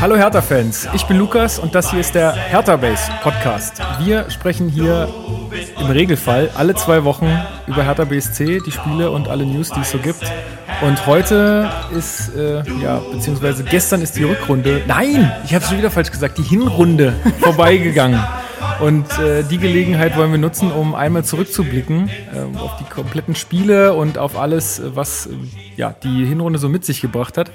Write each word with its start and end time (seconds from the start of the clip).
Hallo 0.00 0.16
Hertha-Fans, 0.16 0.88
ich 0.94 1.06
bin 1.06 1.18
Lukas 1.18 1.58
und 1.58 1.74
das 1.74 1.90
hier 1.90 1.98
ist 1.98 2.14
der 2.14 2.32
Hertha 2.32 2.76
Base 2.76 3.10
Podcast. 3.20 3.82
Wir 3.98 4.30
sprechen 4.30 4.68
hier 4.68 5.08
im 5.80 5.86
Regelfall 5.86 6.50
alle 6.54 6.76
zwei 6.76 7.02
Wochen 7.02 7.26
über 7.66 7.82
Hertha 7.82 8.04
BSC, 8.04 8.60
die 8.64 8.70
Spiele 8.70 9.10
und 9.10 9.26
alle 9.26 9.44
News, 9.44 9.70
die 9.70 9.80
es 9.80 9.90
so 9.90 9.98
gibt. 9.98 10.22
Und 10.82 11.04
heute 11.08 11.68
ist, 11.90 12.32
äh, 12.36 12.62
ja, 12.80 13.00
beziehungsweise 13.12 13.64
gestern 13.64 14.00
ist 14.00 14.16
die 14.16 14.22
Rückrunde, 14.22 14.82
nein, 14.86 15.32
ich 15.44 15.52
habe 15.52 15.64
es 15.64 15.68
schon 15.68 15.78
wieder 15.78 15.90
falsch 15.90 16.12
gesagt, 16.12 16.38
die 16.38 16.44
Hinrunde 16.44 17.14
vorbeigegangen. 17.40 18.22
Und 18.80 19.18
äh, 19.18 19.42
die 19.42 19.58
Gelegenheit 19.58 20.16
wollen 20.16 20.30
wir 20.30 20.38
nutzen, 20.38 20.70
um 20.70 20.94
einmal 20.94 21.24
zurückzublicken 21.24 22.08
äh, 22.08 22.58
auf 22.58 22.76
die 22.76 22.84
kompletten 22.84 23.34
Spiele 23.34 23.94
und 23.94 24.18
auf 24.18 24.38
alles, 24.38 24.80
was 24.94 25.28
ja, 25.76 25.90
die 25.90 26.24
Hinrunde 26.24 26.60
so 26.60 26.68
mit 26.68 26.84
sich 26.84 27.00
gebracht 27.00 27.36
hat. 27.36 27.50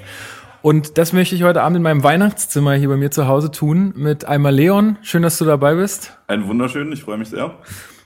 Und 0.64 0.96
das 0.96 1.12
möchte 1.12 1.34
ich 1.34 1.42
heute 1.42 1.60
Abend 1.60 1.76
in 1.76 1.82
meinem 1.82 2.02
Weihnachtszimmer 2.02 2.72
hier 2.72 2.88
bei 2.88 2.96
mir 2.96 3.10
zu 3.10 3.28
Hause 3.28 3.50
tun 3.50 3.92
mit 3.96 4.24
einmal 4.24 4.54
Leon. 4.54 4.96
Schön, 5.02 5.20
dass 5.20 5.36
du 5.36 5.44
dabei 5.44 5.74
bist. 5.74 6.16
Ein 6.26 6.48
wunderschön, 6.48 6.90
ich 6.90 7.02
freue 7.02 7.18
mich 7.18 7.28
sehr. 7.28 7.54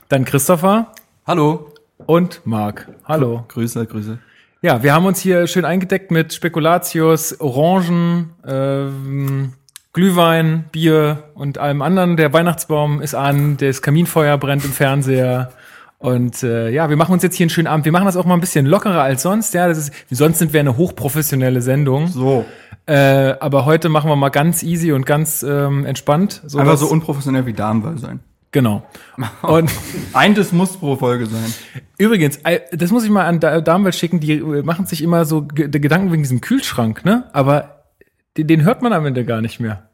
Dann 0.09 0.25
Christopher. 0.25 0.91
Hallo. 1.25 1.71
Und 2.05 2.41
Marc. 2.43 2.89
Hallo. 3.05 3.45
Grüße, 3.47 3.85
Grüße. 3.85 4.19
Ja, 4.61 4.83
wir 4.83 4.93
haben 4.93 5.05
uns 5.05 5.21
hier 5.21 5.47
schön 5.47 5.63
eingedeckt 5.63 6.11
mit 6.11 6.33
Spekulatius, 6.33 7.39
Orangen, 7.39 8.31
ähm, 8.45 9.53
Glühwein, 9.93 10.65
Bier 10.73 11.29
und 11.35 11.59
allem 11.59 11.81
anderen. 11.81 12.17
Der 12.17 12.33
Weihnachtsbaum 12.33 13.01
ist 13.01 13.15
an, 13.15 13.55
das 13.55 13.81
Kaminfeuer 13.81 14.37
brennt 14.37 14.65
im 14.65 14.73
Fernseher. 14.73 15.53
Und 15.99 16.43
äh, 16.43 16.69
ja, 16.69 16.89
wir 16.89 16.95
machen 16.95 17.11
uns 17.11 17.23
jetzt 17.23 17.35
hier 17.35 17.43
einen 17.43 17.49
schönen 17.49 17.67
Abend. 17.67 17.83
Wir 17.83 17.91
machen 17.91 18.05
das 18.05 18.15
auch 18.15 18.25
mal 18.25 18.33
ein 18.33 18.39
bisschen 18.39 18.65
lockerer 18.65 19.03
als 19.03 19.21
sonst. 19.21 19.53
Ja, 19.53 19.67
das 19.67 19.77
ist, 19.77 19.93
sonst 20.09 20.39
sind 20.39 20.53
wir 20.53 20.61
eine 20.61 20.77
hochprofessionelle 20.77 21.61
Sendung. 21.61 22.07
So. 22.07 22.45
Äh, 22.85 23.35
aber 23.39 23.65
heute 23.65 23.89
machen 23.89 24.09
wir 24.09 24.15
mal 24.15 24.29
ganz 24.29 24.63
easy 24.63 24.93
und 24.93 25.05
ganz 25.05 25.43
ähm, 25.43 25.85
entspannt. 25.85 26.41
So 26.45 26.57
Einfach 26.57 26.77
so 26.77 26.87
unprofessionell 26.87 27.45
wie 27.45 27.53
Damenwahl 27.53 27.97
sein. 27.97 28.21
Genau. 28.51 28.83
Und 29.43 29.71
Eines 30.13 30.51
muss 30.51 30.77
pro 30.77 30.95
Folge 30.95 31.27
sein. 31.27 31.53
Übrigens, 31.99 32.37
äh, 32.37 32.61
das 32.71 32.89
muss 32.89 33.03
ich 33.03 33.11
mal 33.11 33.25
an 33.25 33.39
Damenwelt 33.39 33.93
schicken, 33.93 34.19
die 34.19 34.33
äh, 34.33 34.63
machen 34.63 34.87
sich 34.87 35.03
immer 35.03 35.25
so 35.25 35.45
Gedanken 35.45 36.11
wegen 36.11 36.23
diesem 36.23 36.41
Kühlschrank, 36.41 37.05
ne? 37.05 37.29
Aber 37.33 37.83
den 38.35 38.63
hört 38.63 38.81
man 38.81 38.93
am 38.93 39.05
Ende 39.05 39.25
gar 39.25 39.41
nicht 39.41 39.59
mehr. 39.59 39.88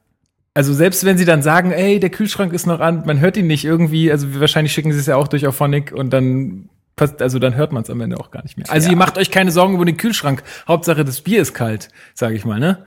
Also 0.56 0.74
selbst 0.74 1.06
wenn 1.06 1.18
sie 1.18 1.26
dann 1.26 1.42
sagen, 1.42 1.72
ey, 1.72 2.00
der 2.00 2.10
Kühlschrank 2.10 2.54
ist 2.54 2.66
noch 2.66 2.80
an, 2.80 3.04
man 3.06 3.20
hört 3.20 3.36
ihn 3.36 3.46
nicht 3.46 3.66
irgendwie, 3.66 4.10
also 4.10 4.40
wahrscheinlich 4.40 4.72
schicken 4.72 4.94
sie 4.94 5.00
es 5.00 5.06
ja 5.06 5.18
auch 5.18 5.28
durch 5.28 5.46
Auphonic 5.46 5.92
und 5.92 6.12
dann 6.12 6.70
passt, 6.96 7.22
also 7.22 7.40
dann 7.40 7.56
hört 7.56 7.74
man 7.74 7.84
es 7.84 7.90
am 7.90 8.00
Ende 8.00 8.18
auch 8.18 8.32
gar 8.32 8.42
nicht 8.42 8.58
mehr. 8.58 8.66
Also 8.70 8.86
ja. 8.88 8.92
ihr 8.92 8.98
macht 8.98 9.18
euch 9.18 9.32
keine 9.32 9.52
Sorgen 9.52 9.76
über 9.76 9.84
den 9.84 9.98
Kühlschrank. 9.98 10.44
Hauptsache 10.66 11.04
das 11.04 11.20
Bier 11.20 11.42
ist 11.42 11.54
kalt, 11.54 11.90
sage 12.14 12.36
ich 12.36 12.46
mal, 12.46 12.60
ne? 12.60 12.86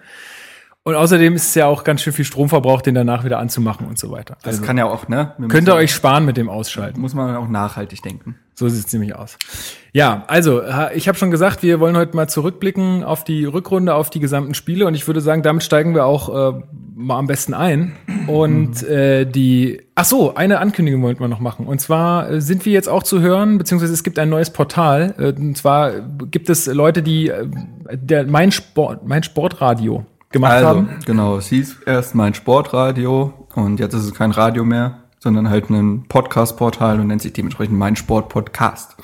Und 0.83 0.95
außerdem 0.95 1.35
ist 1.35 1.49
es 1.49 1.55
ja 1.55 1.67
auch 1.67 1.85
ganz 1.85 2.01
schön 2.01 2.15
viel 2.15 2.25
Stromverbrauch, 2.25 2.81
den 2.81 2.95
danach 2.95 3.23
wieder 3.23 3.39
anzumachen 3.39 3.87
und 3.87 3.99
so 3.99 4.11
weiter. 4.11 4.39
Das 4.43 4.55
also 4.55 4.67
kann 4.67 4.79
ja 4.79 4.87
auch, 4.87 5.07
ne? 5.09 5.35
Könnt 5.49 5.69
ihr 5.69 5.75
euch 5.75 5.93
sparen 5.93 6.25
mit 6.25 6.39
dem 6.39 6.49
Ausschalten. 6.49 6.99
Muss 6.99 7.13
man 7.13 7.37
auch 7.37 7.49
nachhaltig 7.49 8.01
denken. 8.01 8.37
So 8.55 8.67
sieht 8.71 8.87
es 8.87 8.87
ziemlich 8.87 9.15
aus. 9.15 9.37
Ja, 9.93 10.25
also 10.29 10.63
ich 10.95 11.07
habe 11.07 11.19
schon 11.19 11.31
gesagt, 11.31 11.63
wir 11.63 11.79
wollen 11.81 11.95
heute 11.99 12.17
mal 12.17 12.29
zurückblicken 12.29 13.05
auf 13.05 13.23
die 13.23 13.45
Rückrunde, 13.45 13.95
auf 13.95 14.09
die 14.09 14.21
gesamten 14.21 14.55
Spiele 14.55 14.87
und 14.87 14.95
ich 14.95 15.07
würde 15.07 15.21
sagen, 15.21 15.43
damit 15.43 15.63
steigen 15.63 15.95
wir 15.95 16.07
auch 16.07 16.55
äh, 16.55 16.63
mal 16.99 17.19
am 17.19 17.27
besten 17.27 17.55
ein. 17.55 17.93
Und 18.27 18.83
äh, 18.83 19.25
die, 19.25 19.81
ach 19.95 20.05
so, 20.05 20.35
eine 20.35 20.59
Ankündigung 20.59 21.01
wollten 21.03 21.21
wir 21.21 21.29
noch 21.29 21.41
machen. 21.41 21.67
Und 21.67 21.81
zwar 21.81 22.29
äh, 22.29 22.41
sind 22.41 22.67
wir 22.67 22.73
jetzt 22.73 22.89
auch 22.89 23.05
zu 23.05 23.21
hören, 23.21 23.57
beziehungsweise 23.57 23.93
es 23.93 24.03
gibt 24.03 24.19
ein 24.19 24.29
neues 24.29 24.51
Portal. 24.51 25.15
Äh, 25.17 25.41
und 25.41 25.57
zwar 25.57 25.93
gibt 26.31 26.51
es 26.51 26.67
Leute, 26.67 27.03
die 27.03 27.29
äh, 27.29 27.47
der 27.93 28.27
mein 28.27 28.51
Sport, 28.51 29.07
mein 29.07 29.23
Sportradio 29.23 30.05
gemacht 30.31 30.53
also, 30.55 30.67
haben. 30.67 30.91
Genau, 31.07 31.37
es 31.37 31.47
hieß 31.47 31.79
erst 31.87 32.15
mein 32.15 32.35
Sportradio 32.35 33.33
und 33.55 33.79
jetzt 33.81 33.95
ist 33.95 34.05
es 34.05 34.15
kein 34.15 34.33
Radio 34.33 34.65
mehr, 34.65 34.99
sondern 35.21 35.49
halt 35.49 35.71
ein 35.71 36.05
Podcast-Portal 36.09 37.01
und 37.01 37.07
nennt 37.07 37.23
sich 37.23 37.33
dementsprechend 37.33 37.79
mein 37.79 37.95
Sport 37.95 38.29
Podcast. 38.29 38.97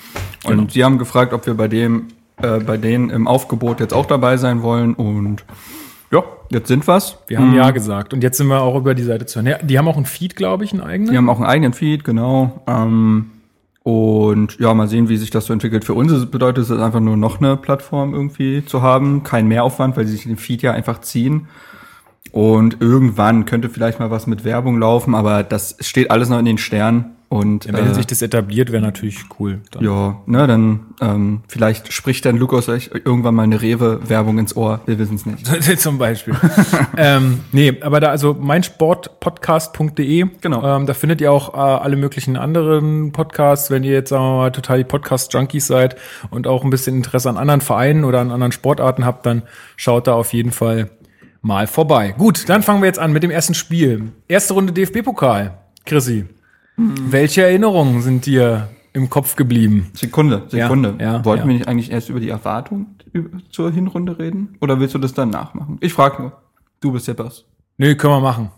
Und 0.45 0.57
genau. 0.57 0.69
sie 0.69 0.85
haben 0.85 0.99
gefragt, 0.99 1.33
ob 1.33 1.47
wir 1.47 1.55
bei 1.55 1.69
dem, 1.69 2.09
äh, 2.43 2.59
bei 2.59 2.77
denen 2.77 3.09
im 3.11 3.29
Aufgebot 3.29 3.79
jetzt 3.79 3.95
auch 3.95 4.07
dabei 4.07 4.37
sein 4.37 4.63
wollen 4.63 4.95
und 4.95 5.45
ja, 6.11 6.23
jetzt 6.51 6.69
sind 6.69 6.87
wir's. 6.87 7.19
Wir 7.27 7.39
haben 7.39 7.51
mhm. 7.51 7.57
ja 7.57 7.71
gesagt. 7.71 8.13
Und 8.13 8.23
jetzt 8.23 8.37
sind 8.37 8.47
wir 8.47 8.61
auch 8.61 8.77
über 8.77 8.95
die 8.95 9.03
Seite 9.03 9.27
zu 9.27 9.43
hören. 9.43 9.67
Die 9.67 9.79
haben 9.79 9.89
auch 9.89 9.97
einen 9.97 10.07
Feed, 10.07 10.37
glaube 10.37 10.65
ich, 10.65 10.73
einen 10.73 10.83
eigenen. 10.83 11.11
Die 11.11 11.17
haben 11.17 11.29
auch 11.29 11.37
einen 11.37 11.47
eigenen 11.47 11.73
Feed, 11.73 12.05
genau. 12.05 12.63
Ähm, 12.67 13.31
und 13.83 14.59
ja, 14.59 14.73
mal 14.73 14.89
sehen, 14.89 15.09
wie 15.09 15.17
sich 15.17 15.31
das 15.31 15.47
so 15.47 15.53
entwickelt. 15.53 15.85
Für 15.85 15.95
uns 15.95 16.27
bedeutet 16.31 16.65
es 16.65 16.71
einfach 16.71 17.01
nur 17.01 17.17
noch 17.17 17.41
eine 17.41 17.57
Plattform 17.57 18.15
irgendwie 18.15 18.65
zu 18.65 18.81
haben. 18.81 19.25
Kein 19.25 19.47
Mehraufwand, 19.47 19.97
weil 19.97 20.07
sie 20.07 20.13
sich 20.13 20.25
den 20.25 20.39
Feed 20.39 20.63
ja 20.63 20.73
einfach 20.73 21.01
ziehen. 21.03 21.49
Und 22.33 22.81
irgendwann 22.81 23.45
könnte 23.45 23.69
vielleicht 23.69 24.01
mal 24.01 24.11
was 24.11 24.27
mit 24.27 24.45
Werbung 24.45 24.81
laufen, 24.81 25.15
aber 25.15 25.43
das 25.43 25.77
steht 25.81 26.11
alles 26.11 26.29
noch 26.31 26.39
in 26.39 26.47
den 26.47 26.59
Sternen. 26.59 27.15
Und, 27.35 27.65
ja, 27.65 27.73
wenn 27.73 27.91
äh, 27.91 27.95
sich 27.95 28.07
das 28.07 28.23
etabliert, 28.23 28.71
wäre 28.71 28.81
natürlich 28.81 29.25
cool. 29.41 29.61
Dann. 29.73 29.83
Ja, 29.83 30.23
ne, 30.25 30.47
dann 30.47 30.87
ähm, 31.01 31.41
vielleicht 31.49 31.93
spricht 31.93 32.25
dann 32.27 32.37
Lukas 32.37 32.69
euch 32.69 32.93
irgendwann 32.93 33.35
mal 33.35 33.43
eine 33.43 33.61
Rewe-Werbung 33.61 34.39
ins 34.39 34.55
Ohr. 34.55 34.83
Wir 34.87 35.01
wissen 35.01 35.17
es 35.17 35.27
nicht. 35.27 35.45
Zum 35.81 35.99
Beispiel. 35.99 36.37
ähm, 36.97 37.41
nee, 37.51 37.77
aber 37.81 37.99
da 37.99 38.11
also 38.11 38.35
meinsportpodcast.de. 38.35 40.27
Genau. 40.43 40.77
Ähm, 40.77 40.87
da 40.87 40.95
findet 40.95 41.21
ihr 41.21 41.33
auch 41.33 41.55
äh, 41.55 41.57
alle 41.57 41.97
möglichen 41.97 42.37
anderen 42.37 43.11
Podcasts, 43.11 43.69
wenn 43.69 43.83
ihr 43.83 43.95
jetzt 43.95 44.11
sagen 44.11 44.23
wir 44.23 44.37
mal 44.37 44.53
total 44.53 44.79
die 44.79 44.85
Podcast-Junkies 44.85 45.67
seid 45.67 45.97
und 46.31 46.47
auch 46.47 46.63
ein 46.63 46.71
bisschen 46.71 46.95
Interesse 46.99 47.31
an 47.31 47.37
anderen 47.37 47.63
Vereinen 47.63 48.05
oder 48.05 48.21
an 48.21 48.31
anderen 48.31 48.53
Sportarten 48.53 49.05
habt, 49.05 49.27
dann 49.27 49.43
schaut 49.75 50.07
da 50.07 50.15
auf 50.15 50.33
jeden 50.35 50.53
Fall 50.53 50.89
mal 51.43 51.67
vorbei. 51.67 52.15
Gut, 52.17 52.49
dann 52.49 52.63
fangen 52.63 52.81
wir 52.81 52.87
jetzt 52.87 53.01
an 53.01 53.13
mit 53.13 53.25
dem 53.25 53.33
ersten 53.33 53.55
Spiel. 53.55 54.13
Erste 54.29 54.55
Runde 54.55 54.73
DFB-Pokal. 54.73 55.59
Chrissy. 55.85 56.27
Mhm. 56.77 56.95
Welche 57.13 57.43
Erinnerungen 57.43 58.03
sind 58.03 58.27
dir 58.27 58.69
im 58.93 59.11
Kopf 59.11 59.37
geblieben? 59.37 59.91
Sekunde, 59.95 60.43
Sekunde. 60.49 60.95
Ja, 60.99 61.15
ja, 61.15 61.25
Wollten 61.25 61.43
ja. 61.43 61.49
wir 61.49 61.55
nicht 61.55 61.69
eigentlich 61.69 61.91
erst 61.91 62.09
über 62.09 62.21
die 62.21 62.29
Erwartung 62.29 62.87
zur 63.51 63.71
Hinrunde 63.71 64.19
reden? 64.19 64.57
Oder 64.61 64.81
willst 64.81 64.95
du 64.95 64.99
das 64.99 65.15
dann 65.15 65.31
nachmachen? 65.31 65.79
Ich 65.81 65.93
frage 65.93 66.23
nur. 66.23 66.33
Du 66.81 66.93
bist 66.93 67.09
der 67.09 67.15
Boss. 67.15 67.45
Nö, 67.79 67.95
können 67.95 68.15
wir 68.15 68.21
machen. 68.21 68.51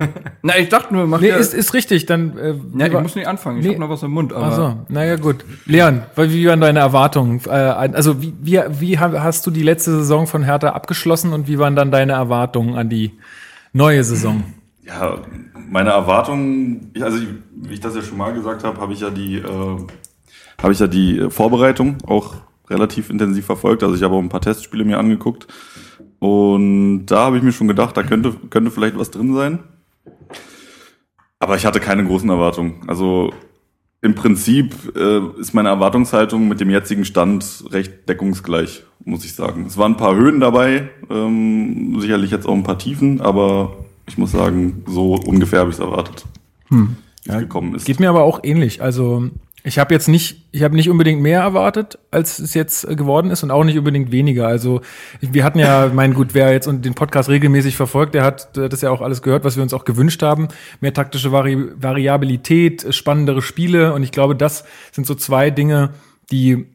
Na, 0.42 0.56
ich 0.56 0.68
dachte 0.68 0.94
nur, 0.94 1.06
mach 1.06 1.20
Nee, 1.20 1.30
ist, 1.30 1.54
ist 1.54 1.74
richtig, 1.74 2.06
dann. 2.06 2.36
Äh, 2.38 2.54
ja, 2.78 2.86
ich 2.86 2.92
muss 2.92 3.16
nicht 3.16 3.26
anfangen, 3.26 3.58
ich 3.58 3.64
nee. 3.64 3.70
habe 3.70 3.80
noch 3.80 3.90
was 3.90 4.02
im 4.02 4.12
Mund. 4.12 4.32
Aber 4.32 4.46
Ach 4.46 4.52
so, 4.52 4.76
naja, 4.88 5.16
gut. 5.16 5.44
Leon, 5.66 6.02
wie 6.16 6.46
waren 6.46 6.60
deine 6.60 6.78
Erwartungen? 6.78 7.40
Äh, 7.46 7.50
also, 7.50 8.22
wie, 8.22 8.32
wie, 8.40 8.60
wie 8.78 8.98
hast 8.98 9.46
du 9.46 9.50
die 9.50 9.62
letzte 9.62 9.90
Saison 9.92 10.26
von 10.26 10.44
Hertha 10.44 10.70
abgeschlossen 10.70 11.32
und 11.32 11.48
wie 11.48 11.58
waren 11.58 11.74
dann 11.74 11.90
deine 11.90 12.12
Erwartungen 12.12 12.76
an 12.76 12.88
die 12.88 13.12
neue 13.72 14.04
Saison? 14.04 14.44
Ja, 14.88 15.20
meine 15.68 15.90
Erwartungen, 15.90 16.92
also 17.00 17.18
wie 17.52 17.74
ich 17.74 17.80
das 17.80 17.94
ja 17.94 18.02
schon 18.02 18.16
mal 18.16 18.32
gesagt 18.32 18.64
habe, 18.64 18.80
habe 18.80 18.94
ich 18.94 19.00
ja 19.00 19.10
die, 19.10 19.36
äh, 19.36 19.86
habe 20.62 20.72
ich 20.72 20.78
ja 20.78 20.86
die 20.86 21.28
Vorbereitung 21.28 21.98
auch 22.06 22.36
relativ 22.70 23.10
intensiv 23.10 23.44
verfolgt. 23.44 23.82
Also 23.82 23.94
ich 23.94 24.02
habe 24.02 24.14
auch 24.14 24.22
ein 24.22 24.30
paar 24.30 24.40
Testspiele 24.40 24.84
mir 24.84 24.98
angeguckt 24.98 25.46
und 26.20 27.06
da 27.06 27.26
habe 27.26 27.36
ich 27.36 27.42
mir 27.42 27.52
schon 27.52 27.68
gedacht, 27.68 27.96
da 27.96 28.02
könnte 28.02 28.32
könnte 28.48 28.70
vielleicht 28.70 28.98
was 28.98 29.10
drin 29.10 29.34
sein. 29.34 29.58
Aber 31.38 31.56
ich 31.56 31.66
hatte 31.66 31.80
keine 31.80 32.04
großen 32.04 32.28
Erwartungen. 32.30 32.82
Also 32.88 33.32
im 34.00 34.14
Prinzip 34.14 34.74
äh, 34.96 35.20
ist 35.38 35.54
meine 35.54 35.68
Erwartungshaltung 35.68 36.48
mit 36.48 36.60
dem 36.60 36.70
jetzigen 36.70 37.04
Stand 37.04 37.64
recht 37.70 38.08
deckungsgleich, 38.08 38.84
muss 39.04 39.24
ich 39.24 39.34
sagen. 39.34 39.66
Es 39.66 39.76
waren 39.76 39.92
ein 39.92 39.96
paar 39.96 40.16
Höhen 40.16 40.40
dabei, 40.40 40.88
ähm, 41.10 42.00
sicherlich 42.00 42.30
jetzt 42.30 42.46
auch 42.46 42.54
ein 42.54 42.62
paar 42.62 42.78
Tiefen, 42.78 43.20
aber 43.20 43.84
ich 44.08 44.18
muss 44.18 44.32
sagen, 44.32 44.82
so 44.86 45.14
ungefähr 45.14 45.60
habe 45.60 45.70
ich 45.70 45.76
es 45.76 45.80
erwartet. 45.80 46.24
Hm. 46.68 46.96
Ja, 47.26 47.40
gekommen 47.40 47.74
ist. 47.74 47.84
Geht 47.84 48.00
mir 48.00 48.08
aber 48.08 48.22
auch 48.22 48.40
ähnlich. 48.42 48.82
Also 48.82 49.30
ich 49.64 49.78
habe 49.78 49.92
jetzt 49.92 50.08
nicht, 50.08 50.46
ich 50.50 50.62
habe 50.62 50.74
nicht 50.74 50.88
unbedingt 50.88 51.20
mehr 51.20 51.40
erwartet, 51.42 51.98
als 52.10 52.38
es 52.38 52.54
jetzt 52.54 52.88
geworden 52.96 53.30
ist 53.30 53.42
und 53.42 53.50
auch 53.50 53.64
nicht 53.64 53.76
unbedingt 53.76 54.10
weniger. 54.10 54.46
Also 54.46 54.80
wir 55.20 55.44
hatten 55.44 55.58
ja, 55.58 55.90
mein 55.94 56.14
gut, 56.14 56.32
wer 56.32 56.52
jetzt 56.52 56.66
den 56.66 56.94
Podcast 56.94 57.28
regelmäßig 57.28 57.76
verfolgt, 57.76 58.14
der 58.14 58.24
hat 58.24 58.56
das 58.56 58.80
ja 58.80 58.90
auch 58.90 59.02
alles 59.02 59.20
gehört, 59.20 59.44
was 59.44 59.56
wir 59.56 59.62
uns 59.62 59.74
auch 59.74 59.84
gewünscht 59.84 60.22
haben. 60.22 60.48
Mehr 60.80 60.94
taktische 60.94 61.32
Vari 61.32 61.58
Variabilität, 61.76 62.94
spannendere 62.94 63.42
Spiele 63.42 63.92
und 63.92 64.02
ich 64.02 64.12
glaube, 64.12 64.34
das 64.34 64.64
sind 64.92 65.06
so 65.06 65.14
zwei 65.14 65.50
Dinge, 65.50 65.90
die 66.30 66.66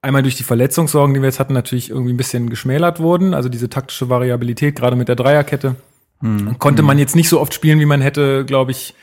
einmal 0.00 0.22
durch 0.22 0.36
die 0.36 0.44
Verletzungssorgen, 0.44 1.14
die 1.14 1.20
wir 1.20 1.28
jetzt 1.28 1.40
hatten, 1.40 1.54
natürlich 1.54 1.90
irgendwie 1.90 2.12
ein 2.12 2.16
bisschen 2.16 2.50
geschmälert 2.50 3.00
wurden. 3.00 3.34
Also 3.34 3.48
diese 3.48 3.68
taktische 3.68 4.08
Variabilität, 4.08 4.76
gerade 4.76 4.96
mit 4.96 5.08
der 5.08 5.16
Dreierkette. 5.16 5.74
Hm. 6.20 6.58
Konnte 6.58 6.82
man 6.82 6.98
jetzt 6.98 7.16
nicht 7.16 7.28
so 7.28 7.40
oft 7.40 7.54
spielen, 7.54 7.80
wie 7.80 7.86
man 7.86 8.00
hätte, 8.00 8.44
glaube 8.44 8.72
ich, 8.72 8.94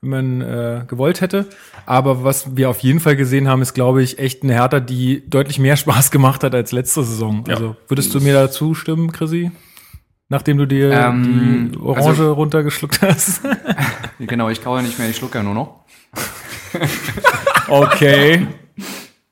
wenn 0.00 0.10
man 0.10 0.40
äh, 0.40 0.84
gewollt 0.86 1.20
hätte. 1.20 1.46
Aber 1.86 2.24
was 2.24 2.56
wir 2.56 2.70
auf 2.70 2.78
jeden 2.80 3.00
Fall 3.00 3.16
gesehen 3.16 3.48
haben, 3.48 3.62
ist, 3.62 3.74
glaube 3.74 4.02
ich, 4.02 4.18
echt 4.18 4.42
eine 4.42 4.54
Hertha, 4.54 4.80
die 4.80 5.28
deutlich 5.28 5.58
mehr 5.58 5.76
Spaß 5.78 6.10
gemacht 6.10 6.44
hat 6.44 6.54
als 6.54 6.72
letzte 6.72 7.02
Saison. 7.02 7.44
Ja. 7.46 7.54
Also 7.54 7.76
würdest 7.88 8.14
du 8.14 8.20
mir 8.20 8.34
da 8.34 8.50
zustimmen, 8.50 9.12
Chrissy? 9.12 9.50
Nachdem 10.28 10.58
du 10.58 10.66
dir 10.66 10.92
ähm, 10.92 11.72
die 11.72 11.78
Orange 11.80 12.08
also, 12.08 12.32
runtergeschluckt 12.34 13.02
hast. 13.02 13.40
genau, 14.20 14.48
ich 14.48 14.62
kaue 14.62 14.78
ja 14.78 14.82
nicht 14.82 14.96
mehr, 14.96 15.10
ich 15.10 15.16
schlucke 15.16 15.38
ja 15.38 15.42
nur 15.42 15.54
noch. 15.54 15.84
okay. 17.68 18.46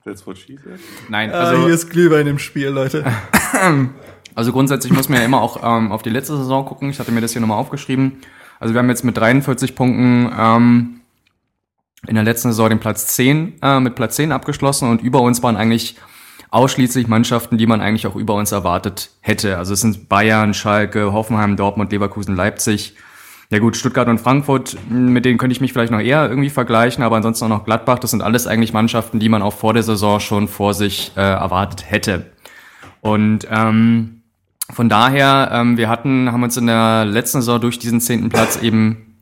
That's 0.05 0.27
what 0.27 0.39
she 0.39 0.57
said. 0.57 0.81
Nein, 1.09 1.31
ah, 1.31 1.39
also 1.39 1.63
ah, 1.63 1.65
hier 1.67 1.75
ist 1.75 1.89
Glühwein 1.91 2.27
im 2.27 2.41
Spiel, 2.41 2.69
Leute. 2.69 3.05
Also 4.39 4.53
grundsätzlich 4.53 4.93
muss 4.93 5.09
man 5.09 5.19
ja 5.19 5.25
immer 5.25 5.43
auch 5.43 5.65
ähm, 5.65 5.91
auf 5.91 6.03
die 6.03 6.11
letzte 6.11 6.37
Saison 6.37 6.65
gucken. 6.65 6.91
Ich 6.91 7.01
hatte 7.01 7.11
mir 7.11 7.21
das 7.21 7.33
hier 7.33 7.41
nochmal 7.41 7.59
aufgeschrieben. 7.59 8.19
Also 8.61 8.73
wir 8.73 8.79
haben 8.79 8.89
jetzt 8.89 9.05
mit 9.05 9.17
43 9.17 9.75
Punkten 9.75 10.31
ähm, 10.39 11.01
in 12.07 12.15
der 12.15 12.23
letzten 12.23 12.51
Saison 12.51 12.69
den 12.69 12.79
Platz 12.79 13.09
10, 13.09 13.55
äh, 13.61 13.81
mit 13.81 13.97
Platz 13.97 14.15
10 14.15 14.31
abgeschlossen 14.31 14.91
und 14.91 15.03
über 15.03 15.23
uns 15.23 15.43
waren 15.43 15.57
eigentlich 15.57 15.97
ausschließlich 16.51 17.09
Mannschaften, 17.09 17.59
die 17.59 17.67
man 17.67 17.81
eigentlich 17.81 18.07
auch 18.07 18.15
über 18.15 18.35
uns 18.35 18.53
erwartet 18.53 19.11
hätte. 19.23 19.59
Also 19.59 19.73
es 19.73 19.81
sind 19.81 20.09
Bayern, 20.09 20.55
Schalke, 20.55 21.13
Hoffenheim, 21.13 21.57
Dortmund, 21.57 21.91
Leverkusen, 21.91 22.37
Leipzig. 22.37 22.95
Ja 23.51 23.59
gut, 23.59 23.77
Stuttgart 23.77 24.07
und 24.07 24.21
Frankfurt, 24.21 24.77
mit 24.89 25.25
denen 25.25 25.39
könnte 25.39 25.55
ich 25.55 25.61
mich 25.61 25.73
vielleicht 25.73 25.91
noch 25.91 25.99
eher 25.99 26.31
irgendwie 26.31 26.51
vergleichen, 26.51 27.03
aber 27.03 27.17
ansonsten 27.17 27.47
auch 27.47 27.59
noch 27.59 27.65
Gladbach, 27.65 27.99
das 27.99 28.13
sind 28.13 28.23
alles 28.23 28.47
eigentlich 28.47 28.73
Mannschaften, 28.73 29.19
die 29.19 29.31
man 29.31 29.43
auch 29.43 29.55
vor 29.55 29.75
der 29.75 29.83
Saison 29.83 30.21
schon 30.21 30.47
vor 30.47 30.75
sich 30.75 31.11
äh, 31.17 31.23
erwartet 31.23 31.91
hätte. 31.91 32.27
Und 33.01 33.49
ähm, 33.51 34.18
von 34.71 34.89
daher, 34.89 35.51
ähm, 35.53 35.77
wir 35.77 35.89
hatten, 35.89 36.31
haben 36.31 36.43
uns 36.43 36.57
in 36.57 36.67
der 36.67 37.05
letzten 37.05 37.41
Saison 37.41 37.61
durch 37.61 37.79
diesen 37.79 38.01
zehnten 38.01 38.29
Platz 38.29 38.61
eben, 38.63 39.15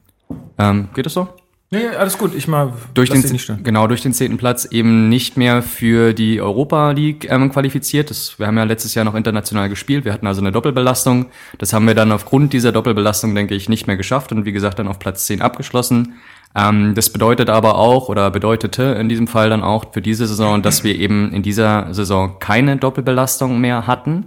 ähm, 0.58 0.88
geht 0.94 1.06
das 1.06 1.14
so? 1.14 1.28
Nee, 1.70 1.88
alles 1.88 2.16
gut. 2.16 2.32
Ich 2.34 2.46
mal 2.46 2.72
durch 2.94 3.10
den 3.10 3.64
genau 3.64 3.88
durch 3.88 4.00
den 4.00 4.12
zehnten 4.12 4.38
Platz 4.38 4.66
eben 4.66 5.08
nicht 5.08 5.37
mehr 5.37 5.62
für 5.62 6.12
die 6.12 6.40
Europa 6.40 6.93
League 6.93 7.28
ähm, 7.28 7.50
qualifiziert. 7.50 8.08
Das, 8.08 8.38
wir 8.38 8.46
haben 8.46 8.56
ja 8.56 8.62
letztes 8.62 8.94
Jahr 8.94 9.04
noch 9.04 9.16
international 9.16 9.69
gespielt. 9.69 10.04
Wir 10.04 10.12
hatten 10.12 10.28
also 10.28 10.40
eine 10.40 10.52
Doppelbelastung. 10.52 11.26
Das 11.58 11.72
haben 11.72 11.88
wir 11.88 11.96
dann 11.96 12.12
aufgrund 12.12 12.52
dieser 12.52 12.70
Doppelbelastung, 12.70 13.34
denke 13.34 13.56
ich, 13.56 13.69
nicht 13.69 13.88
mehr 13.88 13.96
geschafft 13.96 14.31
und 14.31 14.44
wie 14.44 14.52
gesagt 14.52 14.78
dann 14.78 14.87
auf 14.87 15.00
Platz 15.00 15.26
10 15.26 15.43
abgeschlossen. 15.43 16.14
Ähm, 16.54 16.94
das 16.94 17.10
bedeutet 17.10 17.50
aber 17.50 17.76
auch 17.76 18.08
oder 18.08 18.31
bedeutete 18.31 18.96
in 19.00 19.08
diesem 19.08 19.26
Fall 19.26 19.50
dann 19.50 19.64
auch 19.64 19.93
für 19.93 20.00
diese 20.00 20.28
Saison, 20.28 20.62
dass 20.62 20.84
wir 20.84 20.94
eben 20.94 21.32
in 21.32 21.43
dieser 21.43 21.93
Saison 21.93 22.38
keine 22.38 22.76
Doppelbelastung 22.76 23.60
mehr 23.60 23.88
hatten. 23.88 24.26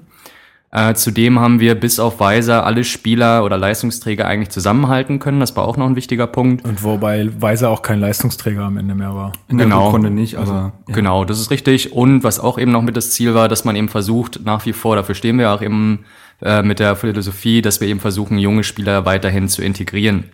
Äh, 0.72 0.94
zudem 0.94 1.40
haben 1.40 1.60
wir 1.60 1.74
bis 1.74 2.00
auf 2.00 2.20
Weiser 2.20 2.64
alle 2.64 2.84
Spieler 2.84 3.44
oder 3.44 3.58
Leistungsträger 3.58 4.28
eigentlich 4.28 4.50
zusammenhalten 4.50 5.18
können. 5.18 5.40
Das 5.40 5.56
war 5.56 5.68
auch 5.68 5.78
noch 5.78 5.88
ein 5.88 5.96
wichtiger 5.96 6.28
Punkt. 6.28 6.64
Und 6.64 6.84
wobei 6.84 7.28
Weiser 7.40 7.70
auch 7.70 7.82
kein 7.82 8.00
Leistungsträger 8.00 8.62
am 8.62 8.78
Ende 8.78 8.94
mehr 8.94 9.16
war. 9.16 9.34
In 9.48 9.58
der 9.58 9.66
genau. 9.66 9.86
Rückrunde 9.86 10.12
nicht, 10.12 10.36
aber. 10.36 10.42
Also, 10.42 10.54
ja. 10.90 10.94
Genau, 10.94 11.26
das 11.26 11.40
ist 11.40 11.50
richtig. 11.50 11.92
Und 11.94 12.24
was 12.24 12.40
auch 12.40 12.60
eben 12.60 12.72
noch 12.72 12.84
mit 12.84 12.96
das 12.96 13.12
Ziel 13.12 13.34
war, 13.34 13.48
dass 13.48 13.66
man 13.66 13.76
eben 13.76 13.90
versucht, 13.90 14.42
nach 14.46 14.64
wie 14.68 14.74
vor, 14.74 14.96
dafür 14.96 15.16
stehen 15.16 15.40
wir 15.40 15.52
auch 15.52 15.64
eben 15.64 16.06
äh, 16.44 16.62
mit 16.62 16.78
der 16.78 16.96
Philosophie, 16.96 17.64
dass 17.64 17.82
wir 17.82 17.88
eben 17.88 18.00
versuchen, 18.00 18.38
junge 18.38 18.64
Spieler 18.64 19.06
weiterhin 19.06 19.48
zu 19.48 19.64
integrieren. 19.64 20.26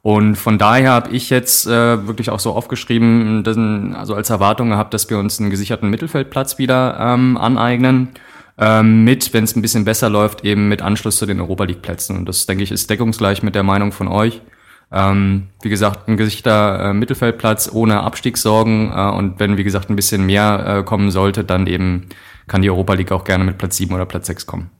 Und 0.00 0.36
von 0.36 0.58
daher 0.58 0.92
habe 0.92 1.10
ich 1.10 1.28
jetzt 1.28 1.66
äh, 1.66 2.06
wirklich 2.06 2.30
auch 2.30 2.40
so 2.40 2.52
aufgeschrieben, 2.52 3.42
dass, 3.42 3.56
also 3.96 4.14
als 4.14 4.30
Erwartung 4.30 4.70
gehabt, 4.70 4.94
dass 4.94 5.10
wir 5.10 5.18
uns 5.18 5.40
einen 5.40 5.50
gesicherten 5.50 5.90
Mittelfeldplatz 5.90 6.58
wieder 6.58 6.98
ähm, 7.00 7.36
aneignen 7.36 8.10
ähm, 8.58 9.04
mit, 9.04 9.32
wenn 9.32 9.44
es 9.44 9.56
ein 9.56 9.62
bisschen 9.62 9.84
besser 9.84 10.10
läuft, 10.10 10.44
eben 10.44 10.68
mit 10.68 10.82
Anschluss 10.82 11.18
zu 11.18 11.26
den 11.26 11.40
Europa 11.40 11.64
League 11.64 11.82
Plätzen. 11.82 12.16
Und 12.16 12.28
das, 12.28 12.46
denke 12.46 12.64
ich, 12.64 12.70
ist 12.70 12.88
deckungsgleich 12.90 13.42
mit 13.42 13.54
der 13.54 13.62
Meinung 13.62 13.92
von 13.92 14.08
euch. 14.08 14.42
Ähm, 14.92 15.48
wie 15.62 15.70
gesagt, 15.70 16.06
ein 16.08 16.18
gesichter 16.18 16.90
äh, 16.90 16.92
Mittelfeldplatz 16.92 17.70
ohne 17.72 18.00
Abstiegssorgen 18.00 18.92
äh, 18.94 19.10
und 19.16 19.40
wenn, 19.40 19.56
wie 19.56 19.64
gesagt, 19.64 19.88
ein 19.88 19.96
bisschen 19.96 20.26
mehr 20.26 20.64
äh, 20.66 20.82
kommen 20.82 21.10
sollte, 21.10 21.44
dann 21.44 21.66
eben 21.66 22.08
kann 22.46 22.60
die 22.60 22.70
Europa 22.70 22.92
League 22.92 23.12
auch 23.12 23.24
gerne 23.24 23.44
mit 23.44 23.56
Platz 23.56 23.78
7 23.78 23.94
oder 23.94 24.04
Platz 24.04 24.26
6 24.26 24.46
kommen. 24.46 24.70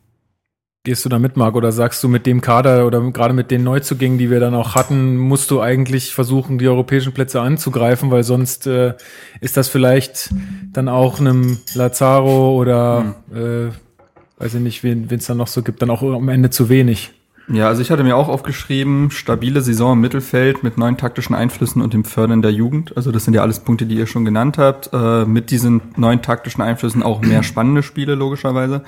Gehst 0.85 1.05
du 1.05 1.09
da 1.09 1.21
mit, 1.21 1.37
Marc, 1.37 1.55
oder 1.55 1.71
sagst 1.71 2.03
du 2.03 2.09
mit 2.09 2.27
dem 2.27 2.41
Kader 2.41 2.89
oder 2.89 3.01
gerade 3.13 3.35
mit 3.35 3.53
den 3.53 3.63
Neuzugängen, 3.63 4.19
die 4.19 4.31
wir 4.31 4.41
dann 4.41 4.53
auch 4.53 4.75
hatten, 4.75 5.17
musst 5.17 5.49
du 5.53 5.61
eigentlich 5.61 6.13
versuchen, 6.13 6.59
die 6.59 6.67
europäischen 6.67 7.13
Plätze 7.13 7.41
anzugreifen, 7.41 8.11
weil 8.11 8.25
sonst 8.25 8.67
äh, 8.67 8.95
ist 9.41 9.57
das 9.57 9.69
vielleicht 9.69 10.31
dann 10.73 10.89
auch 10.89 11.21
einem 11.21 11.59
Lazaro 11.75 12.57
oder 12.61 13.15
hm. 13.31 13.69
äh, 13.69 14.43
weiß 14.43 14.55
ich 14.55 14.61
nicht, 14.61 14.83
wen 14.83 15.07
es 15.09 15.27
dann 15.27 15.37
noch 15.37 15.47
so 15.47 15.63
gibt, 15.63 15.83
dann 15.83 15.91
auch 15.91 16.03
am 16.03 16.29
Ende 16.29 16.51
zu 16.51 16.69
wenig. 16.69 17.13
Ja, 17.47 17.69
also 17.69 17.81
ich 17.81 17.93
hatte 17.93 18.03
mir 18.03 18.17
auch 18.17 18.29
aufgeschrieben, 18.29 19.13
stabile 19.13 19.61
Saison 19.61 19.93
im 19.93 20.01
Mittelfeld 20.01 20.65
mit 20.65 20.79
neuen 20.79 20.97
taktischen 20.97 21.37
Einflüssen 21.37 21.81
und 21.81 21.93
dem 21.93 22.05
Fördern 22.05 22.43
der 22.43 22.51
Jugend. 22.51 22.97
Also 22.97 23.13
das 23.13 23.25
sind 23.25 23.35
ja 23.35 23.43
alles 23.43 23.61
Punkte, 23.61 23.87
die 23.87 23.95
ihr 23.95 24.09
schon 24.09 24.25
genannt 24.25 24.59
habt. 24.59 24.91
Äh, 24.93 25.27
mit 25.27 25.53
diesen 25.53 25.81
neuen 25.97 26.23
taktischen 26.23 26.61
Einflüssen 26.61 27.05
auch 27.05 27.21
mehr 27.21 27.43
spannende 27.45 27.85
Spiele, 27.85 28.17
logischerweise. 28.17 28.83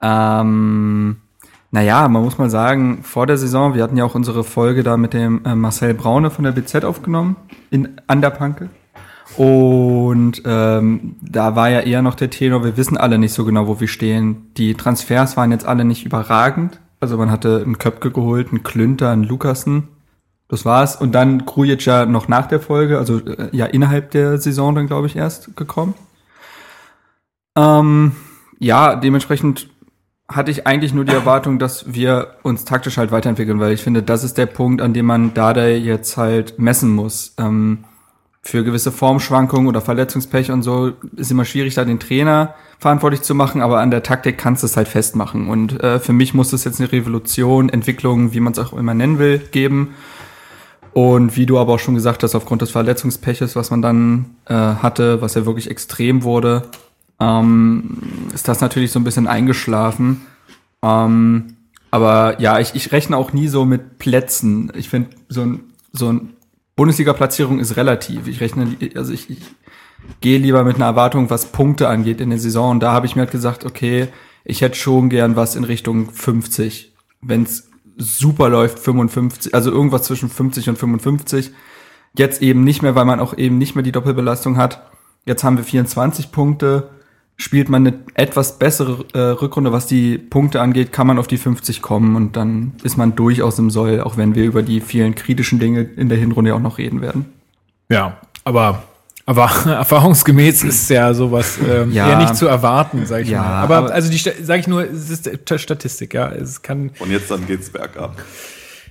Ähm, 0.00 1.16
naja, 1.74 2.06
man 2.06 2.22
muss 2.22 2.38
mal 2.38 2.50
sagen, 2.50 3.02
vor 3.02 3.26
der 3.26 3.36
Saison, 3.36 3.74
wir 3.74 3.82
hatten 3.82 3.96
ja 3.96 4.04
auch 4.04 4.14
unsere 4.14 4.44
Folge 4.44 4.84
da 4.84 4.96
mit 4.96 5.12
dem 5.12 5.44
äh, 5.44 5.56
Marcel 5.56 5.92
Braune 5.92 6.30
von 6.30 6.44
der 6.44 6.52
BZ 6.52 6.84
aufgenommen, 6.84 7.34
in, 7.72 8.00
an. 8.06 8.70
Und 9.36 10.42
ähm, 10.44 11.16
da 11.20 11.56
war 11.56 11.70
ja 11.70 11.80
eher 11.80 12.00
noch 12.00 12.14
der 12.14 12.30
Tenor, 12.30 12.62
wir 12.62 12.76
wissen 12.76 12.96
alle 12.96 13.18
nicht 13.18 13.32
so 13.32 13.44
genau, 13.44 13.66
wo 13.66 13.80
wir 13.80 13.88
stehen. 13.88 14.52
Die 14.56 14.74
Transfers 14.74 15.36
waren 15.36 15.50
jetzt 15.50 15.66
alle 15.66 15.84
nicht 15.84 16.06
überragend. 16.06 16.78
Also 17.00 17.16
man 17.16 17.32
hatte 17.32 17.62
einen 17.64 17.78
Köpke 17.78 18.12
geholt, 18.12 18.50
einen 18.50 18.62
Klünter, 18.62 19.10
einen 19.10 19.24
Lukassen. 19.24 19.88
Das 20.46 20.64
war's. 20.64 20.94
Und 20.94 21.12
dann 21.12 21.44
Krujic 21.44 21.84
ja 21.86 22.06
noch 22.06 22.28
nach 22.28 22.46
der 22.46 22.60
Folge, 22.60 22.98
also 22.98 23.18
äh, 23.18 23.48
ja 23.50 23.66
innerhalb 23.66 24.12
der 24.12 24.38
Saison 24.38 24.76
dann, 24.76 24.86
glaube 24.86 25.08
ich, 25.08 25.16
erst 25.16 25.56
gekommen. 25.56 25.94
Ähm, 27.56 28.12
ja, 28.60 28.94
dementsprechend 28.94 29.68
hatte 30.28 30.50
ich 30.50 30.66
eigentlich 30.66 30.94
nur 30.94 31.04
die 31.04 31.12
Erwartung, 31.12 31.58
dass 31.58 31.92
wir 31.92 32.36
uns 32.42 32.64
taktisch 32.64 32.96
halt 32.96 33.10
weiterentwickeln, 33.10 33.60
weil 33.60 33.72
ich 33.72 33.82
finde, 33.82 34.02
das 34.02 34.24
ist 34.24 34.38
der 34.38 34.46
Punkt, 34.46 34.80
an 34.80 34.94
dem 34.94 35.06
man 35.06 35.34
Dada 35.34 35.66
jetzt 35.68 36.16
halt 36.16 36.58
messen 36.58 36.90
muss. 36.90 37.34
Ähm, 37.38 37.84
für 38.44 38.62
gewisse 38.62 38.92
Formschwankungen 38.92 39.68
oder 39.68 39.80
Verletzungspech 39.80 40.50
und 40.50 40.62
so 40.62 40.92
ist 41.16 41.30
immer 41.30 41.46
schwierig, 41.46 41.74
da 41.74 41.84
den 41.84 41.98
Trainer 41.98 42.54
verantwortlich 42.78 43.22
zu 43.22 43.34
machen, 43.34 43.62
aber 43.62 43.80
an 43.80 43.90
der 43.90 44.02
Taktik 44.02 44.36
kannst 44.36 44.62
du 44.62 44.66
es 44.66 44.76
halt 44.76 44.86
festmachen. 44.86 45.48
Und 45.48 45.82
äh, 45.82 45.98
für 45.98 46.12
mich 46.12 46.34
muss 46.34 46.52
es 46.52 46.64
jetzt 46.64 46.78
eine 46.78 46.92
Revolution, 46.92 47.70
Entwicklung, 47.70 48.34
wie 48.34 48.40
man 48.40 48.52
es 48.52 48.58
auch 48.58 48.74
immer 48.74 48.92
nennen 48.92 49.18
will, 49.18 49.38
geben. 49.38 49.94
Und 50.92 51.36
wie 51.36 51.46
du 51.46 51.58
aber 51.58 51.72
auch 51.72 51.78
schon 51.78 51.94
gesagt 51.94 52.22
hast, 52.22 52.34
aufgrund 52.34 52.60
des 52.60 52.70
Verletzungspeches, 52.70 53.56
was 53.56 53.70
man 53.70 53.80
dann 53.80 54.36
äh, 54.44 54.54
hatte, 54.54 55.22
was 55.22 55.34
ja 55.34 55.46
wirklich 55.46 55.70
extrem 55.70 56.22
wurde, 56.22 56.64
ähm, 57.20 57.98
ist 58.32 58.48
das 58.48 58.60
natürlich 58.60 58.92
so 58.92 59.00
ein 59.00 59.04
bisschen 59.04 59.26
eingeschlafen. 59.26 60.22
Ähm, 60.82 61.56
aber 61.90 62.40
ja, 62.40 62.58
ich, 62.58 62.74
ich 62.74 62.92
rechne 62.92 63.16
auch 63.16 63.32
nie 63.32 63.48
so 63.48 63.64
mit 63.64 63.98
Plätzen. 63.98 64.72
Ich 64.74 64.88
finde, 64.88 65.10
so 65.28 65.42
ein, 65.42 65.60
so 65.92 66.12
ein 66.12 66.34
Bundesliga-Platzierung 66.76 67.60
ist 67.60 67.76
relativ. 67.76 68.26
Ich 68.26 68.40
rechne, 68.40 68.76
also 68.96 69.12
ich, 69.12 69.30
ich 69.30 69.38
gehe 70.20 70.38
lieber 70.38 70.64
mit 70.64 70.76
einer 70.76 70.86
Erwartung, 70.86 71.30
was 71.30 71.46
Punkte 71.46 71.88
angeht 71.88 72.20
in 72.20 72.30
der 72.30 72.38
Saison. 72.38 72.72
Und 72.72 72.80
da 72.80 72.92
habe 72.92 73.06
ich 73.06 73.14
mir 73.14 73.22
halt 73.22 73.30
gesagt, 73.30 73.64
okay, 73.64 74.08
ich 74.44 74.60
hätte 74.60 74.76
schon 74.76 75.08
gern 75.08 75.36
was 75.36 75.56
in 75.56 75.64
Richtung 75.64 76.10
50. 76.10 76.94
Wenn 77.22 77.44
es 77.44 77.70
super 77.96 78.48
läuft, 78.48 78.80
55, 78.80 79.54
also 79.54 79.70
irgendwas 79.70 80.02
zwischen 80.02 80.28
50 80.28 80.68
und 80.70 80.78
55. 80.78 81.52
Jetzt 82.16 82.42
eben 82.42 82.64
nicht 82.64 82.82
mehr, 82.82 82.94
weil 82.94 83.04
man 83.04 83.20
auch 83.20 83.36
eben 83.36 83.58
nicht 83.58 83.74
mehr 83.74 83.84
die 83.84 83.92
Doppelbelastung 83.92 84.56
hat. 84.56 84.90
Jetzt 85.26 85.44
haben 85.44 85.56
wir 85.56 85.64
24 85.64 86.32
Punkte 86.32 86.90
spielt 87.36 87.68
man 87.68 87.86
eine 87.86 87.98
etwas 88.14 88.58
bessere 88.58 89.04
äh, 89.12 89.18
Rückrunde, 89.18 89.72
was 89.72 89.86
die 89.86 90.18
Punkte 90.18 90.60
angeht, 90.60 90.92
kann 90.92 91.06
man 91.06 91.18
auf 91.18 91.26
die 91.26 91.36
50 91.36 91.82
kommen 91.82 92.14
und 92.16 92.36
dann 92.36 92.74
ist 92.82 92.96
man 92.96 93.16
durchaus 93.16 93.58
im 93.58 93.70
Soll, 93.70 94.00
auch 94.00 94.16
wenn 94.16 94.34
wir 94.34 94.44
über 94.44 94.62
die 94.62 94.80
vielen 94.80 95.14
kritischen 95.14 95.58
Dinge 95.58 95.82
in 95.82 96.08
der 96.08 96.18
Hinrunde 96.18 96.54
auch 96.54 96.60
noch 96.60 96.78
reden 96.78 97.00
werden. 97.00 97.26
Ja, 97.88 98.18
aber 98.44 98.84
aber 99.26 99.50
erfahrungsgemäß 99.66 100.64
ist 100.64 100.90
ja 100.90 101.14
sowas 101.14 101.58
ähm, 101.66 101.92
ja. 101.92 102.10
eher 102.10 102.18
nicht 102.18 102.36
zu 102.36 102.46
erwarten, 102.46 103.06
sag 103.06 103.22
ich 103.22 103.30
ja, 103.30 103.40
mal. 103.40 103.62
Aber, 103.62 103.76
aber 103.76 103.92
also 103.92 104.10
die 104.10 104.18
sage 104.18 104.60
ich 104.60 104.66
nur, 104.66 104.84
es 104.84 105.08
ist 105.10 105.60
Statistik, 105.60 106.14
ja, 106.14 106.30
es 106.30 106.60
kann 106.60 106.90
Und 106.98 107.10
jetzt 107.10 107.30
dann 107.30 107.46
geht's 107.46 107.70
bergab. 107.70 108.16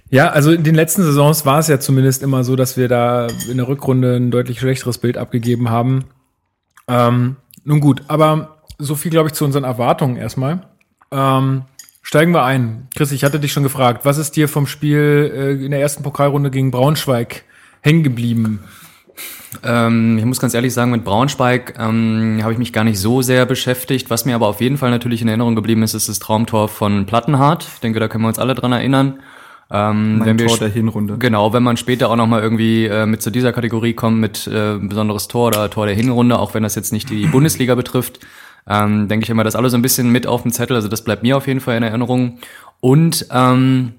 Ja, 0.09 0.29
also 0.29 0.51
in 0.51 0.63
den 0.63 0.75
letzten 0.75 1.03
Saisons 1.03 1.45
war 1.45 1.59
es 1.59 1.67
ja 1.67 1.79
zumindest 1.79 2.23
immer 2.23 2.43
so, 2.43 2.55
dass 2.55 2.77
wir 2.77 2.87
da 2.87 3.27
in 3.49 3.57
der 3.57 3.67
Rückrunde 3.67 4.15
ein 4.15 4.31
deutlich 4.31 4.59
schlechteres 4.59 4.97
Bild 4.97 5.17
abgegeben 5.17 5.69
haben. 5.69 6.05
Ähm, 6.87 7.37
nun 7.63 7.79
gut, 7.79 8.03
aber 8.07 8.57
so 8.77 8.95
viel, 8.95 9.11
glaube 9.11 9.29
ich, 9.29 9.33
zu 9.33 9.45
unseren 9.45 9.63
Erwartungen 9.63 10.17
erstmal. 10.17 10.67
Ähm, 11.11 11.63
steigen 12.01 12.33
wir 12.33 12.43
ein. 12.43 12.87
Chris, 12.95 13.11
ich 13.11 13.23
hatte 13.23 13.39
dich 13.39 13.53
schon 13.53 13.63
gefragt, 13.63 14.05
was 14.05 14.17
ist 14.17 14.35
dir 14.35 14.49
vom 14.49 14.67
Spiel 14.67 15.31
äh, 15.33 15.65
in 15.65 15.71
der 15.71 15.79
ersten 15.79 16.03
Pokalrunde 16.03 16.51
gegen 16.51 16.71
Braunschweig 16.71 17.43
hängen 17.81 18.03
geblieben? 18.03 18.59
Ähm, 19.63 20.17
ich 20.17 20.25
muss 20.25 20.39
ganz 20.39 20.53
ehrlich 20.53 20.73
sagen, 20.73 20.91
mit 20.91 21.03
Braunschweig 21.03 21.75
ähm, 21.77 22.39
habe 22.41 22.53
ich 22.53 22.59
mich 22.59 22.73
gar 22.73 22.83
nicht 22.83 22.99
so 22.99 23.21
sehr 23.21 23.45
beschäftigt. 23.45 24.09
Was 24.09 24.25
mir 24.25 24.35
aber 24.35 24.47
auf 24.47 24.61
jeden 24.61 24.77
Fall 24.77 24.89
natürlich 24.89 25.21
in 25.21 25.27
Erinnerung 25.27 25.55
geblieben 25.55 25.83
ist, 25.83 25.93
ist 25.93 26.09
das 26.09 26.19
Traumtor 26.19 26.67
von 26.69 27.05
Plattenhardt. 27.05 27.67
Ich 27.75 27.79
denke, 27.79 27.99
da 27.99 28.07
können 28.07 28.23
wir 28.23 28.29
uns 28.29 28.39
alle 28.39 28.55
dran 28.55 28.71
erinnern. 28.71 29.19
Ähm, 29.75 30.19
mein 30.19 30.27
wenn 30.27 30.39
wir 30.39 30.45
Tor 30.45 30.59
der 30.59 30.69
Hinrunde. 30.69 31.17
Genau, 31.17 31.51
wenn 31.51 31.63
man 31.63 31.77
später 31.77 32.11
auch 32.11 32.15
nochmal 32.15 32.43
irgendwie 32.43 32.85
äh, 32.85 33.07
mit 33.07 33.23
zu 33.23 33.31
dieser 33.31 33.51
Kategorie 33.51 33.93
kommt, 33.93 34.19
mit 34.19 34.45
äh, 34.45 34.77
besonderes 34.79 35.27
Tor 35.27 35.47
oder 35.47 35.67
Tor 35.71 35.87
der 35.87 35.95
Hinrunde, 35.95 36.37
auch 36.37 36.53
wenn 36.53 36.61
das 36.61 36.75
jetzt 36.75 36.93
nicht 36.93 37.09
die 37.09 37.25
Bundesliga 37.31 37.73
betrifft, 37.73 38.19
ähm, 38.69 39.07
denke 39.07 39.23
ich 39.23 39.31
immer, 39.31 39.43
das 39.43 39.55
alles 39.55 39.71
so 39.71 39.77
ein 39.79 39.81
bisschen 39.81 40.11
mit 40.11 40.27
auf 40.27 40.43
dem 40.43 40.51
Zettel. 40.51 40.75
Also 40.75 40.89
das 40.89 41.03
bleibt 41.03 41.23
mir 41.23 41.35
auf 41.35 41.47
jeden 41.47 41.59
Fall 41.59 41.75
in 41.75 41.81
Erinnerung. 41.81 42.37
Und 42.81 43.25
ähm, 43.31 43.93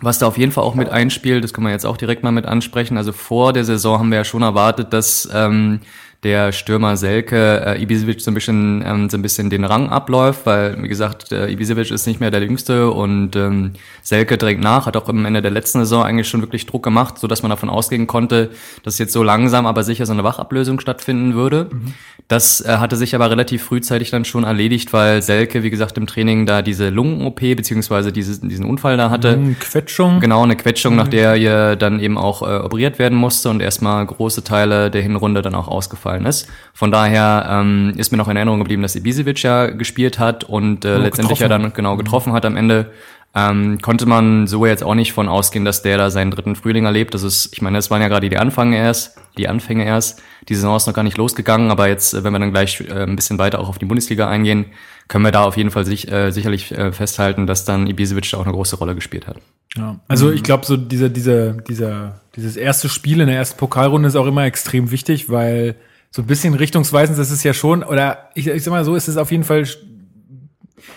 was 0.00 0.18
da 0.18 0.26
auf 0.26 0.36
jeden 0.36 0.50
Fall 0.50 0.64
auch 0.64 0.74
mit 0.74 0.88
einspielt, 0.88 1.44
das 1.44 1.54
können 1.54 1.68
wir 1.68 1.72
jetzt 1.72 1.86
auch 1.86 1.96
direkt 1.96 2.24
mal 2.24 2.32
mit 2.32 2.46
ansprechen. 2.46 2.96
Also 2.96 3.12
vor 3.12 3.52
der 3.52 3.64
Saison 3.64 4.00
haben 4.00 4.10
wir 4.10 4.18
ja 4.18 4.24
schon 4.24 4.42
erwartet, 4.42 4.92
dass 4.92 5.28
ähm, 5.32 5.80
der 6.22 6.52
Stürmer 6.52 6.96
Selke 6.96 7.64
äh, 7.66 7.82
Ibisevic 7.82 8.20
so 8.20 8.30
ein 8.30 8.34
bisschen 8.34 8.82
ähm, 8.86 9.10
so 9.10 9.16
ein 9.16 9.22
bisschen 9.22 9.50
den 9.50 9.64
Rang 9.64 9.88
abläuft, 9.88 10.46
weil 10.46 10.80
wie 10.80 10.86
gesagt, 10.86 11.32
äh, 11.32 11.50
Ibisevic 11.50 11.90
ist 11.90 12.06
nicht 12.06 12.20
mehr 12.20 12.30
der 12.30 12.42
Jüngste 12.42 12.90
und 12.90 13.34
ähm, 13.34 13.72
Selke 14.02 14.38
drängt 14.38 14.62
nach, 14.62 14.86
hat 14.86 14.96
auch 14.96 15.08
am 15.08 15.24
Ende 15.24 15.42
der 15.42 15.50
letzten 15.50 15.80
Saison 15.80 16.04
eigentlich 16.04 16.28
schon 16.28 16.40
wirklich 16.40 16.66
Druck 16.66 16.84
gemacht, 16.84 17.18
so 17.18 17.26
dass 17.26 17.42
man 17.42 17.50
davon 17.50 17.68
ausgehen 17.68 18.06
konnte, 18.06 18.50
dass 18.84 18.98
jetzt 18.98 19.12
so 19.12 19.24
langsam 19.24 19.66
aber 19.66 19.82
sicher 19.82 20.06
so 20.06 20.12
eine 20.12 20.22
Wachablösung 20.22 20.78
stattfinden 20.78 21.34
würde. 21.34 21.68
Mhm. 21.72 21.94
Das 22.28 22.60
äh, 22.60 22.76
hatte 22.76 22.96
sich 22.96 23.16
aber 23.16 23.28
relativ 23.28 23.64
frühzeitig 23.64 24.10
dann 24.10 24.24
schon 24.24 24.44
erledigt, 24.44 24.92
weil 24.92 25.22
Selke, 25.22 25.64
wie 25.64 25.70
gesagt, 25.70 25.98
im 25.98 26.06
Training 26.06 26.46
da 26.46 26.62
diese 26.62 26.88
Lungen-OP 26.88 27.40
beziehungsweise 27.40 28.12
dieses, 28.12 28.40
diesen 28.40 28.64
Unfall 28.64 28.96
da 28.96 29.10
hatte. 29.10 29.30
Eine 29.30 29.54
Quetschung. 29.54 30.20
Genau, 30.20 30.44
eine 30.44 30.54
Quetschung, 30.54 30.94
nach 30.94 31.08
der 31.08 31.34
er 31.34 31.74
dann 31.74 31.98
eben 31.98 32.16
auch 32.16 32.42
äh, 32.42 32.60
operiert 32.60 33.00
werden 33.00 33.18
musste 33.18 33.50
und 33.50 33.60
erstmal 33.60 34.06
große 34.06 34.44
Teile 34.44 34.88
der 34.88 35.02
Hinrunde 35.02 35.42
dann 35.42 35.56
auch 35.56 35.66
ausgefallen 35.66 36.11
ist. 36.20 36.48
Von 36.74 36.90
daher 36.90 37.46
ähm, 37.48 37.92
ist 37.96 38.12
mir 38.12 38.18
noch 38.18 38.28
in 38.28 38.36
Erinnerung 38.36 38.60
geblieben, 38.60 38.82
dass 38.82 38.96
Ibisevic 38.96 39.42
ja 39.42 39.66
gespielt 39.66 40.18
hat 40.18 40.44
und 40.44 40.84
äh, 40.84 40.98
letztendlich 40.98 41.40
ja 41.40 41.48
dann 41.48 41.72
genau 41.72 41.96
getroffen 41.96 42.32
hat 42.32 42.44
am 42.44 42.56
Ende. 42.56 42.90
Ähm, 43.34 43.80
konnte 43.80 44.04
man 44.04 44.46
so 44.46 44.66
jetzt 44.66 44.84
auch 44.84 44.94
nicht 44.94 45.14
von 45.14 45.26
ausgehen, 45.26 45.64
dass 45.64 45.80
der 45.80 45.96
da 45.96 46.10
seinen 46.10 46.30
dritten 46.30 46.54
Frühling 46.54 46.84
erlebt. 46.84 47.14
Das 47.14 47.22
ist, 47.22 47.48
ich 47.54 47.62
meine, 47.62 47.78
das 47.78 47.90
waren 47.90 48.02
ja 48.02 48.08
gerade 48.08 48.28
die 48.28 48.36
Anfänge 48.36 48.76
erst, 48.76 49.18
die 49.38 49.48
Anfänge 49.48 49.86
erst. 49.86 50.20
Die 50.50 50.54
Saison 50.54 50.76
ist 50.76 50.86
noch 50.86 50.92
gar 50.92 51.02
nicht 51.02 51.16
losgegangen, 51.16 51.70
aber 51.70 51.88
jetzt, 51.88 52.12
äh, 52.12 52.24
wenn 52.24 52.32
wir 52.34 52.40
dann 52.40 52.52
gleich 52.52 52.82
äh, 52.82 53.04
ein 53.04 53.16
bisschen 53.16 53.38
weiter 53.38 53.60
auch 53.60 53.70
auf 53.70 53.78
die 53.78 53.86
Bundesliga 53.86 54.28
eingehen, 54.28 54.66
können 55.08 55.24
wir 55.24 55.32
da 55.32 55.44
auf 55.44 55.56
jeden 55.56 55.70
Fall 55.70 55.86
sich, 55.86 56.10
äh, 56.12 56.30
sicherlich 56.30 56.72
äh, 56.72 56.92
festhalten, 56.92 57.46
dass 57.46 57.64
dann 57.64 57.86
Ibisevic 57.86 58.30
da 58.30 58.36
auch 58.36 58.44
eine 58.44 58.52
große 58.52 58.76
Rolle 58.76 58.94
gespielt 58.94 59.26
hat. 59.26 59.38
Ja, 59.76 59.98
also 60.08 60.30
ich 60.30 60.42
glaube, 60.42 60.66
so 60.66 60.76
dieser, 60.76 61.08
dieser, 61.08 61.52
dieser, 61.52 62.20
dieses 62.36 62.56
erste 62.56 62.90
Spiel 62.90 63.20
in 63.20 63.28
der 63.28 63.36
ersten 63.36 63.56
Pokalrunde 63.56 64.08
ist 64.08 64.16
auch 64.16 64.26
immer 64.26 64.44
extrem 64.44 64.90
wichtig, 64.90 65.30
weil 65.30 65.76
so 66.14 66.22
ein 66.22 66.26
bisschen 66.26 66.54
richtungsweisend 66.54 67.18
ist 67.18 67.30
es 67.30 67.42
ja 67.42 67.54
schon, 67.54 67.82
oder 67.82 68.28
ich, 68.34 68.46
ich 68.46 68.62
sag 68.62 68.70
mal 68.70 68.84
so, 68.84 68.94
ist 68.94 69.08
es 69.08 69.16
auf 69.16 69.30
jeden 69.30 69.44
Fall 69.44 69.66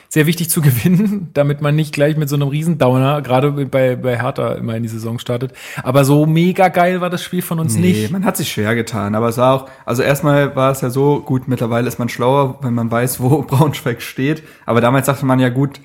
sehr 0.10 0.26
wichtig 0.26 0.50
zu 0.50 0.62
gewinnen, 0.62 1.30
damit 1.34 1.62
man 1.62 1.76
nicht 1.76 1.94
gleich 1.94 2.18
mit 2.18 2.28
so 2.28 2.36
einem 2.36 2.50
Riesendowner, 2.50 3.22
gerade 3.22 3.52
bei, 3.52 3.96
bei 3.96 4.22
Hertha 4.22 4.54
immer 4.54 4.76
in 4.76 4.84
die 4.84 4.90
Saison 4.90 5.18
startet. 5.18 5.54
Aber 5.84 6.04
so 6.04 6.26
mega 6.26 6.68
geil 6.68 7.00
war 7.00 7.10
das 7.10 7.24
Spiel 7.24 7.42
von 7.42 7.60
uns 7.60 7.76
nee, 7.76 7.88
nicht. 7.88 8.12
Man 8.12 8.26
hat 8.26 8.36
sich 8.36 8.52
schwer 8.52 8.76
getan, 8.76 9.16
aber 9.16 9.30
es 9.30 9.38
war 9.38 9.54
auch, 9.54 9.70
also 9.86 10.04
erstmal 10.04 10.56
war 10.56 10.72
es 10.72 10.82
ja 10.82 10.90
so, 10.90 11.22
gut, 11.22 11.48
mittlerweile 11.48 11.88
ist 11.88 11.98
man 11.98 12.10
schlauer, 12.10 12.60
wenn 12.62 12.74
man 12.74 12.92
weiß, 12.92 13.22
wo 13.22 13.42
Braunschweig 13.48 14.02
steht. 14.02 14.44
Aber 14.66 14.82
damals 14.82 15.06
sagte 15.06 15.26
man 15.26 15.40
ja 15.40 15.50
gut, 15.50 15.80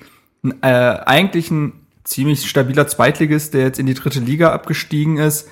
äh, 0.61 0.67
eigentlich 0.67 1.51
ein 1.51 1.73
ziemlich 2.03 2.49
stabiler 2.49 2.87
Zweitligist, 2.87 3.53
der 3.53 3.61
jetzt 3.61 3.79
in 3.79 3.85
die 3.85 3.93
dritte 3.93 4.19
Liga 4.19 4.51
abgestiegen 4.51 5.17
ist. 5.17 5.47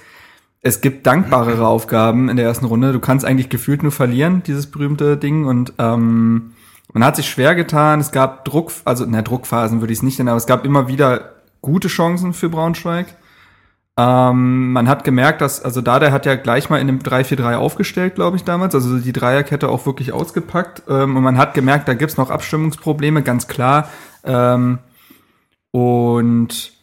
Es 0.61 0.81
gibt 0.81 1.07
dankbarere 1.07 1.65
Aufgaben 1.65 2.27
in 2.27 2.35
der 2.35 2.45
ersten 2.45 2.65
Runde. 2.65 2.91
Du 2.91 2.99
kannst 2.99 3.25
eigentlich 3.25 3.49
gefühlt 3.49 3.81
nur 3.81 3.93
verlieren, 3.93 4.43
dieses 4.45 4.69
berühmte 4.69 5.15
Ding. 5.15 5.45
Und 5.45 5.73
ähm, 5.77 6.51
man 6.91 7.03
hat 7.03 7.15
sich 7.15 7.29
schwer 7.29 7.55
getan. 7.55 8.01
Es 8.01 8.11
gab 8.11 8.43
Druck, 8.43 8.71
also 8.83 9.05
na 9.07 9.21
Druckphasen 9.21 9.79
würde 9.79 9.93
ich 9.93 9.99
es 9.99 10.03
nicht 10.03 10.19
nennen, 10.19 10.29
aber 10.29 10.37
es 10.37 10.47
gab 10.47 10.65
immer 10.65 10.87
wieder 10.89 11.35
gute 11.61 11.87
Chancen 11.87 12.33
für 12.33 12.49
Braunschweig. 12.49 13.15
Ähm, 13.97 14.73
man 14.73 14.87
hat 14.89 15.03
gemerkt, 15.05 15.41
dass, 15.41 15.63
also 15.63 15.81
Dada 15.81 16.11
hat 16.11 16.25
ja 16.25 16.35
gleich 16.35 16.69
mal 16.69 16.79
in 16.79 16.87
dem 16.87 16.99
3-4-3 16.99 17.55
aufgestellt, 17.55 18.15
glaube 18.15 18.35
ich, 18.35 18.43
damals. 18.43 18.75
Also 18.75 18.97
die 18.97 19.13
Dreierkette 19.13 19.69
auch 19.69 19.85
wirklich 19.85 20.11
ausgepackt. 20.11 20.83
Ähm, 20.89 21.15
und 21.15 21.23
man 21.23 21.37
hat 21.37 21.53
gemerkt, 21.53 21.87
da 21.87 21.93
gibt's 21.93 22.17
noch 22.17 22.29
Abstimmungsprobleme, 22.29 23.23
ganz 23.23 23.47
klar. 23.47 23.89
Ähm, 24.25 24.79
und 25.71 26.73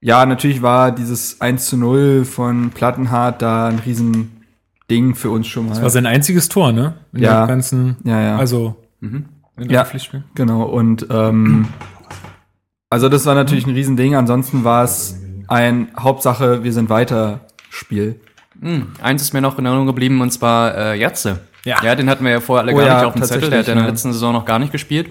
ja, 0.00 0.24
natürlich 0.26 0.62
war 0.62 0.92
dieses 0.92 1.40
1 1.40 1.66
zu 1.66 1.76
0 1.76 2.24
von 2.24 2.70
Plattenhardt 2.70 3.42
da 3.42 3.68
ein 3.68 3.78
Riesending 3.78 5.14
für 5.14 5.30
uns 5.30 5.46
schon 5.46 5.66
mal. 5.66 5.74
Das 5.74 5.82
war 5.82 5.90
sein 5.90 6.06
einziges 6.06 6.48
Tor, 6.48 6.72
ne? 6.72 6.94
In 7.12 7.22
ja. 7.22 7.46
ganzen, 7.46 7.96
ja, 8.04 8.20
ja. 8.20 8.36
Also, 8.38 8.76
mhm 9.00 9.26
ja, 9.68 9.86
genau. 10.34 10.62
Und 10.62 11.06
ähm, 11.10 11.68
also 12.88 13.08
das 13.08 13.26
war 13.26 13.34
natürlich 13.34 13.66
ein 13.66 13.74
Riesending. 13.74 14.14
Ansonsten 14.14 14.64
war 14.64 14.84
es 14.84 15.20
ein 15.48 15.88
Hauptsache, 15.98 16.62
wir 16.64 16.72
sind 16.72 16.88
weiter 16.88 17.40
Spiel. 17.68 18.20
Mhm. 18.58 18.88
Eins 19.02 19.22
ist 19.22 19.32
mir 19.32 19.40
noch 19.40 19.58
in 19.58 19.64
Erinnerung 19.64 19.86
geblieben 19.86 20.20
und 20.20 20.30
zwar 20.30 20.76
äh, 20.76 20.98
Jatze. 20.98 21.40
Ja. 21.64 21.82
ja, 21.82 21.94
den 21.94 22.08
hatten 22.08 22.24
wir 22.24 22.32
ja 22.32 22.40
vorher 22.40 22.62
alle 22.62 22.72
oh, 22.72 22.78
gar 22.78 22.86
ja, 22.86 22.96
nicht 22.96 23.04
auf 23.04 23.14
dem 23.14 23.22
Zettel. 23.22 23.50
Der 23.50 23.58
hat 23.58 23.66
ja 23.66 23.74
in 23.74 23.78
der 23.80 23.88
letzten 23.88 24.12
Saison 24.12 24.32
noch 24.32 24.46
gar 24.46 24.58
nicht 24.58 24.72
gespielt. 24.72 25.10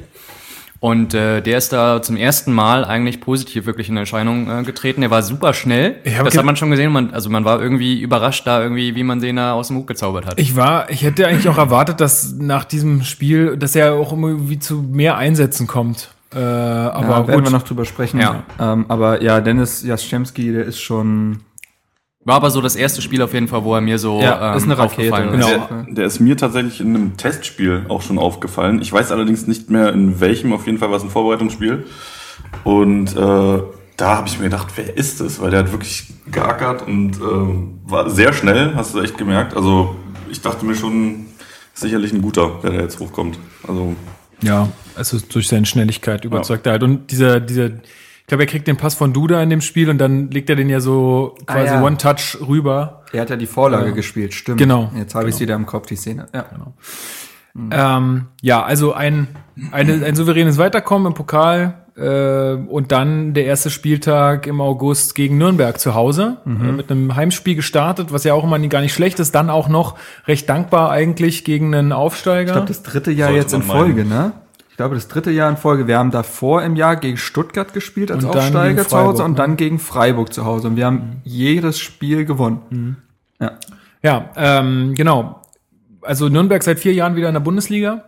Und 0.81 1.13
äh, 1.13 1.41
der 1.41 1.57
ist 1.57 1.73
da 1.73 2.01
zum 2.01 2.15
ersten 2.15 2.53
Mal 2.53 2.85
eigentlich 2.85 3.19
positiv 3.19 3.65
wirklich 3.65 3.89
in 3.89 3.97
Erscheinung 3.97 4.49
äh, 4.49 4.63
getreten. 4.63 5.03
Er 5.03 5.11
war 5.11 5.21
super 5.23 5.53
schnell. 5.53 5.97
Das 6.23 6.37
hat 6.37 6.45
man 6.45 6.55
schon 6.55 6.71
gesehen. 6.71 6.91
Man, 6.91 7.13
also 7.13 7.29
man 7.29 7.43
war 7.43 7.61
irgendwie 7.61 7.99
überrascht 7.99 8.47
da 8.47 8.61
irgendwie, 8.61 8.95
wie 8.95 9.03
man 9.03 9.19
den 9.19 9.35
da 9.35 9.53
aus 9.53 9.67
dem 9.67 9.77
Hut 9.77 9.87
gezaubert 9.87 10.25
hat. 10.25 10.39
Ich 10.39 10.55
war, 10.55 10.89
ich 10.89 11.03
hätte 11.03 11.27
eigentlich 11.27 11.49
auch 11.49 11.57
erwartet, 11.57 11.99
dass 11.99 12.33
nach 12.33 12.63
diesem 12.63 13.03
Spiel, 13.03 13.57
dass 13.57 13.75
er 13.75 13.93
auch 13.93 14.13
irgendwie 14.13 14.59
zu 14.59 14.81
mehr 14.81 15.17
Einsätzen 15.17 15.67
kommt. 15.67 16.11
Äh, 16.33 16.37
aber 16.39 17.09
ja, 17.09 17.27
werden 17.27 17.43
wir 17.43 17.51
noch 17.51 17.63
drüber 17.63 17.85
sprechen. 17.85 18.19
Ja. 18.19 18.43
Ähm, 18.59 18.85
aber 18.87 19.21
ja, 19.21 19.41
Dennis 19.41 19.83
Jaschemski, 19.83 20.53
der 20.53 20.63
ist 20.63 20.79
schon 20.79 21.41
war 22.25 22.35
aber 22.35 22.51
so 22.51 22.61
das 22.61 22.75
erste 22.75 23.01
Spiel 23.01 23.21
auf 23.21 23.33
jeden 23.33 23.47
Fall, 23.47 23.63
wo 23.63 23.73
er 23.73 23.81
mir 23.81 23.97
so 23.97 24.21
ja, 24.21 24.51
ähm, 24.51 24.57
ist 24.57 24.63
eine 24.63 24.77
Rakete. 24.77 25.29
Genau. 25.31 25.47
Der, 25.47 25.85
der, 25.89 26.05
ist 26.05 26.19
mir 26.19 26.35
tatsächlich 26.35 26.81
in 26.81 26.95
einem 26.95 27.17
Testspiel 27.17 27.85
auch 27.87 28.01
schon 28.01 28.19
aufgefallen. 28.19 28.81
Ich 28.81 28.91
weiß 28.91 29.11
allerdings 29.11 29.47
nicht 29.47 29.69
mehr 29.69 29.93
in 29.93 30.19
welchem, 30.19 30.53
auf 30.53 30.65
jeden 30.65 30.77
Fall 30.77 30.89
war 30.89 30.97
es 30.97 31.03
ein 31.03 31.09
Vorbereitungsspiel. 31.09 31.85
Und 32.63 33.15
äh, 33.15 33.63
da 33.97 34.17
habe 34.17 34.27
ich 34.27 34.37
mir 34.37 34.45
gedacht, 34.45 34.67
wer 34.75 34.95
ist 34.97 35.21
das? 35.21 35.41
Weil 35.41 35.51
der 35.51 35.59
hat 35.59 35.71
wirklich 35.71 36.07
geackert 36.31 36.87
und 36.87 37.17
äh, 37.17 37.89
war 37.89 38.09
sehr 38.09 38.33
schnell, 38.33 38.75
hast 38.75 38.95
du 38.95 39.01
echt 39.01 39.17
gemerkt. 39.17 39.55
Also 39.55 39.95
ich 40.29 40.41
dachte 40.41 40.65
mir 40.65 40.75
schon, 40.75 41.25
sicherlich 41.73 42.13
ein 42.13 42.21
guter, 42.21 42.59
der 42.63 42.71
da 42.71 42.81
jetzt 42.81 42.99
hochkommt. 42.99 43.39
Also 43.67 43.95
ja, 44.41 44.69
also 44.95 45.17
durch 45.31 45.47
seine 45.47 45.65
Schnelligkeit 45.65 46.25
überzeugt 46.25 46.65
ja. 46.65 46.71
er 46.71 46.73
halt. 46.73 46.83
Und 46.83 47.11
dieser, 47.11 47.39
dieser 47.39 47.71
glaube, 48.29 48.43
er 48.43 48.47
kriegt 48.47 48.67
den 48.67 48.77
Pass 48.77 48.95
von 48.95 49.13
Duda 49.13 49.41
in 49.41 49.49
dem 49.49 49.61
Spiel 49.61 49.89
und 49.89 49.97
dann 49.97 50.31
legt 50.31 50.49
er 50.49 50.55
den 50.55 50.69
ja 50.69 50.79
so 50.79 51.35
quasi 51.45 51.69
ah, 51.69 51.75
ja. 51.75 51.83
One-Touch 51.83 52.37
rüber. 52.47 53.03
Er 53.11 53.21
hat 53.21 53.29
ja 53.29 53.35
die 53.35 53.47
Vorlage 53.47 53.87
ja. 53.87 53.91
gespielt, 53.91 54.33
stimmt. 54.33 54.59
Genau. 54.59 54.91
Jetzt 54.95 55.15
habe 55.15 55.25
genau. 55.25 55.29
ich 55.29 55.35
es 55.35 55.41
wieder 55.41 55.55
im 55.55 55.65
Kopf, 55.65 55.87
die 55.87 55.95
Szene. 55.95 56.27
Ja, 56.33 56.43
genau. 56.43 56.73
Mhm. 57.53 57.69
Ähm, 57.71 58.25
ja 58.41 58.63
also 58.63 58.93
ein, 58.93 59.27
eine, 59.71 60.05
ein 60.05 60.15
souveränes 60.15 60.57
Weiterkommen 60.57 61.07
im 61.07 61.13
Pokal 61.13 61.79
äh, 61.99 62.53
und 62.53 62.91
dann 62.91 63.33
der 63.33 63.45
erste 63.45 63.69
Spieltag 63.69 64.47
im 64.47 64.61
August 64.61 65.15
gegen 65.15 65.37
Nürnberg 65.37 65.79
zu 65.79 65.95
Hause 65.95 66.37
mhm. 66.45 66.69
äh, 66.69 66.71
mit 66.71 66.91
einem 66.91 67.15
Heimspiel 67.15 67.55
gestartet, 67.55 68.13
was 68.13 68.23
ja 68.23 68.33
auch 68.33 68.43
immer 68.43 68.59
gar 68.67 68.81
nicht 68.81 68.93
schlecht 68.93 69.19
ist. 69.19 69.33
Dann 69.35 69.49
auch 69.49 69.67
noch 69.67 69.95
recht 70.27 70.47
dankbar 70.49 70.91
eigentlich 70.91 71.43
gegen 71.43 71.73
einen 71.73 71.91
Aufsteiger. 71.91 72.51
Ich 72.51 72.53
glaube, 72.53 72.67
das 72.67 72.83
dritte 72.83 73.11
Jahr 73.11 73.29
Sollte 73.29 73.41
jetzt 73.41 73.53
in 73.53 73.63
Folge, 73.63 74.05
ne? 74.05 74.33
Glaube, 74.79 74.95
das 74.95 75.09
dritte 75.09 75.29
Jahr 75.29 75.49
in 75.49 75.57
Folge. 75.57 75.87
Wir 75.87 75.97
haben 75.97 76.09
davor 76.09 76.63
im 76.63 76.77
Jahr 76.77 76.95
gegen 76.95 77.17
Stuttgart 77.17 77.73
gespielt 77.73 78.13
als 78.13 78.23
Aufsteiger 78.23 78.87
zu 78.87 78.97
Hause 78.97 79.25
und 79.25 79.37
dann 79.37 79.57
gegen 79.57 79.77
Freiburg 79.77 80.31
zu 80.31 80.45
Hause. 80.45 80.69
Und 80.69 80.77
wir 80.77 80.85
haben 80.85 80.95
mhm. 80.95 81.21
jedes 81.25 81.79
Spiel 81.79 82.23
gewonnen. 82.23 82.61
Mhm. 82.69 82.95
Ja, 83.41 83.51
ja 84.01 84.29
ähm, 84.37 84.95
genau. 84.95 85.41
Also 86.01 86.29
Nürnberg 86.29 86.63
seit 86.63 86.79
vier 86.79 86.93
Jahren 86.93 87.17
wieder 87.17 87.27
in 87.27 87.33
der 87.33 87.41
Bundesliga. 87.41 88.05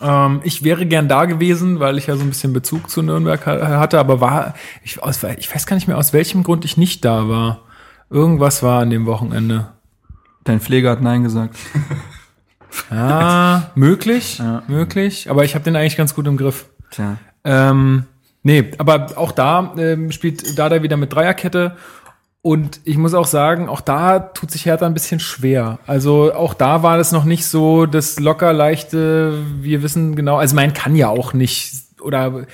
Ähm, 0.00 0.40
ich 0.44 0.62
wäre 0.62 0.86
gern 0.86 1.08
da 1.08 1.24
gewesen, 1.24 1.80
weil 1.80 1.98
ich 1.98 2.06
ja 2.06 2.14
so 2.14 2.22
ein 2.22 2.28
bisschen 2.28 2.52
Bezug 2.52 2.88
zu 2.88 3.02
Nürnberg 3.02 3.44
hatte, 3.44 3.98
aber 3.98 4.20
war, 4.20 4.54
ich, 4.84 5.02
aus, 5.02 5.24
ich 5.24 5.52
weiß 5.52 5.66
gar 5.66 5.74
nicht 5.74 5.88
mehr, 5.88 5.98
aus 5.98 6.12
welchem 6.12 6.44
Grund 6.44 6.64
ich 6.64 6.76
nicht 6.76 7.04
da 7.04 7.28
war. 7.28 7.62
Irgendwas 8.08 8.62
war 8.62 8.82
an 8.82 8.90
dem 8.90 9.04
Wochenende. 9.06 9.72
Dein 10.44 10.60
Pfleger 10.60 10.92
hat 10.92 11.02
Nein 11.02 11.24
gesagt. 11.24 11.56
Ja, 12.90 13.70
möglich, 13.74 14.38
ja. 14.38 14.62
möglich. 14.68 15.30
Aber 15.30 15.44
ich 15.44 15.54
habe 15.54 15.64
den 15.64 15.76
eigentlich 15.76 15.96
ganz 15.96 16.14
gut 16.14 16.26
im 16.26 16.36
Griff. 16.36 16.66
Tja. 16.90 17.16
Ähm, 17.44 18.04
nee, 18.42 18.70
aber 18.78 19.08
auch 19.16 19.32
da 19.32 19.74
ähm, 19.78 20.12
spielt 20.12 20.58
Dada 20.58 20.82
wieder 20.82 20.96
mit 20.96 21.12
Dreierkette. 21.12 21.76
Und 22.40 22.80
ich 22.84 22.96
muss 22.96 23.14
auch 23.14 23.26
sagen, 23.26 23.68
auch 23.68 23.80
da 23.80 24.20
tut 24.20 24.50
sich 24.50 24.64
Hertha 24.64 24.86
ein 24.86 24.94
bisschen 24.94 25.20
schwer. 25.20 25.80
Also 25.86 26.32
auch 26.32 26.54
da 26.54 26.82
war 26.82 26.96
das 26.96 27.12
noch 27.12 27.24
nicht 27.24 27.46
so 27.46 27.84
das 27.84 28.20
locker 28.20 28.52
leichte, 28.52 29.42
wir 29.60 29.82
wissen 29.82 30.14
genau, 30.14 30.36
also 30.36 30.54
mein 30.54 30.72
kann 30.72 30.94
ja 30.94 31.08
auch 31.08 31.34
nicht 31.34 31.74
oder 32.00 32.46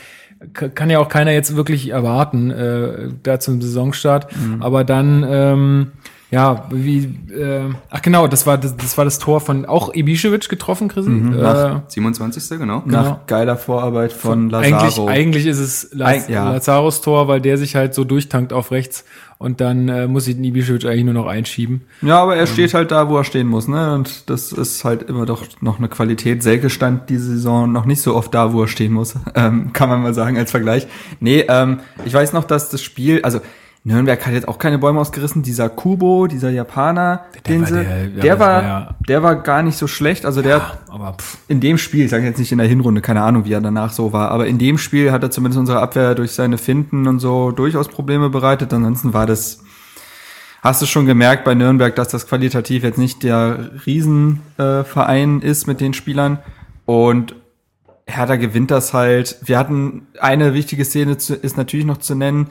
kann 0.53 0.91
ja 0.91 0.99
auch 0.99 1.09
keiner 1.09 1.33
jetzt 1.33 1.57
wirklich 1.57 1.91
erwarten, 1.91 2.51
äh, 2.51 3.09
da 3.23 3.41
zum 3.41 3.63
Saisonstart. 3.63 4.35
Mhm. 4.37 4.63
Aber 4.63 4.85
dann 4.85 5.25
ähm, 5.29 5.93
ja, 6.35 6.65
wie, 6.71 7.05
äh, 7.33 7.71
ach 7.91 8.03
genau, 8.03 8.27
das 8.27 8.45
war 8.45 8.59
das, 8.59 8.77
das 8.77 8.99
war 8.99 9.05
das 9.05 9.21
Tor 9.21 9.41
von 9.41 9.67
auch 9.67 9.95
Ibišević 9.95 10.49
getroffen, 10.49 10.89
Chris. 10.89 11.07
Mhm, 11.07 11.41
nach 11.41 11.77
äh, 11.77 11.81
27. 11.87 12.59
genau. 12.59 12.83
Nach 12.87 13.05
genau. 13.05 13.21
geiler 13.29 13.57
Vorarbeit 13.57 14.13
von 14.13 14.51
Lazaro. 14.51 15.07
Eigentlich, 15.07 15.09
eigentlich 15.09 15.47
ist 15.47 15.61
es 15.61 15.91
Laz 15.93 16.27
ja. 16.27 16.51
Lazaros 16.51 17.03
Tor, 17.03 17.29
weil 17.29 17.41
der 17.41 17.57
sich 17.57 17.77
halt 17.77 17.95
so 17.95 18.03
durchtankt 18.03 18.53
auf 18.53 18.73
rechts 18.73 19.05
und 19.39 19.61
dann 19.61 19.89
äh, 19.89 20.09
muss 20.09 20.27
ich 20.27 20.35
den 20.35 20.45
Ibišević 20.45 20.89
eigentlich 20.89 21.05
nur 21.05 21.15
noch 21.15 21.27
einschieben. 21.27 21.83
Ja, 22.03 22.21
aber 22.21 22.35
er 22.35 22.41
ähm. 22.41 22.47
steht 22.49 22.75
halt 22.75 22.91
da, 22.91 23.09
wo 23.09 23.17
er 23.17 23.25
stehen 23.25 23.47
muss, 23.47 23.69
ne? 23.69 23.95
Und 23.95 24.29
das 24.29 24.51
ist 24.51 24.85
halt 24.85 25.05
immer 25.05 25.27
doch 25.27 25.45
noch 25.61 25.79
eine 25.79 25.89
Qualität. 25.89 26.43
Selke 26.43 26.69
stand 26.69 27.11
diese 27.11 27.27
Saison 27.27 27.71
noch 27.71 27.85
nicht 27.85 28.03
so 28.03 28.17
oft 28.17 28.35
da, 28.35 28.53
wo 28.53 28.63
er 28.63 28.69
stehen 28.69 28.93
muss, 28.93 29.15
ähm, 29.37 29.73
kann 29.73 29.89
man 29.89 30.03
mal 30.03 30.15
sagen 30.15 30.37
als 30.37 30.51
Vergleich. 30.51 30.89
Nee, 31.21 31.45
ähm, 31.49 31.79
ich 32.05 32.13
weiß 32.13 32.33
noch, 32.33 32.43
dass 32.43 32.71
das 32.71 32.83
Spiel, 32.83 33.23
also 33.23 33.39
Nürnberg 33.87 34.25
hat 34.25 34.33
jetzt 34.33 34.49
auch 34.49 34.59
keine 34.59 34.79
Bäume 34.79 34.99
ausgerissen. 34.99 35.43
Dieser 35.43 35.69
Kubo, 35.69 36.27
dieser 36.27 36.49
Japaner, 36.49 37.27
Der 37.35 37.41
den 37.43 37.61
war 37.61 37.67
sie, 37.69 37.75
der- 37.75 37.83
ja, 37.83 38.09
der, 38.23 38.31
das 38.37 38.41
war, 38.41 38.63
ja- 38.63 38.95
der 39.09 39.23
war 39.23 39.37
gar 39.37 39.63
nicht 39.63 39.77
so 39.77 39.87
schlecht. 39.87 40.25
Also 40.25 40.41
der 40.41 40.57
hat 40.57 40.79
Aber 40.89 41.13
pff, 41.21 41.37
in 41.49 41.61
dem 41.61 41.77
Spiel, 41.77 42.07
ich 42.07 42.11
sage 42.11 42.25
jetzt 42.25 42.39
nicht 42.39 42.51
in 42.51 42.57
der 42.59 42.67
Hinrunde, 42.67 43.03
keine 43.03 43.21
Ahnung, 43.23 43.45
wie 43.45 43.53
er 43.53 43.61
danach 43.61 43.93
so 43.93 44.13
war, 44.15 44.31
aber 44.31 44.47
in 44.47 44.57
dem 44.59 44.79
Spiel 44.79 45.13
hat 45.13 45.23
er 45.23 45.31
zumindest 45.31 45.59
unsere 45.61 45.81
Abwehr 45.81 46.15
durch 46.15 46.33
seine 46.33 46.57
Finden 46.57 47.07
und 47.07 47.19
so 47.21 47.51
durchaus 47.51 47.89
Probleme 47.89 48.31
bereitet. 48.31 48.73
Ansonsten 48.73 49.13
war 49.13 49.27
das, 49.27 49.63
hast 50.63 50.81
du 50.81 50.87
schon 50.87 51.05
gemerkt 51.05 51.45
bei 51.45 51.55
Nürnberg, 51.55 51.95
dass 51.95 52.09
das 52.09 52.27
qualitativ 52.27 52.85
jetzt 52.85 52.97
nicht 52.99 53.23
der 53.23 53.71
Riesenverein 53.85 55.43
äh, 55.43 55.47
ist 55.47 55.67
mit 55.67 55.83
den 55.83 55.93
Spielern. 55.93 56.39
Und 56.87 57.35
Hertha 58.07 58.37
gewinnt 58.37 58.71
das 58.71 58.95
halt. 58.95 59.37
Wir 59.45 59.59
hatten 59.59 60.07
eine 60.21 60.55
wichtige 60.55 60.87
Szene, 60.87 61.19
zu, 61.19 61.35
ist 61.35 61.57
natürlich 61.59 61.87
noch 61.87 61.99
zu 61.99 62.15
nennen, 62.15 62.49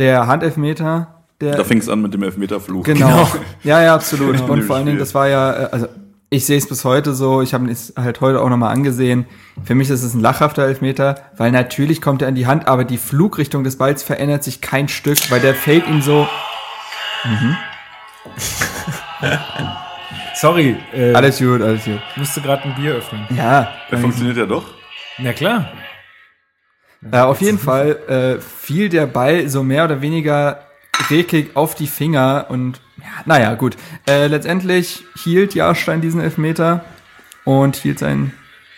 der 0.00 0.26
Handelfmeter. 0.26 1.06
Der, 1.40 1.54
Da 1.56 1.64
fing 1.64 1.78
es 1.78 1.88
an 1.88 2.02
mit 2.02 2.12
dem 2.12 2.22
Elfmeterfluch. 2.22 2.82
Genau. 2.84 3.28
Ja, 3.62 3.82
ja, 3.82 3.94
absolut. 3.94 4.40
Und 4.40 4.48
dem 4.48 4.62
vor 4.66 4.76
allen 4.76 4.86
Dingen, 4.86 4.98
das 4.98 5.14
war 5.14 5.28
ja, 5.28 5.52
äh, 5.52 5.68
also 5.70 5.86
ich 6.30 6.46
sehe 6.46 6.56
es 6.58 6.68
bis 6.68 6.84
heute 6.84 7.12
so, 7.14 7.42
ich 7.42 7.54
habe 7.54 7.70
es 7.70 7.92
halt 7.96 8.20
heute 8.20 8.40
auch 8.40 8.48
nochmal 8.48 8.72
angesehen. 8.72 9.26
Für 9.64 9.74
mich 9.74 9.90
ist 9.90 10.02
es 10.02 10.14
ein 10.14 10.20
lachhafter 10.20 10.62
Elfmeter, 10.64 11.16
weil 11.36 11.50
natürlich 11.50 12.00
kommt 12.00 12.22
er 12.22 12.28
in 12.28 12.34
die 12.34 12.46
Hand, 12.46 12.68
aber 12.68 12.84
die 12.84 12.98
Flugrichtung 12.98 13.64
des 13.64 13.76
Balls 13.78 14.02
verändert 14.02 14.44
sich 14.44 14.60
kein 14.60 14.88
Stück, 14.88 15.30
weil 15.30 15.40
der 15.40 15.54
fällt 15.54 15.86
ihm 15.88 16.00
so. 16.02 16.26
sorry, 20.34 20.76
äh, 20.94 21.12
Alles 21.14 21.38
gut, 21.38 21.60
alles 21.60 21.84
gut. 21.84 22.00
ich 22.12 22.16
musste 22.16 22.40
gerade 22.40 22.62
ein 22.64 22.74
Bier 22.74 22.94
öffnen. 22.94 23.26
Ja, 23.36 23.68
Der 23.90 23.98
funktioniert 23.98 24.36
ja 24.36 24.46
doch. 24.46 24.64
Na 25.18 25.32
klar. 25.32 25.66
Äh, 27.10 27.18
auf 27.18 27.40
jeden 27.40 27.58
Fall 27.58 27.96
äh, 28.08 28.40
fiel 28.40 28.88
der 28.88 29.06
Ball 29.06 29.48
so 29.48 29.62
mehr 29.62 29.84
oder 29.84 30.00
weniger 30.02 30.60
rekig 31.08 31.50
auf 31.56 31.74
die 31.74 31.86
Finger 31.86 32.46
und 32.50 32.80
ja, 32.98 33.04
naja, 33.24 33.54
gut. 33.54 33.76
Äh, 34.06 34.26
letztendlich 34.26 35.04
hielt 35.24 35.54
Jahrstein 35.54 36.00
diesen 36.00 36.20
Elfmeter 36.20 36.84
und 37.44 37.76
hielt 37.76 37.98
seinen 37.98 38.32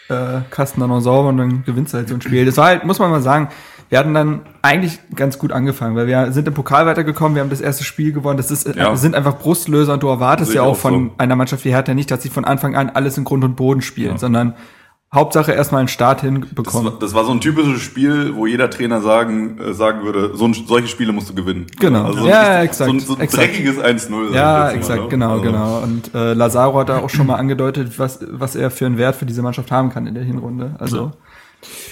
äh, 0.09 0.41
Kasten 0.51 0.81
dann 0.81 0.91
noch 0.91 1.01
sauber 1.01 1.31
und 1.31 1.39
dann 1.39 1.65
gewinnt 1.65 1.93
halt 1.93 2.09
so 2.09 2.15
ein 2.15 2.23
Spiel. 2.23 2.45
Das 2.45 2.57
war 2.57 2.67
halt, 2.67 2.85
muss 2.85 2.99
man 3.01 3.11
mal 3.11 3.23
sagen, 3.23 3.49
wir 3.89 3.99
hatten 3.99 4.15
dann 4.15 4.41
eigentlich 4.63 5.01
ganz 5.17 5.39
gut 5.39 5.53
angefangen, 5.53 5.97
weil 5.97 6.07
wir 6.07 6.33
sind 6.33 6.47
im 6.49 6.55
Pokal 6.55 6.87
weitergekommen, 6.87 7.35
wir 7.35 7.43
haben 7.43 7.51
das 7.51 7.61
erste 7.61 7.85
Spiel 7.85 8.13
gewonnen. 8.13 8.37
Das 8.39 8.51
ist, 8.51 8.67
Ja. 8.75 8.93
äh, 8.93 8.97
sind 8.97 9.15
einfach 9.15 9.39
Brustlöser 9.39 9.95
und 9.95 10.03
du 10.03 10.09
erwartest 10.09 10.53
Sehe 10.53 10.57
ja 10.61 10.63
auch 10.63 10.73
auch 10.73 10.77
von 10.77 11.09
so. 11.11 11.15
einer 11.19 11.37
Mannschaft 11.37 11.65
wie 11.65 11.71
Hertha 11.71 11.93
nicht, 11.93 12.11
dass 12.11 12.23
sie 12.23 12.31
von 12.31 12.45
Anfang 12.45 12.75
an 12.77 12.89
alles 12.91 13.19
in 13.19 13.25
Grund 13.25 13.43
und 13.45 13.57
Boden 13.57 13.83
spielen, 13.83 14.13
Ja. 14.13 14.19
sondern 14.19 14.55
Hauptsache 15.15 15.53
erstmal 15.53 15.81
einen 15.81 15.89
Start 15.89 16.19
Das 16.21 16.25
hinbekommen. 16.25 16.93
war, 16.95 16.99
das 16.99 17.13
war 17.13 17.25
so 17.27 17.33
ein 17.33 17.41
typisches 17.43 17.83
Spiel, 17.83 18.35
wo 18.35 18.47
jeder 18.47 18.71
Trainer 18.71 19.03
sagen, 19.03 19.59
äh, 19.59 19.75
sagen 19.75 20.05
würde, 20.05 20.35
so 20.35 20.47
ein, 20.47 20.55
solche 20.55 20.89
Spiele 20.89 21.13
musst 21.13 21.29
du 21.29 21.35
gewinnen. 21.35 21.67
Genau. 21.79 22.05
Also 22.05 22.27
Ja, 22.27 22.41
ein- 22.41 22.47
ja, 22.55 22.63
exakt, 22.63 22.89
So 22.91 22.95
ein, 22.97 23.01
so 23.01 23.15
ein 23.17 23.21
exakt. 23.21 23.43
dreckiges 23.49 23.79
1-0. 23.79 24.29
sag 24.29 24.35
Ja, 24.35 24.69
ich 24.71 24.77
jetzt 24.77 24.89
mal, 24.89 24.95
exakt, 24.95 25.03
ne? 25.03 25.09
genau, 25.11 25.31
Also, 25.33 25.43
genau. 25.43 25.79
Und 25.81 26.15
äh, 26.15 26.33
Lazaro 26.33 26.79
hat 26.81 26.89
da 26.89 26.99
auch 27.01 27.11
schon 27.11 27.27
mal 27.27 27.35
angedeutet, 27.37 27.99
was, 27.99 28.21
was 28.31 28.57
er 28.57 28.71
für 28.71 28.87
einen 28.87 28.97
Wert 28.97 29.15
für 29.17 29.27
diese 29.27 29.43
Mannschaft 29.43 29.71
haben 29.71 29.91
kann 29.91 30.07
in 30.07 30.15
der 30.15 30.25
Hinrunde. 30.25 30.77
Also 30.79 31.13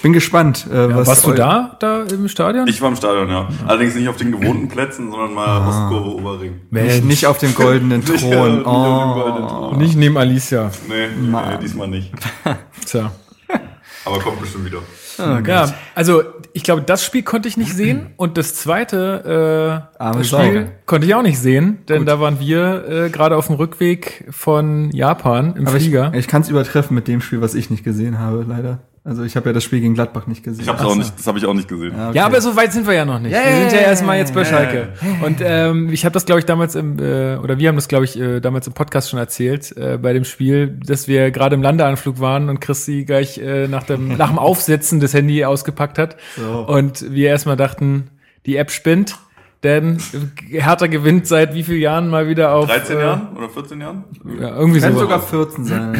bin 0.03 0.13
gespannt, 0.13 0.67
äh, 0.73 0.89
Ja, 0.91 0.97
was 0.97 1.07
warst 1.09 1.27
du 1.27 1.33
da, 1.33 1.77
da 1.79 2.03
im 2.03 2.29
Stadion? 2.29 2.67
Ich 2.67 2.81
war 2.81 2.89
im 2.89 2.97
Stadion, 2.97 3.29
ja. 3.29 3.49
Allerdings 3.67 3.95
nicht 3.95 4.09
auf 4.09 4.17
den 4.17 4.33
gewohnten 4.33 4.69
Plätzen, 4.69 5.11
sondern 5.11 5.33
mal 5.35 5.47
Ah. 5.47 5.69
Ostkurve 5.69 6.17
Oberring. 6.17 6.61
Nicht, 6.71 7.05
nicht 7.05 7.27
auf 7.27 7.39
dem 7.39 7.55
goldenen 7.55 8.01
Nicht, 8.09 8.25
äh, 8.25 8.31
Thron. 8.31 8.57
nicht 8.59 8.67
auf 8.67 8.85
dem 9.05 9.11
Oh. 9.11 9.15
goldenen 9.23 9.49
Thron. 9.49 9.79
Nicht 9.79 9.97
neben 9.97 10.17
Alicia. 10.17 10.71
Nee, 10.89 10.95
nee, 11.21 11.29
nee, 11.31 11.59
diesmal 11.61 11.89
nicht. 11.89 12.13
Tja. 12.87 13.11
Aber 14.07 14.19
kommt 14.19 14.41
bestimmt 14.41 14.65
wieder. 14.67 14.79
Ja, 15.47 15.75
also 15.95 16.23
ich 16.55 16.63
glaube, 16.63 16.81
das 16.81 17.05
Spiel 17.05 17.23
konnte 17.23 17.47
ich 17.47 17.59
nicht 17.59 17.75
sehen 17.75 18.07
und 18.17 18.39
das 18.39 18.55
zweite 18.55 19.85
äh, 20.01 20.15
Spiel 20.15 20.25
Sau. 20.25 20.73
konnte 20.87 21.07
ich 21.07 21.15
auch 21.15 21.23
nicht 21.23 21.39
sehen, 21.39 21.81
denn 21.91 22.07
da 22.07 22.19
waren 22.21 22.41
wir 22.41 22.89
äh, 22.89 23.11
gerade 23.11 23.37
auf 23.37 23.49
dem 23.49 23.57
Rückweg 23.57 24.25
von 24.31 24.91
Japan 24.93 25.55
im 25.57 25.67
Aber 25.67 25.77
ich, 25.77 25.83
Flieger. 25.85 26.13
ich 26.15 26.27
kann 26.27 26.41
es 26.41 26.49
übertreffen 26.49 26.95
mit 26.95 27.07
dem 27.09 27.21
Spiel, 27.21 27.43
was 27.43 27.55
ich 27.55 27.69
nicht 27.69 27.85
gesehen 27.85 28.19
habe, 28.19 28.47
leider. 28.49 28.79
Also 29.03 29.25
ich 29.25 29.35
habe 29.35 29.49
ja 29.49 29.53
das 29.55 29.65
Spiel 29.65 29.81
gegen 29.81 29.95
Gladbach 29.95 30.27
nicht 30.27 30.43
gesehen. 30.43 30.63
Ich 30.63 30.69
hab's 30.69 30.83
auch 30.83 30.95
nicht, 30.95 31.19
das 31.19 31.27
habe 31.27 31.39
ich 31.39 31.47
auch 31.47 31.55
nicht 31.55 31.69
gesehen. 31.69 31.97
Ja, 31.97 32.09
okay. 32.09 32.19
Ja, 32.19 32.27
aber 32.27 32.41
so 32.43 32.55
weit 32.55 32.73
sind 32.73 32.87
wir 32.87 32.93
ja 32.93 33.07
noch 33.07 33.19
nicht. 33.19 33.33
wir 33.33 33.41
sind 33.41 33.73
ja 33.73 33.87
erstmal 33.87 34.19
jetzt 34.19 34.35
bei 34.35 34.45
Schalke. 34.45 34.91
Und 35.25 35.39
ähm, 35.43 35.89
ich 35.91 36.05
habe 36.05 36.13
das, 36.13 36.27
glaube 36.27 36.41
ich, 36.41 36.45
damals 36.45 36.75
im, 36.75 36.99
äh, 36.99 37.37
oder 37.37 37.59
wir 37.59 37.69
haben 37.69 37.77
das, 37.77 37.89
glaube 37.89 38.05
ich, 38.05 38.21
äh, 38.21 38.41
damals 38.41 38.67
im 38.67 38.75
Podcast 38.75 39.09
schon 39.09 39.19
erzählt, 39.19 39.75
äh, 39.77 39.97
bei 39.97 40.13
dem 40.13 40.25
Spiel, 40.25 40.79
dass 40.85 41.09
wir 41.09 41.31
gerade 41.31 41.55
im 41.55 41.63
Landeanflug 41.63 42.21
waren 42.21 42.51
und 42.51 42.61
Christi 42.61 43.07
gleich 43.07 43.39
äh, 43.39 43.69
nach, 43.69 43.85
dem, 43.85 44.17
nach 44.19 44.29
dem 44.29 44.39
Aufsetzen 44.41 45.01
das 45.01 45.15
Handy 45.15 45.47
ausgepackt 45.47 45.97
hat. 45.97 46.17
So. 46.37 46.67
Und 46.67 47.11
wir 47.11 47.29
erstmal 47.29 47.57
dachten, 47.57 48.11
die 48.45 48.57
App 48.57 48.71
spinnt, 48.71 49.17
denn 49.63 49.99
Hertha 50.49 50.87
gewinnt 50.87 51.27
seit 51.27 51.55
wie 51.55 51.63
vielen 51.63 51.81
Jahren 51.83 52.09
mal 52.09 52.29
wieder 52.29 52.55
auf 52.55 52.67
13 52.67 52.97
äh, 52.97 53.01
Jahren 53.03 53.37
oder 53.37 53.49
14 53.51 53.81
Jahren? 53.81 54.05
Ja, 54.41 54.57
irgendwie 54.57 54.81
Kann 54.81 54.95
so. 54.95 55.01
sogar 55.01 55.21
14 55.21 55.65
sein, 55.65 55.95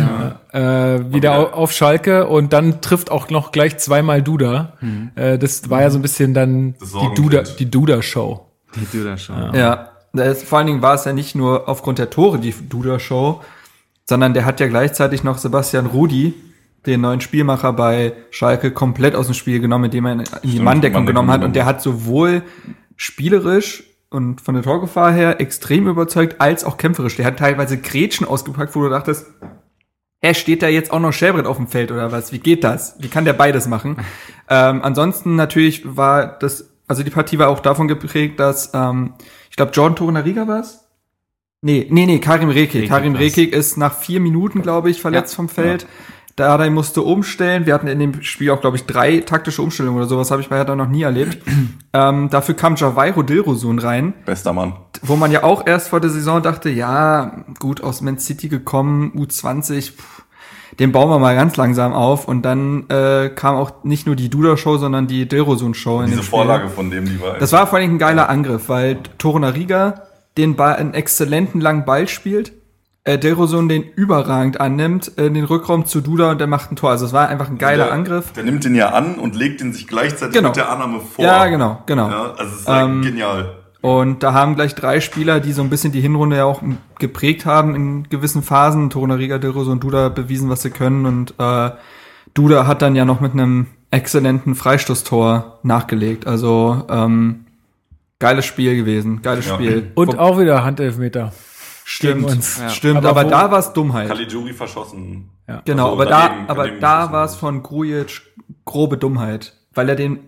ja. 0.53 0.95
äh, 0.97 1.13
wieder 1.13 1.39
au- 1.39 1.51
auf 1.53 1.73
Schalke 1.73 2.27
und 2.27 2.53
dann 2.55 2.81
trifft 2.81 3.11
auch 3.11 3.29
noch 3.31 3.53
gleich 3.53 3.77
zweimal 3.79 4.23
Duda. 4.23 4.75
Äh, 5.15 5.37
das 5.39 5.69
war 5.69 5.83
ja 5.83 5.91
so 5.91 5.99
ein 5.99 6.03
bisschen 6.03 6.33
dann 6.33 6.75
die. 6.81 7.15
Duda, 7.15 7.43
die 7.43 7.71
Duda-Show. 7.71 8.47
Die 8.77 8.97
du 8.99 9.05
da 9.05 9.17
schon. 9.19 9.55
Ja, 9.55 9.91
das, 10.13 10.43
vor 10.43 10.59
allen 10.59 10.67
Dingen 10.69 10.83
war 10.83 10.95
es 10.95 11.05
ja 11.05 11.13
nicht 11.13 11.35
nur 11.35 11.69
aufgrund 11.69 11.99
der 11.99 12.09
Tore 12.11 12.39
die 12.39 12.53
Duda-Show, 12.53 13.41
sondern 14.09 14.33
der 14.35 14.45
hat 14.45 14.59
ja 14.61 14.69
gleichzeitig 14.69 15.23
noch 15.23 15.39
Sebastian 15.39 15.87
Rudi, 15.87 16.35
den 16.87 17.03
neuen 17.03 17.21
Spielmacher 17.21 17.73
bei 17.75 18.15
Schalke, 18.31 18.71
komplett 18.71 19.15
aus 19.15 19.27
dem 19.27 19.35
Spiel 19.35 19.61
genommen, 19.61 19.85
indem 19.85 20.07
er 20.07 20.13
ihn 20.15 20.21
in 20.21 20.25
die 20.25 20.31
Stimmt, 20.31 20.41
Manndeckung 20.43 20.65
Manndeckung 20.65 21.07
genommen 21.07 21.31
hat. 21.31 21.45
Und 21.45 21.55
der 21.55 21.67
hat 21.67 21.83
sowohl 21.83 22.43
spielerisch 23.01 23.83
und 24.11 24.43
von 24.43 24.55
der 24.55 24.63
Torgefahr 24.63 25.11
her 25.11 25.41
extrem 25.41 25.89
überzeugt, 25.89 26.39
als 26.39 26.65
auch 26.65 26.77
kämpferisch. 26.77 27.17
Der 27.17 27.25
hat 27.25 27.39
teilweise 27.39 27.81
Grätschen 27.81 28.27
ausgepackt, 28.27 28.77
wo 28.77 28.83
du 28.83 28.91
dachtest, 28.91 29.27
er 30.21 30.35
steht 30.35 30.61
da 30.61 30.69
jetzt 30.69 30.93
auch 30.93 31.01
noch 31.01 31.11
Scherbrett 31.15 31.47
auf 31.47 31.57
dem 31.57 31.67
Feld 31.67 31.93
oder 31.93 32.13
was? 32.13 32.31
Wie 32.31 32.41
geht 32.41 32.63
das? 32.63 32.97
Wie 32.99 33.09
kann 33.09 33.25
der 33.25 33.33
beides 33.33 33.67
machen? 33.69 33.97
ähm, 34.51 34.83
ansonsten 34.83 35.35
natürlich 35.35 35.97
war 35.97 36.39
das, 36.41 36.69
also 36.89 37.03
die 37.03 37.09
Partie 37.09 37.39
war 37.39 37.49
auch 37.49 37.61
davon 37.61 37.89
geprägt, 37.89 38.39
dass 38.39 38.71
ähm, 38.75 39.15
ich 39.49 39.57
glaube 39.57 39.73
Jordan 39.73 39.97
Torunariga 39.97 40.47
war 40.47 40.61
es? 40.61 40.85
Nee, 41.63 41.87
nee, 41.89 42.05
nee, 42.05 42.19
Karim 42.19 42.51
Rekik. 42.51 42.75
Rekik 42.83 42.89
Karim. 42.91 43.15
Rekik 43.15 43.55
ist 43.55 43.79
nach 43.79 43.95
vier 43.95 44.21
Minuten, 44.21 44.61
glaube 44.61 44.91
ich, 44.91 45.01
verletzt 45.01 45.33
Ja. 45.33 45.37
vom 45.37 45.49
Feld. 45.49 45.87
Dardai 46.37 46.71
musste 46.71 47.03
umstellen. 47.03 47.67
Wir 47.67 47.75
hatten 47.75 47.87
in 47.87 47.99
dem 47.99 48.23
Spiel 48.23 48.51
auch, 48.51 48.61
glaube 48.61 48.77
ich, 48.77 48.87
drei 48.87 49.21
taktische 49.21 49.63
Umstellungen 49.63 49.99
oder 49.99 50.09
sowas, 50.09 50.31
habe 50.31 50.41
ich 50.41 50.49
bei 50.49 50.57
Hertha 50.57 50.75
noch 50.77 50.89
nie 50.89 51.03
erlebt. 51.03 51.39
ähm, 51.93 52.31
dafür 52.31 52.55
kam 52.55 52.77
Javairo 52.77 53.23
Dilrosun 53.23 53.79
rein 53.79 54.15
Bester 54.25 54.53
Mann. 54.53 54.75
wo 55.03 55.17
man 55.17 55.33
ja 55.33 55.43
auch 55.43 55.67
erst 55.67 55.89
vor 55.89 56.01
der 56.01 56.11
Saison 56.11 56.43
dachte, 56.43 56.71
ja, 56.71 57.45
gut, 57.59 57.83
aus 57.83 58.01
Man 58.01 58.19
City 58.19 58.49
gekommen, 58.49 59.13
U20, 59.17 59.93
pff, 59.93 60.23
den 60.79 60.93
bauen 60.93 61.11
wir 61.11 61.19
mal 61.19 61.35
ganz 61.35 61.57
langsam 61.57 61.93
auf. 61.93 62.29
Und 62.29 62.43
dann 62.43 62.89
äh, 62.89 63.31
kam 63.35 63.57
auch 63.57 63.85
nicht 63.85 64.07
nur 64.07 64.17
die 64.17 64.31
Duda-Show, 64.31 64.79
sondern 64.79 65.07
die 65.07 65.27
Dilrosun-Show 65.27 66.01
in 66.01 66.07
Diese. 66.07 66.23
Vorlage 66.23 66.69
von 66.69 66.91
dem, 66.91 67.07
die 67.07 67.21
war. 67.21 67.39
Das 67.39 67.53
war 67.53 67.67
vor 67.67 67.79
allem 67.79 67.95
ein 67.95 67.99
geiler 67.99 68.29
Angriff, 68.29 68.69
weil 68.69 68.99
Torunariga 69.19 70.07
den 70.37 70.57
Ball, 70.57 70.77
einen 70.77 70.95
exzellenten 70.95 71.61
langen 71.61 71.85
Ball 71.85 72.09
spielt, 72.09 72.53
äh, 73.05 73.19
Dilrosun 73.19 73.69
den 73.69 73.83
überragend 73.83 74.61
annimmt, 74.61 75.17
äh, 75.17 75.31
den 75.31 75.45
Rückraum 75.45 75.87
zu 75.87 76.01
Duda 76.01 76.33
und 76.33 76.39
der 76.39 76.47
macht 76.47 76.71
ein 76.71 76.77
Tor. 76.77 76.91
Also 76.91 77.07
es 77.07 77.13
war 77.13 77.29
einfach 77.29 77.49
ein 77.49 77.59
geiler 77.59 77.85
der, 77.87 77.93
Angriff. 77.95 78.33
Der 78.33 78.45
nimmt 78.45 78.65
den 78.65 78.75
ja 78.75 78.91
an 78.91 79.15
und 79.17 79.35
legt 79.37 79.61
den 79.61 79.73
sich 79.73 79.87
gleichzeitig 79.87 80.35
Genau. 80.35 80.49
mit 80.51 80.57
der 80.57 80.71
Annahme 80.71 81.01
vor. 81.01 81.25
Ja, 81.25 81.47
genau, 81.47 81.83
genau. 81.87 82.09
Ja, 82.11 82.35
also 82.37 82.55
es 82.55 82.61
ist 82.61 82.69
Ähm, 82.69 83.03
genial. 83.03 83.57
Und 83.83 84.23
da 84.23 84.35
haben 84.35 84.57
gleich 84.57 84.75
drei 84.75 85.01
Spieler, 85.01 85.41
die 85.41 85.53
so 85.53 85.63
ein 85.63 85.71
bisschen 85.71 85.91
die 85.93 86.03
Hinrunde 86.03 86.37
ja 86.37 86.45
auch 86.45 86.61
geprägt 86.99 87.47
haben 87.47 87.75
in 87.75 88.09
gewissen 88.11 88.43
Phasen. 88.43 88.91
Torunariga, 88.91 89.39
Dilrosun 89.39 89.73
und 89.75 89.85
Duda 89.85 90.11
bewiesen, 90.11 90.51
was 90.51 90.61
sie 90.61 90.69
können. 90.71 91.07
Und 91.07 91.33
äh, 91.39 91.71
Duda 92.35 92.67
hat 92.67 92.83
dann 92.83 92.95
ja 92.95 93.07
noch 93.07 93.21
mit 93.21 93.33
einem 93.33 93.69
exzellenten 93.91 94.55
Freistoßtor 94.55 95.61
nachgelegt. 95.63 96.27
Also 96.27 96.85
ähm, 96.91 97.47
geiles 98.19 98.45
Spiel 98.45 98.77
gewesen, 98.77 99.23
geiles 99.23 99.47
Ja. 99.49 99.55
Spiel. 99.55 99.91
Und 99.95 100.15
Wo- 100.15 100.19
auch 100.19 100.39
wieder 100.39 100.63
Handelfmeter. 100.63 101.33
Stimmt, 101.91 102.27
gegen 102.27 102.37
uns. 102.37 102.59
Ja. 102.59 102.69
stimmt. 102.71 102.99
Aber 103.05 103.09
Aber, 103.21 103.25
da 103.25 103.51
war 103.51 103.59
es 103.59 103.73
Dummheit. 103.73 104.09
Caligiuri 104.09 104.53
verschossen. 104.53 105.31
Ja. 105.49 105.63
Genau, 105.65 105.91
Also 105.91 105.95
aber 106.03 106.07
da, 106.07 106.31
aber 106.49 106.69
da 106.71 107.13
war 107.13 107.25
es 107.25 107.35
von 107.35 107.63
Grujic 107.63 108.23
grobe 108.65 108.97
Dummheit, 108.97 109.55
weil 109.75 109.89
er 109.89 109.97
den 109.97 110.21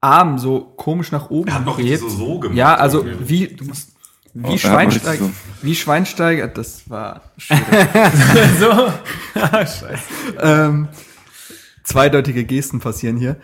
Arm 0.00 0.38
so 0.38 0.60
komisch 0.60 1.12
nach 1.12 1.30
oben 1.30 1.48
Er 1.48 1.54
hat 1.54 1.64
noch 1.64 1.78
hebt. 1.78 2.00
so 2.00 2.08
so 2.08 2.38
gemacht. 2.40 2.56
Ja, 2.58 2.74
also 2.74 3.04
irgendwie. 3.04 3.56
wie 3.56 3.56
wie 3.60 3.70
Oh, 4.36 4.40
er 4.40 4.42
hat 4.46 4.50
noch 4.52 4.58
Schweinsteiger, 4.58 5.24
so. 5.26 5.30
wie 5.62 5.74
Schweinsteiger, 5.76 6.48
das 6.48 6.90
war 6.90 7.20
schwierig. 7.38 7.64
so. 8.58 8.88
Ah, 9.40 9.64
Scheiße. 9.66 9.98
ähm, 10.40 10.88
zweideutige 11.84 12.44
Gesten 12.44 12.80
passieren 12.80 13.16
hier. 13.16 13.36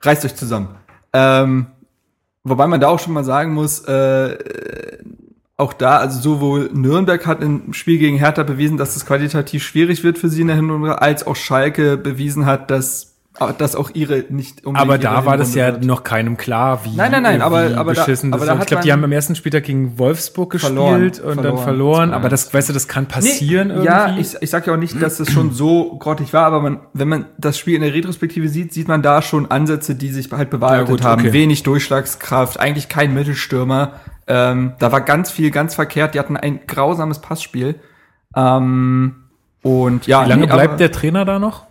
Reißt 0.00 0.24
euch 0.24 0.34
zusammen. 0.34 0.74
Ähm, 1.12 1.66
wobei 2.42 2.66
man 2.66 2.80
da 2.80 2.88
auch 2.88 2.98
schon 2.98 3.12
mal 3.12 3.24
sagen 3.24 3.52
muss, 3.54 3.80
äh, 3.86 4.36
auch 5.56 5.72
da, 5.72 5.98
also 5.98 6.20
sowohl 6.20 6.70
Nürnberg 6.72 7.26
hat 7.26 7.42
im 7.42 7.72
Spiel 7.72 7.98
gegen 7.98 8.16
Hertha 8.16 8.42
bewiesen, 8.42 8.78
dass 8.78 8.96
es 8.96 9.06
qualitativ 9.06 9.62
schwierig 9.62 10.02
wird 10.02 10.18
für 10.18 10.28
sie 10.28 10.40
in 10.40 10.48
der 10.48 10.56
Hinrunde, 10.56 11.00
als 11.00 11.26
auch 11.26 11.36
Schalke 11.36 11.96
bewiesen 11.96 12.46
hat, 12.46 12.70
dass 12.70 13.11
dass 13.58 13.74
auch 13.74 13.90
ihre 13.94 14.24
nicht 14.28 14.66
um 14.66 14.76
Aber 14.76 14.98
da 14.98 15.24
war 15.24 15.36
das 15.38 15.54
ja 15.54 15.72
wird. 15.72 15.84
noch 15.84 16.04
keinem 16.04 16.36
klar, 16.36 16.84
wie 16.84 16.94
Nein, 16.94 17.10
nein, 17.10 17.22
nein, 17.22 17.42
aber 17.42 17.76
aber 17.76 17.94
beschissen 17.94 18.30
da, 18.30 18.36
aber 18.36 18.46
da 18.46 18.58
Ich 18.58 18.66
glaube, 18.66 18.82
die 18.82 18.92
haben 18.92 19.02
am 19.02 19.10
ersten 19.10 19.34
Spieltag 19.34 19.64
gegen 19.64 19.98
Wolfsburg 19.98 20.50
gespielt 20.50 20.74
verloren, 20.74 21.02
und 21.04 21.16
verloren, 21.16 21.42
dann 21.42 21.58
verloren, 21.58 22.14
aber 22.14 22.28
das 22.28 22.52
weißt 22.52 22.68
du, 22.68 22.72
das 22.74 22.88
kann 22.88 23.06
passieren 23.06 23.68
nee, 23.68 23.74
irgendwie. 23.74 23.88
Ja, 23.88 24.16
ich, 24.18 24.36
ich 24.40 24.50
sag 24.50 24.66
ja 24.66 24.74
auch 24.74 24.78
nicht, 24.78 25.00
dass 25.00 25.18
es 25.18 25.32
schon 25.32 25.52
so 25.52 25.96
grottig 25.98 26.32
war, 26.32 26.44
aber 26.44 26.60
man 26.60 26.80
wenn 26.92 27.08
man 27.08 27.26
das 27.38 27.58
Spiel 27.58 27.74
in 27.74 27.82
der 27.82 27.94
Retrospektive 27.94 28.48
sieht, 28.48 28.74
sieht 28.74 28.86
man 28.86 29.02
da 29.02 29.22
schon 29.22 29.50
Ansätze, 29.50 29.94
die 29.94 30.10
sich 30.10 30.30
halt 30.30 30.50
bewahrheitet 30.50 30.88
ja, 30.88 30.94
gut, 30.94 31.04
haben. 31.04 31.22
Okay. 31.22 31.32
Wenig 31.32 31.62
Durchschlagskraft, 31.62 32.60
eigentlich 32.60 32.88
kein 32.88 33.14
Mittelstürmer. 33.14 33.94
Ähm, 34.26 34.74
da 34.78 34.92
war 34.92 35.00
ganz 35.00 35.30
viel 35.30 35.50
ganz 35.50 35.74
verkehrt, 35.74 36.14
die 36.14 36.18
hatten 36.18 36.36
ein 36.36 36.60
grausames 36.66 37.20
Passspiel. 37.20 37.76
Ähm, 38.36 39.14
und 39.62 40.06
ja, 40.06 40.24
Wie 40.24 40.28
lange 40.28 40.46
nee, 40.46 40.52
bleibt 40.52 40.80
der 40.80 40.92
Trainer 40.92 41.24
da 41.24 41.38
noch? 41.38 41.66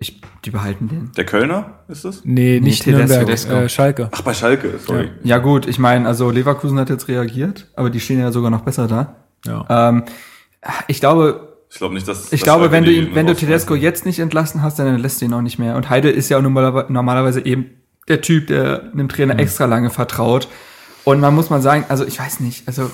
Ich, 0.00 0.20
die 0.44 0.50
behalten 0.50 0.88
den. 0.88 1.10
Der 1.16 1.26
Kölner 1.26 1.80
ist 1.88 2.04
es? 2.04 2.22
Nee, 2.24 2.60
nicht 2.60 2.86
nee, 2.86 2.92
Nürnberg, 2.92 3.26
Tedesco. 3.26 3.52
Äh, 3.52 3.68
Schalke. 3.68 4.08
Ach, 4.12 4.22
bei 4.22 4.32
Schalke, 4.32 4.78
sorry. 4.78 5.10
Ja, 5.24 5.36
ja 5.36 5.38
gut, 5.38 5.66
ich 5.66 5.80
meine, 5.80 6.06
also 6.06 6.30
Leverkusen 6.30 6.78
hat 6.78 6.88
jetzt 6.88 7.08
reagiert, 7.08 7.66
aber 7.74 7.90
die 7.90 7.98
stehen 7.98 8.20
ja 8.20 8.30
sogar 8.30 8.50
noch 8.50 8.60
besser 8.60 8.86
da. 8.86 9.16
Ja. 9.44 9.88
Ähm, 9.88 10.04
ich 10.86 11.00
glaube, 11.00 11.48
ich 11.70 11.78
glaube 11.78 11.94
nicht, 11.94 12.06
dass. 12.06 12.32
Ich 12.32 12.42
glaube, 12.42 12.70
wenn 12.70 12.84
du 12.84 12.92
ihn, 12.92 13.14
wenn 13.14 13.26
du 13.26 13.34
Tedesco 13.34 13.74
jetzt 13.74 14.06
nicht 14.06 14.20
entlassen 14.20 14.62
hast, 14.62 14.78
dann 14.78 14.98
lässt 14.98 15.20
du 15.20 15.26
ihn 15.26 15.34
auch 15.34 15.42
nicht 15.42 15.58
mehr. 15.58 15.76
Und 15.76 15.90
Heide 15.90 16.10
ist 16.10 16.28
ja 16.28 16.40
normalerweise 16.40 17.44
eben 17.44 17.66
der 18.08 18.20
Typ, 18.20 18.46
der 18.46 18.90
einem 18.92 19.08
Trainer 19.08 19.34
mhm. 19.34 19.40
extra 19.40 19.66
lange 19.66 19.90
vertraut. 19.90 20.48
Und 21.08 21.20
man 21.20 21.34
muss 21.34 21.48
mal 21.48 21.62
sagen, 21.62 21.86
also 21.88 22.04
ich 22.04 22.20
weiß 22.20 22.40
nicht, 22.40 22.68
also 22.68 22.90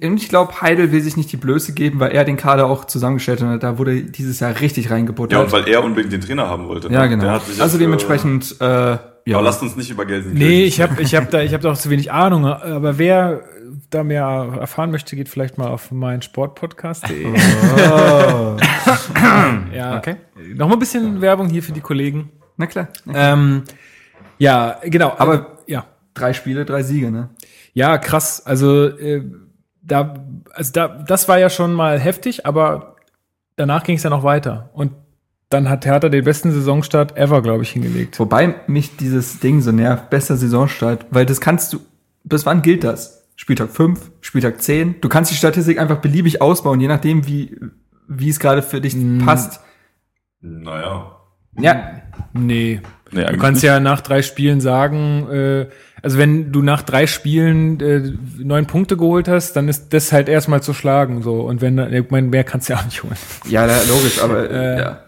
ich 0.00 0.28
glaube, 0.28 0.60
Heidel 0.60 0.92
will 0.92 1.00
sich 1.00 1.16
nicht 1.16 1.32
die 1.32 1.36
Blöße 1.36 1.72
geben, 1.72 1.98
weil 1.98 2.12
er 2.12 2.22
den 2.22 2.36
Kader 2.36 2.66
auch 2.66 2.84
zusammengestellt 2.84 3.42
hat. 3.42 3.60
Da 3.60 3.76
wurde 3.76 4.02
dieses 4.02 4.38
Jahr 4.38 4.60
richtig 4.60 4.88
reingebuttert. 4.88 5.32
Ja, 5.32 5.40
und 5.44 5.50
weil 5.50 5.66
er 5.66 5.82
unbedingt 5.82 6.12
den 6.12 6.20
Trainer 6.20 6.46
haben 6.46 6.68
wollte. 6.68 6.92
Ja, 6.92 7.06
genau. 7.06 7.40
also 7.58 7.76
dementsprechend, 7.76 8.54
äh, 8.60 8.64
ja. 8.64 9.00
Aber 9.32 9.42
lasst 9.42 9.62
uns 9.62 9.74
nicht 9.74 9.90
über 9.90 10.06
Geld 10.06 10.32
Nee, 10.32 10.62
ich 10.62 10.80
habe 10.80 11.02
ich 11.02 11.16
hab 11.16 11.28
da, 11.32 11.42
ich 11.42 11.52
hab 11.54 11.60
da 11.60 11.72
auch 11.72 11.76
zu 11.76 11.90
wenig 11.90 12.12
Ahnung. 12.12 12.46
Aber 12.46 12.98
wer 12.98 13.42
da 13.90 14.04
mehr 14.04 14.58
erfahren 14.60 14.92
möchte, 14.92 15.16
geht 15.16 15.28
vielleicht 15.28 15.58
mal 15.58 15.66
auf 15.66 15.90
meinen 15.90 16.22
Sportpodcast.de. 16.22 17.26
Oh. 17.26 18.56
ja, 19.74 19.96
okay. 19.98 20.14
Noch 20.54 20.68
mal 20.68 20.74
ein 20.74 20.78
bisschen 20.78 21.20
Werbung 21.20 21.48
hier 21.48 21.64
für 21.64 21.72
die 21.72 21.80
Kollegen. 21.80 22.30
Na 22.58 22.66
klar. 22.66 22.90
Na 23.06 23.12
klar. 23.12 23.32
Ähm, 23.32 23.62
ja, 24.38 24.78
genau. 24.84 25.14
Aber 25.18 25.34
äh, 25.66 25.72
ja. 25.72 25.84
Drei 26.16 26.32
Spiele, 26.32 26.64
drei 26.64 26.82
Siege, 26.82 27.10
ne? 27.10 27.28
Ja, 27.76 27.98
krass. 27.98 28.40
Also 28.46 28.86
äh, 28.86 29.22
da, 29.82 30.14
also 30.54 30.72
da, 30.72 30.88
das 30.88 31.28
war 31.28 31.38
ja 31.38 31.50
schon 31.50 31.74
mal 31.74 32.00
heftig, 32.00 32.46
aber 32.46 32.96
danach 33.56 33.84
ging 33.84 33.96
es 33.96 34.02
ja 34.02 34.08
noch 34.08 34.22
weiter. 34.22 34.70
Und 34.72 34.92
dann 35.50 35.68
hat 35.68 35.84
Hertha 35.84 36.08
den 36.08 36.24
besten 36.24 36.52
Saisonstart 36.52 37.18
ever, 37.18 37.42
glaube 37.42 37.64
ich, 37.64 37.70
hingelegt. 37.72 38.18
Wobei 38.18 38.54
mich 38.66 38.96
dieses 38.96 39.40
Ding 39.40 39.60
so 39.60 39.72
nervt, 39.72 40.08
bester 40.08 40.38
Saisonstart, 40.38 41.04
weil 41.10 41.26
das 41.26 41.38
kannst 41.38 41.74
du, 41.74 41.80
bis 42.24 42.46
wann 42.46 42.62
gilt 42.62 42.82
das? 42.82 43.28
Spieltag 43.36 43.68
5, 43.68 44.10
Spieltag 44.22 44.62
10? 44.62 45.02
Du 45.02 45.10
kannst 45.10 45.30
die 45.30 45.36
Statistik 45.36 45.78
einfach 45.78 45.98
beliebig 45.98 46.40
ausbauen, 46.40 46.80
je 46.80 46.88
nachdem, 46.88 47.26
wie, 47.26 47.60
wie 48.08 48.30
es 48.30 48.40
gerade 48.40 48.62
für 48.62 48.80
dich 48.80 48.94
hm. 48.94 49.18
passt. 49.18 49.60
Naja. 50.40 51.14
Ja. 51.58 52.00
Nee. 52.32 52.80
Nee 53.12 53.24
du 53.24 53.36
kannst 53.38 53.62
nicht. 53.62 53.68
ja 53.68 53.80
nach 53.80 54.00
drei 54.00 54.22
Spielen 54.22 54.60
sagen, 54.60 55.28
äh, 55.30 55.66
also 56.02 56.18
wenn 56.18 56.52
du 56.52 56.62
nach 56.62 56.82
drei 56.82 57.06
Spielen 57.06 57.80
äh, 57.80 58.12
neun 58.38 58.66
Punkte 58.66 58.96
geholt 58.96 59.28
hast, 59.28 59.54
dann 59.54 59.68
ist 59.68 59.92
das 59.92 60.12
halt 60.12 60.28
erstmal 60.28 60.62
zu 60.62 60.72
schlagen. 60.74 61.22
so 61.22 61.40
Und 61.40 61.60
wenn 61.60 61.78
ich 61.92 62.10
meine, 62.10 62.28
mehr 62.28 62.44
kannst 62.44 62.68
du 62.68 62.74
ja 62.74 62.80
auch 62.80 62.84
nicht 62.84 63.02
holen. 63.02 63.16
Ja, 63.48 63.64
logisch, 63.64 64.22
aber 64.22 64.50
äh, 64.50 64.78
ja. 64.78 65.00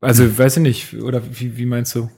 Also, 0.00 0.38
weiß 0.38 0.58
ich 0.58 0.62
nicht, 0.62 0.94
oder 1.02 1.22
wie, 1.32 1.56
wie 1.56 1.66
meinst 1.66 1.94
du? 1.94 2.08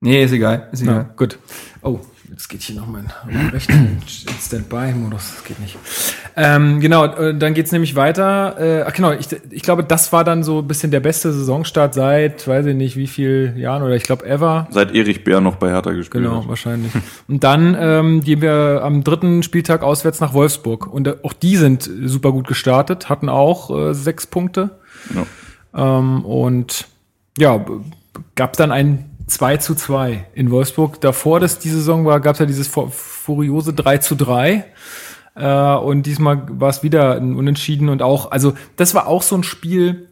Nee, 0.00 0.24
ist 0.24 0.32
egal. 0.32 0.68
Ist 0.72 0.82
egal. 0.82 0.94
Ja, 0.96 1.14
gut. 1.16 1.38
Oh, 1.82 2.00
Jetzt 2.34 2.48
geht 2.48 2.62
hier 2.62 2.74
noch 2.74 2.88
mein 2.88 3.12
Rechner 3.52 3.76
in 3.76 3.98
Standby-Modus. 4.08 5.34
Das 5.36 5.44
geht 5.44 5.60
nicht. 5.60 5.78
Ähm, 6.34 6.80
genau, 6.80 7.04
äh, 7.04 7.32
dann 7.32 7.54
geht's 7.54 7.70
nämlich 7.70 7.94
weiter. 7.94 8.56
Äh, 8.58 8.84
ach 8.88 8.92
genau, 8.92 9.12
ich, 9.12 9.28
ich 9.50 9.62
glaube, 9.62 9.84
das 9.84 10.12
war 10.12 10.24
dann 10.24 10.42
so 10.42 10.58
ein 10.58 10.66
bisschen 10.66 10.90
der 10.90 10.98
beste 10.98 11.32
Saisonstart 11.32 11.94
seit, 11.94 12.48
weiß 12.48 12.66
ich 12.66 12.74
nicht, 12.74 12.96
wie 12.96 13.06
viel 13.06 13.54
Jahren 13.56 13.84
oder 13.84 13.94
ich 13.94 14.02
glaube 14.02 14.26
ever. 14.26 14.66
Seit 14.72 14.92
Erich 14.96 15.22
Bär 15.22 15.40
noch 15.40 15.54
bei 15.56 15.68
Hertha 15.70 15.92
gespielt 15.92 16.24
Genau, 16.24 16.42
hat. 16.42 16.48
wahrscheinlich. 16.48 16.90
Und 17.28 17.44
dann 17.44 17.76
ähm, 17.78 18.20
gehen 18.20 18.42
wir 18.42 18.80
am 18.82 19.04
dritten 19.04 19.44
Spieltag 19.44 19.84
auswärts 19.84 20.18
nach 20.18 20.32
Wolfsburg. 20.34 20.92
Und 20.92 21.06
äh, 21.06 21.14
auch 21.22 21.34
die 21.34 21.56
sind 21.56 21.88
super 22.04 22.32
gut 22.32 22.48
gestartet, 22.48 23.08
hatten 23.08 23.28
auch 23.28 23.70
äh, 23.70 23.94
sechs 23.94 24.26
Punkte. 24.26 24.70
Ja. 25.14 25.98
Ähm, 26.00 26.24
und 26.24 26.88
ja, 27.38 27.64
gab 28.34 28.56
dann 28.56 28.72
ein 28.72 29.13
2 29.26 29.56
zu 29.58 29.74
2 29.74 30.26
in 30.34 30.50
Wolfsburg. 30.50 31.00
Davor, 31.00 31.40
dass 31.40 31.58
die 31.58 31.70
Saison 31.70 32.04
war, 32.04 32.20
gab 32.20 32.34
es 32.34 32.40
ja 32.40 32.46
dieses 32.46 32.68
furiose 32.68 33.72
3 33.72 33.98
zu 33.98 34.14
3. 34.14 34.64
Äh, 35.36 35.74
und 35.76 36.04
diesmal 36.04 36.42
war 36.48 36.68
es 36.68 36.82
wieder 36.82 37.16
ein 37.16 37.34
Unentschieden 37.34 37.88
und 37.88 38.02
auch, 38.02 38.30
also 38.30 38.54
das 38.76 38.94
war 38.94 39.06
auch 39.06 39.22
so 39.22 39.36
ein 39.36 39.42
Spiel, 39.42 40.08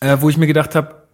äh, 0.00 0.18
wo 0.20 0.28
ich 0.28 0.36
mir 0.36 0.46
gedacht 0.46 0.74
habe, 0.74 1.04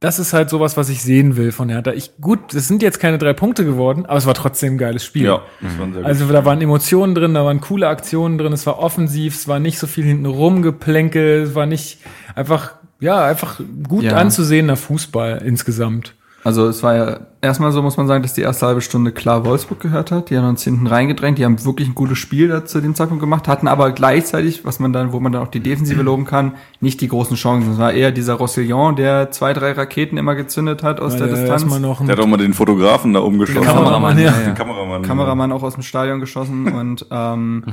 das 0.00 0.18
ist 0.18 0.32
halt 0.32 0.48
sowas, 0.48 0.78
was 0.78 0.88
ich 0.88 1.02
sehen 1.02 1.36
will 1.36 1.52
von 1.52 1.68
Hertha. 1.68 1.92
Ich, 1.92 2.16
gut, 2.20 2.54
das 2.54 2.66
sind 2.66 2.82
jetzt 2.82 3.00
keine 3.00 3.18
drei 3.18 3.34
Punkte 3.34 3.66
geworden, 3.66 4.06
aber 4.06 4.16
es 4.16 4.24
war 4.24 4.32
trotzdem 4.32 4.74
ein 4.74 4.78
geiles 4.78 5.04
Spiel. 5.04 5.26
Ja, 5.26 5.42
das 5.60 5.78
war 5.78 5.86
ein 5.86 5.92
sehr 5.92 6.06
also 6.06 6.26
da 6.26 6.44
waren 6.46 6.60
Emotionen 6.62 7.14
drin, 7.14 7.34
da 7.34 7.44
waren 7.44 7.60
coole 7.60 7.86
Aktionen 7.86 8.38
drin, 8.38 8.52
es 8.54 8.66
war 8.66 8.78
offensiv, 8.78 9.34
es 9.34 9.46
war 9.46 9.60
nicht 9.60 9.78
so 9.78 9.86
viel 9.86 10.04
hinten 10.04 10.24
rumgeplänkel, 10.24 11.42
es 11.42 11.54
war 11.54 11.66
nicht 11.66 11.98
einfach, 12.34 12.76
ja, 12.98 13.22
einfach 13.22 13.60
gut 13.86 14.04
ja. 14.04 14.16
anzusehener 14.16 14.76
Fußball 14.76 15.42
insgesamt. 15.44 16.14
Also 16.42 16.68
es 16.68 16.82
war 16.82 16.96
ja 16.96 17.20
erstmal 17.42 17.70
so, 17.70 17.82
muss 17.82 17.98
man 17.98 18.06
sagen, 18.06 18.22
dass 18.22 18.32
die 18.32 18.40
erste 18.40 18.66
halbe 18.66 18.80
Stunde 18.80 19.12
klar 19.12 19.44
Wolfsburg 19.44 19.80
gehört 19.80 20.10
hat. 20.10 20.30
Die 20.30 20.38
haben 20.38 20.48
uns 20.48 20.64
hinten 20.64 20.86
reingedrängt, 20.86 21.38
die 21.38 21.44
haben 21.44 21.62
wirklich 21.64 21.88
ein 21.88 21.94
gutes 21.94 22.16
Spiel 22.16 22.48
da 22.48 22.64
zu 22.64 22.80
dem 22.80 22.94
Zeitpunkt 22.94 23.20
gemacht, 23.20 23.46
hatten 23.46 23.68
aber 23.68 23.92
gleichzeitig, 23.92 24.64
was 24.64 24.78
man 24.80 24.92
dann, 24.92 25.12
wo 25.12 25.20
man 25.20 25.32
dann 25.32 25.42
auch 25.42 25.48
die 25.50 25.60
Defensive 25.60 26.00
loben 26.00 26.24
kann, 26.24 26.54
nicht 26.80 27.00
die 27.02 27.08
großen 27.08 27.36
Chancen. 27.36 27.72
Es 27.72 27.78
war 27.78 27.92
eher 27.92 28.10
dieser 28.10 28.34
Rossillon, 28.34 28.96
der 28.96 29.30
zwei, 29.30 29.52
drei 29.52 29.72
Raketen 29.72 30.16
immer 30.16 30.34
gezündet 30.34 30.82
hat 30.82 30.98
aus 30.98 31.12
ja, 31.14 31.26
der 31.26 31.28
Distanz. 31.28 31.64
der 32.08 32.16
hat 32.16 32.20
auch 32.20 32.26
mal 32.26 32.38
den 32.38 32.54
Fotografen 32.54 33.12
da 33.12 33.20
umgeschossen. 33.20 33.62
Den 33.62 33.74
Kameramann, 33.74 34.18
ja. 34.18 34.30
Den 34.32 34.54
Kameramann, 34.54 35.02
Kameramann 35.02 35.52
auch 35.52 35.62
aus 35.62 35.74
dem 35.74 35.82
Stadion 35.82 36.20
geschossen 36.20 36.72
und 36.72 37.06
ähm, 37.10 37.64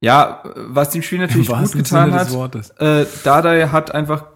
ja, 0.00 0.42
was 0.68 0.90
dem 0.90 1.02
Spiel 1.02 1.18
natürlich 1.18 1.48
gut 1.48 1.72
getan 1.72 2.12
hat, 2.12 2.28
äh, 2.78 3.06
Dardai 3.24 3.68
hat 3.68 3.94
einfach 3.94 4.33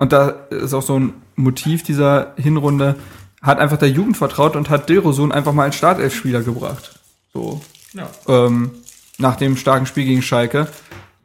und 0.00 0.12
da 0.12 0.30
ist 0.48 0.72
auch 0.72 0.82
so 0.82 0.98
ein 0.98 1.12
Motiv 1.36 1.82
dieser 1.82 2.32
Hinrunde, 2.36 2.96
hat 3.42 3.58
einfach 3.58 3.76
der 3.76 3.90
Jugend 3.90 4.16
vertraut 4.16 4.56
und 4.56 4.70
hat 4.70 4.88
Dilrosun 4.88 5.30
einfach 5.30 5.52
mal 5.52 5.64
als 5.64 5.76
Startelfspieler 5.76 6.42
gebracht. 6.42 6.98
So. 7.32 7.60
Ja. 7.92 8.08
Ähm, 8.26 8.70
nach 9.18 9.36
dem 9.36 9.56
starken 9.56 9.84
Spiel 9.84 10.06
gegen 10.06 10.22
Schalke. 10.22 10.68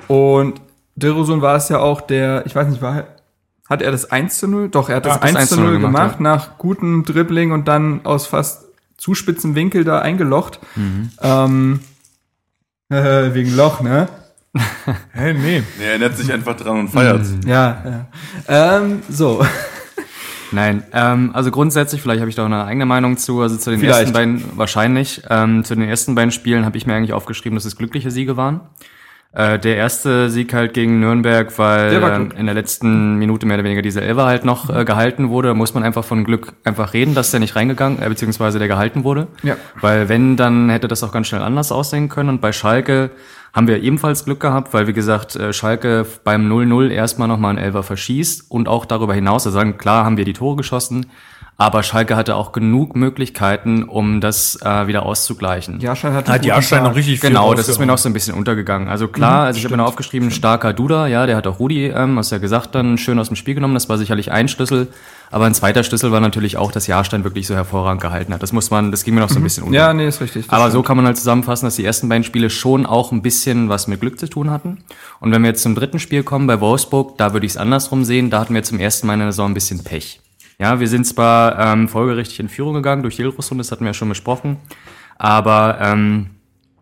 Und 0.09 0.59
Dilrosun 0.95 1.41
war 1.41 1.55
es 1.55 1.69
ja 1.69 1.79
auch 1.79 2.01
der, 2.01 2.45
ich 2.45 2.53
weiß 2.53 2.67
nicht, 2.67 2.81
war 2.81 3.05
hat 3.67 3.81
er 3.81 3.91
das 3.91 4.11
1 4.11 4.39
zu 4.39 4.47
0? 4.47 4.69
Doch, 4.69 4.89
er 4.89 4.97
hat 4.97 5.05
das, 5.05 5.15
ja, 5.15 5.21
1, 5.21 5.35
1 5.37 5.49
zu 5.49 5.61
0 5.61 5.79
gemacht, 5.79 5.91
gemacht 5.93 6.15
ja. 6.17 6.21
nach 6.21 6.57
gutem 6.57 7.03
Dribbling 7.03 7.51
und 7.51 7.67
dann 7.67 8.05
aus 8.05 8.27
fast 8.27 8.65
zu 8.97 9.15
spitzen 9.15 9.55
Winkel 9.55 9.85
da 9.85 9.99
eingelocht. 9.99 10.59
Mhm. 10.75 11.11
Ähm, 11.21 11.79
äh, 12.89 12.95
wegen 13.33 13.55
Loch, 13.55 13.79
ne? 13.79 14.09
Hä, 15.13 15.33
nee. 15.33 15.63
Nee, 15.77 15.83
er 15.83 15.89
erinnert 15.91 16.17
sich 16.17 16.31
einfach 16.31 16.55
dran 16.55 16.79
und 16.79 16.89
feiert. 16.89 17.25
Ja, 17.45 18.07
ja. 18.47 18.77
Ähm, 18.77 19.01
so. 19.09 19.45
Nein, 20.51 20.83
ähm, 20.93 21.31
also 21.33 21.51
grundsätzlich, 21.51 22.01
vielleicht 22.01 22.21
habe 22.21 22.29
ich 22.29 22.35
da 22.35 22.43
auch 22.43 22.47
eine 22.47 22.65
eigene 22.65 22.85
Meinung 22.85 23.17
zu. 23.17 23.41
Also 23.41 23.57
zu 23.57 23.71
den 23.71 23.79
vielleicht. 23.79 23.99
ersten 23.99 24.13
beiden, 24.13 24.43
wahrscheinlich, 24.57 25.21
ähm, 25.29 25.63
zu 25.63 25.75
den 25.75 25.83
ersten 25.83 26.15
beiden 26.15 26.31
Spielen 26.31 26.65
habe 26.65 26.77
ich 26.77 26.85
mir 26.85 26.93
eigentlich 26.93 27.13
aufgeschrieben, 27.13 27.55
dass 27.55 27.65
es 27.65 27.75
glückliche 27.75 28.11
Siege 28.11 28.37
waren. 28.37 28.61
Äh, 29.35 29.59
der 29.59 29.75
erste 29.75 30.29
Sieg 30.29 30.53
halt 30.53 30.73
gegen 30.73 31.01
Nürnberg, 31.01 31.59
weil 31.59 31.91
äh, 31.91 32.39
in 32.39 32.45
der 32.45 32.55
letzten 32.55 33.15
Minute 33.15 33.45
mehr 33.45 33.57
oder 33.57 33.65
weniger 33.65 33.81
diese 33.81 33.99
Elfer 33.99 34.25
halt 34.25 34.45
noch 34.45 34.69
äh, 34.69 34.85
gehalten 34.85 35.27
wurde. 35.27 35.49
Da 35.49 35.53
muss 35.53 35.73
man 35.73 35.83
einfach 35.83 36.05
von 36.05 36.23
Glück 36.23 36.53
einfach 36.63 36.93
reden, 36.93 37.15
dass 37.15 37.31
der 37.31 37.41
nicht 37.41 37.57
reingegangen, 37.57 38.01
äh, 38.01 38.07
beziehungsweise 38.07 38.59
der 38.59 38.69
gehalten 38.69 39.03
wurde. 39.03 39.27
Ja. 39.43 39.57
Weil 39.81 40.07
wenn, 40.07 40.37
dann 40.37 40.69
hätte 40.69 40.87
das 40.87 41.03
auch 41.03 41.11
ganz 41.11 41.27
schnell 41.27 41.41
anders 41.41 41.73
aussehen 41.73 42.07
können. 42.07 42.29
Und 42.29 42.39
bei 42.39 42.53
Schalke 42.53 43.09
haben 43.55 43.67
wir 43.69 43.81
ebenfalls 43.81 44.25
Glück 44.25 44.41
gehabt, 44.41 44.73
weil 44.73 44.85
wie 44.85 44.93
gesagt, 44.93 45.37
äh, 45.37 45.53
Schalke 45.53 46.05
beim 46.25 46.51
0-0 46.51 46.89
erstmal 46.89 47.29
nochmal 47.29 47.51
einen 47.51 47.65
Elfer 47.65 47.83
verschießt 47.83 48.51
und 48.51 48.67
auch 48.67 48.85
darüber 48.85 49.13
hinaus, 49.13 49.47
also 49.47 49.57
sagen, 49.57 49.77
klar 49.77 50.03
haben 50.03 50.17
wir 50.17 50.25
die 50.25 50.33
Tore 50.33 50.57
geschossen, 50.57 51.05
aber 51.57 51.83
Schalke 51.83 52.17
hatte 52.17 52.35
auch 52.35 52.51
genug 52.51 52.95
Möglichkeiten, 52.95 53.83
um 53.83 54.19
das 54.19 54.59
äh, 54.61 54.87
wieder 54.87 55.05
auszugleichen. 55.05 55.79
Jahrstein 55.79 56.13
hat, 56.13 56.27
hat 56.27 56.45
Jahrstein 56.45 56.83
noch 56.83 56.95
richtig 56.95 57.21
viel 57.21 57.29
Genau, 57.29 57.53
das 57.53 57.69
ist 57.69 57.79
mir 57.79 57.85
noch 57.85 57.97
so 57.97 58.09
ein 58.09 58.13
bisschen 58.13 58.35
untergegangen. 58.35 58.89
Also 58.89 59.07
klar, 59.07 59.41
mhm, 59.41 59.47
also 59.47 59.57
ich 59.57 59.63
habe 59.63 59.75
mir 59.75 59.83
noch 59.83 59.87
aufgeschrieben, 59.87 60.31
starker 60.31 60.73
Duda, 60.73 61.07
ja, 61.07 61.25
der 61.25 61.37
hat 61.37 61.47
auch 61.47 61.59
Rudi, 61.59 61.87
ähm, 61.87 62.17
hast 62.17 62.31
ja 62.31 62.39
gesagt, 62.39 62.75
dann 62.75 62.97
schön 62.97 63.17
aus 63.19 63.27
dem 63.27 63.37
Spiel 63.37 63.55
genommen. 63.55 63.73
Das 63.73 63.87
war 63.87 63.97
sicherlich 63.97 64.31
ein 64.31 64.49
Schlüssel. 64.49 64.89
Aber 65.31 65.45
ein 65.45 65.53
zweiter 65.53 65.83
Schlüssel 65.83 66.11
war 66.11 66.19
natürlich 66.19 66.57
auch, 66.57 66.71
dass 66.71 66.87
Jahrstein 66.87 67.23
wirklich 67.23 67.47
so 67.47 67.55
hervorragend 67.55 68.01
gehalten 68.01 68.33
hat. 68.33 68.43
Das 68.43 68.51
muss 68.51 68.69
man, 68.69 68.91
das 68.91 69.03
ging 69.03 69.15
mir 69.15 69.21
noch 69.21 69.29
so 69.29 69.35
ein 69.35 69.39
mhm. 69.39 69.43
bisschen 69.45 69.63
unter. 69.63 69.77
Ja, 69.77 69.93
nee, 69.93 70.07
ist 70.07 70.21
richtig. 70.21 70.45
Aber 70.49 70.65
stimmt. 70.65 70.73
so 70.73 70.83
kann 70.83 70.97
man 70.97 71.05
halt 71.05 71.17
zusammenfassen, 71.17 71.65
dass 71.65 71.75
die 71.75 71.85
ersten 71.85 72.09
beiden 72.09 72.23
Spiele 72.23 72.49
schon 72.49 72.85
auch 72.85 73.11
ein 73.11 73.21
bisschen 73.21 73.69
was 73.69 73.87
mit 73.87 74.01
Glück 74.01 74.19
zu 74.19 74.27
tun 74.29 74.51
hatten. 74.51 74.83
Und 75.19 75.31
wenn 75.31 75.41
wir 75.41 75.49
jetzt 75.49 75.63
zum 75.63 75.73
dritten 75.73 75.99
Spiel 75.99 76.23
kommen, 76.23 76.47
bei 76.47 76.59
Wolfsburg, 76.59 77.17
da 77.17 77.33
würde 77.33 77.45
ich 77.45 77.53
es 77.53 77.57
andersrum 77.57 78.03
sehen. 78.03 78.29
Da 78.29 78.39
hatten 78.39 78.53
wir 78.53 78.63
zum 78.63 78.79
ersten 78.79 79.07
Mal 79.07 79.13
in 79.13 79.21
der 79.21 79.31
Saison 79.31 79.51
ein 79.51 79.55
bisschen 79.55 79.83
Pech. 79.83 80.21
Ja, 80.57 80.79
wir 80.79 80.87
sind 80.87 81.05
zwar 81.05 81.59
ähm, 81.59 81.89
folgerichtig 81.89 82.39
in 82.39 82.49
Führung 82.49 82.75
gegangen 82.75 83.01
durch 83.01 83.17
Hilrusum, 83.17 83.57
das 83.57 83.71
hatten 83.71 83.81
wir 83.81 83.89
ja 83.89 83.93
schon 83.93 84.09
besprochen, 84.09 84.57
aber 85.17 85.77
ähm, 85.81 86.34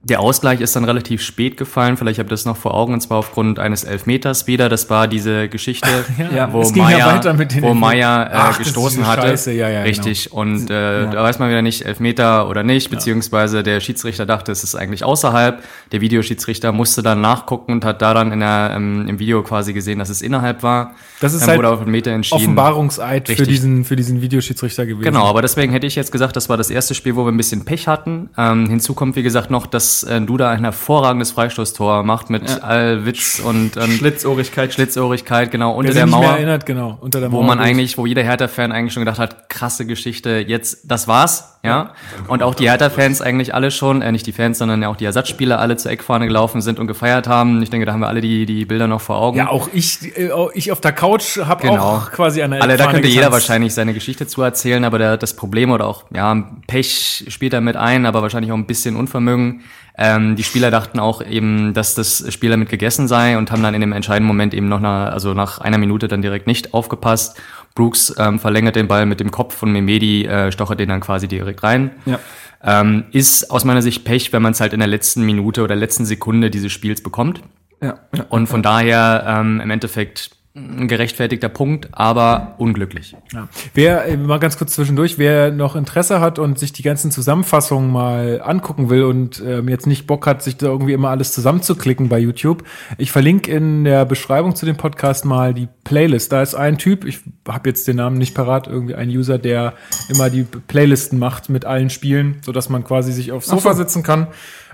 der 0.06 0.20
Ausgleich 0.20 0.60
ist 0.60 0.76
dann 0.76 0.84
relativ 0.84 1.22
spät 1.22 1.56
gefallen. 1.56 1.96
Vielleicht 1.96 2.20
habt 2.20 2.28
ihr 2.28 2.32
das 2.32 2.44
noch 2.44 2.58
vor 2.58 2.74
Augen, 2.74 2.94
und 2.94 3.00
zwar 3.00 3.20
aufgrund 3.20 3.58
eines 3.58 3.86
Elfmeters 3.86 4.48
wieder. 4.48 4.68
Das 4.68 4.90
war 4.90 5.08
diese 5.08 5.48
Geschichte, 5.48 5.88
Ja, 6.36 6.52
wo 6.52 6.62
ging 6.70 6.90
ja 6.90 7.22
wo. 7.62 7.74
Meier 7.74 8.28
äh, 8.30 8.34
Ach, 8.34 8.58
gestoßen 8.58 9.08
hatte. 9.08 9.52
Ja, 9.52 9.70
ja, 9.70 9.84
Richtig. 9.84 10.34
Und 10.34 10.70
äh, 10.70 11.10
da 11.10 11.24
weiß 11.24 11.40
man 11.40 11.48
wieder 11.48 11.62
nicht, 11.62 11.86
Elfmeter 11.86 12.50
oder 12.50 12.64
nicht, 12.64 12.90
beziehungsweise 12.90 13.64
der 13.64 13.80
Schiedsrichter 13.80 14.26
dachte, 14.26 14.52
es 14.52 14.66
ist 14.66 14.76
eigentlich 14.76 15.06
außerhalb. 15.06 15.64
Der 15.94 16.02
Videoschiedsrichter 16.02 16.74
musste 16.74 17.02
dann 17.02 17.22
nachgucken 17.22 17.72
und 17.72 17.86
hat 17.86 18.02
da 18.02 18.14
dann 18.14 18.34
in 18.34 18.42
der, 18.42 18.74
ähm, 18.76 19.08
im 19.08 19.20
Video 19.20 19.42
quasi 19.42 19.72
gesehen, 19.72 20.00
dass 20.00 20.10
es 20.10 20.22
innerhalb 20.22 20.64
war. 20.64 20.96
Das 21.22 21.34
ist 21.34 21.48
dann 21.48 21.52
halt 21.52 21.66
auf 21.66 21.80
Elfmeter 21.80 22.12
entschieden. 22.12 22.42
Offenbarungseid 22.42 23.30
für 23.30 23.48
diesen, 23.48 23.86
für 23.86 23.96
diesen 23.96 24.22
Videoschiedsrichter 24.22 24.86
gewesen. 24.86 25.06
Genau, 25.06 25.28
aber 25.28 25.42
deswegen 25.42 25.72
hätte 25.72 25.88
ich 25.88 25.96
jetzt 25.96 26.12
gesagt, 26.12 26.36
das 26.36 26.50
war 26.50 26.58
das 26.58 26.70
erste 26.70 26.94
Spiel, 26.94 27.16
wo 27.16 27.24
wir 27.26 27.32
ein 27.32 27.38
bisschen 27.38 27.64
Pech 27.64 27.88
hatten. 27.88 28.30
Ähm, 28.38 28.68
hinzu 28.68 28.94
kommt, 28.96 29.16
wie 29.16 29.24
gesagt, 29.24 29.50
noch, 29.50 29.66
dass 29.66 29.93
äh, 30.02 30.20
Duda 30.20 30.50
ein 30.50 30.64
hervorragendes 30.64 31.32
Freistoßtor 31.32 32.02
macht 32.02 32.32
mit 32.32 32.64
all 32.64 33.06
Witz 33.06 33.40
und 33.40 33.78
ähm, 33.78 33.92
Schlitzohrigkeit. 33.92 34.74
Schlitzohrigkeit, 34.74 35.52
genau, 35.52 35.74
unter 35.76 35.94
der 35.94 36.08
Mauer. 36.08 36.32
erinnert, 36.32 36.66
genau, 36.66 36.98
unter 37.02 37.20
der 37.20 37.30
Mauer. 37.30 37.42
Wo 37.42 37.44
man 37.46 37.60
durch. 37.60 37.70
eigentlich, 37.70 37.98
wo 38.00 38.08
jeder 38.08 38.24
Hertha-Fan 38.24 38.72
eigentlich 38.72 38.94
schon 38.94 39.02
gedacht 39.06 39.20
hat, 39.20 39.50
krasse 39.50 39.86
Geschichte, 39.86 40.44
jetzt, 40.48 40.90
das 40.90 41.08
war's, 41.08 41.60
ja. 41.64 41.92
Und 42.28 42.44
auch 42.44 42.56
die 42.56 42.70
Hertha-Fans 42.70 43.22
eigentlich 43.22 43.54
alle 43.54 43.70
schon, 43.72 44.02
äh, 44.02 44.12
nicht 44.12 44.26
die 44.26 44.32
Fans, 44.34 44.58
sondern 44.58 44.82
ja 44.82 44.90
auch 44.90 44.96
die 44.98 45.06
Ersatzspieler 45.06 45.60
alle 45.60 45.78
zur 45.78 45.92
Eckfahne 45.92 46.26
gelaufen 46.28 46.62
sind 46.62 46.80
und 46.80 46.88
gefeiert 46.88 47.28
haben. 47.28 47.62
Ich 47.62 47.70
denke, 47.70 47.86
da 47.86 47.94
haben 47.94 48.00
wir 48.02 48.08
alle 48.08 48.22
die, 48.22 48.46
die 48.46 48.66
Bilder 48.66 48.88
noch 48.88 49.02
vor 49.02 49.18
Augen. 49.18 49.38
Ja, 49.38 49.50
auch 49.50 49.70
ich, 49.72 50.18
äh, 50.18 50.30
ich 50.54 50.72
auf 50.72 50.82
der 50.82 50.92
Couch 50.94 51.38
habe 51.38 51.62
Genau. 51.68 51.82
auch 51.82 52.12
quasi 52.12 52.42
an 52.42 52.52
der 52.52 52.62
Alle, 52.62 52.78
da 52.78 52.88
könnte 52.88 53.08
jeder 53.08 53.26
getanzt. 53.28 53.34
wahrscheinlich 53.50 53.74
seine 53.74 53.94
Geschichte 53.94 54.28
zu 54.28 54.42
erzählen, 54.42 54.84
aber 54.84 54.98
der, 54.98 55.18
das 55.18 55.36
Problem 55.36 55.72
oder 55.72 55.86
auch, 55.88 56.04
ja, 56.14 56.44
Pech 56.68 57.26
spielt 57.30 57.54
da 57.54 57.62
mit 57.62 57.76
ein, 57.76 58.06
aber 58.06 58.22
wahrscheinlich 58.22 58.52
auch 58.52 58.58
ein 58.58 58.66
bisschen 58.66 58.96
Unvermögen. 58.96 59.62
Ähm, 59.96 60.36
die 60.36 60.44
Spieler 60.44 60.72
dachten 60.72 61.00
auch 61.00 61.24
eben, 61.24 61.74
dass 61.74 61.94
das 61.94 62.32
Spiel 62.34 62.50
damit 62.50 62.70
gegessen 62.70 63.08
sei 63.08 63.38
und 63.38 63.52
haben 63.52 63.62
dann 63.62 63.76
in 63.76 63.82
dem 63.82 63.92
entscheidenden 63.92 64.28
Moment 64.28 64.54
eben 64.54 64.68
noch 64.68 64.80
nach, 64.80 65.12
also 65.12 65.34
nach 65.34 65.60
einer 65.60 65.78
Minute 65.78 66.08
dann 66.08 66.22
direkt 66.22 66.48
nicht 66.48 66.74
aufgepasst. 66.74 67.40
Brooks 67.76 68.14
ähm, 68.18 68.40
verlängert 68.40 68.76
den 68.76 68.88
Ball 68.88 69.06
mit 69.06 69.20
dem 69.20 69.32
Kopf 69.32 69.62
und 69.62 69.72
Memedi 69.72 70.26
äh, 70.26 70.52
stochert 70.52 70.80
den 70.80 70.90
dann 70.90 71.02
quasi 71.02 71.28
direkt 71.28 71.64
rein. 71.64 71.92
Ja. 72.06 72.20
Ähm, 72.64 73.06
ist 73.12 73.52
aus 73.52 73.66
meiner 73.66 73.82
Sicht 73.82 74.06
Pech, 74.06 74.32
wenn 74.34 74.42
man 74.42 74.54
es 74.54 74.62
halt 74.62 74.74
in 74.74 74.80
der 74.80 74.88
letzten 74.88 75.24
Minute 75.24 75.64
oder 75.64 75.76
letzten 75.76 76.06
Sekunde 76.06 76.50
dieses 76.50 76.72
Spiels 76.72 77.04
bekommt. 77.04 77.42
Ja, 77.82 78.00
ja. 78.16 78.26
Und 78.30 78.48
von 78.48 78.64
daher 78.64 79.26
ähm, 79.28 79.60
im 79.60 79.70
Endeffekt 79.70 80.32
ein 80.56 80.88
gerechtfertigter 80.88 81.50
Punkt, 81.50 81.90
aber 81.94 82.54
unglücklich. 82.60 83.16
Ja. 83.34 83.48
Wer, 83.74 84.06
äh, 84.06 84.18
mal 84.18 84.38
ganz 84.38 84.56
kurz 84.56 84.74
zwischendurch, 84.74 85.18
wer 85.18 85.52
noch 85.52 85.76
Interesse 85.76 86.20
hat 86.20 86.38
und 86.38 86.60
sich 86.60 86.72
die 86.72 86.84
ganzen 86.84 87.10
Zusammenfassungen 87.10 87.92
mal 87.92 88.40
angucken 88.40 88.92
will 88.92 89.04
und 89.06 89.42
ähm, 89.44 89.68
jetzt 89.68 89.88
nicht 89.88 90.06
Bock 90.06 90.28
hat, 90.28 90.44
sich 90.44 90.56
da 90.58 90.68
irgendwie 90.68 90.94
immer 90.94 91.10
alles 91.10 91.32
zusammenzuklicken 91.32 92.08
bei 92.08 92.20
YouTube, 92.20 92.64
ich 93.00 93.12
verlinke 93.12 93.52
in 93.52 93.84
der 93.84 94.06
Beschreibung 94.06 94.56
zu 94.56 94.68
dem 94.68 94.78
Podcast 94.78 95.26
mal 95.26 95.56
die 95.56 95.70
Playlist. 95.86 96.32
Da 96.32 96.44
ist 96.44 96.54
ein 96.54 96.78
Typ, 96.78 97.04
ich 97.06 97.22
habe 97.48 97.70
jetzt 97.70 97.88
den 97.88 97.96
Namen 97.96 98.20
nicht 98.20 98.36
parat, 98.36 98.68
irgendwie 98.68 98.94
ein 98.94 99.10
User, 99.10 99.40
der 99.40 99.74
immer 100.10 100.30
die 100.30 100.44
Playlisten 100.44 101.18
macht 101.18 101.50
mit 101.50 101.66
allen 101.66 101.90
Spielen, 101.90 102.38
so 102.46 102.52
dass 102.52 102.70
man 102.70 102.84
quasi 102.84 103.12
sich 103.12 103.32
aufs 103.32 103.48
Sofa 103.48 103.74
sitzen 103.74 104.04
kann. 104.04 104.28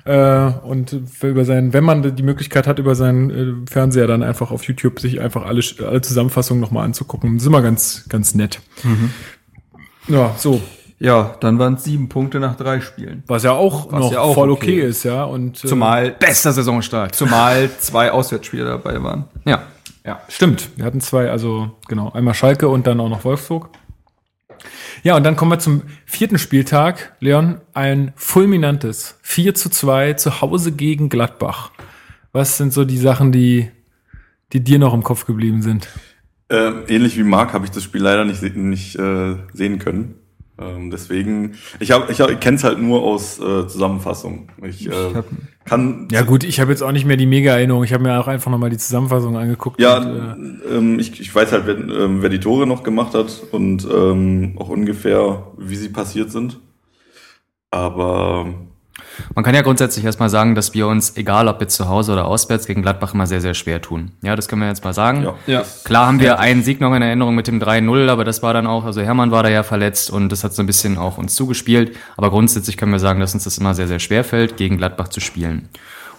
Äh, 0.09 0.53
und 0.63 0.99
über 1.21 1.45
seinen, 1.45 1.71
wenn 1.71 1.83
man 1.83 2.15
die 2.15 2.23
Möglichkeit 2.23 2.65
hat, 2.65 2.79
über 2.79 2.95
seinen 2.95 3.29
äh, 3.29 3.69
Fernseher 3.69 4.07
dann 4.07 4.23
einfach 4.23 4.49
auf 4.49 4.63
YouTube 4.63 4.99
sich 4.99 5.21
einfach 5.21 5.45
alle, 5.45 5.61
alle 5.87 6.01
Zusammenfassungen 6.01 6.59
nochmal 6.59 6.85
anzugucken. 6.85 7.35
Das 7.35 7.43
ist 7.43 7.47
immer 7.47 7.61
ganz, 7.61 8.05
ganz 8.09 8.33
nett. 8.33 8.59
Ja, 10.07 10.33
so. 10.35 10.63
ja, 10.97 11.35
dann 11.41 11.59
waren 11.59 11.75
es 11.75 11.83
sieben 11.83 12.09
Punkte 12.09 12.39
nach 12.39 12.55
drei 12.57 12.81
Spielen. 12.81 13.21
Was 13.27 13.43
ja 13.43 13.51
auch 13.51 13.91
Was 13.91 13.99
noch 13.99 14.11
ja 14.11 14.21
auch 14.21 14.33
voll 14.33 14.49
okay 14.49 14.77
okay, 14.77 14.87
ist. 14.87 14.97
ist, 14.97 15.03
ja. 15.03 15.25
Und, 15.25 15.63
äh, 15.63 15.67
Zumal, 15.67 16.09
Bester 16.09 16.53
Saisonstart. 16.53 17.13
zumal 17.13 17.69
zwei 17.77 18.11
Auswärtsspiele 18.11 18.65
dabei 18.65 19.03
waren. 19.03 19.25
Ja. 19.45 19.61
Ja, 20.03 20.21
stimmt. 20.27 20.69
Wir 20.75 20.85
hatten 20.85 21.01
zwei, 21.01 21.29
also 21.29 21.69
genau, 21.87 22.11
einmal 22.13 22.33
Schalke 22.33 22.67
und 22.67 22.87
dann 22.87 22.99
auch 22.99 23.09
noch 23.09 23.25
Wolfsburg. 23.25 23.69
Ja, 25.03 25.15
und 25.15 25.23
dann 25.23 25.35
kommen 25.35 25.51
wir 25.51 25.59
zum 25.59 25.83
vierten 26.05 26.37
Spieltag. 26.37 27.15
Leon, 27.19 27.61
ein 27.73 28.13
fulminantes 28.15 29.17
4 29.21 29.55
zu 29.55 29.69
2 29.69 30.13
zu 30.13 30.41
Hause 30.41 30.71
gegen 30.71 31.09
Gladbach. 31.09 31.71
Was 32.31 32.57
sind 32.57 32.73
so 32.73 32.85
die 32.85 32.97
Sachen, 32.97 33.31
die, 33.31 33.69
die 34.53 34.63
dir 34.63 34.79
noch 34.79 34.93
im 34.93 35.03
Kopf 35.03 35.25
geblieben 35.25 35.61
sind? 35.61 35.87
Ähm, 36.49 36.83
ähnlich 36.87 37.17
wie 37.17 37.23
Marc 37.23 37.53
habe 37.53 37.65
ich 37.65 37.71
das 37.71 37.83
Spiel 37.83 38.01
leider 38.01 38.25
nicht, 38.25 38.41
nicht 38.55 38.95
äh, 38.95 39.35
sehen 39.53 39.79
können. 39.79 40.15
Ähm, 40.59 40.91
deswegen, 40.91 41.55
ich, 41.79 41.91
hab, 41.91 42.09
ich, 42.09 42.19
hab, 42.19 42.29
ich 42.29 42.39
kenne 42.39 42.57
es 42.57 42.63
halt 42.63 42.79
nur 42.79 43.01
aus 43.01 43.39
äh, 43.39 43.67
Zusammenfassung. 43.67 44.49
Ich, 44.61 44.87
äh, 44.87 45.13
hab- 45.15 45.25
kann. 45.63 46.07
Ja 46.11 46.23
gut, 46.23 46.43
ich 46.43 46.59
habe 46.59 46.71
jetzt 46.71 46.81
auch 46.81 46.91
nicht 46.91 47.05
mehr 47.05 47.15
die 47.15 47.27
Mega-Erinnerung. 47.27 47.83
Ich 47.83 47.93
habe 47.93 48.03
mir 48.03 48.19
auch 48.19 48.27
einfach 48.27 48.51
nochmal 48.51 48.69
die 48.69 48.77
Zusammenfassung 48.77 49.37
angeguckt. 49.37 49.79
Ja, 49.79 49.99
und, 49.99 50.61
äh, 50.65 50.75
ähm, 50.75 50.99
ich, 50.99 51.19
ich 51.21 51.33
weiß 51.33 51.51
halt, 51.51 51.65
wer, 51.67 51.77
ähm, 51.77 52.21
wer 52.21 52.29
die 52.29 52.39
Tore 52.39 52.67
noch 52.67 52.83
gemacht 52.83 53.13
hat 53.13 53.43
und 53.51 53.87
ähm, 53.89 54.55
auch 54.57 54.69
ungefähr, 54.69 55.47
wie 55.57 55.75
sie 55.75 55.89
passiert 55.89 56.31
sind. 56.31 56.59
Aber 57.71 58.47
Man 59.35 59.43
kann 59.43 59.55
ja 59.55 59.61
grundsätzlich 59.61 60.05
erstmal 60.05 60.29
sagen, 60.29 60.55
dass 60.55 60.73
wir 60.73 60.87
uns, 60.87 61.15
egal 61.17 61.47
ob 61.47 61.61
jetzt 61.61 61.75
zu 61.75 61.87
Hause 61.87 62.13
oder 62.13 62.25
auswärts, 62.25 62.65
gegen 62.65 62.81
Gladbach 62.81 63.13
immer 63.13 63.27
sehr, 63.27 63.41
sehr 63.41 63.53
schwer 63.53 63.81
tun. 63.81 64.11
Ja, 64.21 64.35
das 64.35 64.47
können 64.47 64.61
wir 64.61 64.67
jetzt 64.67 64.83
mal 64.83 64.93
sagen. 64.93 65.23
ja, 65.23 65.35
Ja. 65.47 65.63
Klar 65.83 66.07
haben 66.07 66.19
wir 66.19 66.39
einen 66.39 66.63
Sieg 66.63 66.81
noch 66.81 66.93
in 66.93 67.01
Erinnerung 67.01 67.35
mit 67.35 67.47
dem 67.47 67.61
3-0, 67.61 68.09
aber 68.09 68.23
das 68.23 68.43
war 68.43 68.53
dann 68.53 68.67
auch, 68.67 68.85
also 68.85 69.01
Hermann 69.01 69.31
war 69.31 69.43
da 69.43 69.49
ja 69.49 69.63
verletzt 69.63 70.09
und 70.09 70.29
das 70.29 70.43
hat 70.43 70.53
so 70.53 70.63
ein 70.63 70.65
bisschen 70.65 70.97
auch 70.97 71.17
uns 71.17 71.35
zugespielt. 71.35 71.95
Aber 72.17 72.29
grundsätzlich 72.29 72.77
können 72.77 72.91
wir 72.91 72.99
sagen, 72.99 73.19
dass 73.19 73.33
uns 73.33 73.43
das 73.43 73.57
immer 73.57 73.73
sehr, 73.73 73.87
sehr 73.87 73.99
schwer 73.99 74.23
fällt, 74.23 74.57
gegen 74.57 74.77
Gladbach 74.77 75.09
zu 75.09 75.19
spielen. 75.19 75.69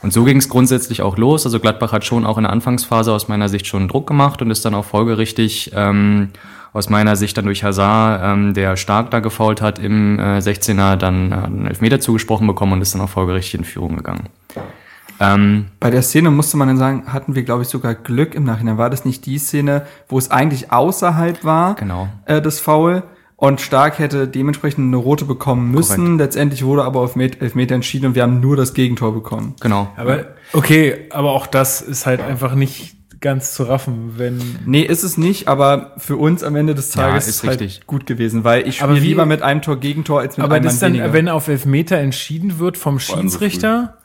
Und 0.03 0.13
so 0.13 0.25
ging 0.25 0.39
es 0.39 0.49
grundsätzlich 0.49 1.03
auch 1.03 1.19
los. 1.19 1.45
Also 1.45 1.61
Gladbach 1.61 1.93
hat 1.93 2.05
schon 2.05 2.25
auch 2.25 2.39
in 2.39 2.45
der 2.45 2.53
Anfangsphase 2.53 3.13
aus 3.13 3.29
meiner 3.29 3.49
Sicht 3.49 3.67
schon 3.67 3.89
Druck 3.89 4.07
gemacht 4.07 4.41
und 4.41 4.51
ist 4.51 4.65
dann 4.65 4.75
auch 4.75 4.85
folgerichtig 4.85 5.73
ähm, 5.75 6.31
aus 6.73 6.89
meiner 6.89 7.17
Sicht 7.17 7.37
dann 7.37 7.47
durch 7.47 7.65
Hazard, 7.65 8.21
ähm, 8.23 8.55
der 8.55 8.77
stark 8.77 9.11
da 9.11 9.21
gefault 9.21 9.61
hat 9.61 9.79
im 9.79 10.19
äh, 10.19 10.39
16er, 10.39 10.97
dann 10.97 11.33
äh, 11.33 11.35
einen 11.35 11.67
Elfmeter 11.67 12.01
zugesprochen 12.01 12.47
bekommen 12.47 12.73
und 12.75 12.81
ist 12.83 12.95
dann 12.95 13.01
auch 13.03 13.09
folgerichtig 13.09 13.55
in 13.61 13.65
Führung 13.65 13.97
gegangen. 13.97 14.29
Ähm, 15.23 15.67
Bei 15.81 15.91
der 15.91 16.03
Szene 16.03 16.31
musste 16.31 16.57
man 16.57 16.69
dann 16.69 16.79
sagen, 16.79 17.05
hatten 17.13 17.35
wir, 17.35 17.43
glaube 17.43 17.63
ich, 17.63 17.69
sogar 17.69 17.95
Glück 17.95 18.35
im 18.35 18.45
Nachhinein. 18.45 18.79
War 18.79 18.89
das 18.91 19.05
nicht 19.05 19.27
die 19.27 19.39
Szene, 19.39 19.83
wo 20.09 20.17
es 20.19 20.31
eigentlich 20.31 20.73
außerhalb 20.73 21.45
war, 21.45 21.75
Genau. 21.75 22.09
äh, 22.25 22.41
das 22.41 22.59
Foul? 22.61 23.03
Und 23.37 23.61
Stark 23.63 23.99
hätte 23.99 24.29
dementsprechend 24.29 24.85
eine 24.87 24.97
rote 24.97 25.25
bekommen 25.25 25.71
müssen. 25.71 25.97
Korrekt. 26.05 26.19
Letztendlich 26.21 26.63
wurde 26.65 26.85
aber 26.85 27.01
auf 27.01 27.17
Met- 27.17 27.41
Elfmeter 27.41 27.75
entschieden 27.75 28.07
und 28.07 28.15
wir 28.15 28.23
haben 28.23 28.41
nur 28.41 28.55
das 28.57 28.75
Gegentor 28.75 29.15
bekommen. 29.15 29.55
genau. 29.61 29.89
aber 29.97 30.27
okay, 30.53 31.07
aber 31.11 31.31
auch 31.33 31.47
das 31.47 31.81
ist 31.81 32.05
halt 32.05 32.21
einfach 32.21 32.55
nicht 32.55 32.97
ganz 33.21 33.55
zu 33.55 33.65
raffen, 33.65 34.15
wenn 34.17 34.41
Nee, 34.65 34.83
ist 34.83 35.03
es 35.03 35.19
nicht, 35.19 35.47
aber 35.49 35.93
für 35.99 36.17
uns 36.17 36.43
am 36.43 36.57
Ende 36.57 36.75
des 36.75 36.95
Ja, 36.95 37.03
Tages 37.09 37.29
ist 37.29 37.37
ist 37.37 37.49
halt 37.49 37.61
richtig. 37.61 37.87
gut 37.87 38.07
gewesen, 38.07 38.45
weil 38.45 38.67
ich 38.67 38.83
Aber 38.83 38.93
spiele 38.95 39.07
lieber 39.09 39.27
mit 39.27 39.43
einem 39.43 39.63
Tor 39.63 39.79
Gegentor 39.79 40.21
als 40.21 40.37
mit 40.37 40.45
Aber 40.45 40.55
einem 40.57 40.65
das 40.65 40.75
Mann 40.75 40.81
dann, 40.81 40.93
weniger. 40.95 41.13
wenn 41.13 41.29
auf 41.29 41.49
Elfmeter 41.49 41.99
entschieden 41.99 42.59
wird 42.59 42.77
vom. 42.77 42.99
Schiedsrichter, 42.99 43.99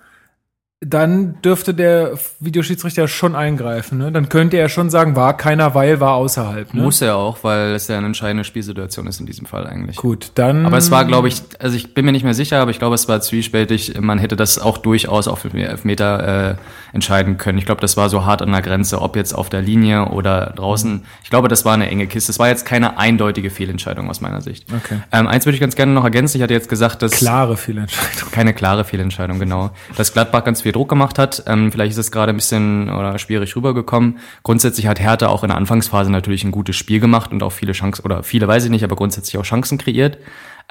dann 0.81 1.41
dürfte 1.41 1.73
der 1.73 2.17
Videoschiedsrichter 2.41 3.07
schon 3.07 3.33
eingreifen. 3.33 3.97
Ne? 3.97 4.11
Dann 4.11 4.27
könnte 4.27 4.57
er 4.57 4.67
schon 4.67 4.89
sagen, 4.89 5.15
war 5.15 5.38
keiner, 5.38 5.73
weil 5.73 6.01
war 6.01 6.15
außerhalb. 6.15 6.73
Ne? 6.73 6.81
Muss 6.81 7.01
er 7.01 7.15
auch, 7.15 7.43
weil 7.43 7.73
es 7.73 7.88
ja 7.88 7.97
eine 7.97 8.07
entscheidende 8.07 8.43
Spielsituation 8.43 9.07
ist 9.07 9.21
in 9.21 9.25
diesem 9.25 9.45
Fall 9.45 9.65
eigentlich. 9.67 9.95
Gut, 9.95 10.31
dann. 10.35 10.65
Aber 10.65 10.77
es 10.77 10.91
war, 10.91 11.05
glaube 11.05 11.29
ich, 11.29 11.41
also 11.59 11.77
ich 11.77 11.93
bin 11.93 12.05
mir 12.05 12.11
nicht 12.11 12.25
mehr 12.25 12.33
sicher, 12.33 12.59
aber 12.59 12.71
ich 12.71 12.79
glaube, 12.79 12.93
es 12.95 13.07
war 13.07 13.21
zwiespältig. 13.21 13.99
Man 14.01 14.19
hätte 14.19 14.35
das 14.35 14.59
auch 14.59 14.77
durchaus 14.77 15.29
auf 15.29 15.45
Elfmeter 15.45 16.51
äh, 16.51 16.55
entscheiden 16.93 17.38
können. 17.38 17.57
Ich 17.57 17.65
glaube, 17.65 17.81
das 17.81 17.95
war 17.95 18.09
so 18.09 18.25
hart 18.25 18.41
an 18.41 18.51
der 18.51 18.61
Grenze, 18.61 19.01
ob 19.01 19.15
jetzt 19.15 19.33
auf 19.33 19.49
der 19.49 19.61
Linie 19.61 20.09
oder 20.09 20.53
draußen. 20.57 21.05
Ich 21.23 21.29
glaube, 21.29 21.47
das 21.47 21.63
war 21.63 21.73
eine 21.73 21.89
enge 21.89 22.05
Kiste. 22.07 22.33
Es 22.33 22.38
war 22.38 22.49
jetzt 22.49 22.65
keine 22.65 22.97
eindeutige 22.97 23.49
Fehlentscheidung 23.49 24.09
aus 24.09 24.19
meiner 24.19 24.41
Sicht. 24.41 24.67
Okay. 24.71 24.99
Ähm, 25.13 25.27
eins 25.27 25.45
würde 25.45 25.55
ich 25.55 25.61
ganz 25.61 25.75
gerne 25.77 25.93
noch 25.93 26.03
ergänzen. 26.03 26.38
Ich 26.38 26.43
hatte 26.43 26.53
jetzt 26.53 26.69
gesagt, 26.69 27.01
dass 27.01 27.13
klare 27.13 27.55
Fehlentscheidung. 27.55 28.29
keine 28.31 28.53
klare 28.53 28.83
Fehlentscheidung, 28.83 29.39
genau. 29.39 29.71
Dass 29.95 30.11
Gladbach 30.11 30.43
ganz 30.43 30.64
viel 30.65 30.71
Druck 30.71 30.89
gemacht 30.89 31.19
hat. 31.19 31.43
Ähm, 31.45 31.71
vielleicht 31.71 31.91
ist 31.91 31.99
es 31.99 32.12
gerade 32.12 32.32
ein 32.32 32.38
bisschen 32.38 32.89
oder 32.89 33.19
schwierig 33.19 33.56
rübergekommen. 33.56 34.17
Grundsätzlich 34.41 34.88
hat 34.88 34.99
Hertha 34.99 35.28
auch 35.28 35.43
in 35.43 35.49
der 35.49 35.58
Anfangsphase 35.58 36.12
natürlich 36.12 36.43
ein 36.43 36.49
gutes 36.49 36.75
Spiel 36.75 36.99
gemacht 36.99 37.32
und 37.32 37.43
auch 37.43 37.51
viele 37.51 37.73
Chancen, 37.73 38.04
oder 38.04 38.23
viele 38.23 38.47
weiß 38.47 38.65
ich 38.65 38.71
nicht, 38.71 38.84
aber 38.84 38.95
grundsätzlich 38.95 39.38
auch 39.38 39.43
Chancen 39.43 39.78
kreiert. 39.78 40.17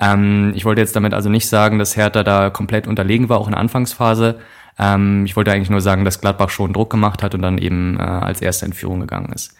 Ähm, 0.00 0.52
ich 0.56 0.64
wollte 0.64 0.80
jetzt 0.80 0.96
damit 0.96 1.14
also 1.14 1.30
nicht 1.30 1.48
sagen, 1.48 1.78
dass 1.78 1.96
Hertha 1.96 2.24
da 2.24 2.50
komplett 2.50 2.88
unterlegen 2.88 3.28
war, 3.28 3.38
auch 3.38 3.46
in 3.46 3.52
der 3.52 3.60
Anfangsphase. 3.60 4.40
Ähm, 4.80 5.24
ich 5.26 5.36
wollte 5.36 5.52
eigentlich 5.52 5.70
nur 5.70 5.80
sagen, 5.80 6.04
dass 6.04 6.20
Gladbach 6.20 6.50
schon 6.50 6.72
Druck 6.72 6.90
gemacht 6.90 7.22
hat 7.22 7.36
und 7.36 7.42
dann 7.42 7.58
eben 7.58 7.96
äh, 8.00 8.02
als 8.02 8.42
erster 8.42 8.66
in 8.66 8.72
Führung 8.72 8.98
gegangen 8.98 9.30
ist. 9.32 9.54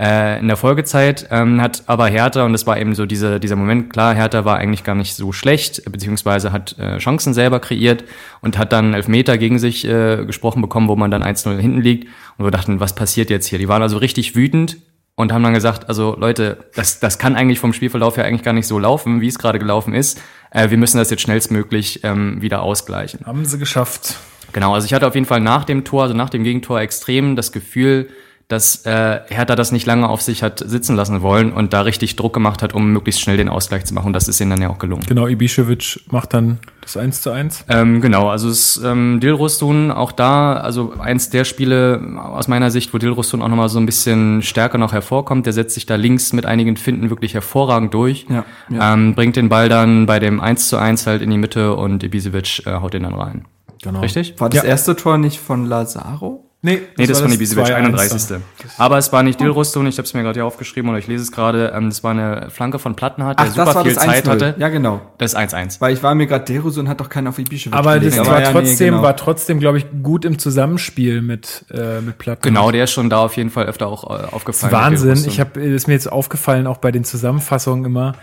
Äh, 0.00 0.38
in 0.40 0.48
der 0.48 0.56
Folgezeit 0.56 1.28
ähm, 1.30 1.60
hat 1.60 1.82
aber 1.86 2.06
Hertha, 2.06 2.46
und 2.46 2.54
das 2.54 2.66
war 2.66 2.78
eben 2.78 2.94
so 2.94 3.04
diese, 3.04 3.38
dieser 3.38 3.56
Moment, 3.56 3.92
klar, 3.92 4.14
Hertha 4.14 4.46
war 4.46 4.56
eigentlich 4.56 4.82
gar 4.82 4.94
nicht 4.94 5.14
so 5.14 5.30
schlecht, 5.30 5.82
beziehungsweise 5.92 6.52
hat 6.52 6.78
äh, 6.78 6.96
Chancen 6.96 7.34
selber 7.34 7.60
kreiert 7.60 8.04
und 8.40 8.56
hat 8.56 8.72
dann 8.72 8.94
Elfmeter 8.94 9.36
gegen 9.36 9.58
sich 9.58 9.86
äh, 9.86 10.24
gesprochen 10.24 10.62
bekommen, 10.62 10.88
wo 10.88 10.96
man 10.96 11.10
dann 11.10 11.22
1-0 11.22 11.58
hinten 11.58 11.82
liegt. 11.82 12.08
Und 12.38 12.46
wir 12.46 12.50
dachten, 12.50 12.80
was 12.80 12.94
passiert 12.94 13.28
jetzt 13.28 13.46
hier? 13.46 13.58
Die 13.58 13.68
waren 13.68 13.82
also 13.82 13.98
richtig 13.98 14.34
wütend 14.34 14.78
und 15.16 15.34
haben 15.34 15.42
dann 15.42 15.52
gesagt, 15.52 15.90
also 15.90 16.16
Leute, 16.18 16.56
das, 16.74 16.98
das 16.98 17.18
kann 17.18 17.36
eigentlich 17.36 17.58
vom 17.58 17.74
Spielverlauf 17.74 18.16
ja 18.16 18.24
eigentlich 18.24 18.42
gar 18.42 18.54
nicht 18.54 18.66
so 18.66 18.78
laufen, 18.78 19.20
wie 19.20 19.28
es 19.28 19.38
gerade 19.38 19.58
gelaufen 19.58 19.92
ist. 19.92 20.18
Äh, 20.50 20.70
wir 20.70 20.78
müssen 20.78 20.96
das 20.96 21.10
jetzt 21.10 21.20
schnellstmöglich 21.20 22.04
ähm, 22.04 22.40
wieder 22.40 22.62
ausgleichen. 22.62 23.26
Haben 23.26 23.44
sie 23.44 23.58
geschafft. 23.58 24.16
Genau, 24.54 24.72
also 24.72 24.86
ich 24.86 24.94
hatte 24.94 25.06
auf 25.06 25.14
jeden 25.14 25.26
Fall 25.26 25.40
nach 25.40 25.64
dem 25.64 25.84
Tor, 25.84 26.04
also 26.04 26.14
nach 26.14 26.30
dem 26.30 26.42
Gegentor 26.42 26.80
extrem 26.80 27.36
das 27.36 27.52
Gefühl, 27.52 28.08
dass 28.50 28.84
äh, 28.84 29.20
Hertha 29.28 29.54
das 29.54 29.72
nicht 29.72 29.86
lange 29.86 30.08
auf 30.08 30.20
sich 30.22 30.42
hat 30.42 30.58
sitzen 30.58 30.96
lassen 30.96 31.22
wollen 31.22 31.52
und 31.52 31.72
da 31.72 31.82
richtig 31.82 32.16
Druck 32.16 32.34
gemacht 32.34 32.62
hat, 32.62 32.74
um 32.74 32.92
möglichst 32.92 33.20
schnell 33.20 33.36
den 33.36 33.48
Ausgleich 33.48 33.84
zu 33.84 33.94
machen. 33.94 34.12
Das 34.12 34.26
ist 34.28 34.40
ihnen 34.40 34.50
dann 34.50 34.60
ja 34.60 34.68
auch 34.68 34.78
gelungen. 34.78 35.04
Genau, 35.06 35.26
Ibišević 35.26 36.00
macht 36.10 36.34
dann 36.34 36.58
das 36.80 36.96
1 36.96 37.22
zu 37.22 37.30
1. 37.30 37.64
Ähm, 37.68 38.00
genau, 38.00 38.28
also 38.28 38.48
es 38.48 38.80
ähm, 38.84 39.20
Dilrostun 39.20 39.90
auch 39.92 40.10
da, 40.12 40.54
also 40.54 40.94
eins 40.98 41.30
der 41.30 41.44
Spiele 41.44 42.00
aus 42.20 42.48
meiner 42.48 42.70
Sicht, 42.72 42.92
wo 42.92 42.98
Dilrostun 42.98 43.40
auch 43.40 43.48
nochmal 43.48 43.68
so 43.68 43.78
ein 43.78 43.86
bisschen 43.86 44.42
stärker 44.42 44.78
noch 44.78 44.92
hervorkommt. 44.92 45.46
Der 45.46 45.52
setzt 45.52 45.74
sich 45.74 45.86
da 45.86 45.94
links 45.94 46.32
mit 46.32 46.44
einigen 46.46 46.76
Finden 46.76 47.08
wirklich 47.10 47.34
hervorragend 47.34 47.94
durch. 47.94 48.26
Ja, 48.28 48.44
ja. 48.68 48.94
Ähm, 48.94 49.14
bringt 49.14 49.36
den 49.36 49.48
Ball 49.48 49.68
dann 49.68 50.06
bei 50.06 50.18
dem 50.18 50.40
1 50.40 50.68
zu 50.68 50.76
1 50.76 51.06
halt 51.06 51.22
in 51.22 51.30
die 51.30 51.38
Mitte 51.38 51.74
und 51.76 52.02
Ibisevic 52.02 52.66
äh, 52.66 52.72
haut 52.80 52.94
den 52.94 53.04
dann 53.04 53.14
rein. 53.14 53.44
Genau. 53.82 54.00
Richtig? 54.00 54.34
War 54.38 54.48
das 54.50 54.62
Ja. 54.62 54.68
erste 54.68 54.96
Tor 54.96 55.16
nicht 55.18 55.38
von 55.38 55.64
Lazaro? 55.66 56.49
Nee, 56.62 56.82
Nee, 56.98 57.06
das, 57.06 57.20
war 57.22 57.28
von 57.28 57.34
Ibisevic, 57.34 57.64
2-1 57.64 57.74
31. 57.74 58.26
dann. 58.28 58.42
Aber 58.76 58.98
es 58.98 59.10
war 59.12 59.22
nicht 59.22 59.40
Dilroston, 59.40 59.86
ich 59.86 59.96
habe 59.96 60.04
es 60.04 60.12
mir 60.12 60.22
gerade 60.22 60.34
hier 60.34 60.44
aufgeschrieben 60.44 60.90
oder 60.90 60.98
ich 60.98 61.06
lese 61.06 61.22
es 61.22 61.32
gerade. 61.32 61.72
Ähm, 61.74 61.88
das 61.88 62.04
war 62.04 62.10
eine 62.10 62.50
Flanke 62.50 62.78
von 62.78 62.96
Plattenhardt, 62.96 63.38
der 63.38 63.46
Ach, 63.46 63.50
super 63.50 63.64
das 63.64 63.74
war 63.76 63.84
viel 63.84 63.94
das 63.94 64.04
Zeit 64.04 64.26
1-0. 64.26 64.30
hatte. 64.30 64.54
Ja, 64.58 64.68
genau. 64.68 65.00
Das 65.16 65.32
ist 65.32 65.38
1-1. 65.38 65.80
Weil 65.80 65.94
ich 65.94 66.02
war 66.02 66.14
mir 66.14 66.26
gerade 66.26 66.44
Derosun 66.44 66.86
hat 66.86 67.00
doch 67.00 67.08
keinen 67.08 67.28
auf 67.28 67.38
Ibišević 67.38 67.72
Aber 67.72 67.98
das 67.98 68.18
war 68.18 68.40
ja, 68.42 68.48
nee, 68.48 68.52
trotzdem, 68.52 68.94
genau. 68.94 69.02
war 69.02 69.16
trotzdem, 69.16 69.58
glaube 69.58 69.78
ich, 69.78 69.86
gut 70.02 70.26
im 70.26 70.38
Zusammenspiel 70.38 71.22
mit, 71.22 71.64
äh, 71.70 72.02
mit 72.02 72.18
Platten. 72.18 72.42
Genau, 72.42 72.70
der 72.70 72.84
ist 72.84 72.92
schon 72.92 73.08
da 73.08 73.20
auf 73.24 73.36
jeden 73.38 73.50
Fall 73.50 73.64
öfter 73.64 73.86
auch 73.86 74.04
äh, 74.04 74.24
aufgefallen. 74.30 74.72
Wahnsinn. 74.72 75.24
Ich 75.26 75.40
habe 75.40 75.58
ist 75.60 75.88
mir 75.88 75.94
jetzt 75.94 76.12
aufgefallen, 76.12 76.66
auch 76.66 76.78
bei 76.78 76.92
den 76.92 77.04
Zusammenfassungen 77.04 77.86
immer, 77.86 78.16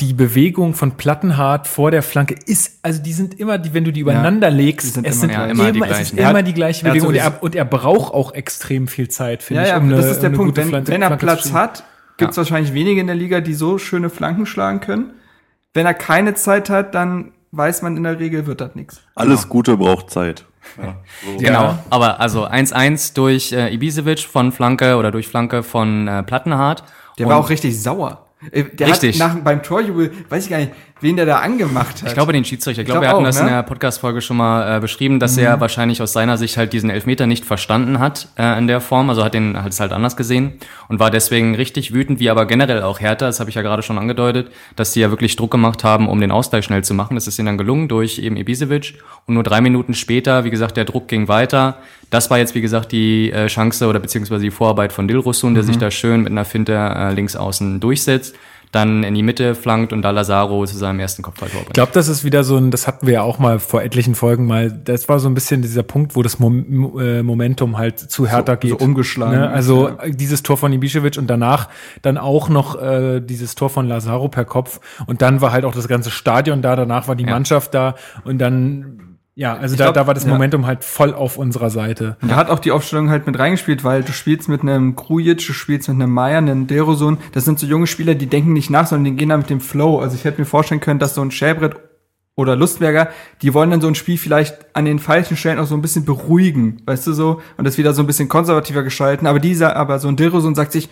die 0.00 0.12
Bewegung 0.12 0.74
von 0.74 0.92
Plattenhardt 0.96 1.66
vor 1.68 1.90
der 1.92 2.02
Flanke 2.02 2.34
ist, 2.46 2.80
also 2.82 3.00
die 3.00 3.12
sind 3.12 3.38
immer, 3.38 3.58
die, 3.58 3.72
wenn 3.74 3.84
du 3.84 3.92
die 3.92 4.00
übereinander 4.00 4.50
legst, 4.50 4.86
die 4.88 4.90
sind 4.90 5.06
es 5.06 5.14
immer 5.16 5.20
sind 5.20 5.30
immer, 5.30 5.44
Ja, 5.46 5.50
immer 5.70 5.86
die 5.86 5.92
es. 5.92 6.12
Er 6.12 6.30
immer 6.30 6.38
hat- 6.40 6.46
die 6.48 6.54
gleiche 6.54 6.84
Bewegung 6.84 7.08
und 7.10 7.14
er, 7.14 7.42
und 7.42 7.54
er 7.54 7.64
braucht 7.64 8.12
auch 8.12 8.34
extrem 8.34 8.88
viel 8.88 9.08
Zeit, 9.08 9.42
finde 9.44 9.62
Ja, 9.62 9.66
ich. 9.66 9.70
ja, 9.72 9.78
um 9.78 9.84
eine- 9.84 9.96
das 9.96 10.06
ist 10.06 10.20
der 10.20 10.30
um 10.30 10.34
eine 10.34 10.42
Punkt. 10.42 10.56
Wenn, 10.56 10.68
Flanke- 10.68 10.88
wenn 10.92 11.02
er 11.02 11.08
Flanke 11.08 11.26
Platz 11.26 11.52
hat, 11.52 11.84
gibt 12.16 12.32
es 12.32 12.36
wahrscheinlich 12.36 12.74
wenige 12.74 13.00
in 13.00 13.06
der 13.06 13.16
Liga, 13.16 13.40
die 13.40 13.54
so 13.54 13.78
schöne 13.78 14.10
Flanken 14.10 14.46
schlagen 14.46 14.80
können. 14.80 15.12
Wenn 15.74 15.86
er 15.86 15.94
keine 15.94 16.34
Zeit 16.34 16.70
hat, 16.70 16.94
dann 16.94 17.32
weiß 17.52 17.82
man 17.82 17.96
in 17.96 18.02
der 18.02 18.18
Regel, 18.18 18.46
wird 18.46 18.60
das 18.60 18.74
nichts. 18.74 19.00
Alles 19.14 19.48
Gute 19.48 19.76
braucht 19.76 20.10
Zeit. 20.10 20.44
Ja, 20.82 20.96
so. 21.24 21.38
Genau, 21.38 21.62
Ja. 21.62 21.78
aber 21.90 22.20
also 22.20 22.44
1-1 22.46 23.12
durch 23.14 23.52
äh, 23.52 23.72
Ibisevic 23.72 24.20
von 24.20 24.50
Flanke 24.50 24.96
oder 24.96 25.10
durch 25.12 25.28
Flanke 25.28 25.62
von 25.62 26.08
äh, 26.08 26.22
Plattenhardt. 26.24 26.82
Der 27.18 27.26
Und 27.26 27.32
war 27.32 27.38
auch 27.38 27.50
richtig 27.50 27.80
sauer. 27.80 28.23
Äh, 28.50 28.64
Der 28.64 28.88
Richtig. 28.88 29.20
hat 29.20 29.36
nach, 29.36 29.42
beim 29.42 29.62
Torjubel, 29.62 30.12
weiß 30.28 30.44
ich 30.44 30.50
gar 30.50 30.58
nicht, 30.58 30.72
wen 31.04 31.16
der 31.16 31.26
da 31.26 31.38
angemacht 31.38 32.02
hat. 32.02 32.08
Ich 32.08 32.14
glaube, 32.14 32.32
den 32.32 32.44
Schiedsrichter. 32.44 32.82
Ich 32.82 32.86
glaube, 32.86 33.02
glaub 33.02 33.12
wir 33.12 33.16
hatten 33.16 33.24
auch, 33.24 33.28
das 33.28 33.38
in 33.38 33.44
ne? 33.44 33.52
der 33.52 33.62
Podcast-Folge 33.62 34.20
schon 34.20 34.38
mal 34.38 34.78
äh, 34.78 34.80
beschrieben, 34.80 35.20
dass 35.20 35.36
er 35.36 35.60
wahrscheinlich 35.60 36.02
aus 36.02 36.12
seiner 36.12 36.36
Sicht 36.36 36.56
halt 36.56 36.72
diesen 36.72 36.90
Elfmeter 36.90 37.26
nicht 37.26 37.44
verstanden 37.44 38.00
hat 38.00 38.28
äh, 38.36 38.58
in 38.58 38.66
der 38.66 38.80
Form. 38.80 39.08
Also 39.10 39.22
hat 39.22 39.34
den 39.34 39.62
hat 39.62 39.70
es 39.70 39.78
halt 39.78 39.92
anders 39.92 40.16
gesehen 40.16 40.54
und 40.88 40.98
war 40.98 41.10
deswegen 41.10 41.54
richtig 41.54 41.92
wütend, 41.94 42.18
wie 42.18 42.30
aber 42.30 42.46
generell 42.46 42.82
auch 42.82 42.98
härter. 42.98 43.26
Das 43.26 43.38
habe 43.38 43.50
ich 43.50 43.56
ja 43.56 43.62
gerade 43.62 43.82
schon 43.82 43.98
angedeutet, 43.98 44.50
dass 44.76 44.92
die 44.92 45.00
ja 45.00 45.10
wirklich 45.10 45.36
Druck 45.36 45.50
gemacht 45.50 45.84
haben, 45.84 46.08
um 46.08 46.20
den 46.20 46.32
Ausgleich 46.32 46.64
schnell 46.64 46.82
zu 46.82 46.94
machen. 46.94 47.14
Das 47.14 47.28
ist 47.28 47.38
ihnen 47.38 47.46
dann 47.46 47.58
gelungen 47.58 47.86
durch 47.86 48.18
eben 48.18 48.36
Ibisevic. 48.36 48.94
Und 49.26 49.34
nur 49.34 49.42
drei 49.42 49.60
Minuten 49.60 49.94
später, 49.94 50.44
wie 50.44 50.50
gesagt, 50.50 50.76
der 50.76 50.86
Druck 50.86 51.06
ging 51.08 51.28
weiter. 51.28 51.76
Das 52.10 52.30
war 52.30 52.38
jetzt, 52.38 52.54
wie 52.54 52.60
gesagt, 52.60 52.92
die 52.92 53.30
äh, 53.30 53.46
Chance 53.48 53.88
oder 53.88 53.98
beziehungsweise 53.98 54.42
die 54.42 54.50
Vorarbeit 54.50 54.92
von 54.92 55.06
Dilrosun, 55.06 55.54
der 55.54 55.64
sich 55.64 55.78
da 55.78 55.90
schön 55.90 56.22
mit 56.22 56.32
einer 56.32 56.44
Finte 56.44 56.72
äh, 56.72 57.12
links 57.12 57.36
außen 57.36 57.80
durchsetzt. 57.80 58.34
Dann 58.74 59.04
in 59.04 59.14
die 59.14 59.22
Mitte 59.22 59.54
flankt 59.54 59.92
und 59.92 60.02
da 60.02 60.10
Lazaro 60.10 60.64
zu 60.66 60.76
seinem 60.76 60.98
ersten 60.98 61.22
Kopfballtor 61.22 61.58
bringt. 61.60 61.68
Ich 61.70 61.74
glaube, 61.74 61.92
das 61.94 62.08
ist 62.08 62.24
wieder 62.24 62.42
so 62.42 62.56
ein, 62.56 62.72
das 62.72 62.88
hatten 62.88 63.06
wir 63.06 63.14
ja 63.14 63.22
auch 63.22 63.38
mal 63.38 63.60
vor 63.60 63.82
etlichen 63.82 64.16
Folgen 64.16 64.46
mal, 64.46 64.70
das 64.72 65.08
war 65.08 65.20
so 65.20 65.28
ein 65.28 65.34
bisschen 65.34 65.62
dieser 65.62 65.84
Punkt, 65.84 66.16
wo 66.16 66.22
das 66.22 66.40
Mom 66.40 66.98
äh, 66.98 67.22
Momentum 67.22 67.78
halt 67.78 68.00
zu 68.00 68.26
härter 68.26 68.56
geht. 68.56 68.70
so 68.72 68.76
umgeschlagen 68.78 69.38
Ne? 69.38 69.48
Also 69.48 69.88
ja. 69.90 70.02
äh, 70.02 70.10
dieses 70.10 70.42
Tor 70.42 70.56
von 70.56 70.72
Ibišević 70.72 71.18
und 71.20 71.28
danach 71.28 71.68
dann 72.02 72.18
auch 72.18 72.48
noch 72.48 72.80
äh, 72.82 73.20
dieses 73.20 73.54
Tor 73.54 73.70
von 73.70 73.86
Lazaro 73.86 74.28
per 74.28 74.44
Kopf 74.44 74.80
und 75.06 75.22
dann 75.22 75.40
war 75.40 75.52
halt 75.52 75.64
auch 75.64 75.74
das 75.74 75.86
ganze 75.86 76.10
Stadion 76.10 76.60
da, 76.60 76.74
danach 76.74 77.06
war 77.06 77.14
die 77.14 77.24
Ja. 77.24 77.30
Mannschaft 77.30 77.74
da 77.74 77.94
und 78.24 78.38
dann, 78.38 78.98
ja, 79.36 79.56
also 79.56 79.74
da, 79.74 79.86
glaub, 79.86 79.94
da 79.94 80.06
war 80.06 80.14
das 80.14 80.24
ja. 80.24 80.30
Momentum 80.30 80.66
halt 80.66 80.84
voll 80.84 81.12
auf 81.12 81.38
unserer 81.38 81.70
Seite. 81.70 82.16
Und 82.22 82.30
er 82.30 82.36
hat 82.36 82.50
auch 82.50 82.60
die 82.60 82.70
Aufstellung 82.70 83.10
halt 83.10 83.26
mit 83.26 83.36
reingespielt, 83.36 83.82
weil 83.82 84.04
du 84.04 84.12
spielst 84.12 84.48
mit 84.48 84.60
einem 84.60 84.94
Krujic, 84.94 85.44
du 85.44 85.52
spielst 85.52 85.88
mit 85.88 86.00
einem 86.00 86.12
Meier, 86.12 86.38
einem 86.38 86.68
Derosun. 86.68 87.18
Das 87.32 87.44
sind 87.44 87.58
so 87.58 87.66
junge 87.66 87.88
Spieler, 87.88 88.14
die 88.14 88.26
denken 88.26 88.52
nicht 88.52 88.70
nach, 88.70 88.86
sondern 88.86 89.12
die 89.12 89.18
gehen 89.18 89.30
da 89.30 89.36
mit 89.36 89.50
dem 89.50 89.60
Flow. 89.60 89.98
Also 89.98 90.14
ich 90.14 90.24
hätte 90.24 90.40
mir 90.40 90.46
vorstellen 90.46 90.80
können, 90.80 91.00
dass 91.00 91.14
so 91.14 91.22
ein 91.22 91.32
Schäbrett 91.32 91.74
oder 92.36 92.54
Lustberger, 92.54 93.08
die 93.42 93.54
wollen 93.54 93.70
dann 93.70 93.80
so 93.80 93.88
ein 93.88 93.94
Spiel 93.94 94.18
vielleicht 94.18 94.56
an 94.74 94.84
den 94.84 94.98
falschen 94.98 95.36
Stellen 95.36 95.58
auch 95.58 95.66
so 95.66 95.74
ein 95.74 95.82
bisschen 95.82 96.04
beruhigen, 96.04 96.82
weißt 96.84 97.06
du 97.06 97.12
so, 97.12 97.40
und 97.56 97.64
das 97.64 97.78
wieder 97.78 97.92
so 97.92 98.02
ein 98.02 98.06
bisschen 98.06 98.28
konservativer 98.28 98.82
gestalten. 98.82 99.26
Aber 99.26 99.40
dieser, 99.40 99.76
aber 99.76 99.98
so 99.98 100.08
ein 100.08 100.16
Derosun 100.16 100.54
sagt 100.54 100.72
sich, 100.72 100.88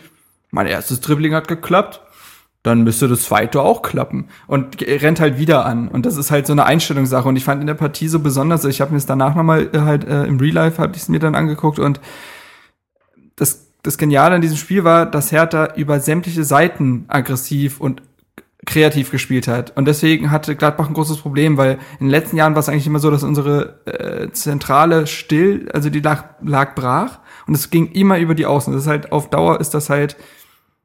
mein 0.51 0.67
erstes 0.67 1.01
Dribbling 1.01 1.35
hat 1.35 1.49
geklappt, 1.49 2.01
dann 2.63 2.83
müsste 2.83 3.09
das 3.09 3.23
zweite 3.23 3.61
auch 3.61 3.83
klappen. 3.83 4.29
Und 4.47 4.81
rennt 4.83 5.21
halt 5.21 5.39
wieder 5.39 5.67
an. 5.67 5.89
Und 5.89 6.07
das 6.07 6.17
ist 6.17 6.31
halt 6.31 6.47
so 6.47 6.53
eine 6.53 6.65
Einstellungssache. 6.65 7.29
Und 7.29 7.37
ich 7.37 7.45
fand 7.45 7.61
in 7.61 7.67
der 7.67 7.75
Partie 7.75 8.09
so 8.09 8.21
besonders, 8.21 8.65
ich 8.65 8.81
habe 8.81 8.93
mir 8.93 8.99
es 8.99 9.07
danach 9.07 9.35
nochmal 9.35 9.69
äh, 9.73 9.81
halt 9.81 10.05
äh, 10.05 10.25
im 10.25 10.39
Real 10.39 10.55
Life, 10.55 10.81
habe 10.81 10.95
ich 10.95 11.03
es 11.03 11.09
mir 11.09 11.19
dann 11.19 11.35
angeguckt 11.35 11.79
und 11.79 12.01
das, 13.37 13.67
das 13.83 13.99
Geniale 13.99 14.37
an 14.37 14.43
diesem 14.43 14.57
Spiel 14.57 14.85
war, 14.85 15.07
dass 15.07 15.33
Hertha 15.33 15.75
über 15.75 15.99
sämtliche 15.99 16.45
Seiten 16.45 17.07
aggressiv 17.09 17.81
und 17.81 18.03
kreativ 18.65 19.11
gespielt 19.11 19.49
hat. 19.49 19.77
Und 19.77 19.87
deswegen 19.87 20.31
hatte 20.31 20.55
Gladbach 20.55 20.87
ein 20.87 20.95
großes 20.95 21.19
Problem, 21.19 21.57
weil 21.57 21.79
in 21.99 22.07
den 22.07 22.11
letzten 22.11 22.37
Jahren 22.37 22.55
war 22.55 22.61
es 22.61 22.69
eigentlich 22.69 22.87
immer 22.87 23.01
so, 23.01 23.11
dass 23.11 23.25
unsere 23.25 23.81
äh, 23.87 24.31
Zentrale 24.31 25.09
still, 25.09 25.69
also 25.73 25.91
die 25.91 26.01
lag, 26.01 26.27
lag 26.43 26.77
brach 26.77 27.19
und 27.49 27.55
es 27.55 27.71
ging 27.71 27.91
immer 27.91 28.19
über 28.19 28.37
die 28.37 28.47
Außen. 28.47 28.73
Das 28.73 28.83
ist 28.83 28.89
halt 28.89 29.11
auf 29.11 29.31
Dauer 29.31 29.61
ist 29.61 29.75
das 29.75 29.91
halt 29.91 30.17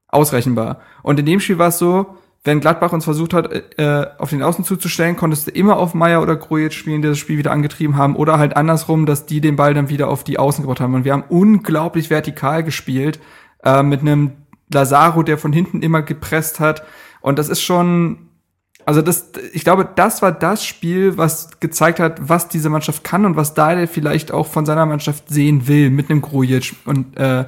ausrechenbar. 0.07 0.79
Und 1.03 1.19
in 1.19 1.25
dem 1.25 1.39
Spiel 1.39 1.57
war 1.57 1.69
es 1.69 1.77
so, 1.77 2.17
wenn 2.43 2.61
Gladbach 2.61 2.93
uns 2.93 3.03
versucht 3.03 3.33
hat, 3.33 3.51
äh, 3.77 4.07
auf 4.17 4.29
den 4.29 4.41
Außen 4.41 4.63
zuzustellen, 4.63 5.17
konntest 5.17 5.47
du 5.47 5.51
immer 5.51 5.77
auf 5.77 5.93
Meier 5.93 6.21
oder 6.21 6.37
Grujic 6.37 6.73
spielen, 6.73 7.01
die 7.01 7.09
das 7.09 7.17
Spiel 7.17 7.37
wieder 7.37 7.51
angetrieben 7.51 7.97
haben, 7.97 8.15
oder 8.15 8.39
halt 8.39 8.55
andersrum, 8.55 9.05
dass 9.05 9.25
die 9.25 9.41
den 9.41 9.57
Ball 9.57 9.73
dann 9.73 9.89
wieder 9.89 10.07
auf 10.07 10.23
die 10.23 10.39
Außen 10.39 10.63
gebracht 10.63 10.79
haben. 10.79 10.95
Und 10.95 11.03
wir 11.03 11.13
haben 11.13 11.25
unglaublich 11.27 12.09
vertikal 12.09 12.63
gespielt, 12.63 13.19
äh, 13.63 13.83
mit 13.83 14.01
einem 14.01 14.31
Lazaro, 14.71 15.23
der 15.23 15.37
von 15.37 15.51
hinten 15.51 15.81
immer 15.81 16.01
gepresst 16.01 16.59
hat. 16.59 16.83
Und 17.19 17.37
das 17.37 17.49
ist 17.49 17.61
schon, 17.61 18.29
also 18.85 19.01
das, 19.01 19.31
ich 19.51 19.65
glaube, 19.65 19.87
das 19.95 20.21
war 20.21 20.31
das 20.31 20.63
Spiel, 20.63 21.17
was 21.17 21.59
gezeigt 21.59 21.99
hat, 21.99 22.29
was 22.29 22.47
diese 22.47 22.69
Mannschaft 22.69 23.03
kann 23.03 23.25
und 23.25 23.35
was 23.35 23.55
Dade 23.55 23.87
vielleicht 23.87 24.31
auch 24.31 24.47
von 24.47 24.65
seiner 24.65 24.85
Mannschaft 24.85 25.27
sehen 25.27 25.67
will 25.67 25.89
mit 25.89 26.09
einem 26.09 26.21
Grujic. 26.21 26.75
Und 26.85 27.17
äh, 27.17 27.45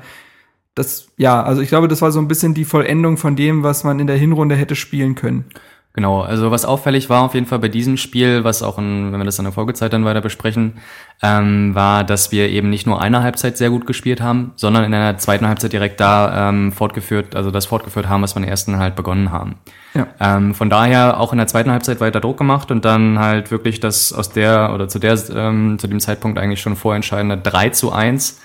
das, 0.75 1.07
ja, 1.17 1.41
also 1.43 1.61
ich 1.61 1.69
glaube, 1.69 1.87
das 1.87 2.01
war 2.01 2.11
so 2.11 2.19
ein 2.19 2.27
bisschen 2.27 2.53
die 2.53 2.65
Vollendung 2.65 3.17
von 3.17 3.35
dem, 3.35 3.63
was 3.63 3.83
man 3.83 3.99
in 3.99 4.07
der 4.07 4.17
Hinrunde 4.17 4.55
hätte 4.55 4.75
spielen 4.75 5.15
können. 5.15 5.45
Genau, 5.93 6.21
also 6.21 6.51
was 6.51 6.65
auffällig 6.65 7.09
war 7.09 7.23
auf 7.23 7.33
jeden 7.33 7.47
Fall 7.47 7.57
bei 7.57 7.67
diesem 7.67 7.97
Spiel, 7.97 8.43
was 8.43 8.61
auch, 8.61 8.77
in, 8.77 9.11
wenn 9.11 9.19
wir 9.19 9.25
das 9.25 9.39
in 9.39 9.45
der 9.45 9.51
Folgezeit 9.51 9.91
dann 9.91 10.05
weiter 10.05 10.21
besprechen, 10.21 10.77
ähm, 11.23 11.73
war, 11.73 12.03
dass 12.03 12.31
wir 12.31 12.47
eben 12.49 12.69
nicht 12.69 12.85
nur 12.85 13.01
eine 13.01 13.23
Halbzeit 13.23 13.57
sehr 13.57 13.71
gut 13.71 13.87
gespielt 13.87 14.21
haben, 14.21 14.53
sondern 14.55 14.83
in 14.83 14.93
einer 14.93 15.17
zweiten 15.17 15.47
Halbzeit 15.47 15.73
direkt 15.73 15.99
da 15.99 16.49
ähm, 16.49 16.71
fortgeführt, 16.71 17.35
also 17.35 17.49
das 17.49 17.65
fortgeführt 17.65 18.07
haben, 18.07 18.21
was 18.21 18.35
wir 18.35 18.37
in 18.37 18.43
der 18.43 18.51
ersten 18.51 18.77
halt 18.77 18.95
begonnen 18.95 19.31
haben. 19.31 19.55
Ja. 19.95 20.07
Ähm, 20.19 20.53
von 20.53 20.69
daher 20.69 21.19
auch 21.19 21.31
in 21.31 21.39
der 21.39 21.47
zweiten 21.47 21.71
Halbzeit 21.71 21.99
weiter 21.99 22.21
Druck 22.21 22.37
gemacht 22.37 22.69
und 22.69 22.85
dann 22.85 23.17
halt 23.17 23.49
wirklich 23.49 23.79
das 23.79 24.13
aus 24.13 24.29
der 24.29 24.71
oder 24.75 24.87
zu 24.87 24.99
der 24.99 25.17
ähm, 25.35 25.79
zu 25.79 25.87
dem 25.87 25.99
Zeitpunkt 25.99 26.37
eigentlich 26.37 26.61
schon 26.61 26.75
vorentscheidende 26.75 27.37
3 27.37 27.69
zu 27.69 27.91
1 27.91 28.39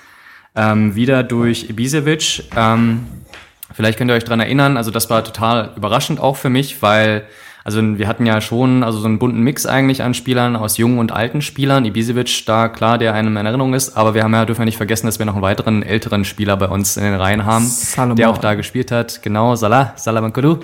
ähm, 0.55 0.95
wieder 0.95 1.23
durch 1.23 1.69
Ibisevic. 1.71 2.45
Ähm, 2.57 3.07
Vielleicht 3.75 3.99
könnt 3.99 4.11
ihr 4.11 4.15
euch 4.15 4.25
dran 4.25 4.39
erinnern, 4.39 4.77
also 4.77 4.93
das 4.93 5.11
war 5.11 5.25
total 5.25 5.71
überraschend 5.77 6.21
auch 6.21 6.37
für 6.37 6.49
mich, 6.49 6.81
weil 6.81 7.25
also 7.65 7.81
wir 7.99 8.07
hatten 8.07 8.25
ja 8.27 8.41
schon 8.43 8.85
also 8.85 8.99
so 8.99 9.07
einen 9.07 9.19
bunten 9.19 9.41
Mix 9.41 9.67
eigentlich 9.67 10.03
an 10.03 10.13
Spielern 10.15 10.55
aus 10.55 10.77
jungen 10.77 10.99
und 10.99 11.13
alten 11.13 11.41
Spielern. 11.41 11.85
Ibisevic 11.87 12.45
da 12.47 12.69
klar, 12.69 12.99
der 12.99 13.15
einem 13.15 13.37
in 13.37 13.47
Erinnerung 13.47 13.75
ist, 13.75 13.97
aber 13.97 14.15
wir 14.15 14.23
haben 14.23 14.35
ja 14.35 14.45
dürfen 14.45 14.61
wir 14.61 14.65
nicht 14.67 14.77
vergessen, 14.77 15.07
dass 15.07 15.19
wir 15.19 15.27
noch 15.27 15.33
einen 15.33 15.43
weiteren 15.43 15.83
älteren 15.83 16.25
Spieler 16.25 16.57
bei 16.57 16.69
uns 16.69 16.97
in 16.97 17.05
den 17.05 17.15
Reihen 17.15 17.47
haben, 17.47 17.65
Salomon. 17.65 18.17
der 18.17 18.31
auch 18.31 18.39
da 18.39 18.55
gespielt 18.55 18.93
hat. 18.93 19.23
Genau, 19.23 19.57
Salah, 19.57 19.95
Salah 19.97 20.21
Bankodu. 20.21 20.61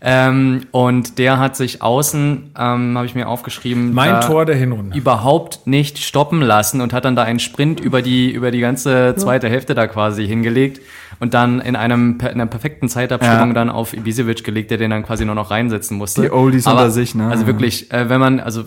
Ähm, 0.00 0.62
und 0.72 1.18
der 1.18 1.38
hat 1.38 1.56
sich 1.56 1.80
außen, 1.82 2.50
ähm, 2.58 2.96
habe 2.96 3.06
ich 3.06 3.14
mir 3.14 3.28
aufgeschrieben, 3.28 3.94
Mein 3.94 4.10
da 4.10 4.20
Tor 4.20 4.44
der 4.44 4.56
Hinrunde. 4.56 4.96
überhaupt 4.96 5.66
nicht 5.66 5.98
stoppen 5.98 6.42
lassen 6.42 6.80
und 6.80 6.92
hat 6.92 7.04
dann 7.04 7.16
da 7.16 7.22
einen 7.22 7.38
Sprint 7.38 7.80
über 7.80 8.02
die, 8.02 8.30
über 8.30 8.50
die 8.50 8.60
ganze 8.60 9.14
zweite 9.16 9.48
Hälfte 9.48 9.74
da 9.74 9.86
quasi 9.86 10.26
hingelegt 10.26 10.80
und 11.18 11.32
dann 11.32 11.60
in 11.60 11.76
einem, 11.76 12.18
in 12.20 12.26
einer 12.26 12.46
perfekten 12.46 12.88
Zeitabstimmung 12.90 13.48
Ja. 13.48 13.54
dann 13.54 13.70
auf 13.70 13.94
Ibisevic 13.94 14.44
gelegt, 14.44 14.70
der 14.70 14.78
den 14.78 14.90
dann 14.90 15.02
quasi 15.02 15.24
nur 15.24 15.34
noch 15.34 15.50
reinsetzen 15.50 15.96
musste. 15.96 16.22
Die 16.22 16.30
Oldies 16.30 16.66
Aber, 16.66 16.80
unter 16.80 16.90
sich, 16.90 17.14
ne? 17.14 17.28
Also 17.28 17.46
wirklich, 17.46 17.90
äh, 17.90 18.10
wenn 18.10 18.20
man, 18.20 18.38
also 18.38 18.64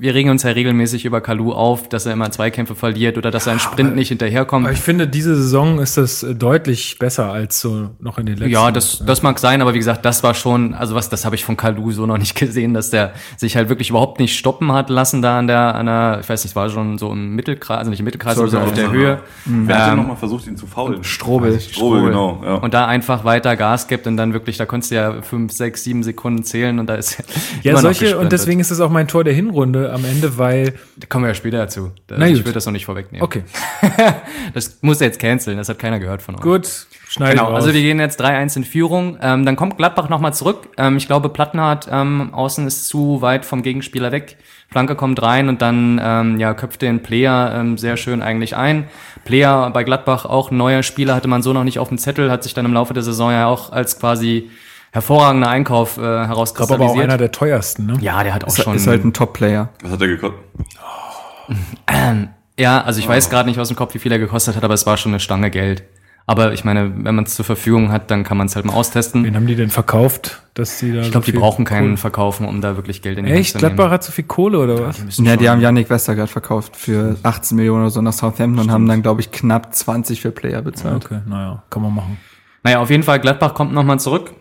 wir 0.00 0.14
regen 0.14 0.30
uns 0.30 0.42
ja 0.42 0.50
regelmäßig 0.50 1.04
über 1.04 1.20
Kalu 1.20 1.52
auf, 1.52 1.88
dass 1.88 2.06
er 2.06 2.14
immer 2.14 2.30
Zweikämpfe 2.30 2.74
verliert 2.74 3.18
oder 3.18 3.30
dass 3.30 3.46
er 3.46 3.52
einen 3.52 3.60
Sprint 3.60 3.94
nicht 3.94 4.08
hinterherkommt. 4.08 4.64
Aber 4.64 4.72
ich 4.72 4.80
finde, 4.80 5.06
diese 5.06 5.36
Saison 5.36 5.78
ist 5.78 5.98
das 5.98 6.22
äh, 6.22 6.34
deutlich 6.34 6.98
besser 6.98 7.30
als 7.30 7.60
so 7.60 7.90
noch 8.00 8.16
in 8.18 8.26
den 8.26 8.36
letzten. 8.36 8.50
Ja, 8.50 8.70
das, 8.70 9.02
das 9.04 9.22
mag 9.22 9.38
sein, 9.38 9.60
aber 9.60 9.74
wie 9.74 9.78
gesagt, 9.78 10.04
das 10.06 10.22
war 10.22 10.32
schon, 10.34 10.72
also 10.72 10.94
was, 10.94 11.10
das 11.10 11.24
habe 11.26 11.34
ich 11.34 11.44
von 11.44 11.56
Kalu 11.56 11.92
so 11.92 12.06
noch 12.06 12.16
nicht 12.16 12.34
gesehen, 12.38 12.72
dass 12.72 12.88
der 12.88 13.12
sich 13.36 13.56
halt 13.56 13.68
wirklich 13.68 13.90
überhaupt 13.90 14.20
nicht 14.20 14.38
stoppen 14.38 14.72
hat 14.72 14.88
lassen 14.88 15.20
da 15.20 15.38
an 15.38 15.46
der, 15.46 15.74
an 15.74 15.86
der, 15.86 16.18
ich 16.22 16.28
weiß 16.28 16.44
nicht, 16.44 16.56
war 16.56 16.70
schon 16.70 16.96
so 16.96 17.12
im 17.12 17.34
Mittelkreis, 17.34 17.78
also 17.78 17.90
nicht 17.90 18.00
im 18.00 18.04
Mittelkreis, 18.06 18.36
So, 18.36 18.46
sondern 18.46 18.68
so 18.68 18.70
auf 18.70 18.74
der 18.74 18.84
ja. 18.86 18.90
Höhe. 18.90 19.20
Wer 19.44 19.76
hat 19.76 19.86
denn 19.86 19.92
Ähm, 19.92 19.98
nochmal 19.98 20.16
versucht, 20.16 20.46
ihn 20.46 20.56
zu 20.56 20.66
faulen? 20.66 21.04
Strobel. 21.04 21.60
Strobel, 21.60 22.04
genau. 22.04 22.40
Ja. 22.42 22.54
Und 22.54 22.72
da 22.72 22.86
einfach 22.86 23.24
weiter 23.24 23.54
Gas 23.56 23.86
gibt 23.86 24.06
und 24.06 24.16
dann 24.16 24.32
wirklich, 24.32 24.56
da 24.56 24.64
konntest 24.64 24.92
du 24.92 24.94
ja 24.94 25.20
fünf, 25.20 25.52
sechs, 25.52 25.84
sieben 25.84 26.02
Sekunden 26.02 26.42
zählen 26.42 26.78
und 26.78 26.86
da 26.86 26.94
ist 26.94 27.22
Ja, 27.62 27.72
immer 27.72 27.82
noch 27.82 27.94
solche, 27.94 28.18
und 28.18 28.32
deswegen 28.32 28.60
ist 28.60 28.70
es 28.70 28.80
auch 28.80 28.90
mein 28.90 29.06
Tor 29.06 29.24
der 29.24 29.34
Hinrunde 29.34 29.89
am 29.92 30.04
Ende, 30.04 30.38
weil, 30.38 30.74
Da 30.96 31.06
kommen 31.08 31.24
wir 31.24 31.28
ja 31.28 31.34
später 31.34 31.58
dazu. 31.58 31.90
Da, 32.06 32.16
Na 32.18 32.26
ich 32.28 32.36
gut. 32.38 32.46
will 32.46 32.52
das 32.52 32.66
noch 32.66 32.72
nicht 32.72 32.86
vorwegnehmen. 32.86 33.22
okay, 33.24 33.42
Das 34.54 34.78
muss 34.82 35.00
er 35.00 35.08
jetzt 35.08 35.18
canceln, 35.20 35.56
das 35.56 35.68
hat 35.68 35.78
keiner 35.78 35.98
gehört 35.98 36.22
von 36.22 36.34
euch. 36.36 36.40
gut, 36.42 36.68
schneide 37.08 37.32
Genau, 37.36 37.48
ich 37.50 37.54
also 37.54 37.66
raus. 37.68 37.74
wir 37.74 37.82
gehen 37.82 38.00
jetzt 38.00 38.20
3-1 38.20 38.56
in 38.56 38.64
Führung. 38.64 39.18
Ähm, 39.20 39.44
dann 39.44 39.56
kommt 39.56 39.76
Gladbach 39.76 40.08
nochmal 40.08 40.34
zurück. 40.34 40.68
Ähm, 40.76 40.96
ich 40.96 41.06
glaube, 41.06 41.28
Plattenhardt 41.28 41.88
ähm, 41.90 42.32
außen 42.32 42.66
ist 42.66 42.88
zu 42.88 43.20
weit 43.22 43.44
vom 43.44 43.62
Gegenspieler 43.62 44.12
weg. 44.12 44.36
Flanke 44.70 44.94
kommt 44.94 45.20
rein 45.20 45.48
und 45.48 45.62
dann 45.62 46.00
ähm, 46.02 46.38
ja, 46.38 46.54
köpft 46.54 46.82
den 46.82 47.02
Player 47.02 47.54
ähm, 47.56 47.76
sehr 47.76 47.96
schön 47.96 48.22
eigentlich 48.22 48.54
ein. 48.56 48.84
Player 49.24 49.68
bei 49.70 49.82
Gladbach 49.82 50.24
auch 50.24 50.50
ein 50.52 50.56
neuer 50.56 50.82
Spieler, 50.84 51.14
hatte 51.16 51.26
man 51.28 51.42
so 51.42 51.52
noch 51.52 51.64
nicht 51.64 51.78
auf 51.80 51.88
dem 51.88 51.98
Zettel, 51.98 52.30
hat 52.30 52.44
sich 52.44 52.54
dann 52.54 52.64
im 52.66 52.72
Laufe 52.72 52.94
der 52.94 53.02
Saison 53.02 53.32
ja 53.32 53.46
auch 53.46 53.72
als 53.72 53.98
quasi 53.98 54.48
hervorragender 54.92 55.48
Einkauf 55.48 55.96
äh, 55.96 56.00
Ich 56.00 56.00
glaube 56.00 56.14
aber 56.14 56.22
auch 56.22 56.28
herauskristallisiert. 56.28 57.04
einer 57.04 57.16
der 57.18 57.32
teuersten, 57.32 57.86
ne? 57.86 57.98
ja, 58.00 58.22
der 58.22 58.34
hat 58.34 58.44
auch 58.44 58.48
Ist, 58.48 58.62
schon. 58.62 58.74
ist 58.74 58.86
halt 58.86 59.04
ein 59.04 59.12
Top-Player. 59.12 59.68
Was 59.82 59.92
hat 59.92 60.00
er 60.02 60.08
gekostet? 60.08 60.40
ja, 62.58 62.82
also 62.82 63.00
ich 63.00 63.08
weiß 63.08 63.30
gerade 63.30 63.48
nicht 63.48 63.58
aus 63.58 63.68
dem 63.68 63.76
Kopf, 63.76 63.94
wie 63.94 63.98
viel 63.98 64.12
er 64.12 64.18
gekostet 64.18 64.56
hat, 64.56 64.64
aber 64.64 64.74
es 64.74 64.86
war 64.86 64.96
schon 64.96 65.12
eine 65.12 65.20
Stange 65.20 65.50
Geld. 65.50 65.84
Aber 66.26 66.52
ich 66.52 66.64
meine, 66.64 66.92
wenn 67.04 67.16
man 67.16 67.24
es 67.24 67.34
zur 67.34 67.44
Verfügung 67.44 67.90
hat, 67.90 68.08
dann 68.12 68.22
kann 68.22 68.36
man 68.36 68.46
es 68.46 68.54
halt 68.54 68.64
mal 68.64 68.74
austesten. 68.74 69.24
Wen 69.24 69.34
haben 69.34 69.48
die 69.48 69.56
denn 69.56 69.70
verkauft, 69.70 70.42
dass 70.54 70.78
die 70.78 70.92
da 70.92 71.00
Ich 71.00 71.10
glaube, 71.10 71.26
die 71.26 71.32
brauchen 71.32 71.64
keinen 71.64 71.96
verkaufen, 71.96 72.46
um 72.46 72.60
da 72.60 72.76
wirklich 72.76 73.02
Geld 73.02 73.18
in 73.18 73.24
die 73.24 73.32
Echt? 73.32 73.54
Hand 73.54 73.60
zu 73.62 73.66
nehmen. 73.66 73.76
Gladbach 73.76 73.90
hat 73.92 74.04
so 74.04 74.12
viel 74.12 74.24
Kohle 74.24 74.60
oder 74.60 74.86
was? 74.86 75.02
Ja, 75.18 75.36
die 75.36 75.48
haben 75.48 75.60
Yannick 75.60 75.90
Westergaard 75.90 76.30
verkauft 76.30 76.76
für 76.76 77.16
18 77.24 77.56
Millionen 77.56 77.80
oder 77.82 77.90
so 77.90 78.00
nach 78.00 78.12
Southampton 78.12 78.60
und 78.60 78.70
haben 78.70 78.86
dann, 78.86 79.02
glaube 79.02 79.20
ich, 79.22 79.32
knapp 79.32 79.74
20 79.74 80.20
für 80.20 80.30
Player 80.30 80.62
bezahlt. 80.62 81.06
Okay, 81.06 81.20
naja, 81.26 81.64
kann 81.68 81.82
man 81.82 81.94
machen. 81.96 82.18
Naja, 82.62 82.78
auf 82.78 82.90
jeden 82.90 83.02
Fall, 83.02 83.18
Gladbach 83.18 83.54
kommt 83.54 83.72
nochmal 83.72 83.98
zurück. 83.98 84.32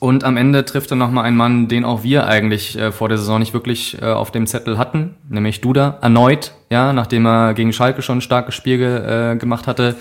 Und 0.00 0.24
am 0.24 0.36
Ende 0.36 0.64
trifft 0.64 0.90
er 0.90 0.96
nochmal 0.96 1.24
einen 1.24 1.36
Mann, 1.36 1.68
den 1.68 1.84
auch 1.84 2.02
wir 2.02 2.26
eigentlich 2.26 2.76
äh, 2.76 2.90
vor 2.90 3.08
der 3.08 3.18
Saison 3.18 3.38
nicht 3.38 3.54
wirklich 3.54 4.00
äh, 4.02 4.06
auf 4.06 4.32
dem 4.32 4.46
Zettel 4.46 4.78
hatten, 4.78 5.14
nämlich 5.28 5.60
Duda, 5.60 5.98
erneut, 6.02 6.52
ja, 6.70 6.92
nachdem 6.92 7.24
er 7.26 7.54
gegen 7.54 7.72
Schalke 7.72 8.02
schon 8.02 8.18
ein 8.18 8.22
starkes 8.22 8.54
Spiel 8.54 8.78
ge 8.78 9.32
äh, 9.32 9.36
gemacht 9.36 9.68
hatte 9.68 9.94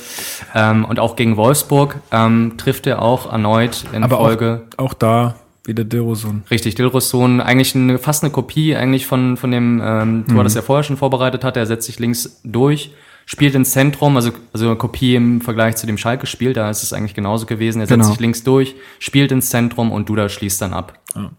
ähm, 0.56 0.86
und 0.86 1.00
auch 1.00 1.16
gegen 1.16 1.38
Wolfsburg, 1.38 1.98
ähm, 2.12 2.54
trifft 2.58 2.88
er 2.88 3.02
auch 3.02 3.32
erneut 3.32 3.86
in 3.94 4.04
Aber 4.04 4.18
Folge. 4.18 4.64
auch, 4.78 4.86
auch 4.86 4.94
da 4.96 5.36
wieder 5.66 5.84
Dilrosun. 5.84 6.44
Richtig, 6.50 6.76
Dilrosun, 6.76 7.42
eigentlich 7.42 7.76
eine, 7.76 7.98
fast 7.98 8.24
eine 8.24 8.32
Kopie 8.32 8.76
eigentlich 8.76 9.06
von, 9.06 9.38
von 9.38 9.52
dem 9.52 9.82
ähm, 9.84 10.26
Tor, 10.28 10.44
das 10.44 10.56
er 10.56 10.64
vorher 10.64 10.84
schon 10.84 10.98
vorbereitet 10.98 11.44
hatte. 11.44 11.60
Er 11.60 11.66
setzt 11.66 11.86
sich 11.86 12.00
links 12.00 12.42
durch, 12.44 12.92
spielt 13.26 13.56
ins 13.56 13.72
Zentrum, 13.72 14.16
also, 14.16 14.32
also 14.54 14.68
eine 14.68 14.76
Kopie 14.76 15.16
im 15.16 15.42
Vergleich 15.42 15.76
zu 15.76 15.88
dem 15.88 15.98
Schalke-Spiel, 15.98 16.54
da 16.54 16.70
ist 16.70 16.84
es 16.84 16.94
eigentlich 16.94 17.14
genauso 17.16 17.46
gewesen. 17.46 17.80
Er 17.82 17.88
setzt 17.88 17.96
Genau. 18.00 18.10
sich 18.10 18.20
links 18.20 18.44
durch, 18.44 18.76
spielt 19.00 19.32
ins 19.32 19.50
Zentrum 19.50 19.92
und 19.92 20.08
Duda 20.10 20.30
schließt 20.30 20.62
dann 20.62 20.74
ab. 20.74 21.00
Ja. 21.16 21.32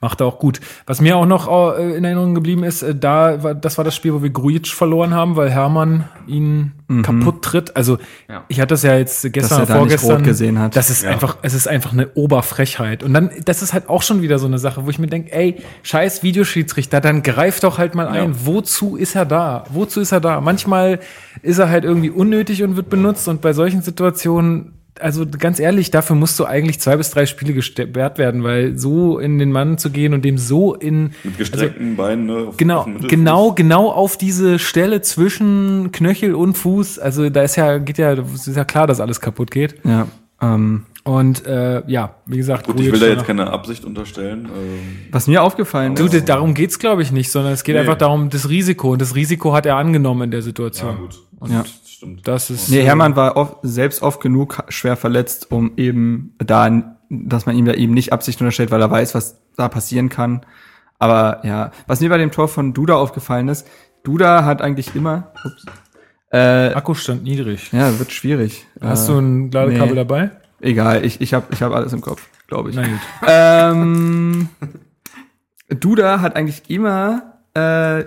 Macht 0.00 0.20
er 0.20 0.26
auch 0.26 0.38
gut. 0.38 0.60
Was 0.86 1.00
mir 1.00 1.16
auch 1.16 1.26
noch 1.26 1.48
äh, 1.78 1.96
in 1.96 2.04
Erinnerung 2.04 2.34
geblieben 2.34 2.62
ist, 2.64 2.82
äh, 2.82 2.94
da 2.94 3.42
war, 3.42 3.54
das 3.54 3.78
war 3.78 3.84
das 3.84 3.94
Spiel, 3.96 4.12
wo 4.14 4.22
wir 4.22 4.30
Grujic 4.30 4.68
verloren 4.68 5.14
haben, 5.14 5.36
weil 5.36 5.50
Hermann 5.50 6.04
ihn 6.26 6.72
kaputt 7.02 7.42
tritt. 7.42 7.74
Also 7.76 7.98
Ja. 8.28 8.44
ich 8.46 8.60
hatte 8.60 8.68
das 8.74 8.82
ja 8.84 8.96
jetzt 8.96 9.32
gestern 9.32 9.60
er 9.60 9.64
oder 9.64 9.66
da 9.66 9.74
nicht 9.74 9.80
vorgestern 9.80 10.16
rot 10.18 10.24
gesehen 10.24 10.58
hat. 10.60 10.76
Das 10.76 10.88
ist 10.90 11.04
einfach, 11.04 11.38
es 11.42 11.54
ist 11.54 11.66
einfach 11.66 11.92
eine 11.92 12.08
Oberfrechheit. 12.14 13.02
Und 13.02 13.12
dann, 13.12 13.30
das 13.44 13.62
ist 13.62 13.72
halt 13.72 13.88
auch 13.88 14.02
schon 14.02 14.22
wieder 14.22 14.38
so 14.38 14.46
eine 14.46 14.58
Sache, 14.58 14.86
wo 14.86 14.90
ich 14.90 14.98
mir 15.00 15.08
denke, 15.08 15.32
ey, 15.32 15.56
scheiß 15.82 16.22
Videoschiedsrichter, 16.22 17.00
dann 17.00 17.22
greif 17.24 17.58
doch 17.58 17.78
halt 17.78 17.94
mal 17.96 18.06
ein. 18.06 18.34
Wozu 18.46 18.96
ist 18.96 19.16
er 19.16 19.24
da? 19.24 19.64
Wozu 19.70 20.00
ist 20.00 20.12
er 20.12 20.20
da? 20.20 20.40
Manchmal 20.40 21.00
ist 21.42 21.58
er 21.58 21.68
halt 21.68 21.84
irgendwie 21.84 22.10
unnötig 22.10 22.62
und 22.62 22.76
wird 22.76 22.88
benutzt 22.88 23.26
und 23.26 23.40
bei 23.40 23.52
solchen 23.52 23.82
Situationen 23.82 24.72
also 25.00 25.24
ganz 25.26 25.58
ehrlich, 25.60 25.90
dafür 25.90 26.16
musst 26.16 26.38
du 26.38 26.44
eigentlich 26.44 26.80
zwei 26.80 26.96
bis 26.96 27.10
drei 27.10 27.26
Spiele 27.26 27.52
gesperrt 27.52 28.18
werden, 28.18 28.42
weil 28.44 28.78
so 28.78 29.18
in 29.18 29.38
den 29.38 29.52
Mann 29.52 29.78
zu 29.78 29.90
gehen 29.90 30.14
und 30.14 30.24
dem 30.24 30.38
so 30.38 30.74
in 30.74 31.12
Mit 31.24 31.38
gestreckten 31.38 31.96
Beinen, 31.96 32.26
ne? 32.26 32.36
auf- 32.48 32.56
genau 32.56 32.80
auf 32.80 32.88
genau 33.08 33.52
genau 33.52 33.90
auf 33.90 34.16
diese 34.16 34.58
Stelle 34.58 35.00
zwischen 35.02 35.92
Knöchel 35.92 36.34
und 36.34 36.56
Fuß, 36.56 36.98
also 36.98 37.28
da 37.30 37.42
ist 37.42 37.56
ja 37.56 37.78
geht 37.78 37.98
ja 37.98 38.12
ist 38.12 38.46
ja 38.56 38.64
klar, 38.64 38.86
dass 38.86 39.00
alles 39.00 39.20
kaputt 39.20 39.50
geht 39.50 39.74
Ja, 39.84 40.06
ähm, 40.40 40.84
und 41.06 41.46
äh, 41.46 41.82
ja, 41.86 42.16
wie 42.26 42.36
gesagt, 42.36 42.66
Gut, 42.66 42.80
ich 42.80 42.90
will 42.92 42.98
da 43.00 43.06
jetzt 43.06 43.18
noch- 43.18 43.26
keine 43.26 43.50
Absicht 43.50 43.84
unterstellen. 43.84 44.46
Ähm, 44.46 44.98
was 45.12 45.26
mir 45.28 45.42
aufgefallen 45.42 45.94
Du, 45.94 46.04
ist, 46.06 46.14
das- 46.14 46.24
darum 46.24 46.52
geht's 46.54 46.78
glaube 46.78 47.02
ich 47.02 47.12
nicht, 47.12 47.30
sondern 47.30 47.52
es 47.52 47.62
geht 47.64 47.74
Nee. 47.76 47.80
einfach 47.80 47.96
darum 47.96 48.28
das 48.28 48.48
Risiko 48.48 48.90
und 48.92 49.00
das 49.00 49.14
Risiko 49.14 49.54
hat 49.54 49.66
er 49.66 49.76
angenommen 49.76 50.22
in 50.22 50.30
der 50.32 50.42
Situation. 50.42 50.90
ja, 50.90 50.96
gut. 51.00 51.50
Ja. 51.50 51.64
Stimmt. 51.86 52.26
Das 52.28 52.50
ist 52.50 52.68
nee, 52.68 52.82
Hermann 52.82 53.16
war 53.16 53.36
oft, 53.36 53.56
selbst 53.62 54.02
oft 54.02 54.20
genug 54.20 54.62
schwer 54.68 54.96
verletzt, 54.96 55.50
um 55.50 55.72
eben 55.78 56.34
da, 56.38 56.68
dass 57.08 57.46
man 57.46 57.56
ihm 57.56 57.64
da 57.64 57.72
eben 57.72 57.94
nicht 57.94 58.12
Absicht 58.12 58.40
unterstellt, 58.40 58.70
weil 58.70 58.82
er 58.82 58.90
weiß, 58.90 59.14
was 59.14 59.38
da 59.56 59.68
passieren 59.68 60.08
kann. 60.10 60.44
Aber 60.98 61.40
ja, 61.44 61.70
was 61.86 62.00
mir 62.00 62.08
bei 62.10 62.18
dem 62.18 62.30
Tor 62.32 62.48
von 62.48 62.74
Duda 62.74 62.96
aufgefallen 62.96 63.48
ist, 63.48 63.66
Duda 64.02 64.44
hat 64.44 64.60
eigentlich 64.60 64.94
immer, 64.94 65.32
ups, 65.44 65.64
äh, 66.32 66.74
Akkustand 66.74 67.22
niedrig. 67.22 67.70
ja, 67.72 67.98
wird 67.98 68.12
schwierig. 68.12 68.66
Hast 68.80 69.08
äh, 69.08 69.12
du 69.12 69.18
ein 69.18 69.50
Ladekabel 69.50 69.90
nee. 69.90 69.96
dabei? 69.96 70.30
Egal, 70.60 71.04
ich, 71.04 71.20
ich 71.20 71.34
habe 71.34 71.46
ich 71.52 71.62
hab 71.62 71.72
alles 71.72 71.92
im 71.92 72.00
Kopf, 72.00 72.22
glaube 72.46 72.70
ich. 72.70 72.76
Na 72.76 72.82
gut. 72.82 73.00
Ähm, 73.28 74.48
Duda 75.68 76.20
hat 76.20 76.36
eigentlich 76.36 76.62
immer 76.68 77.34
äh, 77.54 78.04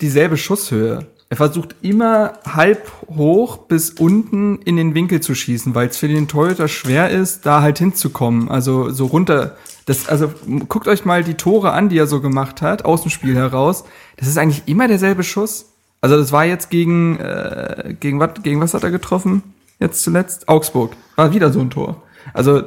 dieselbe 0.00 0.36
Schusshöhe. 0.36 1.06
Er 1.28 1.36
versucht 1.36 1.74
immer 1.82 2.34
halb 2.46 2.92
hoch 3.08 3.56
bis 3.66 3.90
unten 3.90 4.60
in 4.62 4.76
den 4.76 4.94
Winkel 4.94 5.20
zu 5.20 5.34
schießen, 5.34 5.74
weil 5.74 5.88
es 5.88 5.96
für 5.96 6.06
den 6.06 6.28
Torhüter 6.28 6.68
schwer 6.68 7.10
ist, 7.10 7.44
da 7.46 7.62
halt 7.62 7.78
hinzukommen. 7.78 8.48
Also 8.48 8.90
so 8.90 9.06
runter. 9.06 9.56
Das, 9.86 10.08
also 10.08 10.32
guckt 10.68 10.86
euch 10.86 11.04
mal 11.04 11.24
die 11.24 11.34
Tore 11.34 11.72
an, 11.72 11.88
die 11.88 11.98
er 11.98 12.06
so 12.06 12.20
gemacht 12.20 12.62
hat, 12.62 12.84
aus 12.84 13.02
dem 13.02 13.10
Spiel 13.10 13.34
heraus. 13.34 13.84
Das 14.16 14.28
ist 14.28 14.38
eigentlich 14.38 14.62
immer 14.66 14.86
derselbe 14.86 15.24
Schuss. 15.24 15.72
Also 16.00 16.16
das 16.16 16.30
war 16.30 16.44
jetzt 16.44 16.70
gegen 16.70 17.18
äh, 17.18 17.96
gegen 17.98 18.20
was 18.20 18.30
gegen 18.42 18.60
was 18.60 18.74
hat 18.74 18.84
er 18.84 18.90
getroffen? 18.92 19.42
Jetzt 19.80 20.02
zuletzt 20.02 20.48
Augsburg. 20.48 20.92
War 21.16 21.32
wieder 21.34 21.52
so 21.52 21.60
ein 21.60 21.70
Tor. 21.70 22.02
Also 22.34 22.60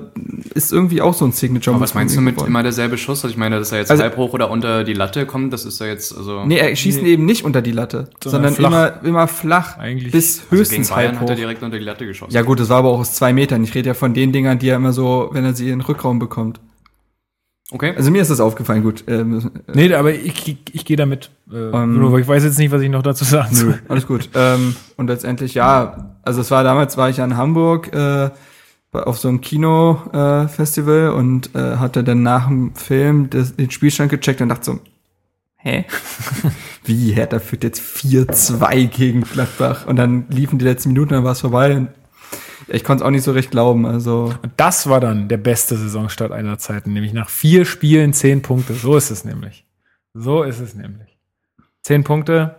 ist 0.53 0.71
irgendwie 0.71 1.01
auch 1.01 1.13
so 1.13 1.25
ein 1.25 1.33
Signature. 1.33 1.75
Aber 1.75 1.83
was 1.83 1.93
meinst 1.93 2.15
du 2.15 2.21
mit 2.21 2.35
geworden. 2.35 2.49
immer 2.49 2.63
derselbe 2.63 2.97
Schuss? 2.97 3.25
Also 3.25 3.33
ich 3.33 3.37
meine, 3.37 3.59
dass 3.59 3.73
er 3.73 3.79
jetzt 3.79 3.91
Also- 3.91 4.03
halb 4.03 4.15
hoch 4.15 4.31
oder 4.31 4.49
unter 4.49 4.85
die 4.85 4.93
Latte 4.93 5.25
kommt, 5.25 5.51
das 5.51 5.65
ist 5.65 5.81
ja 5.81 5.87
jetzt, 5.87 6.15
also. 6.15 6.45
Nee, 6.45 6.57
er 6.59 6.73
schießt 6.73 7.01
eben 7.01 7.25
nicht 7.25 7.43
unter 7.43 7.61
die 7.61 7.73
Latte, 7.73 8.09
Sondern 8.23 8.53
sondern 8.53 8.53
flach. 8.53 8.69
immer, 9.01 9.03
immer 9.09 9.27
flach 9.27 9.77
Eigentlich. 9.77 10.13
bis 10.13 10.39
also 10.49 10.55
höchstens 10.55 10.87
gegen 10.87 10.95
Bayern 10.95 11.07
halb 11.11 11.15
hat 11.19 11.25
hoch. 11.25 11.29
er 11.31 11.35
direkt 11.35 11.61
unter 11.63 11.77
die 11.77 11.83
Latte 11.83 12.05
geschossen. 12.05 12.33
Ja 12.33 12.41
gut, 12.41 12.59
das 12.61 12.69
war 12.69 12.77
aber 12.77 12.89
auch 12.89 12.99
aus 12.99 13.13
zwei 13.15 13.33
Metern. 13.33 13.61
Ich 13.63 13.75
rede 13.75 13.87
ja 13.87 13.93
von 13.95 14.13
den 14.13 14.31
Dingern, 14.31 14.59
die 14.59 14.69
er 14.69 14.77
immer 14.77 14.93
so, 14.93 15.29
wenn 15.33 15.43
er 15.43 15.53
sie 15.53 15.65
in 15.65 15.79
den 15.79 15.81
Rückraum 15.81 16.19
bekommt. 16.19 16.61
Okay. 17.71 17.93
Also 17.95 18.09
mir 18.09 18.21
ist 18.21 18.31
das 18.31 18.39
aufgefallen, 18.39 18.81
gut. 18.81 19.03
Ähm, 19.07 19.51
Nee, 19.73 19.93
aber 19.93 20.11
ich, 20.13 20.47
ich, 20.47 20.57
ich 20.71 20.85
gehe 20.85 20.97
damit. 20.97 21.29
Äh, 21.51 21.55
Ähm, 21.55 21.99
nur, 21.99 22.17
ich 22.17 22.27
weiß 22.27 22.43
jetzt 22.43 22.57
nicht, 22.57 22.71
was 22.71 22.81
ich 22.81 22.89
noch 22.89 23.03
dazu 23.03 23.23
sagen 23.25 23.53
soll. 23.55 23.79
alles 23.87 24.07
gut. 24.07 24.29
ähm, 24.33 24.75
und 24.97 25.07
letztendlich, 25.07 25.53
ja, 25.53 26.15
also 26.23 26.41
es 26.41 26.49
war 26.49 26.63
damals, 26.63 26.97
war 26.97 27.09
ich 27.09 27.17
ja 27.17 27.25
in 27.25 27.37
Hamburg 27.37 27.93
äh, 27.93 28.29
auf 28.91 29.19
so 29.19 29.27
einem 29.27 29.41
Kino-Festival 29.41 31.07
äh, 31.09 31.15
und 31.15 31.53
äh, 31.55 31.77
hatte 31.77 32.03
dann 32.03 32.23
nach 32.23 32.47
dem 32.47 32.73
Film 32.73 33.29
das, 33.29 33.55
den 33.55 33.69
Spielstand 33.69 34.09
gecheckt 34.09 34.41
und 34.41 34.49
dachte 34.49 34.65
so, 34.65 34.79
hä? 35.57 35.85
Wie, 36.85 37.11
Hertha 37.11 37.37
führt 37.37 37.63
jetzt 37.63 37.81
4-2 37.81 38.87
gegen 38.87 39.21
Gladbach 39.21 39.85
und 39.85 39.95
dann 39.97 40.25
liefen 40.29 40.57
die 40.57 40.65
letzten 40.65 40.89
Minuten, 40.89 41.13
dann 41.13 41.23
war 41.23 41.33
es 41.33 41.41
vorbei 41.41 41.75
und 41.77 41.89
ich 42.71 42.83
konnte 42.83 43.03
es 43.03 43.07
auch 43.07 43.11
nicht 43.11 43.23
so 43.23 43.31
recht 43.31 43.51
glauben, 43.51 43.85
also 43.85 44.33
das 44.57 44.87
war 44.87 44.99
dann 44.99 45.27
der 45.27 45.37
beste 45.37 45.75
Saisonstart 45.75 46.31
aller 46.31 46.57
Zeiten, 46.57 46.93
nämlich 46.93 47.13
nach 47.13 47.29
vier 47.29 47.65
Spielen 47.65 48.13
zehn 48.13 48.41
Punkte. 48.41 48.73
So 48.73 48.95
ist 48.97 49.09
es 49.09 49.25
nämlich. 49.25 49.65
So 50.13 50.43
ist 50.43 50.59
es 50.59 50.75
nämlich. 50.75 51.17
Zehn 51.81 52.03
Punkte. 52.03 52.55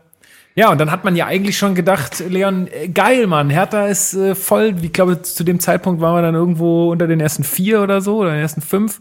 Ja, 0.57 0.71
und 0.71 0.79
dann 0.79 0.91
hat 0.91 1.05
man 1.05 1.15
ja 1.15 1.27
eigentlich 1.27 1.57
schon 1.57 1.77
gedacht, 1.77 2.23
Leon, 2.29 2.67
äh, 2.67 2.89
geil, 2.89 3.29
Mann, 3.29 3.51
Hertha 3.51 3.87
ist 3.87 4.15
äh, 4.15 4.35
voll, 4.35 4.75
ich 4.83 4.93
glaube, 4.93 5.23
zu 5.23 5.45
dem 5.45 5.61
Zeitpunkt 5.61 6.01
waren 6.01 6.17
wir 6.17 6.23
dann 6.23 6.35
irgendwo 6.35 6.91
unter 6.91 7.07
den 7.07 7.21
ersten 7.21 7.45
vier 7.45 7.83
oder 7.83 8.01
so, 8.01 8.19
oder 8.19 8.33
den 8.33 8.41
ersten 8.41 8.61
fünf. 8.61 9.01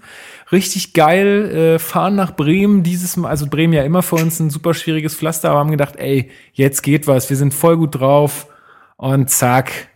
Richtig 0.52 0.94
geil, 0.94 1.52
äh, 1.52 1.80
fahren 1.80 2.16
nach 2.16 2.36
Bremen, 2.36 2.84
dieses 2.84 3.18
Mal, 3.18 3.30
also 3.30 3.48
Bremen 3.48 3.74
ja 3.74 3.84
immer 3.84 4.04
für 4.04 4.16
uns 4.16 4.40
ein 4.40 4.52
super 4.52 4.76
schwieriges 4.76 5.16
Pflaster, 5.16 5.50
aber 5.50 5.60
haben 5.60 5.72
gedacht, 5.72 5.96
ey, 5.98 6.30
jetzt 6.54 6.84
geht 6.84 7.08
was, 7.08 7.30
wir 7.32 7.38
sind 7.38 7.54
voll 7.54 7.78
gut 7.78 8.00
drauf 8.00 8.48
und 8.98 9.30
zack, 9.30 9.90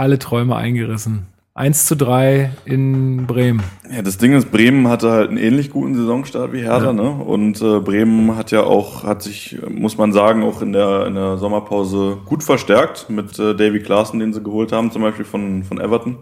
alle 0.00 0.18
Träume 0.18 0.56
eingerissen. 0.56 1.26
1 1.54 1.84
zu 1.84 1.96
3 1.96 2.52
in 2.64 3.26
Bremen. 3.26 3.62
Ja, 3.92 4.00
das 4.00 4.16
Ding 4.16 4.32
ist, 4.32 4.50
Bremen 4.50 4.88
hatte 4.88 5.10
halt 5.10 5.28
einen 5.28 5.36
ähnlich 5.36 5.70
guten 5.70 5.94
Saisonstart 5.94 6.52
wie 6.52 6.62
Hertha, 6.62 6.86
ja. 6.86 6.92
ne? 6.92 7.10
Und 7.10 7.60
äh, 7.60 7.80
Bremen 7.80 8.34
hat 8.36 8.50
ja 8.50 8.62
auch, 8.62 9.04
hat 9.04 9.22
sich, 9.22 9.58
muss 9.68 9.98
man 9.98 10.12
sagen, 10.12 10.42
auch 10.42 10.62
in 10.62 10.72
der, 10.72 11.06
in 11.06 11.16
der 11.16 11.36
Sommerpause 11.36 12.16
gut 12.24 12.42
verstärkt 12.42 13.10
mit 13.10 13.38
äh, 13.38 13.54
Davy 13.54 13.80
Klaassen, 13.80 14.20
den 14.20 14.32
sie 14.32 14.42
geholt 14.42 14.72
haben, 14.72 14.90
zum 14.90 15.02
Beispiel 15.02 15.26
von, 15.26 15.64
von 15.64 15.78
Everton. 15.78 16.18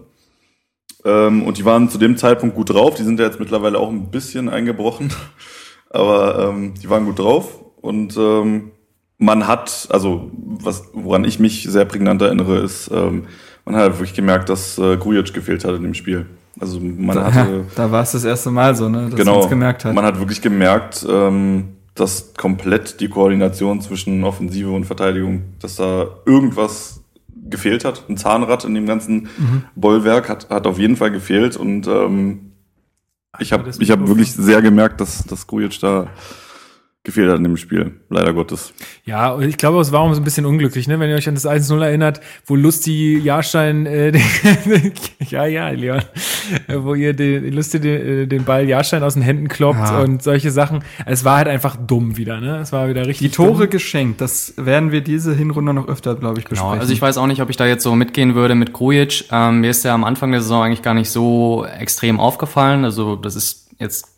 Ähm, 1.05 1.45
und 1.45 1.59
die 1.59 1.65
waren 1.65 1.89
zu 1.89 1.99
dem 1.99 2.17
Zeitpunkt 2.17 2.57
gut 2.57 2.71
drauf. 2.71 2.97
Die 2.97 3.05
sind 3.05 3.21
ja 3.21 3.27
jetzt 3.27 3.39
mittlerweile 3.39 3.79
auch 3.79 3.91
ein 3.91 4.11
bisschen 4.11 4.49
eingebrochen. 4.49 5.13
Aber 5.91 6.49
ähm, 6.49 6.75
die 6.83 6.91
waren 6.91 7.05
gut 7.05 7.19
drauf. 7.19 7.63
Und 7.81 8.17
ähm, 8.17 8.73
man 9.19 9.47
hat, 9.47 9.89
also 9.91 10.31
was, 10.35 10.85
woran 10.93 11.25
ich 11.25 11.39
mich 11.39 11.65
sehr 11.65 11.85
prägnant 11.85 12.23
erinnere, 12.23 12.59
ist, 12.59 12.91
ähm, 12.93 13.27
man 13.71 13.81
hat 13.81 13.93
wirklich 13.99 14.15
gemerkt, 14.15 14.49
dass 14.49 14.79
äh, 14.79 14.97
Grujic 14.97 15.33
gefehlt 15.33 15.65
hat 15.65 15.77
in 15.77 15.83
dem 15.83 15.95
Spiel. 15.95 16.27
Also 16.59 16.81
man 16.81 17.17
da, 17.17 17.33
hatte. 17.33 17.65
Da 17.77 17.91
war 17.91 18.03
es 18.03 18.13
das 18.13 18.25
erste 18.25 18.51
Mal 18.51 18.75
so, 18.75 18.89
ne? 18.89 19.07
Dass 19.11 19.15
genau, 19.15 19.41
man 19.41 19.49
gemerkt 19.49 19.85
hat. 19.85 19.95
Man 19.95 20.05
hat 20.05 20.19
wirklich 20.19 20.41
gemerkt, 20.41 21.07
ähm, 21.09 21.77
dass 21.95 22.35
komplett 22.35 23.01
die 23.01 23.09
Koordination 23.09 23.81
zwischen 23.81 24.25
Offensive 24.25 24.71
und 24.71 24.85
Verteidigung, 24.85 25.43
dass 25.61 25.77
da 25.77 26.07
irgendwas 26.25 27.03
gefehlt 27.51 27.85
hat. 27.85 28.05
Ein 28.09 28.17
Zahnrad 28.17 28.65
in 28.65 28.75
dem 28.75 28.87
ganzen 28.87 29.29
mhm. 29.37 29.65
Bollwerk 29.75 30.29
hat, 30.29 30.49
hat 30.51 30.67
auf 30.67 30.79
jeden 30.79 30.97
Fall 30.97 31.11
gefehlt 31.11 31.57
und 31.57 31.87
ähm, 31.87 32.53
ich 33.39 33.53
habe 33.53 33.71
ich 33.79 33.91
hab 33.91 34.07
wirklich 34.07 34.33
sehr 34.33 34.63
gemerkt, 34.63 35.01
dass, 35.01 35.25
dass 35.25 35.47
Grujic 35.47 35.79
da 35.81 36.09
gefehlt 37.05 37.31
hat 37.31 37.39
in 37.39 37.45
dem 37.45 37.57
Spiel, 37.57 37.93
leider 38.11 38.35
Gottes. 38.35 38.75
Ja, 39.05 39.31
und 39.31 39.45
ich 39.45 39.57
glaube, 39.57 39.81
es 39.81 39.93
war 39.93 40.01
auch 40.01 40.13
so 40.13 40.21
ein 40.21 40.25
bisschen 40.25 40.45
unglücklich, 40.45 40.89
ne? 40.89 41.01
wenn 41.01 41.09
ihr 41.09 41.17
euch 41.17 41.29
an 41.29 41.35
das 41.35 41.47
1-0 41.47 41.81
erinnert, 41.83 42.21
wo 42.45 42.55
Lusti 42.55 43.19
Jahrstein, 43.19 43.87
äh, 43.87 44.13
den, 44.67 44.93
ja, 45.21 45.47
ja, 45.47 45.71
Leon, 45.71 46.03
äh, 46.67 46.75
wo 46.77 46.95
ihr 46.95 47.15
den, 47.15 47.53
Lusti 47.53 47.81
den, 47.81 48.07
äh, 48.23 48.27
den 48.27 48.45
Ball 48.45 48.69
Jahrstein 48.69 49.03
aus 49.03 49.15
den 49.15 49.23
Händen 49.23 49.49
kloppt 49.49 49.79
ja. 49.79 50.01
und 50.01 50.23
solche 50.23 50.51
Sachen. 50.51 50.85
Es 51.07 51.25
war 51.25 51.39
halt 51.39 51.49
einfach 51.49 51.77
dumm 51.77 52.17
wieder, 52.17 52.41
ne? 52.41 52.59
Es 52.59 52.73
war 52.73 52.89
wieder 52.89 53.07
richtig 53.07 53.31
Die 53.31 53.35
Tore 53.35 53.65
dumm. 53.65 53.71
geschenkt, 53.71 54.21
das 54.21 54.55
werden 54.57 54.93
wir 54.93 55.01
diese 55.01 55.35
Hinrunde 55.35 55.73
noch 55.73 55.89
öfter, 55.89 56.15
glaube 56.15 56.41
ich, 56.41 56.45
genau, 56.45 56.63
besprechen. 56.63 56.81
Also 56.81 56.93
ich 56.93 57.01
weiß 57.01 57.17
auch 57.17 57.27
nicht, 57.27 57.41
ob 57.41 57.49
ich 57.49 57.57
da 57.57 57.67
jetzt 57.67 57.85
so 57.85 57.95
mitgehen 57.95 58.35
würde 58.35 58.55
mit 58.55 58.75
Krujic. 58.75 59.25
Ähm, 59.31 59.61
mir 59.61 59.71
ist 59.71 59.85
der 59.85 59.95
am 59.95 60.05
Anfang 60.05 60.31
der 60.33 60.43
Saison 60.43 60.63
eigentlich 60.63 60.83
gar 60.83 60.95
nicht 60.95 61.11
so 61.11 61.65
extrem 61.65 62.21
aufgefallen. 62.21 62.85
Also 62.85 63.17
das 63.17 63.35
ist 63.35 63.69
jetzt 63.79 64.18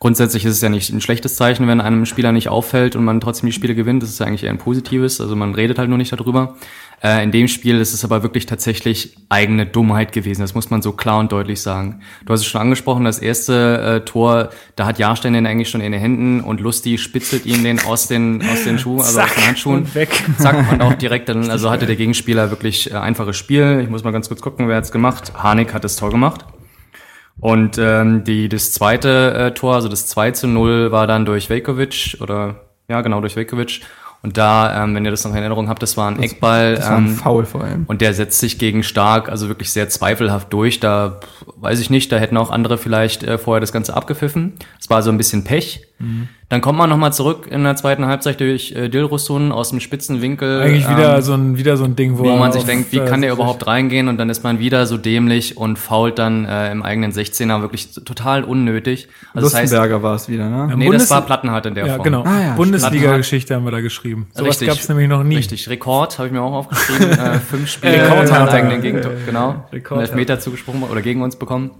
grundsätzlich 0.00 0.46
ist 0.46 0.54
es 0.54 0.60
ja 0.62 0.70
nicht 0.70 0.90
ein 0.90 1.02
schlechtes 1.02 1.36
Zeichen, 1.36 1.68
wenn 1.68 1.80
einem 1.80 2.06
Spieler 2.06 2.32
nicht 2.32 2.48
auffällt 2.48 2.96
und 2.96 3.04
man 3.04 3.20
trotzdem 3.20 3.46
die 3.46 3.52
Spiele 3.52 3.74
gewinnt. 3.74 4.02
Das 4.02 4.08
ist 4.08 4.18
ja 4.18 4.26
eigentlich 4.26 4.44
eher 4.44 4.50
ein 4.50 4.58
positives. 4.58 5.20
Also 5.20 5.36
man 5.36 5.54
redet 5.54 5.78
halt 5.78 5.90
nur 5.90 5.98
nicht 5.98 6.10
darüber. 6.10 6.56
Äh, 7.02 7.22
in 7.22 7.30
dem 7.30 7.48
Spiel 7.48 7.78
ist 7.78 7.92
es 7.92 8.02
aber 8.02 8.22
wirklich 8.22 8.46
tatsächlich 8.46 9.14
eigene 9.28 9.66
Dummheit 9.66 10.12
gewesen. 10.12 10.40
Das 10.40 10.54
muss 10.54 10.70
man 10.70 10.80
so 10.80 10.92
klar 10.92 11.18
und 11.18 11.32
deutlich 11.32 11.60
sagen. 11.60 12.00
Du 12.24 12.32
hast 12.32 12.40
es 12.40 12.46
schon 12.46 12.62
angesprochen, 12.62 13.04
das 13.04 13.18
erste 13.18 14.00
äh, 14.00 14.04
Tor, 14.06 14.48
da 14.74 14.86
hat 14.86 14.98
Jahrstein 14.98 15.34
den 15.34 15.46
eigentlich 15.46 15.68
schon 15.68 15.82
in 15.82 15.92
den 15.92 16.00
Händen 16.00 16.40
und 16.40 16.60
Lusti 16.60 16.96
spitzelt 16.96 17.44
ihn 17.44 17.62
den 17.62 17.78
aus 17.80 18.08
den, 18.08 18.42
aus 18.42 18.64
den 18.64 18.78
Schuhen, 18.78 19.00
also 19.00 19.16
Zack, 19.16 19.28
aus 19.28 19.34
den 19.34 19.46
Handschuhen. 19.46 19.78
Und 19.80 19.94
weg. 19.94 20.24
Zack, 20.38 20.72
und 20.72 20.80
auch 20.80 20.94
direkt 20.94 21.28
dann, 21.28 21.50
also 21.50 21.70
hatte 21.70 21.84
der 21.84 21.96
Gegenspieler 21.96 22.48
wirklich 22.48 22.90
äh, 22.90 22.94
einfaches 22.94 23.36
Spiel. 23.36 23.80
Ich 23.82 23.90
muss 23.90 24.02
mal 24.02 24.12
ganz 24.12 24.28
kurz 24.28 24.40
gucken, 24.40 24.66
wer 24.68 24.76
hat's 24.76 24.92
gemacht. 24.92 25.32
Harnik 25.34 25.74
hat 25.74 25.84
das 25.84 25.96
Tor 25.96 26.10
gemacht. 26.10 26.46
Und 27.40 27.78
ähm, 27.78 28.24
die, 28.24 28.48
das 28.48 28.72
zweite 28.72 29.34
äh, 29.34 29.50
Tor, 29.52 29.74
also 29.74 29.88
das 29.88 30.06
2 30.06 30.32
zu 30.32 30.46
0, 30.46 30.92
war 30.92 31.06
dann 31.06 31.24
durch 31.24 31.48
Velkovic 31.48 32.18
oder 32.20 32.56
ja, 32.88 33.00
genau, 33.00 33.20
durch 33.20 33.36
Velkovic. 33.36 33.80
Und 34.22 34.36
da, 34.36 34.84
ähm, 34.84 34.94
wenn 34.94 35.04
ihr 35.04 35.10
das 35.10 35.24
noch 35.24 35.30
in 35.30 35.38
Erinnerung 35.38 35.68
habt, 35.68 35.82
das 35.82 35.96
war 35.96 36.10
ein 36.10 36.16
das, 36.16 36.32
Eckball. 36.32 36.74
Das 36.74 36.90
war 36.90 36.98
ein 36.98 37.06
ähm, 37.06 37.14
Foul 37.14 37.46
vor 37.46 37.64
allem. 37.64 37.84
Und 37.86 38.02
der 38.02 38.12
setzt 38.12 38.38
sich 38.38 38.58
gegen 38.58 38.82
Stark, 38.82 39.30
also 39.30 39.48
wirklich 39.48 39.72
sehr 39.72 39.88
zweifelhaft 39.88 40.52
durch. 40.52 40.78
Da 40.78 41.20
weiß 41.56 41.80
ich 41.80 41.88
nicht, 41.88 42.12
da 42.12 42.18
hätten 42.18 42.36
auch 42.36 42.50
andere 42.50 42.76
vielleicht 42.76 43.22
äh, 43.22 43.38
vorher 43.38 43.60
das 43.60 43.72
Ganze 43.72 43.96
abgepfiffen. 43.96 44.54
Es 44.78 44.90
war 44.90 45.02
so 45.02 45.10
ein 45.10 45.16
bisschen 45.16 45.44
Pech. 45.44 45.86
Mhm. 45.98 46.28
Dann 46.50 46.62
kommt 46.62 46.78
man 46.78 46.90
nochmal 46.90 47.12
zurück 47.12 47.46
in 47.48 47.62
der 47.62 47.76
zweiten 47.76 48.06
Halbzeit 48.06 48.40
durch 48.40 48.72
äh, 48.72 48.88
Dilrosun 48.88 49.52
aus 49.52 49.70
dem 49.70 49.78
spitzen 49.78 50.20
Winkel. 50.20 50.60
Eigentlich 50.60 50.88
wieder 50.88 51.14
ähm, 51.14 51.22
so 51.22 51.32
ein 51.32 51.56
wieder 51.56 51.76
so 51.76 51.84
ein 51.84 51.94
Ding, 51.94 52.18
wo, 52.18 52.24
wo 52.24 52.36
man 52.36 52.50
sich 52.50 52.64
denkt, 52.64 52.90
wie 52.90 52.98
kann 52.98 53.22
der 53.22 53.30
überhaupt 53.30 53.68
reingehen? 53.68 54.08
Und 54.08 54.18
dann 54.18 54.28
ist 54.30 54.42
man 54.42 54.58
wieder 54.58 54.84
so 54.86 54.96
dämlich 54.96 55.56
und 55.56 55.78
fault 55.78 56.18
dann 56.18 56.46
äh, 56.46 56.72
im 56.72 56.82
eigenen 56.82 57.12
16er 57.12 57.60
wirklich 57.60 57.92
total 57.92 58.42
unnötig. 58.42 59.06
Also 59.32 59.44
Lustenberger 59.46 59.86
das 59.86 59.94
heißt, 59.94 60.02
war 60.02 60.14
es 60.16 60.28
wieder, 60.28 60.50
ne? 60.50 60.66
Ja, 60.70 60.76
nee, 60.76 60.86
Bundes 60.86 61.02
das 61.02 61.10
war 61.12 61.24
Plattenhardt 61.24 61.66
in 61.66 61.76
der 61.76 61.86
ja, 61.86 61.94
Form. 61.94 62.04
Genau. 62.04 62.24
Ah, 62.24 62.42
ja, 62.42 62.54
Bundesliga-Geschichte 62.56 63.54
haben 63.54 63.64
wir 63.64 63.70
da 63.70 63.80
geschrieben. 63.80 64.26
So 64.34 64.44
was 64.44 64.58
gab 64.58 64.74
es 64.74 64.88
nämlich 64.88 65.08
noch 65.08 65.22
nie. 65.22 65.36
Richtig, 65.36 65.68
Rekord 65.68 66.18
habe 66.18 66.26
ich 66.26 66.32
mir 66.32 66.42
auch 66.42 66.52
aufgeschrieben. 66.52 67.12
äh, 67.12 67.38
fünf 67.48 67.70
Spiele 67.70 67.92
äh, 67.92 68.00
Rekord 68.00 68.32
hat 68.32 68.48
eigenen 68.50 68.82
Gegentor, 68.82 69.12
genau. 69.24 69.66
Rekord 69.72 70.00
Elfmeter 70.00 70.40
zugesprochen 70.40 70.82
oder 70.82 71.00
gegen 71.00 71.22
uns 71.22 71.36
bekommen. 71.36 71.70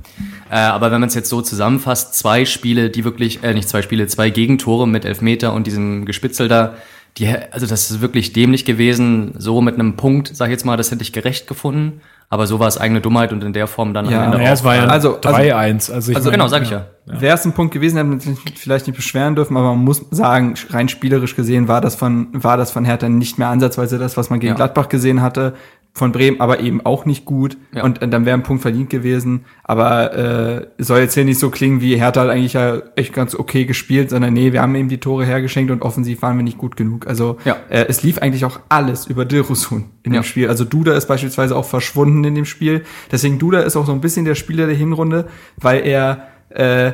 Äh, 0.49 0.59
aber 0.59 0.93
wenn 0.93 1.01
man 1.01 1.09
es 1.09 1.17
jetzt 1.17 1.29
so 1.29 1.43
zusammenfasst, 1.43 2.15
zwei 2.15 2.45
Spiele, 2.45 2.89
die 2.89 3.03
wirklich, 3.03 3.43
äh, 3.43 3.53
nicht 3.53 3.69
zwei 3.69 3.83
Spiele, 3.83 4.07
zwei 4.07 4.31
Gegentore 4.31 4.60
mit 4.87 5.05
Elfmeter 5.05 5.31
Meter 5.31 5.53
und 5.55 5.67
diesem 5.67 6.05
Gespitzel 6.05 6.49
da, 6.49 6.75
die, 7.19 7.29
also 7.51 7.67
das 7.67 7.91
ist 7.91 8.01
wirklich 8.01 8.33
dämlich 8.33 8.65
gewesen. 8.65 9.35
So 9.39 9.61
mit 9.61 9.75
einem 9.75 9.97
Punkt, 9.97 10.35
sag 10.35 10.47
ich 10.47 10.53
jetzt 10.53 10.65
mal, 10.65 10.77
das 10.77 10.91
hätte 10.91 11.03
ich 11.03 11.13
gerecht 11.13 11.47
gefunden. 11.47 12.01
Aber 12.33 12.47
so 12.47 12.61
war 12.61 12.69
es 12.69 12.79
eigene 12.79 13.01
Dummheit 13.01 13.33
und 13.33 13.43
in 13.43 13.53
der 13.53 13.67
Form 13.67 13.93
dann 13.93 14.09
ja, 14.09 14.19
am 14.19 14.33
Ende 14.33 14.45
ja, 14.45 14.53
es 14.53 14.63
war 14.63 14.77
ja 14.77 14.85
also 14.85 15.17
3-1. 15.17 15.91
Also, 15.91 15.93
also, 15.95 16.15
also 16.15 16.31
genau, 16.31 16.47
sag 16.47 16.63
ich 16.63 16.71
ja. 16.71 16.87
ja. 17.07 17.21
Wäre 17.21 17.35
es 17.35 17.45
ein 17.45 17.55
Punkt 17.55 17.75
gewesen, 17.75 17.97
hätte 17.97 18.09
man 18.09 18.21
sich 18.21 18.39
vielleicht 18.55 18.87
nicht 18.87 18.95
beschweren 18.95 19.35
dürfen, 19.35 19.57
aber 19.57 19.75
man 19.75 19.85
muss 19.85 20.07
sagen, 20.13 20.55
rein 20.69 20.89
spielerisch 20.89 21.35
gesehen 21.35 21.67
war 21.67 21.81
das 21.81 21.97
von, 21.97 22.29
war 22.33 22.57
das 22.57 22.71
von 22.71 22.85
Hertha 22.85 23.09
nicht 23.09 23.39
mehr 23.39 23.49
ansatzweise 23.49 23.99
das, 23.99 24.17
was 24.17 24.31
man 24.31 24.39
gegen 24.39 24.53
ja. 24.53 24.55
Gladbach 24.55 24.89
gesehen 24.89 25.23
hatte 25.23 25.55
von 25.93 26.13
Bremen, 26.13 26.41
aber 26.41 26.61
eben 26.61 26.85
auch 26.85 27.05
nicht 27.05 27.25
gut. 27.25 27.59
Ja. 27.75 27.83
Und 27.83 28.01
äh, 28.01 28.09
dann 28.09 28.25
wäre 28.25 28.37
ein 28.37 28.43
Punkt 28.43 28.63
verdient 28.63 28.91
gewesen. 28.91 29.45
Aber 29.65 30.15
äh, 30.15 30.67
soll 30.79 31.01
jetzt 31.01 31.15
hier 31.15 31.25
nicht 31.25 31.39
so 31.39 31.51
klingen, 31.51 31.81
wie 31.81 31.97
Hertha 31.97 32.23
hat 32.23 32.31
eigentlich 32.31 32.53
ja 32.53 32.81
echt 32.97 33.13
ganz 33.13 33.35
okay 33.35 33.65
gespielt, 33.65 34.11
sondern 34.11 34.33
nee, 34.33 34.53
wir 34.53 34.63
haben 34.63 34.75
eben 34.75 34.89
die 34.89 34.99
Tore 34.99 35.25
hergeschenkt 35.25 35.71
und 35.71 35.83
offensiv 35.83 36.23
waren 36.23 36.37
wir 36.37 36.45
nicht 36.45 36.59
gut 36.59 36.77
genug. 36.77 37.07
Also 37.07 37.39
ja. 37.45 37.57
äh, 37.69 37.87
es 37.89 38.03
lief 38.03 38.19
eigentlich 38.19 38.45
auch 38.45 38.61
alles 38.69 39.07
über 39.07 39.25
Dilrosun 39.25 39.87
in 40.03 40.15
ja. 40.15 40.21
dem 40.21 40.25
Spiel. 40.25 40.49
Also 40.49 40.65
Duda 40.65 40.93
ist 40.95 41.07
beispielsweise 41.07 41.57
auch 41.57 41.65
verschwunden 41.65 42.25
in 42.25 42.35
dem 42.35 42.45
Spiel. 42.45 42.85
Deswegen 43.11 43.39
Duda 43.39 43.61
ist 43.61 43.77
auch 43.77 43.87
so 43.87 43.93
ein 43.93 44.01
bisschen 44.01 44.25
der 44.25 44.37
Spieler 44.37 44.67
der 44.67 44.77
Hinrunde, 44.77 45.27
weil 45.57 45.87
er 45.87 46.29
äh, 46.51 46.93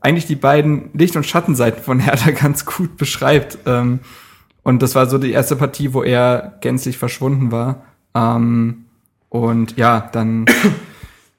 eigentlich 0.00 0.26
die 0.26 0.36
beiden 0.36 0.90
Licht- 0.94 1.16
und 1.16 1.26
Schattenseiten 1.26 1.82
von 1.82 2.00
Hertha 2.00 2.30
ganz 2.38 2.64
gut 2.64 2.96
beschreibt. 2.96 3.58
Ähm, 3.66 4.00
und 4.62 4.82
das 4.82 4.94
war 4.94 5.06
so 5.06 5.18
die 5.18 5.32
erste 5.32 5.56
Partie, 5.56 5.94
wo 5.94 6.02
er 6.02 6.58
gänzlich 6.60 6.98
verschwunden 6.98 7.52
war. 7.52 7.84
Ähm, 8.14 8.84
und 9.28 9.76
ja, 9.76 10.08
dann 10.12 10.46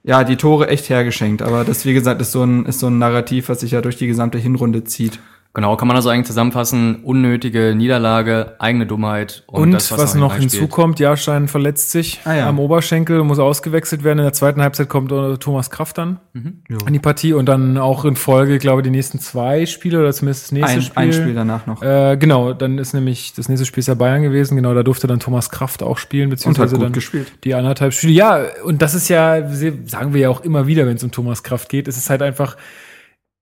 ja, 0.03 0.23
die 0.23 0.37
Tore 0.37 0.67
echt 0.69 0.89
hergeschenkt. 0.89 1.41
Aber 1.41 1.63
das, 1.63 1.85
wie 1.85 1.93
gesagt, 1.93 2.21
ist 2.21 2.31
so 2.31 2.43
ein, 2.43 2.65
ist 2.65 2.79
so 2.79 2.87
ein 2.87 2.97
Narrativ, 2.97 3.49
was 3.49 3.59
sich 3.59 3.71
ja 3.71 3.81
durch 3.81 3.97
die 3.97 4.07
gesamte 4.07 4.37
Hinrunde 4.37 4.83
zieht. 4.83 5.19
Genau, 5.55 5.75
kann 5.77 5.87
man 5.87 5.97
also 5.97 6.09
eigentlich 6.09 6.27
zusammenfassen, 6.27 6.97
unnötige 7.03 7.73
Niederlage, 7.75 8.55
eigene 8.59 8.85
Dummheit. 8.85 9.43
Und, 9.47 9.63
und 9.63 9.71
das, 9.71 9.91
was, 9.91 9.99
was 9.99 10.15
noch 10.15 10.35
hinzukommt, 10.35 10.99
Jahrstein 10.99 11.47
verletzt 11.47 11.89
sich 11.89 12.21
ah, 12.23 12.35
ja. 12.35 12.47
am 12.47 12.59
Oberschenkel, 12.59 13.23
muss 13.23 13.39
ausgewechselt 13.39 14.03
werden. 14.03 14.19
In 14.19 14.25
der 14.25 14.33
zweiten 14.33 14.61
Halbzeit 14.61 14.89
kommt 14.89 15.11
Thomas 15.39 15.71
Kraft 15.71 15.97
dann 15.97 16.19
mhm. 16.33 16.61
an 16.85 16.93
die 16.93 16.99
Partie 16.99 17.33
und 17.33 17.47
dann 17.47 17.79
auch 17.79 18.05
in 18.05 18.15
Folge, 18.15 18.59
glaube 18.59 18.81
ich, 18.81 18.83
die 18.83 18.91
nächsten 18.91 19.19
zwei 19.19 19.65
Spiele 19.65 19.99
oder 19.99 20.13
zumindest 20.13 20.45
das 20.45 20.51
nächste 20.51 20.75
ein, 20.75 20.81
Spiel. 20.83 21.03
Ein 21.03 21.13
Spiel 21.13 21.33
danach 21.33 21.65
noch. 21.65 21.81
Äh, 21.81 22.17
genau, 22.17 22.53
dann 22.53 22.77
ist 22.77 22.93
nämlich, 22.93 23.33
das 23.33 23.49
nächste 23.49 23.65
Spiel 23.65 23.79
ist 23.81 23.87
ja 23.87 23.95
Bayern 23.95 24.21
gewesen, 24.21 24.55
genau, 24.55 24.75
da 24.75 24.83
durfte 24.83 25.07
dann 25.07 25.19
Thomas 25.19 25.49
Kraft 25.49 25.81
auch 25.81 25.97
spielen, 25.97 26.29
beziehungsweise 26.29 26.75
und 26.75 26.81
hat 26.81 26.85
gut 26.85 26.85
dann 26.85 26.93
gespielt. 26.93 27.31
die 27.43 27.55
anderthalb 27.55 27.93
Spiele. 27.93 28.13
Ja, 28.13 28.39
und 28.63 28.83
das 28.83 28.93
ist 28.93 29.09
ja, 29.09 29.49
sagen 29.85 30.13
wir 30.13 30.21
ja 30.21 30.29
auch 30.29 30.41
immer 30.41 30.67
wieder, 30.67 30.85
wenn 30.85 30.97
es 30.97 31.03
um 31.03 31.09
Thomas 31.09 31.41
Kraft 31.41 31.69
geht, 31.69 31.87
es 31.87 31.97
ist 31.97 32.11
halt 32.11 32.21
einfach, 32.21 32.55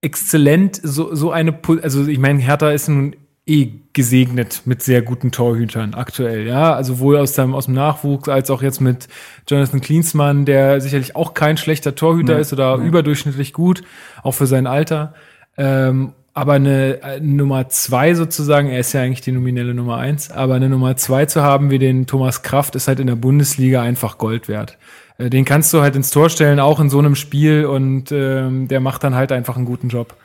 exzellent 0.08 0.80
so, 0.82 1.14
so 1.14 1.32
eine, 1.32 1.60
also 1.84 2.08
ich 2.08 2.18
meine, 2.18 2.40
Hertha 2.40 2.72
ist 2.72 2.88
nun 2.88 3.16
eh 3.46 3.72
gesegnet 3.92 4.62
mit 4.66 4.82
sehr 4.82 5.02
guten 5.02 5.32
Torhütern 5.32 5.94
aktuell, 5.96 6.48
ja, 6.48 6.74
also 6.74 6.94
sowohl 6.94 7.18
aus 7.18 7.34
dem, 7.34 7.54
aus 7.54 7.66
dem 7.66 7.74
Nachwuchs 7.74 8.30
als 8.30 8.50
auch 8.50 8.62
jetzt 8.62 8.80
mit 8.80 9.08
Jonathan 9.50 9.82
Klinsmann, 9.82 10.46
der 10.46 10.80
sicherlich 10.82 11.16
auch 11.16 11.34
kein 11.34 11.58
schlechter 11.58 11.94
Torhüter 11.96 12.36
nee, 12.36 12.42
ist 12.42 12.54
oder 12.54 12.78
nee. 12.78 12.88
überdurchschnittlich 12.88 13.52
gut, 13.52 13.84
auch 14.24 14.34
für 14.34 14.48
sein 14.48 14.66
Alter. 14.66 15.14
Ähm, 15.58 16.14
aber 16.34 16.54
eine, 16.54 17.00
eine 17.02 17.26
Nummer 17.26 17.68
zwei 17.68 18.14
sozusagen, 18.14 18.70
er 18.70 18.80
ist 18.80 18.94
ja 18.94 19.02
eigentlich 19.02 19.22
die 19.22 19.32
nominelle 19.32 19.74
Nummer 19.74 19.98
eins, 19.98 20.30
aber 20.30 20.56
eine 20.56 20.70
Nummer 20.70 20.96
zwei 20.96 21.26
zu 21.26 21.42
haben 21.42 21.70
wie 21.70 21.80
den 21.80 22.06
Thomas 22.06 22.44
Kraft 22.44 22.76
ist 22.76 22.88
halt 22.88 23.00
in 23.00 23.08
der 23.08 23.16
Bundesliga 23.16 23.82
einfach 23.82 24.18
Gold 24.18 24.48
wert. 24.48 24.78
Äh, 25.18 25.30
den 25.30 25.46
kannst 25.46 25.74
du 25.74 25.82
halt 25.82 25.96
ins 25.96 26.12
Tor 26.12 26.30
stellen, 26.30 26.60
auch 26.60 26.80
in 26.80 26.90
so 26.90 27.00
einem 27.00 27.16
Spiel 27.16 27.66
und 27.66 28.12
ähm, 28.12 28.68
der 28.68 28.80
macht 28.80 29.04
dann 29.04 29.16
halt 29.16 29.32
einfach 29.32 29.56
einen 29.56 29.66
guten 29.66 29.90
Job. 29.90 30.16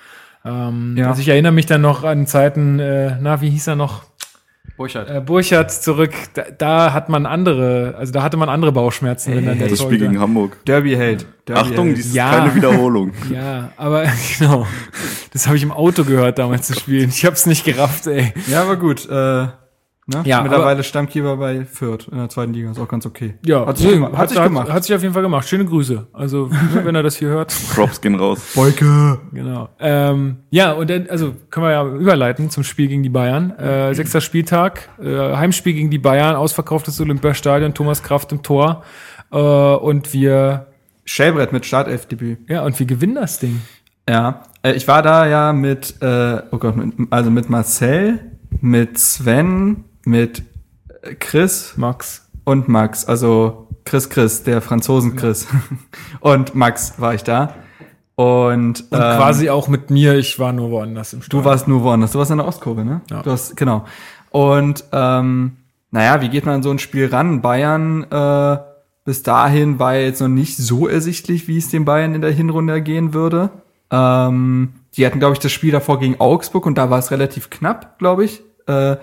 Ähm, 0.45 0.97
ja. 0.97 1.09
Also 1.09 1.20
ich 1.20 1.28
erinnere 1.28 1.53
mich 1.53 1.66
dann 1.66 1.80
noch 1.80 2.05
an 2.05 2.26
Zeiten, 2.26 2.78
äh, 2.78 3.16
na, 3.20 3.40
wie 3.40 3.51
hieß 3.51 3.68
er 3.68 3.76
noch? 3.76 4.05
Burchard. 4.76 5.09
Äh, 5.09 5.20
Burchard 5.20 5.70
zurück, 5.70 6.12
da, 6.34 6.45
da, 6.57 6.93
hat 6.93 7.09
man 7.09 7.26
andere, 7.26 7.95
also 7.99 8.12
da 8.12 8.22
hatte 8.22 8.36
man 8.36 8.49
andere 8.49 8.72
Bauchschmerzen, 8.72 9.34
wenn 9.34 9.47
dann 9.47 9.59
der 9.59 9.68
Das 9.68 9.80
Spiel 9.80 9.99
gegen 9.99 10.18
Hamburg. 10.18 10.64
Derby 10.64 10.95
Held. 10.95 11.26
Derby 11.47 11.61
Achtung, 11.61 11.86
Held. 11.86 11.99
dies 11.99 12.14
ja. 12.14 12.30
keine 12.30 12.55
Wiederholung. 12.55 13.12
Ja, 13.30 13.70
aber 13.76 14.05
genau. 14.38 14.66
Das 15.32 15.47
habe 15.47 15.57
ich 15.57 15.62
im 15.62 15.72
Auto 15.72 16.05
gehört 16.05 16.38
damals 16.38 16.66
zu 16.66 16.74
spielen. 16.74 17.11
Ich 17.11 17.24
habe 17.24 17.34
es 17.34 17.47
nicht 17.47 17.64
gerafft, 17.64 18.07
ey. 18.07 18.32
Ja, 18.49 18.62
aber 18.62 18.76
gut. 18.76 19.09
Äh, 19.09 19.47
Ne? 20.13 20.23
Ja, 20.25 20.43
Mittlerweile 20.43 20.83
Stammkeeper 20.83 21.37
bei 21.37 21.65
Fürth 21.65 22.09
in 22.11 22.19
der 22.19 22.29
zweiten 22.29 22.53
Liga. 22.53 22.71
Ist 22.71 22.79
auch 22.79 22.89
ganz 22.89 23.07
okay. 23.07 23.35
Ja, 23.45 23.67
hat 23.67 23.79
sich, 23.79 23.87
nee, 23.87 23.95
gema- 23.95 24.13
hat 24.17 24.29
sich 24.31 24.43
gemacht. 24.43 24.71
Hat, 24.73 24.85
sich 24.85 24.95
auf 24.95 25.03
jeden 25.03 25.15
Fall 25.15 25.23
gemacht. 25.23 25.49
Schöne 25.49 25.65
Grüße. 25.65 26.07
Also, 26.13 26.51
wenn 26.85 26.95
er 26.95 27.03
das 27.03 27.17
hier 27.17 27.29
hört. 27.29 27.55
Props 27.75 28.01
gehen 28.01 28.15
raus. 28.15 28.53
Boyke. 28.55 29.19
Genau. 29.33 29.69
Ähm, 29.81 30.37
ja, 30.51 30.73
und 30.73 30.91
dann, 30.91 31.07
also 31.09 31.33
können 31.51 31.67
wir 31.67 31.73
ja 31.73 31.87
überleiten 31.87 32.51
zum 32.51 32.63
Spiel 32.65 32.89
gegen 32.89 33.03
die 33.03 33.09
Bayern. 33.09 33.51
Äh, 33.59 33.95
sechster 33.95 34.21
Spieltag, 34.21 34.89
äh, 35.03 35.37
Heimspiel 35.37 35.73
gegen 35.75 35.91
die 35.91 35.99
Bayern, 35.99 36.37
ausverkauftes 36.37 37.01
Olympiastadion, 37.01 37.75
Thomas 37.75 38.03
Kraft 38.03 38.33
im 38.33 38.43
Tor. 38.43 38.83
Äh, 39.33 39.37
und 39.39 40.13
wir, 40.13 40.67
Schellbrett 41.05 41.53
mit 41.53 41.67
Startelfdebüt. 41.67 42.49
ja, 42.51 42.63
und 42.65 42.79
wir 42.79 42.87
gewinnen 42.87 43.15
das 43.17 43.39
Ding. 43.39 43.61
Ja, 44.09 44.43
äh, 44.63 44.73
ich 44.73 44.87
war 44.89 45.01
da 45.03 45.27
ja 45.27 45.53
mit, 45.53 45.95
äh, 46.03 46.43
oh 46.51 46.59
Gott, 46.59 46.77
mit, 46.77 46.93
also 47.11 47.31
mit 47.31 47.49
Marcel, 47.49 48.19
mit 48.61 48.99
Sven, 48.99 49.85
mit 50.05 50.43
Chris 51.21 51.75
Max. 51.77 52.29
und 52.45 52.69
Max. 52.69 53.05
Also 53.05 53.69
Chris 53.85 54.09
Chris, 54.11 54.43
der 54.45 54.61
Franzosen 54.61 55.17
Chris. 55.17 55.47
und 56.21 56.55
Max 56.55 56.95
war 56.99 57.15
ich 57.15 57.25
da. 57.25 57.55
Und, 58.15 58.85
Und 58.91 58.93
ähm, 58.93 58.99
quasi 58.99 59.49
auch 59.51 59.69
mit 59.69 59.91
mir, 59.91 60.15
ich 60.17 60.39
war 60.39 60.53
nur 60.53 60.71
woanders 60.71 61.13
im 61.13 61.21
Du 61.21 61.25
Stadion. 61.25 61.45
warst 61.45 61.69
nur 61.69 61.83
woanders. 61.83 62.13
Du 62.13 62.19
warst 62.19 62.31
in 62.31 62.37
der 62.39 62.47
Ostkurve, 62.47 62.85
ne? 62.85 63.01
Ja. 63.11 63.23
Du 63.23 63.31
hast, 63.31 63.57
genau. 63.57 63.85
Und 64.31 64.85
ähm, 64.93 65.57
naja, 65.91 66.21
wie 66.21 66.29
geht 66.29 66.47
man 66.47 66.57
an 66.57 66.63
so 66.63 66.71
ein 66.71 66.79
Spiel 66.79 67.07
ran? 67.07 67.41
Bayern 67.43 68.05
äh, 68.11 68.59
bis 69.05 69.23
dahin 69.23 69.79
war 69.79 69.95
jetzt 69.97 70.21
noch 70.21 70.29
nicht 70.29 70.57
so 70.57 70.87
ersichtlich, 70.87 71.49
wie 71.49 71.59
es 71.59 71.71
den 71.71 71.85
Bayern 71.85 72.15
in 72.15 72.21
der 72.21 72.31
Hinrunde 72.31 72.81
gehen 72.83 73.15
würde. 73.15 73.51
Ähm, 73.91 74.75
die 74.97 75.05
hatten, 75.07 75.19
glaube 75.19 75.33
ich, 75.35 75.39
das 75.41 75.51
Spiel 75.53 75.73
davor 75.73 75.99
gegen 75.99 76.21
Augsburg 76.21 76.67
und 76.67 76.79
da 76.79 76.91
war 76.91 76.99
es 76.99 77.11
relativ 77.11 77.51
knapp, 77.51 77.99
glaube 77.99 78.25
ich. 78.25 78.43
Äh, 78.67 78.97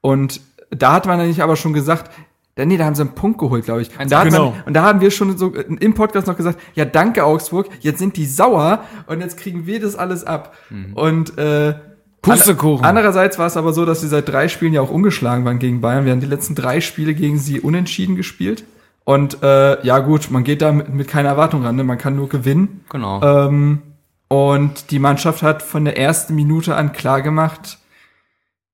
und 0.00 0.40
da 0.70 0.92
hat 0.92 1.06
man 1.06 1.20
eigentlich 1.20 1.42
aber 1.42 1.56
schon 1.56 1.72
gesagt, 1.72 2.10
da- 2.56 2.64
nee, 2.64 2.76
da 2.76 2.84
haben 2.86 2.94
sie 2.94 3.02
einen 3.02 3.14
Punkt 3.14 3.38
geholt, 3.38 3.64
glaube 3.66 3.82
ich. 3.82 3.90
Und 4.00 4.10
da, 4.10 4.24
Genau. 4.24 4.50
man, 4.50 4.62
und 4.64 4.74
da 4.74 4.82
haben 4.82 5.00
wir 5.00 5.10
schon 5.10 5.36
so 5.36 5.52
im 5.54 5.94
Podcast 5.94 6.26
noch 6.26 6.36
gesagt, 6.36 6.58
ja, 6.74 6.84
danke 6.84 7.24
Augsburg, 7.24 7.68
jetzt 7.80 7.98
sind 7.98 8.16
die 8.16 8.26
sauer 8.26 8.80
und 9.06 9.20
jetzt 9.20 9.36
kriegen 9.38 9.66
wir 9.66 9.80
das 9.80 9.94
alles 9.96 10.24
ab. 10.24 10.56
Und 10.94 11.36
äh, 11.38 11.74
Pustekuchen. 12.22 12.84
Ander- 12.84 12.88
Andererseits 13.00 13.38
war 13.38 13.46
es 13.46 13.56
aber 13.56 13.72
so, 13.72 13.84
dass 13.84 14.00
sie 14.00 14.08
seit 14.08 14.28
drei 14.28 14.48
Spielen 14.48 14.72
ja 14.72 14.80
auch 14.80 14.90
ungeschlagen 14.90 15.44
waren 15.44 15.58
gegen 15.58 15.80
Bayern. 15.80 16.04
Wir 16.06 16.12
haben 16.12 16.20
die 16.20 16.26
letzten 16.26 16.54
drei 16.54 16.80
Spiele 16.80 17.14
gegen 17.14 17.38
sie 17.38 17.60
unentschieden 17.60 18.16
gespielt. 18.16 18.64
Und 19.04 19.40
äh, 19.44 19.80
ja 19.86 20.00
gut, 20.00 20.30
man 20.32 20.42
geht 20.42 20.62
da 20.62 20.72
mit, 20.72 20.88
mit 20.92 21.06
keiner 21.06 21.28
Erwartung 21.28 21.62
ran, 21.62 21.76
ne? 21.76 21.84
man 21.84 21.98
kann 21.98 22.16
nur 22.16 22.28
gewinnen. 22.28 22.84
Genau. 22.90 23.22
Ähm, 23.22 23.82
und 24.28 24.90
die 24.90 24.98
Mannschaft 24.98 25.42
hat 25.44 25.62
von 25.62 25.84
der 25.84 25.96
ersten 25.96 26.34
Minute 26.34 26.74
an 26.74 26.92
klar 26.92 27.22
gemacht, 27.22 27.78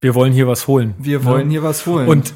Wir 0.03 0.17
wollen 0.17 0.33
hier 0.33 0.49
was 0.49 0.67
holen. 0.67 0.95
wir 0.99 1.25
wollen 1.25 1.49
hier 1.49 1.63
was 1.63 1.87
holen. 1.87 2.09
Und 2.09 2.35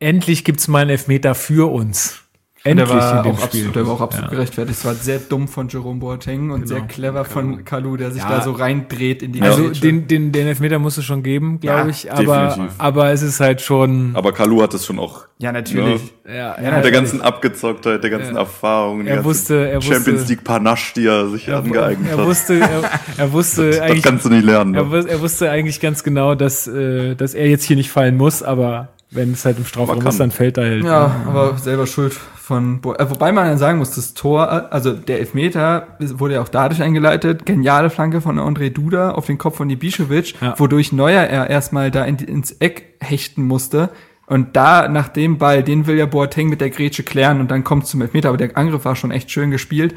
endlich 0.00 0.44
gibt's 0.44 0.66
mal 0.66 0.80
einen 0.80 0.90
Elfmeter 0.90 1.36
für 1.36 1.72
uns. 1.72 2.24
Der 2.66 2.84
Endlich 2.84 2.98
war, 3.00 3.16
in 3.18 3.22
dem 3.22 3.32
auch 3.32 3.36
Spiel. 3.38 3.44
absolut, 3.46 3.76
der 3.76 3.86
war 3.86 3.92
auch 3.94 4.00
absolut 4.00 4.30
gerechtfertigt. 4.30 4.78
Es 4.78 4.84
war 4.84 4.94
sehr 4.94 5.18
dumm 5.18 5.48
von 5.48 5.68
Jerome 5.68 6.00
Boateng 6.00 6.50
und 6.50 6.66
sehr 6.68 6.80
clever 6.82 7.24
von 7.24 7.64
Kalu, 7.64 7.96
der 7.96 8.10
sich 8.10 8.22
Ja. 8.22 8.28
da 8.30 8.42
so 8.42 8.52
reindreht 8.52 9.22
in 9.22 9.32
die 9.32 9.42
Also 9.42 9.70
den, 9.70 10.06
den, 10.08 10.32
den 10.32 10.46
Elfmeter 10.46 10.78
muss 10.78 10.96
es 10.98 11.04
schon 11.04 11.22
geben, 11.22 11.60
glaube 11.60 11.80
Ja, 11.80 11.88
ich. 11.88 12.12
Aber, 12.12 12.46
definitiv. 12.48 12.74
aber 12.78 13.10
es 13.10 13.22
ist 13.22 13.40
halt 13.40 13.60
schon. 13.60 14.10
Aber 14.14 14.32
Kalu 14.32 14.62
hat 14.62 14.74
es 14.74 14.84
schon 14.86 14.98
auch. 14.98 15.26
Ja, 15.38 15.52
natürlich. 15.52 16.00
Ja, 16.26 16.56
Mit 16.58 16.84
der 16.84 16.90
ganzen 16.90 17.20
Abgezocktheit, 17.20 18.02
der 18.02 18.10
ganzen 18.10 18.36
Erfahrung, 18.36 19.00
Er 19.06 19.16
ganzen 19.16 19.24
wusste- 19.26 19.68
er 19.68 19.82
Champions 19.82 20.20
wusste- 20.20 20.32
League 20.32 20.44
Panache, 20.44 20.94
die 20.96 21.06
er 21.06 21.28
sich 21.28 21.52
angeeignet 21.52 22.10
er 22.10 22.16
hat. 22.18 22.26
wusste, 22.26 22.58
er, 22.60 22.90
er 23.18 23.32
wusste 23.32 23.68
das 23.70 23.80
eigentlich, 23.80 24.02
kannst 24.02 24.24
du 24.24 24.30
nicht 24.30 24.44
lernen. 24.44 24.74
er, 24.74 24.84
Ne? 24.84 25.04
er 25.08 25.20
wusste 25.20 25.50
eigentlich 25.50 25.78
ganz 25.80 26.02
genau, 26.02 26.34
dass, 26.34 26.66
äh, 26.66 27.14
dass 27.16 27.34
er 27.34 27.48
jetzt 27.48 27.64
hier 27.64 27.76
nicht 27.76 27.90
fallen 27.90 28.16
muss, 28.16 28.42
aber 28.42 28.88
wenn 29.10 29.32
es 29.32 29.44
halt 29.44 29.58
im 29.58 29.64
Strafraum 29.64 30.04
ist, 30.06 30.18
dann 30.20 30.30
fällt 30.30 30.58
er 30.58 30.64
halt. 30.64 30.84
Ja, 30.84 31.16
aber 31.26 31.56
selber 31.58 31.86
schuld 31.86 32.12
von 32.12 32.80
Bo 32.80 32.94
äh, 32.94 33.10
Wobei 33.10 33.32
man 33.32 33.46
ja 33.46 33.56
sagen 33.56 33.78
muss, 33.78 33.94
das 33.94 34.14
Tor, 34.14 34.72
also 34.72 34.92
der 34.92 35.18
Elfmeter 35.20 35.86
wurde 35.98 36.34
ja 36.34 36.42
auch 36.42 36.48
dadurch 36.48 36.82
eingeleitet, 36.82 37.46
geniale 37.46 37.90
Flanke 37.90 38.20
von 38.20 38.38
André 38.38 38.70
Duda 38.70 39.12
auf 39.12 39.26
den 39.26 39.38
Kopf 39.38 39.56
von 39.56 39.68
Ibišević, 39.70 40.34
Ja. 40.40 40.54
wodurch 40.58 40.92
Neuer 40.92 41.22
er 41.24 41.50
erstmal 41.50 41.90
da 41.90 42.04
in, 42.04 42.16
ins 42.16 42.52
Eck 42.52 42.96
hechten 43.00 43.42
musste. 43.42 43.90
Und 44.28 44.56
da, 44.56 44.88
nach 44.88 45.08
dem 45.08 45.38
Ball, 45.38 45.62
den 45.62 45.86
will 45.86 45.96
ja 45.96 46.06
Boateng 46.06 46.48
mit 46.48 46.60
der 46.60 46.70
Grätsche 46.70 47.04
klären 47.04 47.40
und 47.40 47.50
dann 47.50 47.62
kommt 47.62 47.86
zum 47.86 48.02
Elfmeter, 48.02 48.28
aber 48.28 48.38
der 48.38 48.56
Angriff 48.56 48.84
war 48.84 48.96
schon 48.96 49.12
echt 49.12 49.30
schön 49.30 49.52
gespielt. 49.52 49.94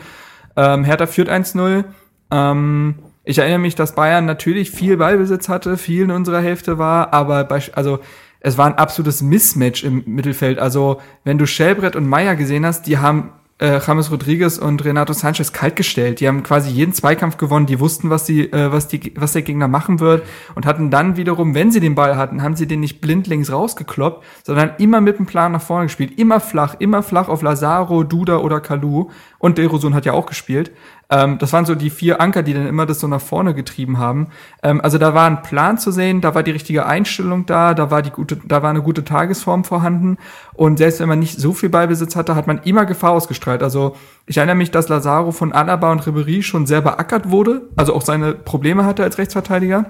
Ähm, 0.56 0.84
Hertha 0.84 1.08
führt 1.08 1.30
1-0. 1.30 1.84
Ähm, 2.32 2.96
ich 3.24 3.40
erinnere 3.40 3.60
mich, 3.60 3.74
dass 3.76 3.96
Bayern 3.96 4.26
natürlich 4.26 4.70
viel 4.72 4.98
Ballbesitz 4.98 5.50
hatte, 5.50 5.78
viel 5.78 6.04
in 6.04 6.12
unserer 6.12 6.42
Hälfte 6.42 6.78
war, 6.78 7.12
aber 7.14 7.44
bei, 7.44 7.62
also 7.74 8.00
es 8.40 8.58
war 8.58 8.68
ein 8.68 8.76
absolutes 8.76 9.22
Mismatch 9.22 9.84
im 9.84 10.04
Mittelfeld. 10.06 10.60
Also 10.60 11.02
wenn 11.24 11.38
du 11.38 11.46
Schellbrett 11.46 11.96
und 11.96 12.08
Meier 12.08 12.36
gesehen 12.36 12.66
hast, 12.66 12.88
die 12.88 12.98
haben 12.98 13.32
äh, 13.60 13.80
James 13.86 14.10
Rodriguez 14.10 14.58
und 14.58 14.84
Renato 14.86 15.14
Sanchez 15.14 15.52
kaltgestellt. 15.52 16.20
Die 16.20 16.28
haben 16.28 16.44
quasi 16.44 16.70
jeden 16.72 16.94
Zweikampf 16.94 17.38
gewonnen. 17.38 17.66
Die 17.66 17.80
wussten, 17.80 18.10
was 18.10 18.24
die, 18.24 18.52
äh, 18.52 18.72
was 18.72 18.88
die, 18.88 19.14
was 19.16 19.34
der 19.34 19.42
Gegner 19.42 19.68
machen 19.68 20.00
wird 20.00 20.26
und 20.56 20.66
hatten 20.66 20.90
dann 20.90 21.18
wiederum, 21.18 21.54
wenn 21.56 21.72
sie 21.72 21.82
den 21.82 21.96
Ball 21.96 22.16
hatten, 22.16 22.42
haben 22.42 22.56
sie 22.56 22.68
den 22.68 22.80
nicht 22.80 23.02
blindlings 23.02 23.52
rausgekloppt, 23.52 24.26
sondern 24.44 24.72
immer 24.78 25.02
mit 25.02 25.20
dem 25.20 25.26
Plan 25.26 25.52
nach 25.52 25.62
vorne 25.62 25.88
gespielt. 25.88 26.18
Immer 26.18 26.40
flach, 26.40 26.76
immer 26.80 27.04
flach 27.04 27.28
auf 27.28 27.42
Lazaro, 27.42 28.04
Duda 28.04 28.38
oder 28.38 28.62
Kalu. 28.62 29.10
Und 29.40 29.58
Derosun 29.58 29.96
hat 29.96 30.06
ja 30.06 30.14
auch 30.14 30.26
gespielt. 30.26 30.72
Ähm, 31.10 31.38
das 31.40 31.54
waren 31.54 31.66
so 31.66 31.74
die 31.74 31.90
vier 31.90 32.22
Anker, 32.22 32.44
die 32.44 32.54
dann 32.54 32.68
immer 32.68 32.86
das 32.86 33.00
so 33.00 33.08
nach 33.08 33.22
vorne 33.22 33.54
getrieben 33.54 33.98
haben. 33.98 34.28
Ähm, 34.62 34.82
also 34.82 34.98
da 34.98 35.14
war 35.14 35.26
ein 35.26 35.42
Plan 35.42 35.78
zu 35.78 35.92
sehen, 35.92 36.22
da 36.22 36.36
war 36.36 36.44
die 36.44 36.52
richtige 36.52 36.86
Einstellung 36.86 37.46
da, 37.46 37.74
da 37.74 37.90
war 37.90 38.02
die 38.02 38.12
gute, 38.12 38.36
da 38.46 38.62
war 38.62 38.70
eine 38.70 38.82
gute 38.82 39.04
Tagesform 39.04 39.64
vorhanden. 39.64 40.18
Und 40.54 40.78
selbst 40.78 41.00
wenn 41.00 41.10
man 41.10 41.20
nicht 41.20 41.40
so 41.40 41.54
viel 41.54 41.70
Ballbesitz 41.70 42.16
hatte, 42.16 42.36
hat 42.36 42.48
man 42.48 42.60
immer 42.64 42.86
Gefahr 42.86 43.12
ausgestrahlt. 43.12 43.64
Also 43.64 43.96
ich 44.26 44.38
erinnere 44.38 44.58
mich, 44.58 44.72
dass 44.72 44.90
Lazaro 44.90 45.32
von 45.32 45.54
Alaba 45.54 45.92
und 45.92 46.06
Ribery 46.06 46.44
schon 46.44 46.68
sehr 46.68 46.82
beackert 46.82 47.32
wurde, 47.32 47.62
also 47.78 47.96
auch 47.96 48.02
seine 48.02 48.34
Probleme 48.34 48.86
hatte 48.86 49.04
als 49.04 49.18
Rechtsverteidiger. 49.18 49.86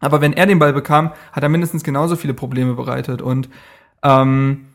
Aber 0.00 0.20
wenn 0.20 0.34
er 0.34 0.44
den 0.46 0.58
Ball 0.58 0.74
bekam, 0.74 1.12
hat 1.32 1.42
er 1.42 1.48
mindestens 1.48 1.82
genauso 1.82 2.16
viele 2.16 2.34
Probleme 2.34 2.74
bereitet. 2.74 3.22
Und 3.22 3.48
ähm, 4.02 4.66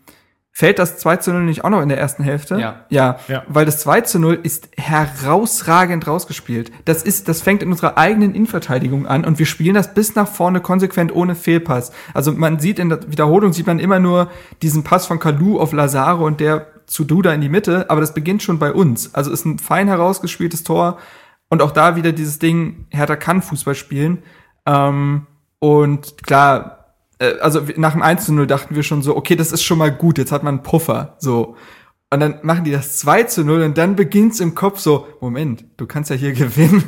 fällt 0.52 0.80
das 0.80 0.98
2 0.98 1.18
zu 1.18 1.32
0 1.32 1.44
nicht 1.44 1.64
auch 1.64 1.70
noch 1.70 1.82
in 1.82 1.90
der 1.90 2.00
ersten 2.00 2.24
Hälfte? 2.24 2.60
Ja. 2.60 2.86
Ja, 2.90 3.20
Ja. 3.28 3.44
weil 3.48 3.66
das 3.66 3.80
2 3.80 4.02
zu 4.02 4.20
0 4.20 4.40
ist 4.44 4.70
herausragend 4.78 6.08
rausgespielt. 6.08 6.72
Das 6.86 7.04
ist, 7.04 7.28
das 7.28 7.42
fängt 7.42 7.64
in 7.64 7.70
unserer 7.72 7.98
eigenen 7.98 8.34
Innenverteidigung 8.36 9.08
an 9.08 9.26
und 9.26 9.40
wir 9.40 9.46
spielen 9.46 9.76
das 9.76 9.94
bis 9.94 10.16
nach 10.16 10.28
vorne 10.28 10.60
konsequent 10.62 11.14
ohne 11.16 11.36
Fehlpass. 11.36 11.92
Also 12.14 12.32
man 12.32 12.60
sieht 12.60 12.80
in 12.80 12.90
der 12.90 13.10
Wiederholung 13.12 13.54
sieht 13.54 13.68
man 13.68 13.80
immer 13.80 14.00
nur 14.00 14.30
diesen 14.62 14.84
Pass 14.84 15.06
von 15.06 15.20
Kalu 15.20 15.60
auf 15.60 15.72
Lazaro 15.72 16.26
und 16.26 16.40
der 16.40 16.68
zu 16.88 17.04
Duda 17.06 17.32
in 17.34 17.42
die 17.42 17.50
Mitte, 17.50 17.90
aber 17.90 18.02
das 18.02 18.14
beginnt 18.14 18.42
schon 18.42 18.58
bei 18.60 18.74
uns. 18.74 19.14
Also 19.14 19.32
ist 19.32 19.46
ein 19.46 19.60
fein 19.60 19.88
herausgespieltes 19.88 20.64
Tor 20.64 20.98
und 21.50 21.62
auch 21.62 21.72
da 21.72 21.96
wieder 21.96 22.12
dieses 22.12 22.40
Ding, 22.40 22.88
Hertha 22.90 23.16
kann 23.16 23.42
Fußball 23.42 23.76
spielen. 23.76 24.24
Ähm, 24.66 25.28
und 25.60 26.24
klar, 26.24 26.79
also 27.42 27.68
wir- 27.68 27.80
nach 27.80 27.94
dem 27.94 28.02
1 28.02 28.26
zu 28.26 28.34
0 28.34 28.48
dachten 28.48 28.76
wir 28.76 28.84
schon 28.84 29.02
so, 29.02 29.16
okay, 29.16 29.36
das 29.36 29.52
ist 29.52 29.64
schon 29.64 29.78
mal 29.78 29.92
gut, 29.92 30.18
jetzt 30.18 30.32
hat 30.32 30.44
man 30.44 30.56
einen 30.56 30.64
Puffer, 30.64 31.16
so. 31.20 31.56
Und 32.12 32.22
dann 32.22 32.40
machen 32.42 32.64
die 32.64 32.72
das 32.72 32.98
2 32.98 33.24
zu 33.24 33.44
0 33.44 33.62
und 33.62 33.78
dann 33.78 33.96
beginnt's 33.96 34.40
im 34.40 34.56
Kopf 34.56 34.80
so, 34.80 35.06
Moment, 35.22 35.66
du 35.78 35.86
kannst 35.86 36.10
ja 36.10 36.16
hier 36.16 36.32
gewinnen. 36.34 36.84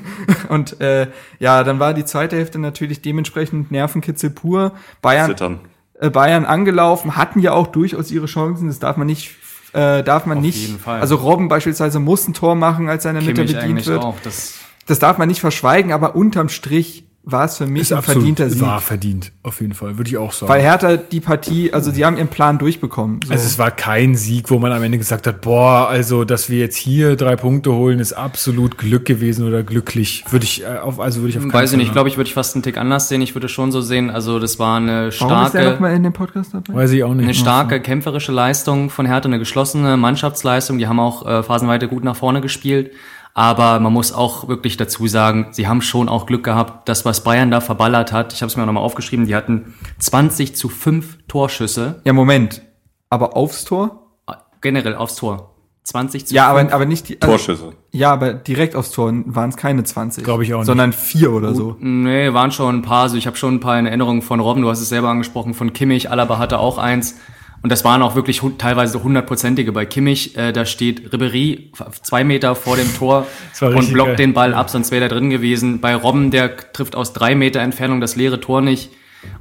Und 0.49 0.81
äh, 0.81 1.07
ja, 1.39 1.63
dann 1.63 1.79
war 1.79 1.93
die 1.93 2.05
zweite 2.05 2.37
Hälfte 2.37 2.57
natürlich 2.59 3.01
dementsprechend 3.03 3.69
Nervenkitzel 3.71 4.31
pur. 4.31 4.71
Bayern, 5.01 5.27
Zittern. 5.29 5.59
äh, 5.99 6.09
Bayern 6.09 6.45
angelaufen, 6.45 7.17
hatten 7.17 7.39
ja 7.39 7.51
auch 7.53 7.67
durchaus 7.67 8.09
ihre 8.09 8.25
Chancen, 8.25 8.67
das 8.67 8.79
darf 8.79 8.97
man 8.97 9.05
nicht, 9.05 9.35
äh, 9.73 10.01
darf 10.01 10.25
man 10.25 10.39
Auf 10.39 10.43
nicht. 10.43 10.57
jeden 10.67 10.79
Fall. 10.79 10.99
Also 11.01 11.15
Robben 11.17 11.49
beispielsweise 11.49 11.99
muss 11.99 12.27
ein 12.27 12.33
Tor 12.33 12.55
machen, 12.55 12.89
als 12.89 13.05
in 13.05 13.13
der 13.13 13.21
Mitte 13.23 13.43
bedient 13.43 13.85
wird. 13.85 14.03
auch. 14.03 14.15
Das 14.23 14.55
Das 14.87 14.97
darf 14.97 15.19
man 15.19 15.27
nicht 15.27 15.39
verschweigen, 15.41 15.91
aber 15.93 16.15
unterm 16.15 16.49
Strich 16.49 17.07
war 17.23 17.45
es 17.45 17.57
für 17.57 17.67
mich 17.67 17.83
ist 17.83 17.91
ein 17.91 17.99
absolut 17.99 18.23
verdienter 18.23 18.49
Sieg. 18.49 18.61
war 18.61 18.81
verdient, 18.81 19.31
auf 19.43 19.61
jeden 19.61 19.73
Fall, 19.73 19.97
würde 19.97 20.09
ich 20.09 20.17
auch 20.17 20.31
sagen. 20.31 20.51
Weil 20.51 20.61
Hertha 20.61 20.97
die 20.97 21.19
Partie, 21.19 21.71
also 21.71 21.91
sie 21.91 22.03
haben 22.03 22.17
ihren 22.17 22.29
Plan 22.29 22.57
durchbekommen. 22.57 23.19
So. 23.23 23.31
also 23.31 23.45
es 23.45 23.59
war 23.59 23.69
kein 23.69 24.15
Sieg, 24.15 24.49
wo 24.49 24.57
man 24.57 24.71
am 24.71 24.81
Ende 24.81 24.97
gesagt 24.97 25.27
hat, 25.27 25.41
boah, 25.41 25.87
also 25.87 26.25
dass 26.25 26.49
wir 26.49 26.59
jetzt 26.59 26.77
hier 26.77 27.15
drei 27.15 27.35
Punkte 27.35 27.73
holen, 27.73 27.99
ist 27.99 28.13
absolut 28.13 28.79
Glück 28.79 29.05
gewesen 29.05 29.47
oder 29.47 29.61
glücklich. 29.61 30.25
Würde 30.31 30.45
ich 30.45 30.63
äh, 30.63 30.77
auf, 30.77 30.99
also 30.99 31.21
würde 31.21 31.29
ich 31.29 31.37
auf 31.37 31.43
keinen 31.43 31.53
weiß 31.53 31.71
ich 31.73 31.77
nicht, 31.77 31.91
glaube 31.91 32.09
ich, 32.09 32.17
würde 32.17 32.27
ich 32.27 32.33
fast 32.33 32.55
einen 32.55 32.63
Tick 32.63 32.77
anders 32.77 33.07
sehen. 33.07 33.21
Ich 33.21 33.35
würde 33.35 33.49
schon 33.49 33.71
so 33.71 33.81
sehen, 33.81 34.09
also 34.09 34.39
das 34.39 34.57
war 34.57 34.77
eine 34.77 35.11
Warum 35.19 35.45
ist 35.45 35.53
der 35.53 35.61
starke, 35.61 35.69
nochmal 35.71 35.95
in 35.95 36.03
dem 36.03 36.13
Podcast 36.13 36.55
dabei? 36.55 36.73
Weiß 36.73 36.91
ich 36.91 37.03
auch 37.03 37.13
nicht. 37.13 37.25
eine 37.25 37.35
starke 37.35 37.81
kämpferische 37.81 38.31
Leistung 38.31 38.89
von 38.89 39.05
Hertha, 39.05 39.27
eine 39.27 39.37
geschlossene 39.37 39.95
Mannschaftsleistung. 39.95 40.79
Die 40.79 40.87
haben 40.87 40.99
auch 40.99 41.27
äh, 41.27 41.43
phasenweise 41.43 41.87
gut 41.87 42.03
nach 42.03 42.15
vorne 42.15 42.41
gespielt. 42.41 42.91
Aber 43.33 43.79
man 43.79 43.93
muss 43.93 44.11
auch 44.11 44.47
wirklich 44.47 44.75
dazu 44.77 45.07
sagen, 45.07 45.47
sie 45.51 45.67
haben 45.67 45.81
schon 45.81 46.09
auch 46.09 46.25
Glück 46.25 46.43
gehabt, 46.43 46.89
das, 46.89 47.05
was 47.05 47.23
Bayern 47.23 47.49
da 47.49 47.61
verballert 47.61 48.11
hat. 48.11 48.33
Ich 48.33 48.41
habe 48.41 48.49
es 48.49 48.57
mir 48.57 48.65
nochmal 48.65 48.83
aufgeschrieben, 48.83 49.25
die 49.25 49.35
hatten 49.35 49.73
20 49.99 50.55
zu 50.55 50.67
5 50.69 51.19
Torschüsse 51.27 52.01
Ja, 52.03 52.13
Moment. 52.13 52.61
Aber 53.09 53.35
aufs 53.37 53.63
Tor? 53.65 54.07
äh, 54.27 54.33
generell 54.61 54.95
aufs 54.95 55.15
Tor. 55.15 55.47
20 55.83 56.27
zu 56.27 56.35
Ja, 56.35 56.47
aber, 56.47 56.71
aber 56.73 56.85
nicht 56.85 57.09
die. 57.09 57.21
Also, 57.21 57.31
Torschüsse. 57.37 57.73
Ja, 57.91 58.11
aber 58.11 58.33
direkt 58.33 58.75
aufs 58.75 58.91
Tor 58.91 59.11
waren 59.25 59.49
es 59.49 59.57
keine 59.57 59.83
20. 59.83 60.23
Glaube 60.23 60.43
ich 60.43 60.53
auch 60.53 60.59
nicht. 60.59 60.67
Sondern 60.67 60.93
vier 60.93 61.31
oder 61.31 61.55
so. 61.55 61.75
Nee, 61.79 62.33
waren 62.33 62.51
schon 62.51 62.75
ein 62.77 62.81
paar. 62.83 63.03
Also 63.03 63.17
ich 63.17 63.25
habe 63.27 63.35
schon 63.37 63.55
ein 63.55 63.59
paar 63.59 63.79
in 63.79 63.85
Erinnerung 63.87 64.21
von 64.21 64.39
Robben, 64.39 64.61
du 64.61 64.69
hast 64.69 64.79
es 64.81 64.89
selber 64.89 65.09
angesprochen, 65.09 65.53
von 65.53 65.73
Kimmich, 65.73 66.11
Alaba 66.11 66.37
hatte 66.37 66.59
auch 66.59 66.77
eins. 66.77 67.17
Und 67.63 67.71
das 67.71 67.83
waren 67.85 68.01
auch 68.01 68.15
wirklich 68.15 68.41
teilweise 68.57 69.03
hundertprozentige. 69.03 69.71
Bei 69.71 69.85
Kimmich, 69.85 70.35
äh, 70.35 70.51
da 70.51 70.65
steht 70.65 71.13
Ribery 71.13 71.71
zwei 72.01 72.23
Meter 72.23 72.55
vor 72.55 72.75
dem 72.75 72.91
Tor 72.95 73.27
und 73.61 73.93
blockt 73.93 74.11
geil. 74.11 74.15
den 74.17 74.33
Ball 74.33 74.53
ab, 74.53 74.69
sonst 74.69 74.91
wäre 74.91 75.01
der 75.01 75.09
drin 75.09 75.29
gewesen. 75.29 75.79
Bei 75.79 75.95
Robben, 75.95 76.31
der 76.31 76.57
trifft 76.73 76.95
aus 76.95 77.13
drei 77.13 77.35
Meter 77.35 77.59
Entfernung 77.59 78.01
das 78.01 78.15
leere 78.15 78.39
Tor 78.39 78.61
nicht. 78.61 78.89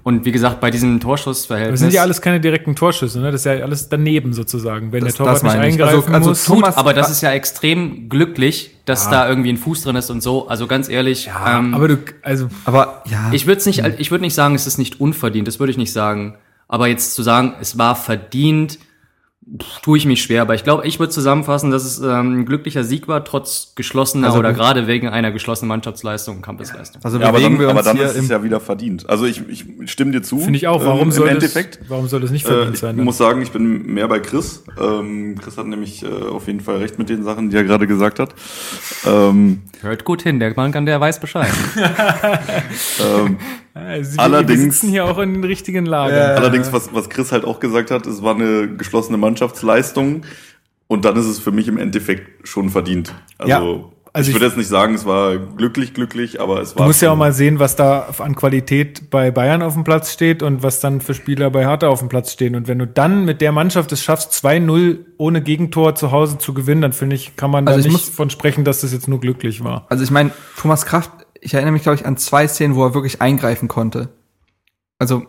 Und 0.02 0.24
wie 0.24 0.32
gesagt, 0.32 0.60
bei 0.60 0.70
diesem 0.70 1.00
Torschussverhältnis. 1.00 1.80
Das 1.80 1.80
sind 1.80 1.94
ja 1.94 2.02
alles 2.02 2.20
keine 2.20 2.40
direkten 2.40 2.76
Torschüsse, 2.76 3.20
ne? 3.20 3.32
Das 3.32 3.42
ist 3.42 3.44
ja 3.46 3.52
alles 3.62 3.88
daneben 3.88 4.34
sozusagen, 4.34 4.92
wenn 4.92 5.04
das, 5.04 5.14
der 5.14 5.24
Torwart 5.24 5.42
nicht 5.42 5.54
eingreifen 5.54 5.94
also, 5.94 6.12
also 6.12 6.28
muss. 6.30 6.44
Thomas, 6.44 6.76
aber 6.76 6.92
das 6.92 7.10
ist 7.10 7.22
ja 7.22 7.32
extrem 7.32 8.08
glücklich, 8.10 8.76
dass 8.84 9.06
ja. 9.06 9.10
da 9.10 9.28
irgendwie 9.28 9.50
ein 9.50 9.56
Fuß 9.56 9.82
drin 9.82 9.96
ist 9.96 10.10
und 10.10 10.22
so. 10.22 10.48
Also 10.48 10.66
ganz 10.66 10.88
ehrlich. 10.88 11.26
Ja, 11.26 11.58
ähm, 11.58 11.74
aber 11.74 11.88
du, 11.88 11.98
also, 12.22 12.48
aber 12.64 13.04
ja. 13.10 13.30
Ich 13.32 13.46
würde 13.46 13.62
nicht, 13.64 13.82
ich 13.98 14.10
würde 14.10 14.22
nicht 14.22 14.34
sagen, 14.34 14.54
es 14.54 14.66
ist 14.66 14.76
nicht 14.78 15.00
unverdient. 15.00 15.48
Das 15.48 15.58
würde 15.60 15.70
ich 15.70 15.78
nicht 15.78 15.92
sagen. 15.92 16.36
Aber 16.70 16.86
jetzt 16.86 17.14
zu 17.14 17.24
sagen, 17.24 17.54
es 17.60 17.78
war 17.78 17.96
verdient, 17.96 18.78
tue 19.82 19.98
ich 19.98 20.06
mich 20.06 20.22
schwer. 20.22 20.42
Aber 20.42 20.54
ich 20.54 20.62
glaube, 20.62 20.86
ich 20.86 21.00
würde 21.00 21.10
zusammenfassen, 21.10 21.72
dass 21.72 21.84
es 21.84 21.98
ähm, 21.98 22.40
ein 22.40 22.46
glücklicher 22.46 22.84
Sieg 22.84 23.08
war, 23.08 23.24
trotz 23.24 23.72
geschlossener 23.74 24.28
also, 24.28 24.38
oder 24.38 24.52
gerade 24.52 24.86
wegen 24.86 25.08
einer 25.08 25.32
geschlossenen 25.32 25.68
Mannschaftsleistung 25.68 26.36
und 26.36 26.42
Campusleistung. 26.42 27.02
Also 27.02 27.18
ja, 27.18 27.28
aber 27.28 27.40
dann, 27.40 27.60
aber 27.66 27.82
dann 27.82 27.96
ist 27.96 28.14
es 28.14 28.28
ja 28.28 28.44
wieder 28.44 28.60
verdient. 28.60 29.10
Also 29.10 29.24
ich, 29.24 29.42
ich 29.48 29.66
stimme 29.90 30.12
dir 30.12 30.22
zu. 30.22 30.38
Finde 30.38 30.58
ich 30.58 30.68
auch. 30.68 30.84
Warum 30.84 31.08
ähm, 31.08 31.10
soll 31.10 31.28
Endeffekt, 31.28 31.80
das, 31.80 31.90
warum 31.90 32.06
soll 32.06 32.20
das 32.20 32.30
nicht 32.30 32.46
verdient 32.46 32.70
äh, 32.70 32.74
ich 32.74 32.78
sein? 32.78 32.96
Ich 32.96 33.04
muss 33.04 33.18
sagen, 33.18 33.42
ich 33.42 33.50
bin 33.50 33.86
mehr 33.86 34.06
bei 34.06 34.20
Chris. 34.20 34.62
Ähm, 34.80 35.36
Chris 35.42 35.56
hat 35.56 35.66
nämlich 35.66 36.04
äh, 36.04 36.06
auf 36.06 36.46
jeden 36.46 36.60
Fall 36.60 36.76
recht 36.76 37.00
mit 37.00 37.08
den 37.08 37.24
Sachen, 37.24 37.50
die 37.50 37.56
er 37.56 37.64
gerade 37.64 37.88
gesagt 37.88 38.20
hat. 38.20 38.32
Ähm, 39.04 39.62
Hört 39.80 40.04
gut 40.04 40.22
hin, 40.22 40.38
der 40.38 40.54
Mann 40.54 40.70
kann, 40.70 40.86
der 40.86 41.00
weiß 41.00 41.18
Bescheid. 41.18 41.50
ähm, 43.00 43.38
also 43.74 44.18
allerdings, 44.20 44.58
wir 44.58 44.72
sitzen 44.72 44.88
hier 44.90 45.04
auch 45.04 45.18
in 45.18 45.34
den 45.34 45.44
richtigen 45.44 45.86
Lager. 45.86 46.34
Äh, 46.34 46.36
allerdings, 46.36 46.72
was, 46.72 46.92
was 46.92 47.08
Chris 47.08 47.32
halt 47.32 47.44
auch 47.44 47.60
gesagt 47.60 47.90
hat, 47.90 48.06
es 48.06 48.22
war 48.22 48.34
eine 48.34 48.68
geschlossene 48.76 49.18
Mannschaftsleistung 49.18 50.22
und 50.88 51.04
dann 51.04 51.16
ist 51.16 51.26
es 51.26 51.38
für 51.38 51.52
mich 51.52 51.68
im 51.68 51.78
Endeffekt 51.78 52.48
schon 52.48 52.70
verdient. 52.70 53.14
Also, 53.38 53.50
ja, 53.50 53.90
also 54.12 54.28
ich 54.28 54.34
würde 54.34 54.46
jetzt 54.46 54.56
nicht 54.56 54.68
sagen, 54.68 54.94
es 54.94 55.06
war 55.06 55.38
glücklich, 55.38 55.94
glücklich, 55.94 56.40
aber 56.40 56.60
es 56.60 56.74
war. 56.74 56.82
Du 56.82 56.88
musst 56.88 57.00
ja 57.00 57.12
auch 57.12 57.16
mal 57.16 57.32
sehen, 57.32 57.60
was 57.60 57.76
da 57.76 58.08
an 58.18 58.34
Qualität 58.34 59.08
bei 59.08 59.30
Bayern 59.30 59.62
auf 59.62 59.74
dem 59.74 59.84
Platz 59.84 60.12
steht 60.12 60.42
und 60.42 60.64
was 60.64 60.80
dann 60.80 61.00
für 61.00 61.14
Spieler 61.14 61.50
bei 61.50 61.64
Hertha 61.64 61.86
auf 61.86 62.00
dem 62.00 62.08
Platz 62.08 62.32
stehen. 62.32 62.56
Und 62.56 62.66
wenn 62.66 62.80
du 62.80 62.88
dann 62.88 63.24
mit 63.24 63.40
der 63.40 63.52
Mannschaft 63.52 63.92
es 63.92 64.02
schaffst, 64.02 64.32
2-0 64.32 64.98
ohne 65.16 65.42
Gegentor 65.42 65.94
zu 65.94 66.10
Hause 66.10 66.38
zu 66.38 66.54
gewinnen, 66.54 66.82
dann 66.82 66.92
finde 66.92 67.14
ich, 67.14 67.36
kann 67.36 67.52
man 67.52 67.68
also 67.68 67.86
da 67.86 67.88
nicht 67.88 68.06
von 68.06 68.30
sprechen, 68.30 68.64
dass 68.64 68.80
das 68.80 68.92
jetzt 68.92 69.06
nur 69.06 69.20
glücklich 69.20 69.62
war. 69.62 69.86
Also 69.90 70.02
ich 70.02 70.10
meine, 70.10 70.32
Thomas 70.56 70.86
Kraft 70.86 71.12
ich 71.40 71.54
erinnere 71.54 71.72
mich, 71.72 71.82
glaube 71.82 71.96
ich, 71.96 72.06
an 72.06 72.16
zwei 72.16 72.46
Szenen, 72.46 72.74
wo 72.74 72.84
er 72.84 72.94
wirklich 72.94 73.20
eingreifen 73.20 73.68
konnte. 73.68 74.08
Also, 74.98 75.26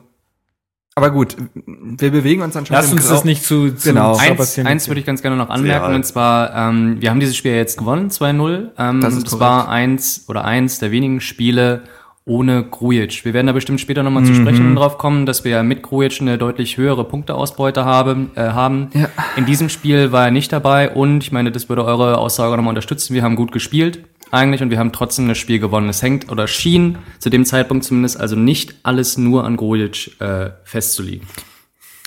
aber 0.95 1.11
gut, 1.11 1.37
wir 1.65 2.11
bewegen 2.11 2.41
uns 2.41 2.55
anscheinend. 2.57 2.83
Lass 2.83 2.91
uns 2.91 3.07
das 3.07 3.23
nicht 3.23 3.43
zu, 3.43 3.73
zu 3.73 3.89
genau. 3.89 4.17
Eins, 4.17 4.59
eins 4.59 4.87
würde 4.89 4.99
ich 4.99 5.05
ganz 5.05 5.21
gerne 5.21 5.37
noch 5.37 5.49
anmerken, 5.49 5.89
ja. 5.89 5.95
und 5.95 6.05
zwar, 6.05 6.53
ähm, 6.53 6.97
wir 6.99 7.09
haben 7.09 7.21
dieses 7.21 7.37
Spiel 7.37 7.53
jetzt 7.53 7.77
gewonnen, 7.77 8.09
2-0. 8.09 8.71
Ähm, 8.77 8.99
das, 8.99 9.15
ist 9.15 9.27
das 9.27 9.39
war 9.39 9.69
eins 9.69 10.25
oder 10.27 10.43
eins 10.43 10.79
der 10.79 10.91
wenigen 10.91 11.21
Spiele 11.21 11.83
ohne 12.25 12.63
Grujic. 12.63 13.25
Wir 13.25 13.33
werden 13.33 13.47
da 13.47 13.53
bestimmt 13.53 13.79
später 13.79 14.03
nochmal 14.03 14.23
mhm. 14.23 14.27
zu 14.27 14.35
sprechen 14.35 14.75
drauf 14.75 14.97
kommen, 14.97 15.25
dass 15.25 15.43
wir 15.43 15.63
mit 15.63 15.81
Grujic 15.81 16.21
eine 16.21 16.37
deutlich 16.37 16.77
höhere 16.77 17.05
Punkteausbeute 17.05 17.85
haben. 17.85 18.31
Äh, 18.35 18.49
haben. 18.49 18.89
Ja. 18.93 19.09
In 19.37 19.45
diesem 19.45 19.69
Spiel 19.69 20.11
war 20.11 20.25
er 20.25 20.31
nicht 20.31 20.51
dabei 20.51 20.91
und 20.91 21.23
ich 21.23 21.31
meine, 21.31 21.51
das 21.51 21.69
würde 21.69 21.85
eure 21.85 22.17
Aussage 22.17 22.55
nochmal 22.57 22.71
unterstützen. 22.71 23.15
Wir 23.15 23.23
haben 23.23 23.37
gut 23.37 23.51
gespielt 23.51 24.03
eigentlich 24.31 24.61
und 24.61 24.69
wir 24.69 24.79
haben 24.79 24.91
trotzdem 24.91 25.27
das 25.27 25.37
Spiel 25.37 25.59
gewonnen. 25.59 25.89
Es 25.89 26.01
hängt 26.01 26.31
oder 26.31 26.47
schien 26.47 26.97
zu 27.19 27.29
dem 27.29 27.45
Zeitpunkt 27.45 27.83
zumindest 27.83 28.19
also 28.19 28.35
nicht 28.35 28.75
alles 28.83 29.17
nur 29.17 29.43
an 29.43 29.57
Grujic 29.57 30.19
äh, 30.21 30.51
festzulegen. 30.63 31.27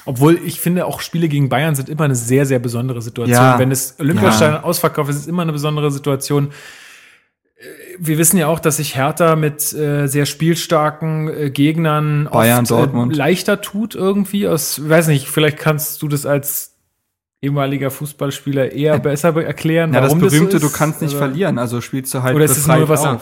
Obwohl 0.07 0.39
ich 0.45 0.61
finde, 0.61 0.87
auch 0.87 1.01
Spiele 1.01 1.29
gegen 1.29 1.49
Bayern 1.49 1.75
sind 1.75 1.89
immer 1.89 2.05
eine 2.05 2.15
sehr, 2.15 2.45
sehr 2.45 2.59
besondere 2.59 3.01
Situation. 3.01 3.37
Ja. 3.37 3.59
Wenn 3.59 3.71
es 3.71 3.97
Olympiastein 3.99 4.53
ja. 4.53 4.63
ausverkauft 4.63 5.11
ist, 5.11 5.17
ist 5.17 5.23
es 5.23 5.29
immer 5.29 5.43
eine 5.43 5.53
besondere 5.53 5.91
Situation. 5.91 6.49
Äh, 7.57 7.65
wir 7.99 8.19
wissen 8.19 8.37
ja 8.37 8.49
auch, 8.49 8.61
dass 8.61 8.77
sich 8.77 8.97
Hertha 8.97 9.37
mit 9.37 9.73
äh, 9.73 10.07
sehr 10.07 10.27
spielstarken 10.27 11.29
äh, 11.29 11.51
Gegnern 11.51 12.29
Bayern, 12.31 12.67
oft, 12.71 12.95
äh, 12.95 13.15
leichter 13.15 13.63
tut 13.63 13.95
irgendwie. 13.95 14.47
Aus, 14.47 14.89
weiß 14.89 15.09
nicht, 15.09 15.29
vielleicht 15.29 15.59
kannst 15.59 16.03
du 16.03 16.09
das 16.09 16.27
als 16.27 16.74
ehemaliger 17.45 17.91
Fußballspieler 17.91 18.73
eher 18.73 18.99
besser 18.99 19.37
erklären, 19.37 19.93
ja, 19.93 20.03
warum 20.03 20.21
das 20.21 20.33
berühmte, 20.33 20.55
das 20.55 20.63
so 20.63 20.67
ist, 20.69 20.75
du 20.75 20.79
kannst 20.79 21.03
nicht 21.03 21.13
oder? 21.13 21.27
verlieren, 21.27 21.59
also 21.59 21.81
spielst 21.81 22.13
du 22.15 22.23
halt 22.23 22.35
Oder 22.35 22.45
ist 22.47 22.57
es 22.57 22.67
nur 22.67 22.89
was, 22.89 23.03
der, 23.03 23.21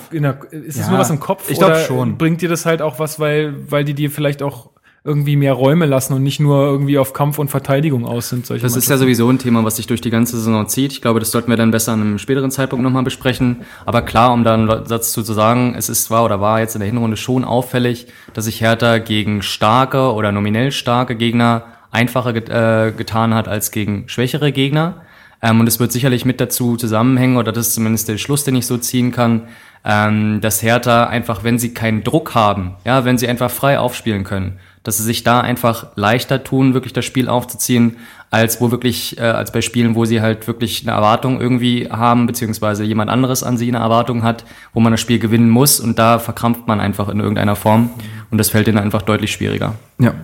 ist 0.51 0.77
ja, 0.77 0.83
es 0.83 0.89
nur 0.89 0.99
was 0.99 1.11
im 1.11 1.21
Kopf? 1.21 1.51
Ich 1.51 1.59
glaube 1.59 1.77
schon. 1.87 2.19
Bringt 2.19 2.41
dir 2.43 2.49
das 2.49 2.67
halt 2.67 2.83
auch 2.83 2.99
was, 2.99 3.21
weil, 3.21 3.55
weil 3.71 3.85
die 3.85 3.95
dir 3.95 4.11
vielleicht 4.11 4.43
auch 4.43 4.71
irgendwie 5.05 5.35
mehr 5.35 5.55
Räume 5.55 5.87
lassen 5.87 6.13
und 6.13 6.23
nicht 6.23 6.39
nur 6.39 6.65
irgendwie 6.65 6.97
auf 6.97 7.13
Kampf 7.13 7.41
und 7.41 7.49
Verteidigung 7.49 8.07
aus 8.07 8.29
sind. 8.29 8.47
Solche 8.47 8.63
das 8.63 8.77
ist 8.77 8.89
ja 8.89 8.97
sowieso 8.97 9.29
ein 9.29 9.39
Thema, 9.39 9.65
was 9.65 9.77
sich 9.77 9.89
durch 9.89 10.01
die 10.01 10.11
ganze 10.11 10.37
Saison 10.37 10.69
zieht. 10.69 10.93
Ich 10.93 11.03
glaube, 11.03 11.19
das 11.19 11.33
sollten 11.33 11.51
wir 11.51 11.57
dann 11.57 11.73
besser 11.73 11.93
an 11.93 12.01
einem 12.01 12.19
späteren 12.19 12.53
Zeitpunkt 12.53 12.85
nochmal 12.85 13.03
besprechen. 13.03 13.63
Aber 13.85 14.03
klar, 14.03 14.33
um 14.33 14.45
da 14.45 14.55
einen 14.55 14.87
Satz 14.87 15.13
zu 15.13 15.23
sagen, 15.23 15.75
es 15.77 15.89
ist 15.89 16.05
zwar 16.05 16.25
oder 16.25 16.41
war 16.41 16.61
jetzt 16.61 16.77
in 16.77 16.81
der 16.81 16.89
Hinrunde 16.89 17.17
schon 17.17 17.43
auffällig, 17.43 18.07
dass 18.33 18.45
sich 18.45 18.61
Hertha 18.61 18.99
gegen 18.99 19.43
starke 19.43 20.13
oder 20.13 20.31
nominell 20.31 20.71
starke 20.71 21.17
Gegner 21.17 21.65
einfacher 21.93 22.33
get, 22.33 22.49
äh, 22.49 22.93
getan 22.97 23.35
hat 23.35 23.47
als 23.47 23.71
gegen 23.71 24.09
schwächere 24.09 24.51
Gegner. 24.51 25.03
Ähm, 25.41 25.61
und 25.61 25.67
es 25.67 25.79
wird 25.79 25.93
sicherlich 25.93 26.25
mit 26.25 26.41
dazu 26.41 26.77
zusammenhängen, 26.77 27.37
oder 27.37 27.53
das 27.53 27.69
ist 27.69 27.75
zumindest 27.75 28.09
der 28.09 28.19
Schluss, 28.19 28.45
den 28.45 28.57
ich 28.57 28.67
so 28.67 28.79
ziehen 28.79 29.13
kann, 29.13 29.43
ähm, 29.85 30.41
dass 30.41 30.63
Hertha 30.63 31.05
einfach, 31.05 31.45
wenn 31.45 31.59
sie 31.59 31.75
keinen 31.75 32.05
Druck 32.05 32.35
haben, 32.35 32.75
ja, 32.85 33.05
wenn 33.05 33.19
sie 33.19 33.29
einfach 33.29 33.51
frei 33.51 33.79
aufspielen 33.79 34.25
können, 34.25 34.59
dass 34.85 34.99
sie 34.99 35.03
sich 35.05 35.25
da 35.25 35.41
einfach 35.41 35.89
leichter 35.97 36.45
tun, 36.45 36.75
wirklich 36.75 36.93
das 36.93 37.05
Spiel 37.05 37.29
aufzuziehen, 37.29 37.97
als 38.31 38.61
wo 38.61 38.71
wirklich, 38.71 39.19
äh, 39.19 39.23
als 39.23 39.53
bei 39.53 39.61
Spielen, 39.61 39.95
wo 39.97 40.05
sie 40.05 40.21
halt 40.21 40.47
wirklich 40.47 40.83
eine 40.83 40.93
Erwartung 40.93 41.41
irgendwie 41.41 41.89
haben, 41.91 42.27
beziehungsweise 42.27 42.85
jemand 42.85 43.11
anderes 43.11 43.43
an 43.43 43.57
sie 43.59 43.69
eine 43.69 43.79
Erwartung 43.79 44.23
hat, 44.23 44.45
wo 44.73 44.81
man 44.81 44.93
das 44.93 45.01
Spiel 45.01 45.19
gewinnen 45.19 45.51
muss 45.51 45.81
und 45.81 45.99
da 45.99 46.19
verkrampft 46.19 46.67
man 46.67 46.81
einfach 46.81 47.09
in 47.09 47.19
irgendeiner 47.19 47.57
Form 47.57 47.91
und 48.31 48.39
das 48.39 48.51
fällt 48.51 48.69
ihnen 48.69 48.79
einfach 48.79 49.03
deutlich 49.03 49.33
schwieriger. 49.33 49.75
Ja. 49.99 50.15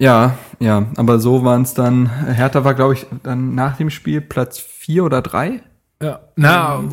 Ja, 0.00 0.38
ja, 0.60 0.86
aber 0.96 1.18
so 1.18 1.44
waren 1.44 1.62
es 1.62 1.74
dann. 1.74 2.08
Hertha 2.34 2.64
war, 2.64 2.72
glaube 2.74 2.94
ich, 2.94 3.06
dann 3.22 3.54
nach 3.54 3.76
dem 3.76 3.90
Spiel 3.90 4.22
Platz 4.22 4.58
vier 4.58 5.04
oder 5.04 5.20
drei. 5.20 5.60
Ja, 6.02 6.20
na, 6.36 6.76
ähm, 6.78 6.88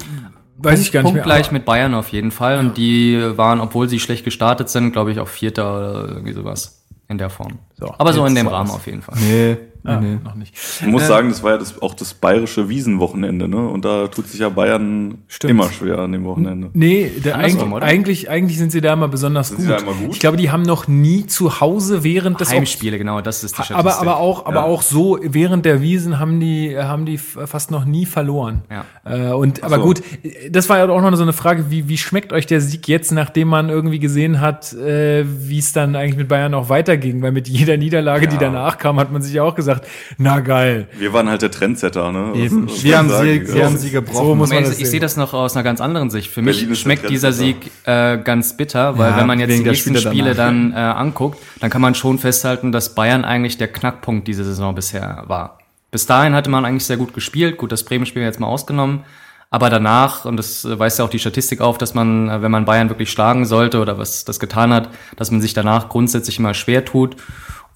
weiß 0.57 0.73
Punkt, 0.73 0.79
ich 0.79 0.91
gar 0.91 0.99
nicht 0.99 1.03
Punkt 1.05 1.15
mehr. 1.15 1.23
gleich 1.23 1.51
mit 1.53 1.63
Bayern 1.63 1.93
auf 1.93 2.09
jeden 2.09 2.31
Fall. 2.31 2.59
Und 2.59 2.75
die 2.75 3.17
waren, 3.37 3.61
obwohl 3.61 3.87
sie 3.87 4.01
schlecht 4.01 4.25
gestartet 4.25 4.67
sind, 4.67 4.91
glaube 4.91 5.13
ich, 5.13 5.21
auch 5.21 5.29
Vierter 5.29 5.77
oder 5.77 6.09
irgendwie 6.09 6.33
sowas 6.33 6.85
in 7.07 7.17
der 7.17 7.29
Form. 7.29 7.59
So, 7.75 7.95
aber 7.97 8.11
so 8.11 8.25
in 8.25 8.35
dem 8.35 8.47
Rahmen 8.47 8.71
auf 8.71 8.85
jeden 8.85 9.01
Fall. 9.01 9.17
Nee, 9.19 9.57
Ah, 9.87 10.01
nee. 10.01 10.17
noch 10.23 10.35
nicht. 10.35 10.53
Ich 10.81 10.87
muss 10.87 11.03
äh, 11.03 11.07
sagen, 11.07 11.29
das 11.29 11.43
war 11.43 11.51
ja 11.51 11.57
das, 11.57 11.81
auch 11.81 11.93
das 11.93 12.13
bayerische 12.13 12.67
Wiesenwochenende, 12.67 13.47
ne? 13.47 13.67
Und 13.69 13.85
da 13.85 14.07
tut 14.07 14.27
sich 14.27 14.41
ja 14.41 14.49
Bayern 14.49 15.19
stimmt. 15.27 15.51
immer 15.51 15.71
schwer 15.71 15.99
an 15.99 16.11
dem 16.11 16.25
Wochenende. 16.25 16.69
Nee, 16.73 17.09
der 17.23 17.37
eigentlich, 17.37 17.81
eigentlich, 17.81 18.29
eigentlich 18.29 18.57
sind 18.57 18.71
sie 18.71 18.81
da 18.81 18.93
immer 18.93 19.07
besonders 19.07 19.55
gut. 19.55 19.69
Da 19.69 19.77
immer 19.77 19.93
gut. 19.93 20.11
Ich 20.11 20.19
glaube, 20.19 20.35
die 20.35 20.51
haben 20.51 20.63
noch 20.63 20.87
nie 20.87 21.25
zu 21.25 21.61
Hause 21.61 22.03
während 22.03 22.39
des 22.41 22.51
Heimspiele, 22.51 22.97
genau, 22.97 23.21
das 23.21 23.43
ist 23.43 23.57
die 23.57 23.63
Statistik. 23.63 23.77
Aber, 23.77 23.99
aber 23.99 24.17
auch, 24.17 24.45
aber 24.45 24.55
ja. 24.55 24.63
auch 24.63 24.81
so 24.81 25.19
während 25.21 25.65
der 25.65 25.81
Wiesen 25.81 26.19
haben 26.19 26.39
die, 26.39 26.77
haben 26.77 27.05
die 27.05 27.17
fast 27.17 27.71
noch 27.71 27.85
nie 27.85 28.05
verloren. 28.05 28.63
Ja. 28.69 28.85
Äh, 29.05 29.33
und, 29.33 29.63
aber 29.63 29.77
so. 29.77 29.83
gut, 29.83 30.03
das 30.51 30.67
war 30.69 30.79
ja 30.79 30.89
auch 30.89 31.01
noch 31.01 31.15
so 31.15 31.23
eine 31.23 31.33
Frage, 31.33 31.71
wie, 31.71 31.87
wie 31.87 31.97
schmeckt 31.97 32.33
euch 32.33 32.45
der 32.45 32.59
Sieg 32.59 32.87
jetzt, 32.87 33.11
nachdem 33.11 33.47
man 33.47 33.69
irgendwie 33.69 33.99
gesehen 33.99 34.41
hat, 34.41 34.73
äh, 34.73 35.23
wie 35.25 35.59
es 35.59 35.71
dann 35.71 35.95
eigentlich 35.95 36.17
mit 36.17 36.27
Bayern 36.27 36.53
auch 36.53 36.69
weiterging? 36.69 37.21
Weil 37.21 37.31
mit 37.31 37.47
jeder 37.47 37.77
Niederlage, 37.77 38.25
ja. 38.25 38.31
die 38.31 38.37
danach 38.37 38.77
kam, 38.77 38.99
hat 38.99 39.11
man 39.11 39.21
sich 39.21 39.33
ja 39.33 39.43
auch 39.43 39.55
gesagt, 39.55 39.76
gesagt, 39.77 40.15
na 40.17 40.39
geil. 40.39 40.87
Wir 40.97 41.13
waren 41.13 41.29
halt 41.29 41.41
der 41.41 41.51
Trendsetter, 41.51 42.11
ne? 42.11 42.33
Eben. 42.35 42.69
Was, 42.69 42.83
wir, 42.83 42.97
haben 42.97 43.09
sie, 43.09 43.53
wir 43.53 43.65
haben 43.65 43.77
sie 43.77 43.89
gebrochen. 43.91 44.25
So 44.25 44.35
muss 44.35 44.49
man 44.49 44.63
ich, 44.63 44.81
ich 44.81 44.89
sehe 44.89 44.99
das 44.99 45.17
noch 45.17 45.33
aus 45.33 45.55
einer 45.55 45.63
ganz 45.63 45.81
anderen 45.81 46.09
Sicht. 46.09 46.29
Für 46.29 46.41
Berlin 46.41 46.69
mich 46.69 46.79
schmeckt 46.79 47.09
dieser 47.09 47.31
Sieg 47.31 47.71
äh, 47.85 48.17
ganz 48.17 48.57
bitter, 48.57 48.97
weil 48.97 49.11
ja, 49.11 49.17
wenn 49.17 49.27
man 49.27 49.39
jetzt 49.39 49.57
die 49.57 49.63
nächsten 49.63 49.97
Spiele 49.97 50.35
dann 50.35 50.73
äh, 50.73 50.75
anguckt, 50.75 51.39
dann 51.59 51.69
kann 51.69 51.81
man 51.81 51.95
schon 51.95 52.19
festhalten, 52.19 52.71
dass 52.71 52.95
Bayern 52.95 53.25
eigentlich 53.25 53.57
der 53.57 53.67
Knackpunkt 53.67 54.27
dieser 54.27 54.43
Saison 54.43 54.75
bisher 54.75 55.23
war. 55.27 55.59
Bis 55.91 56.05
dahin 56.05 56.33
hatte 56.33 56.49
man 56.49 56.65
eigentlich 56.65 56.85
sehr 56.85 56.97
gut 56.97 57.13
gespielt. 57.13 57.57
Gut, 57.57 57.71
das 57.71 57.83
Bremen-Spiel 57.83 58.21
jetzt 58.21 58.39
mal 58.39 58.47
ausgenommen. 58.47 59.03
Aber 59.49 59.69
danach, 59.69 60.25
und 60.25 60.35
das 60.35 60.65
äh, 60.65 60.77
weist 60.77 60.99
ja 60.99 61.05
auch 61.05 61.09
die 61.09 61.19
Statistik 61.19 61.61
auf, 61.61 61.77
dass 61.77 61.93
man, 61.93 62.29
äh, 62.29 62.41
wenn 62.41 62.51
man 62.51 62.65
Bayern 62.65 62.89
wirklich 62.89 63.09
schlagen 63.09 63.45
sollte 63.45 63.79
oder 63.79 63.97
was 63.97 64.25
das 64.25 64.39
getan 64.39 64.73
hat, 64.73 64.89
dass 65.15 65.31
man 65.31 65.39
sich 65.39 65.53
danach 65.53 65.87
grundsätzlich 65.87 66.37
immer 66.39 66.53
schwer 66.53 66.83
tut. 66.83 67.15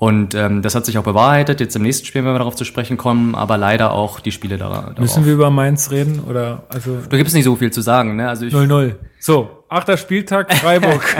Und 0.02 0.34
ähm, 0.34 0.64
das 0.64 0.74
hat 0.74 0.84
sich 0.88 0.98
auch 0.98 1.04
bewahrheitet. 1.04 1.60
Jetzt 1.60 1.76
im 1.76 1.84
nächsten 1.84 2.08
Spiel, 2.08 2.26
wenn 2.26 2.34
wir 2.34 2.40
darauf 2.40 2.56
zu 2.56 2.66
sprechen 2.66 2.98
kommen, 2.98 3.36
aber 3.36 3.60
leider 3.60 3.92
auch 3.92 4.20
die 4.20 4.32
Spiele 4.32 4.58
darauf. 4.58 4.98
Müssen 4.98 5.28
wir 5.28 5.34
über 5.34 5.52
Mainz 5.52 5.92
reden? 5.92 6.22
Oder 6.28 6.64
also 6.70 6.98
da 7.08 7.18
gibt 7.18 7.28
es 7.28 7.36
nicht 7.36 7.44
so 7.44 7.56
viel 7.56 7.70
zu 7.72 7.82
sagen. 7.82 8.16
Ne? 8.16 8.28
Also 8.28 8.48
0-0. 8.48 8.96
So, 9.20 9.64
achter 9.70 9.98
Spieltag, 9.98 10.52
Freiburg. 10.56 11.04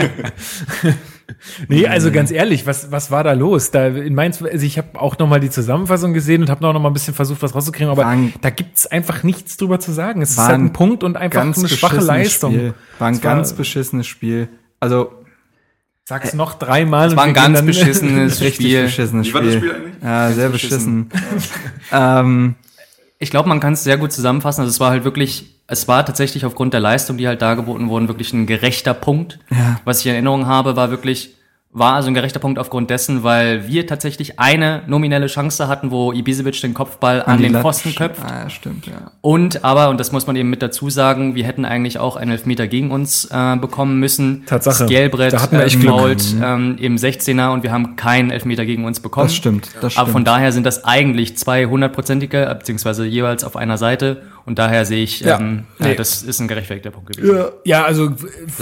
Nee, 1.68 1.86
also 1.86 2.10
ganz 2.10 2.30
ehrlich, 2.32 2.66
was, 2.66 2.90
was 2.90 3.10
war 3.12 3.22
da 3.24 3.32
los? 3.32 3.70
Da 3.70 3.86
in 3.86 4.14
Mainz, 4.14 4.42
also 4.42 4.66
ich 4.66 4.76
habe 4.78 5.00
auch 5.00 5.16
noch 5.16 5.28
mal 5.28 5.38
die 5.40 5.48
Zusammenfassung 5.48 6.12
gesehen 6.12 6.42
und 6.42 6.50
habe 6.50 6.60
noch 6.62 6.78
mal 6.78 6.88
ein 6.90 6.92
bisschen 6.92 7.14
versucht, 7.14 7.40
was 7.40 7.54
rauszukriegen, 7.54 7.88
aber 7.90 8.02
Waren- 8.04 8.34
da 8.40 8.50
gibt's 8.50 8.86
einfach 8.86 9.22
nichts 9.22 9.56
drüber 9.56 9.78
zu 9.80 9.92
sagen. 9.92 10.20
Es 10.22 10.32
ist 10.32 10.38
halt 10.38 10.58
ein 10.58 10.72
Punkt 10.72 11.04
und 11.04 11.16
einfach 11.16 11.40
eine 11.40 11.68
schwache 11.68 12.00
Leistung. 12.00 12.52
Spiel. 12.52 12.74
War 12.98 13.08
ein 13.08 13.14
Es 13.14 13.24
war- 13.24 13.34
ganz 13.34 13.52
beschissenes 13.52 14.06
Spiel. 14.08 14.48
Also 14.80 15.12
Sag's 16.04 16.34
noch 16.34 16.54
dreimal. 16.54 17.08
Es 17.08 17.16
war 17.16 17.24
ein 17.24 17.34
ganz 17.34 17.62
beschissenes 17.62 18.40
richtig 18.40 18.66
Spiel. 18.66 18.82
beschissenes 18.84 19.28
Wie 19.28 19.34
war 19.34 19.42
das 19.42 19.54
Spiel 19.54 19.72
eigentlich? 19.74 19.94
Ja, 20.02 20.30
sehr 20.32 20.48
beschissen. 20.48 21.08
beschissen. 21.08 21.50
ähm, 21.92 22.54
Ich 23.18 23.30
glaube, 23.30 23.48
man 23.48 23.60
kann 23.60 23.74
es 23.74 23.84
sehr 23.84 23.96
gut 23.98 24.12
zusammenfassen. 24.12 24.62
Also 24.62 24.70
es 24.70 24.80
war 24.80 24.90
halt 24.90 25.04
wirklich, 25.04 25.54
es 25.68 25.86
war 25.86 26.04
tatsächlich 26.04 26.44
aufgrund 26.44 26.74
der 26.74 26.80
Leistung, 26.80 27.18
die 27.18 27.28
halt 27.28 27.40
dargeboten 27.40 27.88
wurden, 27.88 28.08
wirklich 28.08 28.32
ein 28.32 28.46
gerechter 28.46 28.94
Punkt. 28.94 29.38
Ja. 29.50 29.80
Was 29.84 30.00
ich 30.00 30.06
in 30.06 30.12
Erinnerung 30.14 30.46
habe, 30.46 30.74
war 30.74 30.90
wirklich, 30.90 31.34
war 31.74 31.94
also 31.94 32.08
ein 32.08 32.14
gerechter 32.14 32.38
Punkt 32.38 32.58
aufgrund 32.58 32.90
dessen, 32.90 33.22
weil 33.22 33.66
wir 33.66 33.86
tatsächlich 33.86 34.38
eine 34.38 34.82
nominelle 34.86 35.26
Chance 35.26 35.68
hatten, 35.68 35.90
wo 35.90 36.12
Ibisevic 36.12 36.60
den 36.60 36.74
Kopfball 36.74 37.22
an, 37.22 37.38
die 37.38 37.44
den 37.44 37.54
Pfosten 37.56 37.94
köpft. 37.94 38.22
Ah, 38.22 38.50
stimmt, 38.50 38.86
ja. 38.86 39.10
Und 39.22 39.64
aber, 39.64 39.88
und 39.88 39.98
das 39.98 40.12
muss 40.12 40.26
man 40.26 40.36
eben 40.36 40.50
mit 40.50 40.60
dazu 40.60 40.90
sagen, 40.90 41.34
wir 41.34 41.44
hätten 41.46 41.64
eigentlich 41.64 41.98
auch 41.98 42.16
einen 42.16 42.30
Elfmeter 42.32 42.66
gegen 42.66 42.90
uns 42.90 43.24
äh, 43.30 43.56
bekommen 43.56 43.98
müssen. 44.00 44.44
Tatsache. 44.44 44.80
Das 44.80 44.88
Gelbrett 44.90 45.32
Da 45.32 45.40
hatten 45.40 45.56
wir 45.56 45.64
echt 45.64 45.76
äh, 45.76 45.80
Glück. 45.80 45.94
fault, 45.94 46.24
ähm, 46.42 46.76
im 46.78 46.96
16er 46.96 47.52
und 47.54 47.62
wir 47.62 47.72
haben 47.72 47.96
keinen 47.96 48.30
Elfmeter 48.30 48.66
gegen 48.66 48.84
uns 48.84 49.00
bekommen. 49.00 49.28
Das 49.28 49.34
stimmt, 49.34 49.70
das 49.80 49.96
Aber 49.96 50.06
von 50.08 50.12
stimmt. 50.20 50.26
daher 50.26 50.52
sind 50.52 50.66
das 50.66 50.84
eigentlich 50.84 51.38
zwei 51.38 51.64
hundertprozentige, 51.64 52.54
beziehungsweise 52.58 53.06
jeweils 53.06 53.44
auf 53.44 53.56
einer 53.56 53.78
Seite. 53.78 54.22
Und 54.44 54.58
daher 54.58 54.84
sehe 54.84 55.04
ich, 55.04 55.20
Ja. 55.20 55.38
ähm, 55.38 55.64
Nee. 55.78 55.90
ja, 55.90 55.94
das 55.94 56.22
ist 56.22 56.40
ein 56.40 56.48
gerechtfertigter 56.48 56.90
Punkt 56.90 57.14
gewesen. 57.16 57.44
Ja, 57.64 57.84
also 57.84 58.10
war 58.10 58.16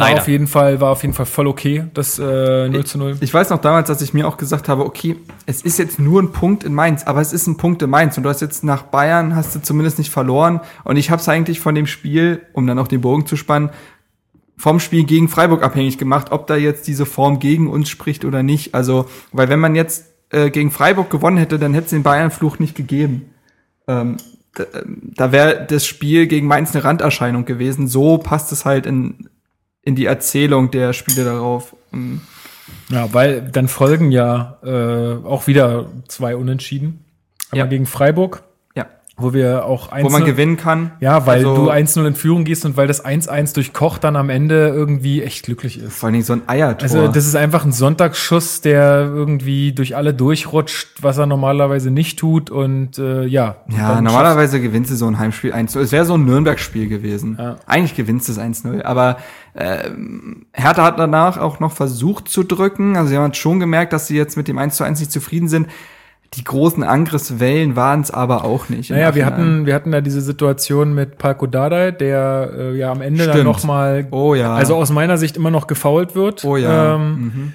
Leider. 0.08 0.20
auf 0.20 0.28
jeden 0.28 0.46
Fall, 0.46 0.80
war 0.80 0.90
auf 0.90 1.02
jeden 1.02 1.14
Fall 1.14 1.26
voll 1.26 1.46
okay, 1.46 1.84
das 1.94 2.18
äh, 2.18 2.68
0 2.68 2.84
zu 2.84 2.98
0. 2.98 3.16
Ich 3.20 3.32
weiß 3.32 3.48
noch 3.50 3.60
damals, 3.60 3.88
dass 3.88 4.02
ich 4.02 4.12
mir 4.12 4.28
auch 4.28 4.36
gesagt 4.36 4.68
habe, 4.68 4.84
okay, 4.84 5.16
es 5.46 5.62
ist 5.62 5.78
jetzt 5.78 5.98
nur 5.98 6.20
ein 6.22 6.32
Punkt 6.32 6.64
in 6.64 6.74
Mainz, 6.74 7.04
aber 7.04 7.20
es 7.20 7.32
ist 7.32 7.46
ein 7.46 7.56
Punkt 7.56 7.80
in 7.82 7.88
Mainz 7.90 8.16
und 8.16 8.24
du 8.24 8.28
hast 8.28 8.40
jetzt 8.40 8.62
nach 8.64 8.82
Bayern, 8.82 9.34
hast 9.34 9.54
du 9.54 9.62
zumindest 9.62 9.98
nicht 9.98 10.10
verloren 10.10 10.60
und 10.84 10.96
ich 10.96 11.10
habe 11.10 11.20
es 11.22 11.28
eigentlich 11.28 11.60
von 11.60 11.74
dem 11.74 11.86
Spiel, 11.86 12.42
um 12.52 12.66
dann 12.66 12.78
auch 12.78 12.88
den 12.88 13.00
Bogen 13.00 13.24
zu 13.26 13.36
spannen, 13.36 13.70
vom 14.58 14.78
Spiel 14.80 15.04
gegen 15.04 15.28
Freiburg 15.30 15.62
abhängig 15.62 15.96
gemacht, 15.96 16.30
ob 16.32 16.46
da 16.46 16.56
jetzt 16.56 16.86
diese 16.86 17.06
Form 17.06 17.38
gegen 17.38 17.68
uns 17.70 17.88
spricht 17.88 18.26
oder 18.26 18.42
nicht. 18.42 18.74
Also, 18.74 19.06
weil 19.32 19.48
wenn 19.48 19.58
man 19.58 19.74
jetzt 19.74 20.04
äh, 20.28 20.50
gegen 20.50 20.70
Freiburg 20.70 21.08
gewonnen 21.08 21.38
hätte, 21.38 21.58
dann 21.58 21.72
hätte 21.72 21.86
es 21.86 21.90
den 21.90 22.02
Bayern-Fluch 22.02 22.58
nicht 22.58 22.74
gegeben. 22.74 23.30
Ähm, 23.88 24.18
da 24.54 24.64
da 24.84 25.32
wäre 25.32 25.66
das 25.68 25.86
Spiel 25.86 26.26
gegen 26.26 26.46
Mainz 26.46 26.74
eine 26.74 26.84
Randerscheinung 26.84 27.44
gewesen. 27.44 27.86
So 27.88 28.18
passt 28.18 28.52
es 28.52 28.64
halt 28.64 28.86
in, 28.86 29.28
in 29.82 29.94
die 29.94 30.06
Erzählung 30.06 30.70
der 30.70 30.92
Spiele 30.92 31.24
darauf. 31.24 31.76
Ähm, 31.92 32.20
Ja, 32.88 33.12
weil 33.12 33.42
dann 33.42 33.68
folgen 33.68 34.10
ja 34.12 34.58
äh, 34.62 35.24
auch 35.24 35.46
wieder 35.46 35.86
zwei 36.08 36.36
Unentschieden. 36.36 37.04
Einmal 37.50 37.66
Ja. 37.66 37.70
gegen 37.70 37.86
Freiburg. 37.86 38.42
Wo 39.20 39.32
wir 39.32 39.64
auch 39.64 39.90
wo 40.02 40.08
man 40.08 40.24
gewinnen 40.24 40.56
kann. 40.56 40.92
Ja, 41.00 41.26
weil 41.26 41.38
Also- 41.38 41.54
du 41.54 41.70
1-0 41.70 42.06
in 42.06 42.14
Führung 42.14 42.44
gehst 42.44 42.64
und 42.64 42.76
weil 42.76 42.86
das 42.86 43.04
1-1 43.04 43.52
durch 43.52 43.72
Koch 43.72 43.98
dann 43.98 44.16
am 44.16 44.30
Ende 44.30 44.68
irgendwie 44.68 45.22
echt 45.22 45.44
glücklich 45.44 45.78
ist. 45.80 45.92
Vor 45.92 46.06
allen 46.08 46.14
Dingen 46.14 46.24
so 46.24 46.32
ein 46.34 46.42
Eiertor. 46.46 46.82
Also 46.82 47.08
das 47.08 47.26
ist 47.26 47.36
einfach 47.36 47.64
ein 47.64 47.72
Sonntagsschuss, 47.72 48.60
der 48.60 49.10
irgendwie 49.12 49.72
durch 49.72 49.96
alle 49.96 50.14
durchrutscht, 50.14 50.88
was 51.02 51.18
er 51.18 51.26
normalerweise 51.26 51.90
nicht 51.90 52.18
tut 52.18 52.50
und 52.50 52.98
äh, 52.98 53.24
ja. 53.24 53.56
ja, 53.68 54.00
normalerweise 54.00 54.60
gewinnst 54.60 54.90
du 54.90 54.96
so 54.96 55.06
ein 55.06 55.18
Heimspiel 55.18 55.52
1 55.52 55.74
Es 55.76 55.92
wäre 55.92 56.04
so 56.04 56.14
ein 56.14 56.24
Nürnberg-Spiel 56.24 56.88
gewesen. 56.88 57.36
Ja. 57.38 57.56
Eigentlich 57.66 57.94
gewinnst 57.96 58.28
du 58.28 58.32
es 58.32 58.38
1-0. 58.38 58.82
Aber 58.82 59.16
ähm, 59.56 60.46
Hertha 60.52 60.84
hat 60.84 60.98
danach 60.98 61.38
auch 61.38 61.60
noch 61.60 61.72
versucht 61.72 62.28
zu 62.28 62.42
drücken. 62.44 62.96
Also 62.96 63.10
sie 63.10 63.18
haben 63.18 63.34
schon 63.34 63.60
gemerkt, 63.60 63.92
dass 63.92 64.06
sie 64.06 64.16
jetzt 64.16 64.36
mit 64.36 64.48
dem 64.48 64.58
1 64.58 64.80
1 64.80 65.00
nicht 65.00 65.12
zufrieden 65.12 65.48
sind. 65.48 65.68
Die 66.34 66.44
großen 66.44 66.84
Angriffswellen 66.84 67.74
waren 67.74 68.02
es 68.02 68.10
aber 68.12 68.44
auch 68.44 68.68
nicht. 68.68 68.90
Naja, 68.90 69.14
wir 69.16 69.26
hatten, 69.26 69.66
wir 69.66 69.74
hatten 69.74 69.90
da 69.90 70.00
diese 70.00 70.20
Situation 70.20 70.94
mit 70.94 71.18
Palko 71.18 71.46
Dardai, 71.48 71.90
der 71.90 72.50
äh, 72.56 72.76
ja 72.78 72.92
am 72.92 73.00
Ende 73.00 73.24
dann 73.24 73.32
Stimmt. 73.32 73.46
noch 73.46 73.64
mal, 73.64 74.06
Oh 74.12 74.34
ja. 74.34 74.54
also 74.54 74.76
aus 74.76 74.90
meiner 74.90 75.18
Sicht 75.18 75.36
immer 75.36 75.50
noch 75.50 75.66
gefault 75.66 76.14
wird. 76.14 76.44
Oh 76.44 76.56
ja. 76.56 76.94
Ähm, 76.94 77.54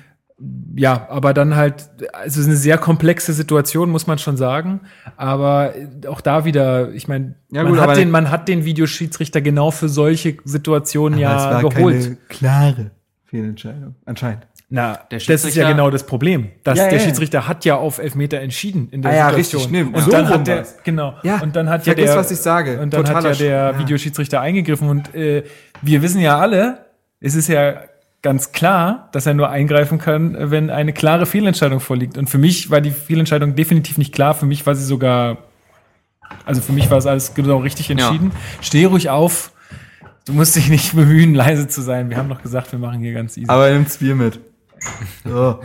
Ja, 0.75 1.07
aber 1.09 1.33
dann 1.33 1.55
halt, 1.55 1.89
also 2.11 2.25
es 2.27 2.37
ist 2.37 2.47
eine 2.47 2.57
sehr 2.57 2.77
komplexe 2.77 3.31
Situation, 3.31 3.89
muss 3.89 4.07
man 4.07 4.17
schon 4.17 4.35
sagen. 4.35 4.81
Aber 5.15 5.73
auch 6.09 6.19
da 6.19 6.43
wieder, 6.43 6.91
ich 6.91 7.07
meine, 7.07 7.35
Ja, 7.51 7.63
man, 7.63 7.79
hat 7.79 7.95
den, 7.95 8.11
man 8.11 8.29
hat 8.29 8.49
den 8.49 8.65
Videoschiedsrichter 8.65 9.39
genau 9.39 9.71
für 9.71 9.87
solche 9.87 10.35
Situationen 10.43 11.17
ja 11.17 11.61
geholt. 11.61 12.03
keine 12.03 12.17
klare 12.27 12.91
Fehlentscheidung. 13.23 13.95
Anscheinend. 14.03 14.45
Na, 14.75 14.99
das 15.09 15.27
ist 15.27 15.55
ja 15.55 15.69
genau 15.71 15.89
das 15.89 16.05
Problem. 16.05 16.49
Dass 16.63 16.77
Ja, 16.77 16.89
der 16.89 16.99
ja. 16.99 17.05
Schiedsrichter 17.05 17.47
hat 17.47 17.63
ja 17.65 17.75
auf 17.75 17.97
Elfmeter 17.97 18.41
entschieden 18.41 18.89
in 18.91 19.01
der 19.01 19.11
Ah 19.11 19.15
ja, 19.15 19.29
Situation. 19.29 19.61
richtig, 19.61 19.77
stimmt. 19.79 19.95
Und 19.95 20.03
So 20.03 20.11
dann 20.11 20.27
hat 20.29 20.47
der, 20.47 20.65
genau. 20.83 21.13
Ja, 21.23 21.37
und 21.41 21.55
dann 21.55 21.69
hat 21.69 21.85
ja 21.87 21.93
der, 21.93 22.15
was 22.15 22.29
ich 22.31 22.39
sage. 22.39 22.79
Und 22.81 22.93
dann 22.93 23.01
hat 23.07 23.07
ja 23.07 23.13
Totaler 23.21 23.35
der 23.35 23.69
Sch- 23.69 23.73
ja. 23.73 23.79
Videoschiedsrichter 23.79 24.41
eingegriffen 24.41 24.89
und 24.89 25.15
äh, 25.15 25.43
wir 25.81 26.01
wissen 26.01 26.19
ja 26.19 26.37
alle, 26.37 26.85
es 27.21 27.35
ist 27.35 27.47
ja 27.47 27.75
ganz 28.21 28.51
klar, 28.51 29.07
dass 29.13 29.25
er 29.27 29.33
nur 29.33 29.49
eingreifen 29.49 29.97
kann, 29.97 30.35
wenn 30.51 30.69
eine 30.69 30.91
klare 30.93 31.25
Fehlentscheidung 31.25 31.79
vorliegt. 31.79 32.17
Und 32.17 32.29
für 32.29 32.37
mich 32.39 32.69
war 32.69 32.81
die 32.81 32.91
Fehlentscheidung 32.91 33.55
definitiv 33.55 33.97
nicht 33.97 34.13
klar. 34.13 34.33
Für 34.33 34.45
mich 34.47 34.65
war 34.65 34.75
sie 34.75 34.83
sogar, 34.83 35.37
also 36.45 36.59
für 36.61 36.73
mich 36.73 36.89
war 36.89 36.97
es 36.97 37.05
alles 37.05 37.33
genau 37.33 37.57
richtig 37.59 37.89
entschieden. 37.91 38.31
Steh 38.61 38.85
ruhig 38.85 39.09
auf. 39.09 39.51
Du 40.25 40.33
musst 40.33 40.55
dich 40.55 40.69
nicht 40.69 40.95
bemühen, 40.95 41.35
leise 41.35 41.67
zu 41.67 41.81
sein. 41.81 42.09
Wir 42.09 42.17
haben 42.17 42.27
doch 42.29 42.41
gesagt, 42.41 42.71
wir 42.71 42.79
machen 42.79 42.99
hier 42.99 43.13
ganz 43.13 43.37
easy. 43.37 43.47
Aber 43.47 43.69
nimm's 43.69 43.97
Bier 43.97 44.15
mit. 44.15 44.39
So. 45.23 45.59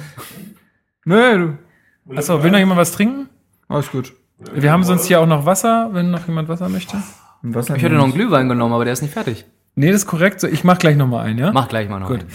Nö, 1.05 1.57
du. 2.07 2.17
Achso, 2.17 2.43
will 2.43 2.51
noch 2.51 2.59
jemand 2.59 2.81
was 2.81 2.93
trinken? 2.93 3.29
Alles 3.69 3.91
gut. 3.91 4.13
Wir 4.53 4.73
haben 4.73 4.85
sonst 4.85 5.07
hier 5.07 5.21
auch 5.21 5.27
noch 5.27 5.45
Wasser, 5.47 5.91
wenn 5.93 6.11
noch 6.11 6.27
jemand 6.27 6.49
Wasser 6.49 6.69
möchte. 6.69 6.97
Was 7.43 7.69
Ich 7.71 7.83
hätte 7.83 7.95
noch 7.95 8.05
einen 8.05 8.15
Glühwein 8.15 8.49
genommen, 8.49 8.75
aber 8.75 8.85
der 8.85 8.93
ist 8.93 9.03
nicht 9.03 9.13
fertig. 9.13 9.45
Nee, 9.81 9.91
das 9.93 10.03
ist 10.03 10.07
korrekt. 10.07 10.41
So, 10.41 10.47
Ich 10.47 10.63
mach 10.63 10.79
gleich 10.79 10.97
noch 10.97 11.07
mal 11.09 11.23
einen, 11.25 11.39
ja? 11.39 11.53
Mach 11.53 11.69
gleich 11.69 11.89
mal 11.89 11.99
noch 11.99 12.09
Gut. 12.09 12.21
einen. 12.21 12.29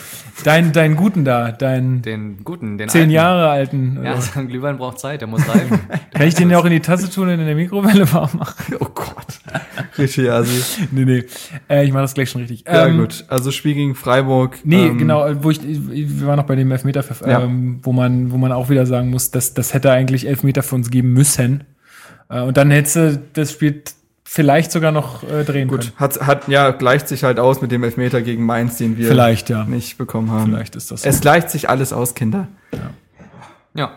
Dein, 0.44 0.72
deinen 0.74 0.96
guten 0.96 1.24
da, 1.24 1.52
deinen 1.52 2.02
Den 2.02 2.44
guten, 2.44 2.78
den 2.78 2.90
zehn 2.90 3.02
alten. 3.04 3.12
Jahre 3.12 3.50
alten. 3.50 4.00
Ja, 4.04 4.20
so 4.20 4.40
ein 4.40 4.48
Glühwein 4.48 4.78
braucht 4.78 5.00
Zeit, 5.00 5.22
der 5.22 5.28
muss 5.28 5.48
reifen. 5.48 5.80
Kann 6.14 6.28
ich 6.28 6.36
den 6.36 6.50
ja 6.50 6.58
auch 6.58 6.66
in 6.66 6.72
die 6.72 6.80
Tasse 6.82 7.10
tun 7.10 7.30
und 7.30 7.40
in 7.40 7.46
der 7.46 7.56
Mikrowelle 7.56 8.12
warm 8.12 8.32
machen? 8.38 8.76
Oh 8.80 8.88
Gott. 8.94 9.40
Richtig 9.98 10.30
assi. 10.30 10.88
Nee, 10.92 11.06
nee. 11.06 11.24
Äh, 11.70 11.86
ich 11.86 11.94
mach 11.94 12.02
das 12.02 12.14
gleich 12.14 12.30
schon 12.30 12.42
richtig. 12.42 12.66
Ja, 12.68 12.88
Ähm, 12.88 12.98
gut. 12.98 13.24
Also 13.30 13.52
Spiel 13.52 13.74
gegen 13.76 13.96
Freiburg. 13.96 14.58
Nee, 14.66 14.88
ähm, 14.88 14.98
genau, 14.98 15.26
wo 15.44 15.52
ich, 15.52 15.60
wir 15.64 16.28
waren 16.28 16.38
noch 16.38 16.46
bei 16.46 16.56
dem 16.56 16.70
Elfmeter, 16.72 17.04
Ja. 17.26 17.42
ähm, 17.44 17.80
wo 17.84 17.94
man, 17.94 18.32
wo 18.32 18.38
man 18.38 18.52
auch 18.52 18.70
wieder 18.70 18.86
sagen 18.86 19.10
muss, 19.12 19.32
dass 19.32 19.54
das 19.54 19.74
hätte 19.74 19.92
eigentlich 19.92 20.28
Elfmeter 20.28 20.64
für 20.64 20.76
uns 20.76 20.90
geben 20.90 21.14
müssen. 21.14 21.64
Äh, 22.30 22.42
und 22.42 22.58
dann 22.58 22.72
hättest 22.72 22.96
du 22.98 23.22
das 23.34 23.52
Spiel 23.54 23.84
vielleicht 24.36 24.70
sogar 24.74 24.92
noch 24.92 25.24
äh, 25.24 25.46
drehen 25.46 25.70
Gut. 25.70 25.80
können. 25.80 25.94
Hat, 25.96 26.20
hat, 26.28 26.48
ja, 26.50 26.72
gleicht 26.72 27.08
sich 27.08 27.24
halt 27.24 27.40
aus 27.40 27.62
mit 27.62 27.72
dem 27.72 27.84
Elfmeter 27.86 28.22
gegen 28.22 28.46
Mainz, 28.46 28.78
den 28.78 28.98
wir 28.98 29.08
Vielleicht, 29.08 29.50
ja. 29.50 29.64
nicht 29.64 29.98
bekommen 29.98 30.30
haben. 30.30 30.52
Vielleicht 30.52 30.76
ist 30.76 30.92
das 30.92 31.04
so. 31.04 31.10
Es 31.10 31.22
gleicht 31.22 31.50
sich 31.50 31.70
alles 31.70 31.94
aus, 31.94 32.16
Kinder. 32.16 32.50
Ja. 33.74 33.92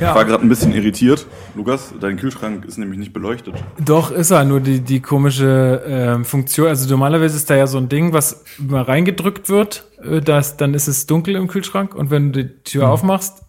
war 0.00 0.24
gerade 0.24 0.42
ein 0.42 0.48
bisschen 0.48 0.72
irritiert. 0.72 1.26
Lukas, 1.54 1.92
dein 2.00 2.16
Kühlschrank 2.16 2.64
ist 2.64 2.78
nämlich 2.78 2.98
nicht 2.98 3.12
beleuchtet. 3.12 3.54
Doch, 3.78 4.10
ist 4.10 4.30
er, 4.30 4.44
nur 4.44 4.60
die, 4.60 4.80
die 4.80 5.00
komische 5.00 5.82
ähm, 5.86 6.24
Funktion. 6.24 6.68
Also 6.68 6.88
normalerweise 6.88 7.36
ist 7.36 7.50
da 7.50 7.54
ja 7.54 7.66
so 7.66 7.76
ein 7.76 7.90
Ding, 7.90 8.14
was 8.14 8.44
mal 8.56 8.80
reingedrückt 8.80 9.50
wird, 9.50 9.84
äh, 10.02 10.22
das, 10.22 10.56
dann 10.56 10.72
ist 10.72 10.88
es 10.88 11.04
dunkel 11.04 11.36
im 11.36 11.48
Kühlschrank 11.48 11.94
und 11.94 12.10
wenn 12.10 12.32
du 12.32 12.44
die 12.44 12.62
Tür 12.62 12.88
aufmachst, 12.88 13.42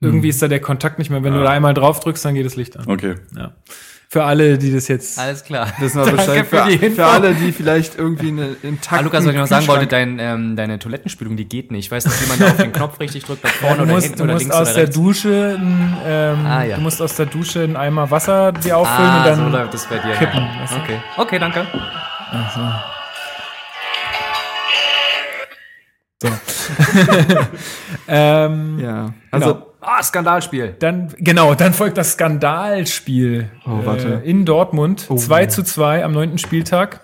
irgendwie 0.00 0.30
ist 0.30 0.42
da 0.42 0.48
der 0.48 0.60
Kontakt 0.60 0.98
nicht 0.98 1.10
mehr. 1.10 1.22
Wenn 1.22 1.34
du 1.34 1.42
da 1.42 1.50
einmal 1.50 1.74
drauf 1.74 2.00
drückst, 2.00 2.24
dann 2.24 2.34
geht 2.34 2.46
das 2.46 2.56
Licht 2.56 2.76
an. 2.76 2.86
Okay. 2.88 3.16
Ja. 3.36 3.52
Für 4.12 4.24
alle, 4.24 4.58
die 4.58 4.72
das 4.74 4.88
jetzt. 4.88 5.20
Alles 5.20 5.44
klar. 5.44 5.68
Wissen 5.78 5.98
wir 5.98 6.04
Danke 6.16 6.42
Bescheid. 6.42 6.46
für 6.48 6.64
die 6.68 6.78
Für, 6.78 6.90
für 6.90 7.06
alle, 7.06 7.32
die 7.32 7.52
vielleicht 7.52 7.96
irgendwie 7.96 8.28
eine 8.30 8.56
intakte. 8.60 8.96
Ah, 8.98 9.00
Lukas, 9.02 9.24
was 9.24 9.30
ich 9.32 9.38
noch 9.38 9.46
sagen 9.46 9.68
wollte, 9.68 9.86
dein, 9.86 10.18
ähm, 10.18 10.56
deine 10.56 10.80
Toilettenspülung, 10.80 11.36
die 11.36 11.44
geht 11.44 11.70
nicht. 11.70 11.84
Ich 11.86 11.90
weiß 11.92 12.06
nicht, 12.06 12.20
wie 12.24 12.28
man 12.28 12.40
da 12.40 12.46
auf 12.48 12.56
den 12.56 12.72
Knopf 12.72 12.98
richtig 12.98 13.24
drückt, 13.24 13.44
Ja, 13.44 13.50
vorne 13.50 13.76
du 13.76 13.82
oder 13.84 13.92
musst, 13.92 14.02
hinten 14.06 14.18
du 14.18 14.24
oder 14.24 14.32
musst 14.32 14.42
links 14.46 14.56
aus 14.56 14.66
oder 14.66 14.74
der 14.74 14.82
rechts. 14.82 14.96
Dusche, 14.96 15.56
ein, 15.60 15.96
ähm, 16.04 16.44
Ah, 16.46 16.64
ja. 16.64 16.74
du 16.74 16.82
musst 16.82 17.00
aus 17.00 17.14
der 17.14 17.26
Dusche 17.26 17.60
einen 17.62 17.76
Eimer 17.76 18.10
Wasser 18.10 18.50
dir 18.50 18.78
auffüllen 18.78 19.08
Ah, 19.10 19.18
und 19.18 19.26
dann. 19.26 19.36
so 19.52 19.56
läuft 19.56 19.74
das 19.74 19.86
bei 19.86 19.98
dir. 19.98 20.14
kippen, 20.16 20.40
Ja. 20.40 20.76
Okay. 20.82 20.98
Okay, 21.16 21.38
danke. 21.38 21.66
ähm, 28.08 28.78
Ja. 28.78 29.12
Also, 29.30 29.54
Genau. 29.54 29.66
Ah, 29.80 30.02
Skandalspiel. 30.02 30.74
Dann, 30.78 31.14
genau, 31.18 31.54
dann 31.54 31.72
folgt 31.72 31.96
das 31.96 32.12
Skandalspiel 32.12 33.50
Oh, 33.64 33.84
warte. 33.84 34.22
Äh, 34.24 34.30
in 34.30 34.44
Dortmund. 34.44 35.06
Oh. 35.08 35.16
2 35.16 35.46
zu 35.46 35.62
2 35.62 36.04
am 36.04 36.12
neunten 36.12 36.38
Spieltag. 36.38 37.00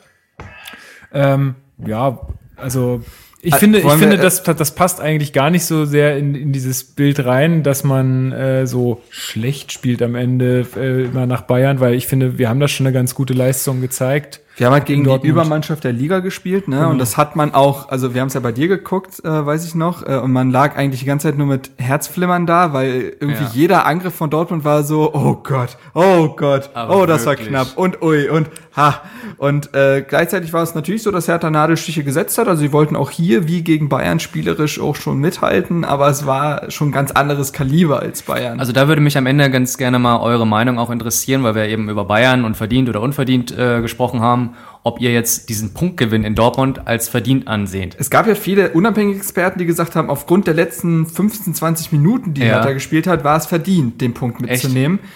Ähm, 1.12 1.54
ja, 1.84 2.20
also 2.56 3.02
ich 3.40 3.54
Äh, 3.54 3.58
finde, 3.58 3.78
ich 3.78 3.84
wir, 3.84 3.92
finde, 3.92 4.16
äh, 4.16 4.20
das, 4.20 4.42
das 4.42 4.74
passt 4.74 5.00
eigentlich 5.00 5.32
gar 5.32 5.50
nicht 5.50 5.64
so 5.64 5.84
sehr 5.84 6.16
in, 6.18 6.34
in 6.34 6.52
dieses 6.52 6.84
Bild 6.84 7.24
rein, 7.24 7.62
dass 7.62 7.84
man 7.84 8.32
äh, 8.32 8.66
so 8.66 9.02
schlecht 9.10 9.72
spielt 9.72 10.02
am 10.02 10.14
Ende 10.14 10.66
äh, 10.76 11.04
immer 11.04 11.26
nach 11.26 11.42
Bayern, 11.42 11.80
weil 11.80 11.94
ich 11.94 12.06
finde, 12.06 12.38
wir 12.38 12.48
haben 12.48 12.60
da 12.60 12.68
schon 12.68 12.86
eine 12.86 12.94
ganz 12.94 13.14
gute 13.14 13.34
Leistung 13.34 13.80
gezeigt. 13.80 14.40
Wir 14.56 14.66
haben 14.66 14.72
halt 14.72 14.86
gegen 14.86 15.04
die 15.04 15.28
Übermannschaft 15.28 15.84
der 15.84 15.92
Liga 15.92 16.20
gespielt, 16.20 16.66
ne? 16.66 16.80
Mhm. 16.80 16.92
Und 16.92 16.98
das 16.98 17.18
hat 17.18 17.36
man 17.36 17.52
auch, 17.52 17.90
also 17.90 18.14
wir 18.14 18.22
haben 18.22 18.28
es 18.28 18.34
ja 18.34 18.40
bei 18.40 18.52
dir 18.52 18.68
geguckt, 18.68 19.22
äh, 19.22 19.28
weiß 19.28 19.66
ich 19.66 19.74
noch, 19.74 20.02
äh, 20.02 20.16
und 20.16 20.32
man 20.32 20.50
lag 20.50 20.76
eigentlich 20.76 21.00
die 21.00 21.06
ganze 21.06 21.28
Zeit 21.28 21.36
nur 21.36 21.46
mit 21.46 21.72
Herzflimmern 21.76 22.46
da, 22.46 22.72
weil 22.72 23.16
irgendwie 23.20 23.44
ja. 23.44 23.50
jeder 23.52 23.84
Angriff 23.84 24.14
von 24.14 24.30
Dortmund 24.30 24.64
war 24.64 24.82
so, 24.82 25.12
oh 25.12 25.34
Gott, 25.42 25.76
oh 25.92 26.28
Gott, 26.28 26.70
Aber 26.72 27.02
oh, 27.02 27.04
das 27.04 27.26
wirklich. 27.26 27.52
war 27.52 27.64
knapp 27.64 27.76
und 27.76 28.00
ui 28.00 28.30
und 28.30 28.48
ha. 28.74 29.02
Und 29.36 29.74
äh, 29.74 30.02
gleichzeitig 30.08 30.54
war 30.54 30.62
es 30.62 30.74
natürlich 30.74 31.02
so, 31.02 31.10
dass 31.10 31.28
Hertha 31.28 31.50
Nadelstiche 31.50 32.02
gesetzt 32.02 32.38
hat. 32.38 32.48
Also 32.48 32.62
sie 32.62 32.72
wollten 32.72 32.96
auch 32.96 33.10
hier 33.10 33.46
wie 33.46 33.62
gegen 33.62 33.90
Bayern 33.90 34.20
spielerisch 34.20 34.80
auch 34.80 34.96
schon 34.96 35.18
mithalten, 35.18 35.84
aber 35.84 36.08
es 36.08 36.24
war 36.24 36.70
schon 36.70 36.92
ganz 36.92 37.10
anderes 37.10 37.52
Kaliber 37.52 38.00
als 38.00 38.22
Bayern. 38.22 38.58
Also 38.58 38.72
da 38.72 38.88
würde 38.88 39.02
mich 39.02 39.18
am 39.18 39.26
Ende 39.26 39.50
ganz 39.50 39.76
gerne 39.76 39.98
mal 39.98 40.18
eure 40.18 40.46
Meinung 40.46 40.78
auch 40.78 40.88
interessieren, 40.88 41.42
weil 41.42 41.54
wir 41.54 41.68
eben 41.68 41.90
über 41.90 42.06
Bayern 42.06 42.46
und 42.46 42.56
verdient 42.56 42.88
oder 42.88 43.02
unverdient 43.02 43.56
äh, 43.56 43.82
gesprochen 43.82 44.20
haben 44.20 44.45
ob 44.82 45.00
ihr 45.00 45.12
jetzt 45.12 45.48
diesen 45.48 45.74
Punktgewinn 45.74 46.24
in 46.24 46.34
Dortmund 46.34 46.86
als 46.86 47.08
verdient 47.08 47.48
anseht. 47.48 47.96
Es 47.98 48.10
gab 48.10 48.26
ja 48.26 48.34
viele 48.34 48.70
unabhängige 48.70 49.18
Experten, 49.18 49.58
die 49.58 49.66
gesagt 49.66 49.96
haben, 49.96 50.10
aufgrund 50.10 50.46
der 50.46 50.54
letzten 50.54 51.06
15, 51.06 51.54
20 51.54 51.92
Minuten, 51.92 52.34
die 52.34 52.42
ja. 52.42 52.54
Hertha 52.54 52.72
gespielt 52.72 53.06
hat, 53.06 53.24
war 53.24 53.36
es 53.36 53.46
verdient, 53.46 54.00
den 54.00 54.14
Punkt 54.14 54.40
mitzunehmen. 54.40 55.00
Echt? 55.00 55.08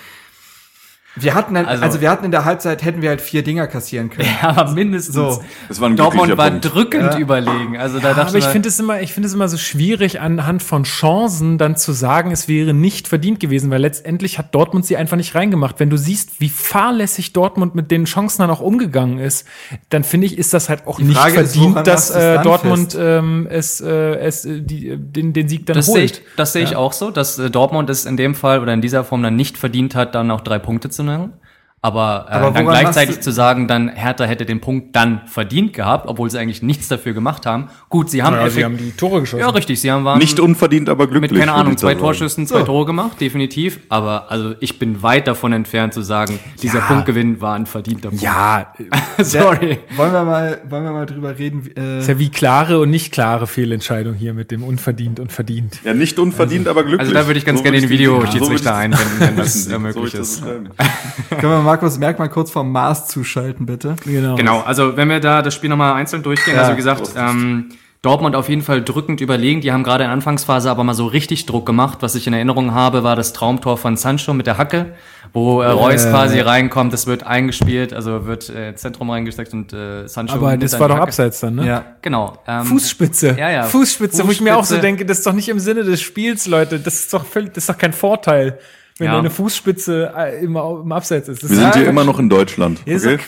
Wir 1.17 1.35
hatten 1.35 1.55
dann, 1.55 1.67
also, 1.67 1.83
also, 1.83 2.01
wir 2.01 2.09
hatten 2.09 2.25
in 2.25 2.31
der 2.31 2.45
Halbzeit 2.45 2.85
hätten 2.85 3.03
wir 3.03 3.09
halt 3.09 3.21
vier 3.21 3.43
Dinger 3.43 3.67
kassieren 3.67 4.11
können. 4.11 4.29
Ja, 4.43 4.51
aber 4.51 4.71
mindestens. 4.73 5.15
So. 5.15 5.43
Das 5.69 5.81
war 5.81 5.89
ein 5.89 5.97
Dortmund 5.97 6.37
war 6.37 6.51
Punkt. 6.51 6.73
drückend 6.73 7.15
ja. 7.15 7.19
überlegen. 7.19 7.77
Also 7.77 7.99
da 7.99 8.11
ja, 8.11 8.15
dachte 8.15 8.29
aber 8.29 8.39
ich 8.39 8.45
finde 8.45 8.69
es 8.69 8.79
immer, 8.79 9.01
ich 9.01 9.13
finde 9.13 9.27
es 9.27 9.35
immer 9.35 9.49
so 9.49 9.57
schwierig 9.57 10.21
anhand 10.21 10.63
von 10.63 10.85
Chancen 10.85 11.59
dann 11.59 11.77
zu 11.77 11.93
sagen, 11.93 12.31
es 12.31 12.47
wäre 12.47 12.75
nicht 12.75 13.09
verdient 13.09 13.41
gewesen, 13.41 13.71
weil 13.71 13.81
letztendlich 13.81 14.39
hat 14.39 14.55
Dortmund 14.55 14.87
sie 14.87 14.97
einfach 14.97 15.17
nicht 15.17 15.35
reingemacht. 15.35 15.81
Wenn 15.81 15.91
du 15.91 15.97
siehst, 15.97 16.41
wie 16.41 16.49
fahrlässig 16.49 17.33
Dortmund 17.33 17.75
mit 17.75 17.91
den 17.91 18.05
Chancen 18.05 18.43
dann 18.43 18.51
auch 18.51 18.61
umgegangen 18.61 19.19
ist, 19.19 19.47
dann 19.89 20.05
finde 20.05 20.29
ich, 20.29 20.39
ist 20.39 20.55
das 20.55 20.69
halt 20.69 20.87
auch 20.87 21.01
nicht 21.01 21.19
verdient, 21.19 21.77
ist, 21.77 21.87
dass 21.87 22.11
äh, 22.11 22.41
Dortmund 22.43 22.97
ähm, 22.99 23.49
es, 23.51 23.81
äh, 23.81 23.91
es 23.91 24.45
äh, 24.45 24.61
die, 24.61 24.97
den, 24.97 25.33
den 25.33 25.49
Sieg 25.49 25.67
dann 25.67 25.75
das 25.75 25.89
holt. 25.89 25.99
Seh 25.99 26.05
ich, 26.05 26.23
das 26.37 26.53
sehe 26.53 26.63
ich 26.63 26.77
auch 26.77 26.93
so, 26.93 27.11
dass 27.11 27.37
äh, 27.39 27.51
Dortmund 27.51 27.91
es 27.91 28.07
in 28.07 28.17
dem 28.17 28.37
Fall 28.37 28.61
oder 28.61 28.73
in 28.73 28.81
dieser 28.81 29.03
Form 29.03 29.23
dann 29.25 29.35
nicht 29.35 29.59
verdient 29.59 29.97
hat, 29.97 30.15
dann 30.15 30.31
auch 30.31 30.41
drei 30.41 30.61
Punkte 30.61 30.89
zu 30.89 31.00
nehmen. 31.03 31.40
Aber, 31.83 32.27
äh, 32.29 32.33
Aber 32.33 32.51
dann 32.51 32.67
gleichzeitig 32.67 33.21
zu 33.21 33.33
sagen, 33.33 33.67
dann 33.67 33.89
Hertha 33.89 34.25
hätte 34.25 34.45
den 34.45 34.61
Punkt 34.61 34.95
dann 34.95 35.23
verdient 35.27 35.73
gehabt, 35.73 36.07
obwohl 36.09 36.29
sie 36.29 36.39
eigentlich 36.39 36.63
nichts 36.63 36.89
dafür 36.89 37.15
gemacht 37.15 37.47
haben. 37.47 37.69
Gut, 37.89 38.11
sie 38.11 38.23
haben, 38.23 38.37
ja, 38.37 38.51
sie 38.51 38.65
haben 38.65 38.77
die 38.77 38.91
Tore 38.91 39.21
geschossen. 39.21 39.41
Ja, 39.41 39.49
richtig, 39.49 39.81
sie 39.81 39.91
haben 39.91 40.05
waren 40.05 40.19
nicht 40.19 40.39
unverdient, 40.39 40.91
aber 40.91 41.07
glücklich. 41.07 41.31
Mit 41.31 41.41
keine 41.41 41.55
Ahnung, 41.55 41.79
zwei 41.79 41.95
Torschüssen, 41.95 42.47
zwei 42.47 42.61
so. 42.61 42.67
Tore 42.67 42.85
gemacht, 42.85 43.19
definitiv. 43.19 43.81
Aber 43.89 44.31
also 44.31 44.55
ich 44.61 44.79
bin 44.79 45.03
weit 45.03 45.27
davon 45.27 45.55
entfernt 45.55 45.95
zu 45.95 46.03
sagen, 46.03 46.39
dieser 46.63 46.81
ja. 46.81 46.85
Punktgewinn 46.85 47.41
war 47.41 47.55
ein 47.55 47.65
verdienter 47.65 48.11
Punkt. 48.11 48.23
Ja, 48.23 48.75
sorry. 49.19 49.79
wollen 49.97 50.13
wir 50.13 50.25
mal, 50.25 50.61
wollen 50.69 50.85
wir 50.85 50.93
mal 50.93 51.07
drüber 51.07 51.39
reden? 51.39 51.67
Äh 51.77 52.01
ist 52.01 52.09
ja 52.09 52.19
wie 52.19 52.29
klare 52.29 52.79
und 52.79 52.91
nicht 52.91 53.11
klare 53.11 53.47
Fehlentscheidung 53.47 54.13
hier 54.13 54.35
mit 54.35 54.51
dem 54.51 54.65
unverdient 54.65 55.19
und 55.19 55.33
verdient. 55.33 55.81
Ja, 55.83 55.95
nicht 55.95 56.19
unverdient, 56.19 56.69
also, 56.69 56.79
aber 56.79 56.87
glücklich. 56.87 57.09
Also 57.09 57.15
da 57.15 57.27
würde 57.27 57.39
ich 57.39 57.47
ganz 57.47 57.61
so 57.61 57.63
gerne 57.63 57.81
den 57.81 57.89
Videoschiedsrichter 57.89 58.71
ja, 58.71 58.75
so 58.75 58.81
einwenden, 58.81 59.21
wenn 59.21 59.37
das 59.39 59.67
möglich 59.67 60.13
ist. 60.13 60.43
Können 60.45 61.43
wir 61.43 61.70
Markus 61.71 61.99
Merkmann 61.99 62.31
kurz 62.31 62.51
vom 62.51 62.73
Mars 62.73 63.07
zuschalten, 63.07 63.65
bitte. 63.65 63.95
Genau. 64.05 64.35
Genau, 64.35 64.61
also 64.63 64.97
wenn 64.97 65.09
wir 65.09 65.21
da 65.21 65.41
das 65.41 65.55
Spiel 65.55 65.71
nochmal 65.71 65.95
einzeln 65.95 66.25
durchgehen, 66.25 66.57
ja, 66.57 66.63
also 66.63 66.73
wie 66.73 66.77
gesagt, 66.77 67.13
ähm, 67.17 67.69
Dortmund 68.03 68.35
auf 68.35 68.49
jeden 68.49 68.63
Fall 68.63 68.83
drückend 68.83 69.21
überlegen. 69.21 69.61
Die 69.61 69.71
haben 69.71 69.85
gerade 69.85 70.03
in 70.03 70.11
Anfangsphase 70.11 70.69
aber 70.69 70.83
mal 70.83 70.95
so 70.95 71.07
richtig 71.07 71.47
Druck 71.47 71.67
gemacht. 71.67 71.99
Was 72.01 72.17
ich 72.17 72.27
in 72.27 72.33
Erinnerung 72.33 72.75
habe, 72.75 73.05
war 73.05 73.15
das 73.15 73.33
Traumtor 73.35 73.79
von 73.79 73.97
Sancho 73.97 74.35
mit 74.35 74.49
der 74.49 74.59
Hacke, 74.59 74.95
wo 75.33 75.63
äh, 75.63 75.67
Reus 75.67 76.07
äh, 76.07 76.11
quasi 76.11 76.41
reinkommt. 76.41 76.93
Das 76.93 77.07
wird 77.07 77.23
eingespielt, 77.23 77.93
also 77.93 78.27
wird 78.27 78.51
äh, 78.51 78.75
Zentrum 78.75 79.09
reingesteckt 79.09 79.53
und 79.53 79.73
äh, 79.73 80.09
Sancho. 80.09 80.35
Aber 80.35 80.57
das 80.57 80.81
war 80.81 80.89
doch 80.89 80.97
Hacke. 80.97 81.05
abseits 81.05 81.39
dann, 81.39 81.55
ne? 81.55 81.69
Ja, 81.69 81.85
genau. 82.03 82.37
Ähm, 82.49 82.65
Fußspitze. 82.65 83.37
Ja, 83.39 83.49
ja. 83.49 83.63
Fußspitze, 83.63 83.79
Fußspitze, 83.79 84.27
wo 84.27 84.33
ich 84.33 84.41
mir 84.41 84.57
auch 84.57 84.65
so 84.65 84.79
denke, 84.79 85.07
das 85.07 85.19
ist 85.19 85.27
doch 85.29 85.35
nicht 85.35 85.49
im 85.49 85.61
Sinne 85.61 85.85
des 85.85 86.03
Spiels, 86.03 86.49
Leute. 86.49 86.81
Das 86.81 86.95
ist 86.95 87.15
doch 87.15 87.25
völlig, 87.25 87.53
das 87.53 87.63
ist 87.63 87.71
doch 87.71 87.79
kein 87.79 87.93
Vorteil 87.93 88.59
wenn 89.01 89.07
ja. 89.07 89.17
deine 89.17 89.31
Fußspitze 89.31 90.13
äh, 90.15 90.45
im, 90.45 90.57
im 90.57 90.93
Abseits 90.93 91.29
ist. 91.29 91.43
Das 91.43 91.51
Wir 91.51 91.57
sind 91.57 91.75
hier 91.75 91.89
immer 91.89 92.05
noch 92.05 92.19
in 92.19 92.29
Deutschland. 92.29 92.81
Okay? 92.83 93.15
Okay? 93.15 93.19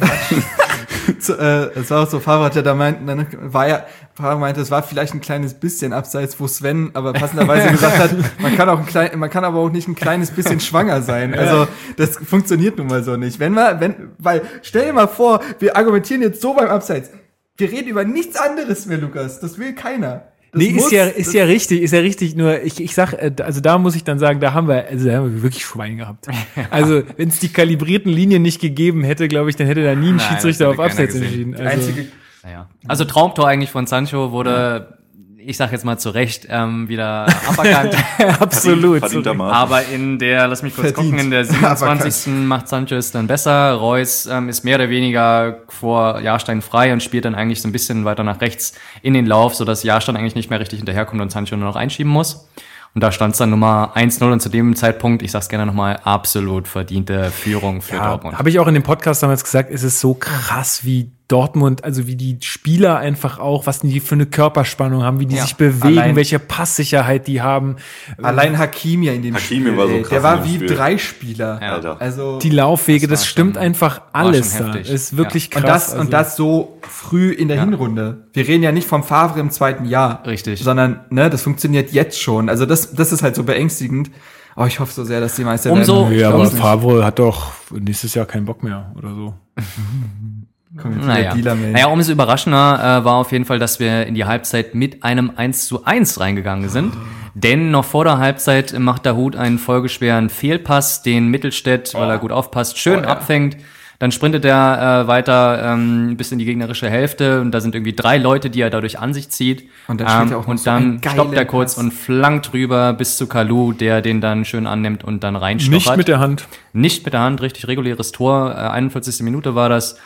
so, 1.18 1.34
äh, 1.38 1.70
es 1.78 1.90
war 1.90 2.02
auch 2.02 2.10
so, 2.10 2.20
Fahrer 2.20 2.44
hat 2.44 2.56
ja 2.56 2.62
da 2.62 2.74
meint, 2.74 3.08
dann 3.08 3.26
war 3.40 3.66
ja, 3.66 3.86
Fahrer 4.14 4.36
meinte, 4.36 4.60
es 4.60 4.70
war 4.70 4.82
vielleicht 4.82 5.14
ein 5.14 5.22
kleines 5.22 5.54
bisschen 5.54 5.94
abseits, 5.94 6.38
wo 6.38 6.46
Sven 6.46 6.90
aber 6.92 7.14
passenderweise 7.14 7.70
gesagt 7.72 7.98
hat, 7.98 8.10
man 8.38 8.54
kann 8.54 8.68
auch 8.68 8.80
ein 8.80 8.86
klein, 8.86 9.18
man 9.18 9.30
kann 9.30 9.44
aber 9.44 9.60
auch 9.60 9.70
nicht 9.70 9.88
ein 9.88 9.94
kleines 9.94 10.30
bisschen 10.30 10.60
schwanger 10.60 11.00
sein. 11.00 11.34
Also 11.34 11.66
das 11.96 12.18
funktioniert 12.18 12.76
nun 12.76 12.88
mal 12.88 13.02
so 13.02 13.16
nicht. 13.16 13.40
Wenn 13.40 13.54
wir, 13.54 13.80
wenn, 13.80 14.10
weil 14.18 14.42
stell 14.60 14.84
dir 14.84 14.92
mal 14.92 15.08
vor, 15.08 15.40
wir 15.58 15.74
argumentieren 15.74 16.20
jetzt 16.20 16.42
so 16.42 16.52
beim 16.52 16.68
Abseits. 16.68 17.10
Wir 17.56 17.70
reden 17.70 17.88
über 17.88 18.04
nichts 18.04 18.36
anderes 18.36 18.84
mehr, 18.86 18.98
Lukas. 18.98 19.40
Das 19.40 19.58
will 19.58 19.74
keiner. 19.74 20.31
Das 20.52 20.62
nee, 20.62 20.72
muss, 20.72 20.84
ist 20.84 20.92
ja, 20.92 21.04
ist 21.06 21.32
ja 21.32 21.44
richtig, 21.44 21.80
ist 21.80 21.92
ja 21.92 22.00
richtig. 22.00 22.36
Nur 22.36 22.62
ich, 22.62 22.78
ich 22.78 22.94
sag, 22.94 23.14
äh, 23.14 23.32
also 23.42 23.62
da 23.62 23.78
muss 23.78 23.96
ich 23.96 24.04
dann 24.04 24.18
sagen, 24.18 24.38
da 24.38 24.52
haben 24.52 24.68
wir, 24.68 24.86
also 24.86 25.08
da 25.08 25.16
haben 25.16 25.34
wir 25.34 25.42
wirklich 25.42 25.64
Schwein 25.64 25.96
gehabt. 25.96 26.28
Also 26.70 27.02
wenn 27.16 27.28
es 27.28 27.38
die 27.38 27.48
kalibrierten 27.48 28.12
Linien 28.12 28.42
nicht 28.42 28.60
gegeben 28.60 29.02
hätte, 29.02 29.28
glaube 29.28 29.48
ich, 29.48 29.56
dann 29.56 29.66
hätte 29.66 29.82
da 29.82 29.94
nie 29.94 30.10
ein 30.10 30.16
Nein, 30.16 30.28
Schiedsrichter 30.28 30.68
auf 30.68 30.78
Abseits 30.78 31.14
entschieden. 31.14 31.54
Also, 31.54 31.68
Einzige, 31.68 32.08
naja. 32.42 32.68
also 32.86 33.04
Traumtor 33.04 33.48
eigentlich 33.48 33.70
von 33.70 33.86
Sancho 33.86 34.30
wurde 34.30 34.98
ich 35.44 35.56
sag 35.56 35.72
jetzt 35.72 35.84
mal 35.84 35.98
zu 35.98 36.10
Recht, 36.10 36.46
ähm, 36.48 36.88
wieder 36.88 37.26
aberkannt. 37.48 37.96
Absolut. 38.40 39.00
Verdientermaßen. 39.00 39.54
Aber 39.54 39.84
in 39.86 40.18
der, 40.18 40.48
lass 40.48 40.62
mich 40.62 40.74
kurz 40.74 40.92
Verdient. 40.92 41.12
gucken, 41.12 41.24
in 41.24 41.30
der 41.30 41.44
27. 41.46 42.32
macht 42.46 42.68
Sanchez 42.68 43.10
dann 43.10 43.26
besser. 43.26 43.72
Reus 43.72 44.26
ähm, 44.26 44.48
ist 44.48 44.64
mehr 44.64 44.76
oder 44.76 44.88
weniger 44.88 45.58
vor 45.68 46.20
Jahrstein 46.20 46.62
frei 46.62 46.92
und 46.92 47.02
spielt 47.02 47.24
dann 47.24 47.34
eigentlich 47.34 47.62
so 47.62 47.68
ein 47.68 47.72
bisschen 47.72 48.04
weiter 48.04 48.24
nach 48.24 48.40
rechts 48.40 48.74
in 49.02 49.14
den 49.14 49.26
Lauf, 49.26 49.54
sodass 49.54 49.82
Jahrstein 49.82 50.16
eigentlich 50.16 50.34
nicht 50.34 50.50
mehr 50.50 50.60
richtig 50.60 50.78
hinterherkommt 50.78 51.20
und 51.20 51.30
Sancho 51.30 51.56
nur 51.56 51.68
noch 51.68 51.76
einschieben 51.76 52.12
muss. 52.12 52.48
Und 52.94 53.02
da 53.02 53.10
stand 53.10 53.32
es 53.32 53.38
dann 53.38 53.48
Nummer 53.48 53.92
1-0 53.96 54.30
und 54.30 54.40
zu 54.40 54.50
dem 54.50 54.76
Zeitpunkt, 54.76 55.22
ich 55.22 55.30
sag's 55.30 55.48
gerne 55.48 55.64
nochmal, 55.64 55.98
absolut 56.04 56.68
verdiente 56.68 57.30
Führung 57.30 57.80
für 57.80 57.96
ja, 57.96 58.08
Dortmund. 58.08 58.36
Habe 58.36 58.50
ich 58.50 58.58
auch 58.58 58.66
in 58.66 58.74
dem 58.74 58.82
Podcast 58.82 59.22
damals 59.22 59.44
gesagt, 59.44 59.70
ist 59.70 59.82
es 59.82 59.98
so 59.98 60.12
krass, 60.12 60.84
wie 60.84 61.10
Dortmund, 61.32 61.82
also 61.82 62.06
wie 62.06 62.14
die 62.14 62.36
Spieler 62.42 62.98
einfach 62.98 63.38
auch, 63.38 63.66
was 63.66 63.80
die 63.80 64.00
für 64.00 64.16
eine 64.16 64.26
Körperspannung 64.26 65.02
haben, 65.02 65.18
wie 65.18 65.24
die 65.24 65.36
ja, 65.36 65.42
sich 65.42 65.56
bewegen, 65.56 65.98
allein, 65.98 66.14
welche 66.14 66.38
Passsicherheit 66.38 67.26
die 67.26 67.40
haben. 67.40 67.76
Allein 68.22 68.58
Hakim 68.58 69.02
ja 69.02 69.14
in 69.14 69.22
dem 69.22 69.34
Hakimi 69.34 69.68
Spiel, 69.68 69.76
war 69.78 69.88
so 69.88 69.98
krass 70.00 70.08
der 70.10 70.22
war 70.22 70.44
wie 70.44 70.56
Spiel. 70.56 70.68
drei 70.68 70.98
Spieler. 70.98 71.58
Ja. 71.62 71.94
Also 71.94 72.38
die 72.38 72.50
Laufwege, 72.50 73.08
das, 73.08 73.20
das 73.20 73.28
stimmt 73.28 73.54
schon, 73.54 73.62
einfach 73.62 74.02
alles 74.12 74.58
da. 74.58 74.74
Ist 74.74 75.16
wirklich 75.16 75.48
ja. 75.54 75.60
krass. 75.60 75.62
Und 75.62 75.68
das, 75.68 75.88
also. 75.90 76.00
und 76.02 76.12
das 76.12 76.36
so 76.36 76.78
früh 76.82 77.30
in 77.30 77.48
der 77.48 77.58
Hinrunde. 77.58 78.26
Wir 78.34 78.46
reden 78.46 78.62
ja 78.62 78.70
nicht 78.70 78.86
vom 78.86 79.02
Favre 79.02 79.40
im 79.40 79.50
zweiten 79.50 79.86
Jahr. 79.86 80.26
Richtig. 80.26 80.62
Sondern, 80.62 81.00
ne, 81.08 81.30
das 81.30 81.40
funktioniert 81.40 81.92
jetzt 81.92 82.20
schon. 82.20 82.50
Also 82.50 82.66
das, 82.66 82.92
das 82.92 83.10
ist 83.10 83.22
halt 83.22 83.36
so 83.36 83.44
beängstigend. 83.44 84.10
Aber 84.54 84.66
ich 84.66 84.80
hoffe 84.80 84.92
so 84.92 85.04
sehr, 85.04 85.20
dass 85.20 85.36
die 85.36 85.44
Meister 85.44 85.72
Umso, 85.72 86.10
werden. 86.10 86.18
Ja, 86.18 86.28
aber 86.28 86.46
Favre 86.50 87.06
hat 87.06 87.18
doch 87.18 87.52
nächstes 87.70 88.12
Jahr 88.12 88.26
keinen 88.26 88.44
Bock 88.44 88.62
mehr 88.62 88.92
oder 88.96 89.14
so. 89.14 89.34
naja. 90.72 91.34
naja, 91.34 91.86
umso 91.86 92.12
überraschender 92.12 93.00
äh, 93.00 93.04
war 93.04 93.14
auf 93.14 93.32
jeden 93.32 93.44
Fall, 93.44 93.58
dass 93.58 93.78
wir 93.78 94.06
in 94.06 94.14
die 94.14 94.24
Halbzeit 94.24 94.74
mit 94.74 95.04
einem 95.04 95.32
1 95.36 95.66
zu 95.66 95.84
1 95.84 96.18
reingegangen 96.20 96.68
sind. 96.68 96.94
Denn 97.34 97.70
noch 97.70 97.84
vor 97.84 98.04
der 98.04 98.18
Halbzeit 98.18 98.78
macht 98.78 99.06
der 99.06 99.16
Hut 99.16 99.36
einen 99.36 99.58
folgeschweren 99.58 100.28
Fehlpass, 100.28 101.02
den 101.02 101.28
Mittelstädt, 101.28 101.94
weil 101.94 102.10
er 102.10 102.18
gut 102.18 102.32
aufpasst, 102.32 102.78
schön 102.78 103.00
oh, 103.00 103.02
ja. 103.02 103.08
abfängt. 103.08 103.56
Dann 103.98 104.10
sprintet 104.10 104.44
er 104.44 105.04
äh, 105.04 105.06
weiter 105.06 105.74
ähm, 105.74 106.16
bis 106.16 106.32
in 106.32 106.40
die 106.40 106.44
gegnerische 106.44 106.90
Hälfte 106.90 107.40
und 107.40 107.52
da 107.52 107.60
sind 107.60 107.76
irgendwie 107.76 107.92
drei 107.92 108.18
Leute, 108.18 108.50
die 108.50 108.60
er 108.60 108.68
dadurch 108.68 108.98
an 108.98 109.14
sich 109.14 109.30
zieht. 109.30 109.68
Und 109.86 110.00
dann, 110.00 110.32
ähm, 110.32 110.38
und 110.44 110.58
so 110.58 110.64
dann 110.64 111.00
stoppt 111.08 111.34
er 111.34 111.44
kurz 111.44 111.76
Pass. 111.76 111.84
und 111.84 111.92
flankt 111.92 112.52
rüber 112.52 112.94
bis 112.94 113.16
zu 113.16 113.28
Kalu, 113.28 113.72
der 113.72 114.02
den 114.02 114.20
dann 114.20 114.44
schön 114.44 114.66
annimmt 114.66 115.04
und 115.04 115.22
dann 115.22 115.36
reinstochert. 115.36 115.86
Nicht 115.86 115.96
mit 115.96 116.08
der 116.08 116.18
Hand. 116.18 116.48
Nicht 116.72 117.04
mit 117.04 117.14
der 117.14 117.20
Hand, 117.20 117.42
richtig 117.42 117.68
reguläres 117.68 118.10
Tor. 118.10 118.50
Äh, 118.50 118.70
41. 118.70 119.22
Minute 119.22 119.54
war 119.54 119.68
das 119.68 119.98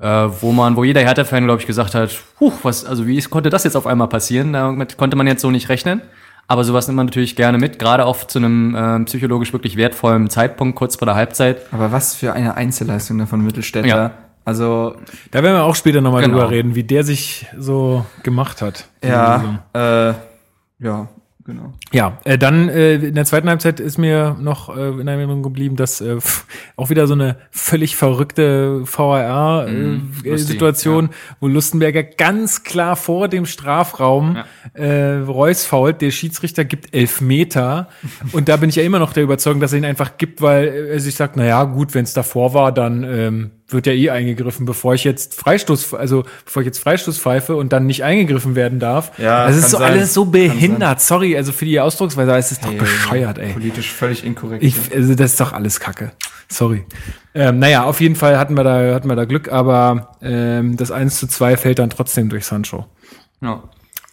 äh, 0.00 0.28
wo 0.40 0.52
man, 0.52 0.76
wo 0.76 0.84
jeder 0.84 1.02
Hertha-Fan, 1.02 1.44
glaube 1.44 1.60
ich, 1.60 1.66
gesagt 1.66 1.94
hat, 1.94 2.10
huch, 2.40 2.54
was, 2.62 2.84
also 2.84 3.06
wie 3.06 3.20
konnte 3.22 3.50
das 3.50 3.64
jetzt 3.64 3.76
auf 3.76 3.86
einmal 3.86 4.08
passieren? 4.08 4.52
Damit 4.52 4.96
konnte 4.96 5.16
man 5.16 5.26
jetzt 5.26 5.42
so 5.42 5.50
nicht 5.50 5.68
rechnen. 5.68 6.02
Aber 6.48 6.64
sowas 6.64 6.88
nimmt 6.88 6.96
man 6.96 7.06
natürlich 7.06 7.36
gerne 7.36 7.58
mit, 7.58 7.78
gerade 7.78 8.04
auch 8.06 8.24
zu 8.24 8.38
einem 8.38 8.74
äh, 8.74 9.04
psychologisch 9.04 9.52
wirklich 9.52 9.76
wertvollen 9.76 10.28
Zeitpunkt, 10.30 10.74
kurz 10.74 10.96
vor 10.96 11.06
der 11.06 11.14
Halbzeit. 11.14 11.60
Aber 11.70 11.92
was 11.92 12.16
für 12.16 12.32
eine 12.32 12.56
Einzelleistung 12.56 13.18
da 13.18 13.26
von 13.26 13.40
Mittelstädter. 13.44 13.86
Ja. 13.86 14.10
Also. 14.44 14.96
Da 15.30 15.44
werden 15.44 15.54
wir 15.54 15.62
auch 15.62 15.76
später 15.76 16.00
nochmal 16.00 16.22
genau. 16.22 16.38
drüber 16.38 16.50
reden, 16.50 16.74
wie 16.74 16.82
der 16.82 17.04
sich 17.04 17.46
so 17.56 18.04
gemacht 18.24 18.62
hat. 18.62 18.88
Ja, 19.04 19.62
äh, 19.74 20.14
ja, 20.82 21.08
Genau. 21.50 21.74
Ja, 21.90 22.18
äh, 22.24 22.38
dann 22.38 22.68
äh, 22.68 22.94
in 22.94 23.16
der 23.16 23.24
zweiten 23.24 23.48
Halbzeit 23.48 23.80
ist 23.80 23.98
mir 23.98 24.36
noch 24.38 24.76
äh, 24.76 24.90
in 24.90 25.08
Erinnerung 25.08 25.42
geblieben, 25.42 25.74
dass 25.74 26.00
äh, 26.00 26.18
auch 26.76 26.90
wieder 26.90 27.08
so 27.08 27.14
eine 27.14 27.38
völlig 27.50 27.96
verrückte 27.96 28.82
VAR-Situation, 28.84 31.06
äh, 31.06 31.08
mm, 31.08 31.10
ja. 31.10 31.16
wo 31.40 31.48
Lustenberger 31.48 32.04
ganz 32.04 32.62
klar 32.62 32.94
vor 32.94 33.26
dem 33.26 33.46
Strafraum 33.46 34.36
ja. 34.36 34.44
äh, 34.74 35.22
Reus 35.22 35.66
fault, 35.66 36.00
der 36.02 36.12
Schiedsrichter 36.12 36.64
gibt 36.64 36.94
elf 36.94 37.20
Meter 37.20 37.88
und 38.30 38.48
da 38.48 38.56
bin 38.56 38.68
ich 38.68 38.76
ja 38.76 38.84
immer 38.84 39.00
noch 39.00 39.12
der 39.12 39.24
Überzeugung, 39.24 39.60
dass 39.60 39.72
er 39.72 39.78
ihn 39.78 39.84
einfach 39.84 40.18
gibt, 40.18 40.42
weil 40.42 40.68
er 40.68 41.00
sich 41.00 41.16
sagt, 41.16 41.34
na 41.34 41.44
ja, 41.44 41.64
gut, 41.64 41.94
wenn 41.94 42.04
es 42.04 42.12
davor 42.12 42.54
war, 42.54 42.70
dann 42.70 43.02
ähm, 43.02 43.50
wird 43.72 43.86
ja 43.86 43.92
eh 43.92 44.10
eingegriffen, 44.10 44.66
bevor 44.66 44.94
ich 44.94 45.04
jetzt 45.04 45.34
Freistoß, 45.34 45.94
also 45.94 46.24
bevor 46.44 46.62
ich 46.62 46.66
jetzt 46.66 46.78
Freistoß 46.78 47.18
pfeife 47.18 47.56
und 47.56 47.72
dann 47.72 47.86
nicht 47.86 48.04
eingegriffen 48.04 48.54
werden 48.54 48.78
darf. 48.78 49.12
Ja, 49.18 49.46
das 49.46 49.56
ist 49.56 49.70
so 49.70 49.78
sein. 49.78 49.92
alles 49.92 50.14
so 50.14 50.24
behindert. 50.26 51.00
Sorry, 51.00 51.36
also 51.36 51.52
für 51.52 51.64
die 51.64 51.80
Ausdrucksweise, 51.80 52.34
es 52.36 52.52
ist 52.52 52.64
doch 52.64 52.72
bescheuert, 52.74 53.38
ey. 53.38 53.52
Politisch 53.52 53.92
völlig 53.92 54.24
inkorrekt. 54.24 54.62
Ich, 54.62 54.76
also 54.94 55.14
das 55.14 55.32
ist 55.32 55.40
doch 55.40 55.52
alles 55.52 55.80
Kacke. 55.80 56.12
Sorry. 56.48 56.84
Ähm, 57.34 57.58
naja, 57.60 57.84
auf 57.84 58.00
jeden 58.00 58.16
Fall 58.16 58.38
hatten 58.38 58.54
wir 58.56 58.64
da, 58.64 58.92
hatten 58.94 59.08
wir 59.08 59.14
da 59.16 59.24
Glück, 59.24 59.52
aber 59.52 60.16
ähm, 60.20 60.76
das 60.76 60.90
1 60.90 61.18
zu 61.18 61.26
2 61.28 61.56
fällt 61.56 61.78
dann 61.78 61.90
trotzdem 61.90 62.28
durch 62.28 62.44
Sancho. 62.44 62.86
Ja. 63.40 63.62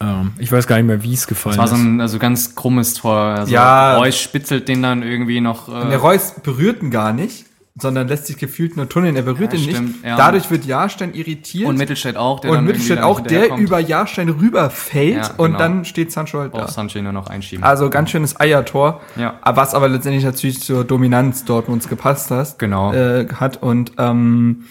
Ähm, 0.00 0.32
ich 0.38 0.52
weiß 0.52 0.68
gar 0.68 0.76
nicht 0.76 0.86
mehr, 0.86 1.02
wie 1.02 1.14
es 1.14 1.26
gefallen 1.26 1.56
Das 1.56 1.58
war 1.58 1.66
so 1.68 1.74
ist. 1.74 1.80
ein 1.82 2.00
also 2.00 2.18
ganz 2.20 2.54
krummes 2.54 2.94
Tor. 2.94 3.16
Also 3.16 3.52
Ja. 3.52 3.96
Reus 3.96 4.16
spitzelt 4.20 4.68
den 4.68 4.82
dann 4.82 5.02
irgendwie 5.02 5.40
noch. 5.40 5.66
der 5.68 5.90
Äh, 5.90 5.94
Reus 5.96 6.34
berührt 6.42 6.80
ihn 6.82 6.92
gar 6.92 7.12
nicht, 7.12 7.46
sondern 7.80 8.08
lässt 8.08 8.26
sich 8.26 8.36
gefühlt 8.36 8.76
nur 8.76 8.88
tunneln. 8.88 9.14
Er 9.16 9.22
berührt 9.22 9.52
Ja, 9.52 9.58
ihn 9.58 9.70
stimmt, 9.70 9.88
nicht. 9.88 10.04
ja. 10.04 10.16
Dadurch 10.16 10.50
wird 10.50 10.64
Jahrstein 10.64 11.14
irritiert. 11.14 11.68
und 11.68 11.76
Mittelstädt 11.78 12.16
auch, 12.16 12.40
der 12.40 12.52
und 12.52 12.64
Mittelstädt 12.64 13.00
auch, 13.00 13.20
der 13.20 13.30
hinterherkommt. 13.30 13.60
über 13.62 13.78
Jahrstein 13.80 14.28
rüberfällt 14.28 15.16
Ja, 15.16 15.30
und 15.36 15.46
genau. 15.52 15.58
dann 15.58 15.84
steht 15.84 16.10
Sancho 16.12 16.40
halt 16.40 16.54
da. 16.54 16.64
auf 16.64 16.70
Sancho 16.70 17.00
nur 17.00 17.12
noch 17.12 17.28
einschieben. 17.28 17.64
Also 17.64 17.90
ganz 17.90 18.10
schönes 18.10 18.38
Eiertor, 18.40 19.00
Ja. 19.16 19.38
was 19.44 19.74
aber 19.74 19.88
letztendlich 19.88 20.24
natürlich 20.24 20.60
zur 20.62 20.84
Dominanz 20.84 21.44
Dortmunds 21.44 21.88
gepasst 21.88 22.30
hat. 22.30 22.58
Genau. 22.58 22.92
Äh, 22.92 23.26
hat 23.34 23.62
und 23.62 23.92
ähm, 23.98 24.64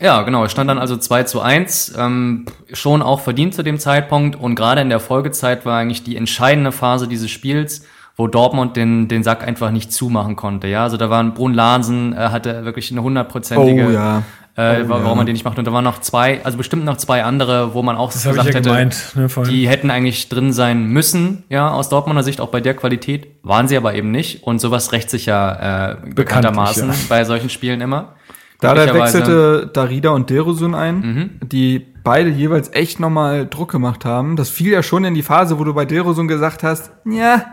Ja, 0.00 0.22
genau. 0.22 0.44
Es 0.44 0.52
stand 0.52 0.68
dann 0.68 0.78
also 0.78 0.96
2 0.96 1.22
zu 1.22 1.40
1. 1.40 1.94
Ähm, 1.96 2.46
schon 2.72 3.00
auch 3.00 3.20
verdient 3.20 3.54
zu 3.54 3.62
dem 3.62 3.78
Zeitpunkt. 3.78 4.34
Und 4.36 4.54
gerade 4.56 4.80
in 4.80 4.88
der 4.88 4.98
Folgezeit 5.00 5.64
war 5.64 5.78
eigentlich 5.78 6.02
die 6.02 6.16
entscheidende 6.16 6.72
Phase 6.72 7.06
dieses 7.06 7.30
Spiels, 7.30 7.84
wo 8.16 8.26
Dortmund 8.28 8.76
den, 8.76 9.08
den 9.08 9.22
Sack 9.22 9.46
einfach 9.46 9.70
nicht 9.70 9.92
zumachen 9.92 10.36
konnte. 10.36 10.68
Ja, 10.68 10.84
also 10.84 10.96
da 10.96 11.10
waren 11.10 11.34
Brun 11.34 11.52
Larsen, 11.54 12.12
äh, 12.12 12.16
hatte 12.16 12.64
wirklich 12.64 12.90
eine 12.92 13.02
hundertprozentige, 13.02 13.86
Oh 13.88 13.90
ja. 13.90 14.18
äh, 14.56 14.82
Oh 14.84 14.88
warum 14.88 15.04
ja. 15.06 15.14
man 15.16 15.26
den 15.26 15.32
nicht 15.32 15.44
macht. 15.44 15.58
Und 15.58 15.66
da 15.66 15.72
waren 15.72 15.82
noch 15.84 16.00
zwei, 16.00 16.40
also 16.44 16.56
bestimmt 16.56 16.84
noch 16.84 16.96
zwei 16.96 17.24
andere, 17.24 17.74
wo 17.74 17.82
man 17.82 17.96
auch 17.96 18.12
Das 18.12 18.24
ich 18.24 18.32
ja 18.36 18.42
hätte, 18.44 18.60
gemeint. 18.62 19.12
Ne, 19.16 19.26
die 19.48 19.68
hätten 19.68 19.90
eigentlich 19.90 20.28
drin 20.28 20.52
sein 20.52 20.86
müssen, 20.86 21.42
ja, 21.48 21.70
aus 21.70 21.88
Dortmunder 21.88 22.22
Sicht, 22.22 22.40
auch 22.40 22.48
bei 22.50 22.60
der 22.60 22.74
Qualität, 22.74 23.26
waren 23.42 23.66
sie 23.66 23.76
aber 23.76 23.94
eben 23.94 24.12
nicht. 24.12 24.44
Und 24.44 24.60
sowas 24.60 24.92
rächt 24.92 25.10
sich 25.10 25.26
ja 25.26 25.90
äh, 25.92 25.96
bekanntermaßen 26.14 26.88
ja. 26.88 26.94
bei 27.08 27.24
solchen 27.24 27.50
Spielen 27.50 27.80
immer. 27.80 28.14
Da 28.60 28.72
da 28.74 28.94
wechselte 28.94 29.68
Darida 29.72 30.10
und 30.10 30.30
Derosun 30.30 30.74
ein, 30.74 30.94
Mhm. 31.00 31.30
die 31.48 31.84
beide 32.04 32.30
jeweils 32.30 32.72
echt 32.72 33.00
nochmal 33.00 33.46
Druck 33.46 33.72
gemacht 33.72 34.04
haben. 34.04 34.36
Das 34.36 34.48
fiel 34.50 34.70
ja 34.72 34.82
schon 34.82 35.04
in 35.04 35.14
die 35.14 35.22
Phase, 35.22 35.58
wo 35.58 35.64
du 35.64 35.74
bei 35.74 35.84
Derosun 35.84 36.28
gesagt 36.28 36.62
hast, 36.62 36.92
ja, 37.04 37.44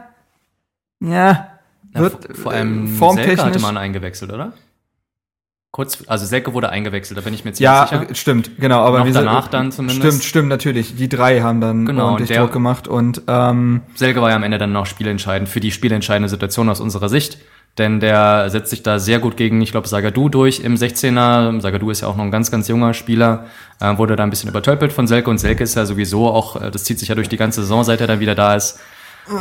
ja, 1.01 1.47
Ja, 1.93 1.99
wird 1.99 2.25
vor- 2.27 2.35
vor 2.35 2.51
allem 2.53 2.83
äh, 2.83 2.87
Selke 2.87 2.97
formtechnisch. 2.99 3.39
hatte 3.45 3.59
man 3.59 3.77
eingewechselt, 3.77 4.31
oder? 4.31 4.53
Kurz, 5.73 6.03
also 6.07 6.25
Selke 6.25 6.53
wurde 6.53 6.69
eingewechselt, 6.69 7.17
da 7.17 7.21
bin 7.21 7.33
ich 7.33 7.45
mir 7.45 7.53
ziemlich 7.53 7.61
ja, 7.63 7.87
sicher. 7.87 8.09
äh, 8.09 8.13
stimmt, 8.15 8.51
genau. 8.59 8.79
Aber 8.81 8.99
Noch 8.99 9.05
sind- 9.05 9.15
danach 9.15 9.47
dann 9.47 9.71
zumindest. 9.71 10.01
Stimmt, 10.01 10.23
stimmt, 10.25 10.49
natürlich. 10.49 10.95
Die 10.97 11.07
drei 11.07 11.39
haben 11.41 11.61
dann 11.61 11.85
Genau, 11.85 12.07
ordentlich 12.07 12.27
der- 12.27 12.41
Druck 12.41 12.51
gemacht 12.51 12.89
und 12.89 13.21
ähm, 13.27 13.81
Selke 13.95 14.21
war 14.21 14.29
ja 14.31 14.35
am 14.35 14.43
Ende 14.43 14.57
dann 14.57 14.73
noch 14.73 14.85
spielentscheidend 14.85 15.47
für 15.47 15.61
die 15.61 15.71
spielentscheidende 15.71 16.27
Situation 16.27 16.67
aus 16.67 16.81
unserer 16.81 17.07
Sicht. 17.07 17.37
Denn 17.77 18.01
der 18.01 18.49
setzt 18.49 18.69
sich 18.69 18.83
da 18.83 18.99
sehr 18.99 19.19
gut 19.19 19.37
gegen, 19.37 19.61
ich 19.61 19.71
glaube, 19.71 19.87
Sagadu 19.87 20.27
durch 20.27 20.59
im 20.59 20.75
16er. 20.75 21.61
Sagadu 21.61 21.89
ist 21.89 22.01
ja 22.01 22.09
auch 22.09 22.17
noch 22.17 22.25
ein 22.25 22.31
ganz, 22.31 22.51
ganz 22.51 22.67
junger 22.67 22.93
Spieler. 22.93 23.45
Äh, 23.79 23.97
wurde 23.97 24.17
da 24.17 24.23
ein 24.23 24.29
bisschen 24.29 24.49
übertölpelt 24.49 24.91
von 24.91 25.07
Selke. 25.07 25.29
Und 25.29 25.37
Selke 25.37 25.63
ist 25.63 25.75
ja 25.75 25.85
sowieso 25.85 26.27
auch, 26.27 26.61
äh, 26.61 26.69
das 26.69 26.83
zieht 26.83 26.99
sich 26.99 27.07
ja 27.07 27.15
durch 27.15 27.29
die 27.29 27.37
ganze 27.37 27.61
Saison, 27.61 27.85
seit 27.85 28.01
er 28.01 28.07
dann 28.07 28.19
wieder 28.19 28.35
da 28.35 28.55
ist. 28.55 28.77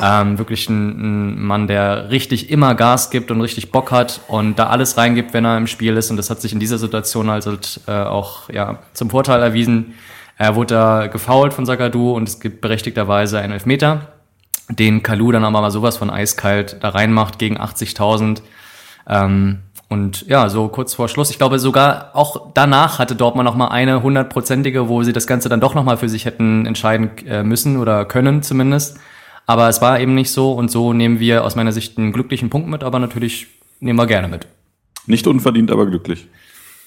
Ähm, 0.03 0.39
wirklich 0.39 0.69
ein, 0.69 1.35
ein 1.35 1.43
Mann, 1.43 1.67
der 1.67 2.11
richtig 2.11 2.51
immer 2.51 2.75
Gas 2.75 3.11
gibt 3.11 3.31
und 3.31 3.41
richtig 3.41 3.73
Bock 3.73 3.91
hat 3.91 4.21
und 4.29 4.59
da 4.59 4.67
alles 4.67 4.97
reingibt, 4.97 5.33
wenn 5.33 5.45
er 5.45 5.57
im 5.57 5.67
Spiel 5.67 5.97
ist. 5.97 6.11
Und 6.11 6.17
das 6.17 6.31
hat 6.31 6.41
sich 6.41 6.53
in 6.53 6.61
dieser 6.61 6.79
Situation 6.79 7.31
also 7.31 7.57
äh, 7.87 7.93
auch 7.93 8.51
ja, 8.51 8.79
zum 8.93 9.11
Vorteil 9.11 9.43
erwiesen. 9.43 9.95
Er 10.37 10.55
wurde 10.55 10.75
da 10.75 11.07
gefoult 11.07 11.55
von 11.55 11.67
Sagadu 11.67 12.13
und 12.13 12.29
es 12.29 12.41
gibt 12.41 12.61
berechtigterweise 12.61 13.39
einen 13.41 13.53
Elfmeter, 13.53 14.13
den 14.69 15.03
Kalu 15.03 15.33
dann 15.33 15.45
aber 15.45 15.61
mal 15.61 15.71
sowas 15.71 15.97
von 15.97 16.11
eiskalt 16.11 16.77
da 16.81 16.91
reinmacht 16.91 17.39
gegen 17.39 17.59
80.000. 17.59 18.43
Ähm, 19.09 19.61
und 19.91 20.27
ja, 20.29 20.49
so 20.49 20.69
kurz 20.69 20.95
vor 20.95 21.09
Schluss. 21.09 21.31
Ich 21.31 21.39
glaube 21.39 21.59
sogar 21.59 22.11
auch 22.15 22.53
danach 22.55 23.01
hatte 23.01 23.17
Dortmund 23.17 23.45
noch 23.45 23.57
mal 23.57 23.69
eine 23.69 24.05
hundertprozentige, 24.05 24.89
wo 24.89 25.03
sie 25.03 25.13
das 25.13 25.27
Ganze 25.27 25.49
dann 25.49 25.61
doch 25.61 25.75
noch 25.75 25.83
mal 25.83 25.97
für 25.97 26.09
sich 26.09 26.27
hätten 26.27 26.65
entscheiden 26.65 27.11
äh, 27.27 27.43
müssen 27.43 27.77
oder 27.77 28.05
können 28.05 28.45
zumindest. 28.45 28.99
Aber 29.51 29.69
es 29.69 29.83
war 29.83 29.99
eben 29.99 30.15
nicht 30.15 30.31
so 30.31 30.53
und 30.53 30.71
so 30.71 30.93
nehmen 30.93 31.19
wir 31.19 31.43
aus 31.43 31.57
meiner 31.57 31.73
Sicht 31.73 31.99
einen 31.99 32.13
glücklichen 32.13 32.51
Punkt 32.51 32.69
mit, 32.69 32.85
aber 32.85 33.01
natürlich 33.01 33.49
nehmen 33.81 33.99
wir 33.99 34.07
gerne 34.07 34.29
mit. 34.29 34.47
Nicht 35.07 35.27
unverdient, 35.27 35.73
aber 35.73 35.87
glücklich. 35.87 36.29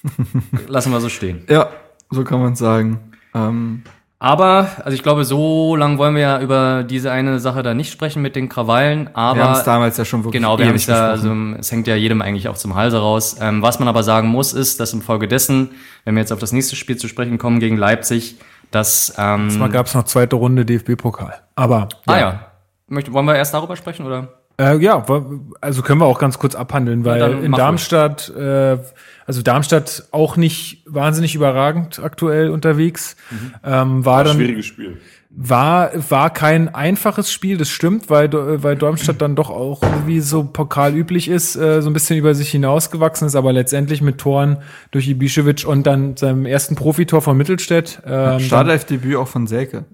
Lassen 0.66 0.90
wir 0.90 0.98
so 1.02 1.10
stehen. 1.10 1.44
ja, 1.50 1.68
so 2.08 2.24
kann 2.24 2.40
man 2.40 2.54
sagen. 2.56 3.00
Ähm, 3.34 3.82
Aber, 4.18 4.68
also 4.82 4.94
ich 4.94 5.02
glaube, 5.02 5.26
so 5.26 5.76
lang 5.76 5.98
wollen 5.98 6.14
wir 6.14 6.22
ja 6.22 6.40
über 6.40 6.84
diese 6.84 7.12
eine 7.12 7.38
Sache 7.38 7.62
da 7.62 7.74
nicht 7.74 7.92
sprechen 7.92 8.22
mit 8.22 8.34
den 8.34 8.48
Krawallen, 8.48 9.10
aber. 9.12 9.40
wir 9.40 9.44
haben 9.44 9.58
es 9.58 9.64
damals 9.64 9.98
ja 9.98 10.06
schon 10.06 10.20
wirklich 10.24 10.40
Genau, 10.40 10.58
wir 10.58 10.66
haben 10.66 10.74
es 10.74 10.86
ja, 10.86 11.10
also, 11.10 11.34
es 11.58 11.70
hängt 11.70 11.86
ja 11.86 11.96
jedem 11.96 12.22
eigentlich 12.22 12.48
auch 12.48 12.56
zum 12.56 12.74
Halse 12.74 12.96
raus. 12.96 13.36
Ähm, 13.42 13.60
was 13.60 13.78
man 13.78 13.88
aber 13.88 14.02
sagen 14.02 14.28
muss, 14.28 14.54
ist, 14.54 14.80
dass 14.80 14.94
infolgedessen, 14.94 15.72
wenn 16.06 16.14
wir 16.14 16.20
jetzt 16.20 16.32
auf 16.32 16.38
das 16.38 16.52
nächste 16.52 16.76
Spiel 16.76 16.96
zu 16.96 17.08
sprechen 17.08 17.36
kommen 17.36 17.60
gegen 17.60 17.76
Leipzig, 17.76 18.36
dass, 18.70 19.12
ähm, 19.18 19.58
Mal 19.58 19.68
gab 19.68 19.84
es 19.84 19.94
noch 19.94 20.04
zweite 20.04 20.36
Runde 20.36 20.64
DFB-Pokal. 20.64 21.42
Aber 21.56 21.90
ah 22.06 22.18
ja, 22.18 22.53
Möchte, 22.88 23.12
wollen 23.12 23.26
wir 23.26 23.34
erst 23.36 23.54
darüber 23.54 23.76
sprechen 23.76 24.04
oder? 24.06 24.28
Äh, 24.60 24.76
ja, 24.78 25.08
wa- 25.08 25.24
also 25.60 25.82
können 25.82 26.00
wir 26.00 26.06
auch 26.06 26.18
ganz 26.20 26.38
kurz 26.38 26.54
abhandeln, 26.54 27.04
weil 27.04 27.20
in 27.44 27.50
Darmstadt, 27.52 28.28
äh, 28.36 28.78
also 29.26 29.42
Darmstadt 29.42 30.04
auch 30.12 30.36
nicht 30.36 30.84
wahnsinnig 30.86 31.34
überragend 31.34 31.98
aktuell 31.98 32.50
unterwegs. 32.50 33.16
Ähm, 33.64 34.04
war 34.04 34.22
dann 34.22 34.36
Schwieriges 34.36 34.66
Spiel. 34.66 34.98
war 35.30 35.90
war 36.08 36.30
kein 36.30 36.72
einfaches 36.72 37.32
Spiel, 37.32 37.56
das 37.56 37.68
stimmt, 37.68 38.10
weil 38.10 38.30
weil 38.62 38.76
Darmstadt 38.76 39.20
dann 39.20 39.34
doch 39.34 39.50
auch 39.50 39.80
wie 40.06 40.20
so 40.20 40.44
Pokal 40.44 40.94
üblich 40.94 41.26
ist, 41.28 41.56
äh, 41.56 41.82
so 41.82 41.90
ein 41.90 41.92
bisschen 41.92 42.16
über 42.16 42.36
sich 42.36 42.50
hinausgewachsen 42.50 43.26
ist, 43.26 43.34
aber 43.34 43.52
letztendlich 43.52 44.02
mit 44.02 44.18
Toren 44.18 44.58
durch 44.92 45.08
Ibišević 45.08 45.66
und 45.66 45.84
dann 45.84 46.16
seinem 46.16 46.46
ersten 46.46 46.76
Profitor 46.76 47.22
von 47.22 47.36
Mittelstädt 47.36 48.02
ähm, 48.06 48.38
Startelf-Debüt 48.38 49.16
auch 49.16 49.26
von 49.28 49.48
Selke. 49.48 49.84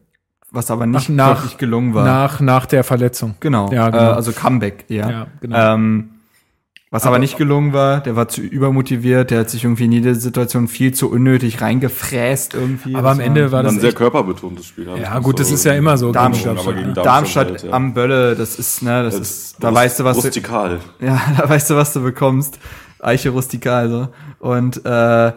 Was 0.53 0.71
aber 0.71 0.87
nicht 0.87 1.05
Ach, 1.11 1.15
nach- 1.15 1.39
wirklich 1.43 1.59
gelungen 1.59 1.95
war. 1.95 2.05
nach 2.05 2.41
nach 2.41 2.67
der 2.67 2.83
Verletzung. 2.85 3.35
Genau, 3.41 3.71
Ja, 3.73 3.91
genau. 3.91 4.03
Äh, 4.03 4.15
also 4.15 4.33
Comeback, 4.33 4.85
ja. 4.89 5.09
Ja, 5.11 5.27
genau. 5.41 5.75
Ähm, 5.75 6.11
was 6.93 7.07
aber, 7.07 7.21
nicht 7.21 7.37
gelungen 7.37 7.73
war, 7.73 8.01
der 8.01 8.17
war 8.17 8.27
zu 8.27 8.41
übermotiviert, 8.41 9.31
der 9.31 9.39
hat 9.41 9.51
sich 9.51 9.63
irgendwie 9.63 9.85
in 9.85 9.93
jede 9.93 10.17
Situation 10.17 10.67
viel 10.67 10.93
zu 10.93 11.09
unnötig 11.09 11.61
reingefräst 11.61 12.55
irgendwie. 12.55 12.97
Aber 12.97 13.11
am 13.13 13.21
Ende 13.21 13.53
war 13.53 13.63
das 13.63 13.75
ein 13.75 13.81
sehr 13.81 13.93
körperbetontes 13.93 14.67
Spiel. 14.67 14.89
ja 15.01 15.21
gut, 15.21 15.39
das 15.39 15.53
ist 15.53 15.65
ja 15.65 15.75
immer 15.75 15.97
so 15.97 16.11
Darmstadt, 16.11 16.59
aber 16.59 16.73
gegen 16.73 16.95
Darmstadt, 16.95 17.07
Darmstadt 17.07 17.47
Darmstadt 17.47 17.63
halt, 17.63 17.71
ja. 17.71 17.73
am 17.77 17.95
Bölle, 17.95 18.35
das 18.35 18.59
ist, 18.59 18.83
ne, 18.83 19.05
das, 19.05 19.19
Das 19.19 19.31
ist, 19.31 19.57
da 19.63 19.73
weißt 19.73 20.01
du, 20.01 20.05
was 20.05 20.17
du, 20.17 20.23
Rustikal. 20.25 20.81
ja, 21.01 21.21
da 21.39 21.49
weißt 21.49 21.71
du, 21.71 21.77
was 21.77 21.93
du 21.93 22.03
bekommst. 22.03 22.59
Eiche 22.99 23.31
rustikal, 23.31 23.89
so. 23.89 24.09
Und, 24.41 24.85
äh, 24.85 25.33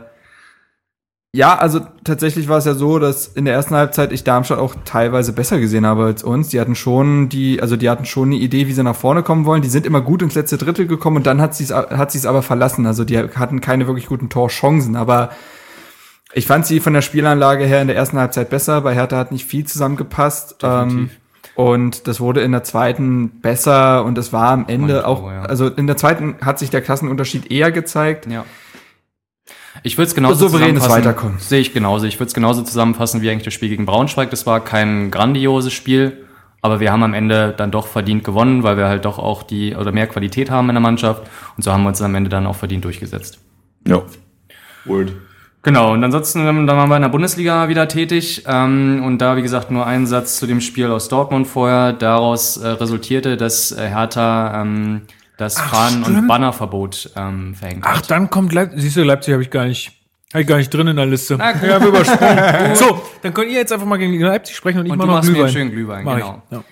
ja, 1.35 1.57
also 1.57 1.79
tatsächlich 2.03 2.47
war 2.47 2.59
es 2.59 2.65
ja 2.65 2.75
so, 2.75 2.99
dass 2.99 3.25
in 3.25 3.45
der 3.45 3.55
ersten 3.55 3.73
Halbzeit 3.73 4.11
ich 4.11 4.23
Darmstadt 4.23 4.59
auch 4.59 4.75
teilweise 4.85 5.33
besser 5.33 5.59
gesehen 5.59 5.83
habe 5.83 6.05
als 6.05 6.23
uns. 6.23 6.49
Die 6.49 6.59
hatten 6.59 6.75
schon 6.75 7.27
die, 7.27 7.59
also 7.59 7.75
die 7.75 7.89
hatten 7.89 8.05
schon 8.05 8.29
eine 8.29 8.35
Idee, 8.35 8.67
wie 8.67 8.73
sie 8.73 8.83
nach 8.83 8.95
vorne 8.95 9.23
kommen 9.23 9.45
wollen. 9.45 9.63
Die 9.63 9.69
sind 9.69 9.87
immer 9.87 10.01
gut 10.01 10.21
ins 10.21 10.35
letzte 10.35 10.59
Drittel 10.59 10.85
gekommen 10.85 11.17
und 11.17 11.25
dann 11.25 11.41
hat 11.41 11.55
sie 11.55 11.63
es 11.63 11.71
hat 11.71 12.11
sie 12.11 12.19
es 12.19 12.27
aber 12.27 12.43
verlassen. 12.43 12.85
Also 12.85 13.03
die 13.03 13.17
hatten 13.17 13.61
keine 13.61 13.87
wirklich 13.87 14.05
guten 14.05 14.29
Torchancen, 14.29 14.95
aber 14.95 15.31
ich 16.35 16.45
fand 16.45 16.67
sie 16.67 16.79
von 16.79 16.93
der 16.93 17.01
Spielanlage 17.01 17.65
her 17.65 17.81
in 17.81 17.87
der 17.87 17.95
ersten 17.95 18.19
Halbzeit 18.19 18.51
besser. 18.51 18.81
Bei 18.81 18.93
Hertha 18.93 19.17
hat 19.17 19.31
nicht 19.31 19.45
viel 19.45 19.65
zusammengepasst. 19.65 20.57
Ähm, 20.61 21.09
und 21.55 22.07
das 22.07 22.19
wurde 22.19 22.41
in 22.41 22.51
der 22.51 22.63
zweiten 22.63 23.41
besser 23.41 24.05
und 24.05 24.19
es 24.19 24.33
war 24.33 24.51
am 24.51 24.65
Ende 24.67 25.07
auch, 25.07 25.27
also 25.27 25.67
in 25.67 25.87
der 25.87 25.97
zweiten 25.97 26.35
hat 26.41 26.57
sich 26.57 26.69
der 26.69 26.81
Klassenunterschied 26.81 27.51
eher 27.51 27.71
gezeigt. 27.71 28.27
Ja. 28.27 28.45
Ich 29.83 29.97
würde 29.97 30.07
es 30.07 30.15
genauso 30.15 30.47
Souveränes 30.47 30.83
zusammenfassen. 30.83 31.05
Weiterkommen. 31.05 31.39
Sehe 31.39 31.59
ich 31.59 31.73
genauso. 31.73 32.05
Ich 32.05 32.19
würde 32.19 32.27
es 32.27 32.33
genauso 32.33 32.63
zusammenfassen 32.63 33.21
wie 33.21 33.29
eigentlich 33.29 33.43
das 33.43 33.53
Spiel 33.53 33.69
gegen 33.69 33.85
Braunschweig. 33.85 34.29
Das 34.29 34.45
war 34.45 34.61
kein 34.61 35.11
grandioses 35.11 35.73
Spiel, 35.73 36.25
aber 36.61 36.79
wir 36.79 36.91
haben 36.91 37.03
am 37.03 37.13
Ende 37.13 37.53
dann 37.55 37.69
doch 37.69 37.87
verdient 37.87 38.23
gewonnen, 38.23 38.63
weil 38.63 38.77
wir 38.77 38.87
halt 38.87 39.05
doch 39.05 39.19
auch 39.19 39.43
die 39.43 39.75
oder 39.75 39.91
mehr 39.91 40.07
Qualität 40.07 40.49
haben 40.49 40.69
in 40.69 40.75
der 40.75 40.81
Mannschaft 40.81 41.23
und 41.57 41.63
so 41.63 41.71
haben 41.71 41.83
wir 41.83 41.89
uns 41.89 42.01
am 42.01 42.15
Ende 42.15 42.29
dann 42.29 42.47
auch 42.47 42.55
verdient 42.55 42.85
durchgesetzt. 42.85 43.39
Ja. 43.85 44.01
Word. 44.85 45.13
Genau, 45.63 45.93
und 45.93 46.03
ansonsten 46.03 46.45
ähm, 46.45 46.67
dann 46.67 46.75
waren 46.75 46.89
wir 46.89 46.97
in 46.97 47.03
der 47.03 47.09
Bundesliga 47.09 47.69
wieder 47.69 47.87
tätig 47.87 48.43
ähm, 48.45 49.01
und 49.05 49.19
da, 49.19 49.37
wie 49.37 49.41
gesagt, 49.41 49.71
nur 49.71 49.87
ein 49.87 50.05
Satz 50.07 50.37
zu 50.37 50.45
dem 50.45 50.59
Spiel 50.59 50.87
aus 50.87 51.07
Dortmund 51.07 51.47
vorher. 51.47 51.93
Daraus 51.93 52.57
äh, 52.57 52.67
resultierte, 52.67 53.37
dass 53.37 53.71
äh, 53.71 53.87
Hertha 53.87 54.61
ähm, 54.61 55.03
das 55.43 55.59
Fahnen- 55.59 56.03
und 56.03 56.11
stimmt. 56.11 56.27
Bannerverbot 56.27 57.11
ähm, 57.15 57.53
verhängt 57.55 57.83
Ach, 57.85 57.97
hat. 57.97 58.11
dann 58.11 58.29
kommt 58.29 58.53
Leipzig. 58.53 58.81
Siehst 58.81 58.97
du, 58.97 59.03
Leipzig 59.03 59.33
habe 59.33 59.43
ich 59.43 59.49
gar 59.49 59.65
nicht, 59.65 59.91
hab 60.33 60.41
ich 60.41 60.47
gar 60.47 60.57
nicht 60.57 60.73
drin 60.73 60.87
in 60.87 60.95
der 60.95 61.05
Liste. 61.05 61.35
Na 61.37 61.51
gut. 61.51 61.63
Ja, 61.63 61.77
übersprungen. 61.85 62.39
so, 62.75 63.01
dann 63.21 63.33
könnt 63.33 63.49
ihr 63.49 63.57
jetzt 63.57 63.71
einfach 63.71 63.85
mal 63.85 63.97
gegen 63.97 64.19
Leipzig 64.19 64.55
sprechen 64.55 64.79
und 64.79 64.85
ich 64.85 64.91
Und 64.91 64.97
mach 64.97 65.05
du 65.05 65.11
noch 65.11 65.17
machst 65.17 65.29
mir 65.29 65.33
Glühwein. 65.35 65.47
einen 65.47 65.53
schönen 65.53 65.71
Glühwein, 65.71 66.05
Mach 66.05 66.15
genau. 66.15 66.41
Ich. 66.49 66.57
Ja. 66.57 66.63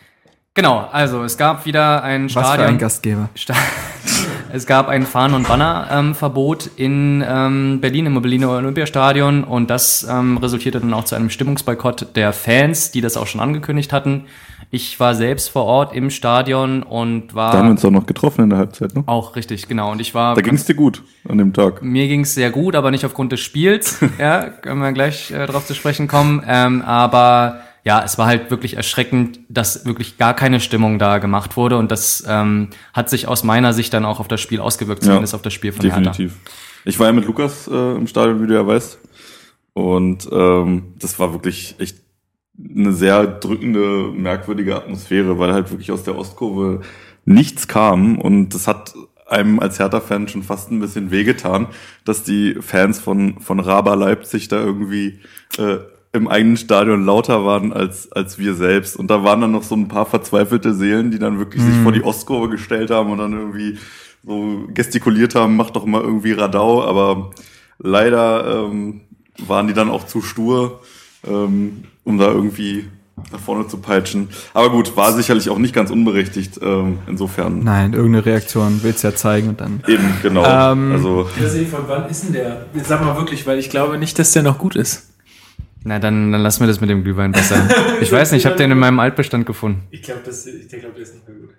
Genau, 0.53 0.89
also 0.91 1.23
es 1.23 1.37
gab 1.37 1.65
wieder 1.65 2.03
ein 2.03 2.25
Was 2.25 2.33
für 2.33 2.39
Stadion. 2.39 2.67
ein 2.67 2.77
Gastgeber. 2.77 3.29
Sta 3.35 3.53
Es 4.53 4.65
gab 4.65 4.89
ein 4.89 5.05
Fahnen- 5.05 5.35
und 5.35 5.47
Bannerverbot 5.47 6.71
ähm, 6.77 6.85
in 7.21 7.23
ähm, 7.25 7.79
Berlin 7.79 8.07
im 8.07 8.21
Berliner 8.21 8.49
Olympiastadion 8.49 9.45
und 9.45 9.69
das 9.69 10.05
ähm, 10.09 10.37
resultierte 10.37 10.81
dann 10.81 10.93
auch 10.93 11.05
zu 11.05 11.15
einem 11.15 11.29
Stimmungsboykott 11.29 12.17
der 12.17 12.33
Fans, 12.33 12.91
die 12.91 12.99
das 12.99 13.15
auch 13.15 13.27
schon 13.27 13.39
angekündigt 13.39 13.93
hatten. 13.93 14.25
Ich 14.73 14.97
war 15.01 15.15
selbst 15.15 15.49
vor 15.49 15.65
Ort 15.65 15.93
im 15.93 16.09
Stadion 16.09 16.81
und 16.81 17.35
war. 17.35 17.51
Da 17.51 17.57
haben 17.59 17.67
wir 17.67 17.71
uns 17.71 17.83
auch 17.83 17.91
noch 17.91 18.05
getroffen 18.05 18.45
in 18.45 18.49
der 18.51 18.59
Halbzeit, 18.59 18.95
ne? 18.95 19.03
Auch 19.05 19.35
richtig, 19.35 19.67
genau. 19.67 19.91
Und 19.91 19.99
ich 19.99 20.15
war. 20.15 20.33
Da 20.33 20.41
ging 20.41 20.55
es 20.55 20.63
dir 20.63 20.75
gut 20.75 21.03
an 21.27 21.37
dem 21.37 21.51
Tag. 21.51 21.83
Mir 21.83 22.07
ging 22.07 22.21
es 22.21 22.33
sehr 22.33 22.51
gut, 22.51 22.75
aber 22.75 22.89
nicht 22.89 23.05
aufgrund 23.05 23.33
des 23.33 23.41
Spiels. 23.41 23.99
ja, 24.17 24.43
können 24.43 24.81
wir 24.81 24.93
gleich 24.93 25.29
äh, 25.31 25.45
drauf 25.45 25.65
zu 25.65 25.75
sprechen 25.75 26.07
kommen. 26.07 26.41
Ähm, 26.47 26.81
aber 26.83 27.63
ja, 27.83 28.01
es 28.01 28.17
war 28.17 28.27
halt 28.27 28.49
wirklich 28.49 28.77
erschreckend, 28.77 29.39
dass 29.49 29.85
wirklich 29.85 30.17
gar 30.17 30.33
keine 30.35 30.61
Stimmung 30.61 30.99
da 30.99 31.17
gemacht 31.17 31.57
wurde 31.57 31.77
und 31.77 31.91
das 31.91 32.23
ähm, 32.27 32.69
hat 32.93 33.09
sich 33.09 33.27
aus 33.27 33.43
meiner 33.43 33.73
Sicht 33.73 33.93
dann 33.93 34.05
auch 34.05 34.19
auf 34.19 34.27
das 34.27 34.39
Spiel 34.39 34.61
ausgewirkt, 34.61 35.03
zumindest 35.03 35.33
ja, 35.33 35.37
auf 35.37 35.41
das 35.41 35.53
Spiel 35.53 35.71
von 35.71 35.81
definitiv. 35.81 36.31
Hertha. 36.31 36.51
Ich 36.85 36.99
war 36.99 37.07
ja 37.07 37.13
mit 37.13 37.25
Lukas 37.25 37.67
äh, 37.67 37.95
im 37.95 38.07
Stadion, 38.07 38.41
wie 38.41 38.47
du 38.47 38.53
ja 38.53 38.65
weißt, 38.65 38.99
und 39.73 40.29
ähm, 40.31 40.93
das 40.99 41.17
war 41.17 41.33
wirklich 41.33 41.75
echt 41.79 41.97
eine 42.75 42.93
sehr 42.93 43.25
drückende, 43.25 44.11
merkwürdige 44.13 44.75
Atmosphäre, 44.75 45.39
weil 45.39 45.53
halt 45.53 45.71
wirklich 45.71 45.91
aus 45.91 46.03
der 46.03 46.17
Ostkurve 46.17 46.81
nichts 47.25 47.67
kam 47.67 48.17
und 48.17 48.49
das 48.49 48.67
hat 48.67 48.93
einem 49.27 49.59
als 49.59 49.79
Hertha-Fan 49.79 50.27
schon 50.27 50.43
fast 50.43 50.71
ein 50.71 50.79
bisschen 50.79 51.09
wehgetan, 51.09 51.67
dass 52.03 52.23
die 52.23 52.55
Fans 52.59 52.99
von, 52.99 53.39
von 53.39 53.59
Raba 53.59 53.93
Leipzig 53.93 54.49
da 54.49 54.59
irgendwie 54.61 55.19
äh, 55.57 55.77
im 56.13 56.27
eigenen 56.27 56.57
Stadion 56.57 57.05
lauter 57.05 57.45
waren 57.45 57.71
als, 57.71 58.11
als 58.11 58.37
wir 58.37 58.53
selbst. 58.53 58.97
Und 58.97 59.09
da 59.09 59.23
waren 59.23 59.41
dann 59.41 59.51
noch 59.51 59.63
so 59.63 59.75
ein 59.75 59.87
paar 59.87 60.05
verzweifelte 60.05 60.73
Seelen, 60.73 61.11
die 61.11 61.19
dann 61.19 61.39
wirklich 61.39 61.63
mhm. 61.63 61.71
sich 61.71 61.81
vor 61.81 61.91
die 61.93 62.03
Ostkurve 62.03 62.49
gestellt 62.49 62.91
haben 62.91 63.11
und 63.11 63.19
dann 63.19 63.31
irgendwie 63.31 63.77
so 64.23 64.65
gestikuliert 64.73 65.35
haben, 65.35 65.55
mach 65.55 65.69
doch 65.69 65.85
mal 65.85 66.01
irgendwie 66.01 66.33
Radau. 66.33 66.83
Aber 66.83 67.31
leider 67.79 68.65
ähm, 68.65 69.01
waren 69.37 69.67
die 69.67 69.73
dann 69.73 69.89
auch 69.89 70.05
zu 70.05 70.21
stur, 70.21 70.81
ähm, 71.25 71.85
um 72.03 72.17
da 72.17 72.27
irgendwie 72.27 72.85
nach 73.31 73.39
vorne 73.39 73.67
zu 73.67 73.77
peitschen. 73.77 74.29
Aber 74.53 74.69
gut, 74.71 74.95
war 74.97 75.13
sicherlich 75.13 75.49
auch 75.49 75.57
nicht 75.57 75.73
ganz 75.73 75.91
unberechtigt. 75.91 76.59
Ähm, 76.61 76.99
insofern. 77.07 77.63
Nein, 77.63 77.93
irgendeine 77.93 78.25
Reaktion 78.25 78.79
willst 78.83 79.03
du 79.03 79.09
ja 79.09 79.15
zeigen 79.15 79.49
und 79.49 79.61
dann. 79.61 79.83
Eben, 79.87 80.13
genau. 80.21 80.43
Ähm, 80.43 80.91
also. 80.91 81.25
Von 81.25 81.79
wann 81.87 82.09
ist 82.09 82.23
denn 82.23 82.33
der? 82.33 82.65
Sag 82.83 83.03
mal 83.03 83.15
wirklich, 83.15 83.45
weil 83.45 83.59
ich 83.59 83.69
glaube 83.69 83.97
nicht, 83.97 84.17
dass 84.17 84.31
der 84.31 84.43
noch 84.43 84.57
gut 84.57 84.75
ist. 84.75 85.09
Na, 85.83 85.97
dann, 85.97 86.31
dann 86.31 86.41
lass 86.41 86.59
mir 86.59 86.67
das 86.67 86.79
mit 86.79 86.89
dem 86.91 87.03
Glühwein 87.03 87.31
besser. 87.31 87.67
Ich 88.01 88.11
weiß 88.11 88.31
nicht, 88.31 88.41
ich 88.41 88.45
habe 88.45 88.55
den 88.55 88.69
in 88.71 88.77
meinem 88.77 88.99
Altbestand 88.99 89.47
gefunden. 89.47 89.83
Ich 89.89 90.03
glaube, 90.03 90.21
glaub, 90.21 90.93
der 90.93 91.03
ist 91.03 91.15
nicht 91.15 91.27
mehr 91.27 91.37
gut. 91.37 91.49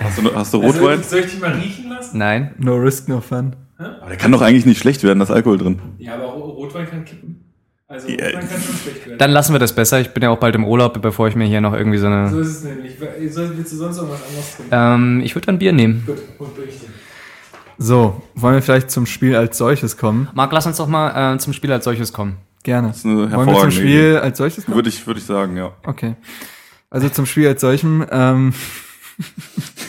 Hast 0.00 0.18
du, 0.18 0.34
hast 0.34 0.52
du 0.52 0.58
Rotwein? 0.58 0.98
Also, 0.98 1.08
soll 1.08 1.20
ich 1.20 1.30
dich 1.30 1.40
mal 1.40 1.52
riechen 1.52 1.88
lassen? 1.88 2.18
Nein. 2.18 2.54
No 2.58 2.76
risk, 2.76 3.08
no 3.08 3.22
fun. 3.22 3.56
Aber 3.78 4.08
der 4.08 4.18
kann 4.18 4.32
doch 4.32 4.42
eigentlich 4.42 4.66
nicht 4.66 4.78
schlecht 4.78 5.02
werden, 5.02 5.20
da 5.20 5.24
ist 5.24 5.30
Alkohol 5.30 5.56
drin. 5.56 5.80
Ja, 5.98 6.14
aber 6.14 6.24
Rotwein 6.24 6.88
kann 6.90 7.04
kippen. 7.04 7.47
Also 7.90 8.08
yeah. 8.08 8.26
Rotwein 8.26 8.48
kann 8.48 8.60
schon 8.60 8.74
schlecht 8.76 9.06
werden. 9.06 9.18
Dann 9.18 9.30
lassen 9.30 9.54
wir 9.54 9.58
das 9.58 9.74
besser. 9.74 9.98
Ich 10.00 10.10
bin 10.10 10.22
ja 10.22 10.28
auch 10.28 10.38
bald 10.38 10.54
im 10.54 10.64
Urlaub, 10.64 11.00
bevor 11.00 11.26
ich 11.28 11.34
mir 11.34 11.46
hier 11.46 11.62
noch 11.62 11.72
irgendwie 11.72 11.96
so 11.96 12.06
eine... 12.06 12.28
So 12.28 12.40
ist 12.40 12.48
es 12.48 12.64
nämlich. 12.64 13.00
Willst 13.00 13.72
du 13.72 13.76
sonst 13.76 13.96
noch 13.96 14.10
was 14.10 14.22
anderes 14.22 14.56
trinken? 14.56 14.70
Ähm, 14.72 15.22
ich 15.24 15.34
würde 15.34 15.46
dann 15.46 15.58
Bier 15.58 15.72
nehmen. 15.72 16.04
Gut, 16.06 16.18
und 16.38 16.54
berichten. 16.54 16.92
So, 17.78 18.22
wollen 18.34 18.56
wir 18.56 18.62
vielleicht 18.62 18.90
zum 18.90 19.06
Spiel 19.06 19.36
als 19.36 19.56
solches 19.56 19.96
kommen? 19.96 20.28
Marc, 20.34 20.52
lass 20.52 20.66
uns 20.66 20.76
doch 20.76 20.88
mal 20.88 21.36
äh, 21.36 21.38
zum 21.38 21.54
Spiel 21.54 21.72
als 21.72 21.84
solches 21.84 22.12
kommen. 22.12 22.36
Gerne. 22.62 22.88
Das 22.88 22.98
ist 22.98 23.06
eine 23.06 23.32
Wollen 23.32 23.48
wir 23.48 23.60
zum 23.60 23.70
Spiel 23.70 23.86
Idee. 23.86 24.18
als 24.18 24.36
solches 24.36 24.66
kommen? 24.66 24.74
Würde 24.74 24.88
ich, 24.90 25.06
würde 25.06 25.20
ich 25.20 25.26
sagen, 25.26 25.56
ja. 25.56 25.72
Okay. 25.84 26.16
Also 26.90 27.08
zum 27.08 27.24
Spiel 27.24 27.48
als 27.48 27.60
solchem. 27.62 28.04
Ähm, 28.10 28.52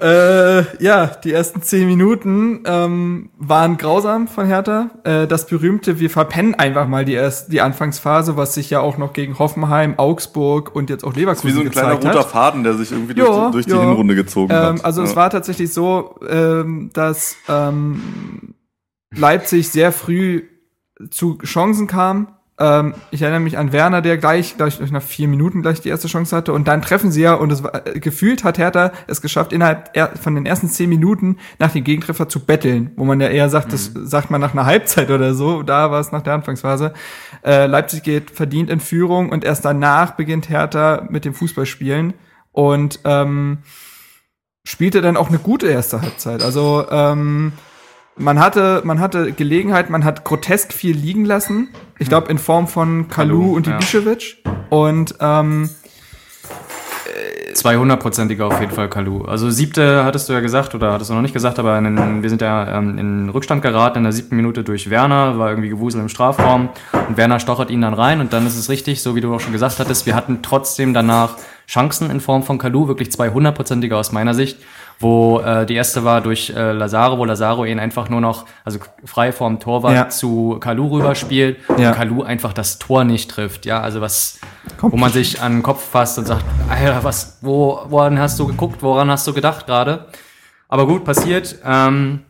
äh, 0.00 0.82
ja, 0.82 1.06
die 1.06 1.32
ersten 1.32 1.62
zehn 1.62 1.86
Minuten 1.86 2.62
ähm, 2.66 3.30
waren 3.36 3.76
grausam 3.76 4.28
von 4.28 4.46
Hertha. 4.46 4.90
Äh, 5.04 5.26
das 5.26 5.46
berühmte, 5.46 5.98
wir 5.98 6.08
verpennen 6.08 6.54
einfach 6.54 6.86
mal 6.86 7.04
die, 7.04 7.14
erst, 7.14 7.52
die 7.52 7.60
Anfangsphase, 7.60 8.36
was 8.36 8.54
sich 8.54 8.70
ja 8.70 8.80
auch 8.80 8.96
noch 8.96 9.12
gegen 9.12 9.38
Hoffenheim, 9.38 9.98
Augsburg 9.98 10.74
und 10.74 10.88
jetzt 10.90 11.04
auch 11.04 11.14
Leverkusen 11.14 11.64
gezeigt 11.64 11.66
hat. 11.66 11.74
Wie 11.74 11.82
so 11.82 11.96
ein 11.96 12.00
kleiner 12.00 12.16
roter 12.16 12.28
Faden, 12.28 12.62
der 12.62 12.74
sich 12.74 12.92
irgendwie 12.92 13.14
jo, 13.14 13.50
durch, 13.50 13.52
durch 13.52 13.66
die 13.66 13.72
Hinrunde 13.72 14.14
gezogen 14.14 14.52
ähm, 14.52 14.58
hat. 14.58 14.84
Also 14.84 15.02
ja. 15.02 15.08
es 15.08 15.16
war 15.16 15.30
tatsächlich 15.30 15.72
so, 15.72 16.14
ähm, 16.28 16.90
dass 16.92 17.36
ähm, 17.48 18.54
Leipzig 19.14 19.70
sehr 19.70 19.92
früh 19.92 20.44
zu 21.10 21.38
Chancen 21.38 21.86
kam. 21.86 22.37
Ähm, 22.60 22.94
ich 23.10 23.22
erinnere 23.22 23.40
mich 23.40 23.56
an 23.56 23.72
Werner, 23.72 24.02
der 24.02 24.18
gleich, 24.18 24.56
gleich 24.56 24.80
nach 24.90 25.02
vier 25.02 25.28
Minuten 25.28 25.62
gleich 25.62 25.80
die 25.80 25.88
erste 25.88 26.08
Chance 26.08 26.34
hatte. 26.34 26.52
Und 26.52 26.66
dann 26.66 26.82
treffen 26.82 27.12
sie 27.12 27.22
ja, 27.22 27.34
und 27.34 27.52
es 27.52 27.62
war, 27.62 27.86
äh, 27.86 28.00
gefühlt 28.00 28.42
hat 28.42 28.58
Hertha 28.58 28.92
es 29.06 29.22
geschafft, 29.22 29.52
innerhalb 29.52 29.90
er, 29.92 30.16
von 30.16 30.34
den 30.34 30.44
ersten 30.44 30.68
zehn 30.68 30.88
Minuten 30.88 31.38
nach 31.58 31.72
dem 31.72 31.84
Gegentreffer 31.84 32.28
zu 32.28 32.44
betteln, 32.44 32.90
wo 32.96 33.04
man 33.04 33.20
ja 33.20 33.28
eher 33.28 33.48
sagt, 33.48 33.68
mhm. 33.68 33.72
das 33.72 33.92
sagt 33.94 34.30
man 34.30 34.40
nach 34.40 34.54
einer 34.54 34.66
Halbzeit 34.66 35.10
oder 35.10 35.34
so. 35.34 35.62
Da 35.62 35.90
war 35.90 36.00
es 36.00 36.10
nach 36.10 36.22
der 36.22 36.34
Anfangsphase. 36.34 36.94
Äh, 37.44 37.66
Leipzig 37.66 38.02
geht 38.02 38.30
verdient 38.32 38.70
in 38.70 38.80
Führung 38.80 39.30
und 39.30 39.44
erst 39.44 39.64
danach 39.64 40.12
beginnt 40.12 40.48
Hertha 40.48 41.06
mit 41.08 41.24
dem 41.24 41.34
Fußballspielen 41.34 42.14
und 42.50 43.00
ähm, 43.04 43.58
spielte 44.64 45.00
dann 45.00 45.16
auch 45.16 45.28
eine 45.28 45.38
gute 45.38 45.68
erste 45.68 46.02
Halbzeit. 46.02 46.42
Also 46.42 46.84
ähm, 46.90 47.52
man 48.18 48.38
hatte, 48.38 48.82
man 48.84 49.00
hatte 49.00 49.32
Gelegenheit, 49.32 49.90
man 49.90 50.04
hat 50.04 50.24
grotesk 50.24 50.72
viel 50.72 50.96
liegen 50.96 51.24
lassen. 51.24 51.68
Ich 51.98 52.08
glaube 52.08 52.30
in 52.30 52.38
Form 52.38 52.68
von 52.68 53.08
Kalu, 53.08 53.54
und 53.54 53.66
Ibišević. 53.66 54.36
Ja. 54.44 54.52
Und 54.70 55.14
ähm, 55.20 55.70
200-prozentiger 57.54 58.46
auf 58.46 58.60
jeden 58.60 58.72
Fall 58.72 58.88
Kalu. 58.88 59.24
Also 59.24 59.50
siebte 59.50 60.04
hattest 60.04 60.28
du 60.28 60.32
ja 60.32 60.40
gesagt, 60.40 60.74
oder 60.74 60.92
hattest 60.92 61.10
du 61.10 61.14
noch 61.14 61.22
nicht 61.22 61.34
gesagt, 61.34 61.58
aber 61.58 61.76
in, 61.78 62.22
wir 62.22 62.30
sind 62.30 62.40
ja 62.40 62.78
ähm, 62.78 62.98
in 62.98 63.28
Rückstand 63.30 63.62
geraten 63.62 63.98
in 63.98 64.04
der 64.04 64.12
siebten 64.12 64.36
Minute 64.36 64.62
durch 64.62 64.90
Werner, 64.90 65.38
war 65.38 65.50
irgendwie 65.50 65.68
Gewusel 65.68 66.00
im 66.00 66.08
Strafraum 66.08 66.68
und 67.08 67.16
Werner 67.16 67.40
stochert 67.40 67.70
ihn 67.70 67.80
dann 67.80 67.94
rein 67.94 68.20
und 68.20 68.32
dann 68.32 68.46
ist 68.46 68.56
es 68.56 68.68
richtig, 68.68 69.02
so 69.02 69.16
wie 69.16 69.20
du 69.20 69.34
auch 69.34 69.40
schon 69.40 69.52
gesagt 69.52 69.78
hattest, 69.78 70.06
wir 70.06 70.14
hatten 70.14 70.40
trotzdem 70.42 70.94
danach 70.94 71.36
Chancen 71.66 72.10
in 72.10 72.20
Form 72.20 72.42
von 72.44 72.58
Kalu, 72.58 72.88
wirklich 72.88 73.08
200-prozentiger 73.08 73.96
aus 73.96 74.12
meiner 74.12 74.34
Sicht 74.34 74.58
wo 75.00 75.40
äh, 75.40 75.64
die 75.64 75.74
erste 75.74 76.04
war 76.04 76.20
durch 76.20 76.50
äh, 76.50 76.72
Lazaro, 76.72 77.18
wo 77.18 77.24
Lazaro 77.24 77.64
ihn 77.64 77.78
einfach 77.78 78.08
nur 78.08 78.20
noch, 78.20 78.46
also 78.64 78.80
frei 79.04 79.30
vorm 79.32 79.60
Torwart 79.60 79.94
ja. 79.94 80.08
zu 80.08 80.58
Kalu 80.60 80.88
rüberspielt 80.88 81.58
ja. 81.76 81.90
und 81.90 81.96
Kalu 81.96 82.22
einfach 82.22 82.52
das 82.52 82.78
Tor 82.78 83.04
nicht 83.04 83.30
trifft. 83.30 83.64
Ja, 83.64 83.80
also 83.80 84.00
was, 84.00 84.40
Komm. 84.76 84.92
wo 84.92 84.96
man 84.96 85.12
sich 85.12 85.40
an 85.40 85.56
den 85.56 85.62
Kopf 85.62 85.88
fasst 85.88 86.18
und 86.18 86.26
sagt, 86.26 86.44
Alter, 86.68 87.04
was, 87.04 87.38
wo, 87.42 87.80
woran 87.88 88.18
hast 88.18 88.38
du 88.40 88.46
geguckt, 88.46 88.82
woran 88.82 89.10
hast 89.10 89.26
du 89.26 89.32
gedacht 89.32 89.66
gerade? 89.66 90.06
Aber 90.68 90.86
gut, 90.86 91.04
passiert. 91.04 91.58
Ähm, 91.64 92.20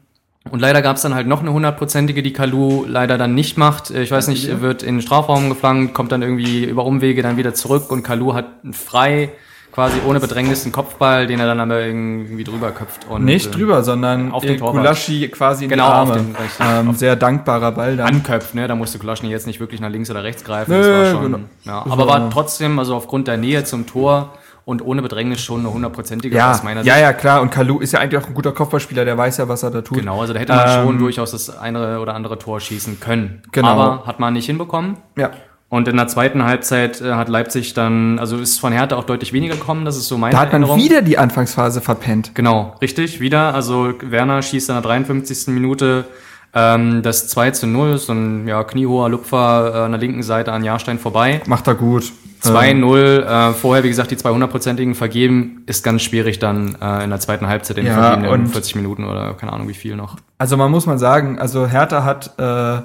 und 0.50 0.60
leider 0.60 0.82
gab 0.82 0.96
es 0.96 1.02
dann 1.02 1.14
halt 1.14 1.26
noch 1.26 1.40
eine 1.40 1.52
hundertprozentige, 1.52 2.22
die 2.22 2.32
Kalu 2.32 2.84
leider 2.86 3.18
dann 3.18 3.34
nicht 3.34 3.56
macht. 3.58 3.90
Ich 3.90 4.10
weiß 4.10 4.28
nicht, 4.28 4.60
wird 4.60 4.82
in 4.82 4.96
den 4.96 5.02
Strafraum 5.02 5.48
geflankt, 5.48 5.94
kommt 5.94 6.12
dann 6.12 6.22
irgendwie 6.22 6.64
über 6.64 6.84
Umwege 6.84 7.22
dann 7.22 7.36
wieder 7.36 7.54
zurück 7.54 7.90
und 7.90 8.02
Kalu 8.02 8.34
hat 8.34 8.46
frei 8.72 9.30
quasi 9.78 10.00
ohne 10.04 10.18
Bedrängnis 10.18 10.64
einen 10.64 10.72
Kopfball, 10.72 11.28
den 11.28 11.38
er 11.38 11.46
dann 11.46 11.60
aber 11.60 11.80
irgendwie 11.80 12.42
drüber 12.42 12.72
köpft. 12.72 13.06
Und, 13.08 13.24
Nicht 13.24 13.46
äh, 13.46 13.50
drüber, 13.50 13.84
sondern 13.84 14.32
auf 14.32 14.42
den 14.42 14.58
Gulaschi 14.58 15.28
quasi 15.28 15.64
in 15.64 15.70
genau, 15.70 15.86
die 15.86 15.92
Arme. 15.92 16.14
Den, 16.14 16.36
ähm, 16.60 16.94
sehr 16.94 17.14
dankbarer 17.14 17.70
Ball 17.70 17.96
dann. 17.96 18.08
Anköpft, 18.08 18.56
ne? 18.56 18.66
Da 18.66 18.74
musste 18.74 18.98
Gulaschi 18.98 19.28
jetzt 19.28 19.46
nicht 19.46 19.60
wirklich 19.60 19.80
nach 19.80 19.88
links 19.88 20.10
oder 20.10 20.24
rechts 20.24 20.42
greifen. 20.42 20.72
Nö, 20.72 20.78
das 20.78 20.88
war 20.88 21.22
schon, 21.22 21.32
genau. 21.32 21.44
ja, 21.62 21.86
aber 21.88 22.08
war 22.08 22.28
trotzdem, 22.28 22.76
also 22.80 22.96
aufgrund 22.96 23.28
der 23.28 23.36
Nähe 23.36 23.62
zum 23.62 23.86
Tor 23.86 24.32
und 24.64 24.84
ohne 24.84 25.00
Bedrängnis 25.00 25.42
schon 25.42 25.60
eine 25.60 25.72
hundertprozentige 25.72 26.36
ja, 26.36 26.50
aus 26.50 26.64
meiner 26.64 26.82
Sicht. 26.82 26.92
Ja, 26.92 27.00
ja, 27.00 27.12
klar. 27.12 27.40
Und 27.40 27.50
Kalu 27.50 27.78
ist 27.78 27.92
ja 27.92 28.00
eigentlich 28.00 28.20
auch 28.20 28.26
ein 28.26 28.34
guter 28.34 28.50
Kopfballspieler, 28.50 29.04
der 29.04 29.16
weiß 29.16 29.36
ja, 29.36 29.48
was 29.48 29.62
er 29.62 29.70
da 29.70 29.82
tut. 29.82 29.98
Genau, 29.98 30.20
also 30.20 30.32
da 30.32 30.40
hätte 30.40 30.54
man 30.54 30.68
ähm, 30.68 30.86
schon 30.86 30.98
durchaus 30.98 31.30
das 31.30 31.56
eine 31.56 32.00
oder 32.00 32.16
andere 32.16 32.36
Tor 32.40 32.58
schießen 32.58 32.98
können. 32.98 33.42
Genau. 33.52 33.68
Aber 33.68 34.06
hat 34.06 34.18
man 34.18 34.32
nicht 34.32 34.46
hinbekommen. 34.46 34.96
Ja. 35.16 35.30
Und 35.70 35.86
in 35.86 35.96
der 35.96 36.08
zweiten 36.08 36.44
Halbzeit 36.44 37.00
äh, 37.00 37.12
hat 37.12 37.28
Leipzig 37.28 37.74
dann, 37.74 38.18
also 38.18 38.38
ist 38.38 38.58
von 38.58 38.72
Hertha 38.72 38.96
auch 38.96 39.04
deutlich 39.04 39.34
weniger 39.34 39.54
gekommen, 39.54 39.84
das 39.84 39.96
ist 39.96 40.08
so 40.08 40.16
meine 40.16 40.32
Da 40.32 40.40
hat 40.40 40.52
man 40.52 40.62
Erinnerung. 40.62 40.82
wieder 40.82 41.02
die 41.02 41.18
Anfangsphase 41.18 41.82
verpennt. 41.82 42.34
Genau, 42.34 42.74
richtig, 42.80 43.20
wieder. 43.20 43.54
Also 43.54 43.92
Werner 44.00 44.40
schießt 44.40 44.70
in 44.70 44.76
der 44.76 44.82
53. 44.82 45.48
Minute 45.48 46.06
ähm, 46.54 47.02
das 47.02 47.28
2 47.28 47.50
zu 47.50 47.66
0, 47.66 47.98
so 47.98 48.14
ein 48.14 48.48
ja, 48.48 48.64
kniehoher 48.64 49.10
Lupfer 49.10 49.72
äh, 49.74 49.78
an 49.80 49.92
der 49.92 50.00
linken 50.00 50.22
Seite 50.22 50.52
an 50.52 50.64
Jahrstein 50.64 50.98
vorbei. 50.98 51.42
Macht 51.46 51.66
er 51.66 51.74
gut. 51.74 52.12
2-0, 52.42 53.50
äh, 53.50 53.52
vorher, 53.52 53.82
wie 53.84 53.88
gesagt, 53.88 54.10
die 54.10 54.16
200-prozentigen 54.16 54.94
vergeben, 54.94 55.64
ist 55.66 55.82
ganz 55.82 56.02
schwierig 56.02 56.38
dann 56.38 56.76
äh, 56.80 57.04
in 57.04 57.10
der 57.10 57.18
zweiten 57.18 57.48
Halbzeit 57.48 57.78
in 57.78 57.84
den 57.84 57.94
ja, 57.94 58.10
verbliebenen 58.12 58.46
40 58.46 58.76
Minuten 58.76 59.04
oder 59.04 59.34
keine 59.34 59.52
Ahnung 59.52 59.68
wie 59.68 59.74
viel 59.74 59.96
noch. 59.96 60.16
Also 60.38 60.56
man 60.56 60.70
muss 60.70 60.86
mal 60.86 60.98
sagen, 60.98 61.38
also 61.38 61.66
Hertha 61.66 62.04
hat 62.04 62.32
äh, 62.38 62.82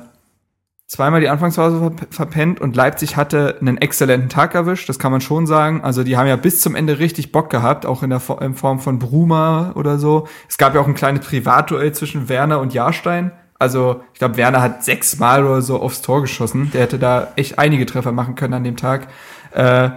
zweimal 0.94 1.22
die 1.22 1.30
Anfangsphase 1.30 1.92
verpennt 2.12 2.62
und 2.62 2.76
Leipzig 2.76 3.18
hatte 3.18 3.58
einen 3.60 3.78
exzellenten 3.78 4.30
Tag 4.30 4.54
erwischt, 4.54 4.88
das 4.90 5.00
kann 5.00 5.12
man 5.12 5.22
schon 5.22 5.48
sagen. 5.48 5.82
Also 5.82 6.04
die 6.04 6.18
haben 6.18 6.28
ja 6.28 6.36
bis 6.36 6.62
zum 6.62 6.76
Ende 6.76 7.00
richtig 7.00 7.32
Bock 7.32 7.50
gehabt, 7.50 7.88
auch 7.88 8.04
in 8.04 8.12
der 8.12 8.22
in 8.42 8.54
Form 8.54 8.80
von 8.80 9.00
Bruma 9.00 9.72
oder 9.74 9.98
so. 9.98 10.28
Es 10.48 10.60
gab 10.60 10.76
ja 10.76 10.82
auch 10.82 10.88
ein 10.88 10.94
kleines 10.94 11.26
Privatduell 11.26 11.94
zwischen 11.94 12.30
Werner 12.30 12.60
und 12.60 12.76
Jahrstein. 12.76 13.32
Also 13.58 14.02
ich 14.14 14.20
glaube, 14.20 14.38
Werner 14.38 14.62
hat 14.62 14.84
sechsmal 14.84 15.44
oder 15.44 15.64
so 15.64 15.82
aufs 15.82 16.04
Tor 16.04 16.22
geschossen. 16.22 16.70
Der 16.76 16.82
hätte 16.82 17.00
da 17.00 17.30
echt 17.38 17.58
einige 17.58 17.88
Treffer 17.88 18.12
machen 18.12 18.36
können 18.36 18.54
an 18.54 18.64
dem 18.64 18.78
Tag. 18.78 19.08
Äh, 19.52 19.90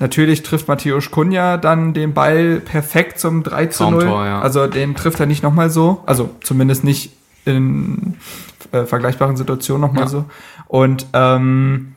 Natürlich 0.00 0.42
trifft 0.42 0.66
Matthäus 0.66 1.10
Kunja 1.10 1.56
dann 1.58 1.92
den 1.92 2.14
Ball 2.14 2.60
perfekt 2.60 3.20
zum 3.20 3.42
3 3.42 3.66
zu 3.66 3.84
0. 3.84 3.92
Traumtor, 3.92 4.24
ja. 4.24 4.40
Also 4.40 4.66
den 4.66 4.94
trifft 4.94 5.20
er 5.20 5.26
nicht 5.26 5.42
nochmal 5.42 5.70
so. 5.70 6.02
Also 6.06 6.30
zumindest 6.42 6.82
nicht 6.82 7.12
in 7.44 8.16
äh, 8.72 8.84
vergleichbaren 8.84 9.36
Situationen 9.36 9.80
nochmal 9.80 10.04
Ja. 10.04 10.08
so. 10.08 10.24
Und 10.68 11.06
ähm, 11.12 11.94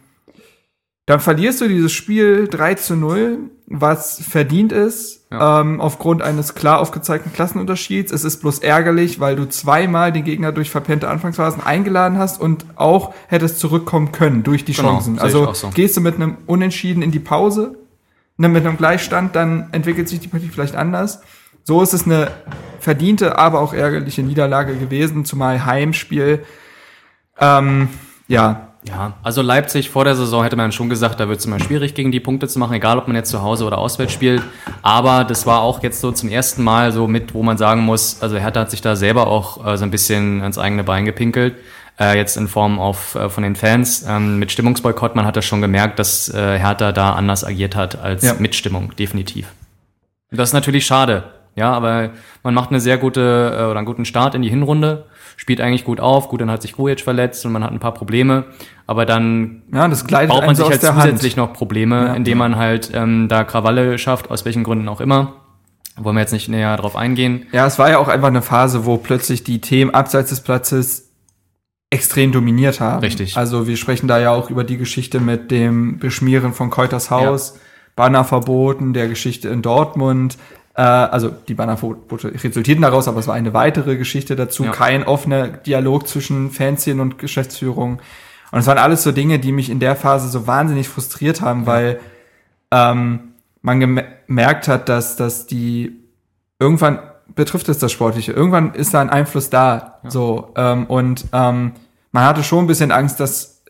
dann 1.05 1.19
verlierst 1.19 1.59
du 1.61 1.67
dieses 1.67 1.91
Spiel 1.91 2.47
3 2.47 2.75
zu 2.75 2.95
0, 2.95 3.39
was 3.67 4.21
verdient 4.23 4.71
ist, 4.71 5.25
Ja. 5.31 5.59
ähm, 5.61 5.81
aufgrund 5.81 6.21
eines 6.21 6.55
klar 6.55 6.79
aufgezeigten 6.79 7.33
Klassenunterschieds. 7.33 8.11
Es 8.13 8.23
ist 8.23 8.37
bloß 8.41 8.59
ärgerlich, 8.59 9.19
weil 9.19 9.35
du 9.35 9.47
zweimal 9.49 10.11
den 10.13 10.23
Gegner 10.23 10.51
durch 10.53 10.69
verpennte 10.69 11.09
Anfangsphasen 11.09 11.61
eingeladen 11.61 12.17
hast 12.17 12.39
und 12.39 12.65
auch 12.75 13.13
hättest 13.27 13.59
zurückkommen 13.59 14.11
können 14.13 14.43
durch 14.43 14.63
die 14.63 14.73
Genau, 14.73 14.89
Chancen. 14.91 15.19
Also 15.19 15.53
so. 15.53 15.69
gehst 15.73 15.97
du 15.97 16.01
mit 16.01 16.15
einem 16.15 16.37
Unentschieden 16.45 17.01
in 17.03 17.11
die 17.11 17.19
Pause, 17.19 17.75
ne, 18.37 18.47
mit 18.47 18.65
einem 18.65 18.77
Gleichstand, 18.77 19.35
dann 19.35 19.67
entwickelt 19.73 20.07
sich 20.07 20.19
die 20.21 20.27
Partie 20.29 20.47
vielleicht 20.49 20.75
anders. 20.75 21.21
So 21.63 21.81
ist 21.81 21.93
es 21.93 22.05
eine 22.05 22.29
verdiente, 22.79 23.37
aber 23.37 23.61
auch 23.61 23.73
ärgerliche 23.73 24.21
Niederlage 24.21 24.75
gewesen, 24.75 25.25
zumal 25.25 25.65
Heimspiel. 25.65 26.43
Ähm, 27.39 27.89
ja, 28.27 28.67
Ja, 28.85 29.13
also 29.23 29.41
Leipzig 29.41 29.89
vor 29.89 30.03
der 30.03 30.15
Saison 30.17 30.43
hätte 30.43 30.57
man 30.57 30.73
schon 30.73 30.89
gesagt, 30.89 31.17
da 31.21 31.29
wird 31.29 31.39
es 31.39 31.45
immer 31.45 31.57
schwierig, 31.61 31.93
gegen 31.95 32.11
die 32.11 32.19
Punkte 32.19 32.49
zu 32.49 32.59
machen, 32.59 32.73
egal 32.73 32.97
ob 32.97 33.07
man 33.07 33.15
jetzt 33.15 33.29
zu 33.29 33.41
Hause 33.41 33.63
oder 33.65 33.77
auswärts 33.77 34.11
spielt. 34.11 34.43
Aber 34.81 35.23
das 35.23 35.45
war 35.45 35.61
auch 35.61 35.81
jetzt 35.83 36.01
so 36.01 36.11
zum 36.11 36.27
ersten 36.27 36.63
Mal 36.65 36.91
so 36.91 37.07
mit, 37.07 37.33
wo 37.33 37.43
man 37.43 37.57
sagen 37.57 37.79
muss, 37.85 38.21
also 38.21 38.35
Hertha 38.37 38.59
hat 38.59 38.71
sich 38.71 38.81
da 38.81 38.97
selber 38.97 39.27
auch 39.27 39.65
äh, 39.65 39.77
so 39.77 39.85
ein 39.85 39.91
bisschen 39.91 40.41
ans 40.41 40.57
eigene 40.57 40.83
Bein 40.83 41.05
gepinkelt. 41.05 41.55
Äh, 41.97 42.17
jetzt 42.17 42.35
in 42.35 42.49
Form 42.49 42.77
auf, 42.77 43.15
äh, 43.15 43.29
von 43.29 43.43
den 43.43 43.55
Fans. 43.55 44.03
Ähm, 44.05 44.37
mit 44.37 44.51
Stimmungsboykott, 44.51 45.15
man 45.15 45.25
hat 45.25 45.37
das 45.37 45.45
schon 45.45 45.61
gemerkt, 45.61 45.97
dass 45.97 46.27
äh, 46.27 46.59
Hertha 46.59 46.91
da 46.91 47.13
anders 47.13 47.45
agiert 47.45 47.77
hat 47.77 47.97
als 47.97 48.23
Ja. 48.23 48.33
mit 48.37 48.53
Stimmung, 48.53 48.93
definitiv. 48.99 49.47
Und 50.29 50.39
Das 50.39 50.49
ist 50.49 50.53
natürlich 50.53 50.85
schade. 50.85 51.23
Ja, 51.55 51.71
aber 51.73 52.11
man 52.43 52.53
macht 52.53 52.69
eine 52.71 52.79
sehr 52.79 52.97
gute 52.97 53.21
äh, 53.59 53.63
oder 53.65 53.77
einen 53.77 53.85
guten 53.85 54.05
Start 54.05 54.33
in 54.35 54.41
die 54.41 54.49
Hinrunde, 54.49 55.05
spielt 55.37 55.61
eigentlich 55.61 55.83
gut 55.85 55.99
auf. 55.99 56.29
Gut, 56.29 56.41
dann 56.41 56.49
hat 56.49 56.61
sich 56.61 56.73
Grujic 56.73 57.01
verletzt 57.01 57.45
und 57.45 57.51
man 57.51 57.63
hat 57.63 57.71
ein 57.71 57.79
paar 57.79 57.93
Probleme. 57.93 58.45
Aber 58.87 59.05
dann 59.05 59.61
ja, 59.71 59.87
das 59.87 60.03
baut 60.03 60.45
man 60.45 60.55
sich 60.55 60.65
halt 60.65 60.81
zusätzlich 60.81 61.37
Hand. 61.37 61.49
noch 61.49 61.53
Probleme, 61.53 62.07
Ja. 62.07 62.13
indem 62.15 62.39
man 62.39 62.55
halt 62.55 62.91
ähm, 62.93 63.27
da 63.29 63.43
Krawalle 63.43 63.97
schafft, 63.97 64.31
aus 64.31 64.45
welchen 64.45 64.63
Gründen 64.63 64.87
auch 64.89 64.99
immer. 65.01 65.33
Wollen 65.95 66.15
wir 66.15 66.21
jetzt 66.21 66.33
nicht 66.33 66.49
näher 66.49 66.75
drauf 66.75 66.95
eingehen. 66.95 67.45
Ja, 67.51 67.67
es 67.67 67.77
war 67.77 67.89
ja 67.91 67.99
auch 67.99 68.07
einfach 68.07 68.29
eine 68.29 68.41
Phase, 68.41 68.85
wo 68.85 68.97
plötzlich 68.97 69.43
die 69.43 69.61
Themen 69.61 69.91
abseits 69.93 70.29
des 70.31 70.41
Platzes 70.41 71.11
extrem 71.91 72.31
dominiert 72.31 72.79
haben. 72.79 73.01
Richtig. 73.01 73.37
Also 73.37 73.67
wir 73.67 73.77
sprechen 73.77 74.07
da 74.07 74.19
ja 74.19 74.31
auch 74.31 74.49
über 74.49 74.63
die 74.63 74.77
Geschichte 74.77 75.19
mit 75.19 75.51
dem 75.51 75.99
Beschmieren 75.99 76.53
von 76.53 76.71
Keuters 76.71 77.11
Haus, 77.11 77.59
Bannerverboten, 77.95 78.93
der 78.93 79.07
Geschichte 79.07 79.49
in 79.49 79.61
Dortmund. 79.61 80.37
Äh, 80.75 80.81
also 80.81 81.29
die 81.29 81.53
Bannerverbote 81.53 82.33
resultierten 82.33 82.81
daraus, 82.81 83.07
aber 83.07 83.19
es 83.19 83.27
war 83.27 83.35
eine 83.35 83.53
weitere 83.53 83.97
Geschichte 83.97 84.35
dazu. 84.35 84.65
Ja. 84.65 84.71
Kein 84.71 85.03
offener 85.03 85.47
Dialog 85.47 86.07
zwischen 86.07 86.51
Fanszenen 86.51 86.99
und 86.99 87.17
Geschäftsführung. 87.17 88.01
Und 88.51 88.59
es 88.59 88.67
waren 88.67 88.77
alles 88.77 89.03
so 89.03 89.11
Dinge, 89.11 89.39
die 89.39 89.51
mich 89.51 89.69
in 89.69 89.79
der 89.79 89.95
Phase 89.95 90.29
so 90.29 90.45
wahnsinnig 90.47 90.87
frustriert 90.87 91.41
haben, 91.41 91.65
weil 91.65 91.99
ähm, 92.71 93.33
man 93.61 93.79
gemerkt 93.79 94.67
hat, 94.67 94.89
dass, 94.89 95.15
dass 95.15 95.47
die 95.47 95.95
irgendwann 96.59 96.99
betrifft 97.35 97.69
es 97.69 97.79
das 97.79 97.91
Sportliche. 97.91 98.31
Irgendwann 98.31 98.73
ist 98.73 98.93
da 98.93 99.01
ein 99.01 99.09
Einfluss 99.09 99.49
da. 99.49 99.99
So, 100.07 100.51
ähm, 100.55 100.85
und 100.85 101.25
ähm, 101.33 101.71
man 102.11 102.25
hatte 102.25 102.43
schon 102.43 102.65
ein 102.65 102.67
bisschen 102.67 102.91
Angst, 102.91 103.19
dass 103.19 103.63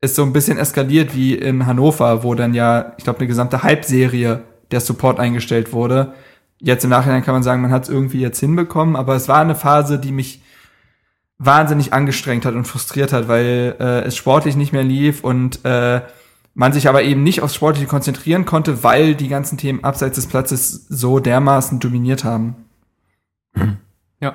es 0.00 0.14
so 0.16 0.22
ein 0.22 0.32
bisschen 0.32 0.58
eskaliert 0.58 1.14
wie 1.14 1.34
in 1.34 1.66
Hannover, 1.66 2.22
wo 2.22 2.34
dann 2.34 2.54
ja, 2.54 2.94
ich 2.96 3.04
glaube, 3.04 3.20
eine 3.20 3.28
gesamte 3.28 3.62
Halbserie 3.62 4.42
der 4.70 4.80
Support 4.80 5.20
eingestellt 5.20 5.72
wurde. 5.72 6.14
Jetzt 6.58 6.84
im 6.84 6.90
Nachhinein 6.90 7.22
kann 7.22 7.34
man 7.34 7.42
sagen, 7.42 7.62
man 7.62 7.70
hat 7.70 7.84
es 7.84 7.88
irgendwie 7.88 8.20
jetzt 8.20 8.40
hinbekommen, 8.40 8.96
aber 8.96 9.14
es 9.14 9.28
war 9.28 9.40
eine 9.40 9.54
Phase, 9.54 9.98
die 9.98 10.12
mich 10.12 10.42
wahnsinnig 11.38 11.92
angestrengt 11.92 12.46
hat 12.46 12.54
und 12.54 12.64
frustriert 12.64 13.12
hat, 13.12 13.28
weil 13.28 13.76
äh, 13.78 14.02
es 14.02 14.16
sportlich 14.16 14.56
nicht 14.56 14.72
mehr 14.72 14.84
lief 14.84 15.22
und 15.22 15.64
äh, 15.64 16.00
man 16.54 16.72
sich 16.72 16.88
aber 16.88 17.02
eben 17.02 17.22
nicht 17.22 17.42
aufs 17.42 17.54
Sportliche 17.54 17.86
konzentrieren 17.86 18.46
konnte, 18.46 18.82
weil 18.82 19.14
die 19.14 19.28
ganzen 19.28 19.58
Themen 19.58 19.84
abseits 19.84 20.14
des 20.14 20.26
Platzes 20.26 20.86
so 20.88 21.20
dermaßen 21.20 21.78
dominiert 21.78 22.24
haben. 22.24 22.56
Ja. 24.18 24.34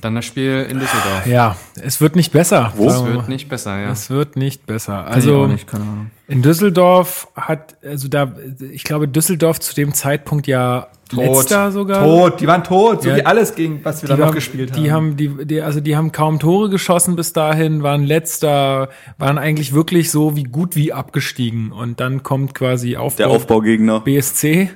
Dann 0.00 0.14
das 0.14 0.24
Spiel 0.24 0.64
in 0.70 0.78
Düsseldorf. 0.78 1.26
Ja, 1.26 1.56
es 1.74 2.00
wird 2.00 2.14
nicht 2.14 2.30
besser. 2.30 2.72
Wo? 2.76 2.86
Es 2.86 3.04
wird 3.04 3.28
nicht 3.28 3.48
besser, 3.48 3.76
ja. 3.76 3.90
Es 3.90 4.08
wird 4.08 4.36
nicht 4.36 4.66
besser. 4.66 5.04
Also 5.04 5.42
auch 5.42 5.48
nicht, 5.48 5.66
keine 5.66 5.82
Ahnung. 5.82 6.10
In 6.32 6.40
Düsseldorf 6.40 7.28
hat, 7.34 7.76
also 7.84 8.08
da, 8.08 8.32
ich 8.72 8.84
glaube, 8.84 9.06
Düsseldorf 9.06 9.60
zu 9.60 9.74
dem 9.74 9.92
Zeitpunkt 9.92 10.46
ja 10.46 10.88
letzter 11.12 11.70
sogar. 11.72 12.04
Tot, 12.04 12.40
die 12.40 12.46
waren 12.46 12.64
tot, 12.64 13.02
so 13.02 13.08
Ja. 13.10 13.16
wie 13.16 13.26
alles 13.26 13.54
gegen 13.54 13.84
was 13.84 14.02
wir 14.02 14.08
da 14.08 14.16
noch 14.16 14.26
haben, 14.26 14.34
gespielt 14.34 14.76
die 14.76 14.90
haben. 14.92 15.08
haben 15.12 15.16
die, 15.16 15.46
die, 15.46 15.60
also 15.62 15.80
die 15.80 15.96
haben 15.96 16.12
kaum 16.12 16.38
Tore 16.38 16.68
geschossen 16.70 17.16
bis 17.16 17.32
dahin, 17.32 17.82
waren 17.82 18.04
letzter, 18.04 18.88
waren 19.18 19.38
eigentlich 19.38 19.72
wirklich 19.72 20.10
so 20.10 20.36
wie 20.36 20.44
gut 20.44 20.76
wie 20.76 20.92
abgestiegen. 20.92 21.72
Und 21.72 22.00
dann 22.00 22.22
kommt 22.22 22.54
quasi 22.54 22.96
Aufbau, 22.96 23.16
Der 23.18 23.30
Aufbaugegner. 23.30 24.00
BSC. 24.00 24.70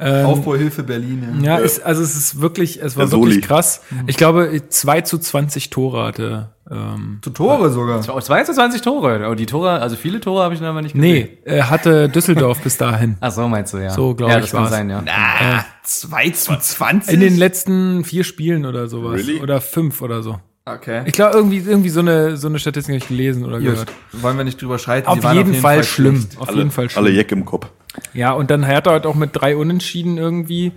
Ähm, 0.00 0.26
Aufbauhilfe 0.26 0.82
Berlin. 0.84 1.40
ja, 1.42 1.56
ist, 1.56 1.84
also 1.84 2.02
es 2.02 2.14
ist 2.16 2.40
wirklich, 2.40 2.80
es 2.82 2.96
war 2.96 3.04
Der 3.06 3.12
wirklich 3.12 3.34
Soli. 3.34 3.46
krass. 3.46 3.82
Ich 4.06 4.16
glaube, 4.16 4.62
2 4.68 5.00
zu 5.00 5.18
20 5.18 5.70
Tore 5.70 6.04
hatte. 6.04 6.50
Ähm, 6.70 7.18
Zu 7.22 7.30
Tore 7.30 7.70
sogar. 7.70 8.04
Oh, 8.14 8.20
22 8.20 8.82
Tore. 8.82 9.26
Oh, 9.30 9.34
die 9.34 9.46
Tore, 9.46 9.70
also 9.80 9.96
viele 9.96 10.20
Tore 10.20 10.42
habe 10.44 10.54
ich 10.54 10.60
noch 10.60 10.68
aber 10.68 10.82
nicht 10.82 10.94
gesehen. 10.94 11.28
nee, 11.44 11.50
äh, 11.50 11.62
hatte 11.62 12.10
Düsseldorf 12.10 12.60
bis 12.60 12.76
dahin. 12.76 13.16
Ach 13.20 13.30
so, 13.32 13.48
meinst 13.48 13.72
du, 13.72 13.78
ja. 13.78 13.88
So, 13.90 14.14
glaub 14.14 14.28
ja, 14.30 14.36
ich, 14.36 14.42
das 14.42 14.52
kann 14.52 14.66
sein, 14.68 14.90
ja. 14.90 15.02
Ah, 15.08 15.64
2 15.82 16.30
zu 16.30 16.56
20? 16.58 17.12
In 17.14 17.20
den 17.20 17.36
letzten 17.36 18.04
vier 18.04 18.24
Spielen 18.24 18.66
oder 18.66 18.88
sowas. 18.88 19.20
Really? 19.20 19.40
Oder 19.40 19.60
fünf 19.60 20.02
oder 20.02 20.22
so. 20.22 20.38
okay. 20.66 21.02
Ich 21.06 21.14
glaube, 21.14 21.36
irgendwie, 21.36 21.58
irgendwie 21.58 21.88
so 21.88 22.00
eine, 22.00 22.36
so 22.36 22.48
eine 22.48 22.58
Statistik 22.58 22.94
habe 22.94 23.02
ich 23.02 23.08
gelesen 23.08 23.44
oder 23.44 23.58
Gut, 23.58 23.66
gehört. 23.70 23.92
wollen 24.12 24.36
wir 24.36 24.44
nicht 24.44 24.60
drüber 24.60 24.78
schreiten. 24.78 25.06
Auf 25.08 25.18
Sie 25.18 25.24
waren 25.24 25.36
jeden, 25.36 25.54
Fall, 25.54 25.82
schlimm. 25.84 26.16
schlecht. 26.22 26.38
Auf 26.38 26.48
Alle, 26.48 26.58
jeden 26.58 26.70
Fall 26.70 26.90
schlimm. 26.90 27.04
alle 27.04 27.14
Jeck 27.14 27.32
im 27.32 27.44
Kopf. 27.44 27.68
Ja, 28.14 28.32
und 28.32 28.50
dann 28.50 28.64
Hertha 28.64 28.90
halt 28.90 29.06
auch 29.06 29.14
mit 29.14 29.30
drei 29.32 29.56
Unentschieden 29.56 30.18
irgendwie 30.18 30.72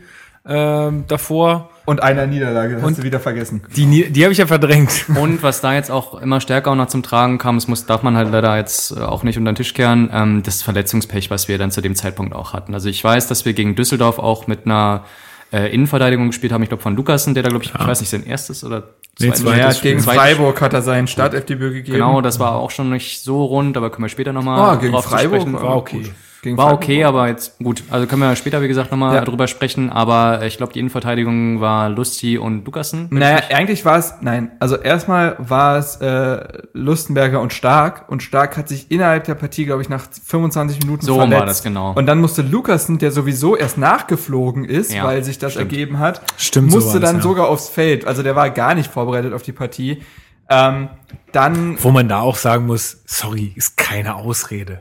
ähm, 0.45 1.03
davor. 1.07 1.69
Und 1.85 2.03
einer 2.03 2.27
Niederlage, 2.27 2.75
das 2.75 2.83
Und- 2.83 2.91
hast 2.91 2.99
du 2.99 3.03
wieder 3.03 3.19
vergessen. 3.19 3.63
Die, 3.75 4.11
die 4.11 4.23
habe 4.23 4.31
ich 4.31 4.37
ja 4.37 4.45
verdrängt. 4.47 5.05
Und 5.15 5.41
was 5.43 5.61
da 5.61 5.73
jetzt 5.73 5.89
auch 5.89 6.21
immer 6.21 6.39
stärker 6.39 6.71
auch 6.71 6.75
noch 6.75 6.87
zum 6.87 7.01
Tragen 7.03 7.37
kam, 7.37 7.55
das 7.57 7.67
muss, 7.67 7.85
darf 7.85 8.03
man 8.03 8.15
halt 8.15 8.31
leider 8.31 8.55
jetzt 8.57 8.91
äh, 8.95 8.99
auch 9.01 9.23
nicht 9.23 9.37
unter 9.37 9.51
den 9.51 9.55
Tisch 9.55 9.73
kehren, 9.73 10.09
ähm, 10.13 10.43
das 10.43 10.61
Verletzungspech, 10.61 11.29
was 11.31 11.47
wir 11.47 11.57
dann 11.57 11.71
zu 11.71 11.81
dem 11.81 11.95
Zeitpunkt 11.95 12.35
auch 12.35 12.53
hatten. 12.53 12.73
Also 12.73 12.87
ich 12.89 13.03
weiß, 13.03 13.27
dass 13.27 13.45
wir 13.45 13.53
gegen 13.53 13.75
Düsseldorf 13.75 14.19
auch 14.19 14.45
mit 14.47 14.65
einer 14.65 15.05
äh, 15.51 15.73
Innenverteidigung 15.73 16.27
gespielt 16.27 16.53
haben, 16.53 16.63
ich 16.63 16.69
glaube 16.69 16.83
von 16.83 16.95
Lukasen, 16.95 17.33
der 17.33 17.43
da, 17.43 17.49
glaube 17.49 17.65
ich, 17.65 17.73
ich 17.73 17.87
weiß 17.87 17.99
nicht, 17.99 18.09
sein 18.09 18.25
erstes 18.25 18.63
oder 18.63 18.83
Nee, 19.19 19.27
zweites- 19.27 19.41
zweites 19.41 19.59
Ja, 19.59 19.71
Spiel. 19.73 19.91
gegen 19.91 20.01
zweites 20.03 20.21
Freiburg 20.21 20.61
hat 20.61 20.73
er 20.73 20.81
sein 20.81 21.07
Startelfdebüt 21.07 21.73
gegeben. 21.73 21.93
Genau, 21.97 22.21
das 22.21 22.39
war 22.39 22.55
auch 22.55 22.71
schon 22.71 22.89
nicht 22.91 23.21
so 23.23 23.43
rund, 23.43 23.75
aber 23.75 23.89
können 23.89 24.05
wir 24.05 24.09
später 24.09 24.31
nochmal 24.33 24.59
Ah, 24.59 24.75
gegen 24.75 24.93
Freiburg 25.01 25.51
war 25.51 25.75
okay. 25.75 26.03
Gegen 26.43 26.57
War 26.57 26.73
okay, 26.73 27.03
aber 27.03 27.27
jetzt 27.27 27.59
gut. 27.59 27.83
Also 27.91 28.07
können 28.07 28.23
wir 28.23 28.35
später, 28.35 28.63
wie 28.63 28.67
gesagt, 28.67 28.89
nochmal 28.89 29.13
Ja. 29.15 29.23
drüber 29.23 29.45
sprechen. 29.47 29.91
Aber 29.91 30.43
ich 30.43 30.57
glaube, 30.57 30.73
die 30.73 30.79
Innenverteidigung 30.79 31.61
war 31.61 31.87
Lusti 31.89 32.39
und 32.39 32.65
Lukasen. 32.65 33.09
Naja, 33.11 33.41
eigentlich 33.53 33.85
war 33.85 33.99
es, 33.99 34.15
nein, 34.21 34.51
also 34.59 34.75
erstmal 34.75 35.35
war 35.37 35.77
es 35.77 35.97
äh, 35.97 36.43
Lustenberger 36.73 37.41
und 37.41 37.53
Stark 37.53 38.09
und 38.09 38.23
Stark 38.23 38.57
hat 38.57 38.69
sich 38.69 38.89
innerhalb 38.89 39.25
der 39.25 39.35
Partie, 39.35 39.65
glaube 39.65 39.83
ich, 39.83 39.89
nach 39.89 40.05
25 40.11 40.79
Minuten 40.79 41.05
So 41.05 41.15
verletzt. 41.17 41.39
war 41.39 41.45
das, 41.45 41.61
genau. 41.63 41.93
Und 41.93 42.07
dann 42.07 42.19
musste 42.19 42.41
Lukasen, 42.41 42.97
der 42.97 43.11
sowieso 43.11 43.55
erst 43.55 43.77
nachgeflogen 43.77 44.65
ist, 44.65 44.91
Ja, 44.93 45.03
weil 45.03 45.23
sich 45.23 45.37
das 45.37 45.53
stimmt. 45.53 45.71
ergeben 45.71 45.99
hat, 45.99 46.21
Stimmt, 46.37 46.71
so 46.71 46.77
musste 46.77 46.99
das, 46.99 47.09
dann 47.11 47.17
ja. 47.17 47.21
sogar 47.23 47.49
aufs 47.49 47.69
Feld. 47.69 48.07
Also 48.07 48.23
der 48.23 48.35
war 48.35 48.49
gar 48.49 48.73
nicht 48.73 48.91
vorbereitet 48.91 49.33
auf 49.33 49.43
die 49.43 49.51
Partie. 49.51 50.01
Ähm, 50.49 50.89
dann 51.31 51.77
Wo 51.83 51.91
man 51.91 52.09
da 52.09 52.19
auch 52.21 52.35
sagen 52.35 52.65
muss, 52.65 53.03
sorry, 53.05 53.53
ist 53.55 53.77
keine 53.77 54.15
Ausrede. 54.15 54.79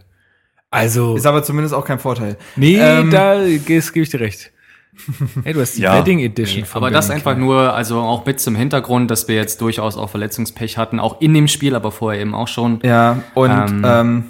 Also, 0.71 1.17
ist 1.17 1.27
aber 1.27 1.43
zumindest 1.43 1.75
auch 1.75 1.85
kein 1.85 1.99
Vorteil. 1.99 2.37
nee, 2.57 2.77
ähm, 2.79 3.11
da 3.11 3.37
gebe 3.45 3.79
ich 3.79 4.11
dir 4.11 4.21
recht. 4.21 4.53
Hey, 5.45 5.53
du 5.55 5.61
hast 5.61 5.77
die 5.77 5.83
Ja. 5.83 5.97
Wedding 5.99 6.19
Edition. 6.21 6.61
Nee, 6.61 6.67
von 6.67 6.83
aber 6.83 6.91
das 6.91 7.07
Berlin 7.09 7.21
einfach 7.21 7.33
Klar. 7.33 7.45
nur, 7.45 7.75
also 7.75 7.99
auch 8.01 8.27
mit 8.27 8.39
zum 8.39 8.55
Hintergrund, 8.55 9.11
dass 9.11 9.29
wir 9.29 9.35
jetzt 9.37 9.61
durchaus 9.61 9.97
auch 9.97 10.11
Verletzungspech 10.11 10.77
hatten, 10.79 11.01
auch 11.01 11.21
in 11.21 11.33
dem 11.33 11.49
Spiel, 11.49 11.75
aber 11.75 11.91
vorher 11.91 12.21
eben 12.21 12.35
auch 12.35 12.49
schon. 12.49 12.81
Ja, 12.83 13.23
und 13.35 13.51
Ähm, 13.51 13.83
ähm, 13.87 14.25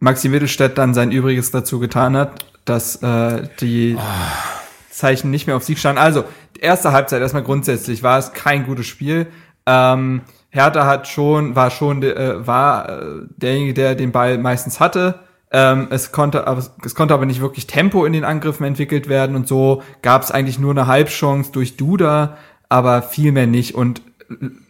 Maxi 0.00 0.28
Mittelstädt 0.28 0.76
dann 0.78 0.94
sein 0.94 1.12
Übriges 1.12 1.50
dazu 1.52 1.78
getan 1.78 2.16
hat, 2.16 2.44
dass 2.64 2.96
äh, 3.02 3.44
die 3.60 3.96
Zeichen 4.90 5.30
nicht 5.30 5.46
mehr 5.46 5.56
auf 5.56 5.62
Sieg 5.64 5.78
standen. 5.78 5.98
Also, 6.00 6.24
die 6.56 6.60
erste 6.60 6.92
Halbzeit 6.92 7.20
erstmal 7.22 7.42
grundsätzlich 7.44 8.02
war 8.02 8.18
es 8.18 8.32
kein 8.32 8.66
gutes 8.66 8.86
Spiel. 8.86 9.28
Ähm, 9.66 10.22
Hertha 10.50 10.86
hat 10.86 11.06
schon, 11.08 11.54
war 11.54 11.70
schon, 11.70 12.02
äh, 12.02 12.46
war 12.46 12.88
äh, 12.88 13.02
derjenige, 13.36 13.74
der 13.74 13.94
den 13.94 14.10
Ball 14.12 14.38
meistens 14.38 14.80
hatte. 14.80 15.20
Ähm, 15.52 15.88
es 15.90 16.12
konnte, 16.12 16.46
aber 16.46 16.64
es 16.84 16.94
konnte 16.94 17.14
aber 17.14 17.24
nicht 17.24 17.40
wirklich 17.40 17.66
Tempo 17.66 18.04
in 18.04 18.12
den 18.12 18.24
Angriffen 18.24 18.64
entwickelt 18.64 19.08
werden 19.08 19.36
und 19.36 19.46
so 19.46 19.82
gab 20.02 20.22
es 20.22 20.30
eigentlich 20.30 20.58
nur 20.58 20.72
eine 20.72 20.86
Halbchance 20.86 21.52
durch 21.52 21.76
Duda, 21.76 22.36
aber 22.68 23.02
viel 23.02 23.30
mehr 23.32 23.46
nicht. 23.46 23.74
Und 23.74 24.02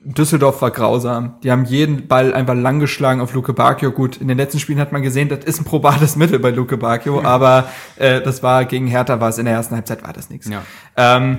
Düsseldorf 0.05 0.61
war 0.61 0.71
grausam. 0.71 1.37
Die 1.43 1.51
haben 1.51 1.65
jeden 1.65 2.09
Ball 2.09 2.35
einfach 2.35 2.55
lang 2.55 2.79
geschlagen 2.79 3.21
auf 3.21 3.33
Luke 3.33 3.53
Bacchio. 3.55 3.91
Gut, 3.91 4.19
in 4.19 4.29
den 4.29 4.37
letzten 4.37 4.59
Spielen 4.59 4.79
hat 4.79 4.93
man 4.93 5.03
gesehen, 5.03 5.29
das 5.29 5.45
ist 5.45 5.61
ein 5.61 5.65
probates 5.65 6.17
Mittel 6.17 6.39
bei 6.39 6.51
Luke 6.51 6.77
Bacchio, 6.77 7.23
aber 7.23 7.69
äh, 7.97 8.21
das 8.21 8.43
war 8.43 8.65
gegen 8.67 8.87
Hertha 8.87 9.19
war 9.21 9.31
es 9.31 9.39
in 9.39 9.47
der 9.47 9.55
ersten 9.55 9.75
Halbzeit 9.75 10.03
war 10.05 10.13
das 10.13 10.31
nichts. 10.31 10.49
Ja. 10.49 10.63
Ähm, 10.97 11.39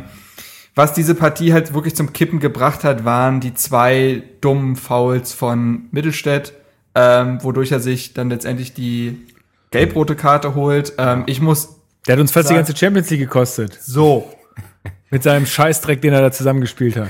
was 0.74 0.94
diese 0.94 1.16
Partie 1.16 1.54
halt 1.54 1.74
wirklich 1.74 1.96
zum 1.96 2.14
Kippen 2.14 2.40
gebracht 2.40 2.84
hat, 2.84 3.06
waren 3.06 3.40
die 3.40 3.54
zwei 3.54 4.24
dummen 4.42 4.76
Fouls 4.76 5.34
von 5.34 5.88
Mittelstädt, 5.92 6.54
ähm, 7.00 7.44
wodurch 7.44 7.72
er 7.72 7.80
sich 7.80 8.14
dann 8.16 8.30
letztendlich 8.30 8.74
die 8.74 9.28
gelb-rote 9.72 10.16
Karte 10.16 10.56
holt. 10.56 10.94
Ähm, 10.98 11.24
ich 11.28 11.40
muss 11.42 11.76
Der 12.08 12.14
hat 12.14 12.20
uns 12.22 12.32
fast 12.32 12.50
die 12.50 12.54
Sag- 12.56 12.66
ganze 12.66 12.76
Champions 12.76 13.10
League 13.12 13.20
gekostet. 13.22 13.78
so, 13.80 14.32
Mit 15.12 15.22
seinem 15.24 15.46
Scheißdreck, 15.46 16.02
den 16.02 16.14
er 16.14 16.22
da 16.22 16.32
zusammengespielt 16.32 16.98
hat. 16.98 17.10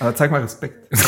aber 0.00 0.14
zeig 0.14 0.30
mal 0.30 0.40
Respekt. 0.40 0.88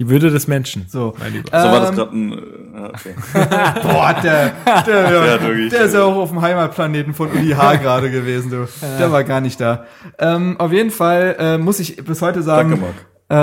Die 0.00 0.08
Würde 0.08 0.30
des 0.30 0.46
Menschen. 0.46 0.86
So, 0.88 1.12
Mein 1.18 1.32
Lieber. 1.32 1.48
So 1.50 1.68
war 1.68 1.80
das 1.80 1.90
Ähm, 1.90 1.96
gerade 1.96 2.12
ein. 2.16 2.32
Äh, 2.32 2.80
ja, 2.80 2.88
okay. 2.90 3.14
Boah, 3.82 4.14
der, 4.22 4.52
der, 4.86 5.40
wirklich- 5.42 5.70
der 5.72 5.80
ist 5.86 5.94
ja 5.94 6.04
auch 6.04 6.14
auf 6.14 6.28
dem 6.28 6.40
Heimatplaneten 6.40 7.14
von 7.14 7.28
Uli 7.32 7.50
H. 7.50 7.74
gerade 7.76 8.08
gewesen, 8.08 8.48
du. 8.52 8.68
Der 9.00 9.10
war 9.10 9.24
gar 9.24 9.40
nicht 9.40 9.60
da. 9.60 9.86
Ähm, 10.20 10.54
auf 10.60 10.70
jeden 10.70 10.92
Fall 10.92 11.34
äh, 11.40 11.58
muss 11.58 11.80
ich 11.80 11.96
bis 11.96 12.22
heute 12.22 12.42
sagen, 12.44 12.70
Danke, 12.70 12.84
Marc. 12.84 12.94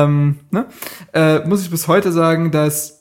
ähm, 0.07 0.39
ne? 0.51 0.65
äh, 1.13 1.39
muss 1.45 1.61
ich 1.61 1.69
bis 1.69 1.89
heute 1.89 2.13
sagen, 2.13 2.51
dass 2.51 2.94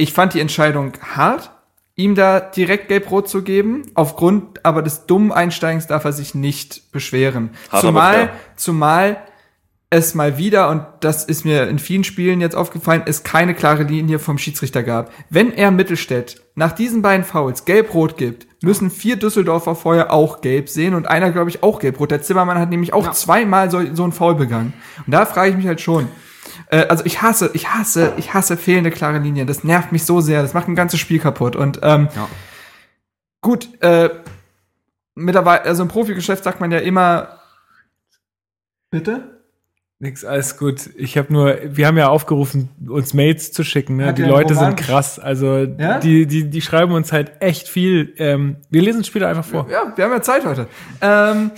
ich 0.00 0.12
fand 0.14 0.34
die 0.34 0.40
Entscheidung 0.40 0.92
hart, 1.14 1.50
ihm 1.94 2.14
da 2.14 2.40
direkt 2.40 2.88
gelb-rot 2.88 3.28
zu 3.28 3.42
geben. 3.42 3.82
Aufgrund 3.94 4.64
aber 4.64 4.82
des 4.82 5.04
dummen 5.06 5.30
Einsteigens 5.30 5.86
darf 5.86 6.04
er 6.04 6.12
sich 6.12 6.34
nicht 6.34 6.90
beschweren. 6.92 7.50
Hart, 7.70 7.82
zumal, 7.82 8.30
zumal 8.56 9.18
es 9.90 10.14
mal 10.14 10.38
wieder, 10.38 10.70
und 10.70 10.84
das 11.00 11.24
ist 11.24 11.44
mir 11.44 11.68
in 11.68 11.78
vielen 11.78 12.04
Spielen 12.04 12.40
jetzt 12.40 12.54
aufgefallen, 12.54 13.02
es 13.06 13.24
keine 13.24 13.54
klare 13.54 13.82
Linie 13.82 14.18
vom 14.20 14.38
Schiedsrichter 14.38 14.82
gab. 14.84 15.10
Wenn 15.28 15.52
er 15.52 15.70
Mittelstädt 15.72 16.40
nach 16.54 16.72
diesen 16.72 17.02
beiden 17.02 17.24
Fouls 17.24 17.64
gelb-rot 17.64 18.16
gibt, 18.16 18.46
müssen 18.62 18.90
vier 18.90 19.16
Düsseldorfer 19.16 19.74
vorher 19.74 20.12
auch 20.12 20.40
gelb 20.40 20.68
sehen 20.68 20.94
und 20.94 21.06
einer, 21.08 21.32
glaube 21.32 21.50
ich, 21.50 21.62
auch 21.62 21.80
gelb-rot. 21.80 22.12
Der 22.12 22.22
Zimmermann 22.22 22.58
hat 22.58 22.70
nämlich 22.70 22.92
auch 22.94 23.04
Ja. 23.04 23.12
zweimal 23.12 23.70
so, 23.70 23.82
so 23.94 24.04
ein 24.04 24.12
Foul 24.12 24.36
begangen. 24.36 24.72
Und 25.04 25.12
da 25.12 25.26
frage 25.26 25.50
ich 25.50 25.56
mich 25.56 25.66
halt 25.66 25.80
schon. 25.80 26.08
Äh, 26.70 26.86
also 26.88 27.04
ich 27.04 27.20
hasse, 27.22 27.50
ich 27.54 27.68
hasse, 27.68 28.12
ich 28.16 28.32
hasse 28.34 28.56
fehlende 28.56 28.90
klare 28.90 29.18
Linien. 29.18 29.46
Das 29.46 29.64
nervt 29.64 29.92
mich 29.92 30.04
so 30.04 30.20
sehr. 30.20 30.42
Das 30.42 30.54
macht 30.54 30.68
ein 30.68 30.74
ganzes 30.76 31.00
Spiel 31.00 31.18
kaputt. 31.18 31.56
Und 31.56 31.80
ähm, 31.82 32.08
Ja. 32.14 32.28
gut, 33.40 33.68
äh, 33.82 34.10
mittlerweile, 35.14 35.62
also 35.64 35.82
im 35.82 35.88
Profigeschäft 35.88 36.44
sagt 36.44 36.60
man 36.60 36.70
ja 36.70 36.78
immer. 36.78 37.40
Bitte? 38.90 39.40
Nix, 40.02 40.24
alles 40.24 40.56
gut. 40.56 40.88
Ich 40.96 41.18
habe 41.18 41.30
nur, 41.30 41.58
wir 41.62 41.86
haben 41.86 41.98
ja 41.98 42.08
aufgerufen, 42.08 42.70
uns 42.88 43.12
Mails 43.12 43.52
zu 43.52 43.64
schicken. 43.64 43.96
Ne? 43.96 44.06
Hat 44.06 44.16
Die 44.18 44.22
Leute 44.22 44.54
sind 44.54 44.76
krass. 44.78 45.18
Also 45.18 45.66
Ja? 45.78 45.98
die, 45.98 46.24
die, 46.26 46.48
die 46.48 46.60
schreiben 46.62 46.92
uns 46.92 47.12
halt 47.12 47.32
echt 47.40 47.68
viel. 47.68 48.14
Ähm, 48.16 48.56
wir 48.70 48.80
lesen 48.80 49.02
es 49.02 49.08
später 49.08 49.28
einfach 49.28 49.44
vor. 49.44 49.68
Ja, 49.70 49.92
wir 49.94 50.04
haben 50.04 50.12
ja 50.12 50.22
Zeit 50.22 50.46
heute. 50.46 50.68
Ähm, 51.02 51.50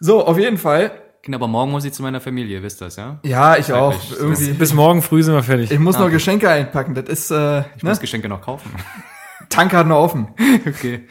so, 0.00 0.24
auf 0.26 0.38
jeden 0.38 0.58
Fall. 0.58 0.90
Kinder, 1.30 1.38
aber 1.38 1.46
morgen 1.46 1.70
muss 1.70 1.84
ich 1.84 1.92
zu 1.92 2.02
meiner 2.02 2.20
Familie, 2.20 2.56
ihr 2.56 2.62
wisst 2.64 2.80
das, 2.80 2.96
ja? 2.96 3.20
Ja, 3.22 3.56
ich 3.56 3.72
auch. 3.72 3.94
Irgendwie. 4.18 4.52
Bis 4.52 4.74
morgen 4.74 5.00
früh 5.00 5.22
sind 5.22 5.32
wir 5.32 5.44
fertig. 5.44 5.70
Ich 5.70 5.78
muss 5.78 5.94
noch 5.94 6.06
Okay. 6.06 6.14
Geschenke 6.14 6.50
einpacken. 6.50 6.92
Das 6.96 7.04
ist, 7.08 7.30
äh, 7.30 7.60
Ich 7.76 7.84
ne? 7.84 7.90
muss 7.90 8.00
Geschenke 8.00 8.28
noch 8.28 8.40
kaufen. 8.40 8.72
Tank 9.48 9.72
hat 9.72 9.86
noch 9.86 9.98
offen. 9.98 10.26
okay. 10.66 11.06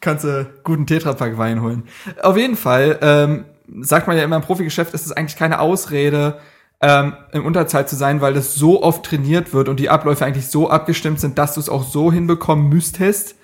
kannst 0.00 0.22
du 0.22 0.46
guten 0.62 0.86
Tetrapack 0.86 1.38
Wein 1.38 1.60
holen. 1.60 1.88
Auf 2.22 2.36
jeden 2.36 2.54
Fall, 2.56 3.00
ähm, 3.02 3.46
sagt 3.80 4.06
man 4.06 4.16
ja 4.16 4.22
immer 4.22 4.36
im 4.36 4.42
Profigeschäft, 4.42 4.94
ist 4.94 5.06
es 5.06 5.10
eigentlich 5.10 5.36
keine 5.36 5.58
Ausrede, 5.58 6.38
ähm, 6.80 7.14
im 7.32 7.44
Unterzahl 7.44 7.88
zu 7.88 7.96
sein, 7.96 8.20
weil 8.20 8.34
das 8.34 8.54
so 8.54 8.80
oft 8.80 9.04
trainiert 9.04 9.52
wird 9.52 9.68
und 9.68 9.80
die 9.80 9.90
Abläufe 9.90 10.24
eigentlich 10.24 10.46
so 10.46 10.70
abgestimmt 10.70 11.18
sind, 11.18 11.36
dass 11.36 11.54
du 11.54 11.60
es 11.60 11.68
auch 11.68 11.82
so 11.82 12.12
hinbekommen 12.12 12.68
müsstest. 12.68 13.34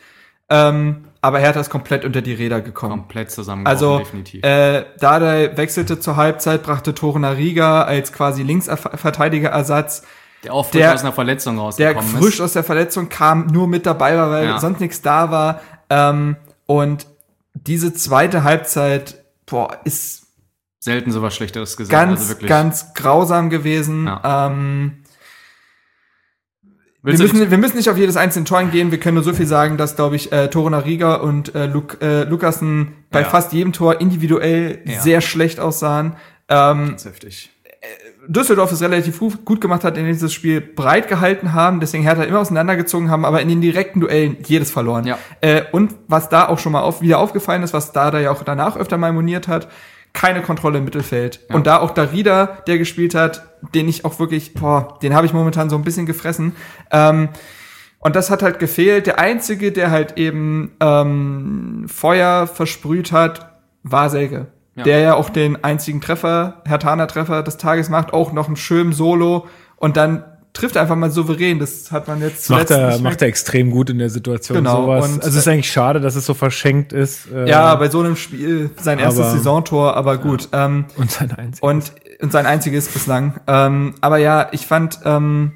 Ähm, 0.48 1.07
aber 1.22 1.38
Hertha 1.38 1.60
ist 1.60 1.70
komplett 1.70 2.05
unter 2.05 2.22
die 2.22 2.32
Räder 2.34 2.60
gekommen. 2.60 2.92
Komplett 3.01 3.30
zusammengebrochen, 3.30 3.76
Also, 3.76 3.98
definitiv. 3.98 4.44
äh, 4.44 4.84
Dardai 4.98 5.56
wechselte 5.56 6.01
zur 6.01 6.16
Halbzeit, 6.16 6.62
brachte 6.62 6.94
Torunariga 6.94 7.82
als 7.82 8.12
quasi 8.12 8.42
Linksverteidigerersatz. 8.42 10.02
der 10.44 10.55
auch 10.55 10.64
frisch 10.64 10.80
der- 10.80 10.94
aus 10.94 11.02
einer 11.02 11.12
Verletzung 11.12 11.56
Der 11.56 11.64
rausgekommen 11.64 12.09
frisch 12.22 12.34
ist. 12.36 12.40
aus 12.40 12.52
der 12.55 12.64
Verletzung 12.64 13.10
kam, 13.10 13.47
nur 13.48 13.68
mit 13.68 13.84
dabei 13.84 14.16
war, 14.16 14.30
weil 14.30 14.47
Ja. 14.47 14.59
sonst 14.59 14.80
nichts 14.80 15.02
da 15.02 15.30
war. 15.30 15.60
Ähm, 15.90 16.36
und 16.64 17.06
diese 17.52 17.92
zweite 17.92 18.42
Halbzeit, 18.42 19.22
boah, 19.44 19.76
ist 19.84 20.28
Selten 20.78 21.10
sowas 21.12 21.34
Schlechteres 21.36 21.76
gesehen. 21.76 21.90
ganz, 21.92 22.20
also 22.20 22.28
wirklich. 22.30 22.48
ganz 22.48 22.94
grausam 22.94 23.51
gewesen. 23.51 24.06
Ja. 24.06 24.47
Ähm, 24.47 25.02
wir, 27.02 27.16
müssen, 27.18 27.51
wir 27.51 27.59
müssen 27.59 27.77
nicht 27.77 27.89
auf 27.89 27.97
jedes 27.97 28.16
einzelne 28.16 28.44
Tor 28.44 28.59
eingehen. 28.59 28.90
Wir 28.90 28.98
können 29.01 29.14
nur 29.14 29.24
so 29.24 29.32
viel 29.32 29.47
sagen, 29.47 29.77
dass, 29.77 29.97
glaube 29.97 30.16
ich, 30.16 30.32
äh, 30.32 30.48
Torunariga 30.48 31.14
und 31.16 31.55
äh, 31.55 31.66
Luk 31.66 31.98
äh, 32.02 32.24
Lukassen 32.24 32.93
bei 33.10 33.20
Ja. 33.22 33.28
fast 33.28 33.52
jedem 33.52 33.72
Tor 33.72 34.01
individuell 34.01 34.81
Ja. 34.85 35.01
sehr 35.01 35.20
schlecht 35.20 35.60
aussahen. 35.60 36.14
Ähm, 36.48 36.89
Ganz 36.90 37.05
heftig. 37.05 37.51
Düsseldorf 38.28 38.70
es 38.70 38.82
relativ 38.82 39.18
gut 39.44 39.60
gemacht 39.60 39.82
hat, 39.82 39.97
indem 39.97 40.12
sie 40.14 40.20
das 40.20 40.32
Spiel 40.35 40.60
breit 40.60 41.09
gehalten 41.09 41.55
haben, 41.55 41.81
deswegen 41.81 42.02
Hertha 42.05 42.22
immer 42.24 42.40
auseinandergezogen 42.40 43.10
haben, 43.10 43.24
aber 43.24 43.40
in 43.40 43.48
den 43.48 43.60
direkten 43.62 44.01
Duellen 44.01 44.36
jedes 44.47 44.70
verloren. 44.70 45.06
Ja. 45.06 45.18
Äh, 45.40 45.62
und 45.72 45.94
was 46.06 46.28
da 46.28 46.47
auch 46.48 46.59
schon 46.59 46.72
mal 46.72 46.82
auf, 46.82 47.01
wieder 47.01 47.18
aufgefallen 47.18 47.62
ist, 47.62 47.72
was 47.72 47.93
da 47.93 48.10
da 48.10 48.20
ja 48.20 48.31
auch 48.31 48.43
danach 48.43 48.77
öfter 48.77 48.98
mal 48.98 49.12
moniert 49.12 49.48
hat, 49.48 49.68
keine 50.12 50.42
Kontrolle 50.42 50.78
im 50.78 50.84
Mittelfeld. 50.84 51.40
Ja. 51.48 51.54
Und 51.54 51.66
da 51.66 51.80
auch 51.80 51.92
Darida, 51.92 52.58
der 52.66 52.78
gespielt 52.78 53.14
hat, 53.14 53.42
den 53.74 53.88
ich 53.88 54.04
auch 54.04 54.18
wirklich, 54.18 54.54
boah, 54.54 54.98
den 55.02 55.14
habe 55.14 55.26
ich 55.26 55.32
momentan 55.32 55.70
so 55.70 55.76
ein 55.76 55.84
bisschen 55.84 56.06
gefressen. 56.06 56.56
Ähm, 56.90 57.28
und 57.98 58.16
das 58.16 58.30
hat 58.30 58.42
halt 58.42 58.58
gefehlt. 58.58 59.06
Der 59.06 59.18
Einzige, 59.18 59.72
der 59.72 59.90
halt 59.90 60.16
eben 60.18 60.72
ähm, 60.80 61.86
Feuer 61.86 62.46
versprüht 62.46 63.12
hat, 63.12 63.58
war 63.82 64.10
Selke. 64.10 64.48
Ja. 64.74 64.84
Der 64.84 65.00
ja 65.00 65.14
auch 65.14 65.30
den 65.30 65.62
einzigen 65.62 66.00
Treffer, 66.00 66.62
Hertaner 66.66 67.06
Treffer 67.06 67.42
des 67.42 67.58
Tages 67.58 67.88
macht, 67.88 68.12
auch 68.12 68.32
noch 68.32 68.46
einen 68.46 68.56
schönen 68.56 68.92
Solo 68.92 69.46
und 69.76 69.96
dann 69.96 70.24
trifft 70.52 70.77
einfach 70.77 70.97
mal 70.97 71.10
souverän. 71.10 71.59
Das 71.59 71.90
hat 71.93 72.09
man 72.09 72.20
jetzt 72.20 72.43
Das 72.44 72.48
macht 72.51 72.68
zuletzt 72.68 72.97
er, 72.97 72.98
macht 73.01 73.22
er 73.22 73.28
extrem 73.28 73.70
gut 73.70 73.90
in 73.90 73.98
der 73.98 74.10
Situation. 74.10 74.59
Genau, 74.59 74.82
Sowas. 74.82 75.05
und- 75.06 75.24
also 75.24 75.28
es 75.31 75.36
ist 75.36 75.48
eigentlich 75.48 75.70
schade, 75.70 76.01
dass 76.01 76.16
es 76.16 76.27
so 76.27 76.35
verschenkt 76.35 76.93
ist. 76.93 77.31
äh, 77.32 77.48
Ja, 77.48 77.74
bei 77.77 77.89
so 77.89 78.01
einem 78.01 78.16
Spiel 78.16 78.70
sein 78.81 78.98
erstes 78.98 79.27
Aber- 79.27 79.36
Saisontor, 79.36 79.97
aber 79.97 80.18
gut. 80.18 80.48
Ähm, 80.52 80.86
und 80.97 81.10
sein 81.10 81.31
einziges. 81.32 81.60
und, 81.60 81.93
und 82.20 82.32
sein 82.32 82.47
einziges 82.47 82.89
bislang. 82.89 83.40
Ähm, 83.47 83.94
aber 84.01 84.18
ja, 84.18 84.48
ich 84.52 84.66
fand, 84.66 85.01
ähm, 85.05 85.52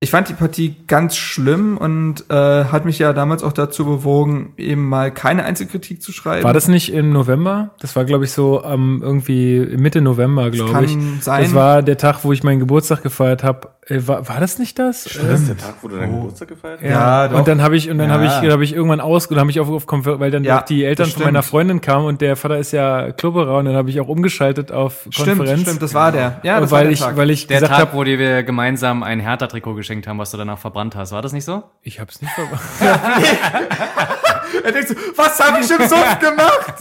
ich 0.00 0.10
fand 0.10 0.28
die 0.28 0.34
Partie 0.34 0.76
ganz 0.86 1.16
schlimm 1.16 1.76
und 1.76 2.30
äh, 2.30 2.34
hat 2.34 2.84
mich 2.84 3.00
ja 3.00 3.12
damals 3.12 3.42
auch 3.42 3.52
dazu 3.52 3.84
bewogen, 3.84 4.52
eben 4.56 4.88
mal 4.88 5.12
keine 5.12 5.44
Einzelkritik 5.44 6.02
zu 6.02 6.12
schreiben. 6.12 6.44
War 6.44 6.52
das 6.52 6.68
nicht 6.68 6.92
im 6.92 7.10
November? 7.12 7.74
Das 7.80 7.96
war, 7.96 8.04
glaube 8.04 8.24
ich, 8.24 8.30
so 8.30 8.62
am 8.62 9.02
irgendwie 9.02 9.58
Mitte 9.76 10.00
November, 10.00 10.50
glaube 10.50 10.70
kann 10.70 10.84
ich. 10.84 10.96
sein. 11.24 11.42
Das 11.42 11.54
war 11.54 11.82
der 11.82 11.96
Tag, 11.96 12.22
wo 12.22 12.32
ich 12.32 12.44
meinen 12.44 12.60
Geburtstag 12.60 13.02
gefeiert 13.02 13.42
habe. 13.42 13.70
Äh, 13.90 14.06
war, 14.06 14.28
war 14.28 14.38
das 14.40 14.58
nicht 14.58 14.78
das? 14.78 15.06
War 15.18 15.30
das 15.30 15.46
der 15.46 15.56
Tag, 15.56 15.76
wo 15.82 15.88
du 15.88 15.96
deinen 15.96 16.14
Geburtstag 16.16 16.48
gefeiert 16.48 16.80
hast? 16.80 16.86
Oh. 16.86 16.90
Ja, 16.90 17.28
doch. 17.28 17.38
und 17.38 17.48
dann 17.48 17.62
habe 17.62 17.76
ich 17.76 17.88
und 17.90 17.96
dann 17.98 18.08
Ja. 18.08 18.14
habe 18.14 18.26
ich 18.26 18.52
habe 18.52 18.62
ich 18.64 18.74
irgendwann 18.74 19.00
aus 19.00 19.26
und 19.28 19.38
habe 19.38 19.50
ich 19.50 19.60
auf, 19.60 19.68
auf 19.70 19.84
weil 19.88 20.30
dann 20.30 20.44
Ja, 20.44 20.58
auch 20.58 20.62
die 20.62 20.84
Eltern 20.84 21.06
das 21.06 21.14
von 21.14 21.24
meiner 21.24 21.40
stimmt. 21.42 21.50
Freundin 21.50 21.80
kamen 21.80 22.04
und 22.06 22.20
der 22.20 22.36
Vater 22.36 22.58
ist 22.58 22.72
ja 22.72 23.12
Klubberer 23.12 23.56
und 23.58 23.64
dann 23.64 23.76
habe 23.76 23.88
ich 23.90 23.98
auch 24.00 24.08
umgeschaltet 24.08 24.72
auf 24.72 25.06
Stimmt, 25.10 25.38
Konferenz. 25.38 25.62
stimmt, 25.62 25.80
das 25.82 25.94
war 25.94 26.12
der. 26.12 26.40
Ja, 26.42 26.60
das 26.60 26.70
war 26.70 26.78
weil 26.80 26.84
der 26.84 26.92
ich 26.92 27.00
Tag. 27.00 27.16
weil 27.16 27.30
ich 27.30 27.46
Der 27.46 27.60
gesagt 27.60 27.72
Tag, 27.78 27.88
habe, 27.88 27.96
wo 27.96 28.04
dir 28.04 28.18
wir 28.18 28.42
gemeinsam 28.42 29.02
ein 29.02 29.20
Hertha-Trikot 29.20 29.74
geschenkt 29.74 30.06
haben, 30.06 30.18
was 30.18 30.30
du 30.32 30.36
danach 30.36 30.58
verbrannt 30.58 30.94
hast. 30.94 31.12
War 31.12 31.22
das 31.22 31.32
nicht 31.32 31.44
so? 31.44 31.62
ich 31.82 31.98
habe 32.00 32.10
es 32.10 32.20
nicht 32.20 32.32
verbracht. 32.34 32.62
er 34.64 34.72
denkt 34.72 34.88
so, 34.88 34.94
was 35.16 35.40
habe 35.40 35.60
ich 35.64 35.70
im 35.70 35.88
Sumpf 35.88 36.18
gemacht? 36.18 36.74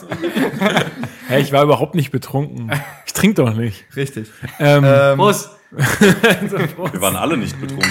Hä, 1.30 1.40
ich 1.40 1.52
war 1.52 1.64
überhaupt 1.64 1.96
nicht 1.96 2.12
betrunken. 2.12 2.72
Ich 3.06 3.14
trinke 3.14 3.36
doch 3.44 3.54
nicht. 3.54 3.86
Richtig. 3.96 4.30
Ähm, 4.60 4.84
Ähm, 4.86 5.18
Prost! 5.18 5.52
Wir 5.72 7.02
waren 7.02 7.16
alle 7.16 7.38
nicht 7.38 7.60
betrunken. 7.60 7.90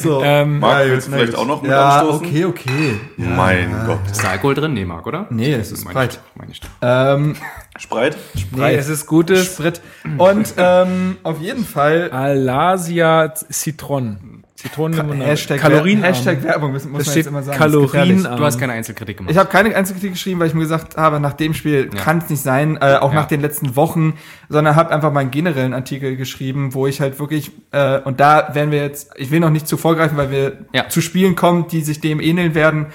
so. 0.00 0.22
ähm, 0.22 0.60
Marc, 0.60 0.84
Ja, 0.84 0.90
willst 0.90 1.08
du 1.08 1.12
vielleicht 1.12 1.34
auch 1.34 1.46
noch 1.46 1.62
mit 1.62 1.70
ja, 1.70 2.00
anstoßen? 2.00 2.26
okay, 2.26 2.44
okay. 2.44 3.00
Mein 3.16 3.86
Gott. 3.86 4.00
Ist 4.10 4.22
da 4.22 4.30
Alkohol 4.30 4.54
drin? 4.54 4.74
Nee, 4.74 4.84
Marc, 4.84 5.06
oder? 5.06 5.26
Nee, 5.30 5.52
es 5.54 5.72
ist 5.72 5.84
Meine 5.84 5.94
breit. 5.94 6.20
ich 6.34 6.36
meine 6.40 6.52
ich 6.52 6.60
doch. 6.60 6.68
Ähm, 6.82 7.36
Spreit? 7.78 8.16
nee, 8.52 8.74
es 8.74 8.88
ist 8.88 9.06
gutes 9.06 9.46
Sprit. 9.46 9.80
Und 10.18 10.54
ähm, 10.56 11.16
auf 11.22 11.40
jeden 11.40 11.64
Fall 11.64 12.10
Alasia 12.10 13.32
Citron. 13.50 14.31
Zitronenlimonade. 14.62 15.24
Hashtag, 15.30 15.58
Kalorienarm. 15.60 16.04
Hashtag 16.14 16.42
Werbung, 16.44 16.70
müssen, 16.72 16.92
muss 16.92 17.00
Das 17.00 17.08
man 17.08 17.16
jetzt 17.16 17.26
immer 17.26 17.42
sagen. 17.42 17.58
Kalorienarm. 17.58 18.36
Du 18.36 18.44
hast 18.44 18.58
keine 18.60 18.72
Einzelkritik 18.74 19.16
gemacht. 19.16 19.32
Ich 19.32 19.36
habe 19.38 19.48
keine 19.50 19.74
Einzelkritik 19.74 20.12
geschrieben, 20.12 20.38
weil 20.38 20.46
ich 20.46 20.54
mir 20.54 20.60
gesagt 20.60 20.96
habe, 20.96 21.18
nach 21.18 21.32
dem 21.32 21.52
Spiel 21.52 21.90
Ja. 21.92 22.00
kann 22.00 22.18
es 22.18 22.30
nicht 22.30 22.42
sein, 22.42 22.76
äh, 22.80 22.96
auch 23.00 23.10
Ja. 23.12 23.20
nach 23.20 23.26
den 23.26 23.40
letzten 23.40 23.74
Wochen, 23.74 24.14
sondern 24.48 24.76
habe 24.76 24.90
einfach 24.92 25.12
mal 25.12 25.18
einen 25.20 25.32
generellen 25.32 25.74
Artikel 25.74 26.16
geschrieben, 26.16 26.74
wo 26.74 26.86
ich 26.86 27.00
halt 27.00 27.18
wirklich, 27.18 27.50
äh, 27.72 27.98
und 27.98 28.20
da 28.20 28.54
werden 28.54 28.70
wir 28.70 28.80
jetzt, 28.82 29.10
ich 29.16 29.30
will 29.32 29.40
noch 29.40 29.50
nicht 29.50 29.66
zu 29.66 29.76
vorgreifen, 29.76 30.16
weil 30.16 30.30
wir 30.30 30.58
Ja. 30.72 30.88
zu 30.88 31.00
Spielen 31.00 31.34
kommen, 31.34 31.66
die 31.68 31.80
sich 31.82 32.00
dem 32.00 32.20
ähneln 32.20 32.54
werden. 32.54 32.86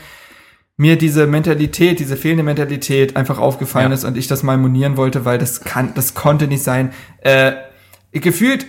mir 0.80 0.96
diese 0.96 1.26
Mentalität, 1.26 2.00
diese 2.00 2.16
fehlende 2.16 2.44
Mentalität 2.44 3.16
einfach 3.18 3.40
aufgefallen 3.40 3.90
Ja. 3.90 3.96
ist 3.96 4.04
und 4.04 4.16
ich 4.16 4.28
das 4.28 4.44
mal 4.44 4.60
monieren 4.60 4.96
wollte, 4.96 5.26
weil 5.26 5.40
das 5.40 5.62
kann, 5.62 5.94
das 5.96 6.14
konnte 6.14 6.46
nicht 6.46 6.62
sein. 6.62 6.94
Äh, 7.22 7.54
gefühlt 8.12 8.68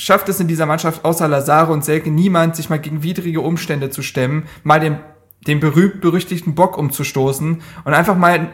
schafft 0.00 0.30
es 0.30 0.40
in 0.40 0.48
dieser 0.48 0.66
Mannschaft 0.66 1.04
außer 1.04 1.28
Lazare 1.28 1.72
und 1.72 1.84
Selke 1.84 2.10
niemand, 2.10 2.56
sich 2.56 2.70
mal 2.70 2.78
gegen 2.78 3.02
widrige 3.02 3.42
Umstände 3.42 3.90
zu 3.90 4.02
stemmen, 4.02 4.44
mal 4.62 4.80
den, 4.80 4.98
den 5.46 5.60
berühmt-berüchtigten 5.60 6.54
Bock 6.54 6.78
umzustoßen 6.78 7.60
und 7.84 7.94
einfach 7.94 8.16
mal, 8.16 8.48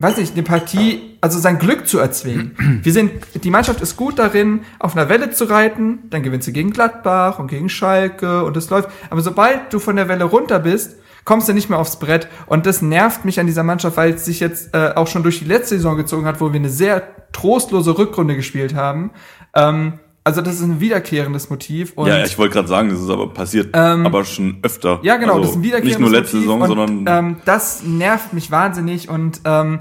weiß 0.00 0.16
nicht, 0.16 0.34
eine 0.34 0.42
Partie, 0.42 1.16
also 1.20 1.38
sein 1.38 1.60
Glück 1.60 1.86
zu 1.86 2.00
erzwingen. 2.00 2.80
Wir 2.82 2.92
sind, 2.92 3.12
die 3.42 3.50
Mannschaft 3.50 3.80
ist 3.80 3.96
gut 3.96 4.18
darin, 4.18 4.62
auf 4.80 4.96
einer 4.96 5.08
Welle 5.08 5.30
zu 5.30 5.44
reiten, 5.44 6.00
dann 6.10 6.24
gewinnst 6.24 6.48
du 6.48 6.52
gegen 6.52 6.72
Gladbach 6.72 7.38
und 7.38 7.46
gegen 7.46 7.68
Schalke 7.68 8.42
und 8.42 8.56
es 8.56 8.68
läuft. 8.68 8.90
Aber 9.10 9.20
sobald 9.20 9.72
du 9.72 9.78
von 9.78 9.94
der 9.94 10.08
Welle 10.08 10.24
runter 10.24 10.58
bist, 10.58 10.96
kommst 11.24 11.48
du 11.48 11.52
nicht 11.52 11.70
mehr 11.70 11.78
aufs 11.78 12.00
Brett. 12.00 12.26
Und 12.46 12.66
das 12.66 12.82
nervt 12.82 13.24
mich 13.24 13.38
an 13.38 13.46
dieser 13.46 13.62
Mannschaft, 13.62 13.96
weil 13.96 14.14
es 14.14 14.24
sich 14.24 14.40
jetzt 14.40 14.74
äh, 14.74 14.94
auch 14.96 15.06
schon 15.06 15.22
durch 15.22 15.38
die 15.38 15.44
letzte 15.44 15.76
Saison 15.76 15.96
gezogen 15.96 16.24
hat, 16.24 16.40
wo 16.40 16.52
wir 16.52 16.58
eine 16.58 16.70
sehr 16.70 17.02
trostlose 17.32 17.96
Rückrunde 17.96 18.34
gespielt 18.34 18.74
haben. 18.74 19.10
Ähm, 19.54 20.00
also 20.28 20.42
das 20.42 20.56
ist 20.56 20.62
ein 20.62 20.78
wiederkehrendes 20.78 21.48
Motiv. 21.48 21.94
Und 21.94 22.06
ja, 22.06 22.22
ich 22.22 22.36
wollte 22.36 22.52
gerade 22.52 22.68
sagen, 22.68 22.90
das 22.90 23.00
ist 23.00 23.08
aber 23.08 23.32
passiert, 23.32 23.74
aber 23.74 24.26
schon 24.26 24.58
öfter. 24.60 24.96
Ähm, 24.96 25.04
ja, 25.04 25.16
genau, 25.16 25.36
Also 25.36 25.40
das 25.40 25.50
ist 25.52 25.56
ein 25.56 25.62
wiederkehrendes 25.62 25.98
Nicht 25.98 26.10
nur 26.10 26.20
letzte 26.20 26.36
Motiv 26.36 26.48
Saison, 26.50 26.60
und, 26.60 26.68
sondern 26.68 27.26
ähm, 27.26 27.36
das 27.46 27.82
nervt 27.82 28.34
mich 28.34 28.50
wahnsinnig 28.50 29.08
und 29.08 29.40
ähm, 29.46 29.80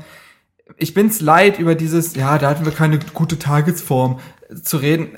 ich 0.78 0.94
bin's 0.94 1.20
leid 1.20 1.60
über 1.60 1.76
dieses, 1.76 2.16
ja, 2.16 2.38
da 2.38 2.50
hatten 2.50 2.64
wir 2.64 2.72
keine 2.72 2.98
gute 3.14 3.38
Tagesform 3.38 4.20
zu 4.64 4.78
reden. 4.78 5.10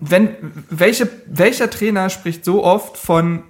Wenn 0.00 0.30
welche 0.70 1.08
welcher 1.26 1.70
Trainer 1.70 2.08
spricht 2.08 2.44
so 2.44 2.62
oft 2.62 2.96
von 2.96 3.42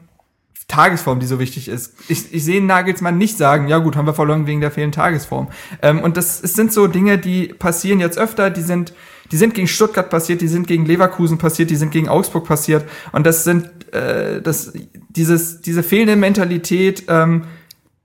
Tagesform, 0.66 1.18
die 1.20 1.26
so 1.26 1.38
wichtig 1.38 1.68
ist. 1.68 1.94
Ich, 2.08 2.32
ich 2.32 2.44
sehe 2.44 2.62
Nagelsmann 2.62 3.16
nicht 3.16 3.38
sagen, 3.38 3.68
ja 3.68 3.78
gut, 3.78 3.96
haben 3.96 4.06
wir 4.06 4.12
verloren 4.12 4.46
wegen 4.46 4.60
der 4.60 4.70
fehlenden 4.70 5.00
Tagesform. 5.00 5.48
Ähm, 5.80 6.00
und 6.00 6.16
das 6.18 6.42
es 6.42 6.52
sind 6.54 6.72
so 6.72 6.86
Dinge, 6.86 7.16
die 7.18 7.48
passieren 7.48 8.00
jetzt 8.00 8.18
öfter, 8.18 8.50
die 8.50 8.60
sind, 8.60 8.92
die 9.30 9.36
sind 9.36 9.54
gegen 9.54 9.68
Stuttgart 9.68 10.08
passiert, 10.10 10.40
die 10.40 10.48
sind 10.48 10.66
gegen 10.66 10.86
Leverkusen 10.86 11.38
passiert, 11.38 11.70
die 11.70 11.76
sind 11.76 11.90
gegen 11.90 12.08
Augsburg 12.08 12.46
passiert. 12.46 12.88
Und 13.12 13.26
das 13.26 13.44
sind 13.44 13.92
äh, 13.94 14.40
das, 14.42 14.72
dieses, 15.10 15.60
diese 15.60 15.82
fehlende 15.82 16.16
Mentalität, 16.16 17.04
ähm, 17.08 17.44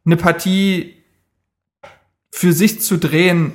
eine 0.06 0.18
Partie 0.18 0.96
für 2.32 2.52
sich 2.52 2.82
zu 2.82 2.98
drehen, 2.98 3.54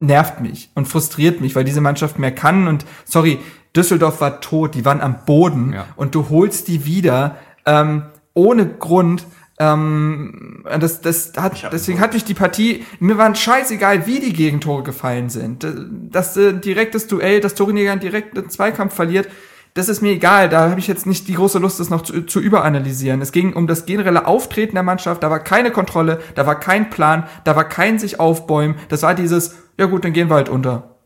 nervt 0.00 0.40
mich 0.40 0.70
und 0.74 0.86
frustriert 0.86 1.40
mich, 1.40 1.56
weil 1.56 1.64
diese 1.64 1.80
Mannschaft 1.80 2.18
mehr 2.18 2.32
kann. 2.32 2.68
Und 2.68 2.84
sorry, 3.04 3.38
Düsseldorf 3.74 4.20
war 4.20 4.40
tot, 4.40 4.74
die 4.74 4.84
waren 4.84 5.00
am 5.00 5.24
Boden 5.24 5.72
Ja. 5.72 5.86
und 5.96 6.14
du 6.14 6.28
holst 6.28 6.68
die 6.68 6.84
wieder 6.84 7.36
ähm, 7.66 8.04
ohne 8.34 8.66
Grund. 8.66 9.26
Ähm, 9.60 10.64
das, 10.78 11.00
das 11.00 11.32
hat, 11.36 11.68
deswegen 11.72 12.00
hat 12.00 12.14
mich 12.14 12.24
die 12.24 12.34
Partie, 12.34 12.84
mir 13.00 13.18
war 13.18 13.34
scheißegal, 13.34 14.06
wie 14.06 14.20
die 14.20 14.32
Gegentore 14.32 14.84
gefallen 14.84 15.28
sind. 15.30 15.66
Das 16.10 16.36
äh, 16.36 16.52
direktes 16.54 17.08
Duell, 17.08 17.40
das 17.40 17.54
Toriniger 17.54 17.92
einen 17.92 18.00
direkten 18.00 18.48
Zweikampf 18.50 18.94
verliert, 18.94 19.28
das 19.74 19.88
ist 19.88 20.00
mir 20.00 20.10
egal. 20.10 20.48
Da 20.48 20.70
habe 20.70 20.80
ich 20.80 20.86
jetzt 20.86 21.06
nicht 21.06 21.28
die 21.28 21.34
große 21.34 21.58
Lust, 21.58 21.78
das 21.78 21.90
noch 21.90 22.02
zu, 22.02 22.22
zu 22.22 22.40
überanalysieren. 22.40 23.20
Es 23.20 23.32
ging 23.32 23.52
um 23.52 23.66
das 23.66 23.86
generelle 23.86 24.26
Auftreten 24.26 24.74
der 24.74 24.82
Mannschaft. 24.82 25.22
Da 25.22 25.30
war 25.30 25.40
keine 25.40 25.70
Kontrolle, 25.70 26.20
da 26.34 26.46
war 26.46 26.58
kein 26.58 26.90
Plan, 26.90 27.28
da 27.44 27.54
war 27.54 27.64
kein 27.64 27.98
sich 27.98 28.18
aufbäumen. 28.18 28.76
Das 28.88 29.02
war 29.02 29.14
dieses, 29.14 29.56
ja 29.76 29.86
gut, 29.86 30.04
dann 30.04 30.12
gehen 30.12 30.30
wir 30.30 30.34
halt 30.34 30.48
unter. 30.48 30.97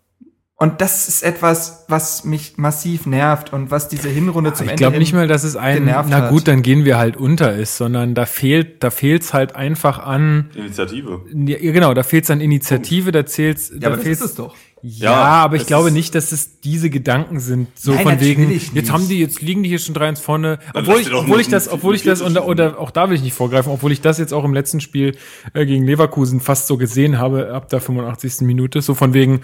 Und 0.62 0.80
das 0.80 1.08
ist 1.08 1.24
etwas, 1.24 1.86
was 1.88 2.22
mich 2.22 2.56
massiv 2.56 3.04
nervt 3.04 3.52
und 3.52 3.72
was 3.72 3.88
diese 3.88 4.08
Hinrunde 4.08 4.54
zum 4.54 4.66
Ich 4.66 4.70
Ende 4.70 4.78
glaube 4.80 4.92
hin 4.92 5.00
nicht 5.00 5.12
mal, 5.12 5.26
dass 5.26 5.42
es 5.42 5.56
ein, 5.56 5.86
na 5.86 6.04
hat. 6.04 6.30
gut, 6.30 6.46
dann 6.46 6.62
gehen 6.62 6.84
wir 6.84 6.98
halt 6.98 7.16
unter 7.16 7.52
ist, 7.56 7.78
sondern 7.78 8.14
da 8.14 8.26
fehlt, 8.26 8.80
da 8.84 8.90
fehlt's 8.90 9.34
halt 9.34 9.56
einfach 9.56 9.98
an, 9.98 10.50
Initiative. 10.54 11.22
ja, 11.34 11.58
genau, 11.72 11.94
da 11.94 12.04
fehlt's 12.04 12.30
an 12.30 12.40
Initiative, 12.40 13.10
da 13.10 13.26
zählt's, 13.26 13.70
Ja, 13.74 13.80
da 13.80 13.86
aber 13.88 13.96
das 13.96 14.04
fehlt's, 14.04 14.20
ist 14.20 14.30
es 14.30 14.34
doch. 14.36 14.54
Ja, 14.82 15.10
Ja, 15.10 15.24
aber 15.42 15.56
ich 15.56 15.66
glaube 15.66 15.90
nicht, 15.90 16.14
dass 16.14 16.30
es 16.30 16.60
diese 16.60 16.90
Gedanken 16.90 17.40
sind, 17.40 17.66
so 17.76 17.92
Nein, 17.94 18.02
von 18.04 18.20
wegen, 18.20 18.48
jetzt 18.48 18.72
nicht. 18.72 18.92
haben 18.92 19.08
die, 19.08 19.18
jetzt 19.18 19.42
liegen 19.42 19.64
die 19.64 19.68
hier 19.68 19.80
schon 19.80 19.94
drei 19.96 20.08
ins 20.08 20.20
vorne, 20.20 20.60
Dann 20.74 20.84
obwohl 20.84 21.00
ich, 21.00 21.12
obwohl 21.12 21.40
ich 21.40 21.48
das, 21.48 21.68
obwohl 21.68 21.96
ich 21.96 22.04
das, 22.04 22.20
und, 22.20 22.34
40 22.34 22.48
oder 22.48 22.78
auch 22.78 22.92
da 22.92 23.08
will 23.08 23.16
ich 23.16 23.22
nicht 23.22 23.34
vorgreifen, 23.34 23.72
obwohl 23.72 23.90
ich 23.90 24.00
das 24.00 24.18
jetzt 24.18 24.32
auch 24.32 24.44
im 24.44 24.54
letzten 24.54 24.80
Spiel 24.80 25.16
äh, 25.54 25.66
gegen 25.66 25.84
Leverkusen 25.84 26.38
fast 26.40 26.68
so 26.68 26.76
gesehen 26.76 27.18
habe, 27.18 27.52
ab 27.52 27.68
der 27.68 27.80
85. 27.80 28.42
Minute, 28.42 28.80
so 28.80 28.94
von 28.94 29.12
wegen, 29.12 29.40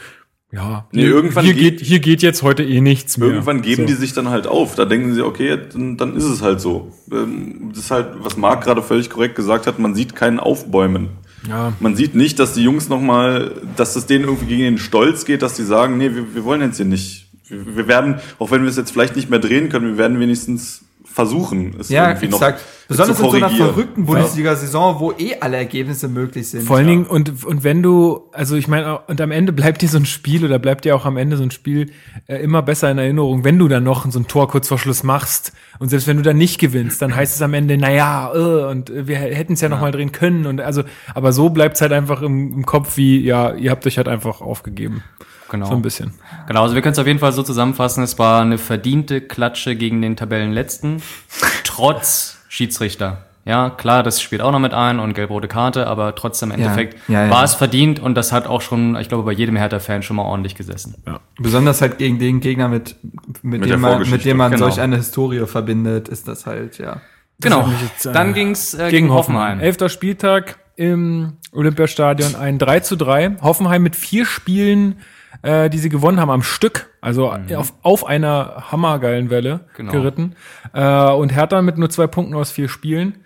ja, 0.51 0.87
Nee, 0.93 1.03
hier, 1.03 1.11
irgendwann 1.11 1.45
hier 1.45 1.55
geht- 1.55 1.79
geht, 1.79 1.87
hier 1.87 1.99
geht 2.01 2.23
jetzt 2.23 2.43
heute 2.43 2.63
eh 2.65 2.81
nichts 2.81 3.19
mehr. 3.19 3.29
Irgendwann 3.29 3.61
geben 3.63 3.83
so. 3.83 3.87
die 3.87 3.95
sich 3.95 4.13
dann 4.15 4.29
halt 4.31 4.47
auf. 4.47 4.75
Da 4.75 4.85
denken 4.87 5.15
sie, 5.15 5.23
okay, 5.23 5.59
dann, 5.73 5.97
dann 5.97 6.17
ist 6.17 6.25
es 6.25 6.41
halt 6.43 6.61
so. 6.61 6.93
Ähm, 7.13 7.71
Das 7.71 7.79
ist 7.85 7.91
halt, 7.91 8.09
was 8.21 8.37
Marc 8.37 8.65
gerade 8.65 8.83
völlig 8.83 9.11
korrekt 9.11 9.35
gesagt 9.35 9.67
hat, 9.67 9.79
man 9.79 9.95
sieht 9.95 10.17
keinen 10.17 10.41
Aufbäumen. 10.41 11.09
Ja. 11.49 11.73
Man 11.81 11.95
sieht 11.97 12.15
nicht, 12.15 12.39
dass 12.39 12.55
die 12.55 12.63
Jungs 12.63 12.89
nochmal, 12.89 13.53
dass 13.77 13.95
es 13.95 14.07
denen 14.07 14.25
irgendwie 14.25 14.47
gegen 14.47 14.63
den 14.65 14.79
Stolz 14.79 15.25
geht, 15.25 15.43
dass 15.43 15.55
die 15.55 15.63
sagen, 15.65 15.97
nee, 15.99 16.15
wir, 16.15 16.35
wir 16.35 16.45
wollen 16.45 16.61
jetzt 16.63 16.79
hier 16.79 16.87
nicht. 16.87 17.29
Wir, 17.49 17.77
wir 17.77 17.87
werden, 17.89 18.17
auch 18.39 18.51
wenn 18.51 18.63
wir 18.63 18.71
es 18.71 18.77
jetzt 18.77 18.91
vielleicht 18.91 19.17
nicht 19.17 19.31
mehr 19.31 19.39
drehen 19.39 19.69
können, 19.69 19.87
wir 19.87 19.99
werden 19.99 20.19
wenigstens 20.19 20.85
versuchen, 21.13 21.75
es 21.79 21.89
Ja, 21.89 22.09
irgendwie 22.09 22.27
exakt. 22.27 22.61
noch 22.61 22.67
Besonders 22.89 23.19
zu 23.19 23.25
in 23.25 23.31
so 23.31 23.37
einer 23.37 23.47
korrigieren. 23.47 23.69
verrückten 23.75 24.07
Bundesliga-Saison, 24.07 24.99
wo 24.99 25.13
eh 25.13 25.37
alle 25.41 25.59
Ergebnisse 25.59 26.09
möglich 26.09 26.49
sind. 26.49 26.63
Vor 26.63 26.79
allen 26.79 26.87
Dingen, 26.87 27.07
und, 27.07 27.45
und 27.45 27.63
wenn 27.63 27.83
du, 27.83 28.29
also 28.33 28.57
ich 28.57 28.67
meine, 28.67 29.01
und 29.01 29.21
am 29.21 29.31
Ende 29.31 29.53
bleibt 29.53 29.83
dir 29.83 29.91
so 29.91 29.99
ein 29.99 30.07
Spiel 30.07 30.43
oder 30.43 30.59
bleibt 30.59 30.87
dir 30.87 30.97
auch 30.97 31.05
am 31.05 31.19
Ende 31.19 31.37
so 31.37 31.43
ein 31.43 31.51
Spiel 31.51 31.91
äh, 32.29 32.37
immer 32.37 32.63
besser 32.63 32.91
in 32.91 32.97
Erinnerung, 32.97 33.45
wenn 33.45 33.59
du 33.59 33.69
dann 33.69 33.85
noch 33.85 34.11
so 34.11 34.19
ein 34.19 34.27
Tor 34.27 34.49
kurz 34.49 34.69
vor 34.69 34.79
Schluss 34.79 35.03
machst. 35.03 35.53
Und 35.79 35.91
selbst 35.91 36.07
wenn 36.07 36.17
du 36.17 36.23
dann 36.23 36.39
nicht 36.39 36.59
gewinnst, 36.59 37.03
dann 37.03 37.15
heißt 37.15 37.37
es 37.37 37.43
am 37.43 37.53
Ende, 37.53 37.77
naja, 37.77 38.33
äh, 38.35 38.71
und 38.71 38.89
äh, 38.89 39.07
wir 39.07 39.17
hätten 39.19 39.53
es 39.53 39.61
ja, 39.61 39.69
noch 39.69 39.83
mal 39.83 39.93
drehen 39.93 40.13
können. 40.13 40.47
Und 40.47 40.63
also, 40.63 40.83
aber 41.15 41.33
so 41.33 41.51
bleibt 41.51 41.75
es 41.77 41.83
halt 41.83 41.93
einfach 41.93 42.23
im, 42.23 42.55
im 42.55 42.65
Kopf 42.65 42.97
wie, 42.97 43.21
ja, 43.21 43.53
ihr 43.55 43.71
habt 43.71 43.87
euch 43.87 43.99
halt 43.99 44.09
einfach 44.09 44.41
aufgegeben. 44.41 45.03
Genau. 45.49 45.67
So 45.67 45.75
ein 45.75 45.83
bisschen. 45.83 46.13
Genau, 46.47 46.63
also 46.63 46.75
wir 46.75 46.83
können 46.83 46.93
es 46.93 46.99
auf 46.99 47.07
jeden 47.07 47.19
Fall 47.19 47.33
so 47.33 47.43
zusammenfassen, 47.43 48.03
es 48.03 48.19
war 48.19 48.43
eine 48.43 48.59
verdiente 48.59 49.21
Klatsche 49.21 49.77
gegen 49.77 50.03
den 50.03 50.17
Tabellenletzten, 50.17 51.03
trotz 51.65 52.39
Schiedsrichter. 52.49 53.25
Ja, 53.45 53.71
klar, 53.71 54.03
das 54.03 54.21
spielt 54.21 54.43
auch 54.43 54.53
noch 54.53 54.59
mit 54.59 54.75
ein 54.75 55.01
und 55.01 55.15
gelb-rote 55.15 55.49
Karte, 55.49 55.87
aber 55.87 56.15
trotzdem 56.15 56.51
im 56.51 56.61
Ja, 56.61 56.67
Endeffekt 56.67 56.99
ja, 57.09 57.25
ja. 57.25 57.31
war 57.31 57.45
es 57.45 57.55
verdient 57.55 57.99
und 57.99 58.15
das 58.15 58.31
hat 58.31 58.47
auch 58.47 58.61
schon, 58.61 58.95
ich 58.97 59.09
glaube, 59.09 59.25
bei 59.25 59.33
jedem 59.33 59.57
Hertha-Fan 59.57 60.03
schon 60.03 60.17
mal 60.17 60.25
ordentlich 60.25 60.55
gesessen. 60.55 60.97
Besonders 61.39 61.81
halt 61.81 61.97
gegen 61.97 62.19
den 62.19 62.41
Gegner, 62.41 62.69
mit, 62.69 62.97
mit, 63.41 63.63
der 63.63 63.77
dem, 63.77 63.81
man, 63.81 64.11
mit 64.11 64.27
dem 64.27 64.37
man 64.37 64.51
genau. 64.51 64.67
solch 64.67 64.81
eine 64.83 64.97
Historie 64.97 65.47
verbindet, 65.47 66.09
ist 66.09 66.29
das 66.29 66.45
halt, 66.45 66.77
ja. 66.77 67.01
Genau, 67.41 67.67
jetzt, 67.83 68.05
äh, 68.05 68.13
dann 68.13 68.35
ging's 68.35 68.75
äh, 68.75 68.91
Gegen 68.91 69.11
Hoffenheim. 69.11 69.61
Elfter 69.61 69.89
Spieltag 69.89 70.59
im 70.77 71.39
Olympiastadion, 71.53 72.35
ein 72.35 72.59
3 72.59 72.81
zu 72.81 72.97
3. 72.97 73.37
Hoffenheim 73.41 73.83
mit 73.83 73.97
vier 73.97 74.27
Spielen, 74.27 75.01
äh, 75.43 75.71
die 75.71 75.79
sie 75.79 75.89
gewonnen 75.89 76.21
haben 76.21 76.31
am 76.31 76.43
Stück, 76.43 76.91
also 77.01 77.31
auf, 77.57 77.73
auf 77.83 78.07
einer 78.07 78.65
hammergeilen 78.71 79.31
Welle 79.31 79.61
Genau. 79.77 79.93
geritten. 79.93 80.35
Äh, 80.73 81.11
und 81.11 81.31
Hertha 81.35 81.63
mit 81.63 81.79
nur 81.79 81.91
zwei 81.91 82.07
Punkten 82.07 82.35
aus 82.35 82.51
vier 82.51 82.69
Spielen. 82.69 83.25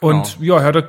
Und 0.00 0.38
ja, 0.40 0.60
Hertha 0.60 0.82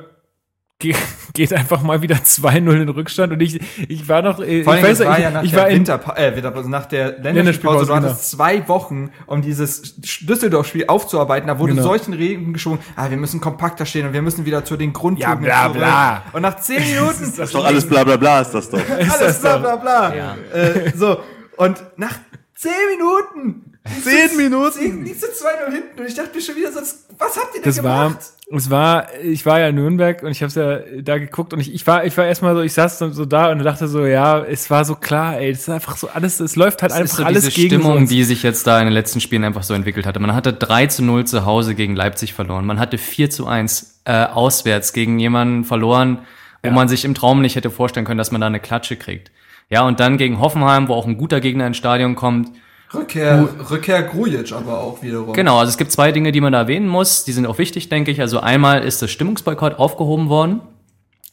geht 0.78 1.52
einfach 1.52 1.82
mal 1.82 2.02
wieder 2.02 2.16
2-0 2.16 2.82
in 2.82 2.88
Rückstand. 2.88 3.32
Und 3.32 3.40
ich, 3.40 3.60
ich 3.88 4.08
war 4.08 4.22
noch, 4.22 4.40
äh, 4.40 4.58
ich 4.60 4.64
Vor 4.64 4.74
weiß 4.74 4.98
das 4.98 5.06
war 5.06 5.18
ich, 5.18 5.24
ja 5.24 5.30
nach 5.30 5.42
ich 5.42 5.50
der 5.50 5.60
war 5.60 5.68
in, 5.68 5.76
Winterpa 5.78 6.16
äh, 6.16 6.36
Winterpause, 6.36 6.70
nach 6.70 6.86
der 6.86 7.18
Länderspielpause. 7.18 7.86
Du 7.86 7.92
genau. 7.94 8.08
hattest 8.08 8.30
zwei 8.30 8.66
Wochen, 8.68 9.10
um 9.26 9.40
dieses 9.40 9.94
Düsseldorf-Spiel 10.20 10.86
aufzuarbeiten. 10.88 11.48
Da 11.48 11.58
wurde 11.58 11.74
Genau. 11.74 11.86
solchen 11.86 12.12
Regen 12.12 12.52
geschwungen. 12.52 12.80
Ah, 12.96 13.08
wir 13.10 13.16
müssen 13.16 13.40
kompakter 13.40 13.86
stehen 13.86 14.06
und 14.06 14.12
wir 14.12 14.22
müssen 14.22 14.44
wieder 14.44 14.64
zu 14.64 14.76
den 14.76 14.92
Grundtugenden 14.92 15.46
Ja, 15.46 15.68
bla, 15.68 15.78
bla. 15.78 16.22
Und 16.32 16.42
nach 16.42 16.56
zehn 16.56 16.82
Minuten 16.94 17.20
Das 17.20 17.38
ist 17.38 17.54
doch 17.54 17.64
alles 17.64 17.86
bla 17.88 18.04
bla 18.04 18.16
bla, 18.16 18.40
ist 18.40 18.50
das 18.52 18.68
doch. 18.70 18.80
alles 19.18 19.40
bla 19.40 19.56
bla 19.58 19.76
bla. 19.76 20.12
Äh, 20.52 20.92
so, 20.96 21.18
und 21.56 21.82
nach 21.96 22.18
zehn 22.54 22.72
Minuten. 22.96 23.73
Zehn 24.02 24.36
Minuten? 24.38 25.04
Liegst 25.04 25.22
du 25.22 25.26
2-0 25.26 25.72
hinten 25.72 26.00
und 26.00 26.06
ich 26.06 26.14
dachte 26.14 26.34
mir 26.34 26.40
schon 26.40 26.56
wieder 26.56 26.72
so, 26.72 26.80
was 26.80 27.36
habt 27.36 27.54
ihr 27.54 27.60
denn 27.60 27.64
Das 27.64 27.82
war, 27.82 28.08
gemacht? 28.08 28.24
es 28.56 28.70
war, 28.70 29.06
ich 29.22 29.44
war 29.44 29.60
ja 29.60 29.68
in 29.68 29.74
Nürnberg 29.74 30.22
und 30.22 30.30
ich 30.30 30.40
habe 30.42 30.48
es 30.48 30.54
ja 30.54 30.78
da 31.02 31.18
geguckt 31.18 31.52
und 31.52 31.60
ich, 31.60 31.74
ich 31.74 31.86
war, 31.86 32.02
ich 32.06 32.16
war 32.16 32.24
erstmal 32.24 32.54
so, 32.54 32.62
ich 32.62 32.72
saß 32.72 32.98
so, 32.98 33.10
so 33.10 33.26
da 33.26 33.52
und 33.52 33.58
dachte 33.62 33.86
so, 33.86 34.06
ja, 34.06 34.40
es 34.40 34.70
war 34.70 34.86
so 34.86 34.94
klar, 34.94 35.36
ey, 35.38 35.50
es 35.50 35.60
ist 35.60 35.68
einfach 35.68 35.98
so 35.98 36.08
alles, 36.08 36.40
es 36.40 36.56
läuft 36.56 36.80
halt 36.80 36.92
Das 36.92 36.98
ist 36.98 37.02
einfach 37.02 37.16
so 37.18 37.24
alles 37.24 37.44
diese 37.44 37.54
gegen 37.54 37.68
Stimmung, 37.80 37.96
uns. 37.98 38.08
die 38.10 38.24
sich 38.24 38.42
jetzt 38.42 38.66
da 38.66 38.78
in 38.80 38.86
den 38.86 38.94
letzten 38.94 39.20
Spielen 39.20 39.44
einfach 39.44 39.64
so 39.64 39.74
entwickelt 39.74 40.06
hatte. 40.06 40.18
Man 40.18 40.34
hatte 40.34 40.54
3 40.54 40.86
zu 40.86 41.04
0 41.04 41.26
zu 41.26 41.44
Hause 41.44 41.74
gegen 41.74 41.94
Leipzig 41.94 42.32
verloren. 42.32 42.64
Man 42.64 42.78
hatte 42.80 42.96
4 42.96 43.28
zu 43.28 43.46
1 43.46 44.00
äh, 44.06 44.24
auswärts 44.24 44.94
gegen 44.94 45.18
jemanden 45.18 45.64
verloren, 45.64 46.20
wo 46.62 46.70
man 46.70 46.88
sich 46.88 47.04
im 47.04 47.14
Traum 47.14 47.42
nicht 47.42 47.56
hätte 47.56 47.70
vorstellen 47.70 48.06
können, 48.06 48.16
dass 48.16 48.32
man 48.32 48.40
da 48.40 48.46
eine 48.46 48.60
Klatsche 48.60 48.96
kriegt. 48.96 49.30
Ja, 49.68 49.82
und 49.86 50.00
dann 50.00 50.16
gegen 50.16 50.40
Hoffenheim, 50.40 50.88
wo 50.88 50.94
auch 50.94 51.06
ein 51.06 51.18
guter 51.18 51.40
Gegner 51.42 51.66
ins 51.66 51.76
Stadion 51.76 52.14
kommt. 52.14 52.48
Rückkehr, 52.94 53.48
Rückkehr 53.70 54.02
Grujic 54.02 54.52
aber 54.52 54.80
auch 54.80 55.02
wiederum. 55.02 55.32
Genau, 55.32 55.58
also 55.58 55.70
es 55.70 55.76
gibt 55.76 55.92
zwei 55.92 56.12
Dinge, 56.12 56.32
die 56.32 56.40
man 56.40 56.52
da 56.52 56.60
erwähnen 56.60 56.88
muss. 56.88 57.24
Die 57.24 57.32
sind 57.32 57.46
auch 57.46 57.58
wichtig, 57.58 57.88
denke 57.88 58.10
ich. 58.10 58.20
Also 58.20 58.40
einmal 58.40 58.82
ist 58.82 59.02
das 59.02 59.10
Stimmungsboykott 59.10 59.78
aufgehoben 59.78 60.28
worden. 60.28 60.60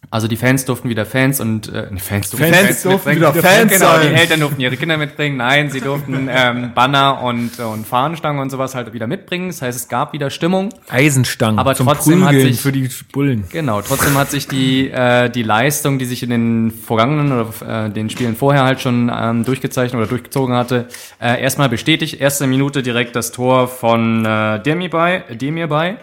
Also 0.10 0.28
die 0.28 0.36
Fans 0.36 0.66
durften 0.66 0.90
wieder 0.90 1.06
Fans 1.06 1.40
und 1.40 1.72
äh, 1.72 1.88
Fans 1.98 2.32
durften, 2.32 2.52
Fans 2.54 2.82
durften 2.84 3.12
wieder 3.16 3.34
Fans 3.34 3.72
genau, 3.72 3.86
sein. 3.94 4.10
die 4.10 4.16
Eltern 4.20 4.40
durften 4.42 4.60
ihre 4.60 4.76
Kinder 4.76 4.98
mitbringen. 4.98 5.38
Nein, 5.38 5.70
sie 5.70 5.80
durften 5.80 6.28
ähm, 6.32 6.72
Banner 6.74 7.22
und, 7.22 7.58
und 7.60 7.88
Fahnenstangen 7.88 8.42
und 8.42 8.50
sowas 8.50 8.76
halt 8.76 8.92
wieder 8.94 9.08
mitbringen. 9.08 9.48
Das 9.48 9.62
heißt, 9.62 9.78
es 9.78 9.88
gab 9.88 10.12
wieder 10.12 10.30
Stimmung. 10.30 10.70
Eisenstangen 10.90 11.60
Aber 11.60 11.76
zum 11.76 11.86
trotzdem 11.88 12.24
hat 12.26 12.32
Prügeln 12.32 12.48
sich- 12.52 12.62
für 12.62 12.72
die 12.74 12.90
Bullen. 13.14 13.46
Genau, 13.52 13.82
trotzdem 13.82 14.16
hat 14.18 14.32
sich 14.32 14.48
die, 14.50 14.90
äh, 14.90 15.30
die 15.30 15.44
Leistung, 15.44 15.98
die 15.98 16.06
sich 16.06 16.24
in 16.24 16.32
den 16.32 16.72
vergangenen 16.72 17.32
oder 17.32 17.86
äh, 17.86 17.90
den 17.90 18.10
Spielen 18.10 18.36
vorher 18.36 18.64
halt 18.64 18.82
schon 18.82 19.10
ähm, 19.16 19.46
durchgezeichnet 19.46 19.98
oder 20.00 20.10
durchgezogen 20.10 20.56
hatte, 20.56 20.88
äh, 21.22 21.42
erstmal 21.42 21.70
bestätigt. 21.70 22.20
Erste 22.20 22.48
Minute 22.48 22.82
direkt 22.84 23.16
das 23.16 23.32
Tor 23.32 23.68
von 23.70 24.26
äh, 24.26 24.60
Demirbay, 24.62 25.22
Demirbay. 25.38 25.96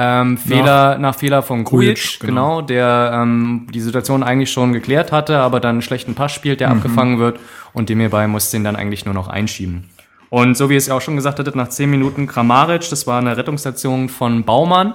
Ähm, 0.00 0.38
Fehler 0.38 0.96
nach 0.98 1.16
Fehler 1.16 1.42
von 1.42 1.64
Grujic, 1.64 2.20
genau. 2.20 2.58
genau. 2.58 2.62
der 2.62 3.10
ähm, 3.14 3.66
die 3.74 3.80
Situation 3.80 4.22
eigentlich 4.22 4.52
schon 4.52 4.72
geklärt 4.72 5.10
hatte, 5.10 5.38
aber 5.38 5.58
dann 5.58 5.70
einen 5.76 5.82
schlechten 5.82 6.14
Pass 6.14 6.30
spielt, 6.32 6.60
der 6.60 6.70
abgefangen 6.70 7.18
wird 7.18 7.40
und 7.72 7.88
Demirbay 7.88 8.28
muss 8.28 8.52
den 8.52 8.62
dann 8.62 8.76
eigentlich 8.76 9.04
nur 9.04 9.14
noch 9.14 9.26
einschieben. 9.26 9.90
Und 10.30 10.56
so 10.56 10.68
wie 10.68 10.74
ihr 10.74 10.78
es 10.78 10.86
ja 10.86 10.94
auch 10.94 11.00
schon 11.00 11.16
gesagt 11.16 11.40
hattet, 11.40 11.56
nach 11.56 11.68
zehn 11.68 11.90
Minuten 11.90 12.28
Kramaric, 12.28 12.88
das 12.90 13.06
war 13.08 13.18
eine 13.18 13.36
Rettungsstation 13.36 14.08
von 14.08 14.44
Baumann, 14.44 14.94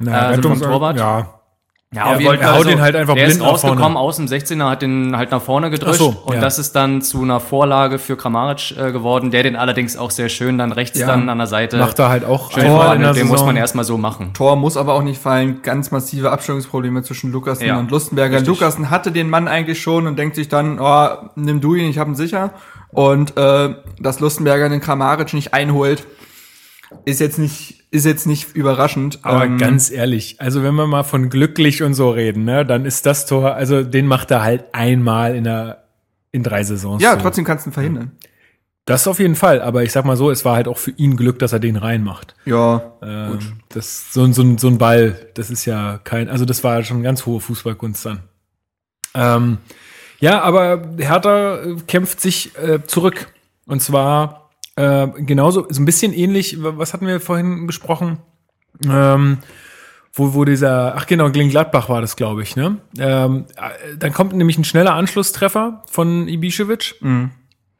Na, 0.00 0.12
also 0.12 0.42
vom 0.42 0.52
Rettungs- 0.52 0.62
Torwart. 0.64 0.98
Ja. 0.98 1.39
Ja, 1.92 2.02
Er 2.02 2.06
auf 2.06 2.20
jeden 2.20 2.26
wollte- 2.30 2.44
Fall. 2.44 2.52
er 2.52 2.58
haut 2.60 2.66
den 2.68 2.80
halt 2.80 2.94
einfach 2.94 3.14
der 3.14 3.22
blind 3.24 3.34
ist 3.34 3.40
nach 3.42 3.48
rausgekommen 3.48 3.80
vorne. 3.82 3.98
aus 3.98 4.14
dem 4.16 4.26
16er, 4.28 4.70
hat 4.70 4.80
den 4.80 5.16
halt 5.16 5.32
nach 5.32 5.42
vorne 5.42 5.70
gedrückt. 5.70 5.96
Ach 5.96 5.98
so, 5.98 6.22
und 6.24 6.34
ja. 6.36 6.40
das 6.40 6.60
ist 6.60 6.76
dann 6.76 7.02
zu 7.02 7.20
einer 7.22 7.40
Vorlage 7.40 7.98
für 7.98 8.16
Kramaric 8.16 8.76
äh, 8.78 8.92
geworden, 8.92 9.32
der 9.32 9.42
den 9.42 9.56
allerdings 9.56 9.96
auch 9.96 10.12
sehr 10.12 10.28
schön 10.28 10.56
dann 10.56 10.70
rechts 10.70 11.00
Ja. 11.00 11.08
dann 11.08 11.28
an 11.28 11.38
der 11.38 11.48
Seite 11.48 11.78
Macht 11.78 11.98
er 11.98 12.08
halt 12.08 12.24
auch 12.24 12.52
schön 12.52 12.62
der 12.62 13.12
Den 13.12 13.26
muss 13.26 13.44
man 13.44 13.56
erstmal 13.56 13.84
so 13.84 13.98
machen. 13.98 14.32
Tor 14.34 14.54
muss 14.54 14.76
aber 14.76 14.94
auch 14.94 15.02
nicht 15.02 15.20
fallen. 15.20 15.62
Ganz 15.62 15.90
massive 15.90 16.30
Abstimmungsprobleme 16.30 17.02
zwischen 17.02 17.32
Lukasen 17.32 17.66
Ja, 17.66 17.76
und 17.80 17.90
Lustenberger. 17.90 18.36
richtig. 18.36 18.48
Lukasen 18.60 18.90
hatte 18.90 19.10
den 19.10 19.28
Mann 19.28 19.48
eigentlich 19.48 19.82
schon 19.82 20.06
und 20.06 20.16
denkt 20.16 20.36
sich 20.36 20.48
dann, 20.48 20.78
oh, 20.78 21.08
nimm 21.34 21.60
du 21.60 21.74
ihn, 21.74 21.90
ich 21.90 21.98
hab 21.98 22.06
ihn 22.06 22.14
sicher. 22.14 22.50
Und 22.92 23.36
äh, 23.36 23.74
dass 23.98 24.20
Lustenberger 24.20 24.68
den 24.68 24.80
Kramaric 24.80 25.32
nicht 25.34 25.54
einholt, 25.54 26.06
ist 27.04 27.20
jetzt 27.20 27.38
nicht, 27.38 27.84
ist 27.90 28.04
jetzt 28.06 28.26
nicht 28.26 28.54
überraschend. 28.54 29.20
Aber 29.22 29.44
Ähm, 29.44 29.58
ganz 29.58 29.90
ehrlich, 29.90 30.40
also 30.40 30.62
wenn 30.62 30.74
wir 30.74 30.86
mal 30.86 31.02
von 31.04 31.30
glücklich 31.30 31.82
und 31.82 31.94
so 31.94 32.10
reden, 32.10 32.44
ne, 32.44 32.64
dann 32.66 32.84
ist 32.84 33.06
das 33.06 33.26
Tor, 33.26 33.54
also 33.54 33.82
den 33.82 34.06
macht 34.06 34.30
er 34.30 34.42
halt 34.42 34.64
einmal 34.72 35.34
in 35.36 35.44
der 35.44 35.84
in 36.32 36.42
drei 36.44 36.62
Saisons. 36.62 37.02
ja, 37.02 37.14
so. 37.14 37.20
trotzdem 37.22 37.44
kannst 37.44 37.66
du 37.66 37.70
ihn 37.70 37.72
verhindern. 37.74 38.12
Das 38.86 39.06
auf 39.06 39.18
jeden 39.20 39.34
Fall, 39.36 39.60
aber 39.62 39.82
ich 39.82 39.92
sag 39.92 40.04
mal 40.04 40.16
so, 40.16 40.30
es 40.30 40.44
war 40.44 40.56
halt 40.56 40.66
auch 40.66 40.78
für 40.78 40.90
ihn 40.92 41.16
Glück, 41.16 41.38
dass 41.38 41.52
er 41.52 41.58
den 41.60 41.76
reinmacht. 41.76 42.34
Ja, 42.44 42.94
Ähm, 43.02 43.38
das 43.68 44.12
so, 44.12 44.22
ein- 44.24 44.32
so, 44.32 44.56
so 44.58 44.68
ein 44.68 44.78
Ball, 44.78 45.16
das 45.34 45.50
ist 45.50 45.64
ja 45.64 45.98
kein, 46.02 46.28
also 46.28 46.44
das 46.44 46.64
war 46.64 46.82
schon 46.82 47.02
ganz 47.02 47.26
hohe 47.26 47.40
Fußballkunst 47.40 48.06
dann. 48.06 48.20
Ähm, 49.14 49.58
ja, 50.18 50.40
aber 50.42 50.82
Hertha 50.98 51.56
äh, 51.62 51.76
kämpft 51.86 52.20
sich 52.20 52.56
äh, 52.58 52.84
zurück. 52.86 53.28
Und 53.66 53.80
zwar 53.80 54.39
äh, 54.80 55.22
genauso, 55.22 55.66
so 55.68 55.80
ein 55.80 55.84
bisschen 55.84 56.12
ähnlich, 56.12 56.62
wa- 56.62 56.74
was 56.76 56.92
hatten 56.94 57.06
wir 57.06 57.20
vorhin 57.20 57.66
besprochen? 57.66 58.18
Ähm, 58.84 59.38
wo, 60.12 60.34
wo 60.34 60.44
dieser, 60.44 60.94
ach 60.96 61.06
genau, 61.06 61.30
Glenn 61.30 61.50
Gladbach 61.50 61.88
war 61.88 62.00
das, 62.00 62.16
glaube 62.16 62.42
ich, 62.42 62.56
ne? 62.56 62.78
Ähm, 62.98 63.44
äh, 63.56 63.96
dann 63.96 64.12
kommt 64.12 64.32
nämlich 64.32 64.58
ein 64.58 64.64
schneller 64.64 64.94
Anschlusstreffer 64.94 65.82
von 65.90 66.26
Ibišević. 66.28 66.94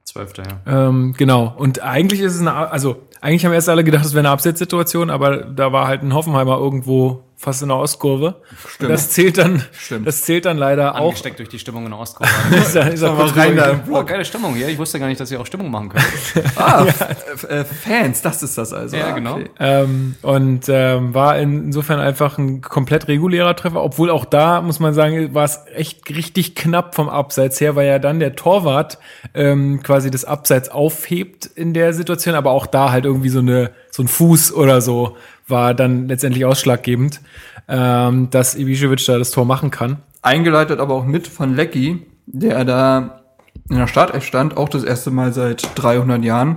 Zwölfter, 0.05 0.43
ja. 0.67 0.89
Ähm, 0.89 1.15
genau. 1.17 1.55
Und 1.57 1.83
eigentlich 1.83 2.21
ist 2.21 2.35
es 2.35 2.41
eine, 2.41 2.55
also 2.55 3.03
eigentlich 3.21 3.45
haben 3.45 3.53
erst 3.53 3.69
alle 3.69 3.85
gedacht, 3.85 4.05
es 4.05 4.13
wäre 4.13 4.21
eine 4.21 4.31
Absetzsituation, 4.31 5.11
aber 5.11 5.39
da 5.39 5.73
war 5.73 5.87
halt 5.87 6.03
ein 6.03 6.15
Hoffenheimer 6.15 6.57
irgendwo 6.59 7.25
fast 7.43 7.63
in 7.63 7.69
der 7.69 7.79
Ostkurve. 7.79 8.43
Und 8.81 8.91
das 8.91 9.09
zählt 9.09 9.39
dann, 9.39 9.65
Stimmt. 9.73 10.07
das 10.07 10.21
zählt 10.23 10.45
dann 10.45 10.59
leider 10.59 10.95
auch. 10.97 11.07
Angesteckt 11.07 11.39
durch 11.39 11.49
die 11.49 11.59
Stimmung 11.59 11.85
in 11.87 11.91
der 11.91 11.99
Ostkurve. 11.99 12.31
Ist 12.57 12.77
er, 12.77 12.93
ist 12.93 13.01
er 13.01 13.15
kurz 13.15 13.35
rein 13.35 13.57
da 13.57 13.71
im 13.71 13.81
oh, 13.91 14.05
geile 14.05 14.25
Stimmung 14.27 14.55
hier. 14.55 14.69
Ich 14.69 14.77
wusste 14.77 14.99
gar 15.01 15.07
nicht, 15.07 15.19
dass 15.19 15.31
ihr 15.31 15.41
auch 15.41 15.47
Stimmung 15.47 15.71
machen 15.71 15.89
könnt. 15.89 16.05
Ah, 16.57 16.85
f- 16.87 17.45
äh, 17.49 17.65
Fans, 17.65 18.21
das 18.21 18.43
ist 18.43 18.59
das 18.59 18.73
also. 18.75 18.95
Ja, 18.97 19.07
Ah, 19.09 19.13
genau. 19.13 19.39
Ähm, 19.59 20.17
und 20.21 20.67
ähm, 20.69 21.15
war 21.15 21.39
in, 21.39 21.65
insofern 21.65 21.99
einfach 21.99 22.37
ein 22.37 22.61
komplett 22.61 23.09
regulärer 23.09 23.57
Treffer, 23.57 23.83
obwohl 23.83 24.11
auch 24.11 24.27
da, 24.27 24.61
muss 24.61 24.79
man 24.79 24.93
sagen, 24.93 25.33
war 25.35 25.45
es 25.45 25.61
echt 25.75 26.11
richtig 26.11 26.55
knapp 26.55 26.95
vom 26.95 27.09
Abseits 27.09 27.59
her, 27.61 27.75
weil 27.75 27.87
ja 27.89 27.99
dann 27.99 28.21
der 28.21 28.37
Torwart 28.37 28.99
ähm, 29.33 29.83
quasi 29.83 30.11
das 30.11 30.27
Abseits 30.27 30.69
aufhebt 30.69 31.47
in 31.47 31.73
der 31.73 31.95
Situation, 31.95 32.35
aber 32.35 32.51
auch 32.51 32.67
da 32.67 32.91
halt 32.93 33.07
irgendwie 33.07 33.31
so 33.31 33.39
eine 33.39 33.71
so 33.91 34.03
ein 34.03 34.09
Fuß 34.09 34.53
oder 34.53 34.81
so 34.83 35.17
war 35.51 35.75
dann 35.75 36.09
letztendlich 36.09 36.45
ausschlaggebend, 36.45 37.21
ähm, 37.69 38.31
dass 38.31 38.57
Ibišević 38.57 39.07
da 39.07 39.19
das 39.19 39.31
Tor 39.31 39.45
machen 39.45 39.71
kann. 39.71 39.99
Eingeleitet 40.23 40.81
aber 40.81 40.95
auch 40.95 41.05
mit 41.05 41.27
von 41.29 41.55
Lecky, 41.55 42.07
der 42.27 42.65
da 42.65 43.23
in 43.69 43.77
der 43.77 43.87
Startelf 43.87 44.25
stand, 44.25 44.57
auch 44.57 44.69
das 44.69 44.85
erste 44.85 45.11
Mal 45.11 45.33
seit 45.33 45.67
300 45.77 46.25
Jahren. 46.25 46.57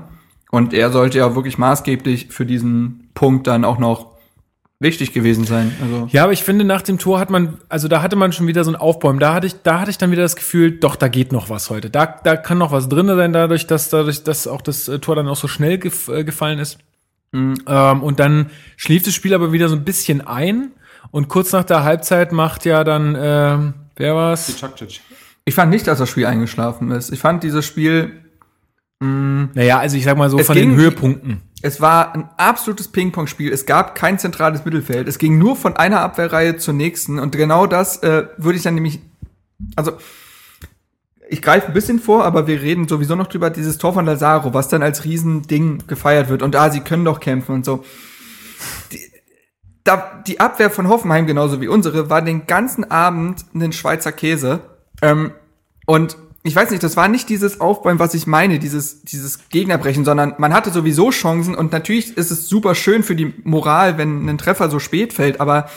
Und 0.51 0.73
er 0.73 0.91
sollte 0.91 1.19
ja 1.19 1.35
wirklich 1.35 1.57
maßgeblich 1.57 2.27
für 2.29 2.45
diesen 2.45 3.09
Punkt 3.13 3.47
dann 3.47 3.65
auch 3.65 3.79
noch 3.79 4.13
wichtig 4.79 5.13
gewesen 5.13 5.45
sein. 5.45 5.75
Also 5.81 6.07
Ja, 6.11 6.23
aber 6.23 6.33
ich 6.33 6.43
finde, 6.43 6.65
nach 6.65 6.81
dem 6.81 6.99
Tor 6.99 7.19
hat 7.19 7.29
man, 7.29 7.57
also 7.69 7.87
da 7.87 8.01
hatte 8.01 8.15
man 8.15 8.33
schon 8.33 8.45
wieder 8.45 8.63
so 8.63 8.71
ein 8.71 8.75
Aufbäumen. 8.75 9.19
Da 9.19 9.33
hatte 9.33 9.47
ich, 9.47 9.55
da 9.63 9.79
hatte 9.79 9.89
ich 9.89 9.97
dann 9.97 10.11
wieder 10.11 10.21
das 10.21 10.35
Gefühl, 10.35 10.71
doch, 10.71 10.95
da 10.95 11.07
geht 11.07 11.31
noch 11.31 11.49
was 11.49 11.69
heute. 11.69 11.89
Da, 11.89 12.05
da 12.05 12.35
kann 12.35 12.57
noch 12.59 12.71
was 12.71 12.89
drin 12.89 13.07
sein, 13.07 13.33
dadurch, 13.33 13.65
dass, 13.65 13.89
dadurch, 13.89 14.23
dass 14.23 14.47
auch 14.47 14.61
das 14.61 14.87
äh, 14.87 14.99
Tor 14.99 15.15
dann 15.15 15.27
auch 15.27 15.35
so 15.35 15.47
schnell 15.47 15.77
gef 15.77 16.09
äh, 16.09 16.23
gefallen 16.23 16.59
ist. 16.59 16.77
Ähm, 17.33 18.03
und 18.03 18.19
dann 18.19 18.51
schlief 18.77 19.03
das 19.03 19.13
Spiel 19.13 19.33
aber 19.33 19.51
wieder 19.51 19.67
so 19.69 19.75
ein 19.75 19.83
bisschen 19.83 20.21
ein. 20.21 20.71
Und 21.11 21.27
kurz 21.29 21.51
nach 21.51 21.63
der 21.63 21.83
Halbzeit 21.83 22.31
macht 22.31 22.65
ja 22.65 22.83
dann, 22.83 23.15
ähm, 23.19 23.73
wer 23.95 24.15
war's? 24.15 24.49
Ich 25.45 25.55
fand 25.55 25.71
nicht, 25.71 25.87
dass 25.87 25.97
das 25.99 26.09
Spiel 26.09 26.25
eingeschlafen 26.25 26.91
ist. 26.91 27.11
Ich 27.11 27.19
fand 27.19 27.43
dieses 27.43 27.65
Spiel, 27.65 28.19
Naja, 29.01 29.79
also 29.79 29.97
ich 29.97 30.03
sag 30.05 30.17
mal 30.17 30.29
so 30.29 30.37
von 30.39 30.55
ging- 30.55 30.69
den 30.69 30.77
Höhepunkten. 30.79 31.41
es 31.61 31.81
war 31.81 32.15
ein 32.15 32.29
absolutes 32.37 32.87
Ping-Pong-Spiel. 32.87 33.51
Es 33.51 33.65
gab 33.65 33.95
kein 33.95 34.17
zentrales 34.17 34.63
Mittelfeld. 34.63 35.07
Es 35.09 35.17
ging 35.17 35.37
nur 35.37 35.57
von 35.57 35.75
einer 35.75 35.99
Abwehrreihe 35.99 36.55
zur 36.55 36.73
nächsten. 36.73 37.19
Und 37.19 37.35
genau 37.35 37.67
das 37.67 37.97
äh, 38.03 38.27
würde 38.37 38.57
ich 38.57 38.63
dann 38.63 38.75
nämlich, 38.75 38.99
also 39.75 39.93
ich 41.33 41.41
greife 41.41 41.67
ein 41.67 41.73
bisschen 41.73 41.99
vor, 41.99 42.25
aber 42.25 42.45
wir 42.45 42.61
reden 42.61 42.87
sowieso 42.87 43.15
noch 43.15 43.25
drüber, 43.25 43.49
dieses 43.49 43.79
Tor 43.79 43.93
von 43.93 44.05
Lazaro, 44.05 44.53
was 44.53 44.67
dann 44.67 44.83
als 44.83 45.03
Riesending 45.03 45.83
gefeiert 45.87 46.29
wird. 46.29 46.43
Und 46.43 46.55
ah, 46.55 46.69
sie 46.69 46.81
können 46.81 47.05
doch 47.05 47.19
kämpfen 47.19 47.55
und 47.55 47.65
so. 47.65 47.83
Die, 48.91 48.99
da, 49.83 50.21
die 50.27 50.39
Abwehr 50.39 50.69
von 50.69 50.87
Hoffenheim, 50.87 51.25
genauso 51.25 51.59
wie 51.59 51.67
unsere, 51.67 52.11
war 52.11 52.21
den 52.21 52.45
ganzen 52.45 52.89
Abend 52.89 53.45
ein 53.55 53.73
Schweizer 53.73 54.11
Käse. 54.11 54.59
Ähm, 55.01 55.31
und 55.87 56.17
ich 56.43 56.55
weiß 56.55 56.69
nicht, 56.69 56.83
das 56.83 56.97
war 56.97 57.07
nicht 57.07 57.29
dieses 57.29 57.59
Aufbäumen, 57.59 57.97
was 57.97 58.13
ich 58.13 58.27
meine, 58.27 58.59
dieses, 58.59 59.01
dieses 59.01 59.49
Gegnerbrechen, 59.49 60.05
sondern 60.05 60.35
man 60.37 60.53
hatte 60.53 60.69
sowieso 60.69 61.09
Chancen 61.09 61.55
und 61.55 61.71
natürlich 61.71 62.15
ist 62.15 62.29
es 62.29 62.47
super 62.47 62.75
schön 62.75 63.01
für 63.01 63.15
die 63.15 63.33
Moral, 63.43 63.97
wenn 63.97 64.29
ein 64.29 64.37
Treffer 64.37 64.69
so 64.69 64.77
spät 64.77 65.13
fällt, 65.13 65.39
aber 65.39 65.67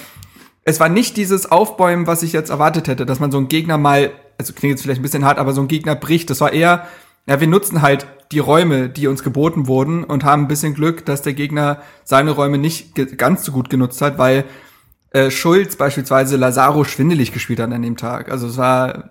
es 0.65 0.81
war 0.81 0.91
nicht 0.91 1.17
dieses 1.17 1.51
Aufbäumen, 1.51 2.07
was 2.07 2.23
ich 2.23 2.33
jetzt 2.33 2.51
erwartet 2.51 2.89
hätte, 2.89 3.07
dass 3.07 3.21
man 3.21 3.31
so 3.31 3.39
einen 3.39 3.49
Gegner 3.49 3.79
mal, 3.79 4.11
also 4.39 4.53
klingt 4.53 4.73
jetzt 4.73 4.83
vielleicht 4.83 5.01
ein 5.01 5.03
bisschen 5.03 5.25
hart, 5.25 5.39
aber 5.39 5.53
so 5.53 5.61
einen 5.61 5.69
Gegner 5.69 5.95
bricht. 5.95 6.31
Das 6.31 6.41
war 6.41 6.53
eher, 6.53 6.87
ja, 7.27 7.41
wir 7.41 7.47
nutzen 7.47 7.83
halt 7.83 8.07
die 8.33 8.39
Räume, 8.39 8.89
die 8.89 9.07
uns 9.07 9.23
geboten 9.23 9.67
wurden 9.67 10.05
und 10.05 10.25
haben 10.25 10.43
ein 10.43 10.49
bisschen 10.49 10.75
Glück, 10.75 11.05
dass 11.07 11.23
der 11.23 11.35
Gegner 11.35 11.81
seine 12.05 12.33
Räume 12.33 12.59
nicht 12.59 12.95
ganz 13.17 13.45
so 13.45 13.53
gut 13.53 13.71
genutzt 13.71 14.03
hat, 14.03 14.19
weil 14.19 14.45
äh, 15.11 15.31
Schulz 15.31 15.77
beispielsweise 15.77 16.37
Lazaro 16.37 16.85
schwindelig 16.85 17.33
gespielt 17.33 17.61
hat 17.61 17.73
an 17.73 17.83
dem 17.83 17.97
Tag. 17.97 18.31
Also 18.31 18.49
es 18.49 18.57
war 18.57 19.11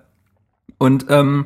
und 0.77 1.05
ähm, 1.09 1.45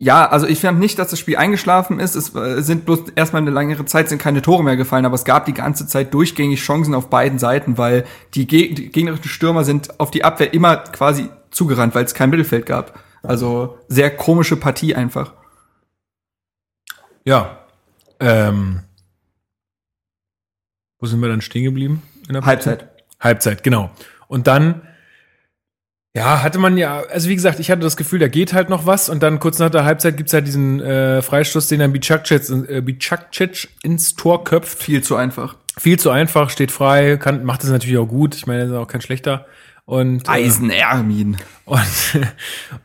ja, 0.00 0.28
also 0.28 0.46
ich 0.46 0.60
fand 0.60 0.78
nicht, 0.78 0.96
dass 1.00 1.08
das 1.08 1.18
Spiel 1.18 1.36
eingeschlafen 1.36 1.98
ist. 1.98 2.14
Es 2.14 2.32
äh, 2.34 2.62
sind 2.62 2.84
bloß 2.84 3.10
erstmal 3.16 3.42
eine 3.42 3.50
längere 3.50 3.84
Zeit 3.84 4.08
sind 4.08 4.22
keine 4.22 4.42
Tore 4.42 4.62
mehr 4.62 4.76
gefallen, 4.76 5.04
aber 5.04 5.16
es 5.16 5.24
gab 5.24 5.46
die 5.46 5.54
ganze 5.54 5.88
Zeit 5.88 6.14
durchgängig 6.14 6.60
Chancen 6.60 6.94
auf 6.94 7.10
beiden 7.10 7.40
Seiten, 7.40 7.78
weil 7.78 8.04
die, 8.34 8.46
Geg 8.46 8.76
die 8.76 8.90
gegnerischen 8.90 9.28
Stürmer 9.28 9.64
sind 9.64 9.98
auf 9.98 10.12
die 10.12 10.22
Abwehr 10.22 10.54
immer 10.54 10.76
quasi 10.76 11.30
zugerannt, 11.58 11.94
weil 11.94 12.04
es 12.04 12.14
kein 12.14 12.30
Mittelfeld 12.30 12.64
gab. 12.64 12.98
Also 13.22 13.78
sehr 13.88 14.16
komische 14.16 14.56
Partie 14.56 14.94
einfach. 14.94 15.34
Ja. 17.24 17.66
Ähm, 18.20 18.80
wo 20.98 21.06
sind 21.06 21.20
wir 21.20 21.28
dann 21.28 21.42
stehen 21.42 21.64
geblieben? 21.64 22.02
In 22.26 22.34
der 22.34 22.44
Halbzeit. 22.44 22.88
Halbzeit, 23.20 23.62
genau. 23.62 23.90
Und 24.28 24.46
dann, 24.46 24.82
ja, 26.14 26.42
hatte 26.42 26.58
man 26.58 26.76
ja, 26.76 27.00
also 27.00 27.28
wie 27.28 27.34
gesagt, 27.34 27.60
ich 27.60 27.70
hatte 27.70 27.82
das 27.82 27.96
Gefühl, 27.96 28.18
da 28.18 28.28
geht 28.28 28.52
halt 28.52 28.68
noch 28.68 28.86
was 28.86 29.08
und 29.08 29.22
dann 29.22 29.40
kurz 29.40 29.58
nach 29.58 29.70
der 29.70 29.84
Halbzeit 29.84 30.16
gibt's 30.16 30.32
halt 30.32 30.46
diesen 30.46 30.80
äh, 30.80 31.22
Freistoß, 31.22 31.68
den 31.68 31.80
dann 31.80 31.92
Bicakcic, 31.92 32.48
äh, 32.68 32.80
Bicakcic 32.80 33.68
ins 33.82 34.14
Tor 34.14 34.44
köpft. 34.44 34.82
Viel 34.82 35.02
zu 35.02 35.16
einfach. 35.16 35.56
Viel 35.76 35.98
zu 35.98 36.10
einfach, 36.10 36.50
steht 36.50 36.72
frei, 36.72 37.16
kann, 37.16 37.44
macht 37.44 37.62
es 37.62 37.70
natürlich 37.70 37.98
auch 37.98 38.06
gut. 38.06 38.34
Ich 38.34 38.46
meine, 38.46 38.62
er 38.62 38.66
ist 38.66 38.72
auch 38.72 38.88
kein 38.88 39.00
schlechter. 39.00 39.46
Und, 39.88 40.28
äh, 40.28 40.32
Eisenermin. 40.32 41.38
und, 41.64 41.82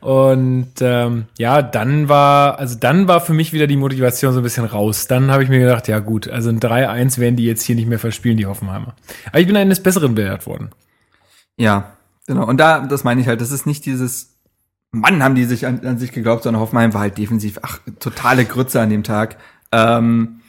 und 0.00 0.72
ähm, 0.80 1.26
ja, 1.36 1.60
dann 1.60 2.08
war, 2.08 2.58
also 2.58 2.78
dann 2.78 3.08
war 3.08 3.20
für 3.20 3.34
mich 3.34 3.52
wieder 3.52 3.66
die 3.66 3.76
Motivation 3.76 4.32
so 4.32 4.40
ein 4.40 4.42
bisschen 4.42 4.64
raus. 4.64 5.06
Dann 5.06 5.30
habe 5.30 5.42
ich 5.42 5.50
mir 5.50 5.58
gedacht, 5.58 5.86
ja 5.88 5.98
gut, 5.98 6.28
also 6.28 6.48
ein 6.48 6.60
3-1 6.60 7.18
werden 7.18 7.36
die 7.36 7.44
jetzt 7.44 7.62
hier 7.62 7.76
nicht 7.76 7.88
mehr 7.88 7.98
verspielen, 7.98 8.38
die 8.38 8.46
Hoffenheimer. 8.46 8.94
Aber 9.26 9.40
ich 9.40 9.46
bin 9.46 9.56
eines 9.56 9.82
Besseren 9.82 10.14
belehrt 10.14 10.46
worden. 10.46 10.70
Ja, 11.58 11.94
Genau, 12.26 12.46
und 12.46 12.58
da, 12.58 12.80
das 12.80 13.04
meine 13.04 13.20
ich 13.20 13.28
halt, 13.28 13.40
das 13.40 13.52
ist 13.52 13.66
nicht 13.66 13.84
dieses, 13.84 14.38
Mann, 14.92 15.22
haben 15.22 15.34
die 15.34 15.44
sich 15.44 15.66
an, 15.66 15.84
an 15.84 15.98
sich 15.98 16.12
geglaubt, 16.12 16.44
sondern 16.44 16.62
Hoffenheim 16.62 16.94
war 16.94 17.02
halt 17.02 17.18
defensiv, 17.18 17.58
ach, 17.62 17.80
totale 18.00 18.44
Grütze 18.44 18.80
an 18.80 18.90
dem 18.90 19.02
Tag. 19.02 19.36
Ähm, 19.72 20.40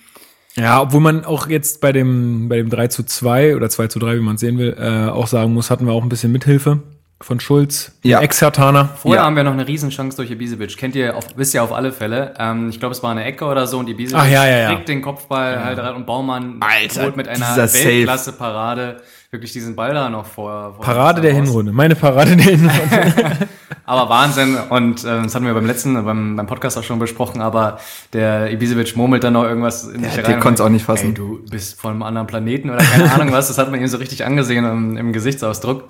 ja, 0.57 0.81
obwohl 0.81 1.01
man 1.01 1.25
auch 1.25 1.47
jetzt 1.47 1.81
bei 1.81 1.91
dem, 1.91 2.47
bei 2.49 2.57
dem 2.57 2.69
3 2.69 2.87
zu 2.87 3.03
2 3.03 3.55
oder 3.55 3.69
2 3.69 3.87
zu 3.87 3.99
3, 3.99 4.15
wie 4.17 4.21
man 4.21 4.37
sehen 4.37 4.57
will, 4.57 4.75
äh, 4.79 5.09
auch 5.09 5.27
sagen 5.27 5.53
muss, 5.53 5.69
hatten 5.69 5.85
wir 5.85 5.93
auch 5.93 6.03
ein 6.03 6.09
bisschen 6.09 6.31
Mithilfe 6.31 6.79
von 7.21 7.39
Schulz, 7.39 7.93
Ja. 8.03 8.19
Ex-Hertaner. 8.19 8.89
Vorher 8.97 9.21
Ja. 9.21 9.25
haben 9.25 9.35
wir 9.37 9.43
noch 9.43 9.53
eine 9.53 9.67
Riesenchance 9.67 10.17
durch 10.17 10.29
Ibisevic. 10.31 10.75
Kennt 10.77 10.95
ihr, 10.95 11.15
auf, 11.15 11.25
wisst 11.37 11.53
ihr 11.53 11.63
auf 11.63 11.71
alle 11.71 11.91
Fälle. 11.93 12.33
Ähm, 12.37 12.69
ich 12.69 12.77
glaube, 12.79 12.93
es 12.93 13.01
war 13.03 13.11
eine 13.11 13.23
Ecke 13.23 13.45
oder 13.45 13.67
so 13.67 13.79
und 13.79 13.87
Ibisevic 13.89 14.21
Ach, 14.21 14.29
ja, 14.29 14.45
ja, 14.45 14.57
ja. 14.59 14.73
kriegt 14.73 14.89
den 14.89 15.01
Kopfball 15.01 15.63
halt 15.63 15.79
rein 15.79 15.95
und 15.95 16.05
Baumann 16.05 16.57
Alter, 16.59 17.03
holt 17.03 17.15
mit 17.15 17.27
einer. 17.29 17.55
Weltklasse-Parade 17.57 18.97
wirklich 19.35 19.51
diesen 19.53 19.75
Ball 19.75 19.93
da 19.93 20.09
noch 20.09 20.25
vor. 20.25 20.73
vor 20.75 20.85
Parade 20.85 21.21
der. 21.21 21.33
Hinrunde. 21.33 21.71
Meine 21.71 21.95
Parade 21.95 22.35
der 22.35 22.45
Hinrunde. 22.45 23.47
Aber 23.85 24.09
Wahnsinn 24.09 24.57
und 24.69 25.03
äh, 25.03 25.21
das 25.23 25.35
hatten 25.35 25.45
wir 25.45 25.53
beim 25.53 25.65
letzten, 25.67 25.93
beim, 26.05 26.35
beim 26.35 26.47
Podcast 26.47 26.77
auch 26.77 26.83
schon 26.83 26.97
besprochen, 26.97 27.39
aber 27.41 27.79
der 28.13 28.51
Ibisevic 28.51 28.95
murmelt 28.95 29.23
dann 29.23 29.33
noch 29.33 29.43
irgendwas 29.43 29.83
in 29.87 30.03
sich 30.03 30.15
der 30.15 30.27
rein. 30.27 30.39
konnt's 30.39 30.59
auch 30.59 30.69
nicht 30.69 30.85
fassen. 30.85 31.09
Ey, 31.09 31.13
du 31.13 31.39
bist 31.51 31.79
von 31.79 31.91
einem 31.91 32.01
anderen 32.01 32.25
Planeten 32.25 32.71
oder 32.71 32.79
keine 32.79 33.13
Ahnung 33.13 33.31
was, 33.31 33.47
das 33.47 33.59
hat 33.59 33.69
man 33.69 33.79
ihm 33.79 33.87
so 33.87 33.97
richtig 33.97 34.25
angesehen 34.25 34.65
im, 34.65 34.97
im 34.97 35.13
Gesichtsausdruck. 35.13 35.83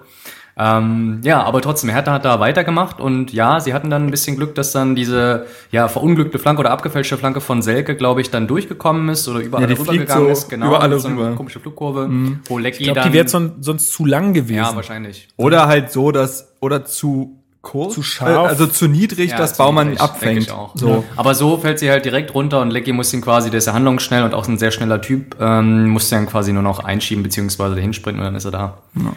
Ähm, 0.58 1.20
ja, 1.24 1.44
aber 1.44 1.62
trotzdem, 1.62 1.90
Hertha 1.90 2.14
hat 2.14 2.24
da 2.24 2.40
weitergemacht 2.40 3.02
und 3.02 3.34
ja, 3.34 3.60
sie 3.60 3.74
hatten 3.74 3.90
dann 3.90 4.06
ein 4.06 4.12
bisschen 4.12 4.38
Glück, 4.38 4.56
dass 4.56 4.72
dann 4.72 4.96
diese 4.96 5.48
ja 5.72 5.90
verunglückte 5.90 6.40
Flanke 6.40 6.62
oder 6.62 6.72
abgefälschte 6.72 7.18
Flanke 7.18 7.42
von 7.42 7.62
Selke, 7.62 7.96
glaube 7.98 8.22
ich, 8.22 8.32
dann 8.32 8.48
durchgekommen 8.48 9.10
ist 9.10 9.28
oder 9.28 9.42
überall 9.42 9.64
Ja, 9.70 9.76
rübergegangen 9.78 10.26
fliegt 10.28 10.32
ist. 10.32 10.50
so 10.50 10.56
überall 10.56 10.88
mit 10.90 11.02
so 11.02 11.08
eine 11.10 11.18
rüber. 11.18 11.30
Mhm. 11.32 11.36
komische 11.36 11.60
Flugkurve, 11.60 12.10
wo 12.48 12.58
Lecky 12.58 12.78
Ich 12.78 12.84
glaube, 12.86 13.02
dann... 13.02 13.10
die 13.12 13.18
wäre 13.18 13.28
son 13.28 13.52
sonst 13.60 13.92
zu 13.92 14.06
lang 14.06 14.34
gewesen. 14.34 14.56
ja, 14.58 14.74
wahrscheinlich. 14.76 15.28
oder 15.36 15.68
halt 15.68 15.92
so, 15.92 16.12
dass, 16.12 16.54
oder 16.62 16.86
zu 16.86 17.42
kurz, 17.62 17.96
Zu 17.96 18.04
scharf. 18.04 18.30
äh, 18.30 18.48
also 18.50 18.68
zu 18.68 18.88
niedrig, 18.88 19.32
Ja, 19.32 19.38
dass 19.38 19.54
zu 19.54 19.58
Baumann 19.58 19.88
niedrig, 19.90 20.02
abfängt. 20.04 20.52
Auch. 20.52 20.72
So. 20.76 21.04
Aber 21.18 21.34
so 21.36 21.58
fällt 21.58 21.80
sie 21.80 21.90
halt 21.90 22.06
direkt 22.06 22.34
runter 22.36 22.62
und 22.62 22.70
Lecky 22.70 22.94
muss 22.94 23.12
ihn 23.12 23.22
quasi, 23.22 23.50
der 23.50 23.58
ist 23.58 23.66
ja 23.66 23.74
handlungsschnell 23.74 24.24
und 24.24 24.34
auch 24.36 24.48
ein 24.48 24.58
sehr 24.60 24.70
schneller 24.72 25.02
Typ, 25.02 25.36
ähm, 25.42 25.90
muss 25.90 26.08
dann 26.10 26.28
quasi 26.28 26.54
nur 26.54 26.62
noch 26.64 26.80
einschieben 26.80 27.24
beziehungsweise 27.24 27.74
dahin 27.76 27.92
sprinten 27.92 28.22
und 28.22 28.26
dann 28.28 28.36
ist 28.36 28.46
er 28.46 28.52
da. 28.52 28.78
Ja, 28.96 29.12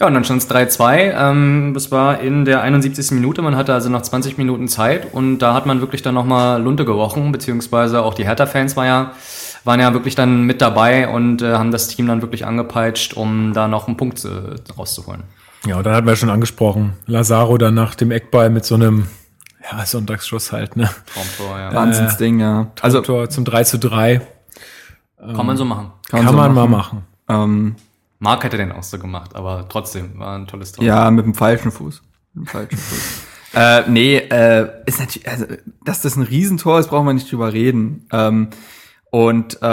und 0.00 0.14
dann 0.14 0.24
stand 0.24 0.42
es 0.42 0.50
3-2. 0.50 1.12
Ähm, 1.16 1.70
das 1.72 1.90
war 1.90 2.20
in 2.20 2.44
der 2.44 2.62
71. 2.62 3.12
Minute. 3.12 3.42
Man 3.42 3.56
hatte 3.56 3.72
also 3.72 3.88
noch 3.88 4.02
20 4.02 4.38
Minuten 4.38 4.68
Zeit 4.68 5.12
und 5.12 5.38
da 5.38 5.54
hat 5.54 5.66
man 5.66 5.80
wirklich 5.80 6.02
dann 6.02 6.14
nochmal 6.14 6.60
Lunte 6.60 6.84
gerochen, 6.84 7.30
beziehungsweise 7.32 8.02
auch 8.02 8.14
die 8.14 8.24
Hertha-Fans 8.24 8.76
war 8.76 8.86
ja, 8.86 9.12
waren 9.62 9.80
ja 9.80 9.92
wirklich 9.92 10.14
dann 10.14 10.42
mit 10.42 10.60
dabei 10.60 11.08
und 11.08 11.42
äh, 11.42 11.54
haben 11.54 11.70
das 11.70 11.88
Team 11.88 12.06
dann 12.06 12.22
wirklich 12.22 12.44
angepeitscht, 12.44 13.14
um 13.14 13.52
da 13.54 13.68
noch 13.68 13.86
einen 13.86 13.96
Punkt 13.96 14.24
äh, 14.24 14.28
rauszuholen. 14.76 15.22
Ja, 15.66 15.76
und 15.76 15.86
dann 15.86 15.94
hatten 15.94 16.06
wir 16.06 16.16
schon 16.16 16.30
angesprochen. 16.30 16.94
Lazaro 17.06 17.56
dann 17.56 17.74
nach 17.74 17.94
dem 17.94 18.10
Eckball 18.10 18.50
mit 18.50 18.64
so 18.64 18.74
einem 18.74 19.06
ja, 19.70 19.86
Sonntagsschuss 19.86 20.52
halt, 20.52 20.76
ne? 20.76 20.90
Traumtor, 21.06 21.58
ja. 21.58 21.72
Wahnsinnsding, 21.72 22.40
ja. 22.40 22.66
Also, 22.82 23.00
Tor 23.00 23.30
zum 23.30 23.46
3 23.46 23.64
zu 23.64 23.78
3. 23.78 24.20
Kann 25.18 25.46
man 25.46 25.56
so 25.56 25.64
machen. 25.64 25.92
Kann, 26.10 26.26
so 26.26 26.32
man 26.34 26.52
mal 26.52 26.68
machen. 26.68 27.04
Ähm, 27.30 27.76
Marc 28.24 28.42
hätte 28.42 28.56
den 28.56 28.72
auch 28.72 28.82
so 28.82 28.98
gemacht, 28.98 29.36
aber 29.36 29.68
trotzdem 29.68 30.18
war 30.18 30.36
ein 30.36 30.46
tolles 30.46 30.72
Tor. 30.72 30.84
ja, 30.84 31.10
mit 31.10 31.26
dem 31.26 31.34
falschen 31.34 31.70
Fuß. 31.70 32.02
Mit 32.32 32.46
dem 32.46 32.50
falschen 32.50 32.78
Fuß. 32.78 33.22
äh, 33.54 33.82
nee, 33.88 34.16
äh, 34.16 34.70
ist 34.86 34.98
natürlich, 34.98 35.28
also, 35.28 35.44
dass 35.84 36.00
das 36.00 36.16
ein 36.16 36.22
Riesentor 36.22 36.80
ist, 36.80 36.88
brauchen 36.88 37.06
wir 37.06 37.12
nicht 37.12 37.30
drüber 37.30 37.52
reden. 37.52 38.08
Ähm, 38.10 38.48
und, 39.10 39.62
äh, 39.62 39.66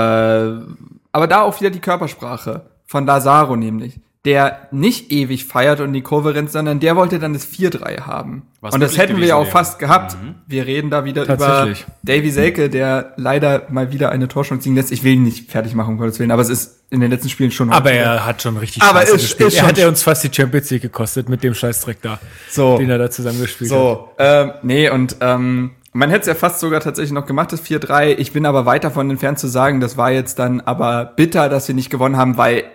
aber 1.13 1.27
da 1.27 1.41
auch 1.41 1.59
wieder 1.61 1.69
die 1.69 1.79
Körpersprache 1.79 2.69
von 2.85 3.05
Lazaro 3.05 3.55
nämlich. 3.55 4.01
Der 4.23 4.67
nicht 4.69 5.11
ewig 5.11 5.45
feiert 5.45 5.79
und 5.79 5.87
in 5.87 5.93
die 5.93 6.01
Kurve 6.03 6.35
rennt, 6.35 6.51
sondern 6.51 6.79
der 6.79 6.95
wollte 6.95 7.17
dann 7.17 7.33
das 7.33 7.47
4-3 7.51 8.01
haben. 8.01 8.43
Was 8.59 8.75
und 8.75 8.79
das 8.79 8.95
hätten 8.95 9.17
wir 9.19 9.25
ja 9.25 9.35
auch 9.35 9.41
wäre. 9.45 9.51
fast 9.51 9.79
gehabt. 9.79 10.15
Wir 10.45 10.67
reden 10.67 10.91
da 10.91 11.05
wieder 11.05 11.23
über. 11.23 11.73
Davy 12.03 12.29
Selke, 12.29 12.69
der 12.69 13.13
leider 13.17 13.63
mal 13.69 13.91
wieder 13.91 14.11
eine 14.11 14.27
Torchance 14.27 14.61
ziehen 14.63 14.75
lässt. 14.75 14.91
Ich 14.91 15.03
will 15.03 15.13
ihn 15.13 15.23
nicht 15.23 15.49
fertig 15.49 15.73
machen, 15.73 15.93
um 15.93 15.97
Gottes 15.97 16.19
Willen, 16.19 16.29
aber 16.29 16.43
es 16.43 16.49
ist 16.49 16.83
in 16.91 16.99
den 16.99 17.09
letzten 17.09 17.29
Spielen 17.29 17.49
schon 17.49 17.71
Aber 17.71 17.91
er 17.91 18.23
hat 18.23 18.43
schon 18.43 18.57
richtig 18.57 18.83
Aber 18.83 18.99
scheiße 18.99 19.15
ist- 19.15 19.21
gespielt. 19.23 19.47
ist 19.53 19.57
er 19.59 19.65
hat 19.67 19.77
er 19.79 19.87
uns 19.87 20.03
fast 20.03 20.23
die 20.23 20.29
Champions 20.31 20.69
League 20.69 20.83
gekostet 20.83 21.27
mit 21.27 21.41
dem 21.41 21.55
Scheißdreck 21.55 22.03
da, 22.03 22.19
so. 22.47 22.77
den 22.77 22.91
er 22.91 22.99
da 22.99 23.09
zusammengespielt 23.09 23.71
hat. 23.71 23.75
So, 23.79 24.09
ähm, 24.19 24.51
nee, 24.61 24.87
und 24.87 25.15
ähm, 25.21 25.71
man 25.93 26.09
hätte 26.11 26.21
es 26.21 26.27
ja 26.27 26.35
fast 26.35 26.59
sogar 26.59 26.79
tatsächlich 26.81 27.11
noch 27.11 27.25
gemacht, 27.25 27.51
das 27.53 27.63
4-3. 27.65 28.09
Ich 28.19 28.33
bin 28.33 28.45
aber 28.45 28.67
weit 28.67 28.83
davon 28.83 29.09
entfernt 29.09 29.39
zu 29.39 29.47
sagen, 29.47 29.79
das 29.79 29.97
war 29.97 30.11
jetzt 30.11 30.37
dann 30.37 30.61
aber 30.61 31.05
bitter, 31.15 31.49
dass 31.49 31.67
wir 31.67 31.73
nicht 31.73 31.89
gewonnen 31.89 32.17
haben, 32.17 32.37
weil 32.37 32.65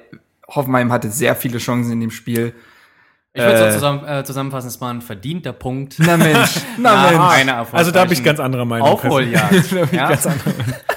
Hoffenheim 0.49 0.93
hatte 0.93 1.11
sehr 1.11 1.35
viele 1.35 1.59
Chancen 1.59 1.93
in 1.93 2.01
dem 2.01 2.11
Spiel. 2.11 2.55
Ich 3.37 3.43
würde 3.43 3.67
Äh, 3.67 3.71
so 3.71 3.75
zusammen, 3.77 4.09
äh, 4.09 4.25
zusammenfassen, 4.25 4.69
es 4.69 4.81
war 4.81 4.91
ein 4.91 5.03
verdienter 5.03 5.53
Punkt. 5.53 5.97
Na 5.99 6.17
Mensch, 6.17 6.55
na 6.79 7.13
Nach 7.13 7.37
Mensch. 7.37 7.69
Also 7.73 7.91
da 7.91 8.01
habe 8.01 8.15
ich 8.15 8.25
ganz 8.25 8.41
anderer 8.41 8.65
Meinung. 8.65 8.89
Aufholjagd. 8.89 9.53
Da 9.73 9.83
ich 9.83 9.93
ja? 9.93 10.09
ganz 10.09 10.27
andere 10.27 10.55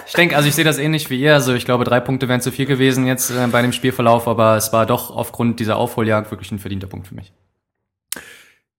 Ich 0.07 0.13
denke, 0.13 0.37
also 0.37 0.47
ich 0.47 0.55
sehe 0.55 0.63
das 0.63 0.77
ähnlich 0.77 1.09
wie 1.09 1.19
ihr. 1.19 1.33
Also 1.33 1.53
ich 1.53 1.65
glaube, 1.65 1.83
drei 1.83 1.99
Punkte 1.99 2.29
wären 2.29 2.39
zu 2.39 2.51
viel 2.51 2.65
gewesen 2.65 3.05
jetzt 3.05 3.29
äh, 3.29 3.47
bei 3.51 3.61
dem 3.61 3.73
Spielverlauf, 3.73 4.27
aber 4.27 4.55
es 4.55 4.71
war 4.71 4.85
doch 4.85 5.13
aufgrund 5.13 5.59
dieser 5.59 5.75
Aufholjagd 5.75 6.31
wirklich 6.31 6.51
ein 6.51 6.59
verdienter 6.59 6.87
Punkt 6.87 7.07
für 7.07 7.15
mich. 7.15 7.33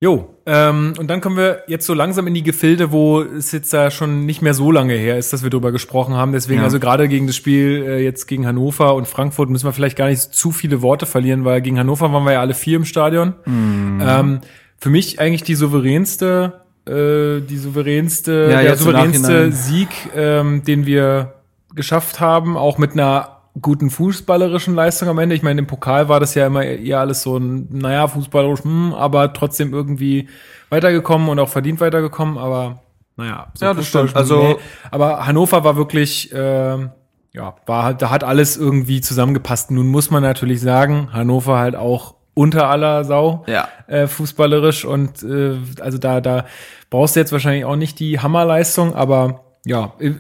Jo, 0.03 0.35
ähm, 0.47 0.95
und 0.99 1.09
dann 1.09 1.21
kommen 1.21 1.37
wir 1.37 1.63
jetzt 1.67 1.85
so 1.85 1.93
langsam 1.93 2.27
in 2.27 2.33
die 2.33 2.43
Gefilde, 2.43 2.91
wo 2.91 3.21
es 3.21 3.53
jetzt 3.53 3.71
da 3.75 3.91
schon 3.91 4.25
nicht 4.25 4.41
mehr 4.41 4.55
so 4.55 4.73
lange 4.73 4.95
her 4.95 5.19
ist, 5.19 5.35
dass 5.35 5.43
wir 5.43 5.51
drüber 5.51 5.73
gesprochen 5.73 6.15
haben. 6.15 6.33
Deswegen, 6.33 6.61
Ja. 6.61 6.65
also 6.65 6.81
gerade 6.81 7.07
gegen 7.07 7.27
das 7.27 7.37
Spiel 7.37 7.85
äh, 7.87 8.03
jetzt 8.03 8.27
gegen 8.27 8.47
Hannover 8.47 8.95
und 8.95 9.07
Frankfurt 9.07 9.51
müssen 9.51 9.67
wir 9.67 9.75
vielleicht 9.75 9.99
gar 9.99 10.09
nicht 10.09 10.23
zu 10.23 10.53
viele 10.53 10.81
Worte 10.81 11.05
verlieren, 11.05 11.45
weil 11.45 11.61
gegen 11.61 11.79
Hannover 11.79 12.11
waren 12.15 12.25
wir 12.25 12.33
ja 12.33 12.41
alle 12.41 12.55
vier 12.55 12.77
im 12.77 12.87
Stadion. 12.87 13.35
Mhm. 13.45 14.03
Ähm, 14.03 14.41
für 14.79 14.89
mich 14.89 15.21
eigentlich 15.21 15.43
die 15.43 15.55
souveränste, 15.55 16.63
äh, 16.87 17.43
die 17.47 17.59
souveränste, 17.59 18.49
Ja, 18.51 18.63
der 18.63 18.77
souveränste. 18.77 19.53
Sieg, 19.53 19.89
ähm, 20.17 20.65
den 20.65 20.87
wir 20.87 21.35
geschafft 21.75 22.21
haben, 22.21 22.57
auch 22.57 22.79
mit 22.79 22.93
einer 22.93 23.40
guten 23.63 23.91
fußballerischen 23.91 24.75
Leistung 24.75 25.09
am 25.09 25.19
Ende. 25.19 25.35
Ich 25.35 25.43
meine, 25.43 25.61
im 25.61 25.67
Pokal 25.67 26.09
war 26.09 26.21
das 26.21 26.35
ja 26.35 26.47
immer 26.47 26.65
eher 26.65 27.01
alles 27.01 27.23
so 27.23 27.37
ein, 27.37 27.69
naja, 27.71 28.07
fußballerisch, 28.09 28.65
hm, 28.65 28.95
aber 28.95 29.33
trotzdem 29.33 29.73
irgendwie 29.75 30.29
weitergekommen 30.71 31.29
und 31.29 31.39
auch 31.39 31.49
verdient 31.49 31.81
weitergekommen, 31.81 32.39
aber 32.39 32.81
naja. 33.17 33.49
So 33.55 33.67
Ja, 33.67 33.75
das 33.75 33.87
stimmt. 33.89 34.17
Also- 34.17 34.43
nee. 34.43 34.57
aber 34.91 35.27
Hannover 35.27 35.65
war 35.65 35.77
wirklich, 35.77 36.31
ähm, 36.35 36.91
ja, 37.33 37.55
war 37.67 37.85
halt, 37.85 38.03
da 38.03 38.11
hat 38.11 38.25
alles 38.25 38.57
irgendwie 38.57 39.01
zusammengepasst. 39.01 39.71
Nun 39.71 39.89
muss 39.89 40.11
man 40.11 40.23
natürlich 40.23 40.61
sagen, 40.61 41.09
Hannover 41.13 41.59
halt 41.59 41.77
auch 41.77 42.15
unter 42.35 42.69
aller 42.69 43.05
Sau 43.05 43.45
Ja. 43.47 43.69
äh, 43.89 44.07
fußballerisch 44.07 44.85
und 44.85 45.23
äh, 45.23 45.57
also 45.81 45.99
da 45.99 46.21
da 46.21 46.45
brauchst 46.89 47.15
du 47.17 47.21
jetzt 47.21 47.33
wahrscheinlich 47.33 47.65
auch 47.65 47.77
nicht 47.77 47.99
die 48.01 48.19
Hammerleistung, 48.21 48.95
aber 48.95 49.41
ja, 49.67 49.93
äh, 49.99 50.13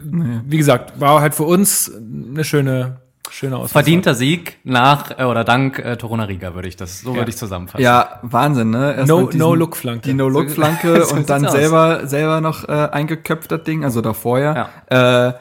wie 0.45 0.59
gesagt, 0.59 1.01
war 1.01 1.21
halt 1.21 1.35
für 1.35 1.45
uns 1.45 1.91
eine 2.31 2.45
schöne 2.45 3.01
schöne 3.31 3.57
Ausfahrt. 3.57 3.85
Verdienter 3.85 4.15
Sieg 4.15 4.59
nach 4.65 5.19
äh, 5.19 5.25
oder 5.25 5.45
dank 5.45 5.79
äh, 5.79 5.97
Toruna 5.97 6.25
Riga 6.25 6.55
würde 6.55 6.69
ich 6.69 6.77
das, 6.77 7.01
so 7.01 7.15
würde 7.15 7.31
ich 7.31 7.37
zusammenfassen. 7.37 7.83
Ja, 7.83 8.19
Wahnsinn, 8.23 8.71
ne? 8.71 8.95
Erst 8.97 9.09
No- 9.09 9.21
mit 9.23 9.29
diesem- 9.35 9.41
No-Look-Flanke. 9.41 10.09
Die 10.09 10.15
No-Look-Flanke 10.15 11.05
So 11.05 11.15
und 11.17 11.31
dann 11.31 11.47
aus. 11.47 11.53
selber, 11.53 12.07
selber 12.07 12.41
noch 12.41 12.69
äh, 12.69 12.73
eingeköpft, 12.93 13.51
das 13.53 13.65
Ding, 13.65 13.85
also 13.85 14.01
davor 14.01 14.39
ja. 14.41 14.69
Äh, 14.89 15.35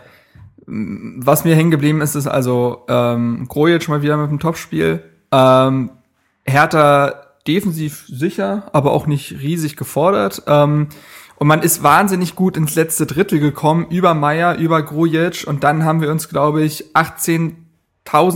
was 0.72 1.46
mir 1.46 1.56
hängen 1.56 1.72
geblieben 1.72 2.02
ist, 2.02 2.16
ist 2.16 2.28
also 2.28 2.86
ähm, 2.90 3.48
Grojic 3.50 3.88
mal 3.90 4.02
wieder 4.04 4.18
mit 4.18 4.30
dem 4.30 4.40
Topspiel. 4.40 5.04
Ähm, 5.32 5.90
Hertha 6.46 7.14
defensiv 7.48 8.06
sicher, 8.08 8.70
aber 8.74 8.92
auch 8.92 9.08
nicht 9.08 9.32
riesig 9.42 9.76
gefordert. 9.78 10.44
Ähm, 10.46 10.90
und 11.38 11.48
man 11.48 11.62
ist 11.64 11.82
wahnsinnig 11.84 12.36
gut 12.36 12.58
ins 12.58 12.76
letzte 12.76 13.06
Drittel 13.06 13.40
gekommen, 13.40 13.88
über 13.90 14.14
Meier, 14.14 14.58
über 14.58 14.84
Grujic. 14.84 15.46
Und 15.48 15.64
dann 15.64 15.86
haben 15.86 16.02
wir 16.02 16.12
uns, 16.12 16.30
glaube 16.30 16.62
ich, 16.64 16.94
18.000 16.94 17.54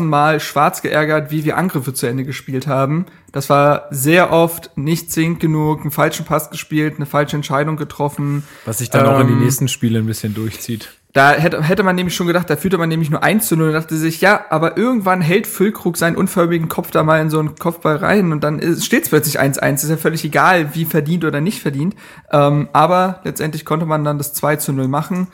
Mal 0.05 0.39
schwarz 0.39 0.81
geärgert, 0.81 1.31
wie 1.31 1.45
wir 1.45 1.57
Angriffe 1.57 1.93
zu 1.93 2.05
Ende 2.05 2.23
gespielt 2.23 2.67
haben. 2.67 3.07
Das 3.31 3.49
war 3.49 3.87
sehr 3.89 4.31
oft 4.31 4.77
nicht 4.77 5.11
zwingend 5.11 5.39
genug, 5.39 5.81
einen 5.81 5.91
falschen 5.91 6.25
Pass 6.25 6.51
gespielt, 6.51 6.95
eine 6.97 7.05
falsche 7.05 7.35
Entscheidung 7.35 7.75
getroffen. 7.75 8.43
was 8.65 8.77
sich 8.77 8.89
dann 8.89 9.07
auch 9.07 9.19
in 9.19 9.27
die 9.27 9.33
Ähm, 9.33 9.43
nächsten 9.43 9.67
Spiele 9.67 9.99
ein 9.99 10.05
bisschen 10.05 10.33
durchzieht. 10.35 10.91
Da 11.13 11.31
hätte, 11.31 11.61
hätte 11.61 11.83
man 11.83 11.95
nämlich 11.95 12.15
schon 12.15 12.25
gedacht, 12.25 12.49
da 12.49 12.55
führte 12.55 12.79
man 12.79 12.89
nämlich 12.89 13.11
nur 13.11 13.23
1 13.23 13.47
zu 13.47 13.55
0 13.55 13.67
und 13.67 13.73
dachte 13.73 13.95
sich, 13.97 14.19
ja, 14.19 14.45
aber 14.49 14.77
irgendwann 14.77 15.21
hält 15.21 15.45
Füllkrug 15.45 15.95
seinen 15.95 16.15
unförmigen 16.15 16.69
Kopf 16.69 16.89
da 16.89 17.03
mal 17.03 17.21
in 17.21 17.29
so 17.29 17.37
einen 17.37 17.55
Kopfball 17.55 17.97
rein 17.97 18.31
und 18.31 18.43
dann 18.43 18.59
steht 18.81 19.03
es 19.03 19.09
plötzlich 19.09 19.39
1-1. 19.39 19.75
Ist 19.75 19.89
ja 19.89 19.97
völlig 19.97 20.25
egal, 20.25 20.73
wie 20.73 20.85
verdient 20.85 21.23
oder 21.23 21.39
nicht 21.39 21.61
verdient. 21.61 21.95
Ähm, 22.31 22.67
aber 22.73 23.21
letztendlich 23.25 23.63
konnte 23.63 23.85
man 23.85 24.03
dann 24.03 24.17
das 24.17 24.33
2 24.33 24.55
zu 24.55 24.73
0 24.73 24.87
machen. 24.87 25.27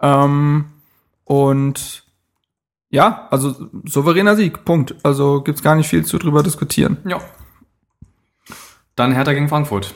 Ähm, 0.00 0.66
und 1.24 2.05
ja, 2.90 3.26
also 3.30 3.68
souveräner 3.84 4.36
Sieg, 4.36 4.64
Punkt. 4.64 4.94
Also 5.02 5.42
gibt's 5.42 5.62
gar 5.62 5.74
nicht 5.74 5.88
viel 5.88 6.04
zu 6.04 6.18
drüber 6.18 6.42
diskutieren. 6.42 6.98
ja. 7.06 7.20
Dann 8.94 9.12
Hertha 9.12 9.34
gegen 9.34 9.50
Frankfurt. 9.50 9.92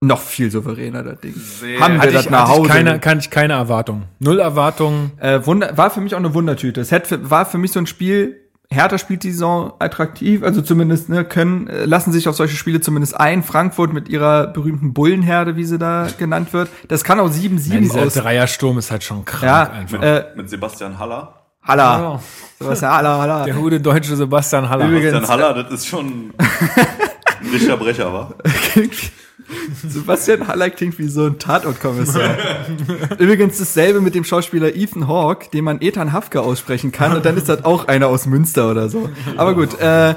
Noch 0.00 0.20
viel 0.20 0.48
souveräner, 0.48 1.02
das 1.02 1.20
Ding. 1.20 1.34
Sehr- 1.34 1.80
Haben 1.80 2.00
wir 2.00 2.12
das 2.12 2.30
nach 2.30 2.48
Hause? 2.48 2.68
keine, 2.68 3.00
kann 3.00 3.18
ich 3.18 3.30
keine 3.30 3.54
Erwartung. 3.54 4.04
Null 4.20 4.38
Erwartung. 4.38 5.10
Äh, 5.18 5.44
Wunder, 5.44 5.76
war 5.76 5.90
für 5.90 6.00
mich 6.00 6.14
auch 6.14 6.18
eine 6.20 6.34
Wundertüte. 6.34 6.80
Es 6.80 6.92
hätte, 6.92 7.28
war 7.30 7.46
für 7.46 7.58
mich 7.58 7.72
so 7.72 7.80
ein 7.80 7.88
Spiel, 7.88 8.47
Hertha 8.70 8.98
spielt 8.98 9.22
die 9.22 9.32
Saison 9.32 9.72
attraktiv, 9.78 10.42
also 10.42 10.60
zumindest 10.60 11.08
ne, 11.08 11.24
können 11.24 11.68
äh, 11.68 11.86
lassen 11.86 12.12
sich 12.12 12.28
auf 12.28 12.36
solche 12.36 12.54
Spiele 12.54 12.82
zumindest 12.82 13.18
ein. 13.18 13.42
Frankfurt 13.42 13.94
mit 13.94 14.10
ihrer 14.10 14.46
berühmten 14.48 14.92
Bullenherde, 14.92 15.56
wie 15.56 15.64
sie 15.64 15.78
da 15.78 16.08
genannt 16.18 16.52
wird, 16.52 16.68
das 16.88 17.02
kann 17.02 17.18
auch 17.18 17.30
7-7 17.30 17.72
Ja, 17.72 17.80
dieser 17.80 18.02
aus. 18.02 18.14
Dreiersturm 18.14 18.76
ist 18.78 18.90
halt 18.90 19.02
schon 19.04 19.24
krank 19.24 19.42
Ja, 19.42 19.62
einfach. 19.70 20.02
äh, 20.02 20.24
Mit 20.36 20.50
Sebastian 20.50 20.98
Haller. 20.98 21.32
Haller. 21.62 21.82
Ja. 21.82 22.20
Sebastian 22.58 22.92
Haller, 22.92 23.18
Haller. 23.18 23.44
Der 23.44 23.54
gute 23.54 23.80
deutsche 23.80 24.14
Sebastian 24.16 24.68
Haller. 24.68 24.86
Übrigens- 24.86 25.12
Sebastian 25.12 25.40
Haller, 25.40 25.62
das 25.62 25.72
ist 25.72 25.86
schon 25.86 26.06
ein 26.06 27.48
richtiger 27.50 27.76
Brecher, 27.78 28.12
wa? 28.12 28.32
Sebastian 29.88 30.46
Haller 30.46 30.70
klingt 30.70 30.98
wie 30.98 31.08
so 31.08 31.26
ein 31.26 31.38
Tatortkommissar. 31.38 32.36
Übrigens 33.18 33.58
dasselbe 33.58 34.00
mit 34.00 34.14
dem 34.14 34.24
Schauspieler 34.24 34.74
Ethan 34.74 35.08
Hawke, 35.08 35.50
den 35.50 35.64
man 35.64 35.80
Ethan 35.80 36.12
Hafke 36.12 36.40
aussprechen 36.40 36.92
kann, 36.92 37.16
und 37.16 37.24
dann 37.24 37.36
ist 37.36 37.48
das 37.48 37.64
auch 37.64 37.88
einer 37.88 38.08
aus 38.08 38.26
Münster 38.26 38.70
oder 38.70 38.88
so. 38.88 39.08
Aber 39.36 39.54
gut, 39.54 39.78
äh, 39.80 40.14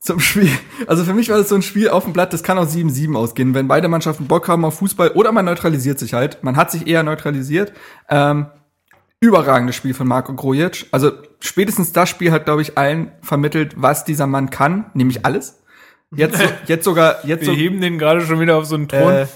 zum 0.00 0.20
Spiel. 0.20 0.50
Also 0.86 1.04
für 1.04 1.12
mich 1.12 1.28
war 1.28 1.38
das 1.38 1.48
so 1.48 1.54
ein 1.54 1.62
Spiel 1.62 1.88
auf 1.88 2.04
dem 2.04 2.12
Blatt, 2.12 2.32
das 2.32 2.42
kann 2.42 2.58
auch 2.58 2.66
7-7 2.66 3.14
ausgehen, 3.14 3.54
wenn 3.54 3.68
beide 3.68 3.88
Mannschaften 3.88 4.26
Bock 4.26 4.48
haben 4.48 4.64
auf 4.64 4.78
Fußball 4.78 5.10
oder 5.10 5.32
man 5.32 5.44
neutralisiert 5.44 5.98
sich 5.98 6.14
halt. 6.14 6.42
Man 6.42 6.56
hat 6.56 6.70
sich 6.70 6.86
eher 6.86 7.02
neutralisiert. 7.02 7.72
Ähm, 8.08 8.46
überragendes 9.20 9.76
Spiel 9.76 9.94
von 9.94 10.06
Marco 10.06 10.32
Grujic. 10.32 10.86
Also 10.92 11.12
spätestens 11.40 11.92
das 11.92 12.08
Spiel 12.08 12.32
hat, 12.32 12.44
glaube 12.44 12.62
ich, 12.62 12.78
allen 12.78 13.12
vermittelt, 13.20 13.74
was 13.76 14.04
dieser 14.04 14.26
Mann 14.26 14.50
kann, 14.50 14.86
nämlich 14.94 15.26
alles. 15.26 15.57
Jetzt, 16.14 16.40
jetzt 16.66 16.84
sogar, 16.84 17.24
jetzt 17.24 17.40
Wir 17.40 17.46
so, 17.46 17.52
heben 17.52 17.80
den 17.80 17.98
gerade 17.98 18.22
schon 18.22 18.40
wieder 18.40 18.56
auf 18.56 18.64
so 18.64 18.74
einen 18.74 18.88
Thron. 18.88 19.12
äh, 19.12 19.26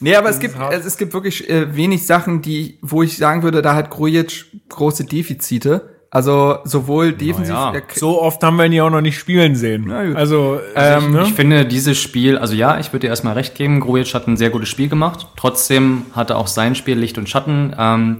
nee, 0.00 0.14
aber 0.14 0.30
es 0.30 0.38
gibt, 0.38 0.56
es, 0.70 0.84
es 0.84 0.96
gibt 0.96 1.12
wirklich 1.12 1.48
äh, 1.48 1.76
wenig 1.76 2.06
Sachen, 2.06 2.42
die, 2.42 2.78
wo 2.82 3.02
ich 3.02 3.16
sagen 3.16 3.42
würde, 3.42 3.62
da 3.62 3.74
hat 3.74 3.90
Grujic 3.90 4.46
große 4.68 5.04
Defizite. 5.04 5.90
Also 6.10 6.58
sowohl 6.62 7.12
defensiv, 7.12 7.56
ja. 7.56 7.72
so 7.92 8.22
oft 8.22 8.40
haben 8.44 8.54
wir 8.56 8.66
ihn 8.66 8.72
ja 8.72 8.84
auch 8.84 8.90
noch 8.90 9.00
nicht 9.00 9.18
spielen 9.18 9.56
sehen. 9.56 9.86
Na 9.88 10.06
gut. 10.06 10.14
Also, 10.14 10.60
Ähm, 10.76 11.10
ne? 11.10 11.24
Ich 11.24 11.32
finde 11.32 11.66
dieses 11.66 11.98
Spiel, 11.98 12.38
also 12.38 12.54
ja, 12.54 12.78
ich 12.78 12.92
würde 12.92 13.00
dir 13.00 13.08
erstmal 13.08 13.34
recht 13.34 13.56
geben, 13.56 13.80
Grujic 13.80 14.14
hat 14.14 14.28
ein 14.28 14.36
sehr 14.36 14.50
gutes 14.50 14.68
Spiel 14.68 14.88
gemacht. 14.88 15.26
Trotzdem 15.36 16.06
hatte 16.12 16.36
auch 16.36 16.46
sein 16.46 16.76
Spiel 16.76 16.96
Licht 16.96 17.18
und 17.18 17.28
Schatten. 17.28 17.74
Ähm, 17.76 18.18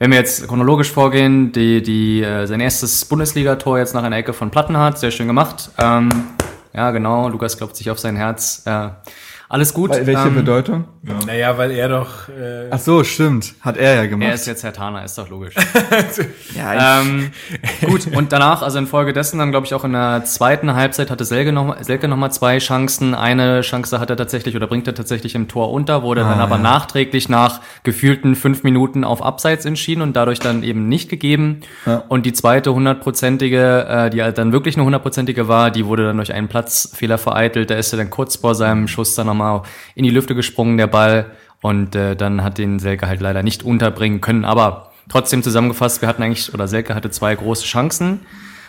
wenn 0.00 0.10
wir 0.10 0.18
jetzt 0.18 0.48
chronologisch 0.48 0.90
vorgehen, 0.90 1.52
die, 1.52 1.82
die, 1.84 2.20
äh, 2.20 2.46
sein 2.46 2.58
erstes 2.58 3.04
Bundesligator 3.04 3.78
jetzt 3.78 3.94
nach 3.94 4.02
einer 4.02 4.16
Ecke 4.16 4.32
von 4.32 4.50
Plattenhardt, 4.50 4.98
sehr 4.98 5.12
schön 5.12 5.28
gemacht. 5.28 5.70
Ähm, 5.78 6.08
ja, 6.76 6.90
genau, 6.90 7.28
Lukas 7.28 7.56
klopft 7.56 7.76
sich 7.76 7.90
auf 7.90 7.98
sein 7.98 8.16
Herz. 8.16 8.62
Äh, 8.66 8.90
alles 9.48 9.72
gut. 9.72 9.90
welche 9.90 10.28
ähm, 10.28 10.34
Bedeutung? 10.34 10.84
naja, 11.26 11.56
weil 11.56 11.70
er 11.70 11.88
doch. 11.88 12.28
Äh, 12.28 12.68
Ach 12.70 12.80
so, 12.80 13.04
stimmt. 13.04 13.54
Hat 13.60 13.76
er 13.76 13.94
ja 13.94 14.06
gemacht. 14.06 14.28
Er 14.28 14.34
ist 14.34 14.46
jetzt 14.46 14.64
Herr 14.64 14.72
Tana, 14.72 15.04
ist 15.04 15.16
doch 15.18 15.28
logisch. 15.28 15.54
ja, 16.56 17.00
ich, 17.00 17.06
ähm, 17.06 17.30
gut, 17.86 18.08
und 18.08 18.32
danach, 18.32 18.62
also 18.62 18.78
infolgedessen, 18.78 19.38
dann 19.38 19.52
glaube 19.52 19.66
ich 19.66 19.74
auch 19.74 19.84
in 19.84 19.92
der 19.92 20.24
zweiten 20.24 20.74
Halbzeit 20.74 21.10
hatte 21.12 21.24
Selke 21.24 21.52
noch, 21.52 21.80
Selke 21.80 22.08
noch 22.08 22.16
mal 22.16 22.30
zwei 22.30 22.58
Chancen. 22.58 23.14
Eine 23.14 23.60
Chance 23.60 24.00
hat 24.00 24.10
er 24.10 24.16
tatsächlich 24.16 24.56
oder 24.56 24.66
bringt 24.66 24.88
er 24.88 24.94
tatsächlich 24.94 25.36
im 25.36 25.46
Tor 25.46 25.72
unter, 25.72 26.02
wurde 26.02 26.22
dann 26.22 26.40
aber 26.40 26.58
nachträglich 26.58 27.28
nach 27.28 27.60
gefühlten 27.84 28.34
fünf 28.34 28.64
Minuten 28.64 29.04
auf 29.04 29.22
Abseits 29.22 29.64
entschieden 29.64 30.02
und 30.02 30.16
dadurch 30.16 30.40
dann 30.40 30.64
eben 30.64 30.88
nicht 30.88 31.08
gegeben. 31.08 31.60
Ja. 31.84 32.02
Und 32.08 32.26
die 32.26 32.32
zweite 32.32 32.74
hundertprozentige, 32.74 33.86
äh, 33.88 34.10
die 34.10 34.22
halt 34.22 34.38
dann 34.38 34.50
wirklich 34.50 34.76
eine 34.76 34.84
hundertprozentige 34.84 35.46
war, 35.46 35.70
die 35.70 35.86
wurde 35.86 36.04
dann 36.04 36.16
durch 36.16 36.32
einen 36.32 36.48
Platzfehler 36.48 37.18
vereitelt. 37.18 37.70
Da 37.70 37.76
ist 37.76 37.92
er 37.92 37.98
dann 37.98 38.10
kurz 38.10 38.36
vor 38.36 38.56
seinem 38.56 38.88
Schuss 38.88 39.14
dann 39.14 39.35
nochmal 39.36 39.62
in 39.94 40.04
die 40.04 40.10
Lüfte 40.10 40.34
gesprungen, 40.34 40.76
der 40.76 40.86
Ball. 40.86 41.26
Und 41.62 41.94
äh, 41.96 42.14
dann 42.16 42.42
hat 42.42 42.58
den 42.58 42.78
Selke 42.78 43.08
halt 43.08 43.20
leider 43.20 43.42
nicht 43.42 43.62
unterbringen 43.62 44.20
können. 44.20 44.44
Aber 44.44 44.92
trotzdem 45.08 45.42
zusammengefasst, 45.42 46.00
wir 46.00 46.08
hatten 46.08 46.22
eigentlich, 46.22 46.52
oder 46.54 46.68
Selke 46.68 46.94
hatte 46.94 47.10
zwei 47.10 47.34
große 47.34 47.64
Chancen. 47.64 48.20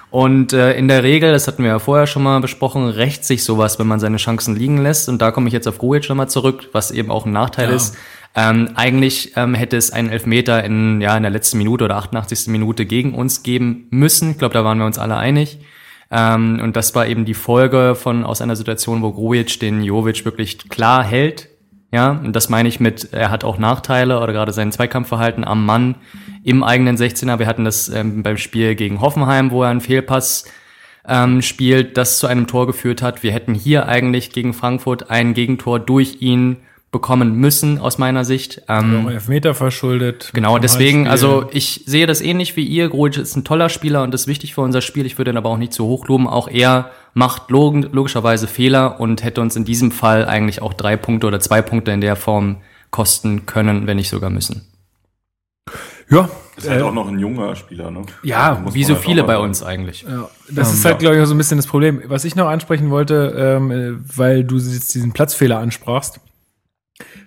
Und 0.09 0.53
äh, 0.53 0.73
in 0.77 0.87
der 0.87 1.03
Regel, 1.03 1.31
das 1.33 1.47
hatten 1.47 1.63
wir 1.63 1.69
ja 1.71 1.79
vorher 1.79 2.07
schon 2.07 2.23
mal 2.23 2.39
besprochen, 2.39 2.87
rächt 2.87 3.25
sich 3.25 3.43
sowas, 3.43 3.77
wenn 3.77 3.87
man 3.87 3.99
seine 3.99 4.17
Chancen 4.17 4.55
liegen 4.55 4.77
lässt. 4.77 5.09
Und 5.09 5.21
da 5.21 5.31
komme 5.31 5.47
ich 5.47 5.53
jetzt 5.53 5.67
auf 5.67 5.77
Grujic 5.79 6.07
nochmal 6.07 6.29
zurück, 6.29 6.69
was 6.71 6.91
eben 6.91 7.11
auch 7.11 7.25
ein 7.25 7.33
Nachteil 7.33 7.69
Ja. 7.69 7.75
ist. 7.75 7.97
Ähm, 8.33 8.69
eigentlich 8.75 9.33
ähm, 9.35 9.53
hätte 9.53 9.75
es 9.77 9.91
einen 9.91 10.09
Elfmeter 10.09 10.63
in, 10.63 11.01
ja, 11.01 11.17
in 11.17 11.23
der 11.23 11.31
letzten 11.31 11.57
Minute 11.57 11.85
oder 11.85 11.97
88. 11.97 12.47
Minute 12.47 12.85
gegen 12.85 13.13
uns 13.15 13.43
geben 13.43 13.87
müssen. 13.89 14.31
Ich 14.31 14.37
glaube, 14.37 14.53
da 14.53 14.63
waren 14.63 14.77
wir 14.77 14.85
uns 14.85 14.97
alle 14.99 15.17
einig. 15.17 15.59
Ähm, 16.09 16.59
und 16.61 16.75
das 16.75 16.95
war 16.95 17.07
eben 17.07 17.25
die 17.25 17.33
Folge 17.33 17.95
von 17.95 18.23
aus 18.23 18.41
einer 18.41 18.55
Situation, 18.55 19.01
wo 19.01 19.11
Grujic 19.11 19.59
den 19.59 19.83
Jovic 19.83 20.25
wirklich 20.25 20.69
klar 20.69 21.03
hält. 21.03 21.49
Ja, 21.91 22.11
und 22.11 22.35
das 22.35 22.49
meine 22.49 22.67
ich 22.67 22.79
mit, 22.79 23.13
er 23.13 23.31
hat 23.31 23.45
auch 23.45 23.57
Nachteile 23.57 24.19
oder 24.19 24.33
gerade 24.33 24.51
sein 24.51 24.73
Zweikampfverhalten 24.73 25.45
am 25.45 25.65
Mann 25.65 25.95
im 26.43 26.63
eigenen 26.63 26.97
16er. 26.97 27.39
Wir 27.39 27.47
hatten 27.47 27.63
das 27.63 27.87
ähm, 27.87 28.23
beim 28.23 28.37
Spiel 28.37 28.75
gegen 28.75 28.99
Hoffenheim, 28.99 29.51
wo 29.51 29.63
er 29.63 29.69
einen 29.69 29.81
Fehlpass 29.81 30.45
ähm, 31.07 31.41
spielt, 31.41 31.95
das 31.97 32.19
zu 32.19 32.27
einem 32.27 32.47
Tor 32.47 32.67
geführt 32.67 33.01
hat. 33.01 33.23
Wir 33.23 33.31
hätten 33.31 33.53
hier 33.53 33.87
eigentlich 33.87 34.31
gegen 34.31 34.53
Frankfurt 34.53 35.09
ein 35.09 35.33
Gegentor 35.33 35.79
durch 35.79 36.21
ihn 36.21 36.57
bekommen 36.91 37.35
müssen, 37.35 37.79
aus 37.79 37.97
meiner 37.97 38.23
Sicht. 38.23 38.61
Ähm, 38.69 39.05
auch 39.05 39.11
Elfmeter 39.11 39.53
verschuldet. 39.53 40.31
Genau, 40.33 40.57
deswegen, 40.57 41.07
also 41.07 41.47
ich 41.51 41.83
sehe 41.85 42.07
das 42.07 42.21
ähnlich 42.21 42.55
wie 42.55 42.63
ihr. 42.63 42.89
Grujic 42.89 43.17
ist 43.17 43.35
ein 43.35 43.43
toller 43.43 43.69
Spieler 43.69 44.03
und 44.03 44.13
ist 44.13 44.27
wichtig 44.27 44.53
für 44.55 44.61
unser 44.61 44.81
Spiel. 44.81 45.05
Ich 45.05 45.17
würde 45.17 45.31
ihn 45.31 45.37
aber 45.37 45.49
auch 45.49 45.57
nicht 45.57 45.73
zu 45.73 45.85
hoch 45.85 46.07
loben. 46.07 46.27
Auch 46.27 46.47
er 46.47 46.91
macht 47.13 47.49
log 47.51 47.75
logischerweise 47.91 48.47
Fehler 48.47 48.99
und 48.99 49.23
hätte 49.23 49.41
uns 49.41 49.55
in 49.55 49.65
diesem 49.65 49.91
Fall 49.91 50.25
eigentlich 50.25 50.61
auch 50.61 50.73
drei 50.73 50.95
Punkte 50.95 51.27
oder 51.27 51.39
zwei 51.39 51.61
Punkte 51.61 51.91
in 51.91 52.01
der 52.01 52.15
Form 52.15 52.57
kosten 52.89 53.45
können, 53.45 53.85
wenn 53.85 53.97
nicht 53.97 54.09
sogar 54.09 54.29
müssen. 54.29 54.67
Ja, 56.09 56.29
Ist 56.55 56.69
halt 56.69 56.79
äh, 56.79 56.83
auch 56.83 56.93
noch 56.93 57.09
ein 57.09 57.19
junger 57.19 57.53
Spieler, 57.57 57.91
ne? 57.91 58.03
Ja, 58.23 58.61
Muss 58.63 58.73
Wie 58.73 58.85
so 58.85 58.93
halt 58.93 59.03
viele 59.03 59.23
bei 59.25 59.37
uns 59.37 59.61
eigentlich. 59.61 60.05
Ja, 60.07 60.29
das 60.49 60.73
ist 60.73 60.85
halt, 60.85 60.99
glaube 60.99 61.17
ich, 61.17 61.21
auch 61.21 61.25
so 61.25 61.35
ein 61.35 61.37
bisschen 61.37 61.57
das 61.57 61.67
Problem. 61.67 62.01
Was 62.05 62.23
ich 62.23 62.35
noch 62.37 62.47
ansprechen 62.47 62.89
wollte, 62.89 63.35
ähm, 63.37 63.71
äh, 63.71 64.17
weil 64.17 64.45
du 64.45 64.55
jetzt 64.57 64.95
diesen 64.95 65.11
Platzfehler 65.11 65.59
ansprachst, 65.59 66.21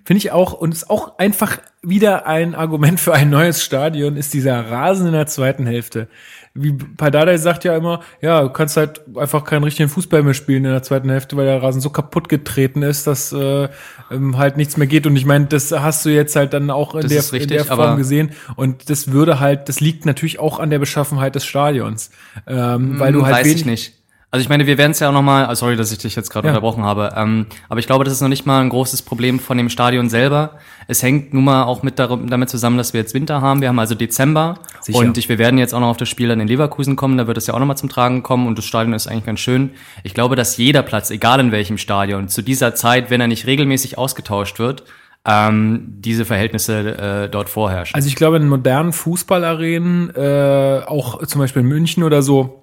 finde 0.03 0.17
ich 0.17 0.31
auch, 0.31 0.53
und 0.53 0.73
ist 0.73 0.89
auch 0.89 1.17
einfach 1.17 1.59
wieder 1.81 2.27
ein 2.27 2.55
Argument 2.55 2.99
für 2.99 3.13
ein 3.13 3.29
neues 3.29 3.63
Stadion, 3.63 4.17
ist 4.17 4.33
dieser 4.33 4.69
Rasen 4.69 5.07
in 5.07 5.13
der 5.13 5.27
zweiten 5.27 5.65
Hälfte. 5.65 6.07
Wie 6.53 6.73
Pardadei 6.73 7.37
sagt 7.37 7.63
ja 7.63 7.77
immer, 7.77 8.01
ja, 8.21 8.41
du 8.41 8.49
kannst 8.49 8.75
halt 8.75 9.01
einfach 9.15 9.45
keinen 9.45 9.63
richtigen 9.63 9.87
Fußball 9.87 10.21
mehr 10.21 10.33
spielen 10.33 10.65
in 10.65 10.71
der 10.71 10.83
zweiten 10.83 11.09
Hälfte, 11.09 11.37
weil 11.37 11.45
der 11.45 11.63
Rasen 11.63 11.79
so 11.79 11.89
kaputt 11.89 12.27
getreten 12.27 12.83
ist, 12.83 13.07
dass 13.07 13.31
äh, 13.31 13.69
ähm, 14.11 14.37
halt 14.37 14.57
nichts 14.57 14.75
mehr 14.75 14.87
geht. 14.87 15.07
Und 15.07 15.15
ich 15.15 15.25
meine, 15.25 15.45
das 15.45 15.71
hast 15.71 16.05
du 16.05 16.09
jetzt 16.09 16.35
halt 16.35 16.53
dann 16.53 16.69
auch 16.69 16.93
in, 16.93 17.01
Das 17.01 17.11
der, 17.11 17.21
richtig, 17.31 17.51
in 17.51 17.57
der 17.57 17.65
Form 17.65 17.97
gesehen. 17.97 18.31
Und 18.57 18.89
das 18.89 19.11
würde 19.11 19.39
halt, 19.39 19.69
das 19.69 19.79
liegt 19.79 20.05
natürlich 20.05 20.39
auch 20.39 20.59
an 20.59 20.69
der 20.69 20.79
Beschaffenheit 20.79 21.35
des 21.35 21.45
Stadions. 21.45 22.11
Ähm, 22.45 22.99
weil 22.99 23.13
du 23.13 23.25
halt 23.25 23.37
Weiß 23.37 23.45
wenig, 23.45 23.61
ich 23.61 23.65
nicht. 23.65 24.00
Also 24.33 24.41
ich 24.43 24.49
meine, 24.49 24.65
wir 24.65 24.77
werden 24.77 24.91
es 24.91 24.99
ja 24.99 25.09
auch 25.09 25.13
nochmal, 25.13 25.49
oh, 25.51 25.53
sorry, 25.55 25.75
dass 25.75 25.91
ich 25.91 25.97
dich 25.97 26.15
jetzt 26.15 26.29
gerade 26.29 26.47
Ja. 26.47 26.53
unterbrochen 26.53 26.85
habe, 26.85 27.13
ähm, 27.17 27.47
aber 27.67 27.81
ich 27.81 27.85
glaube, 27.85 28.05
das 28.05 28.13
ist 28.13 28.21
noch 28.21 28.29
nicht 28.29 28.45
mal 28.45 28.61
ein 28.61 28.69
großes 28.69 29.01
Problem 29.01 29.41
von 29.41 29.57
dem 29.57 29.67
Stadion 29.67 30.07
selber. 30.09 30.51
Es 30.87 31.03
hängt 31.03 31.33
nun 31.33 31.43
mal 31.43 31.63
auch 31.63 31.83
mit 31.83 31.99
darum, 31.99 32.29
damit 32.29 32.49
zusammen, 32.49 32.77
dass 32.77 32.93
wir 32.93 33.01
jetzt 33.01 33.13
Winter 33.13 33.41
haben. 33.41 33.59
Wir 33.59 33.67
haben 33.67 33.77
also 33.79 33.93
Dezember 33.93 34.55
Sicher. 34.79 34.99
und 34.99 35.17
ich, 35.17 35.27
wir 35.27 35.37
werden 35.37 35.57
jetzt 35.57 35.73
auch 35.73 35.81
noch 35.81 35.89
auf 35.89 35.97
das 35.97 36.07
Spiel 36.07 36.29
dann 36.29 36.39
in 36.39 36.47
Leverkusen 36.47 36.95
kommen, 36.95 37.17
da 37.17 37.27
wird 37.27 37.37
es 37.37 37.47
ja 37.47 37.53
auch 37.53 37.59
nochmal 37.59 37.75
zum 37.75 37.89
Tragen 37.89 38.23
kommen 38.23 38.47
und 38.47 38.57
das 38.57 38.63
Stadion 38.63 38.93
ist 38.93 39.07
eigentlich 39.07 39.25
ganz 39.25 39.41
schön. 39.41 39.71
Ich 40.03 40.13
glaube, 40.13 40.37
dass 40.37 40.55
jeder 40.55 40.81
Platz, 40.81 41.09
egal 41.11 41.41
in 41.41 41.51
welchem 41.51 41.77
Stadion, 41.77 42.29
zu 42.29 42.41
dieser 42.41 42.73
Zeit, 42.73 43.09
wenn 43.09 43.19
er 43.19 43.27
nicht 43.27 43.47
regelmäßig 43.47 43.97
ausgetauscht 43.97 44.59
wird, 44.59 44.83
ähm, 45.25 45.97
diese 45.99 46.23
Verhältnisse 46.23 47.25
äh, 47.25 47.29
dort 47.29 47.49
vorherrschen. 47.49 47.95
Also 47.95 48.07
ich 48.07 48.15
glaube, 48.15 48.37
in 48.37 48.47
modernen 48.47 48.93
Fußballarenen, 48.93 50.15
äh, 50.15 50.81
auch 50.87 51.23
zum 51.25 51.39
Beispiel 51.41 51.61
in 51.63 51.67
München 51.67 52.03
oder 52.03 52.21
so, 52.21 52.60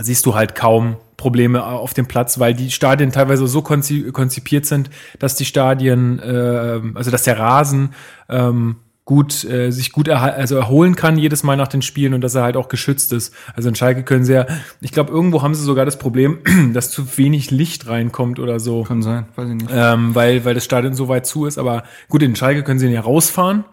siehst 0.00 0.26
du 0.26 0.34
halt 0.34 0.54
kaum 0.54 0.96
Probleme 1.16 1.64
auf 1.64 1.94
dem 1.94 2.06
Platz, 2.06 2.38
weil 2.38 2.54
die 2.54 2.70
Stadien 2.70 3.12
teilweise 3.12 3.46
so 3.46 3.62
konzi 3.62 4.10
konzipiert 4.12 4.66
sind, 4.66 4.90
dass 5.18 5.36
die 5.36 5.44
Stadien, 5.44 6.18
äh, 6.18 6.80
also 6.94 7.10
dass 7.10 7.22
der 7.22 7.38
Rasen 7.38 7.94
ähm, 8.28 8.76
gut 9.04 9.44
äh, 9.44 9.70
sich 9.70 9.92
gut 9.92 10.08
erha 10.08 10.28
also 10.28 10.56
erholen 10.56 10.96
kann 10.96 11.18
jedes 11.18 11.42
Mal 11.42 11.56
nach 11.56 11.68
den 11.68 11.82
Spielen 11.82 12.14
und 12.14 12.22
dass 12.22 12.34
er 12.34 12.42
halt 12.42 12.56
auch 12.56 12.68
geschützt 12.68 13.12
ist. 13.12 13.34
Also 13.54 13.68
in 13.68 13.74
Schalke 13.74 14.02
können 14.02 14.24
sie 14.24 14.32
ja, 14.32 14.46
ich 14.80 14.92
glaube, 14.92 15.12
irgendwo 15.12 15.42
haben 15.42 15.54
sie 15.54 15.62
sogar 15.62 15.84
das 15.84 15.98
Problem, 15.98 16.38
dass 16.72 16.90
zu 16.90 17.18
wenig 17.18 17.50
Licht 17.50 17.86
reinkommt 17.86 18.38
oder 18.38 18.60
so. 18.60 18.82
kann 18.82 19.02
sein, 19.02 19.26
weiß 19.36 19.48
ich 19.50 19.54
nicht. 19.56 19.70
ähm, 19.72 20.14
weil, 20.14 20.44
weil 20.44 20.54
das 20.54 20.64
Stadion 20.64 20.94
so 20.94 21.08
weit 21.08 21.26
zu 21.26 21.44
ist. 21.44 21.58
Aber 21.58 21.84
gut, 22.08 22.22
in 22.22 22.34
Schalke 22.34 22.62
können 22.62 22.78
sie 22.78 22.88
ja 22.88 23.02
rausfahren. 23.02 23.64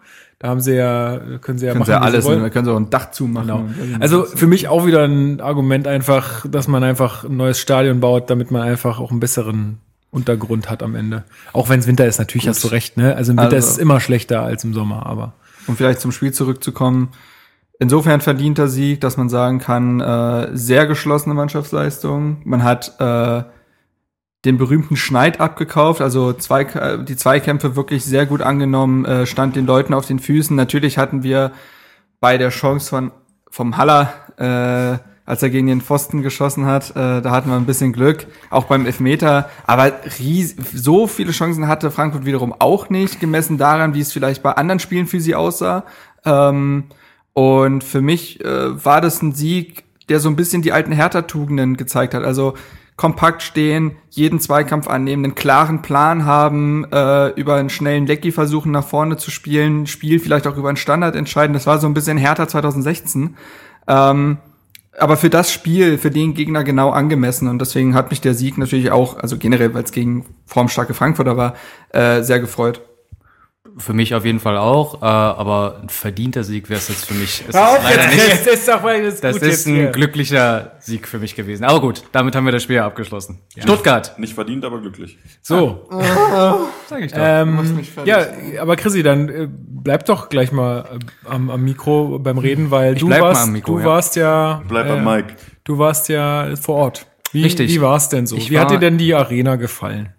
Da 0.42 0.48
haben 0.48 0.60
sie 0.60 0.74
ja, 0.74 1.20
können 1.40 1.58
sie 1.58 1.66
ja 1.66 1.72
können 1.72 1.78
machen, 1.80 1.86
sie 1.86 1.92
ja 1.92 2.00
alles, 2.00 2.24
sie 2.26 2.36
da 2.40 2.50
können 2.50 2.64
sie 2.64 2.72
auch 2.72 2.76
ein 2.76 2.90
Dach 2.90 3.12
zumachen. 3.12 3.46
Genau. 3.46 3.98
Also 4.00 4.24
für 4.24 4.48
mich 4.48 4.66
auch 4.66 4.84
wieder 4.84 5.04
ein 5.04 5.40
Argument 5.40 5.86
einfach, 5.86 6.44
dass 6.50 6.66
man 6.66 6.82
einfach 6.82 7.22
ein 7.24 7.36
neues 7.36 7.60
Stadion 7.60 8.00
baut, 8.00 8.28
damit 8.28 8.50
man 8.50 8.62
einfach 8.62 8.98
auch 8.98 9.12
einen 9.12 9.20
besseren 9.20 9.78
Untergrund 10.10 10.68
hat 10.68 10.82
am 10.82 10.96
Ende. 10.96 11.22
Auch 11.52 11.68
wenn 11.68 11.78
es 11.78 11.86
Winter 11.86 12.06
ist, 12.06 12.18
natürlich 12.18 12.48
hast 12.48 12.62
du 12.64 12.68
recht, 12.68 12.96
ne? 12.96 13.14
Also 13.14 13.30
im 13.32 13.38
Winter 13.38 13.54
Also- 13.54 13.68
ist 13.68 13.72
es 13.74 13.78
immer 13.78 14.00
schlechter 14.00 14.42
als 14.42 14.64
im 14.64 14.74
Sommer, 14.74 15.06
aber. 15.06 15.32
um 15.68 15.76
vielleicht 15.76 16.00
zum 16.00 16.10
Spiel 16.10 16.32
zurückzukommen, 16.32 17.10
insofern 17.78 18.20
verdienter 18.20 18.66
Sieg, 18.66 19.00
dass 19.00 19.16
man 19.16 19.28
sagen 19.28 19.60
kann, 19.60 20.00
äh, 20.00 20.48
sehr 20.54 20.86
geschlossene 20.88 21.36
Mannschaftsleistung. 21.36 22.38
Man 22.44 22.64
hat 22.64 22.96
äh, 22.98 23.42
den 24.44 24.58
berühmten 24.58 24.96
Schneid 24.96 25.40
abgekauft, 25.40 26.00
also 26.00 26.32
zwei, 26.32 26.62
äh, 26.62 27.04
die 27.04 27.16
Zweikämpfe 27.16 27.76
wirklich 27.76 28.04
sehr 28.04 28.26
gut 28.26 28.42
angenommen, 28.42 29.04
äh, 29.04 29.26
stand 29.26 29.54
den 29.56 29.66
Leuten 29.66 29.94
auf 29.94 30.06
den 30.06 30.18
Füßen. 30.18 30.56
Natürlich 30.56 30.98
hatten 30.98 31.22
wir 31.22 31.52
bei 32.20 32.38
der 32.38 32.50
Chance 32.50 32.88
von 32.88 33.12
vom 33.52 33.76
Haller, 33.76 34.14
äh, 34.38 34.98
als 35.26 35.42
er 35.42 35.50
gegen 35.50 35.66
den 35.66 35.82
Pfosten 35.82 36.22
geschossen 36.22 36.64
hat. 36.64 36.90
Äh, 36.96 37.20
da 37.20 37.30
hatten 37.30 37.50
wir 37.50 37.56
ein 37.56 37.66
bisschen 37.66 37.92
Glück, 37.92 38.26
auch 38.48 38.64
beim 38.64 38.86
Elfmeter. 38.86 39.50
Aber 39.66 39.92
ries 40.18 40.56
so 40.72 41.06
viele 41.06 41.32
Chancen 41.32 41.68
hatte 41.68 41.90
Frankfurt 41.90 42.24
wiederum 42.24 42.54
auch 42.58 42.88
nicht, 42.88 43.20
gemessen 43.20 43.58
daran, 43.58 43.94
wie 43.94 44.00
es 44.00 44.12
vielleicht 44.12 44.42
bei 44.42 44.52
anderen 44.52 44.80
Spielen 44.80 45.06
für 45.06 45.20
sie 45.20 45.34
aussah. 45.34 45.84
Ähm, 46.24 46.84
und 47.34 47.84
für 47.84 48.00
mich 48.00 48.42
äh, 48.42 48.84
war 48.84 49.02
das 49.02 49.20
ein 49.20 49.32
Sieg, 49.32 49.84
der 50.08 50.18
so 50.18 50.30
ein 50.30 50.36
bisschen 50.36 50.62
die 50.62 50.72
alten 50.72 50.92
Hertha-Tugenden 50.92 51.76
gezeigt 51.76 52.14
hat. 52.14 52.24
Also 52.24 52.54
kompakt 53.02 53.42
stehen, 53.42 53.96
jeden 54.10 54.38
Zweikampf 54.38 54.86
annehmen, 54.86 55.24
einen 55.24 55.34
klaren 55.34 55.82
Plan 55.82 56.24
haben, 56.24 56.86
äh, 56.92 57.30
über 57.30 57.56
einen 57.56 57.68
schnellen 57.68 58.06
Lecky 58.06 58.30
versuchen 58.30 58.70
nach 58.70 58.86
vorne 58.86 59.16
zu 59.16 59.32
spielen, 59.32 59.88
Spiel 59.88 60.20
vielleicht 60.20 60.46
auch 60.46 60.56
über 60.56 60.68
einen 60.68 60.76
Standard 60.76 61.16
entscheiden. 61.16 61.52
Das 61.52 61.66
war 61.66 61.80
so 61.80 61.88
ein 61.88 61.94
bisschen 61.94 62.16
Hertha 62.16 62.46
2016. 62.46 63.36
Ähm, 63.88 64.38
aber 64.96 65.16
für 65.16 65.30
das 65.30 65.52
Spiel, 65.52 65.98
für 65.98 66.12
den 66.12 66.34
Gegner 66.34 66.62
genau 66.62 66.90
angemessen. 66.90 67.48
Und 67.48 67.58
deswegen 67.58 67.96
hat 67.96 68.10
mich 68.10 68.20
der 68.20 68.34
Sieg 68.34 68.56
natürlich 68.56 68.92
auch, 68.92 69.18
also 69.18 69.36
generell, 69.36 69.74
weil 69.74 69.82
es 69.82 69.90
gegen 69.90 70.24
formstarke 70.46 70.94
Frankfurter 70.94 71.36
war, 71.36 71.54
äh, 71.88 72.22
sehr 72.22 72.38
gefreut. 72.38 72.82
Für 73.78 73.92
mich 73.94 74.14
auf 74.14 74.24
jeden 74.24 74.38
Fall 74.40 74.58
auch, 74.58 75.00
äh, 75.00 75.06
aber 75.06 75.80
ein 75.82 75.88
verdienter 75.88 76.44
Sieg 76.44 76.68
wäre 76.68 76.78
es 76.78 76.88
jetzt 76.88 77.06
für 77.06 77.14
mich. 77.14 77.42
Ist 77.48 77.56
auf, 77.56 77.78
leider 77.82 78.02
jetzt, 78.02 78.14
nicht. 78.14 78.28
jetzt 78.28 78.46
ist 78.46 78.68
doch 78.68 78.82
mal 78.82 79.02
das, 79.02 79.20
Das 79.20 79.32
gut 79.34 79.42
ist 79.42 79.48
jetzt 79.48 79.66
ein 79.68 79.74
hier. 79.74 79.90
glücklicher 79.90 80.72
Sieg 80.80 81.08
für 81.08 81.18
mich 81.18 81.34
gewesen. 81.34 81.64
Aber 81.64 81.80
gut, 81.80 82.02
damit 82.12 82.36
haben 82.36 82.44
wir 82.44 82.52
das 82.52 82.62
Spiel 82.62 82.78
abgeschlossen. 82.80 83.40
Stuttgart. 83.58 84.18
Nicht 84.18 84.34
verdient, 84.34 84.64
aber 84.64 84.80
glücklich. 84.80 85.16
So, 85.40 85.88
Sag 86.88 87.00
ich 87.02 87.12
doch. 87.12 87.18
ähm, 87.20 87.80
ja, 88.04 88.26
aber 88.60 88.76
Chrissy, 88.76 89.02
dann 89.02 89.28
äh, 89.28 89.48
bleib 89.50 90.04
doch 90.04 90.28
gleich 90.28 90.52
mal 90.52 90.84
äh, 91.24 91.28
am, 91.28 91.48
am 91.50 91.62
Mikro 91.62 92.18
beim 92.18 92.38
Reden, 92.38 92.70
weil 92.70 92.94
du 92.94 93.06
bleib 93.06 93.20
mal 93.20 93.28
warst, 93.28 93.42
am 93.44 93.52
Mikro, 93.52 93.72
du 93.74 93.78
ja. 93.80 93.84
warst 93.86 94.16
ja, 94.16 94.62
Bleib 94.68 94.86
äh, 94.86 94.90
am 94.90 95.04
Mike. 95.04 95.34
du 95.64 95.78
warst 95.78 96.08
ja 96.08 96.54
vor 96.60 96.76
Ort. 96.76 97.06
Wie, 97.32 97.42
Richtig. 97.44 97.70
Wie 97.70 97.80
war 97.80 97.96
es 97.96 98.10
denn 98.10 98.26
so? 98.26 98.36
Ich 98.36 98.50
wie 98.50 98.58
hat 98.58 98.70
dir 98.70 98.78
denn 98.78 98.98
die 98.98 99.14
Arena 99.14 99.56
gefallen? 99.56 100.10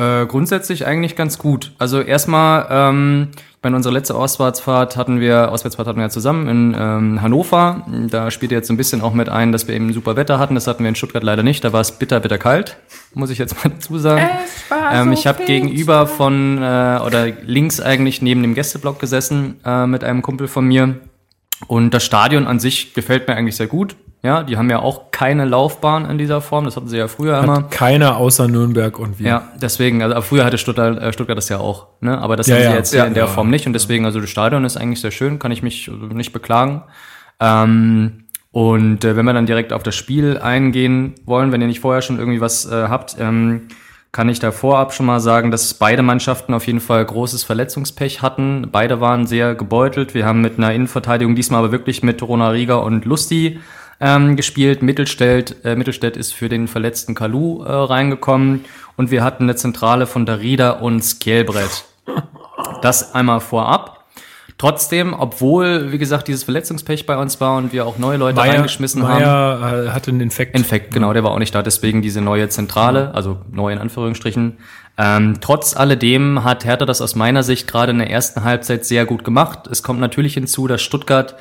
Äh, 0.00 0.26
grundsätzlich 0.26 0.86
eigentlich 0.86 1.14
ganz 1.14 1.36
gut. 1.36 1.72
Also 1.78 2.00
erstmal, 2.00 2.66
ähm, 2.70 3.28
bei 3.60 3.68
unserer 3.68 3.92
letzten 3.92 4.14
Auswärtsfahrt 4.14 4.96
hatten 4.96 5.20
wir, 5.20 5.52
Auswärtsfahrt 5.52 5.86
hatten 5.86 5.98
wir 5.98 6.04
ja 6.04 6.10
zusammen 6.10 6.48
in 6.48 6.74
ähm, 6.78 7.20
Hannover. 7.20 7.86
Da 8.08 8.30
spielte 8.30 8.54
jetzt 8.54 8.68
so 8.68 8.72
ein 8.72 8.78
bisschen 8.78 9.02
auch 9.02 9.12
mit 9.12 9.28
ein, 9.28 9.52
dass 9.52 9.68
wir 9.68 9.74
eben 9.74 9.92
super 9.92 10.16
Wetter 10.16 10.38
hatten. 10.38 10.54
Das 10.54 10.66
hatten 10.66 10.82
wir 10.82 10.88
in 10.88 10.94
Stuttgart 10.94 11.22
leider 11.22 11.42
nicht. 11.42 11.62
Da 11.62 11.74
war 11.74 11.82
es 11.82 11.92
bitter, 11.92 12.20
bitter 12.20 12.38
kalt, 12.38 12.78
muss 13.12 13.28
ich 13.28 13.36
jetzt 13.36 13.54
mal 13.64 13.70
dazu 13.70 13.98
sagen. 13.98 14.26
Ähm, 14.90 15.12
ich 15.12 15.26
habe 15.26 15.44
gegenüber 15.44 16.06
von, 16.06 16.56
äh, 16.56 17.00
oder 17.04 17.26
links 17.44 17.78
eigentlich 17.78 18.22
neben 18.22 18.40
dem 18.40 18.54
Gästeblock 18.54 18.98
gesessen 18.98 19.60
äh, 19.66 19.86
mit 19.86 20.02
einem 20.02 20.22
Kumpel 20.22 20.48
von 20.48 20.64
mir. 20.64 20.96
Und 21.66 21.92
das 21.92 22.04
Stadion 22.04 22.46
an 22.46 22.58
sich 22.58 22.94
gefällt 22.94 23.28
mir 23.28 23.34
eigentlich 23.34 23.56
sehr 23.56 23.66
gut. 23.66 23.96
Ja, 24.22 24.42
die 24.42 24.58
haben 24.58 24.68
ja 24.68 24.80
auch 24.80 25.10
keine 25.12 25.46
Laufbahn 25.46 26.04
in 26.04 26.18
dieser 26.18 26.42
Form. 26.42 26.66
Das 26.66 26.76
hatten 26.76 26.88
sie 26.88 26.98
ja 26.98 27.08
früher 27.08 27.42
immer. 27.42 27.56
Hat 27.56 27.70
keiner 27.70 28.18
außer 28.18 28.48
Nürnberg 28.48 28.98
und 28.98 29.18
wir. 29.18 29.26
Ja, 29.26 29.48
deswegen, 29.60 30.02
also 30.02 30.20
früher 30.20 30.44
hatte 30.44 30.58
Stuttgart, 30.58 30.98
äh, 31.00 31.12
Stuttgart 31.12 31.38
das 31.38 31.48
ja 31.48 31.58
auch, 31.58 31.86
ne? 32.00 32.18
Aber 32.18 32.36
das 32.36 32.46
Ja, 32.46 32.56
haben 32.56 32.62
sie 32.62 32.68
ja. 32.68 32.74
jetzt 32.74 32.92
Ja, 32.94 33.04
in 33.04 33.14
der. 33.14 33.28
Form 33.28 33.48
nicht 33.48 33.66
und 33.66 33.72
deswegen, 33.72 34.04
also 34.04 34.20
das 34.20 34.28
Stadion 34.28 34.64
ist 34.64 34.76
eigentlich 34.76 35.00
sehr 35.00 35.10
schön, 35.10 35.38
kann 35.38 35.52
ich 35.52 35.62
mich 35.62 35.90
nicht 36.12 36.32
beklagen. 36.32 36.82
Ähm, 37.40 38.24
und 38.52 39.04
äh, 39.04 39.16
wenn 39.16 39.24
wir 39.24 39.32
dann 39.32 39.46
direkt 39.46 39.72
auf 39.72 39.82
das 39.82 39.94
Spiel 39.94 40.38
eingehen 40.38 41.14
wollen, 41.24 41.52
wenn 41.52 41.60
ihr 41.60 41.66
nicht 41.68 41.80
vorher 41.80 42.02
schon 42.02 42.18
irgendwie 42.18 42.40
was 42.40 42.70
äh, 42.70 42.88
habt, 42.88 43.16
ähm, 43.18 43.68
kann 44.12 44.28
ich 44.28 44.40
da 44.40 44.50
vorab 44.50 44.92
schon 44.92 45.06
mal 45.06 45.20
sagen, 45.20 45.52
dass 45.52 45.72
beide 45.74 46.02
Mannschaften 46.02 46.52
auf 46.52 46.66
jeden 46.66 46.80
Fall 46.80 47.04
großes 47.04 47.44
Verletzungspech 47.44 48.22
hatten. 48.22 48.68
Beide 48.72 49.00
waren 49.00 49.26
sehr 49.26 49.54
gebeutelt. 49.54 50.14
Wir 50.14 50.26
haben 50.26 50.40
mit 50.40 50.58
einer 50.58 50.74
Innenverteidigung 50.74 51.36
diesmal 51.36 51.60
aber 51.60 51.72
wirklich 51.72 52.02
mit 52.02 52.20
Ronariga 52.20 52.74
und 52.74 53.04
Lusti 53.04 53.60
ähm, 54.00 54.36
gespielt. 54.36 54.82
Mittelstädt, 54.82 55.56
äh, 55.64 55.76
Mittelstädt 55.76 56.16
ist 56.16 56.34
für 56.34 56.48
den 56.48 56.68
verletzten 56.68 57.14
Kalu 57.14 57.62
äh, 57.62 57.70
reingekommen 57.70 58.64
und 58.96 59.10
wir 59.10 59.22
hatten 59.22 59.44
eine 59.44 59.56
Zentrale 59.56 60.06
von 60.06 60.26
Darida 60.26 60.70
und 60.70 61.02
Skjelbrett. 61.02 61.84
Das 62.82 63.14
einmal 63.14 63.40
vorab. 63.40 64.04
Trotzdem, 64.60 65.14
obwohl, 65.18 65.90
wie 65.90 65.96
gesagt, 65.96 66.28
dieses 66.28 66.44
Verletzungspech 66.44 67.06
bei 67.06 67.16
uns 67.16 67.40
war 67.40 67.56
und 67.56 67.72
wir 67.72 67.86
auch 67.86 67.96
neue 67.96 68.18
Leute 68.18 68.40
reingeschmissen 68.40 69.08
haben. 69.08 69.22
Meier, 69.22 69.86
äh, 69.86 69.88
hatte 69.88 70.10
einen 70.10 70.20
Infekt. 70.20 70.54
Infekt, 70.54 70.92
genau, 70.92 71.14
der 71.14 71.24
war 71.24 71.30
auch 71.30 71.38
nicht 71.38 71.54
da, 71.54 71.62
deswegen 71.62 72.02
diese 72.02 72.20
neue 72.20 72.50
Zentrale, 72.50 73.14
also 73.14 73.38
neu 73.50 73.72
in 73.72 73.78
Anführungsstrichen. 73.78 74.58
Ähm, 74.98 75.38
trotz 75.40 75.74
alledem 75.74 76.44
hat 76.44 76.66
Hertha 76.66 76.84
das 76.84 77.00
aus 77.00 77.14
meiner 77.14 77.42
Sicht 77.42 77.68
gerade 77.68 77.92
in 77.92 78.00
der 78.00 78.10
ersten 78.10 78.44
Halbzeit 78.44 78.84
sehr 78.84 79.06
gut 79.06 79.24
gemacht. 79.24 79.60
Es 79.66 79.82
kommt 79.82 79.98
natürlich 79.98 80.34
hinzu, 80.34 80.66
dass 80.66 80.82
Stuttgart 80.82 81.36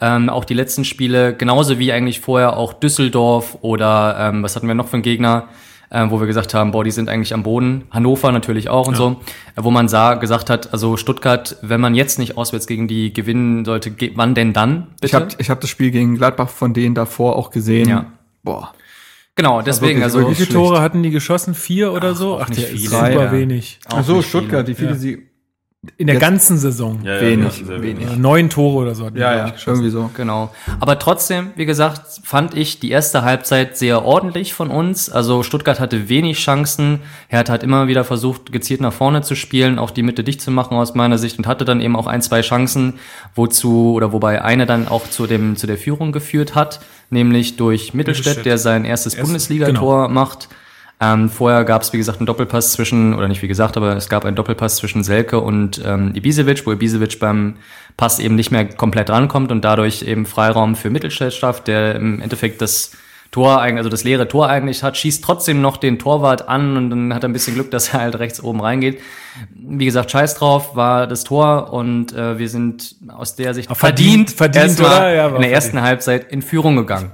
ähm, 0.00 0.28
auch 0.28 0.44
die 0.44 0.54
letzten 0.54 0.84
Spiele, 0.84 1.34
genauso 1.34 1.78
wie 1.78 1.92
eigentlich 1.92 2.20
vorher 2.20 2.56
auch 2.56 2.72
Düsseldorf 2.72 3.58
oder 3.60 4.16
ähm, 4.18 4.42
was 4.42 4.56
hatten 4.56 4.66
wir 4.68 4.74
noch 4.74 4.88
für 4.88 4.94
einen 4.94 5.02
Gegner, 5.02 5.48
ähm, 5.92 6.10
wo 6.10 6.18
wir 6.18 6.26
gesagt 6.26 6.54
haben, 6.54 6.72
boah, 6.72 6.82
die 6.82 6.90
sind 6.90 7.08
eigentlich 7.08 7.32
am 7.32 7.42
Boden. 7.44 7.84
Hannover 7.92 8.32
natürlich 8.32 8.68
auch 8.68 8.88
und 8.88 8.96
so, 8.96 9.20
äh, 9.54 9.62
wo 9.62 9.70
man 9.70 9.86
sah, 9.86 10.14
gesagt 10.14 10.50
hat, 10.50 10.72
also 10.72 10.96
Stuttgart, 10.96 11.56
wenn 11.62 11.80
man 11.80 11.94
jetzt 11.94 12.18
nicht 12.18 12.36
auswärts 12.36 12.66
gegen 12.66 12.88
die 12.88 13.12
gewinnen 13.12 13.64
sollte, 13.64 13.90
ge 13.92 14.12
wann 14.16 14.34
denn 14.34 14.52
dann? 14.52 14.88
Bitte? 15.00 15.06
Ich 15.06 15.14
habe 15.14 15.28
ich 15.38 15.50
hab 15.50 15.60
das 15.60 15.70
Spiel 15.70 15.90
gegen 15.92 16.16
Gladbach 16.16 16.48
von 16.48 16.74
denen 16.74 16.94
davor 16.96 17.36
auch 17.36 17.50
gesehen. 17.50 17.88
Ja. 17.88 18.06
Boah. 18.42 18.72
genau, 19.36 19.62
deswegen, 19.62 20.00
wirklich- 20.00 20.04
also 20.04 20.28
Wie 20.30 20.34
viele. 20.34 20.48
Tore 20.48 20.80
hatten 20.80 21.02
die 21.02 21.10
geschossen? 21.10 21.54
Vier 21.54 21.92
oder 21.92 22.14
so? 22.14 22.38
Ach, 22.40 22.48
nicht 22.48 22.60
der 22.62 22.70
ist 22.70 22.80
viele. 22.80 22.90
super 22.90 23.10
Ja. 23.26 23.32
wenig. 23.32 23.78
Ach 23.86 24.02
so, 24.04 24.20
Stuttgart, 24.22 24.66
die 24.66 24.74
viele 24.74 24.90
Ja. 24.90 24.96
sie. 24.96 25.28
In 25.96 26.06
der 26.06 26.14
Jetzt- 26.16 26.20
ganzen 26.22 26.58
Saison. 26.58 27.00
Ja, 27.04 27.14
ja, 27.16 27.20
Wenig, 27.20 27.62
sehr 27.66 27.82
wenig. 27.82 28.06
Äh, 28.06 28.16
Neun 28.16 28.50
Tore 28.50 28.76
oder 28.82 28.94
so. 28.94 29.08
Ja, 29.14 29.34
ja, 29.36 29.52
irgendwie 29.66 29.90
so. 29.90 30.10
Genau. 30.16 30.52
Aber 30.80 30.98
trotzdem, 30.98 31.50
wie 31.56 31.66
gesagt, 31.66 32.02
fand 32.24 32.56
ich 32.56 32.80
die 32.80 32.90
erste 32.90 33.22
Halbzeit 33.22 33.76
sehr 33.76 34.04
ordentlich 34.04 34.54
von 34.54 34.70
uns. 34.70 35.10
Also 35.10 35.42
Stuttgart 35.42 35.80
hatte 35.80 36.08
wenig 36.08 36.38
Chancen. 36.38 37.00
Hertha 37.28 37.52
hat 37.52 37.62
immer 37.62 37.86
wieder 37.86 38.04
versucht, 38.04 38.52
gezielt 38.52 38.80
nach 38.80 38.92
vorne 38.92 39.22
zu 39.22 39.34
spielen, 39.34 39.78
auch 39.78 39.90
die 39.90 40.02
Mitte 40.02 40.24
dicht 40.24 40.40
zu 40.40 40.50
machen 40.50 40.76
aus 40.76 40.94
meiner 40.94 41.18
Sicht 41.18 41.38
und 41.38 41.46
hatte 41.46 41.64
dann 41.64 41.80
eben 41.80 41.96
auch 41.96 42.06
ein, 42.06 42.22
zwei 42.22 42.40
Chancen, 42.40 42.94
wozu 43.34 43.92
oder 43.94 44.12
wobei 44.12 44.42
eine 44.42 44.66
dann 44.66 44.88
auch 44.88 45.08
zu 45.08 45.26
dem 45.26 45.56
zu 45.56 45.66
der 45.66 45.76
Führung 45.78 46.12
geführt 46.12 46.54
hat, 46.54 46.80
nämlich 47.10 47.56
durch 47.56 47.94
Mittelstädt, 47.94 48.24
Mittelstädt. 48.26 48.46
der 48.46 48.58
sein 48.58 48.84
erstes 48.84 49.14
Erstes- 49.14 49.28
Bundesligator 49.28 50.08
macht. 50.08 50.48
Ähm, 51.12 51.28
vorher 51.28 51.64
gab 51.64 51.82
es, 51.82 51.92
wie 51.92 51.98
gesagt, 51.98 52.18
einen 52.20 52.26
Doppelpass 52.26 52.72
zwischen, 52.72 53.14
oder 53.14 53.28
nicht 53.28 53.42
wie 53.42 53.48
gesagt, 53.48 53.76
aber 53.76 53.96
es 53.96 54.08
gab 54.08 54.24
einen 54.24 54.36
Doppelpass 54.36 54.76
zwischen 54.76 55.02
Selke 55.04 55.40
und 55.40 55.82
ähm, 55.84 56.12
Ibisevic, 56.14 56.66
wo 56.66 56.72
Ibisevic 56.72 57.18
beim 57.20 57.56
Pass 57.96 58.18
eben 58.18 58.34
nicht 58.36 58.50
mehr 58.50 58.64
komplett 58.64 59.10
rankommt 59.10 59.52
und 59.52 59.64
dadurch 59.64 60.02
eben 60.02 60.24
Freiraum 60.26 60.74
für 60.76 60.90
Mittelstädt 60.90 61.34
schafft, 61.34 61.68
der 61.68 61.96
im 61.96 62.20
Endeffekt 62.20 62.62
das 62.62 62.92
Tor, 63.30 63.60
eigentlich- 63.60 63.78
also 63.78 63.90
das 63.90 64.04
leere 64.04 64.28
Tor 64.28 64.48
eigentlich 64.48 64.82
hat, 64.84 64.96
schießt 64.96 65.22
trotzdem 65.24 65.60
noch 65.60 65.76
den 65.76 65.98
Torwart 65.98 66.48
an 66.48 66.76
und 66.76 66.90
dann 66.90 67.12
hat 67.14 67.24
er 67.24 67.28
ein 67.28 67.32
bisschen 67.32 67.54
Glück, 67.54 67.70
dass 67.72 67.92
er 67.92 68.00
halt 68.00 68.18
rechts 68.20 68.40
oben 68.42 68.60
reingeht. 68.60 69.00
Wie 69.52 69.84
gesagt, 69.84 70.10
scheiß 70.12 70.36
drauf, 70.36 70.76
war 70.76 71.06
das 71.08 71.24
Tor 71.24 71.72
und 71.72 72.12
äh, 72.12 72.38
wir 72.38 72.48
sind 72.48 72.94
aus 73.08 73.34
der 73.34 73.52
Sicht 73.54 73.68
verdient, 73.76 74.30
verdient, 74.30 74.78
oder? 74.78 74.88
Ja, 74.88 74.96
war 74.96 75.06
in 75.06 75.14
der 75.14 75.30
verdient. 75.30 75.52
ersten 75.52 75.82
Halbzeit 75.82 76.30
in 76.32 76.42
Führung 76.42 76.76
gegangen. 76.76 77.10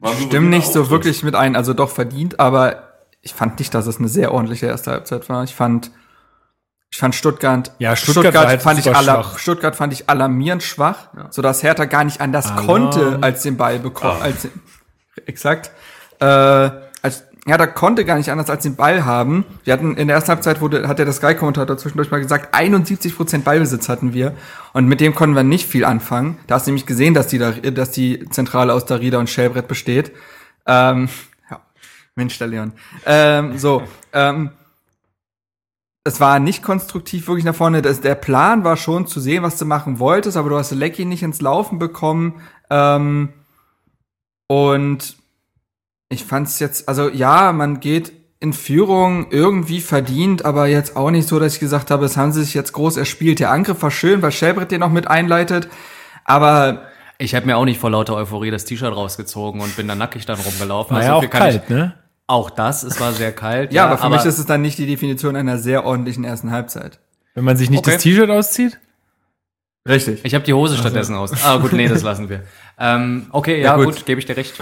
So 0.00 0.12
Stimmt 0.28 0.50
nicht 0.50 0.68
so 0.68 0.90
wirklich 0.90 1.24
mit 1.24 1.34
ein, 1.34 1.56
also 1.56 1.74
doch 1.74 1.90
verdient, 1.90 2.38
aber 2.38 2.87
ich 3.22 3.34
fand 3.34 3.58
nicht, 3.58 3.74
dass 3.74 3.86
es 3.86 3.98
eine 3.98 4.08
sehr 4.08 4.32
ordentliche 4.32 4.66
erste 4.66 4.92
Halbzeit 4.92 5.28
war. 5.28 5.44
Ich 5.44 5.54
fand, 5.54 5.90
ich 6.90 6.98
fand 6.98 7.14
Stuttgart, 7.14 7.72
Ja, 7.78 7.96
Stuttgart 7.96 8.34
war 8.34 8.46
halt 8.46 8.62
fand 8.62 8.78
ich 8.78 8.94
alar. 8.94 9.38
Stuttgart 9.38 9.76
fand 9.76 9.92
ich 9.92 10.08
alarmierend 10.08 10.62
schwach, 10.62 11.08
so 11.30 11.42
dass 11.42 11.62
Hertha 11.62 11.84
gar 11.84 12.04
nicht 12.04 12.20
anders 12.20 12.46
Alarm. 12.46 12.66
konnte, 12.66 13.18
als 13.20 13.42
den 13.42 13.56
Ball 13.56 13.78
bekommen, 13.78 14.22
als 14.22 14.48
exakt, 15.26 15.70
äh, 16.20 16.24
als 16.24 17.24
Hertha 17.46 17.66
konnte 17.66 18.04
gar 18.04 18.16
nicht 18.16 18.30
anders 18.30 18.50
als 18.50 18.62
den 18.62 18.76
Ball 18.76 19.04
haben. 19.04 19.44
Wir 19.64 19.72
hatten 19.72 19.96
in 19.96 20.08
der 20.08 20.16
ersten 20.16 20.30
Halbzeit 20.30 20.60
wurde, 20.60 20.86
hat 20.86 20.98
ja 20.98 21.04
der 21.04 21.14
Sky-Kommentator 21.14 21.78
zwischendurch 21.78 22.10
mal 22.10 22.20
gesagt, 22.20 22.54
71% 22.54 23.42
Ballbesitz 23.42 23.88
hatten 23.88 24.12
wir 24.12 24.34
und 24.74 24.86
mit 24.86 25.00
dem 25.00 25.14
konnten 25.14 25.34
wir 25.34 25.44
nicht 25.44 25.66
viel 25.66 25.84
anfangen. 25.84 26.38
Da 26.46 26.56
hast 26.56 26.66
du 26.66 26.70
nämlich 26.70 26.86
gesehen, 26.86 27.14
dass 27.14 27.26
die, 27.26 27.38
da, 27.38 27.52
dass 27.52 27.90
die 27.90 28.28
Zentrale 28.30 28.72
aus 28.74 28.84
Darida 28.84 29.18
und 29.18 29.30
Schellbrett 29.30 29.66
besteht. 29.66 30.12
Ähm, 30.66 31.08
ja, 31.08 31.08
Mensch, 32.18 32.36
der 32.38 32.48
Leon. 32.48 32.72
Ähm, 33.06 33.56
so, 33.56 33.82
ähm, 34.12 34.50
es 36.04 36.20
war 36.20 36.38
nicht 36.38 36.62
konstruktiv 36.62 37.28
wirklich 37.28 37.44
nach 37.44 37.54
vorne. 37.54 37.80
Das, 37.80 38.00
der 38.00 38.14
Plan 38.14 38.64
war 38.64 38.76
schon 38.76 39.06
zu 39.06 39.20
sehen, 39.20 39.42
was 39.42 39.56
du 39.58 39.64
machen 39.64 39.98
wolltest, 39.98 40.36
aber 40.36 40.50
du 40.50 40.56
hast 40.58 40.70
Lecky 40.72 41.04
nicht 41.06 41.22
ins 41.22 41.40
Laufen 41.40 41.78
bekommen. 41.78 42.40
Ähm, 42.70 43.30
und 44.46 45.16
ich 46.08 46.24
fand's 46.24 46.58
jetzt, 46.58 46.88
also 46.88 47.08
ja, 47.08 47.52
man 47.52 47.80
geht 47.80 48.12
in 48.40 48.52
Führung 48.52 49.30
irgendwie 49.30 49.80
verdient, 49.80 50.44
aber 50.44 50.66
jetzt 50.66 50.96
auch 50.96 51.10
nicht 51.10 51.28
so, 51.28 51.38
dass 51.38 51.54
ich 51.54 51.60
gesagt 51.60 51.90
habe, 51.90 52.04
es 52.06 52.16
haben 52.16 52.32
sie 52.32 52.44
sich 52.44 52.54
jetzt 52.54 52.72
groß 52.72 52.96
erspielt. 52.96 53.40
Der 53.40 53.50
Angriff 53.50 53.82
war 53.82 53.90
schön, 53.90 54.22
weil 54.22 54.32
Shelbrett 54.32 54.70
den 54.70 54.80
noch 54.80 54.90
mit 54.90 55.08
einleitet, 55.08 55.68
aber 56.24 56.82
Ich 57.18 57.34
habe 57.34 57.46
mir 57.46 57.56
auch 57.56 57.64
nicht 57.64 57.80
vor 57.80 57.90
lauter 57.90 58.14
Euphorie 58.14 58.52
das 58.52 58.64
T-Shirt 58.64 58.94
rausgezogen 58.94 59.60
und 59.60 59.74
bin 59.76 59.88
dann 59.88 59.98
nackig 59.98 60.24
dann 60.24 60.38
rumgelaufen. 60.38 60.94
War 60.94 61.02
Also 61.02 61.10
ja 61.10 61.16
auch 61.16 61.30
kalt, 61.30 61.62
ich, 61.64 61.68
ne? 61.68 61.94
Auch 62.28 62.50
das, 62.50 62.82
es 62.84 63.00
war 63.00 63.12
sehr 63.12 63.32
kalt. 63.32 63.72
ja, 63.72 63.86
aber 63.86 63.98
für 63.98 64.08
mich 64.10 64.24
ist 64.24 64.38
es 64.38 64.46
dann 64.46 64.62
nicht 64.62 64.78
die 64.78 64.86
Definition 64.86 65.34
einer 65.34 65.58
sehr 65.58 65.84
ordentlichen 65.84 66.22
ersten 66.24 66.50
Halbzeit. 66.52 67.00
Wenn 67.34 67.44
man 67.44 67.56
sich 67.56 67.70
nicht 67.70 67.80
Okay. 67.80 67.92
das 67.94 68.02
T-Shirt 68.02 68.30
auszieht? 68.30 68.78
Richtig. 69.88 70.20
Ich 70.24 70.34
habe 70.34 70.44
die 70.44 70.52
Hose 70.52 70.76
stattdessen 70.76 71.14
aus. 71.16 71.32
Ah, 71.44 71.56
gut, 71.56 71.72
nee, 71.72 71.88
das 71.88 72.02
lassen 72.02 72.28
wir. 72.28 72.42
Ähm, 72.78 73.26
okay, 73.32 73.56
ja, 73.60 73.68
Ja, 73.68 73.76
gut, 73.76 73.96
gut. 73.96 74.06
gebe 74.06 74.20
ich 74.20 74.26
dir 74.26 74.36
recht. 74.36 74.54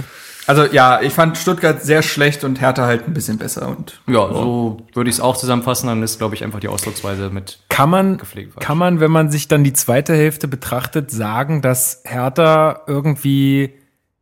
Also 0.47 0.65
ja, 0.65 1.01
ich 1.03 1.13
fand 1.13 1.37
Stuttgart 1.37 1.83
sehr 1.83 2.03
schlecht 2.03 2.45
und 2.45 2.61
Hertha 2.61 2.87
halt 2.87 3.09
ein 3.09 3.15
bisschen 3.15 3.37
besser. 3.37 3.67
Und 3.67 4.01
Ja, 4.07 4.29
so 4.33 4.87
würde 4.95 5.11
ich 5.11 5.17
es 5.17 5.21
auch 5.21 5.37
zusammenfassen. 5.37 5.89
Dann 5.89 6.05
ist, 6.05 6.19
glaube 6.19 6.37
ich, 6.37 6.45
einfach 6.45 6.61
die 6.61 6.69
Ausdrucksweise 6.69 7.31
mit. 7.31 7.59
Kann 7.69 7.91
man, 7.91 8.19
Gepflegt 8.19 8.53
falsch. 8.55 8.65
kann 8.65 8.79
man, 8.79 9.01
wenn 9.01 9.11
man 9.11 9.29
sich 9.33 9.49
dann 9.49 9.65
die 9.65 9.73
zweite 9.73 10.15
Hälfte 10.15 10.47
betrachtet, 10.47 11.11
sagen, 11.11 11.63
dass 11.63 12.03
Hertha 12.05 12.83
irgendwie 12.87 13.75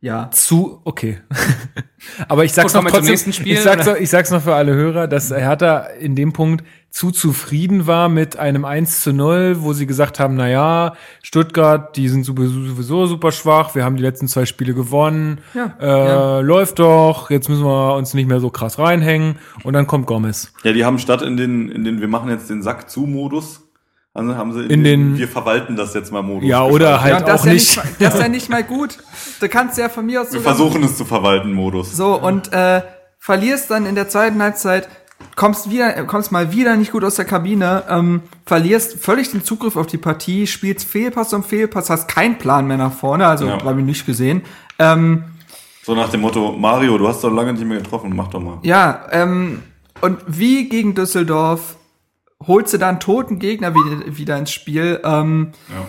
ja. 0.05 0.29
zu, 0.31 0.81
okay. 0.83 1.17
Aber 2.27 2.45
ich 2.45 2.53
sag's 2.53 2.73
Gut, 2.73 2.83
noch 2.83 2.91
trotzdem, 2.91 3.09
nächsten 3.09 3.33
Spiel, 3.33 3.53
ich 3.53 3.61
sag's, 3.61 3.87
noch, 3.87 3.95
ich 3.95 4.09
sag's 4.09 4.29
noch 4.29 4.43
für 4.43 4.53
alle 4.53 4.73
Hörer, 4.73 5.07
dass 5.07 5.31
Hertha 5.31 5.79
in 5.99 6.15
dem 6.15 6.31
Punkt 6.31 6.63
zu 6.91 7.09
zufrieden 7.09 7.87
war 7.87 8.07
mit 8.07 8.37
einem 8.37 8.63
1 8.63 9.01
zu 9.01 9.11
0, 9.11 9.57
wo 9.59 9.73
sie 9.73 9.87
gesagt 9.87 10.19
haben, 10.19 10.35
na 10.35 10.47
ja, 10.47 10.93
Stuttgart, 11.23 11.97
die 11.97 12.07
sind 12.07 12.23
sowieso 12.23 12.65
sowieso 12.65 13.07
super 13.07 13.31
schwach, 13.31 13.73
wir 13.73 13.83
haben 13.83 13.97
die 13.97 14.03
letzten 14.03 14.27
zwei 14.27 14.45
Spiele 14.45 14.75
gewonnen, 14.75 15.39
Ja, 15.55 15.73
äh, 15.81 15.87
ja. 15.87 16.39
läuft 16.39 16.79
doch, 16.79 17.31
jetzt 17.31 17.49
müssen 17.49 17.65
wir 17.65 17.95
uns 17.95 18.13
nicht 18.13 18.27
mehr 18.27 18.39
so 18.39 18.51
krass 18.51 18.77
reinhängen 18.77 19.39
und 19.63 19.73
dann 19.73 19.87
kommt 19.87 20.05
Gomez. 20.05 20.53
Ja, 20.63 20.71
die 20.71 20.85
haben 20.85 20.99
statt 20.99 21.23
in 21.23 21.35
den, 21.35 21.69
in 21.69 21.83
den, 21.83 21.99
wir 21.99 22.07
machen 22.07 22.29
jetzt 22.29 22.49
den 22.49 22.61
Sack 22.61 22.89
zu 22.89 23.01
Modus, 23.01 23.64
also 24.15 24.35
haben 24.35 24.53
sie 24.53 24.61
in, 24.63 24.69
In 24.71 24.83
den- 24.83 25.17
wir 25.17 25.27
verwalten 25.27 25.75
das 25.75 25.93
jetzt 25.93 26.11
mal 26.11 26.23
Modus. 26.23 26.49
Ja, 26.49 26.63
oder 26.63 27.01
halt 27.01 27.13
ja, 27.13 27.19
das 27.19 27.41
auch 27.41 27.45
ja 27.45 27.53
nicht. 27.53 27.77
nicht. 27.77 28.01
Das 28.01 28.15
ist 28.15 28.21
ja 28.21 28.27
nicht 28.27 28.49
mal 28.49 28.63
gut. 28.75 28.97
Du 29.39 29.47
kannst 29.49 29.77
ja 29.77 29.89
von 29.89 30.05
mir 30.07 30.21
aus 30.21 30.33
Wir 30.33 30.41
versuchen 30.41 30.83
es 30.83 30.97
zu 30.97 31.05
verwalten 31.05 31.53
Modus. 31.53 31.95
So, 31.95 32.19
und 32.19 32.51
äh, 32.51 32.81
verlierst 33.19 33.69
dann 33.69 33.85
in 33.85 33.93
der 33.95 34.09
zweiten 34.09 34.41
Halbzeit, 34.41 34.87
kommst 35.35 35.69
wieder, 35.69 35.91
kommst 36.05 36.31
mal 36.31 36.51
wieder 36.51 36.75
nicht 36.77 36.91
gut 36.91 37.03
aus 37.03 37.15
der 37.15 37.25
Kabine, 37.25 37.83
ähm, 37.89 38.21
verlierst 38.45 38.99
völlig 38.99 39.31
den 39.31 39.43
Zugriff 39.43 39.75
auf 39.75 39.87
die 39.87 39.97
Partie, 39.97 40.47
spielst 40.47 40.87
Fehlpass 40.87 41.33
um 41.33 41.43
Fehlpass, 41.43 41.89
hast 41.89 42.07
keinen 42.07 42.37
Plan 42.37 42.67
mehr 42.67 42.77
nach 42.77 42.93
vorne, 42.93 43.27
also 43.27 43.45
Ja. 43.47 43.63
habe 43.63 43.79
ich 43.81 43.85
nicht 43.85 44.05
gesehen. 44.05 44.43
Ähm, 44.79 45.23
So 45.83 45.93
nach 45.95 46.09
dem 46.09 46.21
Motto, 46.21 46.53
Mario, 46.53 46.97
du 46.97 47.07
hast 47.07 47.23
doch 47.23 47.31
lange 47.31 47.53
nicht 47.53 47.65
mehr 47.65 47.77
getroffen, 47.79 48.13
mach 48.15 48.27
doch 48.29 48.39
mal. 48.41 48.59
ja, 48.63 49.05
ähm, 49.11 49.61
und 50.01 50.19
wie 50.27 50.67
gegen 50.69 50.93
Düsseldorf 50.95 51.75
holst 52.47 52.73
du 52.73 52.77
dann 52.77 52.99
toten 52.99 53.39
Gegner 53.39 53.73
wieder, 53.73 54.17
wieder 54.17 54.37
ins 54.37 54.51
Spiel. 54.51 54.99
Ähm, 55.03 55.51
Ja. 55.69 55.85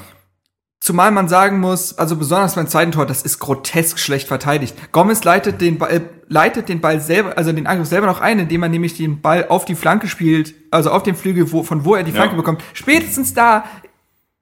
Zumal 0.78 1.11
man 1.11 1.27
sagen 1.27 1.59
muss, 1.59 1.99
also 1.99 2.15
besonders 2.15 2.55
beim 2.55 2.69
zweiten 2.69 2.93
Tor, 2.93 3.07
das 3.07 3.23
ist 3.23 3.41
grotesk 3.41 3.99
schlecht 3.99 4.28
verteidigt. 4.28 4.77
Gomez 4.93 5.24
leitet 5.24 5.61
den 5.61 5.78
Ball, 5.78 6.09
leitet 6.28 6.69
den 6.69 6.81
Ball 6.81 7.01
selber, 7.01 7.37
also 7.37 7.51
den 7.51 7.66
Angriff 7.66 7.89
selber 7.89 8.07
noch 8.07 8.20
ein, 8.20 8.39
indem 8.39 8.62
er 8.62 8.69
nämlich 8.69 8.97
den 8.97 9.20
Ball 9.20 9.49
auf 9.49 9.65
die 9.65 9.74
Flanke 9.74 10.07
spielt, 10.07 10.55
also 10.70 10.91
auf 10.93 11.03
den 11.03 11.16
Flügel, 11.16 11.51
wo, 11.51 11.65
von 11.65 11.85
wo 11.85 11.97
er 11.97 12.05
die 12.05 12.12
Ja. 12.12 12.16
Flanke 12.19 12.37
bekommt. 12.37 12.62
Spätestens 12.73 13.35
da 13.35 13.65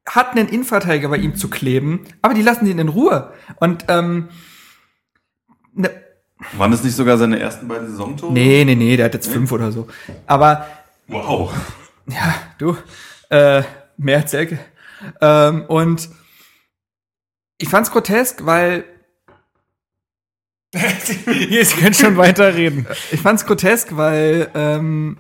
hat 0.07 0.33
einen 0.33 0.49
Innenverteidiger 0.49 1.09
bei 1.09 1.17
ihm 1.17 1.35
zu 1.35 1.49
kleben, 1.49 2.01
aber 2.21 2.35
die 2.35 2.43
lassen 2.43 2.67
ihn 2.67 2.79
in 2.79 2.89
Ruhe. 2.91 3.33
Und 3.61 3.87
ähm, 3.89 4.29
ne, 5.73 5.89
Waren 6.59 6.73
das 6.73 6.85
nicht 6.85 6.95
sogar 6.97 7.17
seine 7.17 7.39
ersten 7.41 7.69
beiden 7.69 7.89
Saisontore? 7.89 8.35
nee, 8.35 8.65
nee, 8.67 8.75
nee, 8.75 8.99
der 8.99 9.07
hat 9.07 9.15
jetzt 9.15 9.29
fünf 9.33 9.51
oder 9.51 9.73
so. 9.73 9.89
Aber 10.27 10.67
Wow. 11.09 11.55
Ja, 12.07 12.35
du, 12.59 12.77
äh, 13.31 13.63
mehr 13.97 14.19
als 14.19 14.35
Elke. 14.35 14.59
Ähm, 15.21 15.65
und 15.67 16.09
ich 17.59 17.69
fand's 17.69 17.91
grotesk, 17.91 18.45
weil 18.47 18.85
Ihr 21.51 21.65
könnt 21.67 21.97
schon 21.97 22.17
weiterreden. 22.17 22.87
ich 23.13 23.21
fand's 23.21 23.47
grotesk, 23.47 23.97
weil 23.97 24.51
ähm, 24.55 25.19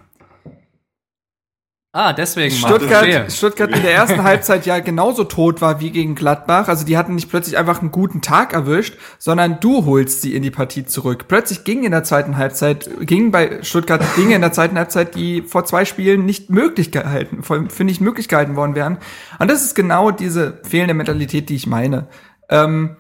Ah, 1.97 2.13
deswegen 2.13 2.53
Stuttgart. 2.53 3.31
Stuttgart 3.31 3.71
in 3.71 3.81
der 3.83 3.95
ersten 3.95 4.21
Halbzeit 4.25 4.67
ja 4.67 4.81
genauso 4.81 5.23
tot 5.23 5.61
war 5.61 5.79
wie 5.79 5.93
gegen 5.93 6.17
Gladbach. 6.17 6.67
Also 6.67 6.85
die 6.85 6.97
hatten 6.99 7.15
nicht 7.15 7.31
plötzlich 7.31 7.57
einfach 7.57 7.81
einen 7.81 7.93
guten 7.93 8.21
Tag 8.21 8.53
erwischt, 8.53 8.95
sondern 9.21 9.61
du 9.61 9.87
holst 9.87 10.21
sie 10.21 10.35
in 10.35 10.43
die 10.43 10.51
Partie 10.51 10.85
zurück. 10.85 11.27
Plötzlich 11.29 11.63
ging 11.63 11.85
in 11.85 11.93
der 11.93 12.03
zweiten 12.03 12.37
Halbzeit, 12.37 12.91
ging 13.03 13.31
bei 13.31 13.63
Stuttgart 13.63 14.03
Dinge 14.17 14.35
in 14.35 14.41
der 14.41 14.51
zweiten 14.51 14.77
Halbzeit, 14.77 15.15
die 15.15 15.43
vor 15.43 15.67
zwei 15.67 15.85
Spielen 15.85 16.27
nicht 16.27 16.51
möglich 16.51 16.91
gehalten, 16.91 17.45
für 17.45 17.85
nicht 17.85 18.01
möglich 18.01 18.27
gehalten 18.27 18.57
worden 18.57 18.75
wären. 18.75 18.99
Und 19.39 19.49
das 19.49 19.63
ist 19.63 19.77
genau 19.77 20.11
diese 20.11 20.59
fehlende 20.65 20.95
Mentalität, 20.95 21.49
die 21.49 21.55
ich 21.55 21.69
meine. 21.69 22.09
Ähm, 22.49 22.97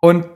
und 0.00 0.26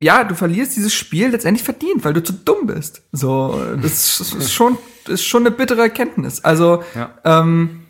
ja, 0.00 0.22
du 0.22 0.36
verlierst 0.36 0.76
dieses 0.76 0.94
Spiel 0.94 1.30
letztendlich 1.30 1.64
verdient, 1.64 2.04
weil 2.04 2.12
du 2.12 2.22
zu 2.22 2.34
dumm 2.34 2.68
bist. 2.68 3.02
So, 3.10 3.60
das 3.82 4.20
ist 4.20 4.52
schon, 4.52 4.78
ist 5.08 5.24
schon 5.24 5.42
eine 5.42 5.50
bittere 5.50 5.82
Erkenntnis. 5.82 6.42
Also, 6.44 6.82
Ja. 6.94 7.10
ähm, 7.24 7.80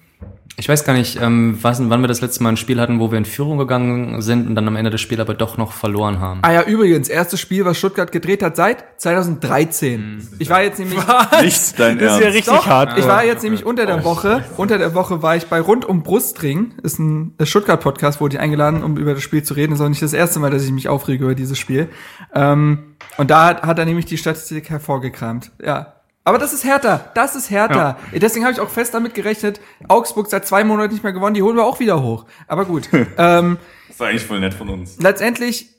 Ich 0.57 0.69
weiß 0.69 0.85
gar 0.85 0.93
nicht, 0.93 1.21
ähm, 1.21 1.59
was, 1.63 1.81
wann 1.91 2.01
wir 2.01 2.07
das 2.07 2.21
letzte 2.21 2.45
Mal 2.45 2.51
ein 2.51 2.57
Spiel 2.57 2.81
hatten, 2.81 3.01
wo 3.01 3.11
wir 3.11 3.19
in 3.19 3.25
Führung 3.25 3.59
gegangen 3.59 4.23
sind 4.23 4.47
und 4.47 4.55
dann 4.55 4.69
am 4.69 4.77
Ende 4.77 4.89
des 4.93 5.01
Spiels 5.01 5.21
aber 5.21 5.35
doch 5.35 5.57
noch 5.59 5.73
verloren 5.73 6.21
haben. 6.21 6.39
Ah 6.43 6.53
ja, 6.53 6.63
übrigens, 6.63 7.09
erstes 7.09 7.41
Spiel, 7.41 7.65
was 7.65 7.77
Stuttgart 7.77 8.13
gedreht 8.13 8.41
hat 8.41 8.55
seit 8.55 8.85
2013. 8.99 10.29
Ich 10.39 10.49
war 10.51 10.63
jetzt 10.63 10.79
nämlich 10.79 10.99
Nicht 11.43 11.79
dein 11.81 11.99
Das 11.99 12.13
ist 12.15 12.19
ja 12.21 12.27
Ernst. 12.27 12.37
richtig 12.37 12.45
Doch, 12.55 12.67
hart. 12.67 12.97
ich 12.99 13.05
war 13.07 13.25
jetzt 13.25 13.43
nämlich 13.43 13.67
unter 13.67 13.85
der 13.85 14.05
Woche, 14.05 14.45
unter 14.57 14.79
der 14.79 14.95
Woche 14.95 15.23
war 15.23 15.35
ich 15.35 15.47
bei 15.47 15.61
Rund 15.61 15.85
um 15.85 16.05
Brustring, 16.05 16.75
ist 16.85 17.01
ein 17.01 17.35
Stuttgart-Podcast, 17.43 18.21
wurde 18.21 18.37
ich 18.37 18.41
eingeladen, 18.41 18.85
um 18.85 18.97
über 18.97 19.15
das 19.15 19.23
Spiel 19.25 19.43
zu 19.43 19.55
reden. 19.55 19.73
Das 19.73 19.81
ist 19.81 19.85
auch 19.85 19.89
nicht 19.89 20.03
das 20.03 20.13
erste 20.13 20.39
Mal, 20.39 20.51
dass 20.51 20.65
ich 20.65 20.71
mich 20.71 20.89
aufrege 20.89 21.25
über 21.25 21.35
dieses 21.35 21.59
Spiel. 21.59 21.89
Ähm, 22.33 22.95
und 23.17 23.31
da 23.31 23.47
hat, 23.47 23.63
hat 23.63 23.79
er 23.81 23.87
nämlich 23.87 24.07
die 24.07 24.19
Statistik 24.19 24.71
hervorgekramt. 24.71 25.51
Ja. 25.65 25.94
Aber 26.25 26.39
das 26.39 26.53
ist 26.55 26.65
härter. 26.65 27.11
Das 27.15 27.37
ist 27.37 27.51
härter. 27.51 27.99
Deswegen 28.13 28.45
habe 28.45 28.55
ich 28.55 28.61
auch 28.61 28.71
fest 28.71 28.95
damit 28.95 29.15
gerechnet, 29.15 29.61
Augsburg 29.89 30.29
seit 30.29 30.47
zwei 30.47 30.65
Monaten 30.65 30.93
nicht 30.93 31.05
mehr 31.05 31.13
gewonnen, 31.13 31.35
die 31.35 31.43
holen 31.43 31.57
wir 31.57 31.65
auch 31.65 31.81
wieder 31.81 32.03
hoch. 32.03 32.25
Aber 32.49 32.65
gut. 32.65 32.89
ähm, 33.19 33.59
Das 33.89 34.01
war 34.01 34.09
eigentlich 34.09 34.25
voll 34.25 34.41
nett 34.41 34.55
von 34.55 34.71
uns. 34.71 34.99
letztendlich 35.01 35.75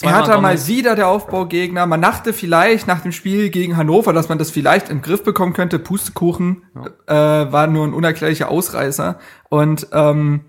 Zweimal 0.00 0.20
Hertha 0.20 0.40
mal 0.40 0.66
wieder 0.66 0.96
der 0.96 1.08
Aufbaugegner. 1.08 1.84
Man 1.86 2.00
dachte 2.00 2.32
vielleicht 2.32 2.86
nach 2.86 3.00
dem 3.00 3.12
Spiel 3.12 3.50
gegen 3.50 3.76
Hannover, 3.76 4.14
dass 4.14 4.30
man 4.30 4.38
das 4.38 4.50
vielleicht 4.50 4.88
im 4.88 5.02
Griff 5.02 5.22
bekommen 5.24 5.52
könnte. 5.52 5.78
Pustekuchen 5.78 6.62
äh, 7.06 7.12
war 7.14 7.66
nur 7.66 7.86
ein 7.86 7.92
unerklärlicher 7.92 8.48
Ausreißer. 8.48 9.18
Und 9.50 9.88
ähm, 9.92 10.46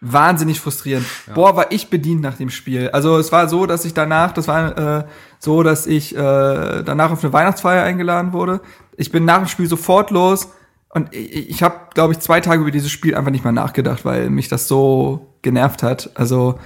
wahnsinnig 0.00 0.60
frustrierend. 0.60 1.06
Boah, 1.34 1.56
war 1.56 1.72
ich 1.72 1.90
bedient 1.90 2.22
nach 2.22 2.36
dem 2.36 2.50
Spiel. 2.50 2.88
Also 2.90 3.18
es 3.18 3.32
war 3.32 3.48
so, 3.48 3.66
dass 3.66 3.84
ich 3.84 3.94
danach, 3.94 4.32
das 4.32 4.48
war 4.48 5.00
äh, 5.00 5.04
so, 5.38 5.62
dass 5.62 5.86
ich 5.86 6.16
äh, 6.16 6.18
danach 6.82 7.10
auf 7.10 7.22
eine 7.22 7.32
Weihnachtsfeier 7.32 7.84
eingeladen 7.84 8.32
wurde. 8.32 8.60
Ich 8.96 9.12
bin 9.12 9.24
nach 9.24 9.38
dem 9.38 9.48
Spiel 9.48 9.66
sofort 9.66 10.10
los 10.10 10.52
und 10.88 11.14
ich, 11.14 11.50
ich 11.50 11.62
habe, 11.62 11.76
glaube 11.94 12.14
ich, 12.14 12.20
zwei 12.20 12.40
Tage 12.40 12.62
über 12.62 12.70
dieses 12.70 12.90
Spiel 12.90 13.14
einfach 13.14 13.30
nicht 13.30 13.44
mehr 13.44 13.52
nachgedacht, 13.52 14.04
weil 14.04 14.30
mich 14.30 14.48
das 14.48 14.68
so 14.68 15.34
genervt 15.42 15.82
hat. 15.82 16.10
Also 16.14 16.58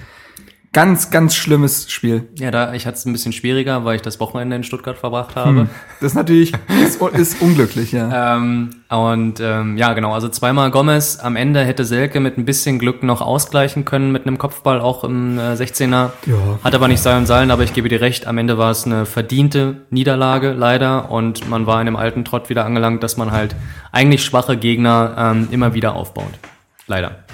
ganz, 0.75 1.11
ganz 1.11 1.35
schlimmes 1.35 1.91
Spiel. 1.91 2.29
Ja, 2.37 2.51
da 2.51 2.75
ich 2.75 2.87
hatte 2.87 2.99
es 2.99 3.07
ein 3.07 3.13
bisschen 3.13 3.33
schwieriger, 3.33 3.85
weil 3.85 3.97
ich 3.97 4.03
das 4.03 4.21
Wochenende 4.21 4.57
in 4.57 4.65
Stuttgart 4.65 4.99
verbracht 4.99 5.37
habe. 5.37 5.69
Das 6.01 6.11
ist 6.11 6.17
natürlich 6.17 6.53
ist, 6.85 7.01
ist 7.01 7.41
unglücklich, 7.41 7.93
ja. 7.93 8.37
Ähm, 8.37 8.71
und 8.91 9.41
ähm, 9.41 9.79
ja, 9.79 9.95
genau, 9.95 10.13
also 10.13 10.29
zweimal 10.29 10.71
Gomez. 10.71 11.19
Am 11.21 11.37
Ende 11.37 11.65
hätte 11.65 11.85
Selke 11.85 12.21
mit 12.21 12.37
ein 12.37 12.45
bisschen 12.45 12.79
Glück 12.79 13.03
noch 13.03 13.23
ausgleichen 13.23 13.85
können 13.85 14.13
mit 14.13 14.27
einem 14.27 14.37
Kopfball, 14.37 14.81
auch 14.81 15.05
im 15.05 15.39
äh, 15.39 15.53
16er. 15.53 16.11
Ja. 16.27 16.35
Hat 16.63 16.75
aber 16.75 16.89
nicht 16.89 17.01
sein 17.01 17.19
und 17.19 17.27
sein, 17.27 17.51
aber 17.51 17.63
ich 17.63 17.73
gebe 17.73 17.89
dir 17.89 18.01
recht, 18.01 18.27
am 18.27 18.37
Ende 18.37 18.59
war 18.59 18.73
es 18.73 18.85
eine 18.85 19.07
verdiente 19.07 19.77
Niederlage, 19.91 20.53
leider. 20.53 21.11
Und 21.11 21.49
man 21.49 21.67
war 21.67 21.81
in 21.81 21.87
dem 21.87 21.97
alten 21.97 22.25
Trott 22.25 22.51
wieder 22.51 22.67
angelangt, 22.67 23.03
dass 23.03 23.17
man 23.17 23.31
halt 23.31 23.55
eigentlich 23.93 24.25
schwache 24.25 24.57
Gegner 24.57 25.15
ähm, 25.17 25.49
immer 25.53 25.75
wieder 25.75 25.95
aufbaut. 25.95 26.35
Leider. 26.87 27.25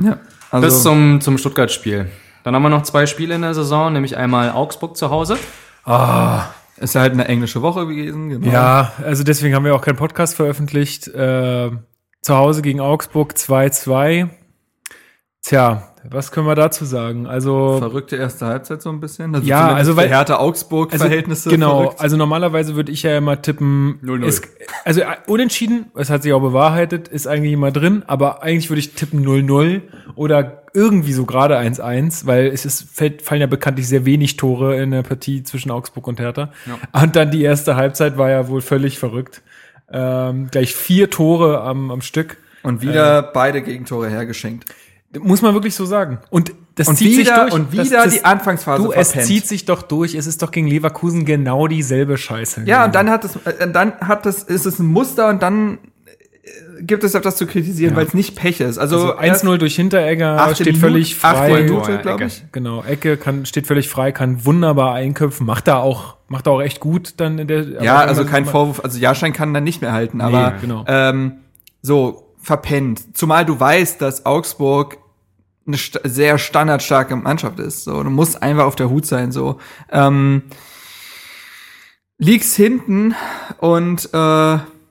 ja. 0.00 0.18
Also, 0.50 0.66
Bis 0.66 0.82
zum, 0.82 1.20
zum 1.20 1.38
Stuttgart-Spiel. 1.38 2.10
Dann 2.44 2.54
haben 2.54 2.62
wir 2.62 2.70
noch 2.70 2.82
zwei 2.82 3.06
Spiele 3.06 3.34
in 3.34 3.42
der 3.42 3.54
Saison, 3.54 3.92
nämlich 3.92 4.16
einmal 4.16 4.52
Augsburg 4.52 4.96
zu 4.96 5.10
Hause. 5.10 5.38
ist 6.76 6.94
ja 6.94 7.00
halt 7.00 7.12
eine 7.12 7.26
englische 7.26 7.62
Woche 7.62 7.86
gewesen. 7.86 8.28
Genau. 8.28 8.50
Ja, 8.50 8.92
also 9.04 9.24
deswegen 9.24 9.54
haben 9.54 9.64
wir 9.64 9.74
auch 9.74 9.82
keinen 9.82 9.96
Podcast 9.96 10.34
veröffentlicht. 10.34 11.08
Äh, 11.08 11.70
zu 12.22 12.36
Hause 12.36 12.62
gegen 12.62 12.80
Augsburg 12.80 13.34
2-2. 13.34 14.28
Tja, 15.42 15.94
was 16.10 16.32
können 16.32 16.46
wir 16.46 16.54
dazu 16.54 16.84
sagen? 16.84 17.26
Also, 17.26 17.78
Verrückte 17.78 18.16
erste 18.16 18.46
Halbzeit 18.46 18.82
so 18.82 18.90
ein 18.90 19.00
bisschen. 19.00 19.34
Also 19.34 19.46
Ja, 19.46 19.68
also 19.74 19.96
weil- 19.96 20.08
Hertha 20.08 20.36
Augsburg 20.36 20.92
also 20.92 21.04
Verhältnisse 21.04 21.50
genau. 21.50 21.82
verrückt. 21.82 22.00
Also 22.00 22.16
normalerweise 22.16 22.76
würde 22.76 22.92
ich 22.92 23.02
ja 23.02 23.16
immer 23.16 23.40
tippen. 23.42 23.98
0-0. 24.02 24.26
Es, 24.26 24.42
also 24.84 25.00
äh, 25.00 25.06
unentschieden, 25.26 25.86
es 25.94 26.10
hat 26.10 26.22
sich 26.22 26.32
auch 26.32 26.40
bewahrheitet, 26.40 27.08
ist 27.08 27.26
eigentlich 27.26 27.52
immer 27.52 27.70
drin, 27.70 28.02
aber 28.06 28.42
eigentlich 28.42 28.70
würde 28.70 28.80
ich 28.80 28.94
tippen 28.94 29.24
0-0 29.26 29.82
oder 30.14 30.62
irgendwie 30.74 31.12
so 31.12 31.24
gerade 31.24 31.58
1-1, 31.58 32.26
weil 32.26 32.46
es 32.46 32.64
ist, 32.64 32.88
fällt, 32.92 33.22
fallen 33.22 33.40
ja 33.40 33.46
bekanntlich 33.46 33.88
sehr 33.88 34.04
wenig 34.04 34.36
Tore 34.36 34.80
in 34.80 34.90
der 34.90 35.02
Partie 35.02 35.42
zwischen 35.42 35.70
Augsburg 35.70 36.06
und 36.06 36.20
Hertha. 36.20 36.50
Und 36.92 37.16
dann 37.16 37.30
die 37.30 37.42
erste 37.42 37.76
Halbzeit 37.76 38.18
war 38.18 38.30
ja 38.30 38.48
wohl 38.48 38.60
völlig 38.60 38.98
verrückt. 38.98 39.42
Ähm, 39.90 40.48
gleich 40.50 40.74
vier 40.74 41.10
Tore 41.10 41.62
am, 41.62 41.90
am 41.90 42.02
Stück. 42.02 42.36
Und 42.62 42.82
wieder 42.82 43.22
beide 43.22 43.62
Gegentore 43.62 44.08
hergeschenkt. 44.10 44.66
Muss 45.18 45.40
man 45.42 45.54
wirklich 45.54 45.74
so 45.74 45.86
sagen. 45.86 46.18
Und 46.30 46.52
das 46.74 46.86
Und 46.88 46.96
zieht 46.96 47.14
sich 47.14 47.26
wieder- 47.26 47.42
durch. 47.42 47.54
und 47.54 47.74
Das- 47.76 47.86
wieder 47.86 48.04
das, 48.04 48.12
die 48.14 48.24
Anfangsphase 48.24 48.82
Du, 48.84 48.92
es 48.92 49.10
zieht 49.12 49.46
sich 49.46 49.64
doch 49.64 49.82
durch. 49.82 50.14
Es 50.14 50.26
ist 50.26 50.42
doch 50.42 50.50
gegen 50.50 50.66
Leverkusen 50.68 51.24
genau 51.24 51.66
dieselbe 51.66 52.18
Scheiße. 52.18 52.62
Ja, 52.66 52.84
und 52.84 52.94
dann 52.94 53.08
hat 53.10 53.24
es, 53.24 53.36
äh, 53.46 53.70
dann 53.72 53.94
hat 54.00 54.26
es, 54.26 54.42
ist 54.42 54.66
es 54.66 54.78
ein 54.78 54.86
Muster 54.86 55.28
und 55.28 55.42
dann 55.42 55.78
gibt 56.80 57.04
es 57.04 57.14
etwas 57.14 57.36
zu 57.36 57.46
kritisieren, 57.46 57.96
weil 57.96 58.06
es 58.06 58.14
nicht 58.14 58.36
Pech 58.36 58.60
ist. 58.60 58.78
Also, 58.78 59.12
Also 59.14 59.16
1-0 59.18 59.58
durch 59.58 59.74
Hinteregger 59.76 60.38
steht 60.54 60.66
Minute- 60.66 60.80
völlig 60.80 61.16
frei. 61.16 61.62
Minute, 61.64 61.98
glaube 61.98 62.24
ich. 62.24 62.44
Genau, 62.52 62.82
Ecke 62.84 63.16
kann, 63.16 63.44
steht 63.46 63.66
völlig 63.66 63.88
frei, 63.88 64.12
kann 64.12 64.44
wunderbar 64.44 64.94
einköpfen, 64.94 65.44
macht 65.46 65.66
da 65.68 65.78
auch, 65.78 66.16
macht 66.28 66.46
da 66.46 66.52
auch 66.52 66.60
echt 66.62 66.80
gut 66.80 67.14
dann 67.16 67.38
in 67.38 67.48
der. 67.48 67.82
Ja, 67.82 67.96
also 67.96 68.24
kein 68.24 68.44
Vorwurf. 68.44 68.80
Also 68.84 68.98
Jahrstein 68.98 69.32
kann 69.32 69.52
dann 69.52 69.64
nicht 69.64 69.80
mehr 69.82 69.92
halten, 69.92 70.20
aber 70.20 70.54
genau. 70.60 70.84
ähm, 70.86 71.32
so 71.82 72.27
verpennt. 72.40 73.16
Zumal 73.16 73.44
du 73.44 73.58
weißt, 73.58 74.00
dass 74.00 74.26
Augsburg 74.26 74.98
eine 75.66 75.76
st 75.76 76.00
sehr 76.04 76.38
standardstarke 76.38 77.14
Mannschaft 77.16 77.58
ist. 77.60 77.84
So, 77.84 78.02
du 78.02 78.10
musst 78.10 78.42
einfach 78.42 78.64
auf 78.64 78.76
der 78.76 78.88
Hut 78.90 79.04
sein. 79.06 79.32
So, 79.32 79.58
ähm, 79.90 80.42
liegst 82.18 82.54
hinten 82.56 83.14
und 83.58 84.08
äh, 84.12 84.16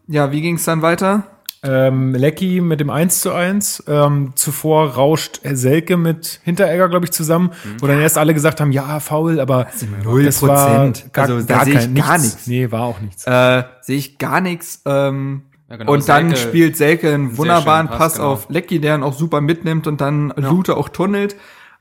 ja, 0.10 0.32
wie 0.32 0.42
ging 0.42 0.56
es 0.56 0.64
dann 0.64 0.82
weiter? 0.82 1.24
Ähm, 1.64 2.14
Lecky 2.14 2.62
mit 2.62 2.80
dem 2.80 2.90
1 2.92 3.22
zu 3.22 3.34
1. 3.34 3.86
Ähm, 3.88 4.34
zuvor 4.36 4.94
rauscht 4.94 5.42
Selke 5.44 5.98
mit 5.98 6.40
Hinteregger, 6.44 6.88
glaube 6.88 7.06
ich, 7.06 7.12
zusammen, 7.12 7.52
wo 7.80 7.88
dann 7.88 8.00
erst 8.00 8.18
alle 8.18 8.34
gesagt 8.36 8.62
haben, 8.62 8.72
ja, 8.72 9.00
faul, 9.00 9.40
aber 9.40 9.68
null 10.04 10.26
war 10.44 10.68
Prozent. 10.92 11.12
gar, 11.14 11.26
Also 11.28 11.42
da 11.46 11.56
gar, 11.56 11.66
sehe 11.66 11.74
ich 11.80 11.96
gar 11.96 12.18
nichts. 12.20 12.34
nichts. 12.36 12.48
Nee, 12.48 12.72
war 12.72 12.84
auch 12.84 13.00
nichts. 13.02 13.26
Äh, 13.26 13.64
Sehe 13.82 13.98
ich 13.98 14.18
gar 14.20 14.40
nichts. 14.40 14.82
Ähm, 14.86 15.42
Ja, 15.70 15.76
genau, 15.76 15.92
und 15.92 16.08
dann 16.08 16.30
Selke- 16.30 16.38
spielt 16.38 16.78
Selke 16.78 17.14
einen 17.14 17.38
wunderbaren 17.38 17.88
Pass, 17.88 17.98
Pass, 17.98 18.14
genau. 18.16 18.32
auf 18.32 18.50
Lecky, 18.50 18.80
der 18.80 18.96
ihn 18.96 19.04
auch 19.04 19.14
super 19.14 19.42
mitnimmt 19.42 19.88
und 19.88 20.00
dann 20.02 20.34
Lute 20.38 20.78
auch 20.78 20.90
tunnelt. 20.90 21.36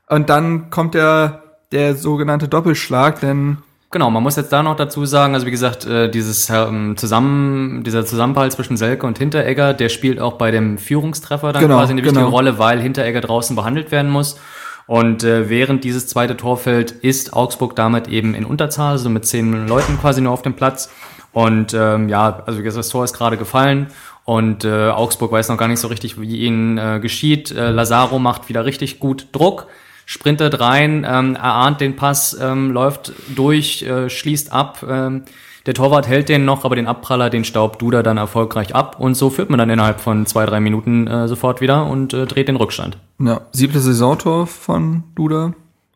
Und 0.09 0.29
dann 0.29 0.69
kommt 0.69 0.93
der, 0.93 1.43
der 1.71 1.95
sogenannte 1.95 2.47
Doppelschlag, 2.47 3.19
denn 3.21 3.57
Genau, 3.89 4.09
man 4.09 4.21
muss 4.21 4.35
jetzt 4.35 4.51
da 4.51 4.63
noch 4.63 4.75
dazu 4.75 5.05
sagen, 5.05 5.33
also 5.33 5.45
wie 5.45 5.51
gesagt, 5.51 5.85
äh, 5.85 6.11
dieses 6.11 6.49
ähm, 6.49 6.97
zusammen, 6.97 7.83
dieser 7.85 8.05
Zusammenhalt 8.05 8.51
zwischen 8.51 8.75
Selke 8.75 9.07
und 9.07 9.17
Hinteregger, 9.17 9.73
der 9.73 9.87
spielt 9.87 10.19
auch 10.19 10.33
bei 10.33 10.51
dem 10.51 10.77
Führungstreffer 10.77 11.53
dann 11.53 11.61
Genau, 11.61 11.77
quasi 11.77 11.93
eine 11.93 12.01
wichtige 12.03 12.19
genau. 12.19 12.35
Rolle, 12.35 12.59
weil 12.59 12.81
Hinteregger 12.81 13.21
draußen 13.21 13.55
behandelt 13.55 13.91
werden 13.91 14.11
muss. 14.11 14.39
Und 14.87 15.23
äh, 15.23 15.49
während 15.49 15.85
dieses 15.85 16.07
zweite 16.07 16.35
Tor 16.35 16.57
fällt, 16.57 16.91
ist 16.91 17.31
Augsburg 17.31 17.77
damit 17.77 18.09
eben 18.09 18.35
in 18.35 18.43
Unterzahl, 18.43 18.91
also 18.91 19.09
mit 19.09 19.25
zehn 19.25 19.67
Leuten 19.67 19.97
quasi 19.99 20.19
nur 20.19 20.33
auf 20.33 20.41
dem 20.41 20.53
Platz. 20.55 20.89
Und 21.37 21.75
ähm, 21.75 22.09
ja, 22.09 22.41
also 22.47 22.63
das 22.63 22.89
Tor 22.89 23.03
ist 23.03 23.13
gerade 23.13 23.37
gefallen 23.37 23.89
und 24.23 24.65
äh, 24.65 24.89
Augsburg 24.89 25.31
weiß 25.31 25.49
noch 25.49 25.57
gar 25.57 25.67
nicht 25.67 25.79
so 25.79 25.87
richtig, 25.87 26.19
wie 26.19 26.37
ihnen 26.37 26.79
äh, 26.79 26.99
geschieht. 26.99 27.51
Äh, 27.51 27.69
Lazaro 27.69 28.17
macht 28.17 28.49
wieder 28.49 28.65
richtig 28.65 28.97
gut 28.97 29.27
Druck, 29.33 29.67
sprintet 30.07 30.59
rein, 30.59 31.05
ähm, 31.07 31.35
erahnt 31.35 31.79
den 31.79 31.95
Pass, 31.95 32.35
ähm, 32.41 32.71
läuft 32.71 33.11
durch, 33.35 33.83
äh, 33.83 34.09
schließt 34.09 34.51
ab. 34.51 34.83
Ähm, 34.89 35.25
der 35.67 35.75
Torwart 35.75 36.07
hält 36.07 36.27
den 36.27 36.43
noch, 36.43 36.65
aber 36.65 36.75
den 36.75 36.87
Abpraller, 36.87 37.29
den 37.29 37.43
staubt 37.43 37.83
Duda 37.83 38.01
dann 38.01 38.17
erfolgreich 38.17 38.73
ab. 38.73 38.99
Und 38.99 39.13
so 39.13 39.29
führt 39.29 39.51
man 39.51 39.59
dann 39.59 39.69
innerhalb 39.69 39.99
von 39.99 40.25
zwei, 40.25 40.47
drei 40.47 40.59
Minuten 40.59 41.05
äh, 41.05 41.27
sofort 41.27 41.61
wieder 41.61 41.85
und 41.85 42.15
äh, 42.15 42.25
dreht 42.25 42.47
den 42.47 42.55
Rückstand. 42.55 42.97
ja, 43.19 43.41
siebte 43.51 43.79
Saisontor 43.79 44.47
von 44.47 45.03
Duda. 45.13 45.53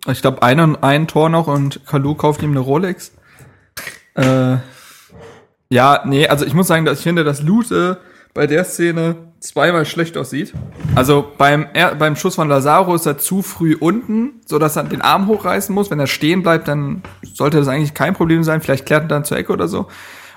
Ich 0.08 0.22
glaube, 0.22 0.44
ein, 0.44 0.84
ein 0.84 1.08
Tor 1.08 1.30
noch 1.30 1.48
und 1.48 1.84
Kalu 1.88 2.14
kauft 2.14 2.44
ihm 2.44 2.52
eine 2.52 2.60
Rolex. 2.60 3.14
Äh, 4.14 4.58
ja, 5.72 6.04
nee, 6.06 6.28
also 6.28 6.46
ich 6.46 6.54
muss 6.54 6.68
sagen, 6.68 6.84
dass 6.84 7.00
ich 7.00 7.04
finde, 7.04 7.24
dass 7.24 7.42
Lute 7.42 7.98
bei 8.34 8.46
der 8.46 8.66
Szene 8.66 9.16
zweimal 9.40 9.86
schlecht 9.86 10.18
aussieht. 10.18 10.54
Also 10.96 11.26
beim, 11.38 11.66
er, 11.74 11.96
beim 11.96 12.16
Schuss 12.18 12.36
von 12.36 12.50
Lazaro 12.50 12.94
ist 12.94 13.06
er 13.06 13.18
zu 13.18 13.42
früh 13.42 13.76
unten, 13.80 14.42
so 14.46 14.60
dass 14.60 14.76
er 14.76 14.84
den 14.84 15.02
Arm 15.02 15.28
hochreißen 15.28 15.74
muss. 15.74 15.90
Wenn 15.90 16.00
er 16.00 16.08
stehen 16.08 16.44
bleibt, 16.44 16.68
dann 16.68 17.02
sollte 17.24 17.58
das 17.58 17.70
eigentlich 17.70 17.94
kein 17.94 18.14
Problem 18.14 18.44
sein. 18.44 18.62
Vielleicht 18.62 18.86
klärt 18.86 19.06
er 19.06 19.08
dann 19.08 19.24
zur 19.24 19.38
Ecke 19.38 19.54
oder 19.54 19.70
so. 19.70 19.88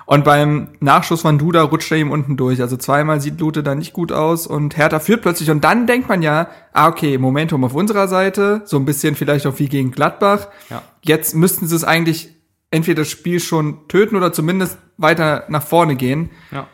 Und 0.06 0.24
beim 0.24 0.69
Nachschuss 0.81 1.23
von 1.23 1.39
Duda 1.39 1.62
rutscht 1.62 1.90
er 1.90 1.98
ihm 1.98 2.12
unten 2.12 2.36
durch. 2.36 2.61
Also 2.61 2.77
zweimal 2.77 3.20
sieht 3.20 3.40
Lute 3.40 3.62
da 3.62 3.74
nicht 3.74 3.93
gut 3.93 4.12
aus 4.12 4.47
und 4.47 4.77
Hertha 4.77 5.01
führt 5.01 5.23
plötzlich. 5.23 5.51
Und 5.51 5.65
dann 5.65 5.86
denkt 5.86 6.09
man 6.09 6.23
ja, 6.23 6.48
ah, 6.73 6.89
okay, 6.89 7.19
Momentum 7.19 7.65
auf 7.65 7.74
unserer 7.74 8.06
Seite, 8.06 8.62
so 8.66 8.77
ein 8.77 8.85
bisschen 8.85 9.16
vielleicht 9.16 9.47
auch 9.47 9.59
wie 9.59 9.69
gegen 9.69 9.90
Gladbach. 9.90 10.48
Ja. 10.70 10.82
Jetzt 11.02 11.35
müssten 11.35 11.66
sie 11.66 11.74
es 11.74 11.85
eigentlich 11.85 12.34
entweder 12.75 13.03
das 13.03 13.11
Spiel 13.11 13.41
schon 13.41 13.89
töten 13.89 14.17
oder 14.17 14.33
zumindest 14.33 14.79
weiter 14.97 15.45
nach 15.49 15.63
vorne 15.63 15.97
gehen. 15.97 16.31
Ja. 16.51 16.67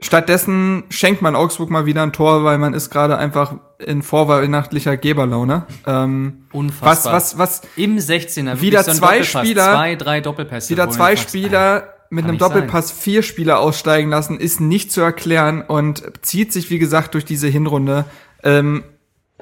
Stattdessen 0.00 0.84
schenkt 0.90 1.22
man 1.22 1.34
Augsburg 1.34 1.70
mal 1.70 1.84
wieder 1.86 2.02
ein 2.04 2.12
Tor, 2.12 2.44
weil 2.44 2.58
man 2.58 2.72
ist 2.72 2.90
gerade 2.90 3.18
einfach 3.18 3.56
in 3.84 4.02
vorweihnachtlicher 4.02 4.96
Geberlaune. 4.96 5.66
Ähm, 5.86 6.44
Unfassbar. 6.52 7.14
was, 7.14 7.36
was, 7.38 7.62
was, 7.62 7.68
Im 7.76 7.96
16er. 7.96 8.44
wirklich 8.44 8.60
Wieder 8.60 8.84
so 8.84 8.92
zwei 8.92 9.18
Doppelpass, 9.18 9.42
Spieler- 9.44 9.72
Zwei, 9.72 9.94
drei 9.96 10.20
Doppelpässe. 10.20 10.70
wieder 10.70 10.88
zwei 10.90 11.10
du 11.12 11.16
sagst, 11.16 11.30
Spieler 11.30 11.94
mit 12.10 12.24
einem 12.24 12.32
nicht 12.34 12.40
sein. 12.40 12.48
Doppelpass 12.52 12.92
vier 12.92 13.22
Spieler 13.24 13.58
aussteigen 13.58 14.08
lassen, 14.10 14.38
ist 14.38 14.60
nicht 14.60 14.92
zu 14.92 15.00
erklären 15.00 15.62
und 15.62 16.04
zieht 16.22 16.52
sich, 16.52 16.70
wie 16.70 16.78
gesagt, 16.78 17.14
durch 17.14 17.24
diese 17.24 17.48
Hinrunde. 17.48 18.04
Ähm, 18.44 18.84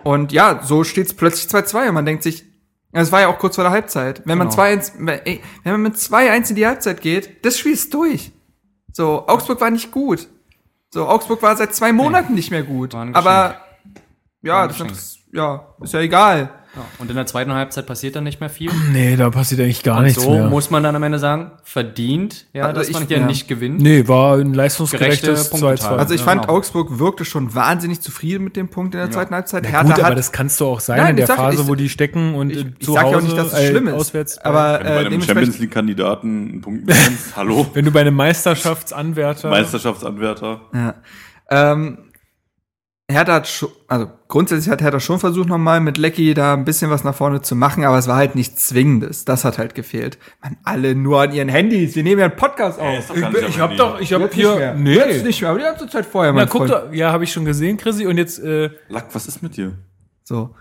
und 0.05 0.33
ja, 0.33 0.61
so 0.63 0.85
steht's 0.85 1.13
plötzlich 1.15 1.53
2-2 1.53 1.89
und 1.89 1.95
man 1.95 2.07
denkt 2.07 2.23
sich, 2.23 2.45
es 3.03 3.13
war 3.13 3.21
ja 3.21 3.29
auch 3.29 3.39
kurz 3.39 3.55
vor 3.57 3.65
der 3.65 3.73
Halbzeit. 3.73 4.23
Wenn 4.25 4.39
man 4.39 4.49
Genau. 4.49 4.63
2-1, 4.63 5.09
ey, 5.25 5.41
wenn 5.65 5.73
man 5.73 5.83
mit 5.83 5.95
2-1 5.97 6.51
in 6.51 6.57
die 6.57 6.67
Halbzeit 6.67 7.01
geht, 7.01 7.45
das 7.45 7.59
Spiel 7.59 7.73
ist 7.73 7.93
durch. 7.93 8.33
So, 8.93 9.27
Augsburg 9.27 9.61
war 9.61 9.71
nicht 9.71 9.91
gut. 9.91 10.29
So, 10.91 11.07
Augsburg 11.07 11.43
war 11.43 11.57
seit 11.57 11.75
zwei 11.75 11.93
Monaten 11.93 12.35
nicht 12.35 12.51
mehr 12.51 12.63
gut. 12.63 12.95
Aber 12.95 13.57
ja, 14.43 14.67
das 14.67 14.81
ist, 14.81 15.19
ja, 15.33 15.67
ist 15.83 15.93
ja 15.93 16.01
egal. 16.01 16.51
Ja. 16.77 16.83
Und 16.99 17.09
in 17.11 17.17
der 17.17 17.25
zweiten 17.27 17.53
Halbzeit 17.55 17.87
passiert 17.87 18.17
dann 18.17 18.25
nicht 18.25 18.39
mehr 18.41 18.51
viel. 18.51 18.71
nee, 18.93 19.17
da 19.17 19.31
passiert 19.31 19.61
eigentlich 19.63 19.83
gar 19.83 19.99
Und 19.99 20.05
nichts 20.05 20.23
so 20.23 20.31
mehr. 20.31 20.45
muss 20.49 20.71
man 20.71 20.83
dann 20.83 20.95
am 20.95 21.03
Ende 21.03 21.19
sagen, 21.19 21.53
verdient, 21.65 22.47
ja, 22.53 22.67
Also 22.67 22.81
dass 22.81 22.91
man 22.93 23.03
ich- 23.03 23.09
hier 23.09 23.19
ja. 23.19 23.27
nicht 23.27 23.49
gewinnt. 23.49 23.81
Nee, 23.81 24.07
war 24.09 24.37
ein 24.37 24.53
leistungsgerechtes 24.53 25.23
Gerechte 25.23 25.57
2-2. 25.57 25.61
Punkteteilung. 25.61 25.99
Also 25.99 26.15
ich 26.15 26.21
Ja, 26.21 26.27
fand, 26.27 26.43
genau. 26.43 26.53
Augsburg 26.55 26.99
wirkte 26.99 27.25
schon 27.25 27.55
wahnsinnig 27.55 28.01
zufrieden 28.03 28.45
mit 28.45 28.57
dem 28.57 28.69
Punkt 28.69 28.95
in 28.95 29.01
der 29.01 29.11
zweiten 29.11 29.35
Halbzeit. 29.35 29.63
Na 29.65 29.71
Hertha 29.71 29.95
gut, 29.95 30.05
aber 30.05 30.15
das 30.15 30.33
kannst 30.33 30.61
du 30.61 30.67
auch 30.67 30.81
sein 30.81 30.99
Nein, 30.99 31.11
in 31.11 31.17
der 31.17 31.27
sag- 31.29 31.37
Phase, 31.37 31.63
ich- 31.63 31.69
wo 31.69 31.75
die 31.75 31.89
stecken 31.89 32.35
und 32.35 32.51
ich, 32.51 32.59
äh, 32.59 32.73
ich 32.79 32.85
zu 32.87 32.93
sag 32.93 33.05
Hause, 33.05 33.13
ja 33.13 33.19
auch 33.19 33.23
nicht, 33.23 33.39
dass 33.39 33.47
es 33.53 33.59
äh, 33.59 33.69
schlimm 33.71 33.89
ist. 33.89 33.95
auswärts. 33.95 34.39
aber 34.39 34.75
Wenn 34.75 34.79
du 34.79 34.85
bei 34.85 34.89
äh, 34.91 34.99
einem 34.99 35.01
Champions 35.01 35.27
dementsprechend, 35.27 35.59
League-Kandidaten 35.61 36.49
einen 36.53 36.61
Punkt 36.61 36.85
bekommst, 36.87 37.11
hallo, 37.37 37.67
wenn 37.73 37.85
du 37.87 37.91
bei 37.91 38.01
einem 38.03 38.15
Meisterschaftsanwärter 38.15 39.49
Meisterschaftsanwärter. 39.51 40.61
ja. 40.75 40.95
ähm, 41.51 41.99
Hertha 43.09 43.35
hat 43.35 43.47
schon, 43.47 43.69
also 43.87 44.11
grundsätzlich 44.27 44.69
hat 44.69 44.83
Hertha 44.83 44.99
schon 44.99 45.21
versucht 45.21 45.49
nochmal 45.49 45.79
mit 45.81 45.97
Lecky 45.97 46.35
da 46.35 46.55
ein 46.55 46.65
bisschen 46.65 46.91
was 46.91 47.05
nach 47.05 47.15
vorne 47.15 47.41
zu 47.41 47.55
machen, 47.55 47.85
aber 47.85 47.99
es 47.99 48.09
war 48.09 48.17
halt 48.17 48.35
nichts 48.35 48.67
Zwingendes. 48.67 49.25
Das 49.25 49.45
hat 49.45 49.59
halt 49.59 49.77
gefehlt. 49.77 50.19
Man, 50.43 50.57
alle 50.65 50.97
nur 50.97 51.21
an 51.23 51.33
ihren 51.33 51.49
Handys. 51.49 51.95
Wir 51.95 52.03
nehmen 52.03 52.19
ja 52.19 52.27
einen 52.27 52.37
Podcast 52.37 52.81
auf. 52.81 52.99
ist 52.99 53.11
doch 53.11 53.15
gar 53.15 53.31
nicht 53.31 53.45
am 53.45 53.51
ich 53.51 53.61
hab 53.61 53.77
doch, 53.77 54.01
ich 54.01 54.13
hab 54.13 54.21
Jetzt 54.23 54.35
hier, 54.35 54.49
nicht 54.51 54.59
mehr. 54.59 54.75
nee. 54.75 54.95
Jetzt 54.95 55.25
nicht 55.25 55.41
mehr, 55.41 55.51
aber 55.51 55.59
die 55.61 55.65
ganze 55.67 55.87
Zeit 55.89 56.05
vorher, 56.05 56.33
Na, 56.33 56.41
mein 56.41 56.49
guck 56.49 56.67
Freund. 56.67 56.73
doch, 56.73 56.93
ja, 56.93 57.13
habe 57.13 57.23
ich 57.23 57.33
schon 57.33 57.45
gesehen, 57.45 57.77
Chrissy, 57.77 58.07
und 58.07 58.19
jetzt, 58.19 58.41
äh, 58.41 58.71
Lack, 58.89 59.15
was 59.15 59.29
ist 59.29 59.41
mit 59.41 59.57
dir? 59.57 59.73
So. 60.25 60.57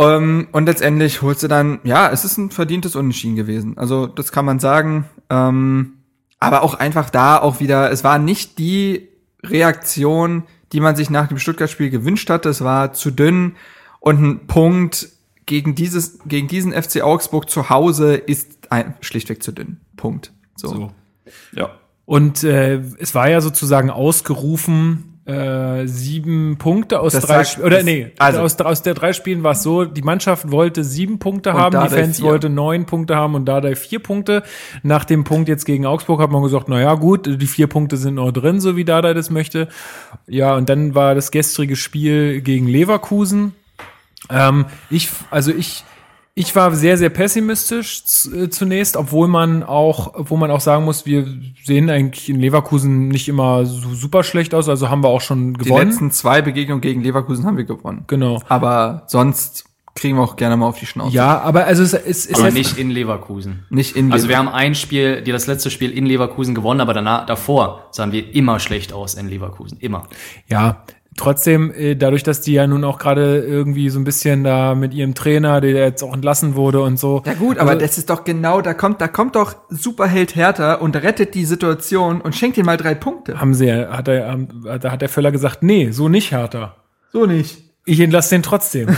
Ähm, 0.00 0.48
und 0.50 0.66
letztendlich 0.66 1.22
holst 1.22 1.44
du 1.44 1.48
dann, 1.48 1.78
ja, 1.84 2.10
es 2.10 2.24
ist 2.24 2.38
ein 2.38 2.50
verdientes 2.50 2.96
Unentschieden 2.96 3.36
gewesen. 3.36 3.78
Also, 3.78 4.08
das 4.08 4.32
kann 4.32 4.44
man 4.44 4.58
sagen. 4.58 5.04
Ähm, 5.30 5.98
aber 6.40 6.62
auch 6.62 6.74
einfach 6.74 7.08
da 7.08 7.38
auch 7.38 7.60
wieder, 7.60 7.92
es 7.92 8.02
war 8.02 8.18
nicht 8.18 8.58
die 8.58 9.08
Reaktion, 9.44 10.42
die 10.72 10.80
man 10.80 10.96
sich 10.96 11.10
nach 11.10 11.28
dem 11.28 11.38
Stuttgart-Spiel 11.38 11.90
gewünscht 11.90 12.30
hatte. 12.30 12.48
Es 12.48 12.62
war 12.62 12.92
zu 12.92 13.10
dünn 13.10 13.56
und 14.00 14.22
ein 14.22 14.46
Punkt 14.46 15.08
gegen 15.46 15.74
dieses, 15.74 16.18
gegen 16.26 16.48
diesen 16.48 16.72
FC 16.72 17.02
Augsburg 17.02 17.50
zu 17.50 17.68
Hause 17.68 18.14
ist 18.14 18.70
ein, 18.72 18.94
schlichtweg 19.00 19.42
zu 19.42 19.52
dünn. 19.52 19.80
Punkt. 19.96 20.32
So. 20.56 20.68
so. 20.68 20.92
Ja. 21.52 21.70
Und 22.04 22.42
äh, 22.44 22.80
es 22.98 23.14
war 23.14 23.28
ja 23.28 23.40
sozusagen 23.40 23.90
ausgerufen, 23.90 25.11
äh, 25.24 25.86
sieben 25.86 26.56
Punkte 26.58 26.98
aus 26.98 27.12
Das 27.12 27.24
drei 27.26 27.34
sagt- 27.44 27.48
Spielen. 27.50 27.66
Oder 27.66 27.82
nee, 27.84 28.10
also- 28.18 28.40
aus, 28.40 28.58
aus 28.60 28.82
der 28.82 28.94
drei 28.94 29.12
Spielen 29.12 29.42
war 29.44 29.52
es 29.52 29.62
so, 29.62 29.84
die 29.84 30.02
Mannschaft 30.02 30.50
wollte 30.50 30.82
sieben 30.82 31.18
Punkte 31.20 31.52
haben, 31.52 31.80
die 31.80 31.94
Fans 31.94 32.16
vier. 32.18 32.26
wollte 32.26 32.48
neun 32.48 32.86
Punkte 32.86 33.14
haben 33.14 33.34
und 33.36 33.44
Dardai 33.46 33.76
vier 33.76 34.00
Punkte. 34.00 34.42
Nach 34.82 35.04
dem 35.04 35.22
Punkt 35.22 35.48
jetzt 35.48 35.64
gegen 35.64 35.86
Augsburg 35.86 36.20
hat 36.20 36.30
man 36.32 36.42
gesagt, 36.42 36.68
na 36.68 36.80
ja, 36.80 36.94
gut, 36.94 37.40
die 37.40 37.46
vier 37.46 37.68
Punkte 37.68 37.96
sind 37.96 38.14
noch 38.14 38.32
drin, 38.32 38.58
so 38.60 38.76
wie 38.76 38.84
Dardai 38.84 39.14
das 39.14 39.30
möchte. 39.30 39.68
Ja, 40.26 40.56
und 40.56 40.68
dann 40.68 40.94
war 40.96 41.14
das 41.14 41.30
gestrige 41.30 41.76
Spiel 41.76 42.40
gegen 42.40 42.66
Leverkusen. 42.66 43.54
Ähm, 44.30 44.66
ich, 44.90 45.08
also 45.30 45.52
ich, 45.52 45.84
ich 46.34 46.54
war 46.56 46.74
sehr, 46.74 46.96
sehr 46.96 47.10
pessimistisch 47.10 48.02
äh, 48.34 48.48
zunächst, 48.48 48.96
obwohl 48.96 49.28
man 49.28 49.62
auch, 49.62 50.14
obwohl 50.14 50.38
man 50.38 50.50
auch 50.50 50.60
sagen 50.60 50.84
muss, 50.84 51.04
wir 51.04 51.26
sehen 51.64 51.90
eigentlich 51.90 52.28
in 52.30 52.40
Leverkusen 52.40 53.08
nicht 53.08 53.28
immer 53.28 53.66
so 53.66 53.92
super 53.94 54.22
schlecht 54.24 54.54
aus, 54.54 54.68
also 54.68 54.88
haben 54.88 55.02
wir 55.02 55.08
auch 55.08 55.20
schon 55.20 55.54
Die 55.54 55.64
gewonnen. 55.64 55.88
letzten 55.90 56.10
zwei 56.10 56.40
Begegnungen 56.40 56.80
gegen 56.80 57.02
Leverkusen 57.02 57.44
haben 57.44 57.56
wir 57.58 57.64
gewonnen. 57.64 58.04
genau. 58.06 58.40
Aber 58.48 59.02
sonst 59.08 59.66
kriegen 59.94 60.16
wir 60.16 60.22
auch 60.22 60.36
gerne 60.36 60.56
mal 60.56 60.68
auf 60.68 60.78
die 60.78 60.86
Schnauze. 60.86 61.14
Ja, 61.14 61.38
aber 61.42 61.66
also 61.66 61.82
es, 61.82 61.92
es 61.92 62.24
ist 62.24 62.38
Aber 62.40 62.50
nicht 62.50 62.78
in 62.78 62.88
Leverkusen. 62.90 63.66
Nicht 63.68 63.94
in 63.94 64.10
Also 64.10 64.26
wir 64.26 64.36
Leverkusen. 64.36 64.54
haben 64.54 64.58
ein 64.68 64.74
Spiel, 64.74 65.20
die 65.20 65.32
das 65.32 65.46
letzte 65.46 65.70
Spiel 65.70 65.90
in 65.90 66.06
Leverkusen 66.06 66.54
gewonnen, 66.54 66.80
aber 66.80 66.94
danach, 66.94 67.26
davor 67.26 67.88
sahen 67.90 68.10
wir 68.10 68.34
immer 68.34 68.58
schlecht 68.58 68.94
aus 68.94 69.12
in 69.14 69.28
Leverkusen. 69.28 69.76
Immer. 69.80 70.04
ja, 70.48 70.82
trotzdem, 71.16 71.72
äh, 71.72 71.94
dadurch, 71.94 72.22
dass 72.22 72.40
die 72.40 72.52
ja 72.52 72.66
nun 72.66 72.84
auch 72.84 72.98
gerade 72.98 73.38
irgendwie 73.38 73.90
so 73.90 73.98
ein 73.98 74.04
bisschen 74.04 74.44
da 74.44 74.74
mit 74.74 74.94
ihrem 74.94 75.14
Trainer, 75.14 75.60
der 75.60 75.72
jetzt 75.72 76.02
auch 76.02 76.14
entlassen 76.14 76.54
wurde 76.54 76.80
und 76.80 76.98
so. 76.98 77.22
Ja 77.26 77.34
gut, 77.34 77.58
aber 77.58 77.70
also, 77.70 77.80
das 77.80 77.98
ist 77.98 78.10
doch 78.10 78.24
genau, 78.24 78.60
da 78.60 78.74
kommt, 78.74 79.00
da 79.00 79.08
kommt 79.08 79.36
doch 79.36 79.54
Superheld 79.68 80.36
Hertha 80.36 80.74
und 80.74 80.96
rettet 80.96 81.34
die 81.34 81.44
Situation 81.44 82.20
und 82.20 82.34
schenkt 82.34 82.56
ihm 82.56 82.66
mal 82.66 82.76
drei 82.76 82.94
Punkte. 82.94 83.40
Haben 83.40 83.54
sie, 83.54 83.72
hat 83.72 84.08
er, 84.08 84.36
da 84.78 84.90
hat 84.90 85.02
der 85.02 85.08
Völler 85.08 85.32
gesagt, 85.32 85.62
nee, 85.62 85.90
so 85.90 86.08
nicht 86.08 86.32
Hertha. 86.32 86.76
So 87.12 87.26
nicht. 87.26 87.62
Ich 87.84 88.00
entlasse 88.00 88.34
den 88.34 88.42
trotzdem. 88.42 88.88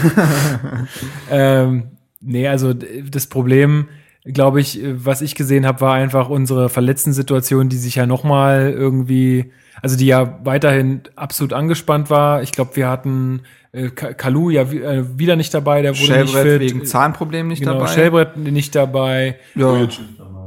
ähm, 1.31 1.85
nee, 2.20 2.47
also 2.47 2.73
das 2.74 3.27
Problem, 3.27 3.89
glaube 4.24 4.61
ich, 4.61 4.81
was 4.85 5.23
ich 5.23 5.35
gesehen 5.35 5.66
habe, 5.66 5.81
war 5.81 5.95
einfach 5.95 6.28
unsere 6.28 6.69
verletzten 6.69 7.12
Situation, 7.12 7.69
die 7.69 7.77
sich 7.77 7.97
ja 7.97 8.07
noch 8.07 8.24
mal 8.24 8.70
irgendwie 8.70 9.53
also 9.82 9.96
die 9.96 10.06
ja 10.06 10.38
weiterhin 10.44 11.02
absolut 11.16 11.52
angespannt 11.52 12.10
war. 12.10 12.42
Ich 12.42 12.52
glaube, 12.52 12.76
wir 12.76 12.88
hatten 12.88 13.42
äh, 13.72 13.90
Kalu 13.90 14.51
ja 14.51 14.62
äh, 14.62 15.18
wieder 15.18 15.36
nicht 15.36 15.52
dabei, 15.52 15.82
der 15.82 15.98
wurde 15.98 16.22
nicht 16.22 16.34
fit. 16.34 16.60
wegen 16.60 16.84
Zahnproblemen 16.84 17.48
nicht 17.48 17.60
genau, 17.60 17.74
dabei. 17.74 17.88
Schellbrett 17.88 18.36
nicht 18.36 18.74
dabei. 18.74 19.38
Ja. 19.55 19.88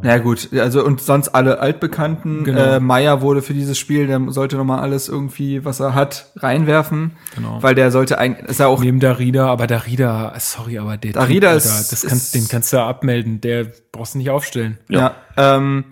Ja 0.04 0.20
gut, 0.20 0.50
also 0.54 0.86
und 0.86 1.02
sonst 1.02 1.30
alle 1.30 1.60
Altbekannten. 1.60 2.44
Genau. 2.44 2.62
Äh, 2.62 2.80
Meier 2.80 3.22
wurde 3.22 3.42
für 3.42 3.54
dieses 3.54 3.78
Spiel, 3.78 4.08
der 4.08 4.22
sollte 4.30 4.56
nochmal 4.56 4.80
alles 4.80 5.10
irgendwie, 5.10 5.66
was 5.66 5.80
er 5.80 5.96
hat, 5.96 6.32
reinwerfen. 6.36 7.14
Genau. 7.36 7.62
Weil 7.62 7.76
der 7.76 7.92
sollte 7.92 8.18
eigentlich, 8.18 8.48
ist 8.48 8.60
ja 8.60 8.68
auch. 8.68 8.80
Neben 8.80 9.00
Darida, 9.00 9.48
aber 9.48 9.66
Darida, 9.68 10.34
sorry, 10.38 10.78
aber 10.78 10.98
der 10.98 11.14
Darida 11.14 11.50
typ, 11.50 11.58
ist, 11.58 11.92
das 11.92 12.06
kannst, 12.06 12.36
den 12.36 12.48
kannst 12.48 12.74
du 12.74 12.80
abmelden, 12.80 13.42
der 13.42 13.68
brauchst 13.92 14.14
du 14.14 14.20
nicht 14.20 14.30
aufstellen. 14.30 14.78
Ja, 14.88 15.16
ja 15.36 15.58
ähm, 15.58 15.86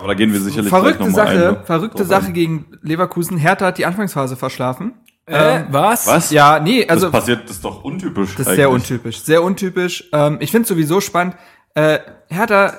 aber 0.00 0.08
da 0.08 0.14
gehen 0.14 0.32
wir 0.32 0.40
sicherlich 0.40 0.70
verrückte 0.70 1.10
Sache, 1.10 1.28
ein, 1.28 1.38
ne? 1.38 1.62
verrückte 1.64 2.04
Sache 2.04 2.26
ein. 2.26 2.32
gegen 2.32 2.78
Leverkusen. 2.82 3.36
Hertha 3.36 3.66
hat 3.66 3.78
die 3.78 3.86
Anfangsphase 3.86 4.34
verschlafen. 4.36 4.94
Äh, 5.26 5.58
ähm, 5.58 5.66
was? 5.70 6.06
Was? 6.06 6.30
Ja, 6.30 6.58
nee, 6.58 6.86
also 6.88 7.06
das 7.06 7.20
passiert, 7.20 7.44
das 7.44 7.56
ist 7.56 7.64
doch 7.64 7.84
untypisch. 7.84 8.34
Das 8.34 8.46
ist 8.48 8.54
sehr 8.56 8.70
untypisch, 8.70 9.22
sehr 9.22 9.42
untypisch. 9.42 10.08
Ähm, 10.12 10.38
ich 10.40 10.50
finde 10.50 10.66
sowieso 10.66 11.00
spannend. 11.00 11.36
Äh, 11.74 11.98
Hertha, 12.28 12.72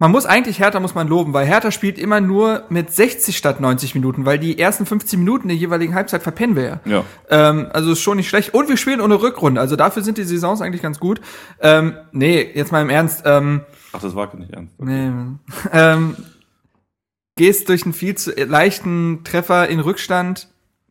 man 0.00 0.10
muss 0.10 0.26
eigentlich 0.26 0.58
Hertha 0.58 0.80
muss 0.80 0.94
man 0.94 1.08
loben, 1.08 1.32
weil 1.32 1.46
Hertha 1.46 1.70
spielt 1.70 1.98
immer 1.98 2.20
nur 2.20 2.64
mit 2.68 2.92
60 2.92 3.36
statt 3.36 3.60
90 3.60 3.94
Minuten, 3.94 4.26
weil 4.26 4.38
die 4.38 4.58
ersten 4.58 4.86
15 4.86 5.18
Minuten 5.18 5.48
der 5.48 5.56
jeweiligen 5.56 5.94
Halbzeit 5.94 6.22
verpennen 6.22 6.56
wir 6.56 6.80
ja. 6.84 7.04
Ähm, 7.28 7.68
also 7.72 7.92
ist 7.92 8.00
schon 8.00 8.16
nicht 8.16 8.28
schlecht. 8.28 8.52
Und 8.52 8.68
wir 8.68 8.76
spielen 8.76 9.00
ohne 9.00 9.22
Rückrunde, 9.22 9.60
also 9.60 9.76
dafür 9.76 10.02
sind 10.02 10.18
die 10.18 10.24
Saisons 10.24 10.60
eigentlich 10.60 10.82
ganz 10.82 11.00
gut. 11.00 11.20
Ähm, 11.60 11.94
nee, 12.12 12.50
jetzt 12.54 12.72
mal 12.72 12.82
im 12.82 12.90
Ernst. 12.90 13.22
Ähm, 13.24 13.62
Ach, 13.92 14.00
das 14.00 14.14
war 14.14 14.34
nicht 14.36 14.52
ernst. 14.52 14.74
Okay. 14.78 14.90
Nee. 14.90 15.12
Ähm, 15.72 16.16
gehst 17.40 17.70
durch 17.70 17.84
einen 17.84 17.94
viel 17.94 18.16
zu 18.16 18.32
leichten 18.32 19.24
Treffer 19.24 19.66
in 19.66 19.80
Rückstand. 19.80 20.48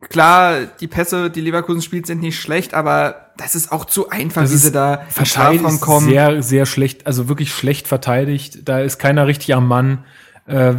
Klar, 0.10 0.62
die 0.80 0.88
Pässe, 0.88 1.30
die 1.30 1.42
Leverkusen 1.42 1.84
spielt, 1.84 2.08
sind 2.08 2.22
nicht 2.22 2.40
schlecht, 2.40 2.74
aber 2.74 3.34
das 3.38 3.54
ist 3.54 3.72
auch 3.72 3.86
zu 3.86 4.10
einfach, 4.10 4.42
das 4.42 4.52
wie 4.52 4.58
sie 4.58 4.72
da 4.72 5.06
verteidigt 5.10 5.80
kommen. 5.80 6.08
Sehr, 6.08 6.42
sehr 6.42 6.66
schlecht, 6.66 7.06
also 7.06 7.30
wirklich 7.30 7.54
schlecht 7.54 7.88
verteidigt. 7.88 8.68
Da 8.68 8.80
ist 8.80 8.98
keiner 8.98 9.28
richtig 9.28 9.54
am 9.54 9.68
Mann. 9.68 10.06
Äh, 10.48 10.74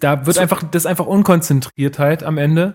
da 0.00 0.26
wird 0.26 0.38
einfach, 0.38 0.64
das 0.68 0.82
ist 0.82 0.86
einfach 0.86 1.06
Unkonzentriertheit 1.06 2.24
am 2.24 2.36
Ende. 2.36 2.74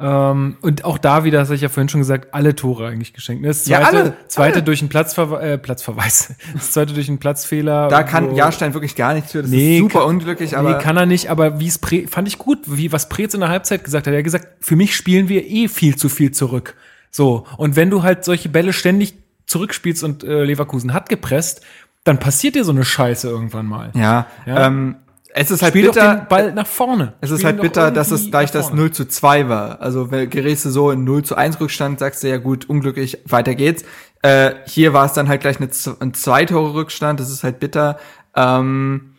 Ähm, 0.00 0.56
und 0.62 0.84
auch 0.84 0.96
da 0.96 1.24
wieder, 1.24 1.40
das 1.40 1.48
habe 1.48 1.56
ich 1.56 1.60
ja 1.60 1.68
vorhin 1.68 1.90
schon 1.90 2.00
gesagt, 2.00 2.32
alle 2.32 2.56
Tore 2.56 2.86
eigentlich 2.86 3.12
geschenkt. 3.12 3.44
Das 3.44 3.64
zweite, 3.64 3.82
ja, 3.82 3.86
alle, 3.86 4.14
zweite 4.28 4.54
alle. 4.54 4.62
durch 4.62 4.80
einen 4.80 4.88
Platzver 4.88 5.42
äh, 5.42 5.58
Platzverweis. 5.58 6.34
Das 6.54 6.72
zweite 6.72 6.94
durch 6.94 7.08
einen 7.08 7.18
Platzfehler. 7.18 7.88
Da 7.88 8.02
kann 8.02 8.34
Jahrstein 8.34 8.72
wirklich 8.72 8.96
gar 8.96 9.12
nichts 9.12 9.32
für. 9.32 9.42
Das 9.42 9.50
nee, 9.50 9.76
ist 9.76 9.80
super 9.80 10.00
kann, 10.00 10.08
unglücklich, 10.08 10.56
aber. 10.56 10.76
Nee, 10.76 10.82
kann 10.82 10.96
er 10.96 11.06
nicht, 11.06 11.30
aber 11.30 11.60
wie 11.60 11.68
es 11.68 11.78
fand 12.08 12.28
ich 12.28 12.38
gut, 12.38 12.60
wie 12.66 12.92
was 12.92 13.08
Preetz 13.08 13.34
in 13.34 13.40
der 13.40 13.50
Halbzeit 13.50 13.84
gesagt 13.84 14.06
hat. 14.06 14.12
Er 14.12 14.18
hat 14.18 14.24
gesagt, 14.24 14.46
für 14.60 14.76
mich 14.76 14.96
spielen 14.96 15.28
wir 15.28 15.46
eh 15.46 15.68
viel 15.68 15.96
zu 15.96 16.08
viel 16.08 16.30
zurück. 16.30 16.76
So. 17.10 17.46
Und 17.56 17.76
wenn 17.76 17.90
du 17.90 18.02
halt 18.02 18.24
solche 18.24 18.48
Bälle 18.48 18.72
ständig 18.72 19.14
zurückspielst 19.46 20.02
und 20.04 20.24
äh, 20.24 20.44
Leverkusen 20.44 20.94
hat 20.94 21.08
gepresst, 21.08 21.62
dann 22.04 22.18
passiert 22.18 22.54
dir 22.54 22.64
so 22.64 22.72
eine 22.72 22.84
Scheiße 22.84 23.28
irgendwann 23.28 23.66
mal. 23.66 23.90
Ja. 23.94 24.26
ja? 24.46 24.66
Ähm, 24.66 24.96
es 25.34 25.50
ist 25.50 25.62
halt 25.62 25.72
Spiel 25.72 25.86
bitter. 25.86 26.14
Doch 26.14 26.20
den 26.20 26.28
Ball 26.28 26.52
nach 26.52 26.66
vorne. 26.66 27.14
Es 27.20 27.30
ist 27.30 27.44
halt 27.44 27.60
bitter, 27.60 27.90
dass 27.90 28.10
es 28.10 28.30
gleich 28.30 28.50
das 28.50 28.72
0 28.72 28.90
zu 28.90 29.06
2 29.06 29.48
war. 29.48 29.80
Also, 29.80 30.06
gerätst 30.08 30.64
du 30.64 30.70
so 30.70 30.90
in 30.90 31.04
0 31.04 31.22
zu 31.22 31.36
1 31.36 31.60
Rückstand, 31.60 31.98
sagst 31.98 32.22
du 32.22 32.28
ja 32.28 32.38
gut, 32.38 32.68
unglücklich, 32.68 33.18
weiter 33.26 33.54
geht's. 33.54 33.84
Äh, 34.22 34.54
hier 34.66 34.92
war 34.92 35.06
es 35.06 35.12
dann 35.12 35.28
halt 35.28 35.40
gleich 35.40 35.58
eine, 35.58 35.70
ein 36.00 36.14
zwei 36.14 36.44
Tore 36.44 36.74
Rückstand, 36.74 37.20
das 37.20 37.30
ist 37.30 37.42
halt 37.42 37.58
bitter. 37.60 37.98
Ähm, 38.34 39.14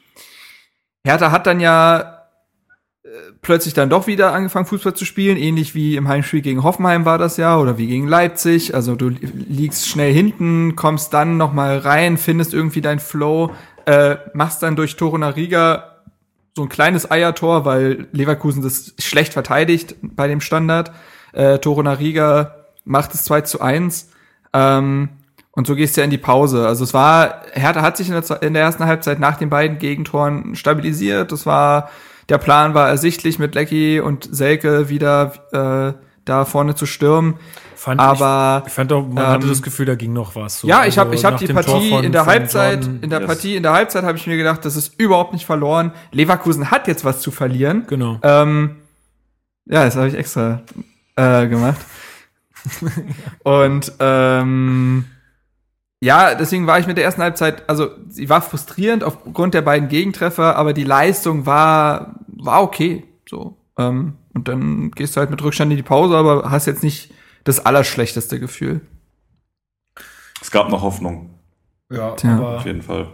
Hertha 1.04 1.32
hat 1.32 1.48
dann 1.48 1.60
ja 1.60 2.28
äh, 3.04 3.10
plötzlich 3.42 3.74
dann 3.74 3.90
doch 3.90 4.06
wieder 4.06 4.34
angefangen 4.34 4.68
Fußball 4.68 4.94
zu 4.94 5.06
spielen, 5.06 5.38
ähnlich 5.38 5.74
wie 5.74 5.96
im 5.96 6.08
Heimspiel 6.08 6.42
gegen 6.42 6.64
Hoffenheim 6.64 7.06
war 7.06 7.18
das 7.18 7.38
ja 7.38 7.58
oder 7.58 7.80
wie 7.80 7.88
gegen 7.88 8.08
Leipzig. 8.08 8.76
Also 8.76 8.96
du 8.96 9.10
liegst 9.10 9.88
schnell 9.88 10.14
hinten, 10.14 10.76
kommst 10.76 11.14
dann 11.14 11.38
noch 11.38 11.52
mal 11.52 11.80
rein, 11.80 12.18
findest 12.18 12.54
irgendwie 12.54 12.82
dein 12.82 13.00
Flow, 13.00 13.52
äh, 13.86 14.18
machst 14.34 14.62
dann 14.62 14.76
durch 14.76 14.98
Tore 14.98 15.18
nach 15.18 15.36
Riga 15.36 15.91
so 16.56 16.64
ein 16.64 16.70
kleines 16.70 17.10
Eiertor, 17.10 17.66
weil 17.66 18.08
Leverkusen 18.12 18.62
das 18.62 18.94
schlecht 19.00 19.34
verteidigt 19.34 19.96
bei 20.02 20.28
dem 20.28 20.42
Standard. 20.42 20.92
Äh, 21.34 21.60
Toro 21.60 21.82
Nariga 21.82 22.56
macht 22.84 23.14
es 23.14 23.24
2 23.24 23.42
zu 23.42 23.62
1. 23.62 24.10
Ähm, 24.54 25.10
und 25.52 25.68
so 25.68 25.76
gehst 25.76 25.96
du 25.96 26.02
ja 26.02 26.06
in 26.06 26.12
die 26.12 26.18
Pause. 26.18 26.68
Also 26.68 26.84
es 26.84 26.94
war, 26.94 27.44
Hertha 27.54 27.82
hat 27.82 27.98
sich 27.98 28.10
in 28.10 28.14
der, 28.20 28.42
in 28.42 28.54
der 28.54 28.64
ersten 28.64 28.86
Halbzeit 28.86 29.20
nach 29.20 29.38
den 29.38 29.50
beiden 29.50 29.80
Gegentoren 29.80 30.56
stabilisiert. 30.56 31.32
Das 31.32 31.46
war, 31.46 31.90
der 32.30 32.38
Plan 32.38 32.74
war 32.74 32.88
ersichtlich 32.88 33.40
mit 33.40 33.56
Lecky 33.56 34.00
und 34.00 34.28
Selke 34.34 34.90
wieder 34.90 35.34
äh, 35.52 35.94
da 36.26 36.46
vorne 36.46 36.76
zu 36.76 36.86
stürmen. 36.86 37.36
Fand 37.76 38.00
aber 38.00 38.62
ich, 38.62 38.68
ich 38.68 38.74
fand 38.74 38.94
auch, 38.94 39.08
man 39.08 39.24
ähm, 39.24 39.30
hatte 39.32 39.48
das 39.48 39.62
Gefühl, 39.62 39.88
da 39.88 39.96
ging 39.96 40.14
noch 40.14 40.36
was. 40.36 40.60
So. 40.60 40.68
Ja, 40.68 40.86
ich 40.86 41.00
habe 41.00 41.12
also 41.12 41.20
ich 41.20 41.26
hab 41.26 41.40
die 41.40 41.48
Partie 41.48 41.90
von, 41.90 42.04
in 42.04 42.12
der 42.12 42.26
Halbzeit, 42.26 42.84
Jordan, 42.84 43.00
in 43.02 43.10
der 43.10 43.20
yes. 43.22 43.28
Partie 43.28 43.56
in 43.56 43.64
der 43.64 43.74
Halbzeit 43.74 44.04
habe 44.04 44.18
ich 44.18 44.28
mir 44.28 44.38
gedacht, 44.38 44.64
das 44.66 44.76
ist 44.76 45.00
überhaupt 45.00 45.34
nicht 45.34 45.46
verloren. 45.46 45.92
Leverkusen 46.12 46.70
hat 46.70 46.88
jetzt 46.88 47.04
was 47.06 47.22
zu 47.22 47.32
verlieren. 47.32 47.86
Genau. 47.88 48.20
Ähm, 48.22 48.78
ja, 49.66 49.84
das 49.86 49.96
habe 49.96 50.08
ich 50.08 50.16
extra 50.16 50.62
äh, 51.16 51.48
gemacht. 51.48 51.80
Und 53.44 53.92
ähm, 54.00 55.06
ja, 56.02 56.36
deswegen 56.36 56.68
war 56.68 56.80
ich 56.80 56.88
mit 56.88 56.98
der 56.98 57.06
ersten 57.06 57.22
Halbzeit, 57.22 57.68
also 57.68 57.90
sie 58.10 58.30
war 58.30 58.42
frustrierend 58.42 59.04
aufgrund 59.04 59.54
der 59.54 59.62
beiden 59.62 59.88
Gegentreffer, 59.88 60.56
aber 60.56 60.74
die 60.74 60.84
Leistung 60.84 61.46
war 61.46 62.16
war 62.28 62.64
okay. 62.64 63.04
So 63.30 63.58
ähm, 63.90 64.14
und 64.34 64.48
dann 64.48 64.92
gehst 64.92 65.16
du 65.16 65.20
halt 65.20 65.30
mit 65.30 65.44
Rückstand 65.44 65.72
in 65.72 65.78
die 65.78 65.84
Pause, 65.84 66.16
aber 66.16 66.50
hast 66.50 66.68
jetzt 66.68 66.84
nicht 66.84 67.14
das 67.44 67.66
allerschlechteste 67.66 68.40
Gefühl. 68.40 68.82
Es 70.42 70.52
gab 70.52 70.70
noch 70.70 70.82
Hoffnung. 70.82 71.32
Ja, 71.92 72.12
Tja. 72.16 72.36
aber 72.36 72.58
auf 72.58 72.66
jeden 72.66 72.82
Fall. 72.82 73.08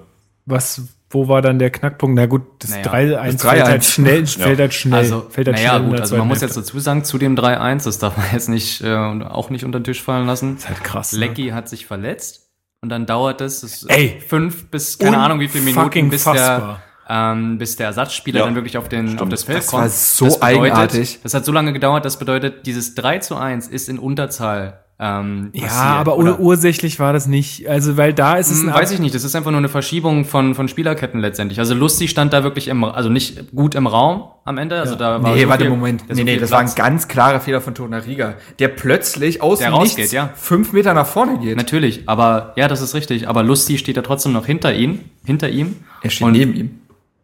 Was, 0.45 0.81
wo 1.10 1.27
war 1.27 1.41
dann 1.41 1.60
der 1.60 1.72
Knackpunkt? 1.72 2.15
Na 2.15 2.26
gut, 2.26 2.44
das 2.60 2.72
naja, 2.72 3.19
3-1 3.19 3.39
fällt 3.39 3.64
halt 3.65 3.85
schnell, 3.85 4.23
ja. 4.23 4.26
fällt 4.26 4.60
halt 4.60 4.73
schnell. 4.73 4.99
Also, 4.99 5.27
fällt 5.30 5.48
halt 5.48 5.57
naja, 5.57 5.77
schnell 5.77 5.89
gut, 5.89 5.99
also 5.99 6.18
man 6.18 6.27
muss 6.27 6.41
jetzt 6.41 6.56
dazu 6.56 6.80
sagen, 6.80 7.03
zu 7.03 7.18
dem 7.18 7.35
3-1, 7.35 7.84
das 7.85 7.99
darf 7.99 8.18
man 8.18 8.27
jetzt 8.31 8.49
nicht, 8.49 8.81
äh, 8.81 8.95
auch 8.95 9.49
nicht 9.49 9.65
unter 9.65 9.80
den 9.80 9.84
Tisch 9.84 10.02
fallen 10.02 10.27
lassen. 10.27 10.56
Das 10.56 10.64
ist 10.64 10.69
halt 10.69 10.84
krass. 10.84 11.14
Ne? 11.14 11.19
Lecky 11.19 11.45
ne? 11.45 11.53
hat 11.53 11.68
sich 11.68 11.85
verletzt 11.85 12.49
und 12.81 12.89
dann 12.89 13.06
dauert 13.06 13.41
es, 13.41 13.64
es 13.64 13.84
Ey, 13.85 14.22
fünf 14.26 14.69
bis, 14.69 14.98
keine 14.98 15.18
Ahnung 15.18 15.39
wie 15.39 15.48
viele 15.48 15.65
Minuten, 15.65 16.10
bis 16.10 16.23
der, 16.23 16.81
ähm, 17.10 17.58
bis 17.58 17.76
der 17.76 17.88
Ersatzspieler 17.88 18.40
ja, 18.40 18.46
dann 18.46 18.56
wirklich 18.56 18.78
auf, 18.78 18.90
den, 18.90 19.20
auf 19.20 19.30
das 19.30 19.44
Feld 19.44 19.60
das 19.60 19.68
kommt. 19.68 19.84
War 19.84 19.90
so 19.90 20.26
das 20.26 20.40
bedeutet, 20.40 20.64
eigenartig. 20.64 21.20
Das 21.24 21.34
hat 21.34 21.46
so 21.46 21.52
lange 21.52 21.74
gedauert, 21.74 22.06
das 22.06 22.20
bedeutet, 22.20 22.66
dieses 22.66 22.96
3 22.96 23.20
zu 23.20 23.36
1 23.36 23.68
ist 23.68 23.90
in 23.90 24.00
Unterzahl 24.00 24.84
ähm, 25.00 25.52
ja, 25.54 25.70
aber 25.70 26.18
oder? 26.18 26.40
ursächlich 26.40 27.00
war 27.00 27.14
das 27.14 27.28
nicht. 27.28 27.70
Also, 27.70 27.98
weil 27.98 28.14
da 28.14 28.36
ist 28.38 28.50
es 28.50 28.64
hm, 28.64 28.74
Weiß 28.74 28.92
ich 28.92 29.00
nicht, 29.00 29.14
das 29.14 29.24
ist 29.24 29.36
einfach 29.36 29.52
nur 29.52 29.60
eine 29.60 29.70
Verschiebung 29.70 30.26
von, 30.26 30.56
von 30.56 30.68
Spielerketten 30.68 31.20
letztendlich. 31.20 31.60
Also 31.60 31.76
Lustig 31.76 32.10
stand 32.10 32.34
da 32.34 32.44
wirklich 32.44 32.68
im, 32.68 32.84
also 32.84 33.08
nicht 33.08 33.52
gut 33.54 33.76
im 33.76 33.86
Raum 33.86 34.24
am 34.44 34.58
Ende. 34.58 34.80
Also 34.80 34.94
ja. 34.94 34.98
da 34.98 35.24
war 35.24 35.36
nee, 35.36 35.44
so 35.44 35.50
warte, 35.50 35.66
viel, 35.66 35.70
Moment. 35.70 36.06
Nee, 36.10 36.24
nee, 36.24 36.38
das 36.38 36.50
Platz. 36.50 36.52
war 36.52 36.60
ein 36.62 36.76
ganz 36.76 37.08
klarer 37.08 37.40
Fehler 37.40 37.62
von 37.62 37.76
Tonariga, 37.76 38.36
der 38.58 38.70
plötzlich 38.70 39.44
aus 39.44 39.60
der 39.60 39.70
rausgeht, 39.70 40.12
ja. 40.12 40.32
fünf 40.36 40.74
Meter 40.74 40.96
nach 40.96 41.06
vorne 41.06 41.38
geht. 41.38 41.58
Natürlich, 41.58 42.10
aber 42.10 42.54
ja, 42.56 42.68
das 42.68 42.82
ist 42.82 42.96
richtig. 42.96 43.28
Aber 43.28 43.44
Lustig 43.44 43.80
steht 43.80 43.98
da 43.98 44.02
trotzdem 44.02 44.34
noch 44.34 44.48
hinter 44.48 44.74
ihm, 44.74 45.02
hinter 45.24 45.50
ihm. 45.50 45.76
Er 46.02 46.10
steht 46.10 46.30
neben 46.30 46.56
ihm. 46.56 46.80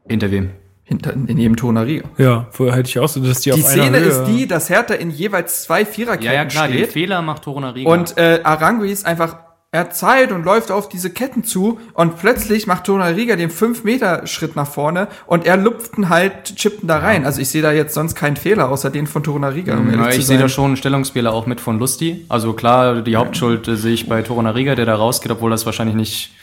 Hinter 0.08 0.32
wem? 0.32 0.52
Hinter, 0.86 1.14
in 1.14 1.38
jedem 1.38 1.56
Tonaria. 1.56 2.04
Ja, 2.18 2.48
vorher 2.52 2.76
hätte 2.76 2.90
ich 2.90 3.00
auch 3.00 3.08
so, 3.08 3.22
dass 3.22 3.40
die, 3.40 3.52
die 3.52 3.64
auf 3.64 3.70
Szene 3.70 4.00
Höhe 4.00 4.06
ist 4.06 4.26
die, 4.26 4.48
dass 4.48 4.70
Hertha 4.70 4.94
in 4.96 5.10
jeweils 5.12 5.64
zwei 5.64 5.86
Viererketten 5.86 6.26
Ja, 6.26 6.34
ja, 6.34 6.46
klar, 6.46 6.68
steht. 6.68 6.88
den 6.88 6.90
Fehler 6.90 7.22
macht 7.22 7.44
Tonaria. 7.44 7.88
Und 7.88 8.18
äh, 8.18 8.42
Arangui 8.44 8.92
ist 8.92 9.06
einfach, 9.06 9.38
er 9.72 9.80
hat 9.80 9.96
Zeit 9.96 10.32
und 10.32 10.44
läuft 10.44 10.72
auf 10.72 10.88
diese 10.88 11.10
Ketten 11.10 11.44
zu 11.44 11.80
und 11.94 12.20
plötzlich 12.20 12.68
macht 12.68 12.84
Tonariga 12.84 13.36
den 13.38 13.50
5-Meter-Schritt 13.50 14.56
nach 14.56 14.68
vorne 14.68 15.08
und 15.26 15.48
er 15.48 15.58
lupften 15.58 16.10
halt, 16.10 16.58
chippten 16.58 16.88
da 16.88 17.00
rein. 17.00 17.26
Also 17.26 17.42
ich 17.42 17.50
sehe 17.50 17.64
da 17.64 17.72
jetzt 17.72 17.96
sonst 17.96 18.14
keinen 18.14 18.36
Fehler, 18.36 18.70
außer 18.70 18.92
den 18.92 19.08
von 19.08 19.24
Tonariga. 19.24 19.78
Um 19.78 19.92
ja, 19.92 20.10
ich 20.10 20.28
sehe 20.28 20.38
da 20.38 20.48
schon 20.48 20.66
einen 20.66 20.78
Stellungsfehler 20.78 21.34
auch 21.34 21.48
mit 21.48 21.60
von 21.60 21.80
Lusti. 21.80 22.26
Also 22.30 22.54
klar, 22.54 23.02
die 23.02 23.16
Hauptschuld 23.16 23.68
äh, 23.68 23.76
sehe 23.76 23.94
ich 23.94 24.08
bei 24.08 24.22
Torunariga, 24.22 24.76
der 24.76 24.86
da 24.86 24.96
rausgeht, 24.96 25.32
obwohl 25.32 25.50
das 25.50 25.66
wahrscheinlich 25.66 25.96
nicht 25.96 26.34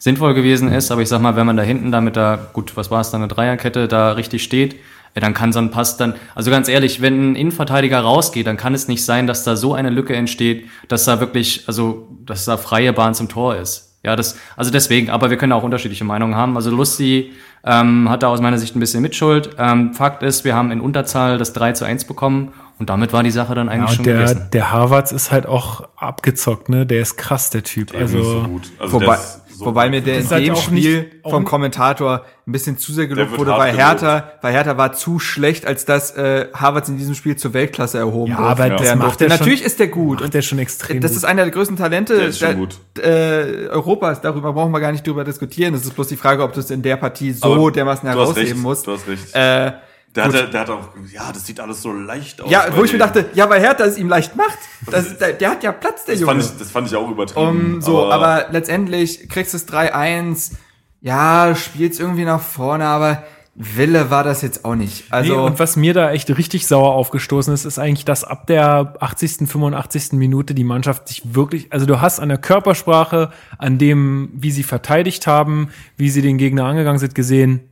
sinnvoll 0.00 0.34
gewesen 0.34 0.72
ist. 0.72 0.90
Aber 0.90 1.02
ich 1.02 1.08
sag 1.08 1.20
mal, 1.20 1.36
wenn 1.36 1.46
man 1.46 1.56
da 1.56 1.62
hinten 1.62 1.92
da 1.92 2.00
mit 2.00 2.16
der, 2.16 2.48
gut, 2.52 2.76
was 2.76 2.90
war 2.90 3.02
es 3.02 3.12
da, 3.12 3.18
eine 3.18 3.28
Dreierkette 3.28 3.86
da 3.86 4.12
richtig 4.12 4.42
steht, 4.42 4.74
dann 5.14 5.34
kann 5.34 5.52
so 5.52 5.58
ein 5.58 5.70
Pass 5.70 5.96
dann, 5.96 6.14
also 6.34 6.50
ganz 6.50 6.68
ehrlich, 6.68 7.00
wenn 7.02 7.32
ein 7.32 7.36
Innenverteidiger 7.36 8.00
rausgeht, 8.00 8.46
dann 8.46 8.56
kann 8.56 8.74
es 8.74 8.88
nicht 8.88 9.04
sein, 9.04 9.26
dass 9.26 9.44
da 9.44 9.56
so 9.56 9.74
eine 9.74 9.90
Lücke 9.90 10.14
entsteht, 10.14 10.66
dass 10.88 11.04
da 11.04 11.20
wirklich, 11.20 11.64
also, 11.66 12.08
dass 12.24 12.44
da 12.44 12.56
freie 12.56 12.92
Bahn 12.92 13.14
zum 13.14 13.28
Tor 13.28 13.56
ist. 13.56 13.98
Ja, 14.02 14.16
das, 14.16 14.38
also 14.56 14.70
deswegen, 14.70 15.10
aber 15.10 15.28
wir 15.28 15.36
können 15.36 15.52
auch 15.52 15.62
unterschiedliche 15.62 16.04
Meinungen 16.04 16.34
haben. 16.34 16.56
Also 16.56 16.70
Lusti 16.70 17.32
ähm, 17.64 18.08
hat 18.08 18.22
da 18.22 18.28
aus 18.28 18.40
meiner 18.40 18.56
Sicht 18.56 18.74
ein 18.74 18.80
bisschen 18.80 19.02
Mitschuld. 19.02 19.50
Ähm, 19.58 19.92
Fakt 19.92 20.22
ist, 20.22 20.44
wir 20.44 20.54
haben 20.54 20.70
in 20.70 20.80
Unterzahl 20.80 21.36
das 21.36 21.52
3 21.52 21.72
zu 21.72 21.84
1 21.84 22.06
bekommen 22.06 22.52
und 22.78 22.88
damit 22.88 23.12
war 23.12 23.22
die 23.22 23.30
Sache 23.30 23.54
dann 23.54 23.68
eigentlich 23.68 23.90
ja, 23.90 23.96
schon 23.96 24.04
der, 24.04 24.14
gegessen. 24.14 24.48
Der 24.54 24.72
Harvards 24.72 25.12
ist 25.12 25.30
halt 25.30 25.44
auch 25.44 25.86
abgezockt, 25.96 26.70
ne? 26.70 26.86
Der 26.86 27.02
ist 27.02 27.18
krass, 27.18 27.50
der 27.50 27.62
Typ. 27.62 27.90
Der 27.90 28.00
also, 28.00 28.22
so 28.22 28.60
also 28.78 28.92
Wobei, 28.94 29.18
so 29.60 29.66
Wobei 29.66 29.90
mir 29.90 30.00
der 30.00 30.20
in 30.20 30.28
dem 30.28 30.56
Spiel 30.56 31.10
vom 31.22 31.44
Kommentator 31.44 32.24
ein 32.46 32.52
bisschen 32.52 32.78
zu 32.78 32.94
sehr 32.94 33.06
gelobt 33.06 33.36
wurde, 33.38 33.50
weil 33.50 33.76
Hertha, 33.76 34.32
weil 34.40 34.54
Hertha 34.54 34.78
war 34.78 34.94
zu 34.94 35.18
schlecht, 35.18 35.66
als 35.66 35.84
dass 35.84 36.16
äh, 36.16 36.48
Harvards 36.54 36.88
in 36.88 36.96
diesem 36.96 37.14
Spiel 37.14 37.36
zur 37.36 37.52
Weltklasse 37.52 37.98
erhoben 37.98 38.32
ja, 38.32 38.38
aber 38.38 38.68
ja. 38.68 38.76
das 38.76 38.94
macht 38.96 39.20
der 39.20 39.28
Natürlich 39.28 39.62
ist 39.62 39.78
der 39.78 39.88
gut. 39.88 40.22
Macht 40.22 40.32
der 40.32 40.40
schon 40.40 40.58
extrem 40.58 41.02
Das 41.02 41.12
ist 41.12 41.24
einer 41.24 41.42
der 41.42 41.50
größten 41.50 41.76
Talente 41.76 42.16
der 42.16 42.28
ist 42.28 42.40
der, 42.40 42.56
äh, 43.04 43.68
Europas. 43.68 44.22
Darüber 44.22 44.54
brauchen 44.54 44.72
wir 44.72 44.80
gar 44.80 44.92
nicht 44.92 45.06
drüber 45.06 45.24
diskutieren. 45.24 45.74
Das 45.74 45.84
ist 45.84 45.94
bloß 45.94 46.08
die 46.08 46.16
Frage, 46.16 46.42
ob 46.42 46.54
du 46.54 46.60
es 46.60 46.70
in 46.70 46.80
der 46.80 46.96
Partie 46.96 47.32
so 47.32 47.52
aber 47.52 47.70
dermaßen 47.70 48.08
herausheben 48.08 48.62
musst. 48.62 48.86
Du 48.86 48.92
hast 48.92 49.06
recht. 49.06 49.34
Äh, 49.34 49.72
der 50.14 50.24
hat, 50.24 50.52
der 50.52 50.60
hat 50.60 50.70
auch, 50.70 50.88
ja, 51.12 51.30
das 51.32 51.46
sieht 51.46 51.60
alles 51.60 51.82
so 51.82 51.92
leicht 51.92 52.40
aus. 52.40 52.50
Ja, 52.50 52.66
wo 52.74 52.82
ich 52.82 52.92
mir 52.92 52.98
dachte, 52.98 53.26
ja, 53.34 53.48
weil 53.48 53.60
Hertha 53.60 53.84
es 53.84 53.96
ihm 53.96 54.08
leicht 54.08 54.36
macht. 54.36 54.58
Das, 54.90 55.18
der, 55.18 55.34
der 55.34 55.50
hat 55.50 55.62
ja 55.62 55.72
Platz, 55.72 56.06
der 56.06 56.14
das 56.14 56.22
Junge. 56.22 56.32
Fand 56.32 56.42
ich, 56.42 56.58
das 56.58 56.70
fand 56.70 56.88
ich 56.88 56.96
auch 56.96 57.08
übertrieben. 57.10 57.74
Um, 57.74 57.80
so, 57.82 58.10
aber, 58.10 58.26
aber 58.26 58.46
letztendlich 58.50 59.28
kriegst 59.28 59.52
du 59.52 59.58
es 59.58 59.68
3-1. 59.68 60.52
Ja, 61.02 61.54
spielst 61.54 62.00
irgendwie 62.00 62.24
nach 62.24 62.40
vorne, 62.40 62.86
aber 62.86 63.22
Wille 63.54 64.10
war 64.10 64.24
das 64.24 64.42
jetzt 64.42 64.64
auch 64.64 64.74
nicht. 64.74 65.04
Also 65.10 65.34
nee, 65.34 65.38
und 65.38 65.58
was 65.58 65.76
mir 65.76 65.92
da 65.92 66.10
echt 66.12 66.36
richtig 66.36 66.66
sauer 66.66 66.94
aufgestoßen 66.94 67.52
ist, 67.52 67.64
ist 67.64 67.78
eigentlich, 67.78 68.04
dass 68.04 68.24
ab 68.24 68.46
der 68.46 68.94
80., 69.00 69.48
85. 69.48 70.12
Minute 70.12 70.54
die 70.54 70.64
Mannschaft 70.64 71.08
sich 71.08 71.34
wirklich, 71.34 71.72
also 71.72 71.84
du 71.84 72.00
hast 72.00 72.20
an 72.20 72.30
der 72.30 72.38
Körpersprache, 72.38 73.30
an 73.58 73.76
dem, 73.76 74.30
wie 74.34 74.50
sie 74.50 74.62
verteidigt 74.62 75.26
haben, 75.26 75.68
wie 75.96 76.10
sie 76.10 76.22
den 76.22 76.38
Gegner 76.38 76.64
angegangen 76.64 76.98
sind, 76.98 77.14
gesehen, 77.14 77.69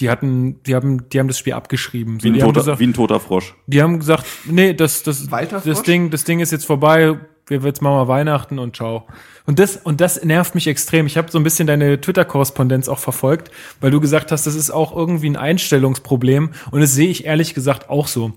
die 0.00 0.10
hatten, 0.10 0.62
die 0.64 0.74
haben, 0.74 1.08
die 1.08 1.20
haben 1.20 1.28
das 1.28 1.38
Spiel 1.38 1.52
abgeschrieben. 1.52 2.18
So, 2.18 2.24
wie, 2.24 2.32
ein 2.32 2.38
toter, 2.38 2.60
gesagt, 2.60 2.80
wie 2.80 2.86
ein 2.86 2.94
toter 2.94 3.20
Frosch. 3.20 3.54
Die 3.66 3.80
haben 3.80 3.98
gesagt, 3.98 4.24
nee, 4.46 4.74
das, 4.74 5.02
das, 5.02 5.28
das 5.28 5.82
Ding, 5.82 6.10
das 6.10 6.24
Ding 6.24 6.40
ist 6.40 6.50
jetzt 6.52 6.66
vorbei. 6.66 7.18
Wir 7.46 7.60
jetzt 7.60 7.82
machen 7.82 7.96
mal 7.96 8.08
Weihnachten 8.08 8.58
und 8.58 8.74
ciao. 8.74 9.06
Und 9.44 9.58
das, 9.58 9.76
und 9.76 10.00
das 10.00 10.24
nervt 10.24 10.54
mich 10.54 10.66
extrem. 10.66 11.06
Ich 11.06 11.18
habe 11.18 11.30
so 11.30 11.38
ein 11.38 11.44
bisschen 11.44 11.66
deine 11.66 12.00
Twitter-Korrespondenz 12.00 12.88
auch 12.88 12.98
verfolgt, 12.98 13.50
weil 13.80 13.90
du 13.90 14.00
gesagt 14.00 14.32
hast, 14.32 14.46
das 14.46 14.54
ist 14.54 14.70
auch 14.70 14.96
irgendwie 14.96 15.28
ein 15.28 15.36
Einstellungsproblem. 15.36 16.52
Und 16.70 16.80
das 16.80 16.94
sehe 16.94 17.08
ich 17.08 17.26
ehrlich 17.26 17.52
gesagt 17.52 17.90
auch 17.90 18.06
so. 18.06 18.32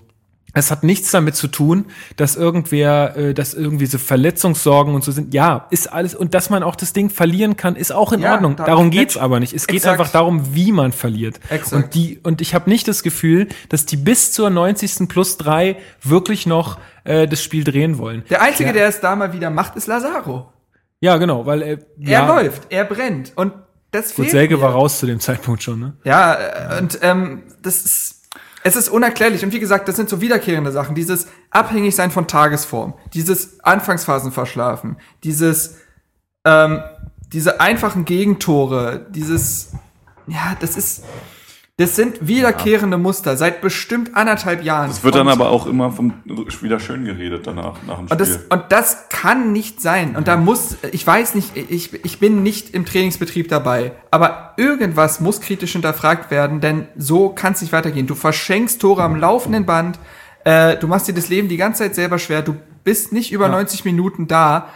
Es 0.58 0.70
hat 0.70 0.84
nichts 0.84 1.10
damit 1.10 1.36
zu 1.36 1.48
tun, 1.48 1.86
dass 2.16 2.36
irgendwer, 2.36 3.16
äh, 3.16 3.34
dass 3.34 3.54
irgendwie 3.54 3.86
so 3.86 3.98
Verletzungssorgen 3.98 4.94
und 4.94 5.04
so 5.04 5.12
sind. 5.12 5.32
Ja, 5.34 5.66
ist 5.70 5.92
alles. 5.92 6.14
Und 6.14 6.34
dass 6.34 6.50
man 6.50 6.62
auch 6.62 6.76
das 6.76 6.92
Ding 6.92 7.10
verlieren 7.10 7.56
kann, 7.56 7.76
ist 7.76 7.92
auch 7.92 8.12
in 8.12 8.20
ja, 8.20 8.32
Ordnung. 8.32 8.56
Da 8.56 8.64
darum 8.64 8.90
geht's 8.90 9.16
aber 9.16 9.40
nicht. 9.40 9.52
Es 9.52 9.66
geht 9.66 9.76
Exakt. 9.76 9.98
einfach 9.98 10.12
darum, 10.12 10.54
wie 10.54 10.72
man 10.72 10.92
verliert. 10.92 11.40
Exakt. 11.48 11.72
Und 11.72 11.94
die, 11.94 12.20
und 12.22 12.40
ich 12.40 12.54
habe 12.54 12.68
nicht 12.68 12.88
das 12.88 13.02
Gefühl, 13.02 13.48
dass 13.68 13.86
die 13.86 13.96
bis 13.96 14.32
zur 14.32 14.50
90. 14.50 15.08
plus 15.08 15.36
drei 15.36 15.76
wirklich 16.02 16.46
noch 16.46 16.78
äh, 17.04 17.26
das 17.26 17.42
Spiel 17.42 17.64
drehen 17.64 17.98
wollen. 17.98 18.24
Der 18.30 18.42
Einzige, 18.42 18.70
ja. 18.70 18.74
der 18.74 18.88
es 18.88 19.00
da 19.00 19.16
mal 19.16 19.32
wieder 19.32 19.50
macht, 19.50 19.76
ist 19.76 19.86
Lazaro. 19.86 20.52
Ja, 21.00 21.16
genau, 21.16 21.46
weil 21.46 21.62
er 21.62 21.78
ja. 21.98 22.26
läuft, 22.26 22.70
er 22.70 22.84
brennt. 22.84 23.32
Und 23.36 23.52
das 23.90 24.14
Gut, 24.14 24.30
Selke 24.30 24.60
war 24.60 24.72
raus 24.72 24.98
zu 24.98 25.06
dem 25.06 25.20
Zeitpunkt 25.20 25.62
schon, 25.62 25.80
ne? 25.80 25.96
Ja, 26.04 26.34
äh, 26.34 26.78
und 26.78 26.98
ähm, 27.02 27.44
das 27.62 27.84
ist 27.84 28.17
es 28.68 28.76
ist 28.76 28.90
unerklärlich. 28.90 29.42
Und 29.42 29.52
wie 29.52 29.60
gesagt, 29.60 29.88
das 29.88 29.96
sind 29.96 30.10
so 30.10 30.20
wiederkehrende 30.20 30.72
Sachen. 30.72 30.94
Dieses 30.94 31.26
Abhängigsein 31.50 32.10
von 32.10 32.26
Tagesform, 32.26 32.94
dieses 33.14 33.60
Anfangsphasen 33.64 34.30
verschlafen, 34.30 34.98
dieses, 35.24 35.78
ähm, 36.44 36.82
diese 37.32 37.60
einfachen 37.60 38.04
Gegentore, 38.04 39.06
dieses, 39.10 39.72
ja, 40.26 40.54
das 40.60 40.76
ist, 40.76 41.04
das 41.78 41.94
sind 41.94 42.26
wiederkehrende 42.26 42.98
Muster 42.98 43.36
seit 43.36 43.60
bestimmt 43.60 44.16
anderthalb 44.16 44.64
Jahren. 44.64 44.88
Das 44.88 45.04
wird 45.04 45.14
dann 45.14 45.28
aber 45.28 45.50
auch 45.50 45.64
immer 45.64 45.92
vom, 45.92 46.12
wieder 46.60 46.80
schön 46.80 47.04
geredet 47.04 47.46
danach, 47.46 47.76
nach 47.86 47.98
dem 47.98 48.08
Spiel. 48.08 48.10
Und 48.10 48.20
das, 48.20 48.36
und 48.50 48.62
das 48.70 49.08
kann 49.10 49.52
nicht 49.52 49.80
sein. 49.80 50.16
Und 50.16 50.26
da 50.26 50.36
muss, 50.36 50.76
ich 50.90 51.06
weiß 51.06 51.36
nicht, 51.36 51.56
ich, 51.56 52.04
ich 52.04 52.18
bin 52.18 52.42
nicht 52.42 52.74
im 52.74 52.84
Trainingsbetrieb 52.84 53.48
dabei, 53.48 53.92
aber 54.10 54.54
irgendwas 54.56 55.20
muss 55.20 55.40
kritisch 55.40 55.70
hinterfragt 55.70 56.32
werden, 56.32 56.60
denn 56.60 56.88
so 56.96 57.28
kann 57.28 57.52
es 57.52 57.60
nicht 57.60 57.72
weitergehen. 57.72 58.08
Du 58.08 58.16
verschenkst 58.16 58.80
Tore 58.80 59.04
am 59.04 59.14
laufenden 59.14 59.64
Band, 59.64 60.00
äh, 60.42 60.76
du 60.78 60.88
machst 60.88 61.06
dir 61.06 61.14
das 61.14 61.28
Leben 61.28 61.48
die 61.48 61.56
ganze 61.56 61.84
Zeit 61.84 61.94
selber 61.94 62.18
schwer, 62.18 62.42
du 62.42 62.56
bist 62.82 63.12
nicht 63.12 63.30
über 63.30 63.44
ja. 63.46 63.52
90 63.52 63.84
Minuten 63.84 64.26
da. 64.26 64.70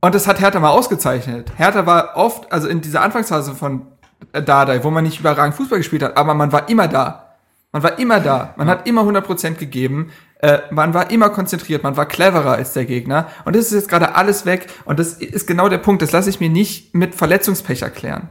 Und 0.00 0.14
das 0.14 0.28
hat 0.28 0.40
Hertha 0.40 0.60
mal 0.60 0.70
ausgezeichnet. 0.70 1.50
Hertha 1.56 1.84
war 1.84 2.16
oft, 2.16 2.52
also 2.52 2.68
in 2.68 2.80
dieser 2.80 3.02
Anfangsphase 3.02 3.56
von 3.56 3.91
Dardai, 4.32 4.84
wo 4.84 4.90
man 4.90 5.04
nicht 5.04 5.20
überragend 5.20 5.54
Fußball 5.56 5.78
gespielt 5.78 6.02
hat, 6.02 6.16
aber 6.16 6.34
man 6.34 6.52
war 6.52 6.68
immer 6.68 6.88
da. 6.88 7.32
Man 7.72 7.82
war 7.82 7.98
immer 7.98 8.20
da. 8.20 8.54
Man 8.56 8.68
hat 8.68 8.86
immer 8.86 9.02
100% 9.02 9.54
gegeben. 9.54 10.12
Äh, 10.40 10.58
man 10.70 10.92
war 10.92 11.10
immer 11.10 11.30
konzentriert. 11.30 11.82
Man 11.82 11.96
war 11.96 12.06
cleverer 12.06 12.52
als 12.52 12.74
der 12.74 12.84
Gegner. 12.84 13.28
Und 13.46 13.56
das 13.56 13.66
ist 13.66 13.72
jetzt 13.72 13.88
gerade 13.88 14.14
alles 14.14 14.44
weg. 14.44 14.66
Und 14.84 14.98
das 14.98 15.14
ist 15.14 15.46
genau 15.46 15.70
der 15.70 15.78
Punkt. 15.78 16.02
Das 16.02 16.12
lasse 16.12 16.28
ich 16.28 16.38
mir 16.38 16.50
nicht 16.50 16.94
mit 16.94 17.14
Verletzungspech 17.14 17.80
erklären. 17.80 18.28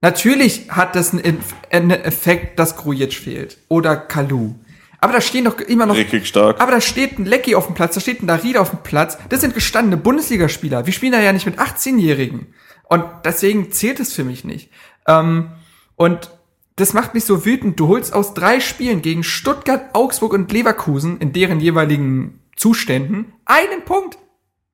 Natürlich 0.00 0.70
hat 0.70 0.96
das 0.96 1.12
einen, 1.12 1.90
Effekt, 1.90 2.58
dass 2.58 2.76
Grujic 2.76 3.12
fehlt. 3.14 3.58
Oder 3.68 3.96
Kalu. 3.96 4.54
Aber 5.00 5.12
da 5.12 5.20
stehen 5.20 5.44
doch 5.44 5.58
immer 5.60 5.86
noch. 5.86 5.94
Richtig 5.94 6.26
stark. 6.26 6.60
Aber 6.60 6.72
da 6.72 6.80
steht 6.80 7.18
ein 7.18 7.26
Lecky 7.26 7.54
auf 7.54 7.66
dem 7.66 7.74
Platz, 7.74 7.94
da 7.94 8.00
steht 8.00 8.22
ein 8.22 8.26
Darida 8.26 8.60
auf 8.60 8.70
dem 8.70 8.82
Platz. 8.82 9.16
Das 9.28 9.40
sind 9.40 9.54
gestandene 9.54 9.96
Bundesligaspieler. 9.96 10.86
Wir 10.86 10.92
spielen 10.92 11.12
da 11.12 11.20
ja 11.20 11.32
nicht 11.32 11.46
mit 11.46 11.58
18-Jährigen. 11.58 12.54
Und 12.88 13.04
deswegen 13.24 13.70
zählt 13.70 14.00
es 14.00 14.12
für 14.12 14.24
mich 14.24 14.44
nicht. 14.44 14.70
Ähm, 15.10 15.50
und 15.96 16.30
das 16.76 16.94
macht 16.94 17.14
mich 17.14 17.24
so 17.24 17.44
wütend. 17.44 17.78
Du 17.78 17.88
holst 17.88 18.14
aus 18.14 18.32
drei 18.32 18.60
Spielen 18.60 19.02
gegen 19.02 19.22
Stuttgart, 19.22 19.94
Augsburg 19.94 20.32
und 20.32 20.50
Leverkusen 20.50 21.18
in 21.18 21.32
deren 21.32 21.60
jeweiligen 21.60 22.40
Zuständen 22.56 23.32
einen 23.44 23.84
Punkt. 23.84 24.18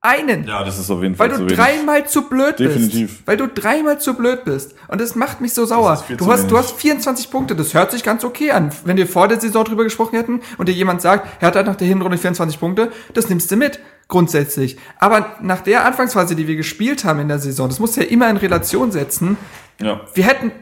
Einen. 0.07 0.47
Ja, 0.47 0.63
das 0.63 0.79
ist 0.79 0.91
auf 0.91 1.03
jeden 1.03 1.17
Fall 1.17 1.31
Weil 1.31 1.39
du 1.39 1.55
dreimal 1.55 2.07
zu 2.07 2.29
blöd 2.29 2.59
Definitiv. 2.59 3.11
bist. 3.11 3.27
Weil 3.27 3.37
du 3.37 3.49
dreimal 3.49 4.01
zu 4.01 4.15
blöd 4.15 4.45
bist. 4.45 4.75
Und 4.89 5.01
das 5.01 5.17
macht 5.17 5.41
mich 5.41 5.53
so 5.53 5.65
sauer. 5.65 6.05
Du 6.17 6.31
hast, 6.31 6.51
du 6.51 6.57
hast 6.57 6.73
24 6.77 7.31
Punkte. 7.31 7.57
Das 7.57 7.75
hört 7.75 7.91
sich 7.91 8.03
ganz 8.03 8.25
okay 8.25 8.53
an. 8.53 8.71
Wenn 8.85 8.97
wir 8.97 9.07
vor 9.07 9.27
der 9.27 9.41
Saison 9.41 9.65
drüber 9.65 9.85
gesprochen 9.85 10.17
hätten 10.17 10.41
und 10.59 10.69
dir 10.69 10.73
jemand 10.73 11.03
sagt, 11.03 11.43
er 11.43 11.49
hat 11.49 11.57
halt 11.57 11.67
nach 11.67 11.77
der 11.77 11.89
Hinrunde 11.89 12.19
24 12.19 12.61
Punkte, 12.61 12.93
das 13.15 13.29
nimmst 13.29 13.51
du 13.51 13.57
mit 13.57 13.81
grundsätzlich. 14.09 14.77
Aber 14.99 15.37
nach 15.41 15.61
der 15.63 15.85
Anfangsphase, 15.85 16.37
die 16.37 16.47
wir 16.47 16.57
gespielt 16.57 17.05
haben 17.05 17.21
in 17.21 17.29
der 17.29 17.39
Saison, 17.39 17.69
das 17.69 17.81
muss 17.81 17.97
ja 17.97 18.05
immer 18.05 18.31
in 18.31 18.37
Relation 18.37 18.93
setzen. 18.93 19.37
Ja. 19.81 20.01
Wir 20.15 20.25
hätten, 20.25 20.53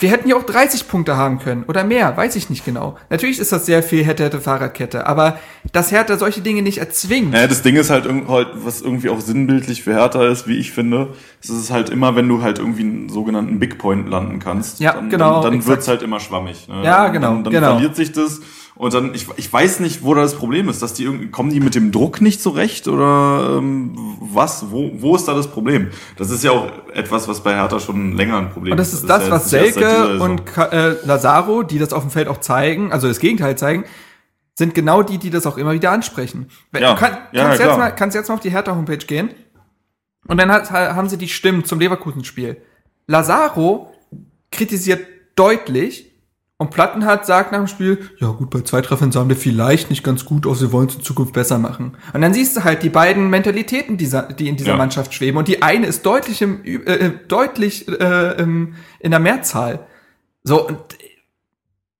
wir 0.00 0.10
hätten 0.10 0.28
ja 0.28 0.36
auch 0.36 0.44
30 0.44 0.88
Punkte 0.88 1.16
haben 1.16 1.38
können 1.38 1.64
oder 1.64 1.84
mehr, 1.84 2.16
weiß 2.16 2.36
ich 2.36 2.50
nicht 2.50 2.64
genau. 2.64 2.96
Natürlich 3.10 3.38
ist 3.38 3.52
das 3.52 3.66
sehr 3.66 3.82
viel 3.82 4.04
hätte, 4.04 4.24
hätte 4.24 4.40
Fahrradkette, 4.40 5.06
aber 5.06 5.38
dass 5.72 5.90
Hertha 5.90 6.16
solche 6.16 6.40
Dinge 6.40 6.62
nicht 6.62 6.78
erzwingt. 6.78 7.32
Naja, 7.32 7.46
das 7.46 7.62
Ding 7.62 7.76
ist 7.76 7.90
halt, 7.90 8.06
halt, 8.28 8.48
was 8.54 8.80
irgendwie 8.80 9.08
auch 9.08 9.20
sinnbildlich 9.20 9.82
für 9.82 9.94
Hertha 9.94 10.26
ist, 10.26 10.46
wie 10.46 10.56
ich 10.56 10.72
finde, 10.72 11.14
es 11.42 11.50
ist 11.50 11.70
halt 11.70 11.90
immer, 11.90 12.16
wenn 12.16 12.28
du 12.28 12.42
halt 12.42 12.58
irgendwie 12.58 12.82
einen 12.82 13.08
sogenannten 13.08 13.58
Big 13.58 13.78
Point 13.78 14.08
landen 14.08 14.38
kannst, 14.38 14.80
ja, 14.80 14.92
dann, 14.92 15.10
genau, 15.10 15.42
dann, 15.42 15.52
dann 15.52 15.66
wird's 15.66 15.88
halt 15.88 16.02
immer 16.02 16.20
schwammig. 16.20 16.68
Ne? 16.68 16.82
Ja, 16.84 17.08
genau. 17.08 17.34
Dann, 17.34 17.44
dann 17.44 17.52
genau. 17.52 17.70
verliert 17.72 17.96
sich 17.96 18.12
das 18.12 18.40
und 18.78 18.94
dann, 18.94 19.12
ich, 19.12 19.26
ich 19.36 19.52
weiß 19.52 19.80
nicht, 19.80 20.04
wo 20.04 20.14
da 20.14 20.22
das 20.22 20.36
Problem 20.36 20.68
ist, 20.68 20.82
dass 20.82 20.94
die 20.94 21.02
irgendwie, 21.02 21.28
kommen 21.28 21.50
die 21.50 21.58
mit 21.58 21.74
dem 21.74 21.90
Druck 21.90 22.20
nicht 22.20 22.40
zurecht 22.40 22.86
oder 22.86 23.56
ähm, 23.58 24.16
was? 24.20 24.70
Wo, 24.70 24.92
wo 24.94 25.16
ist 25.16 25.26
da 25.26 25.34
das 25.34 25.48
Problem? 25.48 25.88
Das 26.16 26.30
ist 26.30 26.44
ja 26.44 26.52
auch 26.52 26.70
etwas, 26.94 27.26
was 27.26 27.42
bei 27.42 27.54
Hertha 27.54 27.80
schon 27.80 28.16
länger 28.16 28.38
ein 28.38 28.50
Problem 28.50 28.72
ist. 28.72 28.72
Und 28.72 28.78
das 28.78 28.92
ist 28.92 29.08
das, 29.08 29.28
das 29.28 29.46
ist 29.46 29.52
ja 29.52 29.60
was 29.64 29.74
Selke 29.74 30.20
und 30.20 30.42
äh, 30.56 30.94
Lazaro, 31.04 31.64
die 31.64 31.80
das 31.80 31.92
auf 31.92 32.02
dem 32.02 32.10
Feld 32.12 32.28
auch 32.28 32.38
zeigen, 32.38 32.92
also 32.92 33.08
das 33.08 33.18
Gegenteil 33.18 33.58
zeigen, 33.58 33.84
sind 34.54 34.74
genau 34.74 35.02
die, 35.02 35.18
die 35.18 35.30
das 35.30 35.44
auch 35.46 35.58
immer 35.58 35.72
wieder 35.72 35.90
ansprechen. 35.90 36.46
Ja, 36.72 36.94
du 36.94 37.00
kann, 37.00 37.18
ja, 37.32 37.44
kannst, 37.44 37.60
ja, 37.60 37.66
jetzt 37.66 37.78
mal, 37.78 37.90
kannst 37.90 38.14
jetzt 38.14 38.28
mal 38.28 38.34
auf 38.34 38.40
die 38.40 38.50
Hertha-Homepage 38.50 38.98
gehen 38.98 39.30
und 40.28 40.40
dann 40.40 40.52
hat, 40.52 40.70
haben 40.70 41.08
sie 41.08 41.16
die 41.18 41.28
Stimmen 41.28 41.64
zum 41.64 41.80
Leverkusen-Spiel. 41.80 42.58
Lazaro 43.08 43.92
kritisiert 44.52 45.04
deutlich, 45.34 46.07
und 46.60 46.70
Plattenhardt 46.70 47.24
sagt 47.24 47.52
nach 47.52 47.60
dem 47.60 47.68
Spiel, 47.68 48.10
ja 48.18 48.28
gut, 48.32 48.50
bei 48.50 48.62
zwei 48.62 48.80
Treffern 48.80 49.12
sahen 49.12 49.28
wir 49.28 49.36
vielleicht 49.36 49.90
nicht 49.90 50.02
ganz 50.02 50.24
gut 50.24 50.44
aus, 50.44 50.60
wir 50.60 50.72
wollen 50.72 50.88
es 50.88 50.96
in 50.96 51.02
Zukunft 51.02 51.32
besser 51.32 51.56
machen. 51.56 51.96
Und 52.12 52.20
dann 52.20 52.34
siehst 52.34 52.56
du 52.56 52.64
halt 52.64 52.82
die 52.82 52.88
beiden 52.88 53.30
Mentalitäten, 53.30 53.96
dieser, 53.96 54.22
die 54.22 54.48
in 54.48 54.56
dieser 54.56 54.72
ja. 54.72 54.76
Mannschaft 54.76 55.14
schweben. 55.14 55.38
Und 55.38 55.46
die 55.46 55.62
eine 55.62 55.86
ist 55.86 56.04
deutlich, 56.04 56.42
im, 56.42 56.64
äh, 56.64 56.74
äh, 56.74 57.12
deutlich 57.28 57.86
äh, 57.86 58.42
im, 58.42 58.74
in 58.98 59.12
der 59.12 59.20
Mehrzahl. 59.20 59.86
So, 60.42 60.66
und 60.66 60.78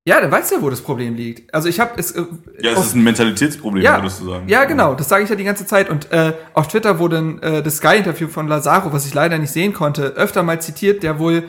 ja, 0.05 0.21
dann 0.21 0.33
weißt 0.33 0.51
du 0.51 0.57
ja, 0.57 0.63
wo 0.63 0.71
das 0.71 0.81
Problem 0.81 1.15
liegt. 1.15 1.55
Also 1.55 1.69
ich 1.69 1.79
habe 1.79 1.93
es. 1.97 2.11
Äh, 2.11 2.25
ja, 2.61 2.73
es 2.73 2.87
ist 2.87 2.95
ein 2.97 3.05
Mentalitätsproblem, 3.05 3.85
ja, 3.85 3.99
würdest 3.99 4.23
du 4.23 4.25
sagen. 4.25 4.49
Ja, 4.49 4.65
genau. 4.65 4.97
Das 4.97 5.09
sage 5.09 5.23
ich 5.23 5.31
ja 5.31 5.37
die 5.37 5.45
ganze 5.45 5.67
Zeit. 5.67 5.89
Und 5.89 6.11
äh, 6.11 6.33
auf 6.55 6.67
Twitter 6.67 6.99
wurde 6.99 7.19
ein, 7.19 7.43
äh, 7.43 7.63
das 7.63 7.77
Sky-Interview 7.77 8.27
von 8.27 8.49
Lazaro, 8.49 8.93
was 8.93 9.07
ich 9.07 9.15
leider 9.15 9.39
nicht 9.39 9.53
sehen 9.53 9.73
konnte, 9.73 10.15
öfter 10.17 10.43
mal 10.43 10.61
zitiert, 10.61 11.05
der 11.05 11.21
wohl 11.21 11.45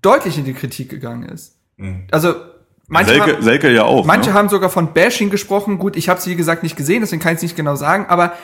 deutlich 0.00 0.38
in 0.38 0.46
die 0.46 0.54
Kritik 0.54 0.88
gegangen 0.88 1.28
ist. 1.28 1.58
Mhm. 1.76 2.06
Also 2.10 2.53
Manche, 2.88 3.12
Selke, 3.12 3.32
haben, 3.34 3.42
Selke 3.42 3.70
ja 3.70 3.84
auch. 3.84 4.04
manche 4.04 4.30
ne? 4.30 4.34
haben 4.34 4.48
sogar 4.48 4.68
von 4.68 4.92
Bashing 4.92 5.30
gesprochen. 5.30 5.78
Gut, 5.78 5.96
ich 5.96 6.08
habe 6.08 6.18
es 6.18 6.26
wie 6.26 6.36
gesagt 6.36 6.62
nicht 6.62 6.76
gesehen, 6.76 7.00
deswegen 7.00 7.22
kann 7.22 7.32
ich 7.32 7.36
es 7.36 7.42
nicht 7.42 7.56
genau 7.56 7.76
sagen, 7.76 8.06
aber 8.08 8.34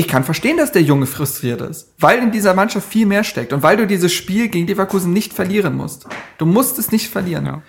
ich 0.00 0.08
kann 0.08 0.24
verstehen, 0.24 0.56
dass 0.56 0.72
der 0.72 0.80
Junge 0.80 1.04
frustriert 1.04 1.60
ist, 1.60 1.92
weil 1.98 2.20
in 2.20 2.32
dieser 2.32 2.54
Mannschaft 2.54 2.88
viel 2.88 3.04
mehr 3.04 3.22
steckt 3.22 3.52
und 3.52 3.62
weil 3.62 3.76
du 3.76 3.86
dieses 3.86 4.10
Spiel 4.10 4.48
gegen 4.48 4.66
Leverkusen 4.66 5.12
nicht 5.12 5.34
verlieren 5.34 5.76
musst. 5.76 6.06
Du 6.38 6.46
musst 6.46 6.78
es 6.78 6.90
nicht 6.90 7.10
verlieren. 7.10 7.44
Ja. 7.44 7.62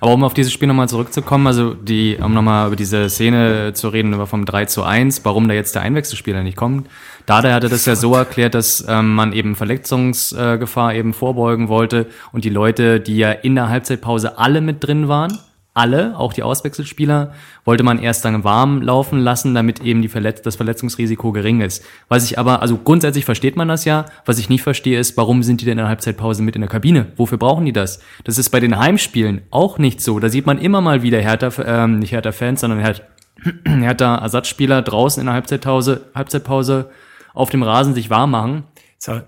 Aber 0.00 0.14
um 0.14 0.22
auf 0.22 0.34
dieses 0.34 0.52
Spiel 0.52 0.68
nochmal 0.68 0.88
zurückzukommen, 0.88 1.48
also 1.48 1.74
die, 1.74 2.16
um 2.22 2.32
nochmal 2.32 2.68
über 2.68 2.76
diese 2.76 3.10
Szene 3.10 3.72
zu 3.74 3.88
reden, 3.88 4.12
über 4.12 4.28
vom 4.28 4.44
3 4.44 4.66
zu 4.66 4.84
1, 4.84 5.24
warum 5.24 5.48
da 5.48 5.54
jetzt 5.54 5.74
der 5.74 5.82
Einwechselspieler 5.82 6.44
nicht 6.44 6.56
kommt. 6.56 6.88
Dada 7.26 7.52
hatte 7.52 7.68
das 7.68 7.86
ja 7.86 7.96
so 7.96 8.14
erklärt, 8.14 8.54
dass 8.54 8.84
ähm, 8.86 9.12
man 9.12 9.32
eben 9.32 9.56
Verletzungsgefahr 9.56 10.94
eben 10.94 11.12
vorbeugen 11.12 11.66
wollte 11.66 12.06
und 12.30 12.44
die 12.44 12.50
Leute, 12.50 13.00
die 13.00 13.16
ja 13.16 13.32
in 13.32 13.56
der 13.56 13.68
Halbzeitpause 13.68 14.38
alle 14.38 14.60
mit 14.60 14.86
drin 14.86 15.08
waren, 15.08 15.40
alle, 15.74 16.16
auch 16.16 16.32
die 16.32 16.44
Auswechselspieler, 16.44 17.34
wollte 17.64 17.82
man 17.82 17.98
erst 17.98 18.24
dann 18.24 18.44
warm 18.44 18.80
laufen 18.80 19.18
lassen, 19.18 19.54
damit 19.54 19.80
eben 19.80 20.02
die 20.02 20.08
Verletz 20.08 20.40
das 20.40 20.54
Verletzungsrisiko 20.54 21.32
gering 21.32 21.60
ist. 21.60 21.84
Was 22.08 22.24
ich 22.24 22.38
aber, 22.38 22.62
also 22.62 22.78
grundsätzlich 22.78 23.24
versteht 23.24 23.56
man 23.56 23.66
das 23.66 23.84
ja, 23.84 24.06
was 24.24 24.38
ich 24.38 24.48
nicht 24.48 24.62
verstehe 24.62 25.00
ist, 25.00 25.16
warum 25.16 25.42
sind 25.42 25.60
die 25.60 25.64
denn 25.64 25.72
in 25.72 25.78
der 25.78 25.88
Halbzeitpause 25.88 26.42
mit 26.42 26.54
in 26.54 26.62
der 26.62 26.70
Kabine? 26.70 27.08
Wofür 27.16 27.38
brauchen 27.38 27.66
die 27.66 27.72
das? 27.72 27.98
Das 28.22 28.38
ist 28.38 28.50
bei 28.50 28.60
den 28.60 28.78
Heimspielen 28.78 29.42
auch 29.50 29.78
nicht 29.78 30.00
so. 30.00 30.20
Da 30.20 30.28
sieht 30.28 30.46
man 30.46 30.58
immer 30.58 30.80
mal 30.80 31.02
wieder 31.02 31.20
Hertha, 31.20 31.50
ähm, 31.66 31.98
nicht 31.98 32.12
Hertha 32.12 32.30
Fans, 32.30 32.60
sondern 32.60 32.80
Hertha 33.66 34.14
Ersatzspieler 34.16 34.80
draußen 34.80 35.20
in 35.20 35.26
der 35.26 35.34
Halbzeitpause, 35.34 36.06
Halbzeitpause 36.14 36.90
auf 37.34 37.50
dem 37.50 37.64
Rasen 37.64 37.94
sich 37.94 38.10
warm 38.10 38.30
machen. 38.30 38.62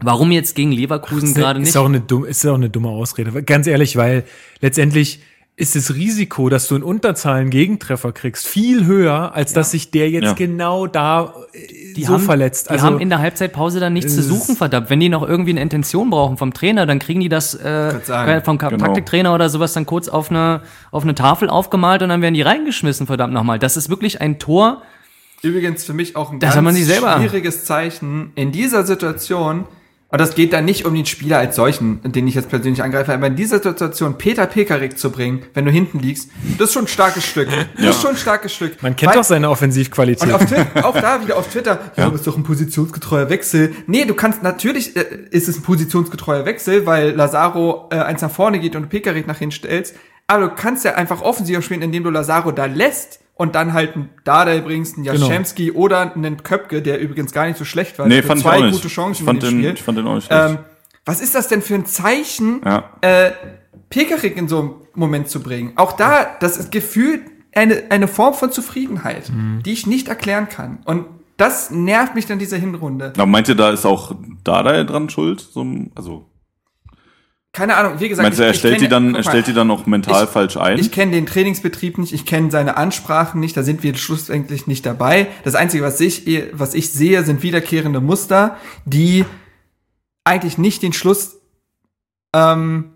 Warum 0.00 0.30
jetzt 0.30 0.54
gegen 0.54 0.72
Leverkusen 0.72 1.34
gerade 1.34 1.58
nicht? 1.58 1.68
Ist 1.68 1.76
auch, 1.76 1.86
eine 1.86 2.00
dumme, 2.00 2.28
ist 2.28 2.46
auch 2.46 2.54
eine 2.54 2.70
dumme 2.70 2.88
Ausrede. 2.88 3.42
Ganz 3.42 3.66
ehrlich, 3.66 3.96
weil 3.96 4.24
letztendlich 4.60 5.20
ist 5.58 5.74
das 5.74 5.94
Risiko, 5.94 6.50
dass 6.50 6.68
du 6.68 6.76
in 6.76 6.82
Unterzahlen 6.82 7.48
Gegentreffer 7.48 8.12
kriegst, 8.12 8.46
viel 8.46 8.84
höher, 8.84 9.34
als 9.34 9.54
dass 9.54 9.70
sich 9.70 9.90
der 9.90 10.10
jetzt 10.10 10.24
Ja. 10.24 10.32
genau 10.34 10.86
da 10.86 11.32
äh, 11.54 11.94
die 11.94 12.04
so 12.04 12.12
haben, 12.12 12.22
verletzt. 12.24 12.66
Die 12.66 12.72
Also 12.72 12.84
haben 12.84 13.00
in 13.00 13.08
der 13.08 13.20
Halbzeitpause 13.20 13.80
dann 13.80 13.94
nichts 13.94 14.14
zu 14.14 14.22
suchen, 14.22 14.54
verdammt. 14.54 14.90
Wenn 14.90 15.00
die 15.00 15.08
noch 15.08 15.26
irgendwie 15.26 15.52
eine 15.52 15.62
Intention 15.62 16.10
brauchen 16.10 16.36
vom 16.36 16.52
Trainer, 16.52 16.84
dann 16.84 16.98
kriegen 16.98 17.20
die 17.20 17.30
das 17.30 17.54
äh, 17.54 18.00
sagen, 18.04 18.44
vom 18.44 18.58
genau. 18.58 18.76
Taktiktrainer 18.84 19.34
oder 19.34 19.48
sowas 19.48 19.72
dann 19.72 19.86
kurz 19.86 20.08
auf 20.08 20.30
eine, 20.30 20.60
auf 20.90 21.04
eine 21.04 21.14
Tafel 21.14 21.48
aufgemalt 21.48 22.02
und 22.02 22.10
dann 22.10 22.20
werden 22.20 22.34
die 22.34 22.42
reingeschmissen, 22.42 23.06
verdammt 23.06 23.32
nochmal. 23.32 23.58
Das 23.58 23.78
ist 23.78 23.88
wirklich 23.88 24.20
ein 24.20 24.38
Tor. 24.38 24.82
Übrigens 25.42 25.84
für 25.84 25.94
mich 25.94 26.16
auch 26.16 26.32
ein 26.32 26.38
Das 26.38 26.52
selber- 26.52 27.16
schwieriges 27.18 27.64
Zeichen 27.64 28.30
in 28.34 28.52
dieser 28.52 28.84
Situation. 28.84 29.64
Und 30.08 30.20
das 30.20 30.36
geht 30.36 30.52
dann 30.52 30.64
nicht 30.64 30.84
um 30.86 30.94
den 30.94 31.04
Spieler 31.04 31.38
als 31.38 31.56
solchen, 31.56 32.00
den 32.04 32.28
ich 32.28 32.36
jetzt 32.36 32.48
persönlich 32.48 32.80
angreife, 32.82 33.12
aber 33.12 33.26
in 33.26 33.34
dieser 33.34 33.60
Situation 33.60 34.16
Peter 34.18 34.46
Pekarik 34.46 34.96
zu 34.98 35.10
bringen, 35.10 35.42
wenn 35.52 35.64
du 35.64 35.72
hinten 35.72 35.98
liegst, 35.98 36.30
das 36.58 36.68
ist 36.68 36.74
schon 36.74 36.84
ein 36.84 36.88
starkes 36.88 37.24
Stück. 37.24 37.48
Das 37.76 37.96
ist 37.96 38.02
schon 38.02 38.12
ein 38.12 38.16
starkes 38.16 38.54
Stück. 38.54 38.80
man 38.82 38.94
kennt 38.94 39.10
Weil- 39.10 39.18
doch 39.18 39.24
seine 39.24 39.50
Offensivqualität. 39.50 40.22
und 40.28 40.32
auf 40.32 40.44
Twitter, 40.46 40.86
auch 40.86 40.94
da 40.94 41.20
wieder 41.22 41.36
auf 41.36 41.48
Twitter, 41.48 41.80
ja, 41.96 42.06
aber 42.06 42.14
ist 42.14 42.26
doch 42.26 42.36
ein 42.36 42.44
positionsgetreuer 42.44 43.28
Wechsel. 43.30 43.74
Nee, 43.88 44.04
du 44.04 44.14
kannst, 44.14 44.44
natürlich 44.44 44.96
äh, 44.96 45.04
ist 45.30 45.48
es 45.48 45.56
ein 45.58 45.62
positionsgetreuer 45.62 46.44
Wechsel, 46.46 46.86
weil 46.86 47.10
Lazaro 47.10 47.88
äh, 47.90 47.96
eins 47.96 48.22
nach 48.22 48.30
vorne 48.30 48.60
geht 48.60 48.76
und 48.76 48.82
du 48.84 48.88
Pekarik 48.88 49.26
nach 49.26 49.38
hinten 49.38 49.56
stellst. 49.56 49.96
Aber 50.28 50.48
du 50.48 50.54
kannst 50.54 50.84
ja 50.84 50.94
einfach 50.94 51.20
offensiv 51.22 51.64
spielen, 51.64 51.82
indem 51.82 52.04
du 52.04 52.10
Lazaro 52.10 52.52
da 52.52 52.66
lässt 52.66 53.20
und 53.36 53.54
dann 53.54 53.72
halt 53.72 53.94
einen 53.94 54.08
Dardai 54.24 54.60
bringst, 54.60 54.96
einen 54.96 55.04
Genau. 55.04 55.18
Jaschemski 55.28 55.70
oder 55.72 56.14
einen 56.14 56.42
Köpke, 56.42 56.82
der 56.82 56.98
übrigens 57.00 57.32
gar 57.32 57.46
nicht 57.46 57.58
so 57.58 57.64
schlecht 57.64 57.98
war. 57.98 58.08
Nee, 58.08 58.22
fand 58.22 58.38
ich 58.40 58.44
zwei 58.46 58.58
auch 58.58 58.62
nicht. 58.64 58.72
gute 58.74 58.88
Chancen 58.88 59.22
ich, 59.22 59.26
fand 59.26 59.44
in 59.44 59.48
dem 59.50 59.54
den, 59.56 59.60
Spiel. 59.62 59.74
ich 59.74 59.82
fand 59.82 59.98
den 59.98 60.06
auch 60.08 60.14
nicht 60.16 60.26
schlecht. 60.26 60.50
Ähm, 60.50 60.58
was 61.04 61.20
ist 61.20 61.34
das 61.34 61.46
denn 61.48 61.62
für 61.62 61.74
ein 61.74 61.86
Zeichen, 61.86 62.60
Ja. 62.64 62.90
äh, 63.02 63.30
Pekarik 63.90 64.36
in 64.36 64.48
so 64.48 64.58
einem 64.58 64.70
Moment 64.94 65.28
zu 65.28 65.40
bringen? 65.40 65.72
Auch 65.76 65.92
da, 65.92 66.26
das 66.40 66.56
ist 66.56 66.72
gefühlt 66.72 67.20
eine, 67.54 67.84
eine 67.90 68.08
Form 68.08 68.34
von 68.34 68.50
Zufriedenheit, 68.52 69.30
Mhm. 69.30 69.62
die 69.64 69.72
ich 69.72 69.86
nicht 69.86 70.08
erklären 70.08 70.48
kann. 70.48 70.78
Und 70.84 71.06
das 71.36 71.70
nervt 71.70 72.14
mich 72.14 72.26
dann 72.26 72.38
dieser 72.38 72.56
Hinrunde. 72.56 73.12
Aber 73.16 73.26
meint 73.26 73.48
ihr, 73.48 73.54
da 73.54 73.70
ist 73.70 73.84
auch 73.86 74.14
Dada 74.44 74.82
dran 74.84 75.08
schuld? 75.10 75.40
So, 75.40 75.62
ein- 75.62 75.92
also, 75.94 76.24
Keine 77.56 77.74
Ahnung, 77.78 77.98
wie 78.00 78.10
gesagt, 78.10 78.22
meinst 78.26 78.38
du, 78.38 78.44
er 78.44 78.52
stellt 78.52 78.74
die 78.82 78.84
kenne- 78.84 78.88
dann, 78.90 79.06
guck 79.06 79.14
er 79.16 79.24
mal, 79.24 79.30
stellt 79.30 79.46
die 79.46 79.52
dann 79.54 79.70
auch 79.70 79.86
mental 79.86 80.24
ich- 80.24 80.28
falsch 80.30 80.58
ein? 80.58 80.78
Ich 80.78 80.92
kenne 80.92 81.12
den 81.12 81.24
Trainingsbetrieb 81.24 81.96
nicht, 81.96 82.12
ich 82.12 82.26
kenne 82.26 82.50
seine 82.50 82.76
Ansprachen 82.76 83.40
nicht, 83.40 83.56
da 83.56 83.62
sind 83.62 83.82
wir 83.82 83.94
schlussendlich 83.96 84.66
nicht 84.66 84.84
dabei. 84.84 85.28
Das 85.42 85.54
Einzige, 85.54 85.82
was 85.82 85.98
ich, 86.00 86.26
was 86.52 86.74
ich 86.74 86.90
sehe, 86.90 87.24
sind 87.24 87.42
wiederkehrende 87.42 88.02
Muster, 88.02 88.58
die 88.84 89.24
eigentlich 90.24 90.58
nicht 90.58 90.82
den 90.82 90.92
Schluss, 90.92 91.36
ähm, 92.34 92.90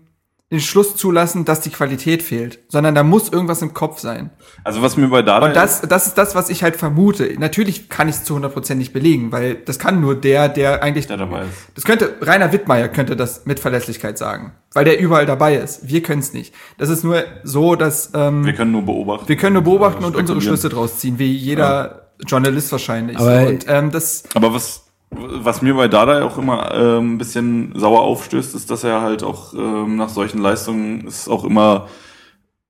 den 0.51 0.59
Schluss 0.59 0.97
zulassen, 0.97 1.45
dass 1.45 1.61
die 1.61 1.69
Qualität 1.69 2.21
fehlt, 2.21 2.59
sondern 2.67 2.93
da 2.93 3.03
muss 3.03 3.29
irgendwas 3.29 3.61
im 3.61 3.73
Kopf 3.73 3.99
sein. 3.99 4.29
also 4.65 4.81
was 4.81 4.97
mir 4.97 5.07
bei 5.07 5.21
Dada 5.21 5.47
Und 5.47 5.55
das, 5.55 5.81
das 5.81 6.07
ist 6.07 6.17
das, 6.17 6.35
was 6.35 6.49
ich 6.49 6.61
halt 6.61 6.75
vermute. 6.75 7.33
Natürlich 7.39 7.87
kann 7.87 8.09
ich 8.09 8.15
es 8.17 8.23
zu 8.25 8.35
100% 8.35 8.75
nicht 8.75 8.91
belegen, 8.91 9.31
weil 9.31 9.55
das 9.55 9.79
kann 9.79 10.01
nur 10.01 10.13
der, 10.15 10.49
der 10.49 10.83
eigentlich, 10.83 11.07
Der 11.07 11.15
dabei 11.17 11.43
ist. 11.43 11.49
das 11.75 11.85
könnte, 11.85 12.15
Rainer 12.21 12.51
Wittmeier 12.51 12.89
könnte 12.89 13.15
das 13.15 13.45
mit 13.45 13.59
Verlässlichkeit 13.61 14.17
sagen, 14.17 14.51
weil 14.73 14.83
der 14.83 14.99
überall 14.99 15.25
dabei 15.25 15.55
ist. 15.55 15.87
Wir 15.87 16.01
können 16.03 16.19
es 16.19 16.33
nicht. 16.33 16.53
Das 16.77 16.89
ist 16.89 17.03
nur 17.05 17.23
so, 17.43 17.75
dass, 17.75 18.11
ähm, 18.13 18.45
wir 18.45 18.53
können 18.53 18.73
nur 18.73 18.81
beobachten. 18.83 19.29
wir 19.29 19.37
können 19.37 19.53
nur 19.53 19.63
beobachten 19.63 20.03
und 20.03 20.15
unsere 20.17 20.39
spekulieren. 20.41 20.41
Schlüsse 20.41 20.69
draus 20.69 20.97
ziehen, 20.99 21.17
wie 21.17 21.31
jeder 21.31 22.09
Journalist 22.27 22.71
wahrscheinlich. 22.73 23.17
Aber- 23.17 23.47
und 23.47 23.65
ähm, 23.69 23.89
das, 23.89 24.23
Aber 24.35 24.53
was, 24.53 24.80
was 25.11 25.61
mir 25.61 25.73
bei 25.73 25.87
Dada 25.87 26.23
auch 26.23 26.37
immer 26.37 26.73
ähm, 26.73 27.15
ein 27.15 27.17
bisschen 27.17 27.73
sauer 27.75 28.01
aufstößt, 28.01 28.55
ist, 28.55 28.71
dass 28.71 28.83
er 28.83 29.01
halt 29.01 29.23
auch 29.23 29.53
ähm, 29.53 29.97
nach 29.97 30.09
solchen 30.09 30.41
Leistungen 30.41 31.05
ist 31.05 31.27
auch 31.27 31.43
immer, 31.43 31.87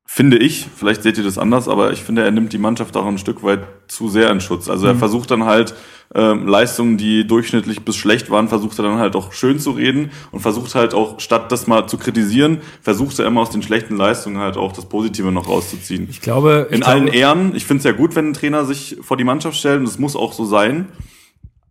finde 0.06 0.38
ich, 0.38 0.68
vielleicht 0.76 1.04
seht 1.04 1.18
ihr 1.18 1.24
das 1.24 1.38
anders, 1.38 1.68
aber 1.68 1.94
ich 1.94 2.04
finde, 2.04 2.24
er 2.24 2.32
nimmt 2.32 2.52
die 2.52 2.58
Mannschaft 2.58 2.98
auch 2.98 3.06
ein 3.06 3.20
Stück 3.20 3.44
weit 3.44 3.62
zu 3.88 4.10
sehr 4.10 4.30
in 4.32 4.42
Schutz. 4.42 4.70
Also 4.70 4.88
er 4.88 4.96
versucht 4.96 5.32
dann 5.32 5.46
halt 5.46 5.76
ähm, 6.14 6.48
Leistungen, 6.48 6.98
die 6.98 7.26
durchschnittlich 7.26 7.86
bis 7.86 7.96
schlecht 7.96 8.30
waren, 8.30 8.50
versucht 8.50 8.78
er 8.80 8.84
dann 8.84 8.98
halt 8.98 9.16
auch 9.16 9.32
schön 9.32 9.60
zu 9.60 9.72
reden 9.72 10.12
und 10.32 10.42
versucht 10.42 10.76
halt 10.76 10.94
auch, 10.94 11.20
statt 11.20 11.52
das 11.52 11.68
mal 11.68 11.88
zu 11.88 11.98
kritisieren, 11.98 12.58
versucht 12.82 13.20
er 13.20 13.28
immer 13.28 13.42
aus 13.42 13.52
den 13.52 13.62
schlechten 13.62 13.96
Leistungen 13.96 14.40
halt 14.40 14.58
auch 14.58 14.74
das 14.74 14.86
Positive 14.86 15.32
noch 15.32 15.48
rauszuziehen. 15.48 16.08
ich 16.10 16.22
glaube, 16.22 16.68
ich 16.70 16.76
In 16.76 16.84
allen 16.84 17.04
glaube, 17.04 17.18
Ehren, 17.18 17.56
ich 17.56 17.66
finde 17.66 17.80
es 17.80 17.86
ja 17.86 17.92
gut, 17.92 18.16
wenn 18.16 18.30
ein 18.30 18.34
Trainer 18.34 18.66
sich 18.66 18.98
vor 19.02 19.16
die 19.16 19.24
Mannschaft 19.24 19.58
stellt 19.58 19.80
und 19.80 19.86
das 19.86 20.00
muss 20.00 20.16
auch 20.16 20.34
so 20.34 20.44
sein. 20.44 20.90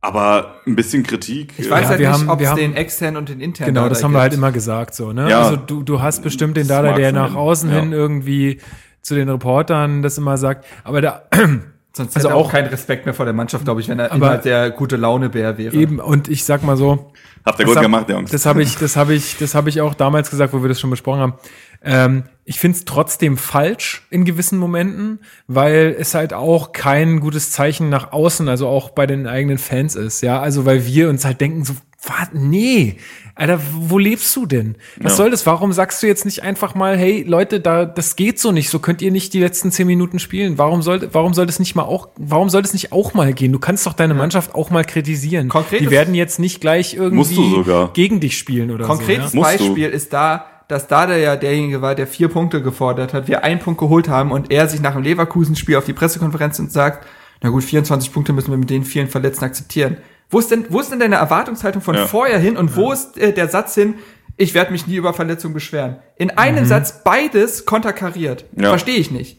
Aber 0.03 0.55
ein 0.67 0.77
bisschen 0.77 1.03
Kritik. 1.03 1.53
ich 1.59 1.69
weiß 1.71 1.83
Ja, 1.83 1.89
halt 1.91 1.99
wir 2.01 2.09
nicht, 2.09 2.21
haben- 2.21 2.29
ob 2.31 2.39
wir 2.39 2.45
es 2.47 2.51
haben- 2.53 2.59
den 2.59 2.75
externen 2.75 3.17
und 3.19 3.29
den 3.29 3.41
internen 3.41 3.69
Genau, 3.75 3.83
Dada 3.83 3.91
das 3.95 4.03
haben 4.03 4.13
wir 4.13 4.21
halt 4.21 4.31
gibt. 4.33 4.39
immer 4.39 4.51
gesagt 4.53 4.95
so, 4.95 5.13
ne? 5.13 5.29
Ja. 5.29 5.43
Also 5.43 5.57
du, 5.57 5.83
du 5.83 6.01
hast 6.01 6.23
bestimmt 6.23 6.57
den 6.57 6.69
Dada, 6.69 6.93
der 6.95 7.13
nach 7.13 7.35
außen 7.35 7.71
ja. 7.71 7.81
hin 7.81 7.93
irgendwie 7.93 8.59
zu 9.03 9.15
den 9.15 9.29
Reportern 9.29 10.01
das 10.03 10.17
immer 10.17 10.39
sagt. 10.39 10.65
Aber 10.85 11.01
da 11.03 11.23
Sonst 12.01 12.17
also 12.17 12.29
hätte 12.29 12.35
er 12.35 12.41
auch 12.41 12.47
auch- 12.47 12.53
keinen 12.53 12.69
Respekt 12.69 13.05
mehr 13.07 13.15
vor 13.15 13.25
der 13.27 13.35
Mannschaft, 13.35 13.65
glaube 13.65 13.81
ich, 13.81 13.89
wenn 13.89 13.99
er 13.99 14.07
Aber- 14.13 14.15
immer 14.35 14.39
der 14.39 14.71
gute 14.71 14.97
Launebär 14.97 15.59
wäre. 15.59 15.75
eben, 15.75 15.99
und 16.01 16.29
ich 16.29 16.45
sag 16.45 16.63
mal 16.63 16.77
so, 16.77 17.13
Habt 17.47 17.59
ihr 17.59 17.65
Das 17.65 17.69
gut 17.71 17.77
hab- 17.77 17.83
gemacht, 17.85 18.09
Jungs. 18.11 18.31
Das 18.31 18.45
habe 18.45 18.63
ich, 18.63 18.77
das 18.77 18.97
habe 18.97 19.15
ich, 19.15 19.39
das 19.39 19.55
habe 19.55 19.71
ich 19.71 19.81
auch 19.81 19.95
damals 19.95 20.29
gesagt, 20.29 20.53
wo 20.53 20.61
wir 20.61 20.69
das 20.69 20.79
schon 20.79 20.91
besprochen 20.91 21.21
haben. 21.21 21.35
Ähm, 21.83 22.25
ich 22.45 22.61
finde 22.61 22.77
es 22.77 22.85
trotzdem 22.85 23.39
falsch 23.39 24.07
in 24.11 24.27
gewissen 24.27 24.59
Momenten, 24.59 25.21
weil 25.47 25.97
es 25.99 26.13
halt 26.15 26.35
auch 26.35 26.73
kein 26.73 27.21
gutes 27.21 27.51
Zeichen 27.51 27.89
nach 27.89 28.13
außen, 28.13 28.47
also 28.51 28.69
auch 28.69 28.91
bei 28.91 29.07
den 29.07 29.27
eigenen 29.27 29.57
Fans 29.57 29.95
ist. 29.95 30.21
Ja, 30.21 30.41
also 30.41 30.67
weil 30.67 30.85
wir 30.85 31.09
uns 31.09 31.25
halt 31.25 31.41
denken 31.41 31.65
so, 31.65 31.73
was? 32.03 32.29
Nee, 32.33 32.97
Alter, 33.35 33.61
wo 33.73 33.99
lebst 33.99 34.35
du 34.35 34.47
denn? 34.47 34.77
Was 34.99 35.13
Ja. 35.13 35.17
soll 35.17 35.31
das? 35.31 35.45
Warum 35.47 35.73
sagst 35.73 36.03
du 36.03 36.07
jetzt 36.07 36.25
nicht 36.25 36.43
einfach 36.43 36.75
mal, 36.75 36.97
hey 36.97 37.25
Leute, 37.27 37.61
da 37.61 37.85
das 37.85 38.17
geht 38.17 38.39
so 38.39 38.53
nicht, 38.53 38.71
so 38.71 38.79
könnt 38.79 39.03
ihr 39.03 39.11
nicht 39.11 39.35
die 39.35 39.41
letzten 39.41 39.71
zehn 39.71 39.87
Minuten 39.87 40.19
spielen. 40.19 40.57
Warum 40.59 40.81
soll, 40.83 41.09
warum 41.13 41.35
soll 41.35 41.47
das 41.47 41.59
nicht 41.59 41.75
mal 41.75 41.83
auch, 41.83 42.09
warum 42.17 42.49
soll 42.49 42.63
das 42.63 42.73
nicht 42.73 42.93
auch 42.93 43.13
mal 43.15 43.33
gehen? 43.35 43.53
Du 43.53 43.59
kannst 43.59 43.87
doch 43.87 43.93
deine 43.93 44.15
Mannschaft 44.15 44.55
auch 44.55 44.71
mal 44.71 44.85
kritisieren. 44.85 45.49
Konkretes- 45.49 45.87
die 45.87 45.91
werden 45.91 46.15
jetzt 46.15 46.39
nicht 46.39 46.61
gleich 46.61 46.95
irgendwie 46.95 47.17
Musst 47.17 47.37
du 47.37 47.49
sogar. 47.51 47.93
gegen 47.93 48.19
dich 48.21 48.39
spielen 48.39 48.71
oder 48.71 48.87
Konkretes 48.87 49.33
so. 49.33 49.39
Musst 49.39 49.61
du. 49.61 49.65
Beispiel 49.67 49.91
ist 49.91 50.13
da, 50.13 50.47
dass 50.69 50.87
Dada 50.87 51.17
ja 51.17 51.37
derjenige 51.37 51.83
war, 51.83 51.95
der 51.95 52.07
vier 52.07 52.29
Punkte 52.29 52.63
gefordert 52.63 53.13
hat, 53.13 53.27
wir 53.29 53.45
einen 53.45 53.61
Punkt 53.61 53.79
geholt 53.81 54.09
haben 54.09 54.31
und 54.33 54.51
er 54.53 54.69
sich 54.69 54.81
nach 54.81 54.95
dem 54.95 55.03
Leverkusen-Spiel 55.03 55.77
auf 55.77 55.85
die 55.85 55.93
Pressekonferenz 55.93 56.59
und 56.61 56.71
sagt, 56.73 57.07
na 57.43 57.49
gut, 57.51 57.65
24 57.65 58.13
Punkte 58.13 58.33
müssen 58.33 58.51
wir 58.53 58.57
mit 58.59 58.71
den 58.71 58.85
vielen 58.85 59.09
Verletzten 59.09 59.45
akzeptieren. 59.45 59.97
Wo 60.31 60.39
ist 60.39 60.51
denn, 60.51 60.67
wo 60.69 60.81
ist 60.81 60.91
denn 60.91 61.01
deine 61.01 61.17
Erwartungshaltung 61.17 61.83
von 61.83 61.95
Ja. 61.95 62.07
vorher 62.07 62.39
hin 62.39 62.57
und 62.57 62.77
wo 62.77 62.93
ist 62.93 63.19
äh, 63.19 63.33
der 63.33 63.49
Satz 63.49 63.75
hin, 63.75 63.95
ich 64.37 64.55
werde 64.55 64.73
mich 64.73 64.87
nie 64.87 64.97
über 64.97 65.13
Verletzungen 65.13 65.53
beschweren? 65.55 65.97
In 66.17 66.31
einem 66.31 66.65
Satz 66.65 67.03
beides 67.05 67.67
konterkariert. 67.67 68.45
Ja. 68.57 68.71
Verstehe 68.71 68.97
ich 68.97 69.11
nicht. 69.11 69.39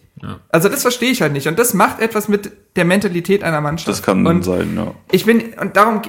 Also 0.49 0.69
das 0.69 0.83
verstehe 0.83 1.09
ich 1.09 1.21
halt 1.23 1.33
nicht. 1.33 1.47
Und 1.47 1.57
das 1.57 1.73
macht 1.73 1.99
etwas 1.99 2.27
mit 2.27 2.51
der 2.75 2.85
Mentalität 2.85 3.43
einer 3.43 3.59
Mannschaft. 3.61 3.87
Das 3.87 4.03
kann 4.03 4.25
und 4.27 4.43
sein, 4.43 4.75
ja. 4.75 4.93
ich 5.11 5.25
bin, 5.25 5.53
und 5.59 5.75
darum, 5.75 6.01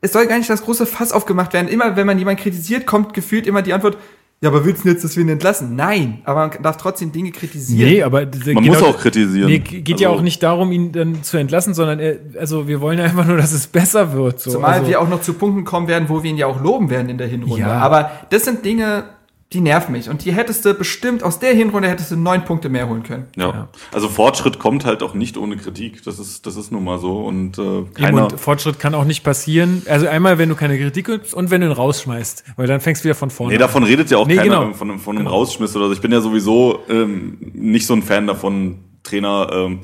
es 0.00 0.12
soll 0.12 0.26
gar 0.26 0.36
nicht 0.38 0.50
das 0.50 0.64
große 0.64 0.84
Fass 0.84 1.12
aufgemacht 1.12 1.52
werden. 1.52 1.68
Immer, 1.68 1.94
wenn 1.94 2.06
man 2.06 2.18
jemanden 2.18 2.42
kritisiert, 2.42 2.86
kommt 2.86 3.14
gefühlt 3.14 3.46
immer 3.46 3.62
die 3.62 3.72
Antwort, 3.72 3.98
ja, 4.42 4.48
aber 4.48 4.64
willst 4.64 4.84
du 4.84 4.88
jetzt, 4.88 5.04
dass 5.04 5.16
wir 5.16 5.22
ihn 5.22 5.28
entlassen? 5.28 5.76
Nein, 5.76 6.18
aber 6.24 6.48
man 6.48 6.62
darf 6.62 6.76
trotzdem 6.76 7.12
Dinge 7.12 7.30
kritisieren. 7.30 7.88
Nee, 7.88 8.02
aber 8.02 8.22
Man 8.22 8.30
genau- 8.42 8.60
muss 8.62 8.82
auch 8.82 8.98
kritisieren. 8.98 9.48
Nee, 9.48 9.60
geht 9.60 10.00
ja 10.00 10.08
Also- 10.08 10.18
auch 10.18 10.22
nicht 10.22 10.42
darum, 10.42 10.72
ihn 10.72 10.90
dann 10.90 11.22
zu 11.22 11.36
entlassen, 11.38 11.74
sondern 11.74 12.00
er, 12.00 12.16
also 12.38 12.66
wir 12.66 12.80
wollen 12.80 12.98
ja 12.98 13.04
einfach 13.04 13.24
nur, 13.26 13.36
dass 13.36 13.52
es 13.52 13.68
besser 13.68 14.12
wird. 14.12 14.40
So. 14.40 14.50
Zumal 14.50 14.72
also, 14.80 14.88
wir 14.88 15.00
auch 15.00 15.08
noch 15.08 15.20
zu 15.22 15.34
Punkten 15.34 15.64
kommen 15.64 15.86
werden, 15.86 16.08
wo 16.08 16.22
wir 16.24 16.30
ihn 16.30 16.36
ja 16.36 16.46
auch 16.48 16.60
loben 16.60 16.90
werden 16.90 17.08
in 17.08 17.18
der 17.18 17.28
Hinrunde. 17.28 17.60
Ja. 17.60 17.78
Aber 17.78 18.10
das 18.30 18.44
sind 18.44 18.64
Dinge, 18.64 19.04
die 19.52 19.60
nerven 19.60 19.92
mich. 19.92 20.08
Und 20.08 20.24
die 20.24 20.32
hättest 20.32 20.64
du 20.64 20.74
bestimmt, 20.74 21.22
aus 21.22 21.38
der 21.38 21.54
Hinrunde 21.54 21.88
hättest 21.88 22.10
du 22.10 22.16
neun 22.16 22.44
Punkte 22.44 22.68
mehr 22.68 22.88
holen 22.88 23.02
können. 23.02 23.26
Ja. 23.36 23.48
ja. 23.48 23.68
Also 23.92 24.08
Fortschritt 24.08 24.58
kommt 24.58 24.84
halt 24.84 25.02
auch 25.02 25.14
nicht 25.14 25.36
ohne 25.36 25.56
Kritik. 25.56 26.02
Das 26.04 26.18
ist, 26.18 26.46
das 26.46 26.56
ist 26.56 26.72
nun 26.72 26.84
mal 26.84 26.98
so. 26.98 27.18
Und, 27.20 27.58
äh, 27.58 27.84
keiner 27.94 28.24
und 28.24 28.40
Fortschritt 28.40 28.78
kann 28.78 28.94
auch 28.94 29.04
nicht 29.04 29.24
passieren. 29.24 29.82
Also 29.86 30.08
einmal, 30.08 30.38
wenn 30.38 30.48
du 30.48 30.54
keine 30.54 30.78
Kritik 30.78 31.06
gibst 31.06 31.34
und 31.34 31.50
wenn 31.50 31.60
du 31.60 31.68
ihn 31.68 31.72
rausschmeißt. 31.72 32.44
Weil 32.56 32.66
dann 32.66 32.80
fängst 32.80 33.02
du 33.02 33.04
wieder 33.04 33.14
von 33.14 33.30
vorne 33.30 33.52
Nee, 33.52 33.58
davon 33.58 33.84
redet 33.84 34.10
ja 34.10 34.18
auch 34.18 34.26
nee, 34.26 34.36
keiner 34.36 34.60
genau. 34.60 34.72
von, 34.72 34.98
von 34.98 35.16
einem 35.16 35.26
genau. 35.26 35.36
Rausschmiss 35.36 35.76
oder 35.76 35.88
so. 35.88 35.92
Ich 35.92 36.00
bin 36.00 36.12
ja 36.12 36.20
sowieso 36.20 36.80
ähm, 36.88 37.38
nicht 37.52 37.86
so 37.86 37.94
ein 37.94 38.02
Fan 38.02 38.26
davon, 38.26 38.84
Trainer 39.02 39.50
ähm, 39.52 39.80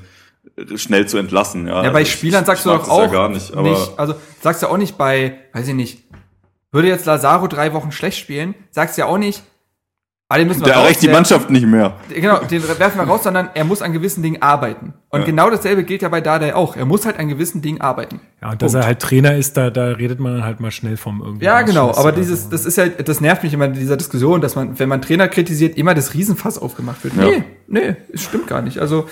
schnell 0.76 1.06
zu 1.06 1.18
entlassen. 1.18 1.66
Ja, 1.66 1.84
ja 1.84 1.90
bei 1.90 2.00
also 2.00 2.10
Spielern 2.10 2.44
sagst 2.44 2.64
du 2.64 2.70
doch 2.70 2.88
auch 2.88 3.02
ja 3.02 3.06
gar 3.08 3.28
nicht, 3.28 3.52
aber 3.52 3.70
nicht, 3.70 3.98
also 3.98 4.14
sagst 4.40 4.62
du 4.62 4.68
auch 4.68 4.76
nicht 4.76 4.96
bei, 4.96 5.38
weiß 5.52 5.68
ich 5.68 5.74
nicht, 5.74 6.04
würde 6.72 6.88
jetzt 6.88 7.06
Lazaro 7.06 7.46
drei 7.46 7.72
Wochen 7.72 7.92
schlecht 7.92 8.18
spielen, 8.18 8.54
sagst 8.70 8.96
du 8.96 9.00
ja 9.00 9.06
auch 9.06 9.18
nicht, 9.18 9.42
Ah, 10.30 10.36
den 10.36 10.46
müssen 10.46 10.60
wir 10.60 10.66
der 10.66 10.74
erreicht 10.74 11.00
die 11.00 11.08
Mannschaft 11.08 11.48
nicht 11.48 11.66
mehr. 11.66 11.94
Genau, 12.10 12.40
den 12.40 12.62
werfen 12.78 12.98
wir 12.98 13.04
raus, 13.04 13.22
sondern 13.22 13.48
er 13.54 13.64
muss 13.64 13.80
an 13.80 13.94
gewissen 13.94 14.22
Dingen 14.22 14.42
arbeiten. 14.42 14.92
Und 15.08 15.20
ja. 15.20 15.26
genau 15.26 15.48
dasselbe 15.48 15.84
gilt 15.84 16.02
ja 16.02 16.10
bei 16.10 16.20
Dada 16.20 16.54
auch. 16.54 16.76
Er 16.76 16.84
muss 16.84 17.06
halt 17.06 17.18
an 17.18 17.28
gewissen 17.28 17.62
Dingen 17.62 17.80
arbeiten. 17.80 18.20
Ja, 18.42 18.50
und 18.50 18.60
dass 18.60 18.72
Punkt. 18.72 18.84
er 18.84 18.88
halt 18.88 19.00
Trainer 19.00 19.36
ist, 19.36 19.56
da, 19.56 19.70
da 19.70 19.86
redet 19.92 20.20
man 20.20 20.34
dann 20.34 20.44
halt 20.44 20.60
mal 20.60 20.70
schnell 20.70 20.98
vom 20.98 21.22
irgendwie. 21.22 21.46
Ja, 21.46 21.62
genau. 21.62 21.94
Aber 21.94 22.12
dieses, 22.12 22.50
das 22.50 22.66
ist 22.66 22.76
ja, 22.76 22.88
das 22.88 23.22
nervt 23.22 23.42
mich 23.42 23.54
immer 23.54 23.64
in 23.64 23.72
dieser 23.72 23.96
Diskussion, 23.96 24.42
dass 24.42 24.54
man, 24.54 24.78
wenn 24.78 24.90
man 24.90 25.00
Trainer 25.00 25.28
kritisiert, 25.28 25.78
immer 25.78 25.94
das 25.94 26.12
Riesenfass 26.12 26.58
aufgemacht 26.58 27.04
wird. 27.04 27.16
Ja. 27.16 27.24
Nee, 27.24 27.44
nee, 27.66 27.96
es 28.12 28.24
stimmt 28.24 28.48
gar 28.48 28.60
nicht. 28.60 28.80
Also, 28.80 29.08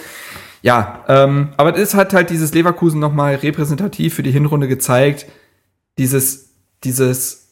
ja, 0.60 1.02
ähm, 1.08 1.48
aber 1.56 1.72
das 1.72 1.94
hat 1.94 2.12
halt 2.12 2.28
dieses 2.28 2.52
Leverkusen 2.52 3.00
nochmal 3.00 3.36
repräsentativ 3.36 4.12
für 4.12 4.22
die 4.22 4.32
Hinrunde 4.32 4.68
gezeigt. 4.68 5.24
Dieses, 5.96 6.50
dieses 6.84 7.45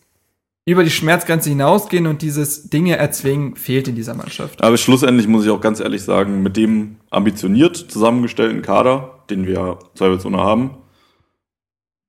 über 0.66 0.82
die 0.82 0.90
Schmerzgrenze 0.90 1.50
hinausgehen 1.50 2.06
und 2.06 2.22
dieses 2.22 2.70
Dinge 2.70 2.96
erzwingen 2.96 3.56
fehlt 3.56 3.86
in 3.86 3.94
dieser 3.94 4.14
Mannschaft. 4.14 4.62
Aber 4.62 4.76
schlussendlich 4.78 5.28
muss 5.28 5.44
ich 5.44 5.50
auch 5.50 5.60
ganz 5.60 5.80
ehrlich 5.80 6.02
sagen, 6.02 6.42
mit 6.42 6.56
dem 6.56 6.96
ambitioniert 7.10 7.76
zusammengestellten 7.76 8.62
Kader, 8.62 9.22
den 9.28 9.46
wir 9.46 9.78
zweifelsohne 9.94 10.38
haben, 10.38 10.78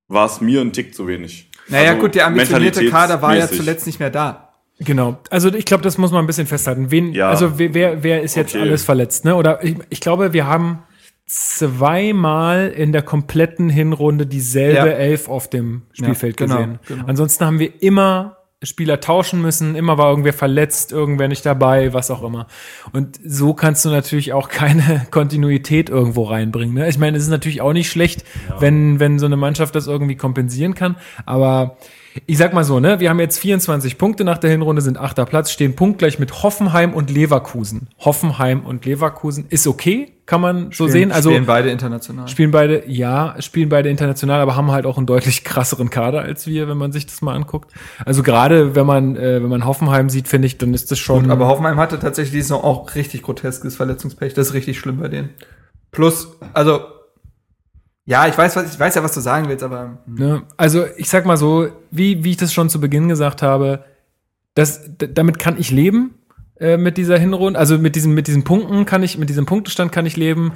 war 0.08 0.26
es 0.26 0.40
mir 0.40 0.62
ein 0.62 0.72
Tick 0.72 0.96
zu 0.96 1.08
wenig. 1.08 1.52
Naja, 1.68 1.92
also, 1.92 2.02
gut, 2.02 2.16
der 2.16 2.28
ambitionierte 2.28 2.90
Kader 2.90 3.22
war 3.22 3.36
ja 3.36 3.48
zuletzt 3.48 3.88
nicht 3.88 4.00
mehr 4.00 4.12
da. 4.12 4.54
Genau. 4.80 5.20
Also 5.30 5.54
ich 5.54 5.66
glaube, 5.66 5.84
das 5.84 5.98
muss 5.98 6.12
man 6.12 6.24
ein 6.24 6.28
bisschen 6.28 6.48
festhalten. 6.48 6.92
Wen, 6.92 7.14
ja. 7.14 7.30
Also 7.30 7.58
wer, 7.58 8.04
wer 8.04 8.22
ist 8.22 8.36
jetzt 8.36 8.56
okay. 8.56 8.64
alles 8.64 8.84
verletzt? 8.84 9.26
Ne? 9.26 9.36
Oder 9.36 9.64
ich, 9.64 9.78
ich 9.90 10.00
glaube, 10.02 10.34
wir 10.34 10.48
haben 10.48 10.84
zweimal 11.28 12.70
in 12.70 12.92
der 12.92 13.02
kompletten 13.02 13.70
Hinrunde 13.70 14.28
dieselbe 14.28 14.90
ja. 14.90 14.96
Elf 14.96 15.28
auf 15.28 15.50
dem 15.50 15.84
Spielfeld 15.94 16.40
ja, 16.40 16.46
genau, 16.46 16.58
gesehen. 16.58 16.80
Genau. 16.88 17.06
Ansonsten 17.08 17.46
haben 17.46 17.60
wir 17.60 17.82
immer 17.82 18.38
Spieler 18.66 19.00
tauschen 19.00 19.42
müssen, 19.42 19.76
immer 19.76 19.98
war 19.98 20.10
irgendwer 20.10 20.34
verletzt, 20.34 20.92
irgendwer 20.92 21.28
nicht 21.28 21.46
dabei, 21.46 21.94
was 21.94 22.12
auch 22.12 22.24
immer. 22.24 22.48
Und 22.94 23.20
so 23.24 23.54
kannst 23.54 23.86
du 23.86 23.90
natürlich 23.90 24.34
auch 24.34 24.50
keine 24.50 25.08
Kontinuität 25.12 25.90
irgendwo 25.90 26.24
reinbringen. 26.24 26.76
Ne? 26.76 26.90
Ich 26.90 26.98
meine, 26.98 27.18
es 27.18 27.24
ist 27.24 27.30
natürlich 27.30 27.62
auch 27.62 27.74
nicht 27.74 27.90
schlecht, 27.90 28.24
ja. 28.50 28.62
wenn, 28.62 29.00
wenn 29.00 29.20
so 29.20 29.26
eine 29.26 29.38
Mannschaft 29.38 29.76
das 29.76 29.88
irgendwie 29.88 30.16
kompensieren 30.16 30.76
kann, 30.76 30.98
aber 31.26 31.78
ich 32.26 32.38
sag 32.38 32.54
mal 32.54 32.64
so, 32.64 32.80
ne, 32.80 33.00
wir 33.00 33.10
haben 33.10 33.20
jetzt 33.20 33.40
24 33.40 33.98
Punkte 33.98 34.24
nach 34.24 34.38
der 34.38 34.50
Hinrunde, 34.50 34.82
sind 34.82 34.98
achter 34.98 35.26
Platz, 35.26 35.52
stehen 35.52 35.76
punktgleich 35.76 36.20
mit 36.20 36.44
Hoffenheim 36.44 36.94
und 36.94 37.10
Leverkusen. 37.10 37.90
Hoffenheim 38.00 38.62
und 38.62 38.86
Leverkusen 38.86 39.46
ist 39.50 39.68
okay, 39.68 40.14
kann 40.26 40.42
man 40.42 40.72
so 40.72 40.88
spielen, 40.88 40.92
sehen. 40.92 41.12
Also 41.12 41.30
spielen 41.30 41.46
beide 41.46 41.70
international. 41.70 42.28
Spielen 42.28 42.52
beide, 42.52 42.90
ja, 42.90 43.36
spielen 43.40 43.70
beide 43.70 43.90
international, 43.90 44.40
aber 44.40 44.56
haben 44.56 44.72
halt 44.72 44.86
auch 44.86 44.98
einen 44.98 45.06
deutlich 45.06 45.44
krasseren 45.44 45.90
Kader 45.90 46.22
als 46.22 46.48
wir, 46.48 46.68
wenn 46.68 46.78
man 46.78 46.92
sich 46.92 47.06
das 47.06 47.22
mal 47.22 47.36
anguckt. 47.36 47.72
Also 48.06 48.24
gerade 48.24 48.76
wenn 48.76 48.86
man 48.86 49.16
äh, 49.18 49.44
wenn 49.44 49.50
man 49.50 49.66
Hoffenheim 49.66 50.10
sieht, 50.10 50.28
finde 50.28 50.48
ich, 50.48 50.58
dann 50.58 50.74
ist 50.74 50.92
das 50.92 51.00
schon. 51.00 51.24
Gut, 51.24 51.32
aber 51.32 51.48
Hoffenheim 51.48 51.78
hatte 51.78 52.00
tatsächlich 52.00 52.34
dieses 52.34 52.52
auch 52.52 52.96
richtig 52.96 53.24
groteskes 53.24 53.76
Verletzungspech. 53.76 54.34
Das 54.34 54.48
ist 54.48 54.54
richtig 54.54 54.80
schlimm 54.80 54.98
bei 54.98 55.10
denen. 55.10 55.30
Plus, 55.92 56.38
also 56.54 56.82
ja, 58.06 58.28
ich 58.28 58.38
weiß, 58.38 58.56
was, 58.56 58.74
ich 58.74 58.80
weiß 58.80 58.96
ja, 58.96 59.04
was 59.04 59.14
du 59.14 59.20
sagen 59.20 59.50
willst, 59.50 59.64
aber. 59.64 59.98
Hm. 60.06 60.16
Ne? 60.16 60.44
Also, 60.58 60.86
ich 60.98 61.10
sag 61.10 61.26
mal 61.26 61.38
so, 61.38 61.70
wie, 61.92 62.24
wie 62.24 62.32
ich 62.32 62.38
das 62.38 62.54
schon 62.54 62.70
zu 62.70 62.80
Beginn 62.80 63.10
gesagt 63.10 63.42
habe, 63.42 63.84
das, 64.54 64.90
damit 64.98 65.40
kann 65.40 65.60
ich 65.60 65.72
leben, 65.72 66.16
äh, 66.60 66.78
mit 66.78 66.98
dieser 66.98 67.18
Hinrunde. 67.18 67.60
Also 67.60 67.78
mit 67.78 67.96
diesen, 67.96 68.14
mit 68.14 68.28
diesen 68.28 68.44
Punkten 68.44 68.86
kann 68.86 69.04
ich, 69.04 69.18
mit 69.18 69.30
diesem 69.30 69.46
Punktestand 69.46 69.92
kann 69.92 70.06
ich 70.06 70.16
leben. 70.16 70.54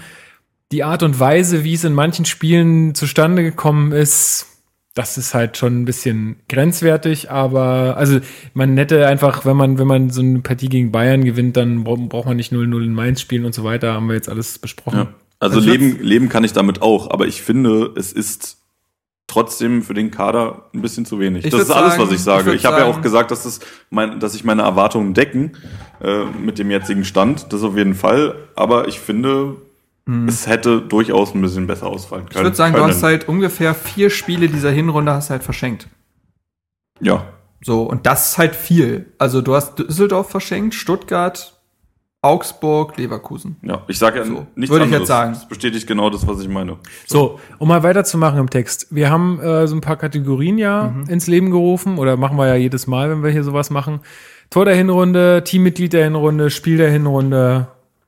Die 0.71 0.83
Art 0.83 1.03
und 1.03 1.19
Weise, 1.19 1.63
wie 1.63 1.73
es 1.73 1.83
in 1.83 1.93
manchen 1.93 2.25
Spielen 2.25 2.95
zustande 2.95 3.43
gekommen 3.43 3.91
ist, 3.91 4.45
das 4.93 5.17
ist 5.17 5.33
halt 5.33 5.57
schon 5.57 5.81
ein 5.81 5.85
bisschen 5.85 6.37
grenzwertig, 6.47 7.31
aber 7.31 7.95
also 7.97 8.19
man 8.53 8.75
hätte 8.77 9.07
einfach, 9.07 9.45
wenn 9.45 9.55
man, 9.55 9.77
wenn 9.77 9.87
man 9.87 10.09
so 10.09 10.21
eine 10.21 10.39
Partie 10.39 10.67
gegen 10.67 10.91
Bayern 10.91 11.23
gewinnt, 11.23 11.57
dann 11.57 11.83
braucht 11.83 12.25
man 12.25 12.37
nicht 12.37 12.51
0-0 12.51 12.83
in 12.83 12.93
Mainz 12.93 13.21
spielen 13.21 13.45
und 13.45 13.53
so 13.53 13.63
weiter, 13.63 13.93
haben 13.93 14.07
wir 14.07 14.15
jetzt 14.15 14.29
alles 14.29 14.59
besprochen. 14.59 14.97
Ja. 14.99 15.07
Also 15.39 15.59
leben, 15.59 15.99
leben 16.01 16.29
kann 16.29 16.43
ich 16.43 16.53
damit 16.53 16.81
auch, 16.81 17.11
aber 17.11 17.27
ich 17.27 17.41
finde, 17.41 17.93
es 17.95 18.11
ist 18.11 18.57
trotzdem 19.29 19.83
für 19.83 19.93
den 19.93 20.11
Kader 20.11 20.69
ein 20.73 20.81
bisschen 20.81 21.05
zu 21.05 21.19
wenig. 21.19 21.45
Ich 21.45 21.51
das 21.51 21.61
ist 21.61 21.71
alles, 21.71 21.93
sagen, 21.93 22.03
was 22.03 22.11
ich 22.11 22.21
sage. 22.21 22.49
Ich, 22.49 22.57
ich 22.57 22.65
habe 22.65 22.79
ja 22.79 22.85
auch 22.85 23.01
gesagt, 23.01 23.31
dass, 23.31 23.43
das 23.43 23.59
mein, 23.89 24.19
dass 24.19 24.35
ich 24.35 24.43
meine 24.43 24.63
Erwartungen 24.63 25.13
decken 25.13 25.55
äh, 26.01 26.25
mit 26.25 26.59
dem 26.59 26.69
jetzigen 26.69 27.05
Stand. 27.05 27.53
Das 27.53 27.63
auf 27.63 27.77
jeden 27.77 27.95
Fall. 27.95 28.35
Aber 28.55 28.87
ich 28.87 28.99
finde, 28.99 29.55
hm. 30.05 30.27
es 30.27 30.47
hätte 30.47 30.81
durchaus 30.81 31.33
ein 31.33 31.41
bisschen 31.41 31.67
besser 31.67 31.87
ausfallen 31.87 32.25
können. 32.25 32.39
Ich 32.39 32.43
würde 32.43 32.57
sagen, 32.57 32.73
können. 32.73 32.87
du 32.87 32.93
hast 32.93 33.03
halt 33.03 33.29
ungefähr 33.29 33.73
vier 33.75 34.09
Spiele 34.09 34.49
dieser 34.49 34.71
Hinrunde 34.71 35.13
hast 35.13 35.29
halt 35.29 35.43
verschenkt. 35.43 35.87
Ja. 36.99 37.23
So, 37.61 37.83
und 37.83 38.05
das 38.05 38.31
ist 38.31 38.37
halt 38.37 38.55
viel. 38.55 39.13
Also 39.17 39.41
du 39.41 39.55
hast 39.55 39.77
Düsseldorf 39.77 40.29
verschenkt, 40.29 40.73
Stuttgart, 40.73 41.58
Augsburg, 42.21 42.97
Leverkusen. 42.97 43.55
Ja, 43.61 43.83
ich 43.87 43.97
sage 43.97 44.19
ja 44.19 44.25
so, 44.25 44.45
nichts 44.55 44.71
Würde 44.71 44.85
ich 44.85 44.91
jetzt 44.91 45.07
sagen. 45.07 45.33
Das 45.33 45.47
bestätigt 45.47 45.87
genau 45.87 46.09
das, 46.09 46.27
was 46.27 46.41
ich 46.41 46.49
meine. 46.49 46.77
So, 47.07 47.17
so 47.17 47.39
um 47.59 47.69
mal 47.69 47.81
weiterzumachen 47.81 48.39
im 48.39 48.49
Text. 48.49 48.87
Wir 48.93 49.09
haben 49.09 49.39
äh, 49.39 49.67
so 49.67 49.75
ein 49.75 49.81
paar 49.81 49.95
Kategorien 49.95 50.57
ja 50.57 50.89
mhm. 50.89 51.05
ins 51.05 51.27
Leben 51.27 51.49
gerufen 51.49 51.97
oder 51.97 52.17
machen 52.17 52.37
wir 52.37 52.47
ja 52.47 52.55
jedes 52.55 52.87
Mal, 52.87 53.09
wenn 53.09 53.23
wir 53.23 53.31
hier 53.31 53.45
sowas 53.45 53.69
machen. 53.69 54.01
Tor 54.49 54.65
der 54.65 54.75
Hinrunde, 54.75 55.43
Teammitglied 55.45 55.93
der 55.93 56.03
Hinrunde, 56.03 56.49
Spiel 56.49 56.77
der 56.77 56.91
Hinrunde. 56.91 57.67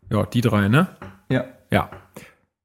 Ja, 0.10 0.26
die 0.26 0.42
drei, 0.42 0.68
ne? 0.68 0.88
Ja. 1.30 1.46
Ja. 1.70 1.90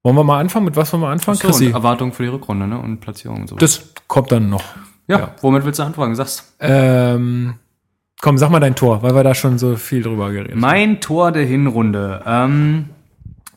Wollen 0.03 0.17
wir 0.17 0.25
mal 0.25 0.41
anfangen? 0.41 0.65
Mit 0.65 0.75
was 0.75 0.93
wollen 0.93 1.03
wir 1.03 1.11
anfangen, 1.11 1.39
so, 1.39 1.47
Chrissy? 1.47 1.71
Erwartungen 1.71 2.13
für 2.13 2.25
die 2.25 2.29
Rückrunde, 2.29 2.67
ne? 2.67 2.79
Und 2.79 2.99
Platzierung 2.99 3.43
und 3.43 3.49
so. 3.49 3.57
Das 3.57 3.93
kommt 4.09 4.33
dann 4.33 4.49
noch. 4.49 4.65
Ja, 5.07 5.19
ja. 5.19 5.35
womit 5.43 5.65
willst 5.65 5.79
du 5.79 5.85
anfangen? 5.85 6.17
Sag's. 6.17 6.57
Ähm, 6.59 7.55
Komm, 8.21 8.39
sag 8.39 8.51
mal 8.51 8.61
dein 8.61 8.75
Tor, 8.75 9.03
weil 9.03 9.15
wir 9.15 9.25
da 9.25 9.35
schon 9.35 9.59
so 9.59 9.77
viel 9.77 10.03
drüber 10.03 10.31
geredet 10.31 10.53
haben. 10.53 10.61
Mein 10.61 11.01
Tor 11.01 11.33
der 11.33 11.45
Hinrunde 11.45 12.23
ähm, 12.27 12.87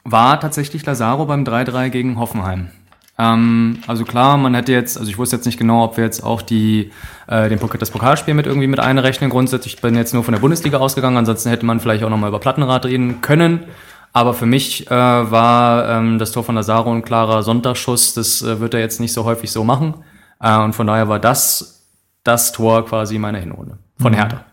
war 0.03 0.40
tatsächlich 0.40 0.86
Lazaro 0.86 1.26
beim 1.26 1.44
3-3 1.44 1.90
gegen 1.90 2.19
Hoffenheim. 2.19 2.69
Ähm, 3.18 3.80
also 3.88 4.03
klar, 4.06 4.38
man 4.38 4.56
hätte 4.56 4.72
jetzt, 4.72 4.98
also 4.98 5.10
ich 5.10 5.18
wusste 5.18 5.38
jetzt 5.38 5.45
nicht 5.45 5.60
genau, 5.60 5.84
ob 5.84 5.98
wir 5.98 6.03
jetzt 6.03 6.23
auch 6.23 6.41
die, 6.41 6.91
äh, 7.27 7.49
den 7.49 7.60
das 7.80 7.91
Pokalspiel 7.91 8.34
mit 8.34 8.48
irgendwie 8.48 8.68
mit 8.68 8.80
einrechnen. 8.80 9.30
Grundsätzlich 9.30 9.80
bin 9.81 9.95
jetzt 9.95 10.14
nur 10.14 10.23
von 10.23 10.34
der 10.34 10.41
Bundesliga 10.41 10.77
ausgegangen, 10.77 11.18
ansonsten 11.18 11.49
hätte 11.49 11.65
man 11.65 11.80
vielleicht 11.80 12.03
auch 12.03 12.10
nochmal 12.10 12.30
über 12.30 12.40
Plattenrad 12.40 12.86
reden 12.86 13.22
können. 13.22 13.65
Aber 14.11 14.34
für 14.34 14.46
mich 14.46 14.88
äh, 14.88 14.91
war 14.91 15.88
ähm, 15.88 16.18
das 16.18 16.31
Tor 16.31 16.44
von 16.44 16.55
Lazaro 16.55 16.91
ein 16.91 17.04
klarer 17.04 17.44
Sonntagsschuss. 17.44 18.13
Das 18.13 18.41
äh, 18.41 18.60
wird 18.60 18.73
er 18.73 18.79
jetzt 18.79 18.99
nicht 18.99 19.13
so 19.13 19.23
häufig 19.23 19.52
so 19.52 19.63
machen. 19.63 19.96
Äh, 20.41 20.57
und 20.57 20.73
von 20.73 20.88
daher 20.88 21.10
war 21.10 21.20
das 21.20 21.86
das 22.23 22.52
Tor 22.52 22.86
quasi 22.86 23.20
meiner 23.20 23.39
Hinrunde 23.39 23.78
von 23.97 24.13
mhm. 24.13 24.18
Hertha. 24.18 24.46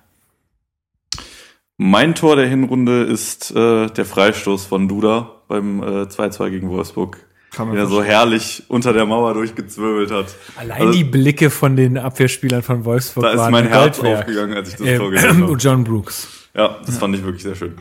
Mein 1.79 2.15
Tor 2.15 2.37
der 2.37 2.47
Hinrunde 2.47 3.03
ist 3.03 3.51
äh, 3.55 3.89
der 3.89 4.05
Freistoß 4.05 4.65
von 4.65 4.89
Duda 4.89 5.43
beim 5.47 5.83
äh, 5.83 6.03
2-2 6.05 6.51
gegen 6.51 6.71
Wolfsburg. 6.71 7.19
Kann 7.53 7.69
man 7.69 7.77
der 7.77 7.87
so 7.87 8.03
herrlich 8.03 8.65
unter 8.69 8.93
der 8.93 9.07
Mauer 9.07 9.35
durchgezwirbelt 9.35 10.11
hat. 10.11 10.35
Allein 10.57 10.89
also, 10.89 10.93
die 10.93 11.05
Blicke 11.05 11.51
von 11.51 11.77
den 11.77 11.97
Abwehrspielern 11.97 12.63
von 12.63 12.85
Wolfsburg 12.85 13.25
da 13.25 13.33
ist 13.33 13.51
mein 13.51 13.67
Herz 13.67 13.99
Goldwerk. 13.99 14.21
aufgegangen, 14.21 14.57
als 14.57 14.71
ich 14.71 14.77
das 14.77 14.87
ähm, 14.87 14.99
Tor 14.99 15.11
gesehen 15.11 15.43
habe. 15.43 15.45
Und 15.53 15.63
John 15.63 15.85
Brooks. 15.85 16.49
Ja, 16.55 16.79
das 16.85 16.95
ja. 16.95 17.01
fand 17.01 17.15
ich 17.15 17.25
wirklich 17.25 17.43
sehr 17.43 17.55
schön. 17.55 17.75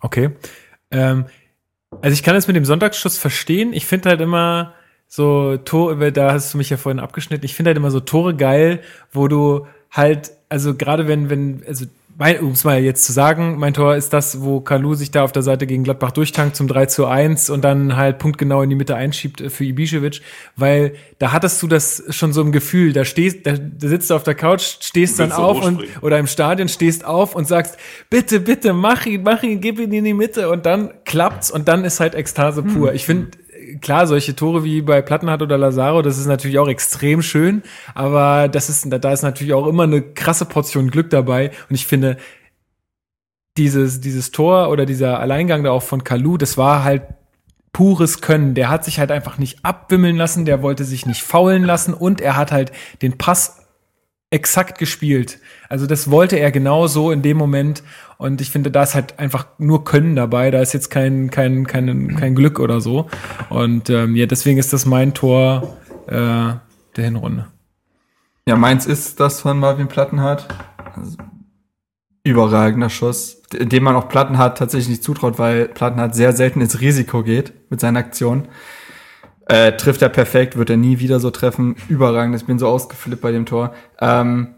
Okay. 0.00 0.30
Ähm, 0.90 1.26
also 2.02 2.12
ich 2.12 2.22
kann 2.22 2.34
das 2.34 2.46
mit 2.46 2.56
dem 2.56 2.64
Sonntagsschuss 2.64 3.18
verstehen. 3.18 3.72
Ich 3.72 3.86
finde 3.86 4.10
halt 4.10 4.20
immer 4.20 4.74
so 5.08 5.56
Tore, 5.58 6.12
da 6.12 6.32
hast 6.32 6.54
du 6.54 6.58
mich 6.58 6.70
ja 6.70 6.76
vorhin 6.76 7.00
abgeschnitten. 7.00 7.44
Ich 7.44 7.54
finde 7.54 7.70
halt 7.70 7.78
immer 7.78 7.90
so 7.90 8.00
Tore 8.00 8.34
geil, 8.34 8.82
wo 9.12 9.28
du 9.28 9.66
halt, 9.90 10.32
also 10.48 10.74
gerade 10.74 11.08
wenn, 11.08 11.30
wenn, 11.30 11.62
also 11.66 11.86
um 12.40 12.52
es 12.52 12.64
mal 12.64 12.82
jetzt 12.82 13.04
zu 13.04 13.12
sagen, 13.12 13.58
mein 13.58 13.74
Tor 13.74 13.94
ist 13.94 14.12
das, 14.12 14.40
wo 14.40 14.60
Kalu 14.60 14.94
sich 14.94 15.10
da 15.10 15.22
auf 15.22 15.32
der 15.32 15.42
Seite 15.42 15.66
gegen 15.66 15.84
Gladbach 15.84 16.12
durchtankt 16.12 16.56
zum 16.56 16.66
3 16.66 16.86
zu 16.86 17.06
1 17.06 17.50
und 17.50 17.62
dann 17.62 17.96
halt 17.96 18.18
punktgenau 18.18 18.62
in 18.62 18.70
die 18.70 18.76
Mitte 18.76 18.96
einschiebt 18.96 19.42
für 19.52 19.64
Ibišević, 19.64 20.22
weil 20.56 20.94
da 21.18 21.32
hattest 21.32 21.62
du 21.62 21.66
das 21.66 22.02
schon 22.10 22.32
so 22.32 22.40
im 22.40 22.52
Gefühl, 22.52 22.94
da 22.94 23.04
stehst, 23.04 23.46
da, 23.46 23.52
da 23.52 23.88
sitzt 23.88 24.08
du 24.08 24.14
auf 24.14 24.22
der 24.22 24.34
Couch, 24.34 24.78
stehst 24.80 25.18
dann 25.18 25.30
auf 25.30 25.62
und, 25.62 25.82
oder 26.00 26.18
im 26.18 26.26
Stadion 26.26 26.68
stehst 26.68 27.04
auf 27.04 27.34
und 27.34 27.46
sagst, 27.46 27.76
bitte, 28.08 28.40
bitte, 28.40 28.72
mach 28.72 29.04
ihn, 29.04 29.22
mach 29.22 29.42
ihn, 29.42 29.60
gib 29.60 29.78
ihn 29.78 29.92
in 29.92 30.04
die 30.04 30.14
Mitte 30.14 30.48
und 30.48 30.64
dann 30.64 30.94
klappt's 31.04 31.50
und 31.50 31.68
dann 31.68 31.84
ist 31.84 32.00
halt 32.00 32.14
Ekstase 32.14 32.62
pur. 32.62 32.88
Hm. 32.88 32.96
Ich 32.96 33.04
finde, 33.04 33.28
klar, 33.80 34.06
solche 34.06 34.36
Tore 34.36 34.64
wie 34.64 34.82
bei 34.82 35.02
Plattenhardt 35.02 35.42
oder 35.42 35.58
Lazaro, 35.58 36.02
das 36.02 36.18
ist 36.18 36.26
natürlich 36.26 36.58
auch 36.58 36.68
extrem 36.68 37.22
schön, 37.22 37.62
aber 37.94 38.48
das 38.48 38.68
ist, 38.68 38.86
da 38.88 39.12
ist 39.12 39.22
natürlich 39.22 39.54
auch 39.54 39.66
immer 39.66 39.84
eine 39.84 40.02
krasse 40.02 40.44
Portion 40.44 40.90
Glück 40.90 41.10
dabei. 41.10 41.50
Und 41.68 41.74
ich 41.74 41.86
finde, 41.86 42.16
dieses, 43.56 44.00
dieses 44.00 44.30
Tor 44.30 44.68
oder 44.70 44.86
dieser 44.86 45.20
Alleingang 45.20 45.64
da 45.64 45.70
auch 45.70 45.82
von 45.82 46.04
Kalu, 46.04 46.36
das 46.36 46.58
war 46.58 46.84
halt 46.84 47.02
pures 47.72 48.20
Können. 48.20 48.54
Der 48.54 48.70
hat 48.70 48.84
sich 48.84 48.98
halt 48.98 49.10
einfach 49.10 49.38
nicht 49.38 49.64
abwimmeln 49.64 50.16
lassen, 50.16 50.44
der 50.44 50.62
wollte 50.62 50.84
sich 50.84 51.06
nicht 51.06 51.22
faulen 51.22 51.64
lassen 51.64 51.92
und 51.92 52.20
er 52.20 52.36
hat 52.36 52.52
halt 52.52 52.72
den 53.02 53.18
Pass 53.18 53.65
exakt 54.30 54.78
gespielt. 54.78 55.38
Also 55.68 55.86
das 55.86 56.10
wollte 56.10 56.38
er 56.38 56.50
genau 56.50 56.86
so 56.86 57.10
in 57.10 57.22
dem 57.22 57.36
Moment. 57.36 57.82
Und 58.18 58.40
ich 58.40 58.50
finde, 58.50 58.70
da 58.70 58.82
ist 58.82 58.94
halt 58.94 59.18
einfach 59.18 59.46
nur 59.58 59.84
Können 59.84 60.16
dabei. 60.16 60.50
Da 60.50 60.60
ist 60.60 60.72
jetzt 60.72 60.90
kein, 60.90 61.30
kein, 61.30 61.66
kein, 61.66 62.16
kein 62.16 62.34
Glück 62.34 62.58
oder 62.58 62.80
so. 62.80 63.08
Und 63.50 63.90
ähm, 63.90 64.16
ja, 64.16 64.26
deswegen 64.26 64.58
ist 64.58 64.72
das 64.72 64.86
mein 64.86 65.14
Tor 65.14 65.76
äh, 66.06 66.12
der 66.12 67.04
Hinrunde. 67.04 67.46
Ja, 68.48 68.56
meins 68.56 68.86
ist 68.86 69.20
das 69.20 69.40
von 69.40 69.58
Marvin 69.58 69.88
Plattenhardt. 69.88 70.46
Also, 70.94 71.16
überragender 72.24 72.90
Schuss, 72.90 73.42
dem 73.52 73.84
man 73.84 73.94
auch 73.94 74.08
Plattenhardt 74.08 74.58
tatsächlich 74.58 74.88
nicht 74.88 75.04
zutraut, 75.04 75.38
weil 75.38 75.68
Plattenhardt 75.68 76.14
sehr 76.14 76.32
selten 76.32 76.60
ins 76.60 76.80
Risiko 76.80 77.22
geht 77.22 77.52
mit 77.70 77.80
seinen 77.80 77.96
Aktionen. 77.96 78.48
Äh, 79.46 79.72
trifft 79.72 80.02
er 80.02 80.08
perfekt, 80.08 80.56
wird 80.56 80.70
er 80.70 80.76
nie 80.76 80.98
wieder 80.98 81.20
so 81.20 81.30
treffen. 81.30 81.76
Überragend, 81.88 82.34
ich 82.34 82.46
bin 82.46 82.58
so 82.58 82.66
ausgeflippt 82.66 83.22
bei 83.22 83.32
dem 83.32 83.46
Tor. 83.46 83.72
Ähm, 84.00 84.56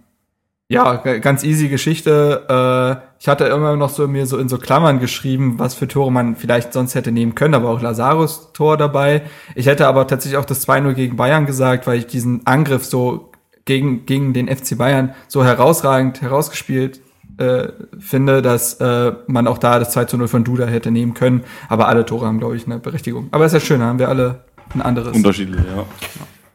ja, 0.71 0.97
ganz 0.97 1.45
easy 1.45 1.69
Geschichte. 1.69 2.45
Äh, 2.49 3.09
ich 3.19 3.29
hatte 3.29 3.45
immer 3.45 3.77
noch 3.77 3.89
so 3.89 4.07
mir 4.07 4.27
so 4.27 4.37
in 4.39 4.51
so 4.51 4.59
Klammern 4.59 5.01
geschrieben, 5.01 5.59
was 5.59 5.75
für 5.75 5.89
Tore 5.89 6.13
man 6.13 6.37
vielleicht 6.37 6.75
sonst 6.75 6.95
hätte 6.95 7.11
nehmen 7.11 7.35
können, 7.35 7.55
aber 7.55 7.71
auch 7.71 7.81
Lazarus 7.81 8.53
Tor 8.53 8.77
dabei. 8.77 9.23
Ich 9.55 9.67
hätte 9.67 9.87
aber 9.89 10.07
tatsächlich 10.07 10.39
auch 10.39 10.45
das 10.45 10.67
2-0 10.69 10.93
gegen 10.93 11.17
Bayern 11.17 11.47
gesagt, 11.47 11.87
weil 11.87 11.99
ich 11.99 12.07
diesen 12.07 12.47
Angriff 12.47 12.85
so 12.85 13.33
gegen, 13.65 14.05
gegen 14.05 14.35
den 14.35 14.49
FC 14.49 14.77
Bayern 14.77 15.15
so 15.27 15.43
herausragend 15.43 16.21
herausgespielt 16.21 17.01
äh, 17.39 17.69
finde, 17.99 18.43
dass 18.43 18.75
äh, 18.75 19.13
man 19.27 19.47
auch 19.47 19.59
da 19.59 19.79
das 19.79 19.93
2 19.93 20.17
0 20.17 20.29
von 20.29 20.45
Duda 20.45 20.67
hätte 20.67 20.91
nehmen 20.91 21.15
können. 21.15 21.45
Aber 21.69 21.89
alle 21.89 22.05
Tore 22.05 22.27
haben, 22.27 22.39
glaube 22.39 22.57
ich, 22.57 22.67
eine 22.67 22.79
Berechtigung. 22.79 23.29
Aber 23.31 23.47
ist 23.47 23.53
ja 23.53 23.61
schön, 23.61 23.81
da 23.81 23.87
haben 23.87 23.99
wir 23.99 24.09
alle 24.09 24.48
ein 24.75 24.83
anderes. 24.83 25.17
Unterschiedlich, 25.17 25.61
ja. 25.65 25.87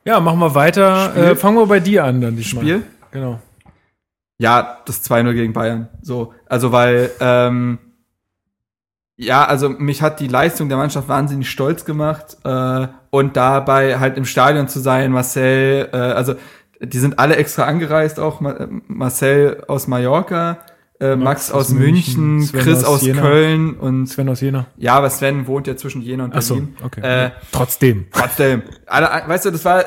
Ja, 0.05 0.19
machen 0.19 0.39
wir 0.39 0.53
weiter. 0.53 1.15
Äh, 1.15 1.35
fangen 1.35 1.57
wir 1.57 1.65
bei 1.65 1.79
dir 1.79 2.03
an 2.03 2.21
dann 2.21 2.35
diesmal. 2.35 2.63
Spiel? 2.63 2.83
Genau. 3.11 3.39
Ja, 4.37 4.79
das 4.85 5.09
2-0 5.09 5.33
gegen 5.33 5.53
Bayern. 5.53 5.87
So, 6.01 6.33
also 6.47 6.71
weil, 6.71 7.11
ähm, 7.19 7.79
ja, 9.15 9.45
also 9.45 9.69
mich 9.69 10.01
hat 10.01 10.19
die 10.19 10.27
Leistung 10.27 10.67
der 10.67 10.77
Mannschaft 10.77 11.07
wahnsinnig 11.07 11.49
stolz 11.49 11.85
gemacht 11.85 12.37
äh, 12.43 12.87
und 13.11 13.37
dabei 13.37 13.99
halt 13.99 14.17
im 14.17 14.25
Stadion 14.25 14.67
zu 14.67 14.79
sein, 14.79 15.11
Marcel, 15.11 15.89
äh, 15.93 15.95
also 15.95 16.35
die 16.81 16.99
sind 16.99 17.19
alle 17.19 17.37
extra 17.37 17.63
angereist, 17.63 18.19
auch 18.19 18.41
Marcel 18.41 19.63
aus 19.67 19.87
Mallorca, 19.87 20.57
äh, 21.03 21.15
Max, 21.15 21.49
Max, 21.49 21.51
aus, 21.51 21.69
München, 21.69 22.37
München 22.37 22.59
Chris 22.59 22.83
aus, 22.83 23.03
aus 23.03 23.11
Köln 23.11 23.73
und 23.75 24.07
Sven 24.07 24.29
aus 24.29 24.41
Jena. 24.41 24.67
Ja, 24.77 24.95
aber 24.95 25.09
Sven 25.09 25.47
wohnt 25.47 25.67
ja 25.67 25.75
zwischen 25.75 26.01
Jena 26.01 26.25
und 26.25 26.31
Berlin. 26.31 26.75
Ach 26.77 26.81
so, 26.81 26.85
okay. 26.85 27.25
Äh, 27.25 27.31
trotzdem. 27.51 28.05
Trotzdem. 28.11 28.63
Alle, 28.85 29.09
weißt 29.27 29.45
du, 29.45 29.51
das 29.51 29.65
war 29.65 29.83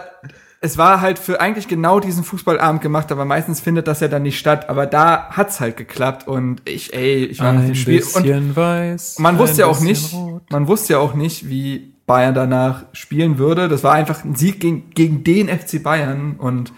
es 0.61 0.78
war 0.78 1.01
halt 1.01 1.19
für 1.19 1.41
eigentlich 1.41 1.69
genau 1.69 2.01
diesen 2.01 2.25
Fußballabend 2.25 2.81
gemacht, 2.81 3.12
aber 3.12 3.25
meistens 3.25 3.61
findet 3.61 3.86
das 3.86 4.01
ja 4.01 4.09
dann 4.09 4.23
nicht 4.23 4.39
statt. 4.39 4.69
Aber 4.69 4.86
da 4.86 5.28
hat's 5.31 5.61
halt 5.61 5.77
geklappt 5.77 6.27
und 6.27 6.62
ich, 6.65 6.95
ey, 6.95 7.25
ich 7.25 7.41
war 7.41 7.51
ein 7.51 7.57
nach 7.57 7.65
dem 7.67 7.75
Spiel 7.75 8.03
und 8.03 8.57
weiß, 8.57 9.19
man 9.19 9.39
wusste 9.39 9.62
ja 9.62 9.67
auch 9.67 9.81
nicht, 9.81 10.12
rot. 10.15 10.43
man 10.51 10.67
wusste 10.67 10.95
ja 10.95 10.99
auch 10.99 11.15
nicht, 11.15 11.49
wie 11.49 11.95
Bayern 12.07 12.35
danach 12.35 12.85
spielen 12.93 13.39
würde. 13.39 13.69
Das 13.69 13.85
war 13.85 13.93
einfach 13.93 14.25
ein 14.25 14.35
Sieg 14.35 14.61
gegen, 14.61 14.91
gegen 14.91 15.25
den 15.25 15.49
FC 15.49 15.83
Bayern 15.83 16.36
und 16.39 16.73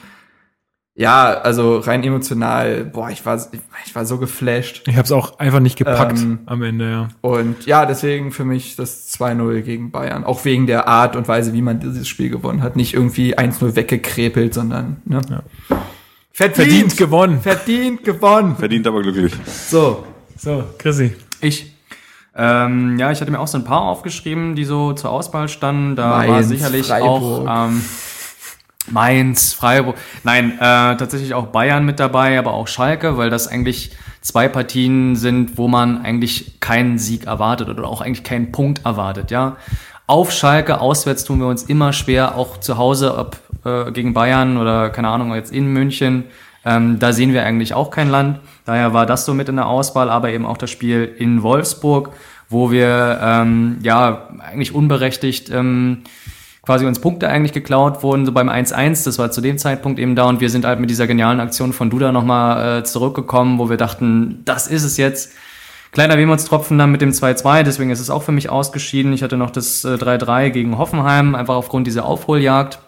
ja, 0.99 1.33
also 1.33 1.78
rein 1.78 2.02
emotional, 2.02 2.85
boah, 2.85 3.09
ich 3.09 3.25
war, 3.25 3.41
ich 3.86 3.94
war 3.94 4.05
so 4.05 4.18
geflasht. 4.18 4.83
Ich 4.89 4.97
habe 4.97 5.05
es 5.05 5.12
auch 5.12 5.39
einfach 5.39 5.60
nicht 5.60 5.78
gepackt 5.78 6.18
ähm, 6.18 6.41
am 6.47 6.60
Ende, 6.62 6.91
ja. 6.91 7.09
Und 7.20 7.67
ja, 7.67 7.86
deswegen 7.86 8.33
für 8.33 8.44
mich 8.44 8.75
das 8.75 9.09
2-0 9.17 9.60
gegen 9.60 9.93
Bayern. 9.93 10.25
Auch 10.25 10.44
wegen 10.44 10.67
der 10.67 10.89
Art 10.89 11.15
und 11.15 11.28
Weise, 11.28 11.52
wie 11.52 11.62
man 11.62 11.78
dieses 11.78 12.09
Spiel 12.09 12.31
gewonnen 12.31 12.65
hat. 12.65 12.75
Nicht 12.75 12.94
irgendwie 12.94 13.39
1-0 13.39 13.77
weggekrepelt, 13.77 14.52
sondern, 14.52 14.97
ne? 15.05 15.20
Ja. 15.31 15.43
Verdient, 16.33 16.57
verdient 16.57 16.97
gewonnen. 16.97 17.41
Verdient 17.43 18.02
gewonnen. 18.02 18.57
Verdient 18.57 18.86
aber 18.89 19.01
glücklich. 19.02 19.33
So. 19.47 20.05
So, 20.36 20.65
Chrissy. 20.78 21.15
Ich. 21.41 21.75
Ähm, 22.35 22.99
ja, 22.99 23.12
ich 23.12 23.20
hatte 23.20 23.31
mir 23.31 23.39
auch 23.39 23.47
so 23.47 23.59
ein 23.59 23.65
paar 23.65 23.83
aufgeschrieben, 23.83 24.57
die 24.57 24.65
so 24.65 24.93
zur 24.94 25.10
Auswahl 25.10 25.49
standen. 25.49 25.94
Da 25.94 26.18
Mainz, 26.18 26.31
war 26.31 26.43
sicherlich 26.43 26.86
Freiburg. 26.89 27.49
auch 27.49 27.68
ähm, 27.68 27.85
Mainz, 28.91 29.52
Freiburg. 29.52 29.97
Nein, 30.25 30.52
äh, 30.58 30.97
tatsächlich 30.97 31.34
auch 31.34 31.47
Bayern 31.47 31.84
mit 31.84 32.00
dabei, 32.00 32.39
aber 32.39 32.55
auch 32.55 32.68
Schalke, 32.68 33.17
weil 33.17 33.31
das 33.31 33.49
eigentlich 33.49 33.92
zwei 34.20 34.49
Partien 34.49 35.17
sind, 35.17 35.57
wo 35.58 35.68
man 35.68 36.02
eigentlich 36.05 36.60
keinen 36.60 36.99
Sieg 36.99 37.26
erwartet 37.26 37.68
oder 37.68 37.84
auch 37.86 38.00
eigentlich 38.00 38.25
keinen 38.25 38.52
Punkt 38.52 38.84
erwartet. 38.84 39.31
Ja, 39.31 39.57
auf 40.07 40.33
Schalke 40.33 40.81
auswärts 40.81 41.25
tun 41.25 41.41
wir 41.41 41.47
uns 41.47 41.65
immer 41.65 41.92
schwer, 41.92 42.36
auch 42.36 42.58
zu 42.58 42.78
Hause, 42.78 43.17
ob 43.17 43.36
äh, 43.65 43.92
gegen 43.92 44.15
Bayern 44.15 44.57
oder 44.57 44.91
keine 44.91 45.08
Ahnung 45.08 45.34
jetzt 45.34 45.52
in 45.52 45.73
München. 45.73 46.25
Ähm, 46.65 46.99
da 46.99 47.12
sehen 47.12 47.33
wir 47.33 47.44
eigentlich 47.44 47.75
auch 47.75 47.91
kein 47.91 48.10
Land. 48.10 48.41
Daher 48.65 48.92
war 48.92 49.07
das 49.07 49.25
so 49.25 49.34
mit 49.34 49.49
in 49.49 49.57
der 49.57 49.67
Auswahl, 49.67 50.10
aber 50.10 50.31
eben 50.31 50.44
auch 50.47 50.57
das 50.57 50.70
Spiel 50.70 51.15
in 51.18 51.42
Wolfsburg, 51.42 52.10
wo 52.49 52.70
wir 52.70 53.18
ähm, 53.23 53.78
ja 53.83 54.28
eigentlich 54.41 54.75
unberechtigt 54.75 55.50
ähm, 55.50 56.05
quasi 56.68 56.84
uns 56.84 56.98
Punkte 56.98 57.30
eigentlich 57.30 57.55
geklaut 57.55 58.02
wurden, 58.02 58.26
so 58.26 58.32
beim 58.32 58.50
1-1, 58.50 59.06
das 59.06 59.18
war 59.18 59.30
zu 59.30 59.40
dem 59.40 59.56
Zeitpunkt 59.56 59.98
eben 59.98 60.14
da 60.14 60.24
und 60.24 60.40
wir 60.40 60.50
sind 60.50 60.66
halt 60.66 60.80
mit 60.80 60.90
dieser 60.90 61.06
genialen 61.06 61.40
Aktion 61.40 61.72
von 61.72 61.88
Duda 61.88 62.12
nochmal 62.12 62.80
äh, 62.80 62.84
zurückgekommen, 62.84 63.58
wo 63.58 63.70
wir 63.70 63.78
dachten, 63.78 64.42
das 64.44 64.66
ist 64.66 64.84
es 64.84 64.98
jetzt. 64.98 65.32
Kleiner 65.92 66.18
Wehmutstropfen 66.18 66.76
dann 66.76 66.92
mit 66.92 67.00
dem 67.00 67.12
2-2, 67.12 67.62
deswegen 67.62 67.88
ist 67.88 68.00
es 68.00 68.10
auch 68.10 68.22
für 68.22 68.32
mich 68.32 68.50
ausgeschieden. 68.50 69.14
Ich 69.14 69.22
hatte 69.22 69.38
noch 69.38 69.50
das 69.50 69.82
äh, 69.86 69.94
3-3 69.94 70.50
gegen 70.50 70.76
Hoffenheim, 70.76 71.34
einfach 71.34 71.55
aufgrund 71.55 71.86
dieser 71.86 72.05
Aufholjagd. 72.05 72.80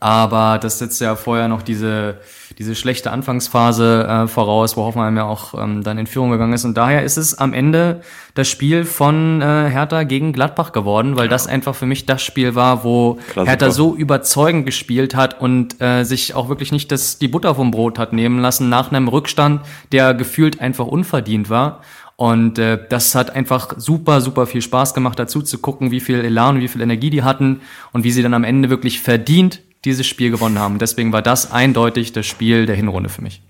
Aber 0.00 0.58
das 0.58 0.78
setzt 0.78 0.98
ja 1.02 1.14
vorher 1.14 1.48
noch 1.48 1.60
diese, 1.60 2.16
diese 2.62 2.76
schlechte 2.76 3.10
Anfangsphase 3.10 4.06
äh, 4.08 4.28
voraus, 4.28 4.76
wo 4.76 4.84
Hoffenheim 4.84 5.16
ja 5.16 5.24
auch 5.24 5.60
ähm, 5.60 5.82
dann 5.82 5.98
in 5.98 6.06
Führung 6.06 6.30
gegangen 6.30 6.52
ist. 6.52 6.64
Und 6.64 6.76
daher 6.76 7.02
ist 7.02 7.16
es 7.16 7.36
am 7.36 7.52
Ende 7.52 8.02
das 8.34 8.48
Spiel 8.48 8.84
von 8.84 9.42
äh, 9.42 9.68
Hertha 9.68 10.04
gegen 10.04 10.32
Gladbach 10.32 10.70
geworden, 10.70 11.16
weil 11.16 11.24
ja. 11.24 11.30
das 11.30 11.48
einfach 11.48 11.74
für 11.74 11.86
mich 11.86 12.06
das 12.06 12.22
Spiel 12.22 12.54
war, 12.54 12.84
wo 12.84 13.14
Klassiker. 13.14 13.50
Hertha 13.50 13.70
so 13.70 13.96
überzeugend 13.96 14.64
gespielt 14.64 15.16
hat 15.16 15.40
und 15.40 15.80
äh, 15.82 16.04
sich 16.04 16.34
auch 16.34 16.48
wirklich 16.48 16.70
nicht 16.70 16.92
das, 16.92 17.18
die 17.18 17.28
Butter 17.28 17.56
vom 17.56 17.72
Brot 17.72 17.98
hat 17.98 18.12
nehmen 18.12 18.38
lassen 18.38 18.68
nach 18.68 18.92
einem 18.92 19.08
Rückstand, 19.08 19.62
der 19.90 20.14
gefühlt 20.14 20.60
einfach 20.60 20.86
unverdient 20.86 21.50
war. 21.50 21.80
Und 22.14 22.60
äh, 22.60 22.78
das 22.88 23.16
hat 23.16 23.34
einfach 23.34 23.74
super, 23.78 24.20
super 24.20 24.46
viel 24.46 24.62
Spaß 24.62 24.94
gemacht, 24.94 25.18
dazu 25.18 25.42
zu 25.42 25.58
gucken, 25.58 25.90
wie 25.90 25.98
viel 25.98 26.20
Elan 26.20 26.56
und 26.56 26.62
wie 26.62 26.68
viel 26.68 26.80
Energie 26.80 27.10
die 27.10 27.24
hatten 27.24 27.62
und 27.92 28.04
wie 28.04 28.12
sie 28.12 28.22
dann 28.22 28.34
am 28.34 28.44
Ende 28.44 28.70
wirklich 28.70 29.00
verdient 29.00 29.60
dieses 29.84 30.06
Spiel 30.06 30.30
gewonnen 30.30 30.58
haben. 30.58 30.78
Deswegen 30.78 31.12
war 31.12 31.22
das 31.22 31.50
eindeutig 31.50 32.12
das 32.12 32.26
Spiel 32.26 32.66
der 32.66 32.76
Hinrunde 32.76 33.08
für 33.08 33.22
mich. 33.22 33.42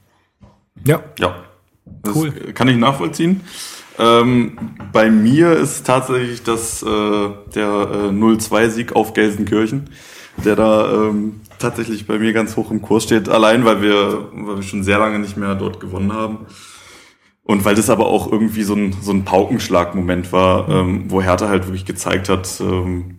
Ja. 0.85 1.01
Ja. 1.19 1.37
Das 2.03 2.17
cool. 2.17 2.31
kann 2.55 2.69
ich 2.69 2.77
nachvollziehen. 2.77 3.41
Ähm, 3.99 4.57
bei 4.93 5.11
mir 5.11 5.53
ist 5.53 5.87
tatsächlich 5.87 6.43
das, 6.43 6.83
äh, 6.83 6.87
der 6.87 7.67
äh, 7.67 8.11
0-2-Sieg 8.11 8.97
auf 8.97 9.13
Gelsenkirchen, 9.13 9.91
der 10.45 10.57
da 10.57 10.93
ähm, 10.93 11.41
tatsächlich 11.59 12.07
bei 12.07 12.19
mir 12.19 12.33
ganz 12.33 12.57
hoch 12.57 12.71
im 12.71 12.81
Kurs 12.81 13.05
steht. 13.05 13.29
Allein, 13.29 13.65
weil 13.65 13.83
wir, 13.83 14.29
weil 14.33 14.57
wir 14.57 14.63
schon 14.63 14.83
sehr 14.83 14.99
lange 14.99 15.19
nicht 15.19 15.37
mehr 15.37 15.55
dort 15.55 15.81
gewonnen 15.81 16.13
haben. 16.13 16.47
Und 17.45 17.65
weil 17.65 17.75
das 17.75 17.91
aber 17.91 18.07
auch 18.07 18.31
irgendwie 18.31 18.63
so 18.63 18.75
ein, 18.75 18.95
so 19.01 19.13
ein 19.13 19.25
Paukenschlag-Moment 19.25 20.33
war, 20.33 20.69
ähm, 20.69 21.05
wo 21.09 21.21
Hertha 21.21 21.49
halt 21.49 21.67
wirklich 21.67 21.85
gezeigt 21.85 22.29
hat, 22.29 22.61
ähm, 22.61 23.19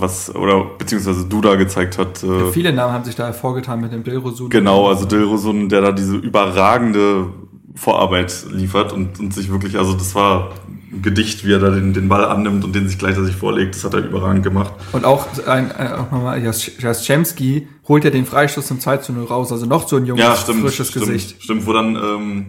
was, 0.00 0.34
oder 0.34 0.64
beziehungsweise 0.78 1.24
Duda 1.24 1.54
gezeigt 1.56 1.98
hat. 1.98 2.22
Äh, 2.22 2.26
ja, 2.26 2.46
viele 2.52 2.72
Namen 2.72 2.92
haben 2.92 3.04
sich 3.04 3.16
da 3.16 3.26
hervorgetan 3.26 3.80
mit 3.80 3.92
dem 3.92 4.04
Dilrosun. 4.04 4.50
Genau, 4.50 4.88
also 4.88 5.06
Dilrosun, 5.06 5.68
der 5.68 5.80
da 5.80 5.92
diese 5.92 6.16
überragende 6.16 7.26
Vorarbeit 7.74 8.46
liefert 8.50 8.92
und, 8.92 9.20
und 9.20 9.34
sich 9.34 9.50
wirklich, 9.50 9.78
also 9.78 9.94
das 9.94 10.14
war 10.14 10.50
ein 10.90 11.02
Gedicht, 11.02 11.44
wie 11.44 11.52
er 11.52 11.58
da 11.58 11.70
den, 11.70 11.92
den 11.92 12.08
Ball 12.08 12.24
annimmt 12.24 12.64
und 12.64 12.74
den 12.74 12.88
sich 12.88 12.98
gleichzeitig 12.98 13.36
vorlegt, 13.36 13.74
das 13.74 13.84
hat 13.84 13.94
er 13.94 14.00
überragend 14.00 14.42
gemacht. 14.42 14.72
Und 14.92 15.04
auch, 15.04 15.26
ein, 15.46 15.70
äh, 15.70 15.90
auch 15.92 16.10
nochmal, 16.10 16.42
Jaschemski 16.42 17.68
holt 17.86 18.04
ja 18.04 18.10
den 18.10 18.24
Freistoß 18.24 18.66
zum 18.66 18.80
2 18.80 18.98
zu 18.98 19.12
0 19.12 19.24
raus, 19.24 19.52
also 19.52 19.66
noch 19.66 19.88
so 19.88 19.96
ein 19.96 20.06
junges, 20.06 20.24
ja, 20.24 20.36
stimmt, 20.36 20.62
frisches 20.62 20.88
stimmt, 20.88 21.06
Gesicht. 21.06 21.42
Stimmt, 21.42 21.66
wo 21.66 21.72
dann 21.72 21.96
ähm, 21.96 22.46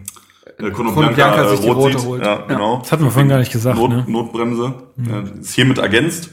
äh, 0.57 0.69
Bianca 0.69 1.49
sich 1.49 1.59
die 1.61 1.69
rote 1.69 2.03
holt. 2.03 2.23
Ja, 2.23 2.45
genau. 2.47 2.79
Das 2.79 2.91
hatten 2.91 3.03
wir 3.03 3.11
vorhin 3.11 3.29
gar 3.29 3.39
nicht 3.39 3.51
gesagt. 3.51 3.77
Not, 3.77 3.89
ne? 3.89 4.05
Notbremse. 4.07 4.73
Mhm. 4.95 5.09
Ja, 5.09 5.19
ist 5.39 5.53
hiermit 5.53 5.77
ergänzt. 5.77 6.31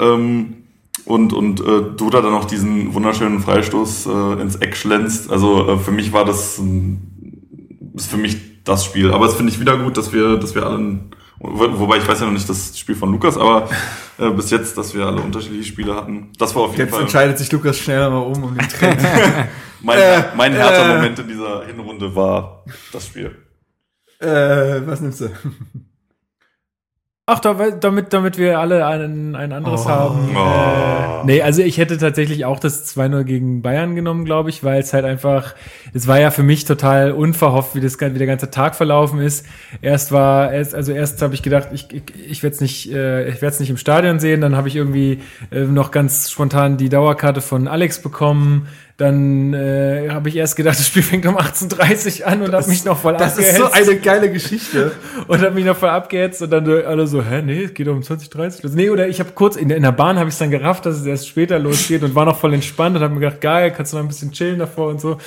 ähm, 0.00 0.54
und, 1.04 1.32
und 1.32 1.60
äh, 1.60 1.82
Duda 1.96 2.20
dann 2.20 2.32
noch 2.32 2.46
diesen 2.46 2.92
wunderschönen 2.94 3.40
Freistoß 3.40 4.06
äh, 4.06 4.42
ins 4.42 4.56
Eck 4.56 4.76
schlänzt. 4.76 5.30
Also 5.30 5.68
äh, 5.68 5.78
für 5.78 5.92
mich 5.92 6.12
war 6.12 6.24
das 6.24 6.60
ist 7.96 8.10
für 8.10 8.16
mich 8.16 8.62
das 8.64 8.84
Spiel. 8.84 9.12
Aber 9.12 9.26
es 9.26 9.34
finde 9.34 9.52
ich 9.52 9.60
wieder 9.60 9.76
gut, 9.78 9.96
dass 9.96 10.12
wir, 10.12 10.36
dass 10.36 10.54
wir 10.54 10.66
alle, 10.66 10.98
wobei 11.38 11.98
ich 11.98 12.08
weiß 12.08 12.20
ja 12.20 12.26
noch 12.26 12.32
nicht 12.32 12.48
das 12.48 12.78
Spiel 12.78 12.94
von 12.94 13.10
Lukas, 13.12 13.36
aber 13.36 13.68
äh, 14.18 14.30
bis 14.30 14.50
jetzt, 14.50 14.76
dass 14.78 14.94
wir 14.94 15.06
alle 15.06 15.20
unterschiedliche 15.20 15.64
Spiele 15.64 15.94
hatten. 15.94 16.32
Das 16.38 16.54
war 16.54 16.62
auf 16.62 16.70
jeden 16.72 16.82
jetzt 16.82 16.90
Fall. 16.90 17.00
Jetzt 17.00 17.14
entscheidet 17.14 17.38
sich 17.38 17.52
Lukas 17.52 17.78
schneller 17.78 18.10
mal 18.10 18.18
um 18.18 18.44
um 18.44 18.56
den 18.56 18.66
mein, 19.82 19.98
äh, 19.98 20.24
mein 20.36 20.52
härter 20.52 20.90
äh. 20.90 20.94
Moment 20.94 21.18
in 21.18 21.28
dieser 21.28 21.66
Hinrunde 21.66 22.14
war 22.14 22.64
das 22.92 23.06
Spiel. 23.06 23.36
Äh, 24.18 24.86
was 24.86 25.00
nimmst 25.00 25.20
du? 25.20 25.30
Ach, 27.28 27.40
damit, 27.40 27.82
damit 28.14 28.38
wir 28.38 28.60
alle 28.60 28.86
ein, 28.86 29.34
ein 29.34 29.50
anderes 29.52 29.84
Oh. 29.84 29.88
haben. 29.88 30.36
Oh. 30.36 31.22
Äh, 31.22 31.26
nee, 31.26 31.42
also 31.42 31.60
ich 31.60 31.76
hätte 31.76 31.98
tatsächlich 31.98 32.44
auch 32.44 32.60
das 32.60 32.86
2-0 32.96 33.24
gegen 33.24 33.62
Bayern 33.62 33.96
genommen, 33.96 34.24
glaube 34.24 34.48
ich, 34.48 34.62
weil 34.62 34.78
es 34.80 34.92
halt 34.92 35.04
einfach, 35.04 35.56
es 35.92 36.06
war 36.06 36.20
ja 36.20 36.30
für 36.30 36.44
mich 36.44 36.66
total 36.66 37.10
unverhofft, 37.10 37.74
wie 37.74 37.80
das 37.80 38.00
wie 38.00 38.10
der 38.16 38.28
ganze 38.28 38.52
Tag 38.52 38.76
verlaufen 38.76 39.18
ist. 39.18 39.44
Erst 39.82 40.12
war, 40.12 40.52
erst, 40.52 40.72
also 40.76 40.92
erst 40.92 41.20
habe 41.20 41.34
ich 41.34 41.42
gedacht, 41.42 41.70
ich, 41.72 41.88
ich, 41.92 42.02
ich 42.30 42.42
werde 42.44 42.54
es 42.54 42.60
nicht, 42.60 42.92
äh, 42.92 43.26
ich 43.28 43.42
werde 43.42 43.54
es 43.54 43.58
nicht 43.58 43.70
im 43.70 43.76
Stadion 43.76 44.20
sehen. 44.20 44.40
Dann 44.40 44.54
habe 44.54 44.68
ich 44.68 44.76
irgendwie 44.76 45.20
äh, 45.50 45.64
noch 45.64 45.90
ganz 45.90 46.30
spontan 46.30 46.76
die 46.76 46.88
Dauerkarte 46.90 47.40
von 47.40 47.66
Alex 47.66 48.00
bekommen. 48.00 48.68
Dann 48.98 49.52
äh, 49.52 50.08
habe 50.10 50.30
ich 50.30 50.36
erst 50.36 50.56
gedacht, 50.56 50.78
das 50.78 50.86
Spiel 50.86 51.02
fängt 51.02 51.26
um 51.26 51.36
18.30 51.36 52.20
Uhr 52.22 52.26
an 52.28 52.40
und 52.40 52.52
habe 52.54 52.66
mich 52.66 52.82
noch 52.86 52.98
voll 52.98 53.14
Das 53.14 53.36
ist 53.36 53.56
so 53.56 53.70
eine 53.70 53.96
geile 53.96 54.32
Geschichte. 54.32 54.92
und 55.28 55.42
habe 55.42 55.50
mich 55.54 55.66
noch 55.66 55.76
voll 55.76 55.90
abgehetzt 55.90 56.40
und 56.40 56.48
dann 56.50 56.66
alle 56.66 57.06
so, 57.06 57.22
hä, 57.22 57.42
nee, 57.42 57.64
es 57.64 57.74
geht 57.74 57.88
um 57.88 58.02
2030 58.02 58.62
los. 58.62 58.72
Nee, 58.72 58.88
oder 58.88 59.06
ich 59.06 59.20
habe 59.20 59.32
kurz 59.34 59.56
in, 59.56 59.68
der- 59.68 59.76
in 59.76 59.82
der 59.82 59.92
Bahn 59.92 60.18
habe 60.18 60.30
ich 60.30 60.38
dann 60.38 60.50
gerafft, 60.50 60.86
dass 60.86 60.96
es 60.96 61.04
erst 61.04 61.28
später 61.28 61.58
losgeht 61.58 62.02
und 62.04 62.14
war 62.14 62.24
noch 62.24 62.38
voll 62.38 62.54
entspannt 62.54 62.96
und 62.96 63.02
habe 63.02 63.12
mir 63.12 63.20
gedacht, 63.20 63.42
geil, 63.42 63.70
kannst 63.76 63.92
du 63.92 63.98
noch 63.98 64.04
ein 64.04 64.08
bisschen 64.08 64.32
chillen 64.32 64.60
davor 64.60 64.88
und 64.88 64.98
so. 65.00 65.18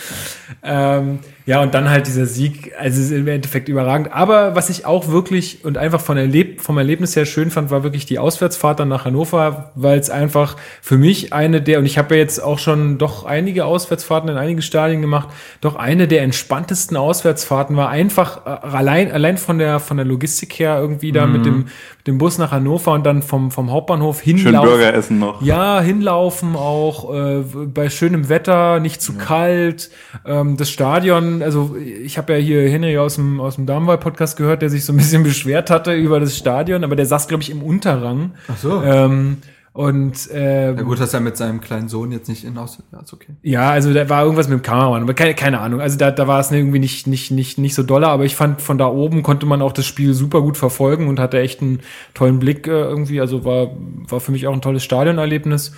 Ähm, 0.63 1.19
ja, 1.45 1.61
und 1.61 1.73
dann 1.73 1.89
halt 1.89 2.07
dieser 2.07 2.25
Sieg, 2.25 2.73
also 2.79 3.13
im 3.15 3.27
Endeffekt 3.27 3.69
überragend. 3.69 4.11
Aber 4.11 4.55
was 4.55 4.69
ich 4.69 4.85
auch 4.85 5.09
wirklich 5.09 5.63
und 5.63 5.77
einfach 5.77 6.01
von 6.01 6.17
Erleb 6.17 6.61
vom 6.61 6.77
Erlebnis 6.77 7.15
her 7.15 7.25
schön 7.25 7.49
fand, 7.51 7.69
war 7.71 7.83
wirklich 7.83 8.05
die 8.07 8.19
Auswärtsfahrt 8.19 8.79
dann 8.79 8.87
nach 8.87 9.05
Hannover, 9.05 9.71
weil 9.75 9.99
es 9.99 10.09
einfach 10.09 10.57
für 10.81 10.97
mich 10.97 11.33
eine 11.33 11.61
der, 11.61 11.79
und 11.79 11.85
ich 11.85 11.97
habe 11.99 12.15
ja 12.15 12.21
jetzt 12.21 12.39
auch 12.41 12.57
schon 12.59 12.97
doch 12.97 13.25
einige 13.25 13.58
Auswärtsfahrten 13.65 14.29
in 14.29 14.37
einige 14.37 14.61
Stadien 14.61 15.01
gemacht, 15.01 15.29
doch 15.61 15.75
eine 15.75 16.07
der 16.07 16.23
entspanntesten 16.23 16.97
Auswärtsfahrten 16.97 17.75
war 17.75 17.89
einfach 17.89 18.45
äh, 18.45 18.49
allein, 18.49 19.11
allein 19.11 19.37
von 19.37 19.57
der, 19.57 19.79
von 19.79 19.97
der 19.97 20.05
Logistik 20.05 20.59
her 20.59 20.77
irgendwie 20.79 21.11
da 21.11 21.27
mit 21.27 21.45
dem, 21.45 21.57
mit 21.59 22.07
dem 22.07 22.17
Bus 22.17 22.37
nach 22.37 22.51
Hannover 22.51 22.93
und 22.93 23.05
dann 23.05 23.21
vom, 23.21 23.51
vom 23.51 23.71
Hauptbahnhof 23.71 24.21
Schön 24.23 24.37
hinlaufen. 24.37 24.69
Burger 24.69 24.93
essen 24.93 25.19
noch. 25.19 25.41
Ja, 25.41 25.81
hinlaufen 25.81 26.55
auch 26.55 27.13
äh, 27.13 27.43
bei 27.65 27.89
schönem 27.89 28.29
Wetter, 28.29 28.79
nicht 28.79 29.01
zu 29.01 29.13
kalt. 29.13 29.89
Ähm, 30.25 30.57
das 30.57 30.69
Stadion, 30.69 31.41
also 31.41 31.75
ich 31.75 32.17
habe 32.17 32.33
ja 32.33 32.39
hier 32.39 32.69
Henry 32.69 32.97
aus 32.97 33.15
dem 33.15 33.39
aus 33.39 33.55
dem 33.55 33.65
Darmwahl-Podcast 33.65 34.37
gehört, 34.37 34.61
der 34.61 34.69
sich 34.69 34.85
so 34.85 34.93
ein 34.93 34.97
bisschen 34.97 35.23
beschwert 35.29 35.69
hatte 35.69 35.93
über 35.93 36.19
das 36.19 36.37
Stadion, 36.37 36.83
aber 36.83 36.95
der 36.95 37.05
saß 37.05 37.27
glaube 37.27 37.43
ich 37.43 37.49
im 37.49 37.61
Unterrang. 37.61 38.31
Ach 38.47 38.57
so. 38.57 38.81
Ähm, 38.83 39.37
und 39.79 40.29
äh, 40.31 40.73
Ja 40.73 40.81
gut, 40.81 40.99
dass 40.99 41.13
er 41.13 41.21
mit 41.21 41.37
seinem 41.37 41.61
kleinen 41.61 41.87
Sohn 41.87 42.11
jetzt 42.11 42.27
nicht 42.27 42.43
in 42.43 42.57
aus. 42.57 42.79
Ja, 42.91 42.99
ist 42.99 43.13
okay. 43.13 43.31
ja, 43.43 43.69
also 43.69 43.93
da 43.93 44.09
war 44.09 44.23
irgendwas 44.23 44.49
mit 44.49 44.59
dem 44.59 44.61
Kameramann, 44.61 45.03
aber 45.03 45.13
keine, 45.13 45.35
keine 45.35 45.61
Ahnung. 45.61 45.79
Also 45.79 45.97
da, 45.97 46.11
da 46.11 46.27
war 46.27 46.41
es 46.41 46.51
irgendwie 46.51 46.79
nicht, 46.79 47.07
nicht, 47.07 47.31
nicht, 47.31 47.57
nicht 47.57 47.75
so 47.75 47.83
doller, 47.83 48.09
aber 48.09 48.25
ich 48.25 48.35
fand, 48.35 48.61
von 48.61 48.77
da 48.77 48.87
oben 48.87 49.23
konnte 49.23 49.45
man 49.45 49.61
auch 49.61 49.71
das 49.71 49.85
Spiel 49.85 50.13
super 50.13 50.41
gut 50.41 50.57
verfolgen 50.57 51.07
und 51.07 51.17
hatte 51.17 51.39
echt 51.39 51.61
einen 51.61 51.79
tollen 52.13 52.39
Blick 52.39 52.67
äh, 52.67 52.71
irgendwie. 52.71 53.21
Also 53.21 53.45
war, 53.45 53.69
war 54.09 54.19
für 54.19 54.33
mich 54.33 54.47
auch 54.47 54.53
ein 54.53 54.61
tolles 54.61 54.83
Stadionerlebnis. 54.83 55.71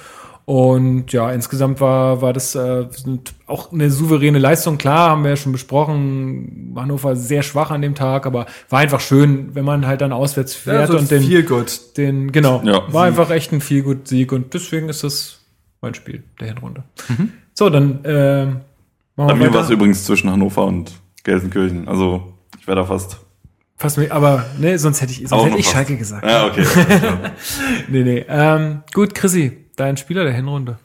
Und 0.46 1.14
ja, 1.14 1.32
insgesamt 1.32 1.80
war, 1.80 2.22
war 2.22 2.34
das 2.34 2.56
äh, 2.56 2.86
auch 3.48 3.72
eine 3.72 3.90
souveräne 3.92 4.40
Leistung. 4.40 4.78
Klar, 4.78 5.12
haben 5.12 5.24
wir 5.24 5.30
ja 5.32 5.36
schon 5.38 5.52
besprochen, 5.52 6.74
Hannover 6.76 7.16
sehr 7.16 7.44
schwach 7.44 7.72
an 7.72 7.82
dem 7.82 7.96
Tag, 7.96 8.26
aber 8.26 8.48
war 8.70 8.80
einfach 8.80 9.00
schön, 9.00 9.54
wenn 9.56 9.64
man 9.66 9.86
halt 9.88 10.02
dann 10.02 10.12
auswärts 10.12 10.54
fährt 10.56 10.88
so 10.90 10.98
und 10.98 11.10
den, 11.12 11.22
viel 11.24 11.44
gut. 11.44 11.96
den, 11.98 12.32
genau, 12.32 12.62
Ja. 12.66 12.82
war 12.92 13.06
einfach 13.06 13.30
echt 13.30 13.54
ein 13.54 13.62
viel 13.62 13.84
gut 13.84 14.08
Sieg 14.08 14.32
und 14.32 14.54
deswegen 14.54 14.90
ist 14.90 15.04
das 15.04 15.40
mein 15.80 15.94
Spiel 15.94 16.24
der 16.40 16.48
Hinrunde. 16.48 16.84
So, 17.54 17.70
dann 17.70 18.04
äh, 18.04 18.46
machen 18.46 18.60
Bei 19.16 19.28
wir 19.40 19.48
mir 19.48 19.54
war 19.54 19.64
es 19.64 19.70
übrigens 19.70 20.04
zwischen 20.06 20.30
Hannover 20.32 20.66
und 20.66 20.92
Gelsenkirchen. 21.24 21.88
Also 21.88 22.34
ich 22.60 22.68
wäre 22.68 22.78
da 22.78 22.84
fast. 22.86 23.20
Fast 23.78 23.98
mit, 23.98 24.12
aber 24.12 24.46
ne, 24.60 24.78
sonst 24.78 25.02
hätte 25.02 25.12
ich, 25.12 25.20
sonst 25.20 25.34
Auch 25.34 25.46
hätte 25.48 25.58
ich 25.58 25.66
fast. 25.66 25.76
Schalke 25.76 25.98
gesagt. 25.98 26.26
Ja, 26.26 26.46
okay. 26.48 26.66
Nee, 27.90 28.04
nee. 28.04 28.26
Ähm, 28.28 28.84
gut, 28.94 29.16
Chrissy, 29.16 29.58
dein 29.82 29.98
Spieler 29.98 30.24
der 30.24 30.34
Hinrunde. 30.34 30.78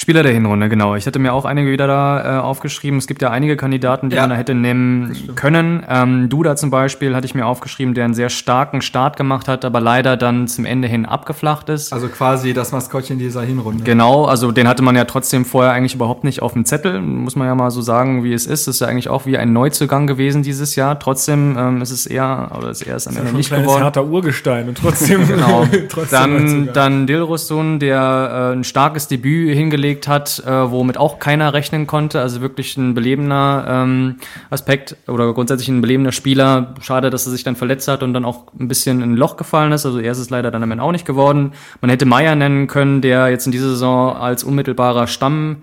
Spieler 0.00 0.22
der 0.22 0.32
Hinrunde, 0.32 0.70
genau. 0.70 0.94
Ich 0.94 1.06
hatte 1.06 1.18
mir 1.18 1.34
auch 1.34 1.44
einige 1.44 1.70
wieder 1.70 1.86
da 1.86 2.38
äh, 2.38 2.40
aufgeschrieben. 2.40 2.98
Es 2.98 3.06
gibt 3.06 3.20
ja 3.20 3.28
einige 3.28 3.58
Kandidaten, 3.58 4.08
die 4.08 4.16
Ja, 4.16 4.22
man 4.22 4.30
da 4.30 4.36
hätte 4.36 4.54
nehmen 4.54 5.34
können. 5.34 5.84
Ähm, 5.86 6.30
Duda 6.30 6.56
zum 6.56 6.70
Beispiel 6.70 7.14
hatte 7.14 7.26
ich 7.26 7.34
mir 7.34 7.44
aufgeschrieben, 7.44 7.92
der 7.92 8.06
einen 8.06 8.14
sehr 8.14 8.30
starken 8.30 8.80
Start 8.80 9.18
gemacht 9.18 9.46
hat, 9.46 9.62
aber 9.66 9.78
leider 9.78 10.16
dann 10.16 10.48
zum 10.48 10.64
Ende 10.64 10.88
hin 10.88 11.04
abgeflacht 11.04 11.68
ist. 11.68 11.92
Also 11.92 12.08
quasi 12.08 12.54
das 12.54 12.72
Maskottchen 12.72 13.18
dieser 13.18 13.42
Hinrunde. 13.42 13.84
Genau, 13.84 14.24
also 14.24 14.52
den 14.52 14.68
hatte 14.68 14.82
man 14.82 14.96
ja 14.96 15.04
trotzdem 15.04 15.44
vorher 15.44 15.72
eigentlich 15.72 15.96
überhaupt 15.96 16.24
nicht 16.24 16.40
auf 16.40 16.54
dem 16.54 16.64
Zettel, 16.64 17.02
muss 17.02 17.36
man 17.36 17.46
ja 17.46 17.54
mal 17.54 17.70
so 17.70 17.82
sagen, 17.82 18.24
wie 18.24 18.32
es 18.32 18.46
ist. 18.46 18.68
Das 18.68 18.76
ist 18.76 18.80
ja 18.80 18.86
eigentlich 18.86 19.10
auch 19.10 19.26
wie 19.26 19.36
ein 19.36 19.52
Neuzugang 19.52 20.06
gewesen 20.06 20.42
dieses 20.42 20.76
Jahr. 20.76 20.98
Trotzdem 20.98 21.58
ähm, 21.58 21.82
ist 21.82 21.90
es 21.90 22.06
eher, 22.06 22.50
oder 22.56 22.70
ist 22.70 22.80
er 22.80 22.96
es 22.96 23.06
am 23.06 23.18
Ende 23.18 23.28
ein 23.32 23.36
nicht 23.36 23.50
geworden. 23.54 23.84
harter 23.84 24.06
Urgestein 24.06 24.66
und 24.66 24.78
trotzdem, 24.78 25.28
Genau. 25.28 25.66
trotzdem 25.90 26.08
Dann, 26.10 26.70
dann 26.72 27.06
Dilrosun, 27.06 27.78
der 27.80 28.50
äh, 28.50 28.56
ein 28.56 28.64
starkes 28.64 29.06
Debüt 29.06 29.54
hingelegt 29.54 29.89
hat, 30.08 30.42
äh, 30.46 30.70
womit 30.70 30.96
auch 30.96 31.18
keiner 31.18 31.52
rechnen 31.54 31.86
konnte. 31.86 32.20
Also 32.20 32.40
wirklich 32.40 32.76
ein 32.76 32.94
belebender 32.94 33.64
ähm, 33.68 34.16
Aspekt 34.50 34.96
oder 35.06 35.32
grundsätzlich 35.34 35.68
ein 35.68 35.80
belebender 35.80 36.12
Spieler. 36.12 36.74
Schade, 36.80 37.10
dass 37.10 37.26
er 37.26 37.32
sich 37.32 37.44
dann 37.44 37.56
verletzt 37.56 37.88
hat 37.88 38.02
und 38.02 38.14
dann 38.14 38.24
auch 38.24 38.52
ein 38.58 38.68
bisschen 38.68 39.02
in 39.02 39.12
ein 39.12 39.16
Loch 39.16 39.36
gefallen 39.36 39.72
ist. 39.72 39.86
Also 39.86 39.98
er 39.98 40.12
ist 40.12 40.18
es 40.18 40.30
leider 40.30 40.50
dann 40.50 40.62
am 40.62 40.70
Ende 40.70 40.84
auch 40.84 40.92
nicht 40.92 41.06
geworden. 41.06 41.52
Man 41.80 41.90
hätte 41.90 42.06
Meier 42.06 42.34
nennen 42.34 42.66
können, 42.66 43.00
der 43.00 43.28
jetzt 43.28 43.46
in 43.46 43.52
dieser 43.52 43.70
Saison 43.70 44.16
als 44.16 44.44
unmittelbarer 44.44 45.06
Stamm 45.06 45.62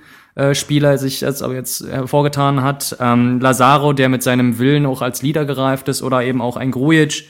Spieler 0.54 1.00
sich 1.00 1.22
jetzt 1.22 1.42
aber 1.42 1.56
jetzt 1.56 1.90
hervorgetan 1.90 2.62
hat. 2.62 2.96
Ähm, 3.00 3.40
Lazaro, 3.40 3.94
der 3.94 4.08
mit 4.08 4.22
seinem 4.22 4.60
Willen 4.60 4.86
auch 4.86 5.02
als 5.02 5.24
Leader 5.24 5.46
gereift 5.46 5.88
ist, 5.88 6.04
oder 6.04 6.22
eben 6.22 6.44
auch 6.44 6.58
ein 6.58 6.70
Grujic, 6.70 7.24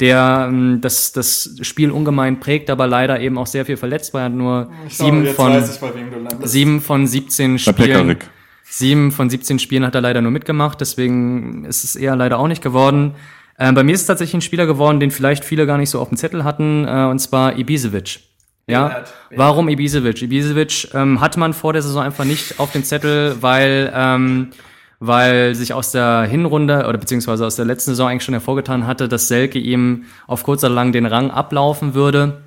der 0.00 0.46
ähm, 0.48 0.80
das, 0.80 1.12
das 1.12 1.56
Spiel 1.62 1.90
ungemein 1.90 2.40
prägt, 2.40 2.70
aber 2.70 2.86
leider 2.86 3.20
eben 3.20 3.36
auch 3.36 3.46
sehr 3.46 3.64
viel 3.64 3.76
verletzt 3.76 4.14
war. 4.14 4.22
Er 4.22 4.24
hat 4.26 4.32
nur 4.32 4.70
sieben, 4.88 5.26
von, 5.26 5.52
du 5.52 5.58
landest. 5.58 5.80
sieben 6.44 6.80
von 6.80 7.06
17 7.06 7.52
Bei 7.52 7.58
Spielen. 7.58 8.16
Sieben 8.70 9.12
von 9.12 9.30
17 9.30 9.58
Spielen 9.58 9.86
hat 9.86 9.94
er 9.94 10.02
leider 10.02 10.20
nur 10.20 10.30
mitgemacht, 10.30 10.80
deswegen 10.80 11.64
ist 11.64 11.84
es 11.84 11.96
eher 11.96 12.14
leider 12.16 12.38
auch 12.38 12.48
nicht 12.48 12.62
geworden. 12.62 13.14
Äh, 13.56 13.72
bei 13.72 13.82
mir 13.82 13.94
ist 13.94 14.02
es 14.02 14.06
tatsächlich 14.06 14.34
ein 14.34 14.42
Spieler 14.42 14.66
geworden, 14.66 15.00
den 15.00 15.10
vielleicht 15.10 15.44
viele 15.44 15.66
gar 15.66 15.78
nicht 15.78 15.90
so 15.90 16.00
auf 16.00 16.08
dem 16.08 16.18
Zettel 16.18 16.44
hatten, 16.44 16.86
äh, 16.86 17.06
und 17.10 17.18
zwar 17.18 17.58
Ibisevic. 17.58 18.20
Ja, 18.66 19.04
warum 19.34 19.70
Ibisevic? 19.70 20.20
Ibisevic 20.20 20.92
ähm, 20.92 21.22
hatte 21.22 21.40
man 21.40 21.54
vor 21.54 21.72
der 21.72 21.80
Saison 21.80 22.02
einfach 22.02 22.26
nicht 22.26 22.60
auf 22.60 22.70
dem 22.70 22.84
Zettel, 22.84 23.36
weil 23.40 23.90
ähm, 23.94 24.50
weil 25.00 25.54
sich 25.54 25.72
aus 25.72 25.92
der 25.92 26.22
Hinrunde 26.22 26.86
oder 26.88 26.98
beziehungsweise 26.98 27.46
aus 27.46 27.56
der 27.56 27.64
letzten 27.64 27.92
Saison 27.92 28.08
eigentlich 28.08 28.24
schon 28.24 28.34
hervorgetan 28.34 28.86
hatte, 28.86 29.08
dass 29.08 29.28
Selke 29.28 29.58
ihm 29.58 30.04
auf 30.26 30.42
kurz 30.42 30.64
oder 30.64 30.74
lang 30.74 30.92
den 30.92 31.06
Rang 31.06 31.30
ablaufen 31.30 31.94
würde. 31.94 32.42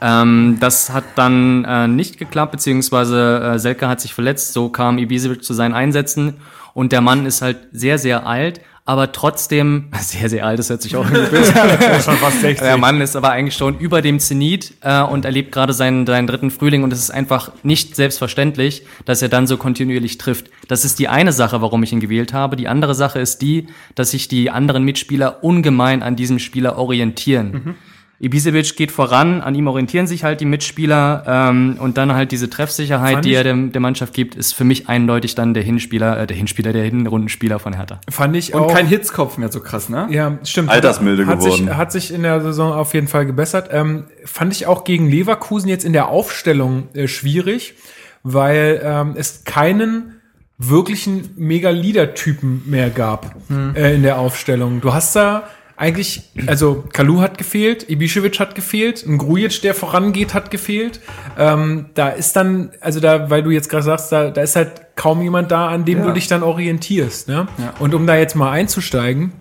Ähm, 0.00 0.56
das 0.58 0.90
hat 0.90 1.04
dann 1.16 1.64
äh, 1.64 1.86
nicht 1.86 2.18
geklappt, 2.18 2.52
beziehungsweise 2.52 3.40
äh, 3.54 3.58
Selke 3.58 3.88
hat 3.88 4.00
sich 4.00 4.14
verletzt, 4.14 4.54
so 4.54 4.70
kam 4.70 4.96
Ibisevic 4.98 5.44
zu 5.44 5.52
seinen 5.52 5.74
Einsätzen. 5.74 6.38
Und 6.74 6.92
der 6.92 7.02
Mann 7.02 7.26
ist 7.26 7.42
halt 7.42 7.58
sehr, 7.72 7.98
sehr 7.98 8.26
alt, 8.26 8.60
aber 8.84 9.12
trotzdem, 9.12 9.90
sehr, 10.00 10.28
sehr 10.28 10.44
alt, 10.44 10.58
das 10.58 10.70
hört 10.70 10.82
sich 10.82 10.96
auch 10.96 11.04
irgendwie 11.08 11.36
böse 11.36 11.60
an. 11.60 11.70
schon 12.02 12.16
fast 12.16 12.40
60. 12.40 12.60
Der 12.60 12.76
Mann 12.76 13.00
ist 13.00 13.14
aber 13.14 13.30
eigentlich 13.30 13.56
schon 13.56 13.78
über 13.78 14.02
dem 14.02 14.18
Zenit 14.18 14.74
äh, 14.80 15.02
und 15.02 15.24
erlebt 15.24 15.52
gerade 15.52 15.72
seinen, 15.72 16.06
seinen 16.06 16.26
dritten 16.26 16.50
Frühling 16.50 16.82
und 16.82 16.92
es 16.92 16.98
ist 16.98 17.10
einfach 17.10 17.52
nicht 17.62 17.94
selbstverständlich, 17.94 18.84
dass 19.04 19.22
er 19.22 19.28
dann 19.28 19.46
so 19.46 19.56
kontinuierlich 19.56 20.18
trifft. 20.18 20.50
Das 20.68 20.84
ist 20.84 20.98
die 20.98 21.08
eine 21.08 21.32
Sache, 21.32 21.60
warum 21.60 21.82
ich 21.82 21.92
ihn 21.92 22.00
gewählt 22.00 22.32
habe. 22.32 22.56
Die 22.56 22.68
andere 22.68 22.94
Sache 22.94 23.20
ist 23.20 23.42
die, 23.42 23.68
dass 23.94 24.10
sich 24.10 24.28
die 24.28 24.50
anderen 24.50 24.84
Mitspieler 24.84 25.44
ungemein 25.44 26.02
an 26.02 26.16
diesem 26.16 26.38
Spieler 26.38 26.76
orientieren. 26.76 27.76
Ibisevic 28.22 28.76
geht 28.76 28.92
voran, 28.92 29.40
an 29.40 29.56
ihm 29.56 29.66
orientieren 29.66 30.06
sich 30.06 30.22
halt 30.22 30.40
die 30.40 30.44
Mitspieler 30.44 31.24
ähm, 31.26 31.76
und 31.80 31.98
dann 31.98 32.14
halt 32.14 32.30
diese 32.30 32.48
Treffsicherheit, 32.48 33.14
Fand 33.14 33.24
die 33.24 33.34
er 33.34 33.42
dem, 33.42 33.72
der 33.72 33.80
Mannschaft 33.80 34.14
gibt, 34.14 34.36
ist 34.36 34.54
für 34.54 34.62
mich 34.62 34.88
eindeutig 34.88 35.34
dann 35.34 35.54
der 35.54 35.64
Hinspieler, 35.64 36.20
äh, 36.20 36.26
der 36.28 36.36
Hinspieler, 36.36 36.72
der 36.72 36.84
Hinrundenspieler 36.84 37.58
von 37.58 37.72
Hertha. 37.72 38.00
Fand 38.08 38.36
ich 38.36 38.54
Und 38.54 38.62
auch. 38.62 38.74
kein 38.74 38.86
Hitzkopf 38.86 39.38
mehr 39.38 39.50
so 39.50 39.58
krass, 39.58 39.88
ne? 39.88 40.06
Ja, 40.10 40.38
stimmt. 40.44 40.70
Altersmilde 40.70 41.26
hat 41.26 41.40
geworden. 41.40 41.66
Sich, 41.66 41.74
hat 41.74 41.90
sich 41.90 42.14
in 42.14 42.22
der 42.22 42.40
Saison 42.40 42.72
auf 42.72 42.94
jeden 42.94 43.08
Fall 43.08 43.26
gebessert. 43.26 43.70
Ähm, 43.72 44.04
fand 44.24 44.52
ich 44.52 44.68
auch 44.68 44.84
gegen 44.84 45.10
Leverkusen 45.10 45.68
jetzt 45.68 45.84
in 45.84 45.92
der 45.92 46.06
Aufstellung 46.06 46.84
äh, 46.94 47.08
schwierig, 47.08 47.74
weil 48.22 48.80
ähm, 48.84 49.14
es 49.16 49.42
keinen 49.42 50.20
wirklichen 50.58 51.30
Mega-Leader-Typen 51.36 52.62
mehr 52.66 52.90
gab 52.90 53.34
äh, 53.74 53.96
in 53.96 54.04
der 54.04 54.18
Aufstellung. 54.18 54.80
Du 54.80 54.94
hast 54.94 55.16
da 55.16 55.48
eigentlich, 55.76 56.22
also 56.46 56.84
Kalu 56.92 57.20
hat 57.20 57.38
gefehlt, 57.38 57.88
Ibišević 57.88 58.38
hat 58.38 58.54
gefehlt, 58.54 59.04
ein 59.06 59.18
Grujic, 59.18 59.62
der 59.62 59.74
vorangeht, 59.74 60.34
hat 60.34 60.50
gefehlt. 60.50 61.00
Ähm, 61.38 61.86
da 61.94 62.08
ist 62.10 62.36
dann, 62.36 62.70
also 62.80 63.00
da, 63.00 63.30
weil 63.30 63.42
du 63.42 63.50
jetzt 63.50 63.68
gerade 63.68 63.82
sagst, 63.84 64.12
da, 64.12 64.30
da 64.30 64.42
ist 64.42 64.54
halt 64.56 64.70
kaum 64.96 65.22
jemand 65.22 65.50
da, 65.50 65.68
an 65.68 65.84
dem 65.84 65.98
Ja. 65.98 66.06
du 66.06 66.12
dich 66.12 66.28
dann 66.28 66.42
orientierst. 66.42 67.28
Ne? 67.28 67.48
Ja. 67.58 67.74
Und 67.78 67.94
um 67.94 68.06
da 68.06 68.16
jetzt 68.16 68.34
mal 68.36 68.50
einzusteigen, 68.50 69.32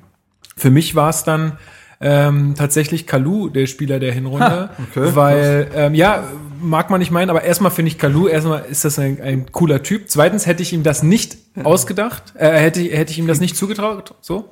für 0.58 0.72
mich 0.72 0.96
war 0.96 1.10
es 1.10 1.24
dann 1.24 1.58
ähm, 2.04 2.56
tatsächlich 2.58 3.06
Kalu, 3.06 3.50
der 3.50 3.68
Spieler 3.68 4.00
der 4.00 4.12
Hinrunde. 4.12 4.70
okay, 4.90 5.12
weil, 5.16 5.68
ähm, 5.76 5.94
ja, 5.94 6.24
mag 6.60 6.90
man 6.90 7.00
nicht 7.00 7.12
meinen, 7.12 7.30
aber 7.30 7.44
erstmal 7.44 7.72
finde 7.72 7.90
ich 7.90 7.98
Kalu, 8.00 8.28
erstmal 8.28 8.66
ist 8.70 8.86
das 8.86 8.98
ein, 9.00 9.20
ein 9.22 9.52
cooler 9.52 9.84
Typ. 9.84 10.10
Zweitens 10.10 10.46
hätte 10.48 10.64
ich 10.64 10.74
ihm 10.74 10.84
das 10.84 11.04
nicht 11.04 11.38
ausgedacht, 11.64 12.34
äh, 12.36 12.50
hätte, 12.52 12.82
hätte 12.82 13.12
ich 13.12 13.20
ihm 13.20 13.28
das 13.28 13.40
nicht 13.40 13.56
zugetraut, 13.56 14.16
so. 14.22 14.52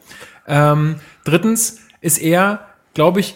Ähm, 0.50 0.96
drittens 1.24 1.80
ist 2.02 2.18
er, 2.18 2.66
glaube 2.94 3.20
ich, 3.22 3.36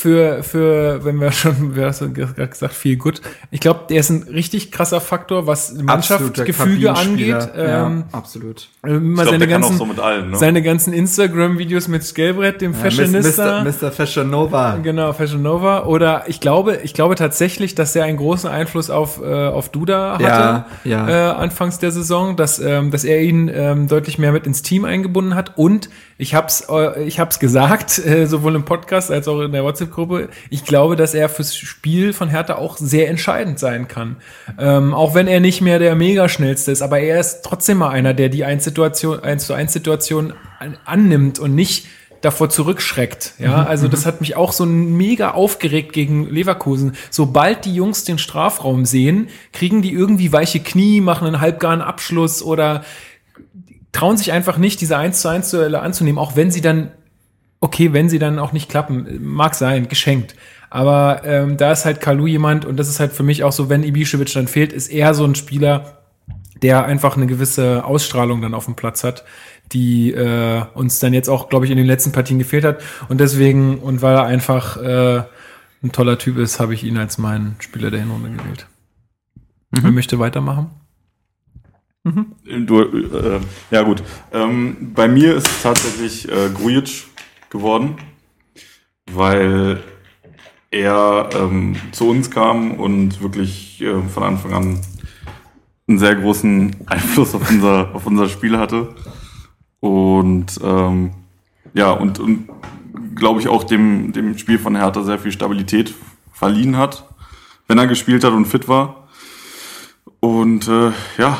für, 0.00 0.42
für, 0.42 1.04
wenn 1.04 1.20
wir 1.20 1.30
schon, 1.32 1.76
wir 1.76 1.92
haben 1.92 2.14
gerade 2.14 2.48
gesagt, 2.48 2.72
viel 2.72 2.96
gut. 2.96 3.20
Ich 3.50 3.60
glaube, 3.60 3.80
der 3.90 4.00
ist 4.00 4.08
ein 4.08 4.22
richtig 4.22 4.72
krasser 4.72 5.00
Faktor, 5.00 5.46
was 5.46 5.74
Mannschaftsgefüge 5.74 6.92
angeht. 6.92 7.50
Ähm, 7.54 8.04
ja, 8.10 8.18
absolut. 8.18 8.68
Immer 8.82 9.26
seine 9.26 9.46
ganzen, 9.46 9.76
so 9.76 9.84
allen, 10.02 10.30
ne? 10.30 10.38
seine 10.38 10.62
ganzen 10.62 10.94
Instagram-Videos 10.94 11.88
mit 11.88 12.02
Skelbrett, 12.02 12.62
dem 12.62 12.72
ja, 12.72 12.78
Fashionista. 12.78 13.62
Mr. 13.62 13.88
Mr. 13.88 13.92
Fashion 13.92 14.30
Nova. 14.30 14.78
Genau, 14.82 15.12
Fashion 15.12 15.42
Nova. 15.42 15.84
Oder 15.84 16.24
ich 16.28 16.40
glaube, 16.40 16.78
ich 16.82 16.94
glaube 16.94 17.14
tatsächlich, 17.14 17.74
dass 17.74 17.94
er 17.94 18.04
einen 18.04 18.16
großen 18.16 18.48
Einfluss 18.48 18.88
auf, 18.88 19.20
äh, 19.22 19.26
auf 19.26 19.68
Duda 19.68 20.14
hatte, 20.14 20.24
ja, 20.24 20.66
ja. 20.84 21.08
Äh, 21.08 21.34
anfangs 21.34 21.78
der 21.78 21.90
Saison, 21.90 22.36
dass, 22.36 22.58
ähm, 22.58 22.90
dass 22.90 23.04
er 23.04 23.20
ihn 23.20 23.50
ähm, 23.52 23.86
deutlich 23.86 24.18
mehr 24.18 24.32
mit 24.32 24.46
ins 24.46 24.62
Team 24.62 24.86
eingebunden 24.86 25.34
hat. 25.34 25.58
Und 25.58 25.90
ich 26.16 26.34
hab's, 26.34 26.66
äh, 26.70 27.02
ich 27.04 27.20
hab's 27.20 27.38
gesagt, 27.38 27.98
äh, 28.06 28.26
sowohl 28.26 28.54
im 28.54 28.64
Podcast 28.64 29.10
als 29.10 29.28
auch 29.28 29.40
in 29.40 29.52
der 29.52 29.64
WhatsApp-Gruppe. 29.90 30.28
Ich 30.48 30.64
glaube, 30.64 30.96
dass 30.96 31.14
er 31.14 31.28
fürs 31.28 31.54
Spiel 31.54 32.12
von 32.12 32.28
Hertha 32.28 32.56
auch 32.56 32.76
sehr 32.76 33.08
entscheidend 33.08 33.58
sein 33.58 33.88
kann. 33.88 34.16
Ähm, 34.58 34.94
auch 34.94 35.14
wenn 35.14 35.26
er 35.26 35.40
nicht 35.40 35.60
mehr 35.60 35.78
der 35.78 35.94
mega 35.94 36.28
schnellste 36.28 36.72
ist, 36.72 36.82
aber 36.82 37.00
er 37.00 37.20
ist 37.20 37.42
trotzdem 37.42 37.78
mal 37.78 37.90
einer, 37.90 38.14
der 38.14 38.28
die 38.28 38.44
1 38.44 38.64
Situation, 38.64 39.20
1 39.20 39.46
zu 39.46 39.54
1 39.54 39.72
Situation 39.72 40.32
an, 40.58 40.76
annimmt 40.84 41.38
und 41.38 41.54
nicht 41.54 41.86
davor 42.20 42.50
zurückschreckt. 42.50 43.34
Ja, 43.38 43.64
also 43.64 43.88
das 43.88 44.04
hat 44.04 44.20
mich 44.20 44.36
auch 44.36 44.52
so 44.52 44.66
mega 44.66 45.30
aufgeregt 45.30 45.94
gegen 45.94 46.28
Leverkusen. 46.28 46.94
Sobald 47.08 47.64
die 47.64 47.74
Jungs 47.74 48.04
den 48.04 48.18
Strafraum 48.18 48.84
sehen, 48.84 49.28
kriegen 49.54 49.80
die 49.80 49.92
irgendwie 49.92 50.30
weiche 50.30 50.60
Knie, 50.60 51.00
machen 51.00 51.26
einen 51.26 51.40
halbgaren 51.40 51.80
Abschluss 51.80 52.42
oder 52.42 52.84
trauen 53.92 54.18
sich 54.18 54.32
einfach 54.32 54.58
nicht, 54.58 54.82
diese 54.82 54.98
1 54.98 55.20
zu 55.20 55.28
1 55.28 55.50
Duelle 55.50 55.80
anzunehmen, 55.80 56.18
auch 56.18 56.36
wenn 56.36 56.50
sie 56.50 56.60
dann, 56.60 56.90
okay, 57.60 57.92
wenn 57.92 58.08
sie 58.08 58.18
dann 58.18 58.38
auch 58.38 58.52
nicht 58.52 58.68
klappen, 58.68 59.22
mag 59.22 59.54
sein, 59.54 59.88
geschenkt. 59.88 60.34
Aber 60.70 61.22
ähm, 61.24 61.56
da 61.56 61.72
ist 61.72 61.84
halt 61.84 62.00
Kalu 62.00 62.26
jemand, 62.26 62.64
und 62.64 62.76
das 62.76 62.88
ist 62.88 63.00
halt 63.00 63.12
für 63.12 63.22
mich 63.22 63.44
auch 63.44 63.52
so, 63.52 63.68
wenn 63.68 63.82
Ibišević 63.82 64.32
dann 64.34 64.48
fehlt, 64.48 64.72
ist 64.72 64.88
er 64.88 65.14
so 65.14 65.24
ein 65.24 65.34
Spieler, 65.34 65.98
der 66.62 66.84
einfach 66.84 67.16
eine 67.16 67.26
gewisse 67.26 67.84
Ausstrahlung 67.84 68.40
dann 68.40 68.54
auf 68.54 68.66
dem 68.66 68.76
Platz 68.76 69.04
hat, 69.04 69.24
die 69.72 70.12
äh, 70.12 70.62
uns 70.74 70.98
dann 70.98 71.14
jetzt 71.14 71.28
auch, 71.28 71.48
glaube 71.48 71.64
ich, 71.64 71.70
in 71.70 71.76
den 71.76 71.86
letzten 71.86 72.12
Partien 72.12 72.38
gefehlt 72.38 72.64
hat. 72.64 72.82
Und 73.08 73.20
deswegen, 73.20 73.78
und 73.78 74.02
weil 74.02 74.14
er 74.14 74.24
einfach 74.24 74.76
äh, 74.76 75.22
ein 75.82 75.92
toller 75.92 76.18
Typ 76.18 76.38
ist, 76.38 76.60
habe 76.60 76.74
ich 76.74 76.84
ihn 76.84 76.98
als 76.98 77.18
meinen 77.18 77.56
Spieler 77.60 77.90
der 77.90 78.00
Hinrunde 78.00 78.30
gewählt. 78.30 78.66
Mhm. 79.70 79.82
Wer 79.82 79.92
möchte 79.92 80.18
weitermachen? 80.18 80.70
Mhm. 82.04 82.66
Du, 82.66 82.82
äh, 82.82 83.40
ja 83.70 83.82
gut. 83.82 84.02
Ähm, 84.32 84.92
bei 84.94 85.08
mir 85.08 85.36
ist 85.36 85.48
es 85.48 85.62
tatsächlich 85.62 86.28
äh, 86.28 86.48
Grujic 86.54 87.09
geworden, 87.50 87.96
weil 89.12 89.82
er 90.70 91.28
ähm, 91.34 91.76
zu 91.92 92.08
uns 92.08 92.30
kam 92.30 92.72
und 92.72 93.20
wirklich 93.20 93.82
äh, 93.82 94.00
von 94.02 94.22
Anfang 94.22 94.52
an 94.52 94.80
einen 95.88 95.98
sehr 95.98 96.14
großen 96.14 96.76
Einfluss 96.86 97.34
auf 97.34 97.50
unser, 97.50 97.90
auf 97.94 98.06
unser 98.06 98.28
Spiel 98.28 98.56
hatte. 98.56 98.94
Und 99.80 100.60
ähm, 100.62 101.10
ja, 101.74 101.90
und, 101.90 102.18
und 102.20 102.48
glaube 103.14 103.40
ich 103.40 103.48
auch 103.48 103.64
dem, 103.64 104.12
dem 104.12 104.38
Spiel 104.38 104.58
von 104.58 104.76
Hertha 104.76 105.02
sehr 105.02 105.18
viel 105.18 105.32
Stabilität 105.32 105.94
verliehen 106.32 106.76
hat, 106.76 107.06
wenn 107.66 107.78
er 107.78 107.86
gespielt 107.86 108.24
hat 108.24 108.32
und 108.32 108.46
fit 108.46 108.68
war. 108.68 109.08
Und 110.20 110.68
äh, 110.68 110.92
ja, 111.18 111.38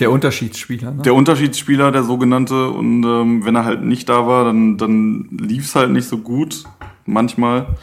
der 0.00 0.10
Unterschiedsspieler, 0.10 0.92
ne? 0.92 1.02
Der 1.02 1.14
Unterschiedsspieler, 1.14 1.92
der 1.92 2.02
sogenannte. 2.02 2.70
Und 2.70 3.04
ähm, 3.04 3.44
wenn 3.44 3.54
er 3.54 3.64
halt 3.64 3.82
nicht 3.84 4.08
da 4.08 4.26
war, 4.26 4.44
dann, 4.44 4.76
dann 4.78 5.28
lief 5.30 5.74
halt 5.74 5.90
nicht 5.90 6.08
so 6.08 6.18
gut, 6.18 6.64
manchmal. 7.06 7.76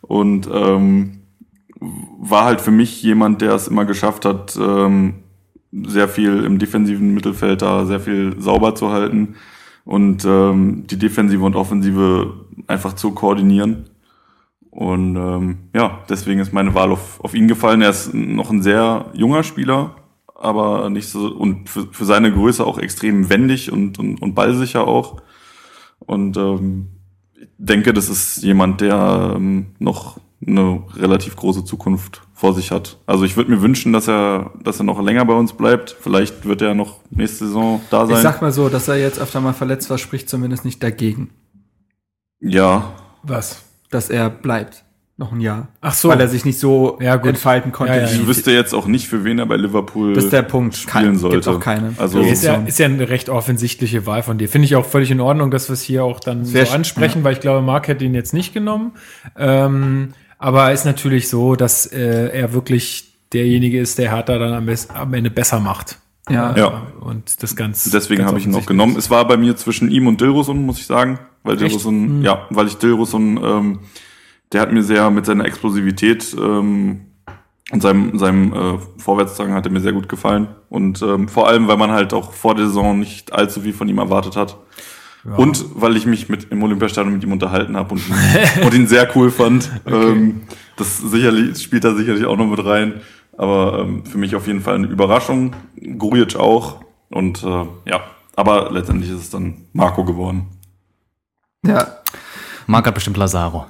Und 0.00 0.48
ähm, 0.52 1.20
war 1.80 2.44
halt 2.44 2.60
für 2.60 2.70
mich 2.70 3.02
jemand, 3.02 3.42
der 3.42 3.52
es 3.52 3.68
immer 3.68 3.84
geschafft 3.84 4.24
hat, 4.24 4.56
ähm, 4.60 5.14
sehr 5.72 6.08
viel 6.08 6.44
im 6.44 6.58
defensiven 6.58 7.14
Mittelfeld 7.14 7.62
da 7.62 7.84
sehr 7.84 8.00
viel 8.00 8.40
sauber 8.40 8.74
zu 8.74 8.90
halten 8.90 9.34
und 9.84 10.24
ähm, 10.24 10.86
die 10.86 10.98
Defensive 10.98 11.44
und 11.44 11.56
Offensive 11.56 12.46
einfach 12.68 12.94
zu 12.94 13.10
koordinieren. 13.10 13.90
Und 14.70 15.16
ähm, 15.16 15.58
ja, 15.74 16.00
deswegen 16.08 16.40
ist 16.40 16.52
meine 16.52 16.74
Wahl 16.74 16.90
auf, 16.90 17.20
auf 17.20 17.34
ihn 17.34 17.48
gefallen. 17.48 17.82
Er 17.82 17.90
ist 17.90 18.12
noch 18.14 18.50
ein 18.50 18.62
sehr 18.62 19.06
junger 19.14 19.42
Spieler, 19.42 19.94
aber 20.44 20.90
nicht 20.90 21.08
so 21.08 21.28
und 21.28 21.68
für, 21.68 21.86
für 21.90 22.04
seine 22.04 22.32
Größe 22.32 22.64
auch 22.64 22.78
extrem 22.78 23.28
wendig 23.30 23.72
und, 23.72 23.98
und, 23.98 24.20
und 24.20 24.34
ballsicher 24.34 24.86
auch. 24.86 25.22
Und 26.00 26.36
ähm, 26.36 26.88
ich 27.34 27.48
denke, 27.58 27.92
das 27.92 28.08
ist 28.08 28.42
jemand, 28.42 28.80
der 28.80 29.34
ähm, 29.36 29.66
noch 29.78 30.18
eine 30.46 30.82
relativ 30.96 31.36
große 31.36 31.64
Zukunft 31.64 32.22
vor 32.34 32.52
sich 32.52 32.70
hat. 32.70 32.98
Also 33.06 33.24
ich 33.24 33.36
würde 33.36 33.50
mir 33.50 33.62
wünschen, 33.62 33.92
dass 33.92 34.08
er, 34.08 34.52
dass 34.62 34.78
er 34.78 34.84
noch 34.84 35.00
länger 35.02 35.24
bei 35.24 35.34
uns 35.34 35.54
bleibt. 35.54 35.96
Vielleicht 35.98 36.44
wird 36.44 36.60
er 36.60 36.74
noch 36.74 37.00
nächste 37.10 37.46
Saison 37.46 37.80
da 37.90 38.06
sein. 38.06 38.16
Ich 38.16 38.22
sag 38.22 38.42
mal 38.42 38.52
so, 38.52 38.68
dass 38.68 38.88
er 38.88 38.96
jetzt 38.96 39.18
öfter 39.18 39.40
mal 39.40 39.54
verletzt 39.54 39.88
war, 39.88 39.98
spricht 39.98 40.28
zumindest 40.28 40.64
nicht 40.64 40.82
dagegen. 40.82 41.30
Ja. 42.40 42.92
Was? 43.22 43.62
Dass 43.90 44.10
er 44.10 44.28
bleibt 44.28 44.83
noch 45.16 45.32
ein 45.32 45.40
Jahr. 45.40 45.68
Ach 45.80 45.94
so. 45.94 46.08
Weil 46.08 46.20
er 46.20 46.28
sich 46.28 46.44
nicht 46.44 46.58
so 46.58 46.98
ja, 47.00 47.14
entfalten 47.14 47.70
konnte. 47.70 47.94
Ja, 47.94 48.00
ja, 48.00 48.06
ich 48.06 48.26
wüsste 48.26 48.50
jetzt 48.50 48.74
auch 48.74 48.86
nicht, 48.86 49.06
für 49.06 49.22
wen 49.24 49.38
er 49.38 49.46
bei 49.46 49.56
Liverpool 49.56 50.12
das 50.12 50.24
ist 50.24 50.32
der 50.32 50.42
Punkt. 50.42 50.76
spielen 50.76 51.04
Kein, 51.04 51.16
sollte. 51.16 51.36
Gibt 51.36 51.48
auch 51.48 51.60
keine. 51.60 51.94
Also 51.98 52.20
ist 52.20 52.42
ja, 52.42 52.56
ist 52.66 52.78
ja 52.78 52.86
eine 52.86 53.08
recht 53.08 53.28
offensichtliche 53.28 54.06
Wahl 54.06 54.24
von 54.24 54.38
dir. 54.38 54.48
Finde 54.48 54.66
ich 54.66 54.74
auch 54.74 54.86
völlig 54.86 55.10
in 55.12 55.20
Ordnung, 55.20 55.52
dass 55.52 55.68
wir 55.68 55.74
es 55.74 55.82
hier 55.82 56.04
auch 56.04 56.18
dann 56.18 56.44
Sehr 56.44 56.66
so 56.66 56.74
ansprechen, 56.74 57.22
weil 57.22 57.34
ich 57.34 57.40
glaube, 57.40 57.62
Mark 57.62 57.86
hätte 57.86 58.04
ihn 58.04 58.14
jetzt 58.14 58.34
nicht 58.34 58.52
genommen. 58.52 58.92
Ähm, 59.38 60.14
aber 60.38 60.72
ist 60.72 60.84
natürlich 60.84 61.28
so, 61.28 61.54
dass 61.54 61.86
äh, 61.86 62.28
er 62.28 62.52
wirklich 62.52 63.14
derjenige 63.32 63.78
ist, 63.78 63.98
der 63.98 64.10
Hertha 64.10 64.36
dann 64.38 64.52
am, 64.52 64.68
am 64.94 65.14
Ende 65.14 65.30
besser 65.30 65.60
macht. 65.60 65.98
Ja. 66.28 66.56
ja. 66.56 66.86
Und 67.00 67.42
das 67.42 67.54
Ganze. 67.54 67.90
Deswegen 67.90 68.24
habe 68.24 68.38
ich 68.38 68.46
ihn 68.46 68.52
noch 68.52 68.66
genommen. 68.66 68.96
Es 68.96 69.10
war 69.10 69.26
bei 69.28 69.36
mir 69.36 69.56
zwischen 69.56 69.90
ihm 69.90 70.06
und 70.06 70.20
Dilrosun, 70.20 70.64
muss 70.64 70.78
ich 70.78 70.86
sagen. 70.86 71.18
Weil 71.44 71.56
Dilrosun, 71.56 72.18
mhm. 72.18 72.24
ja, 72.24 72.46
weil 72.50 72.66
ich 72.66 72.78
Dilrosun 72.78 73.38
ähm, 73.44 73.78
der 74.52 74.60
hat 74.60 74.72
mir 74.72 74.82
sehr 74.82 75.10
mit 75.10 75.26
seiner 75.26 75.44
Explosivität 75.44 76.34
ähm, 76.38 77.06
und 77.72 77.82
seinem, 77.82 78.18
seinem 78.18 78.52
äh, 78.52 78.78
Vorwärtsdrang 78.98 79.52
hat 79.54 79.66
er 79.66 79.72
mir 79.72 79.80
sehr 79.80 79.92
gut 79.92 80.08
gefallen. 80.08 80.48
Und 80.68 81.02
ähm, 81.02 81.28
vor 81.28 81.48
allem, 81.48 81.66
weil 81.66 81.76
man 81.76 81.90
halt 81.90 82.12
auch 82.12 82.32
vor 82.32 82.54
der 82.54 82.66
Saison 82.66 82.98
nicht 82.98 83.32
allzu 83.32 83.62
viel 83.62 83.72
von 83.72 83.88
ihm 83.88 83.98
erwartet 83.98 84.36
hat. 84.36 84.58
Ja. 85.24 85.36
Und 85.36 85.64
weil 85.74 85.96
ich 85.96 86.04
mich 86.04 86.28
mit 86.28 86.50
im 86.50 86.62
Olympiastadion 86.62 87.14
mit 87.14 87.24
ihm 87.24 87.32
unterhalten 87.32 87.76
habe 87.76 87.94
und, 87.94 88.02
und 88.64 88.74
ihn 88.74 88.86
sehr 88.86 89.08
cool 89.16 89.30
fand. 89.30 89.70
Okay. 89.86 90.10
Ähm, 90.10 90.42
das 90.76 90.98
sicherlich 90.98 91.62
spielt 91.62 91.84
da 91.84 91.94
sicherlich 91.94 92.26
auch 92.26 92.36
noch 92.36 92.46
mit 92.46 92.64
rein. 92.64 93.00
Aber 93.36 93.80
ähm, 93.80 94.04
für 94.04 94.18
mich 94.18 94.36
auf 94.36 94.46
jeden 94.46 94.60
Fall 94.60 94.74
eine 94.74 94.86
Überraschung. 94.86 95.56
Guric 95.98 96.36
auch. 96.36 96.84
Und 97.08 97.42
äh, 97.42 97.66
ja, 97.86 98.02
aber 98.36 98.70
letztendlich 98.70 99.10
ist 99.10 99.20
es 99.20 99.30
dann 99.30 99.64
Marco 99.72 100.04
geworden. 100.04 100.48
Ja. 101.64 101.98
Marc 102.66 102.86
hat 102.86 102.94
bestimmt 102.94 103.16
Lazaro. 103.16 103.66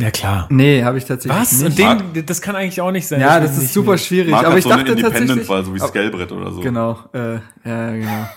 Ja, 0.00 0.10
klar. 0.12 0.46
Nee, 0.50 0.84
habe 0.84 0.98
ich 0.98 1.04
tatsächlich 1.04 1.40
Was? 1.40 1.52
nicht. 1.60 1.80
Und 1.80 2.16
den, 2.16 2.26
das 2.26 2.40
kann 2.40 2.54
eigentlich 2.54 2.80
auch 2.80 2.92
nicht 2.92 3.06
sein. 3.06 3.20
Ja, 3.20 3.40
das 3.40 3.58
ist 3.58 3.72
super 3.72 3.98
schwierig. 3.98 4.30
Marc 4.30 4.46
aber 4.46 4.58
ich 4.58 4.64
so 4.64 4.70
dachte 4.70 4.92
eine 4.92 5.02
tatsächlich. 5.02 5.48
War, 5.48 5.64
so 5.64 5.74
wie 5.74 5.80
Scalebrett 5.80 6.30
oder 6.30 6.52
so. 6.52 6.60
Genau, 6.60 6.98
äh, 7.12 7.34
ja, 7.64 7.90
genau. 7.92 8.28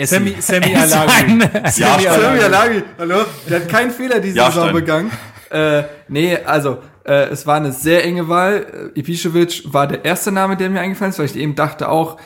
Sammy, 0.00 0.34
Sammy 0.40 0.74
Alagi. 0.76 1.70
Sammy 1.70 2.06
Alagi. 2.08 2.82
Hallo? 2.98 3.24
Der 3.48 3.60
hat 3.60 3.68
keinen 3.68 3.90
Fehler 3.90 4.20
diese 4.20 4.36
Saison 4.36 4.72
begangen. 4.72 5.10
Äh, 5.50 5.84
nee, 6.08 6.36
also, 6.36 6.78
äh, 7.04 7.28
es 7.30 7.46
war 7.46 7.56
eine 7.56 7.72
sehr 7.72 8.04
enge 8.04 8.28
Wahl. 8.28 8.92
Ibišević 8.94 9.72
war 9.72 9.86
der 9.86 10.04
erste 10.04 10.30
Name, 10.30 10.56
der 10.56 10.68
mir 10.68 10.80
eingefallen 10.80 11.10
ist, 11.10 11.18
weil 11.18 11.26
ich 11.26 11.36
eben 11.36 11.54
dachte 11.54 11.88
auch, 11.88 12.18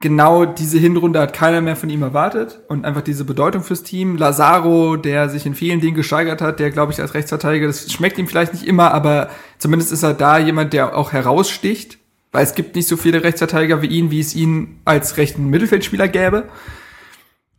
genau 0.00 0.44
diese 0.44 0.78
Hinrunde 0.78 1.20
hat 1.20 1.32
keiner 1.32 1.60
mehr 1.60 1.76
von 1.76 1.90
ihm 1.90 2.02
erwartet 2.02 2.60
und 2.68 2.84
einfach 2.84 3.02
diese 3.02 3.24
Bedeutung 3.24 3.62
fürs 3.62 3.82
Team. 3.82 4.16
Lazaro, 4.16 4.96
der 4.96 5.28
sich 5.28 5.46
in 5.46 5.54
vielen 5.54 5.80
Dingen 5.80 5.96
gesteigert 5.96 6.42
hat, 6.42 6.60
der 6.60 6.70
glaube 6.70 6.92
ich 6.92 7.00
als 7.00 7.14
Rechtsverteidiger, 7.14 7.66
das 7.66 7.90
schmeckt 7.90 8.18
ihm 8.18 8.26
vielleicht 8.26 8.52
nicht 8.52 8.66
immer, 8.66 8.92
aber 8.92 9.30
zumindest 9.58 9.92
ist 9.92 10.02
er 10.02 10.14
da 10.14 10.38
jemand, 10.38 10.72
der 10.72 10.96
auch 10.96 11.12
heraussticht, 11.12 11.98
weil 12.32 12.44
es 12.44 12.54
gibt 12.54 12.76
nicht 12.76 12.88
so 12.88 12.96
viele 12.96 13.24
Rechtsverteidiger 13.24 13.80
wie 13.82 13.86
ihn, 13.86 14.10
wie 14.10 14.20
es 14.20 14.34
ihn 14.34 14.80
als 14.84 15.16
rechten 15.16 15.48
Mittelfeldspieler 15.48 16.08
gäbe. 16.08 16.44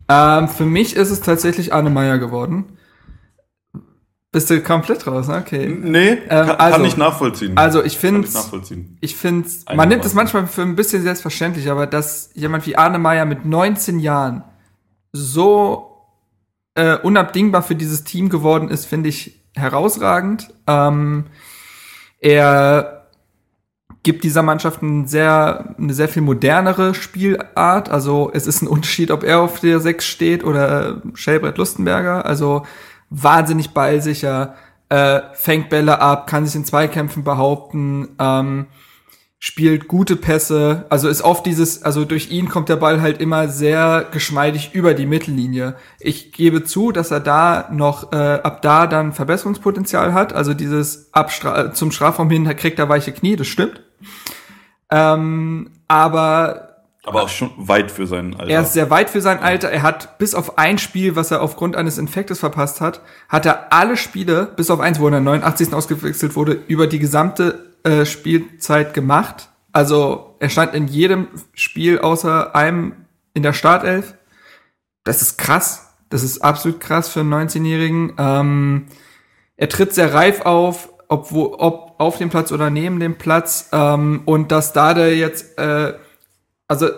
Ähm, 0.09 0.47
für 0.47 0.65
mich 0.65 0.95
ist 0.95 1.09
es 1.09 1.21
tatsächlich 1.21 1.73
Arne 1.73 1.89
Meyer 1.89 2.19
geworden. 2.19 2.77
Bist 4.31 4.49
du 4.49 4.61
komplett 4.61 5.07
raus? 5.07 5.29
Okay. 5.29 5.67
Nee, 5.67 6.09
ähm, 6.09 6.27
kann, 6.27 6.49
also, 6.49 6.77
kann 6.77 6.85
ich 6.85 6.97
nachvollziehen. 6.97 7.57
Also 7.57 7.83
ich 7.83 7.97
finde, 7.97 8.27
ich 8.99 9.15
finde, 9.15 9.47
man 9.73 9.87
nimmt 9.87 10.03
es 10.05 10.13
manchmal 10.13 10.47
für 10.47 10.63
ein 10.63 10.75
bisschen 10.75 11.01
selbstverständlich, 11.01 11.69
aber 11.71 11.87
dass 11.87 12.29
jemand 12.33 12.67
wie 12.67 12.75
Arne 12.75 12.99
Meyer 12.99 13.25
mit 13.25 13.45
19 13.45 13.99
Jahren 13.99 14.43
so 15.13 15.87
äh, 16.75 16.97
unabdingbar 16.97 17.63
für 17.63 17.75
dieses 17.75 18.03
Team 18.03 18.29
geworden 18.29 18.69
ist, 18.69 18.85
finde 18.85 19.09
ich 19.09 19.41
herausragend. 19.55 20.53
Ähm, 20.67 21.25
er 22.19 23.07
gibt 24.03 24.23
dieser 24.23 24.43
Mannschaft 24.43 24.81
ein 24.81 25.07
sehr, 25.07 25.75
eine 25.77 25.93
sehr 25.93 26.07
viel 26.07 26.21
modernere 26.21 26.93
Spielart. 26.93 27.89
Also 27.89 28.31
es 28.33 28.45
ist 28.47 28.61
ein 28.61 28.67
Unterschied, 28.67 29.11
ob 29.11 29.23
er 29.23 29.41
auf 29.41 29.59
der 29.59 29.79
6 29.79 30.05
steht 30.05 30.43
oder 30.43 31.01
Shelbrett 31.13 31.57
Lustenberger. 31.57 32.25
Also 32.25 32.65
wahnsinnig 33.09 33.71
ballsicher, 33.71 34.55
äh, 34.89 35.21
fängt 35.33 35.69
Bälle 35.69 35.99
ab, 35.99 36.27
kann 36.27 36.45
sich 36.45 36.55
in 36.55 36.65
Zweikämpfen 36.65 37.23
behaupten, 37.23 38.15
ähm, 38.19 38.67
spielt 39.39 39.87
gute 39.87 40.15
Pässe, 40.15 40.85
also 40.89 41.07
ist 41.07 41.21
oft 41.21 41.45
dieses, 41.45 41.83
also 41.83 42.05
durch 42.05 42.31
ihn 42.31 42.49
kommt 42.49 42.69
der 42.69 42.75
Ball 42.75 43.01
halt 43.01 43.21
immer 43.21 43.49
sehr 43.49 44.05
geschmeidig 44.11 44.73
über 44.73 44.95
die 44.95 45.05
Mittellinie. 45.05 45.75
Ich 45.99 46.31
gebe 46.31 46.63
zu, 46.63 46.91
dass 46.91 47.11
er 47.11 47.19
da 47.19 47.69
noch 47.71 48.11
äh, 48.13 48.15
ab 48.15 48.61
da 48.63 48.87
dann 48.87 49.13
Verbesserungspotenzial 49.13 50.13
hat, 50.13 50.33
also 50.33 50.53
dieses 50.53 51.13
Abstra 51.13 51.71
zum 51.71 51.91
Strafraum 51.91 52.29
hin 52.31 52.47
kriegt 52.55 52.79
er 52.79 52.89
weiche 52.89 53.11
Knie, 53.11 53.35
das 53.35 53.47
stimmt. 53.47 53.83
Ähm, 54.89 55.71
aber 55.87 56.66
aber 57.07 57.23
auch 57.23 57.29
schon 57.29 57.51
weit 57.55 57.89
für 57.89 58.05
sein 58.05 58.35
Alter. 58.35 58.51
Er 58.51 58.61
ist 58.61 58.73
sehr 58.73 58.89
weit 58.89 59.09
für 59.09 59.21
sein 59.21 59.39
Alter. 59.39 59.69
Er 59.69 59.81
hat 59.81 60.17
bis 60.17 60.35
auf 60.35 60.57
ein 60.57 60.77
Spiel, 60.77 61.15
was 61.15 61.31
er 61.31 61.41
aufgrund 61.41 61.77
eines 61.77 61.97
Infektes 61.97 62.39
verpasst 62.39 62.81
hat, 62.81 63.01
hat 63.29 63.45
er 63.45 63.71
alle 63.71 63.95
Spiele, 63.95 64.51
bis 64.55 64.69
auf 64.69 64.81
eins, 64.81 64.99
wo 64.99 65.05
er 65.05 65.17
in 65.17 65.23
der 65.23 65.33
89. 65.33 65.73
ausgewechselt 65.73 66.35
wurde, 66.35 66.59
über 66.67 66.85
die 66.85 66.99
gesamte 66.99 67.67
äh, 67.83 68.05
Spielzeit 68.05 68.93
gemacht. 68.93 69.49
Also 69.71 70.35
er 70.39 70.49
stand 70.49 70.73
in 70.73 70.87
jedem 70.87 71.27
Spiel 71.53 71.99
außer 71.99 72.55
einem 72.55 72.93
in 73.33 73.43
der 73.43 73.53
Startelf. 73.53 74.15
Das 75.05 75.21
ist 75.21 75.37
krass. 75.37 75.95
Das 76.09 76.23
ist 76.23 76.39
absolut 76.39 76.81
krass 76.81 77.07
für 77.07 77.21
einen 77.21 77.33
19-Jährigen. 77.33 78.13
Ähm, 78.17 78.87
er 79.55 79.69
tritt 79.69 79.93
sehr 79.93 80.13
reif 80.13 80.41
auf, 80.41 80.89
ob, 81.07 81.31
wo, 81.31 81.55
ob 81.57 81.95
auf 81.99 82.17
dem 82.17 82.29
Platz 82.29 82.51
oder 82.51 82.69
neben 82.69 82.99
dem 82.99 83.17
Platz. 83.17 83.69
Ähm, 83.71 84.23
und 84.25 84.51
dass 84.51 84.73
da 84.73 84.93
der 84.93 85.15
jetzt, 85.15 85.57
äh, 85.57 85.93
also 86.67 86.89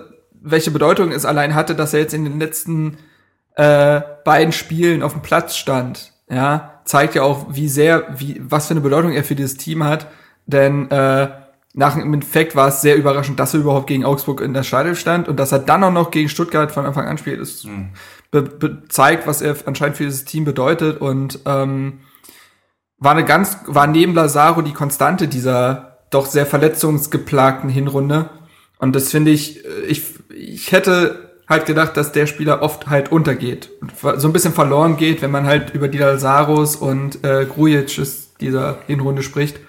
welche 0.41 0.71
Bedeutung 0.71 1.11
es 1.11 1.25
allein 1.25 1.55
hatte, 1.55 1.75
dass 1.75 1.93
er 1.93 1.99
jetzt 1.99 2.13
in 2.13 2.23
den 2.23 2.39
letzten 2.39 2.97
äh, 3.55 4.01
beiden 4.23 4.53
Spielen 4.53 5.03
auf 5.03 5.13
dem 5.13 5.21
Platz 5.21 5.55
stand, 5.57 6.13
ja, 6.29 6.81
zeigt 6.85 7.15
ja 7.15 7.23
auch, 7.23 7.47
wie 7.49 7.67
sehr, 7.67 8.07
wie, 8.17 8.39
was 8.43 8.67
für 8.67 8.71
eine 8.71 8.81
Bedeutung 8.81 9.11
er 9.11 9.23
für 9.23 9.35
dieses 9.35 9.57
Team 9.57 9.83
hat. 9.83 10.07
Denn 10.45 10.89
äh, 10.91 11.29
nach 11.73 11.95
dem 11.95 12.13
Infekt 12.13 12.55
war 12.55 12.69
es 12.69 12.81
sehr 12.81 12.95
überraschend, 12.95 13.39
dass 13.39 13.53
er 13.53 13.59
überhaupt 13.59 13.87
gegen 13.87 14.05
Augsburg 14.05 14.41
in 14.41 14.53
der 14.53 14.63
Stadion 14.63 14.95
stand 14.95 15.27
und 15.27 15.37
dass 15.37 15.51
er 15.51 15.59
dann 15.59 15.83
auch 15.83 15.91
noch 15.91 16.11
gegen 16.11 16.29
Stuttgart 16.29 16.71
von 16.71 16.85
Anfang 16.85 17.07
an 17.07 17.17
spielt, 17.17 17.39
ist 17.39 17.65
mhm. 17.65 17.89
be 18.31 18.83
zeigt, 18.89 19.27
was 19.27 19.41
er 19.41 19.55
anscheinend 19.65 19.97
für 19.97 20.03
dieses 20.03 20.25
Team 20.25 20.45
bedeutet 20.45 20.99
und 20.99 21.39
ähm, 21.45 21.99
war 22.97 23.11
eine 23.11 23.23
ganz, 23.23 23.59
war 23.65 23.87
neben 23.87 24.13
Lazaro 24.13 24.61
die 24.61 24.73
Konstante 24.73 25.27
dieser 25.27 25.99
doch 26.09 26.25
sehr 26.25 26.45
verletzungsgeplagten 26.45 27.69
Hinrunde. 27.69 28.29
Und 28.79 28.95
das 28.95 29.11
finde 29.11 29.31
ich, 29.31 29.63
äh, 29.63 29.85
ich, 29.87 30.03
ich 30.29 30.71
hätte 30.71 31.29
halt 31.47 31.65
gedacht, 31.65 31.97
dass 31.97 32.11
der 32.11 32.27
Spieler 32.27 32.61
oft 32.61 32.89
halt 32.89 33.11
untergeht 33.11 33.69
und 33.81 33.91
so 34.19 34.27
ein 34.27 34.33
bisschen 34.33 34.53
verloren 34.53 34.97
geht, 34.97 35.21
wenn 35.21 35.31
man 35.31 35.45
halt 35.45 35.73
über 35.73 35.87
die 35.87 35.97
Lazaros 35.97 36.75
und 36.75 37.23
äh, 37.23 37.45
Grujic 37.45 37.99
dieser 38.39 38.77
Hinrunde 38.87 39.23
spricht. 39.23 39.59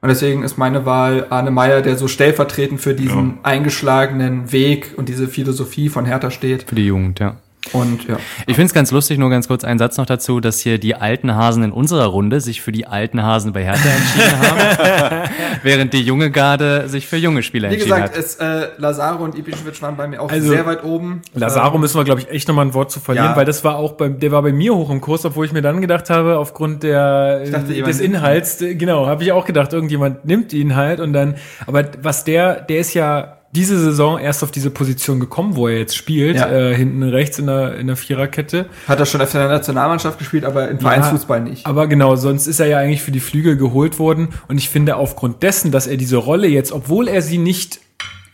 Und 0.00 0.10
deswegen 0.10 0.44
ist 0.44 0.56
meine 0.56 0.86
Wahl 0.86 1.26
Arne 1.30 1.50
Meyer, 1.50 1.82
der 1.82 1.96
so 1.96 2.06
stellvertretend 2.06 2.80
für 2.80 2.94
diesen 2.94 3.28
ja. 3.28 3.38
eingeschlagenen 3.42 4.52
Weg 4.52 4.94
und 4.96 5.08
diese 5.08 5.26
Philosophie 5.26 5.88
von 5.88 6.04
Hertha 6.04 6.30
steht. 6.30 6.64
Für 6.68 6.76
die 6.76 6.86
Jugend, 6.86 7.18
ja. 7.18 7.36
Und 7.72 8.06
ja. 8.06 8.16
Ich 8.46 8.54
finde 8.54 8.66
es 8.66 8.74
ganz 8.74 8.90
lustig, 8.90 9.18
nur 9.18 9.30
ganz 9.30 9.48
kurz 9.48 9.64
einen 9.64 9.78
Satz 9.78 9.96
noch 9.96 10.06
dazu, 10.06 10.40
dass 10.40 10.60
hier 10.60 10.78
die 10.78 10.94
alten 10.94 11.34
Hasen 11.34 11.62
in 11.62 11.72
unserer 11.72 12.06
Runde 12.06 12.40
sich 12.40 12.62
für 12.62 12.72
die 12.72 12.86
alten 12.86 13.22
Hasen 13.22 13.52
bei 13.52 13.64
Hertha 13.64 13.88
entschieden 13.88 14.40
haben, 14.40 15.28
während 15.62 15.92
die 15.92 16.02
junge 16.02 16.30
Garde 16.30 16.88
sich 16.88 17.06
für 17.06 17.16
junge 17.16 17.42
Spieler 17.42 17.68
entschieden 17.68 17.92
hat. 17.92 18.14
Wie 18.14 18.18
gesagt, 18.18 18.26
es, 18.26 18.36
äh, 18.36 18.68
Lazaro 18.78 19.24
und 19.24 19.34
Ibišević 19.34 19.82
waren 19.82 19.96
bei 19.96 20.06
mir 20.06 20.22
auch 20.22 20.30
also, 20.30 20.48
sehr 20.48 20.66
weit 20.66 20.84
oben. 20.84 21.22
Lazaro 21.34 21.74
ähm, 21.74 21.80
müssen 21.80 21.98
wir, 21.98 22.04
glaube 22.04 22.20
ich, 22.20 22.30
echt 22.30 22.48
nochmal 22.48 22.66
ein 22.66 22.74
Wort 22.74 22.90
zu 22.90 23.00
verlieren, 23.00 23.30
ja. 23.30 23.36
weil 23.36 23.44
das 23.44 23.64
war 23.64 23.76
auch 23.76 23.92
bei, 23.92 24.08
der 24.08 24.32
war 24.32 24.42
bei 24.42 24.52
mir 24.52 24.74
hoch 24.74 24.90
im 24.90 25.00
Kurs, 25.00 25.24
obwohl 25.24 25.46
ich 25.46 25.52
mir 25.52 25.62
dann 25.62 25.80
gedacht 25.80 26.10
habe, 26.10 26.38
aufgrund 26.38 26.82
der, 26.82 27.44
dachte, 27.50 27.82
des 27.82 28.00
Inhalts, 28.00 28.58
genau, 28.58 29.06
habe 29.06 29.24
ich 29.24 29.32
auch 29.32 29.44
gedacht, 29.44 29.72
irgendjemand 29.72 30.24
nimmt 30.24 30.52
ihn 30.52 30.76
halt 30.76 31.00
und 31.00 31.12
dann, 31.12 31.36
aber 31.66 31.84
was 32.02 32.24
der, 32.24 32.60
der 32.60 32.78
ist 32.78 32.94
ja 32.94 33.36
diese 33.56 33.80
Saison 33.80 34.18
erst 34.18 34.44
auf 34.44 34.50
diese 34.50 34.70
Position 34.70 35.18
gekommen, 35.18 35.56
wo 35.56 35.66
er 35.66 35.78
jetzt 35.78 35.96
spielt, 35.96 36.36
ja. 36.36 36.50
äh, 36.50 36.74
hinten 36.74 37.02
rechts 37.02 37.38
in 37.38 37.46
der, 37.46 37.76
in 37.76 37.86
der 37.86 37.96
Viererkette. 37.96 38.66
Hat 38.86 39.00
er 39.00 39.06
schon 39.06 39.20
öfter 39.20 39.42
in 39.42 39.48
der 39.48 39.56
Nationalmannschaft 39.56 40.18
gespielt, 40.18 40.44
aber 40.44 40.68
im 40.68 40.78
Vereinsfußball 40.78 41.38
ja, 41.38 41.44
nicht. 41.44 41.66
Aber 41.66 41.86
genau, 41.86 42.16
sonst 42.16 42.46
ist 42.46 42.60
er 42.60 42.66
ja 42.66 42.78
eigentlich 42.78 43.02
für 43.02 43.12
die 43.12 43.20
Flügel 43.20 43.56
geholt 43.56 43.98
worden. 43.98 44.28
Und 44.46 44.58
ich 44.58 44.68
finde 44.68 44.96
aufgrund 44.96 45.42
dessen, 45.42 45.72
dass 45.72 45.86
er 45.86 45.96
diese 45.96 46.18
Rolle 46.18 46.48
jetzt, 46.48 46.70
obwohl 46.70 47.08
er 47.08 47.22
sie 47.22 47.38
nicht 47.38 47.80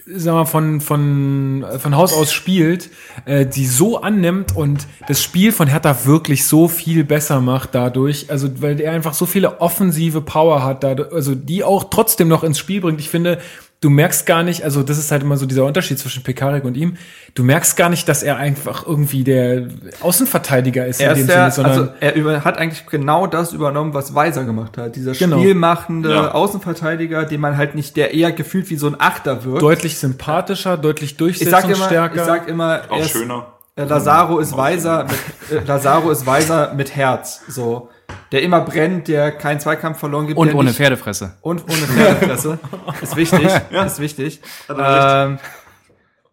sag 0.05 0.35
mal, 0.35 0.45
von, 0.45 0.81
von, 0.81 1.65
von 1.79 1.97
Haus 1.97 2.13
aus 2.13 2.33
spielt, 2.33 2.91
äh, 3.25 3.47
die 3.47 3.67
so 3.67 4.03
annimmt 4.03 4.57
und 4.57 4.89
das 5.07 5.23
Spiel 5.23 5.53
von 5.53 5.69
Hertha 5.69 6.05
wirklich 6.05 6.47
so 6.47 6.67
viel 6.67 7.05
besser 7.05 7.41
macht 7.41 7.77
dadurch. 7.77 8.29
Also, 8.29 8.61
weil 8.61 8.81
er 8.81 8.93
einfach 8.93 9.15
so 9.15 9.27
viele 9.27 9.61
offensive 9.61 10.21
Power 10.21 10.65
hat, 10.65 10.83
dadurch, 10.83 11.13
also 11.13 11.37
die 11.37 11.63
auch 11.63 11.85
trotzdem 11.85 12.27
noch 12.27 12.43
ins 12.43 12.59
Spiel 12.59 12.81
bringt. 12.81 12.99
Ich 12.99 13.11
finde, 13.11 13.39
du 13.83 13.91
merkst 13.91 14.25
gar 14.27 14.43
nicht, 14.43 14.63
also 14.65 14.83
das 14.83 14.97
ist 14.97 15.11
halt 15.11 15.23
immer 15.23 15.37
so 15.37 15.45
dieser 15.45 15.65
Unterschied 15.65 15.99
zwischen 15.99 16.23
Pekarik 16.23 16.65
und 16.65 16.77
ihm. 16.77 16.97
Du 17.35 17.43
merkst 17.43 17.77
gar 17.77 17.89
nicht, 17.89 18.09
dass 18.09 18.23
er 18.23 18.37
einfach 18.37 18.87
irgendwie 18.87 19.25
der 19.25 19.67
Außenverteidiger 20.01 20.87
ist 20.87 21.01
er 21.01 21.11
in 21.11 21.19
dem 21.19 21.27
der, 21.27 21.51
Sinne, 21.51 21.69
sondern 21.69 21.73
also 21.73 21.93
er 22.01 22.15
über, 22.15 22.45
hat 22.45 22.59
eigentlich 22.59 22.87
genau 22.87 23.27
das 23.27 23.53
übernommen, 23.53 23.93
was 23.93 24.15
Weiser 24.15 24.45
gemacht 24.45 24.79
hat. 24.79 24.95
Dieser 24.97 25.13
genau. 25.13 25.39
spielmachende 25.39 26.11
ja. 26.11 26.31
Außenverteidiger, 26.31 27.25
den 27.25 27.41
man 27.41 27.57
halt 27.57 27.75
nicht, 27.75 27.97
der 27.97 28.15
eher 28.15 28.31
gefühlt 28.33 28.71
wie 28.71 28.77
so 28.77 28.87
ein 28.87 28.97
Achter 28.99 29.45
wirkt. 29.45 29.63
Deutlich 29.63 29.99
sympathischer, 29.99 30.79
deutlich 30.79 31.17
durchsetzungsstärker. 31.17 32.15
Ich 32.15 32.23
sag 32.23 32.49
immer, 32.49 32.79
ich 32.79 32.87
sag 32.87 32.89
immer, 32.89 33.03
auch 33.03 33.05
schöner. 33.05 33.47
Ist, 33.75 33.89
Lazaro 33.89 34.39
ist 34.39 34.55
Weiser, 34.55 35.05
mit, 35.05 35.63
äh, 35.63 35.65
Lazaro 35.65 36.11
ist 36.11 36.27
Weiser 36.27 36.75
mit 36.75 36.95
Herz, 36.95 37.41
so 37.49 37.89
der 38.31 38.43
immer 38.43 38.61
brennt, 38.61 39.09
der 39.09 39.33
keinen 39.33 39.61
Zweikampf 39.61 39.99
verloren 39.99 40.27
gibt. 40.27 40.39
Und 40.39 40.53
ohne 40.53 40.65
nicht, 40.65 40.77
Pferdefresse. 40.77 41.39
Und 41.41 41.63
ohne 41.65 41.87
Pferdefresse. 41.87 42.59
ist 43.01 43.17
wichtig, 43.17 43.49
ja. 43.71 43.85
ist 43.85 43.99
wichtig. 43.99 44.43
Ähm, 44.69 45.39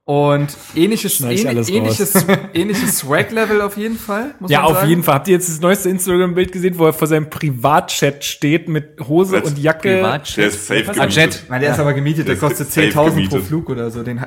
und 0.10 0.58
ähnliches, 0.74 1.22
ähn, 1.22 1.30
ähnliches, 1.68 2.26
ähnliches 2.56 2.98
Swag-Level 2.98 3.62
auf 3.62 3.78
jeden 3.78 3.96
Fall. 3.96 4.34
Muss 4.40 4.50
ja, 4.50 4.64
man 4.64 4.72
auf 4.72 4.84
jeden 4.84 5.04
Fall. 5.04 5.14
Habt 5.14 5.28
ihr 5.28 5.36
jetzt 5.36 5.48
das 5.48 5.62
neueste 5.62 5.88
Instagram-Bild 5.90 6.52
gesehen, 6.52 6.80
wo 6.80 6.88
er 6.88 6.94
vor 6.94 7.08
seinem 7.08 7.30
Privatchat 7.30 8.26
steht 8.26 8.68
mit 8.70 9.00
Hose 9.08 9.36
Red 9.36 9.46
und 9.46 9.60
Jacke? 9.60 9.98
Privatchat. 9.98 10.38
Der 10.38 10.48
ist 10.48 10.66
safe 10.66 10.84
gemietet. 10.86 11.16
Jet. 11.16 11.44
Nein, 11.48 11.62
der 11.62 11.70
ja. 11.70 11.76
ist 11.76 11.80
aber 11.80 11.94
gemietet, 11.94 12.28
der, 12.28 12.34
der 12.34 12.50
kostet 12.50 12.70
10.000 12.70 13.30
pro 13.30 13.38
Flug 13.38 13.70
oder 13.70 13.92
so. 13.92 14.02
Den, 14.02 14.20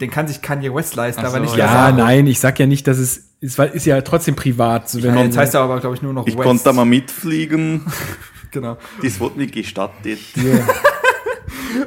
den 0.00 0.10
kann 0.10 0.26
sich 0.26 0.40
Kanye 0.40 0.74
West 0.74 0.94
leisten, 0.94 1.20
so, 1.20 1.26
aber 1.26 1.40
nicht 1.40 1.54
Ja, 1.54 1.92
nein, 1.92 2.26
ich 2.26 2.40
sag 2.40 2.58
ja 2.58 2.64
nicht, 2.64 2.86
dass 2.86 2.96
es, 2.96 3.34
es 3.42 3.58
ist 3.58 3.84
ja 3.84 4.00
trotzdem 4.00 4.36
privat. 4.36 4.88
So, 4.88 5.02
wenn 5.02 5.18
jetzt 5.18 5.36
heißt 5.36 5.52
er 5.52 5.60
aber, 5.60 5.80
glaube 5.80 5.96
ich, 5.96 6.00
nur 6.00 6.14
noch 6.14 6.26
Ich 6.26 6.34
West. 6.34 6.44
konnte 6.44 6.64
da 6.64 6.72
mal 6.72 6.86
mitfliegen. 6.86 7.84
genau. 8.52 8.78
Das 9.02 9.20
wird 9.20 9.36
mir 9.36 9.48
gestattet. 9.48 10.18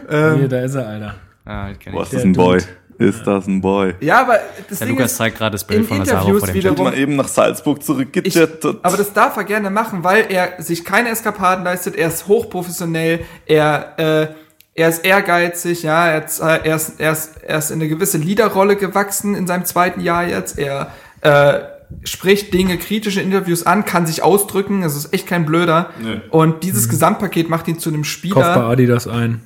Yeah. 0.08 0.34
ähm, 0.34 0.40
Hier, 0.40 0.48
da 0.48 0.60
ist 0.61 0.76
er, 0.76 0.88
Alter. 0.88 1.16
Ah, 1.45 1.69
Was 1.92 2.14
ist 2.14 2.24
ein 2.24 2.34
Boy? 2.34 2.60
Ist 3.00 3.26
das 3.26 3.48
ein 3.48 3.61
Boy? 3.61 3.95
Ja, 4.02 4.22
aber 4.22 4.40
das 4.68 4.80
Der 4.80 4.88
Ding 4.88 4.98
Lukas 4.98 5.11
ist, 5.11 5.18
zeigt 5.18 5.38
gerade 5.38 5.53
das 5.53 5.64
Bild 5.64 5.88
von 5.88 6.00
Lazaro 6.00 6.38
vor 6.38 6.48
dem 6.48 6.53
wiederum, 6.53 6.84
mal 6.84 6.98
eben 6.98 7.16
nach 7.16 7.30
Salzburg 7.30 7.82
zurückgechattet. 7.82 8.66
aber 8.84 8.98
das 8.98 9.14
darf 9.14 9.38
er 9.38 9.45
gerne 9.45 9.69
machen, 9.69 10.03
weil 10.03 10.26
er 10.30 10.61
sich 10.61 10.84
keine 10.84 11.08
Eskapaden 11.08 11.64
leistet. 11.64 11.95
Er 11.95 12.10
ist 12.10 12.28
hochprofessionell. 12.28 13.22
Er, 13.45 13.94
äh, 13.98 14.28
er 14.76 14.90
ist 14.90 15.06
ehrgeizig. 15.06 15.84
Ja, 15.84 16.08
er, 16.08 16.26
ist, 16.26 16.40
er, 16.40 16.76
ist, 16.76 17.00
er, 17.00 17.11
ist, 17.14 17.38
er 17.42 17.58
ist 17.60 17.72
in 17.72 17.80
eine 17.80 17.88
gewisse 17.88 18.18
Leaderrolle 18.18 18.76
gewachsen 18.76 19.34
in 19.34 19.48
seinem 19.48 19.64
zweiten 19.64 20.02
Jahr 20.02 20.28
jetzt. 20.28 20.60
Er 20.60 20.92
äh, 21.22 21.60
spricht 22.03 22.53
Dinge, 22.53 22.78
kritische 22.78 23.22
Interviews 23.22 23.66
an, 23.66 23.86
kann 23.86 24.08
sich 24.08 24.24
ausdrücken. 24.24 24.84
Es 24.84 24.98
ist 24.98 25.14
echt 25.14 25.26
kein 25.26 25.45
Blöder. 25.45 25.92
Nee. 26.03 26.19
Und 26.32 26.64
dieses 26.64 26.88
mhm. 26.88 26.92
Gesamtpaket 26.92 27.50
macht 27.50 27.69
ihn 27.69 27.80
zu 27.80 27.90
einem 27.90 28.03
Spieler. 28.03 28.42
Kauf 28.42 28.56
bei 28.56 28.64
Adidas 28.64 29.08
ein. 29.08 29.42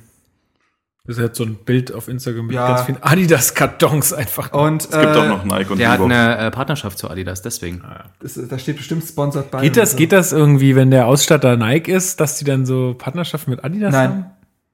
Das 1.06 1.18
ist 1.18 1.22
jetzt 1.22 1.36
so 1.36 1.44
ein 1.44 1.56
Bild 1.56 1.92
auf 1.92 2.08
Instagram 2.08 2.46
mit 2.46 2.56
ja. 2.56 2.66
ganz 2.66 2.82
vielen 2.82 3.02
Adidas-Kartons 3.02 4.14
einfach. 4.14 4.52
Und, 4.54 4.84
es 4.84 4.90
gibt 4.90 5.04
äh, 5.04 5.18
auch 5.18 5.26
noch 5.26 5.44
Nike 5.44 5.70
und 5.70 5.78
Der 5.78 5.90
hat 5.90 6.00
eine 6.00 6.38
äh, 6.38 6.50
Partnerschaft 6.50 6.96
zu 6.96 7.10
Adidas, 7.10 7.42
deswegen. 7.42 7.82
Ah, 7.82 8.06
das, 8.20 8.40
da 8.48 8.58
steht 8.58 8.78
bestimmt 8.78 9.04
sponsored 9.04 9.50
bei. 9.50 9.60
Geht 9.60 9.76
das, 9.76 9.90
so. 9.90 9.96
geht 9.98 10.12
das 10.12 10.32
irgendwie, 10.32 10.76
wenn 10.76 10.90
der 10.90 11.06
Ausstatter 11.06 11.56
Nike 11.58 11.92
ist, 11.92 12.20
dass 12.20 12.38
die 12.38 12.46
dann 12.46 12.64
so 12.64 12.94
Partnerschaften 12.94 13.50
mit 13.50 13.62
Adidas 13.62 13.92
Nein. 13.92 14.08
haben? 14.08 14.26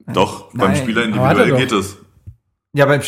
Nein. 0.07 0.15
Doch, 0.15 0.55
Nein. 0.55 0.69
beim 0.69 0.77
Spieler 0.77 1.03
individuell 1.03 1.57
geht 1.57 1.73
es. 1.73 1.97
Ja, 2.75 2.87
beim 2.87 3.01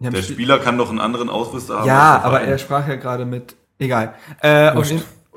ja, 0.00 0.10
Der 0.10 0.22
Spieler 0.22 0.58
kann 0.58 0.76
doch 0.76 0.90
einen 0.90 1.00
anderen 1.00 1.30
Ausrüster 1.30 1.78
haben. 1.78 1.86
Ja, 1.86 2.20
aber 2.22 2.42
er 2.42 2.58
sprach 2.58 2.86
ja 2.86 2.96
gerade 2.96 3.24
mit. 3.24 3.56
Egal. 3.78 4.14
Äh, 4.42 4.72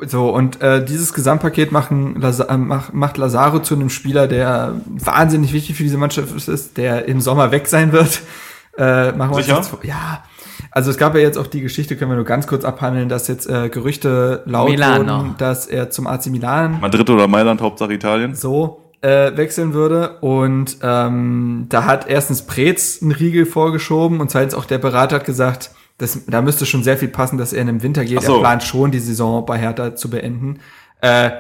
so, 0.06 0.30
und 0.30 0.62
äh, 0.62 0.84
dieses 0.84 1.14
Gesamtpaket 1.14 1.72
machen, 1.72 2.22
äh, 2.22 2.58
macht, 2.58 2.94
macht 2.94 3.18
Lazaro 3.18 3.60
zu 3.60 3.76
einem 3.76 3.90
Spieler, 3.90 4.28
der 4.28 4.82
wahnsinnig 4.86 5.54
wichtig 5.54 5.76
für 5.76 5.84
diese 5.84 5.98
Mannschaft 5.98 6.48
ist, 6.48 6.78
der 6.78 7.06
im 7.06 7.22
Sommer 7.22 7.52
weg 7.52 7.68
sein 7.68 7.92
wird. 7.92 8.22
Äh, 8.78 9.12
machen 9.12 9.36
wir 9.36 9.44
Sicher? 9.44 9.58
Uns 9.58 9.70
ja, 9.84 10.24
also 10.72 10.92
es 10.92 10.98
gab 10.98 11.14
ja 11.14 11.20
jetzt 11.20 11.38
auch 11.38 11.48
die 11.48 11.60
Geschichte, 11.60 11.98
können 11.98 12.12
wir 12.12 12.16
nur 12.16 12.24
ganz 12.24 12.48
kurz 12.48 12.64
abhandeln, 12.64 13.10
dass 13.10 13.28
jetzt 13.28 13.46
äh, 13.46 13.68
Gerüchte 13.68 14.44
laut 14.46 14.70
wurden, 14.70 15.36
dass 15.38 15.68
er 15.68 15.90
zum 15.90 16.08
AC 16.08 16.28
Milan. 16.28 16.80
Madrid 16.80 17.10
oder 17.10 17.28
Mailand, 17.28 17.60
Hauptsache 17.60 17.94
Italien. 17.94 18.34
So, 18.34 18.82
äh, 19.02 19.36
wechseln 19.36 19.74
würde. 19.74 20.20
Und 20.22 20.78
ähm, 20.82 21.66
da 21.70 21.86
hat 21.86 22.08
erstens 22.08 22.44
Preetz 22.44 23.02
einen 23.02 23.12
Riegel 23.12 23.46
vorgeschoben 23.46 24.22
und 24.22 24.32
zweitens 24.32 24.54
auch 24.54 24.66
der 24.66 24.78
Berater 24.78 25.18
hat 25.18 25.26
gesagt, 25.26 25.72
das, 26.02 26.26
da 26.28 26.42
müsste 26.42 26.66
schon 26.66 26.84
sehr 26.84 26.98
viel 26.98 27.08
passen, 27.08 27.38
dass 27.38 27.54
er 27.54 27.62
in 27.62 27.68
den 27.68 27.84
Winter 27.84 28.04
geht. 28.04 28.22
so. 28.24 28.36
Er 28.36 28.40
plant 28.42 28.64
schon, 28.64 28.92
die 28.92 29.00
Saison 29.00 29.46
bei 29.46 29.58
Hertha 29.58 29.96
zu 29.96 30.10
beenden. 30.10 30.60
Äh, 31.02 31.32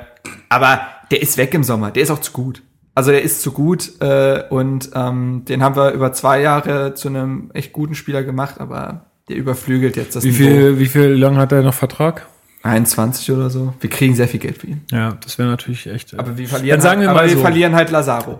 aber 0.50 0.82
der 1.10 1.22
ist 1.22 1.38
weg 1.38 1.54
im 1.54 1.64
Sommer. 1.64 1.92
Der 1.92 2.04
ist 2.04 2.12
auch 2.12 2.20
zu 2.20 2.32
gut. 2.32 2.62
Also 2.94 3.12
der 3.12 3.22
ist 3.22 3.42
zu 3.42 3.52
gut 3.52 4.02
äh, 4.02 4.44
und 4.50 4.92
ähm, 4.94 5.44
den 5.48 5.64
haben 5.64 5.76
wir 5.76 5.92
über 5.92 6.12
zwei 6.14 6.42
Jahre 6.42 6.94
zu 6.94 7.08
einem 7.08 7.50
echt 7.54 7.72
guten 7.74 7.96
Spieler 7.96 8.22
gemacht, 8.24 8.60
aber 8.60 9.06
der 9.30 9.38
überflügelt 9.38 9.96
jetzt 9.96 10.16
das 10.16 10.24
Wie 10.26 10.32
viel, 10.32 10.78
wie 10.78 10.88
viel 10.88 11.06
lang 11.08 11.38
hat 11.38 11.52
er 11.54 11.64
noch 11.64 11.74
Vertrag? 11.74 12.28
21 12.64 13.32
oder 13.32 13.50
so. 13.50 13.74
Wir 13.80 13.90
kriegen 13.90 14.14
sehr 14.14 14.28
viel 14.28 14.40
Geld 14.40 14.58
für 14.60 14.68
ihn. 14.68 14.82
Ja, 14.92 15.18
das 15.24 15.38
wäre 15.40 15.50
natürlich 15.50 15.88
echt. 15.88 16.14
äh, 16.14 16.18
Aber 16.18 16.38
wir 16.38 16.48
verlieren, 16.48 16.78
Dann 16.78 16.82
sagen 16.82 17.02
wir 17.02 17.08
halt, 17.08 17.18
aber 17.18 17.26
mal 17.26 17.30
wir 17.30 17.38
so. 17.38 17.42
verlieren 17.42 17.76
halt 17.76 17.90
Lazaro. 17.90 18.40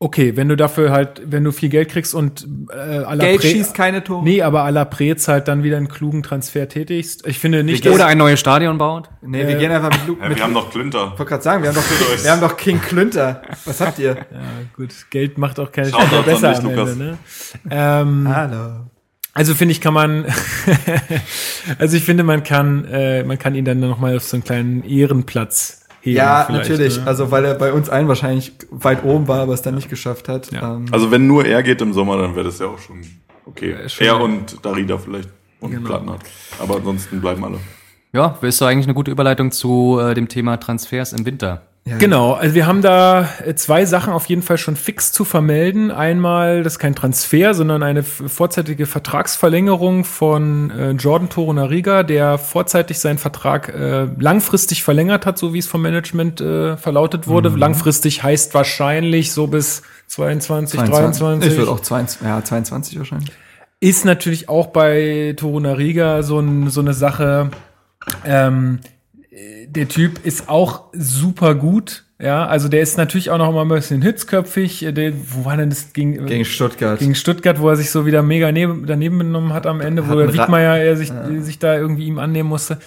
Okay, 0.00 0.36
wenn 0.36 0.48
du 0.48 0.56
dafür 0.56 0.90
halt, 0.90 1.22
wenn 1.24 1.44
du 1.44 1.52
viel 1.52 1.68
Geld 1.68 1.88
kriegst 1.88 2.14
und 2.14 2.46
äh, 2.70 2.74
à 2.76 3.14
la 3.14 3.24
Geld 3.24 3.40
Pre- 3.40 3.48
schießt 3.48 3.74
keine 3.74 4.02
Tore. 4.04 4.24
Nee, 4.24 4.42
aber 4.42 4.64
à 4.64 4.70
la 4.70 4.84
Prez 4.84 5.28
halt 5.28 5.46
dann 5.48 5.62
wieder 5.62 5.76
einen 5.76 5.88
klugen 5.88 6.22
Transfer 6.22 6.68
tätigst. 6.68 7.26
Ich 7.26 7.38
finde 7.38 7.62
nicht, 7.64 7.86
Oder 7.86 8.06
ein 8.06 8.18
neues 8.18 8.40
Stadion 8.40 8.76
baut. 8.76 9.08
Nee, 9.22 9.46
wir 9.46 9.54
gehen 9.54 9.70
einfach 9.72 9.90
mit 9.90 10.00
Luke. 10.08 10.20
Ja, 10.22 10.28
mit 10.28 10.38
wir 10.38 10.44
haben 10.44 10.52
noch 10.52 10.70
Klünter. 10.70 11.12
ich 11.14 11.18
wollte 11.18 11.24
gerade 11.30 11.42
sagen, 11.42 11.62
wir 11.62 11.70
haben, 11.70 11.76
doch, 11.76 11.84
wir 12.24 12.30
haben 12.30 12.40
doch 12.40 12.56
King 12.56 12.80
Klünter. 12.82 13.42
Was 13.64 13.80
habt 13.80 13.98
ihr? 14.00 14.16
Ja, 14.16 14.40
gut, 14.76 14.92
Geld 15.10 15.38
macht 15.38 15.58
auch 15.60 15.70
keine 15.72 15.88
Shoutouts 15.90 16.06
Spieler 16.08 16.22
besser 16.24 16.58
am 16.58 16.64
Lukas. 16.64 16.90
Ende, 16.92 17.04
ne? 17.04 17.18
ähm, 17.70 18.28
Hallo. 18.34 18.70
Also 19.32 19.54
finde 19.54 19.72
ich, 19.72 19.80
kann 19.80 19.94
man, 19.94 20.26
also 21.78 21.96
ich 21.96 22.04
finde, 22.04 22.22
man 22.24 22.42
kann, 22.44 22.84
äh, 22.84 23.24
man 23.24 23.38
kann 23.38 23.54
ihn 23.54 23.64
dann 23.64 23.80
noch 23.80 23.98
mal 23.98 24.16
auf 24.16 24.22
so 24.24 24.36
einen 24.36 24.44
kleinen 24.44 24.84
Ehrenplatz 24.84 25.83
heben. 26.04 26.16
Ja, 26.16 26.46
natürlich. 26.50 26.98
Ne? 26.98 27.06
Also, 27.06 27.30
weil 27.30 27.44
er 27.44 27.54
bei 27.54 27.72
uns 27.72 27.88
allen 27.88 28.08
wahrscheinlich 28.08 28.52
weit 28.70 29.04
oben 29.04 29.26
war, 29.28 29.40
aber 29.40 29.54
es 29.54 29.62
dann 29.62 29.74
nicht 29.74 29.88
geschafft 29.88 30.28
hat. 30.28 30.52
Ja. 30.52 30.74
Ähm, 30.76 30.86
Also 30.92 31.10
wenn 31.10 31.26
nur 31.26 31.44
er 31.44 31.62
geht 31.62 31.80
im 31.80 31.92
Sommer, 31.92 32.18
dann 32.18 32.34
wäre 32.36 32.44
das 32.44 32.58
ja 32.58 32.66
auch 32.66 32.78
schon 32.78 33.02
okay. 33.46 33.74
schon- 33.88 34.06
er 34.06 34.20
und 34.20 34.64
Darida 34.64 34.98
vielleicht 34.98 35.28
und 35.60 35.70
Genau. 35.72 35.88
Plattenhardt. 35.88 36.22
Aber 36.60 36.76
ansonsten 36.76 37.20
bleiben 37.20 37.44
alle. 37.44 37.58
Ja, 38.12 38.38
ist 38.42 38.60
doch 38.60 38.66
eigentlich 38.68 38.86
eine 38.86 38.94
gute 38.94 39.10
Überleitung 39.10 39.50
zu 39.50 39.98
äh, 40.00 40.14
dem 40.14 40.28
Thema 40.28 40.56
Transfers 40.58 41.12
im 41.12 41.26
Winter. 41.26 41.62
Ja. 41.86 41.98
Genau, 41.98 42.32
also 42.32 42.54
wir 42.54 42.66
haben 42.66 42.80
da 42.80 43.28
äh, 43.44 43.54
zwei 43.56 43.84
Sachen 43.84 44.14
auf 44.14 44.24
jeden 44.26 44.40
Fall 44.40 44.56
schon 44.56 44.74
fix 44.74 45.12
zu 45.12 45.26
vermelden. 45.26 45.90
Einmal, 45.90 46.62
das 46.62 46.74
ist 46.74 46.78
kein 46.78 46.94
Transfer, 46.94 47.52
sondern 47.52 47.82
eine 47.82 48.02
vorzeitige 48.02 48.86
Vertragsverlängerung 48.86 50.04
von 50.04 50.70
äh, 50.70 50.92
Jordan 50.92 51.28
Torunariga, 51.28 52.02
der 52.02 52.38
vorzeitig 52.38 53.00
seinen 53.00 53.18
Vertrag 53.18 53.68
äh, 53.68 54.08
langfristig 54.18 54.82
verlängert 54.82 55.26
hat, 55.26 55.36
so 55.36 55.52
wie 55.52 55.58
es 55.58 55.66
vom 55.66 55.82
Management 55.82 56.40
äh, 56.40 56.78
verlautet 56.78 57.28
wurde. 57.28 57.50
Langfristig 57.50 58.22
heißt 58.22 58.54
wahrscheinlich 58.54 59.32
so 59.32 59.46
bis 59.46 59.82
22, 60.06 60.80
23. 60.80 61.52
Ich 61.52 61.58
würde 61.58 61.70
auch 61.70 61.80
22, 61.80 62.26
ja, 62.26 62.42
22 62.42 62.98
wahrscheinlich. 62.98 63.30
Ist 63.80 64.06
natürlich 64.06 64.48
auch 64.48 64.68
bei 64.68 65.34
Torunariga 65.36 66.22
so, 66.22 66.38
ein, 66.38 66.70
so 66.70 66.80
eine 66.80 66.94
Sache. 66.94 67.50
Ähm, 68.24 68.80
äh, 68.82 68.93
der 69.74 69.88
Typ 69.88 70.24
ist 70.24 70.48
auch 70.48 70.84
super 70.92 71.54
gut. 71.54 72.04
Ja, 72.20 72.46
also 72.46 72.68
der 72.68 72.80
ist 72.80 72.96
natürlich 72.96 73.30
auch 73.30 73.38
noch 73.38 73.52
mal 73.52 73.62
ein 73.62 73.68
bisschen 73.68 74.00
hitzköpfig. 74.00 74.84
Äh, 74.84 74.92
Der, 74.92 75.12
wo 75.32 75.44
war 75.44 75.56
denn 75.56 75.68
das 75.70 75.92
gegen, 75.92 76.24
Gegen 76.26 76.44
Stuttgart. 76.44 76.98
gegen 76.98 77.14
Stuttgart, 77.14 77.60
wo 77.60 77.68
er 77.68 77.76
sich 77.76 77.90
so 77.90 78.06
wieder 78.06 78.22
mega 78.22 78.52
neben, 78.52 78.86
daneben 78.86 79.18
genommen 79.18 79.52
hat 79.52 79.66
am 79.66 79.80
Ende, 79.80 80.08
wo 80.08 80.14
der 80.14 80.32
Wiedmeier 80.32 80.76
er 80.78 80.96
sich, 80.96 81.12
sich 81.40 81.58
da 81.58 81.76
irgendwie 81.76 82.06
ihm 82.06 82.18
annehmen 82.18 82.48
musste. 82.48 82.78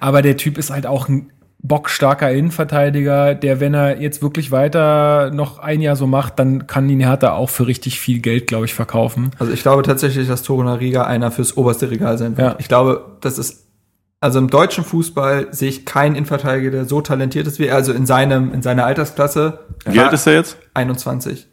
Aber 0.00 0.20
der 0.22 0.36
Typ 0.36 0.58
ist 0.58 0.70
halt 0.70 0.86
auch 0.86 1.08
ein 1.08 1.30
bockstarker 1.66 2.30
Innenverteidiger, 2.30 3.34
der, 3.34 3.58
wenn 3.58 3.72
er 3.72 3.98
jetzt 4.00 4.22
wirklich 4.22 4.50
weiter 4.50 5.30
noch 5.32 5.58
ein 5.58 5.80
Jahr 5.80 5.96
so 5.96 6.06
macht, 6.06 6.38
dann 6.38 6.66
kann 6.66 6.88
ihn 6.90 7.00
Hertha 7.00 7.32
auch 7.32 7.48
für 7.48 7.66
richtig 7.66 7.98
viel 7.98 8.18
Geld, 8.20 8.46
glaube 8.48 8.66
ich, 8.66 8.74
verkaufen. 8.74 9.30
Also 9.38 9.50
ich 9.50 9.62
glaube 9.62 9.82
tatsächlich, 9.82 10.28
dass 10.28 10.42
Torunariga 10.42 11.04
einer 11.04 11.30
fürs 11.30 11.56
oberste 11.56 11.90
Regal 11.90 12.18
sein 12.18 12.36
wird. 12.36 12.48
Ja. 12.52 12.56
Ich 12.58 12.68
glaube, 12.68 13.16
das 13.22 13.38
ist 13.38 13.64
also 14.20 14.38
im 14.38 14.48
deutschen 14.48 14.84
Fußball 14.84 15.48
sehe 15.52 15.68
ich 15.68 15.84
keinen 15.84 16.14
Innenverteidiger, 16.14 16.70
der 16.70 16.84
so 16.86 17.00
talentiert 17.00 17.46
ist 17.46 17.58
wie 17.58 17.66
er. 17.66 17.74
Also 17.76 17.92
in 17.92 18.06
seinem 18.06 18.52
in 18.52 18.62
seiner 18.62 18.86
Altersklasse. 18.86 19.60
Wie 19.86 20.00
alt 20.00 20.12
ist 20.12 20.26
er 20.26 20.34
jetzt? 20.34 20.56
21. 20.74 21.48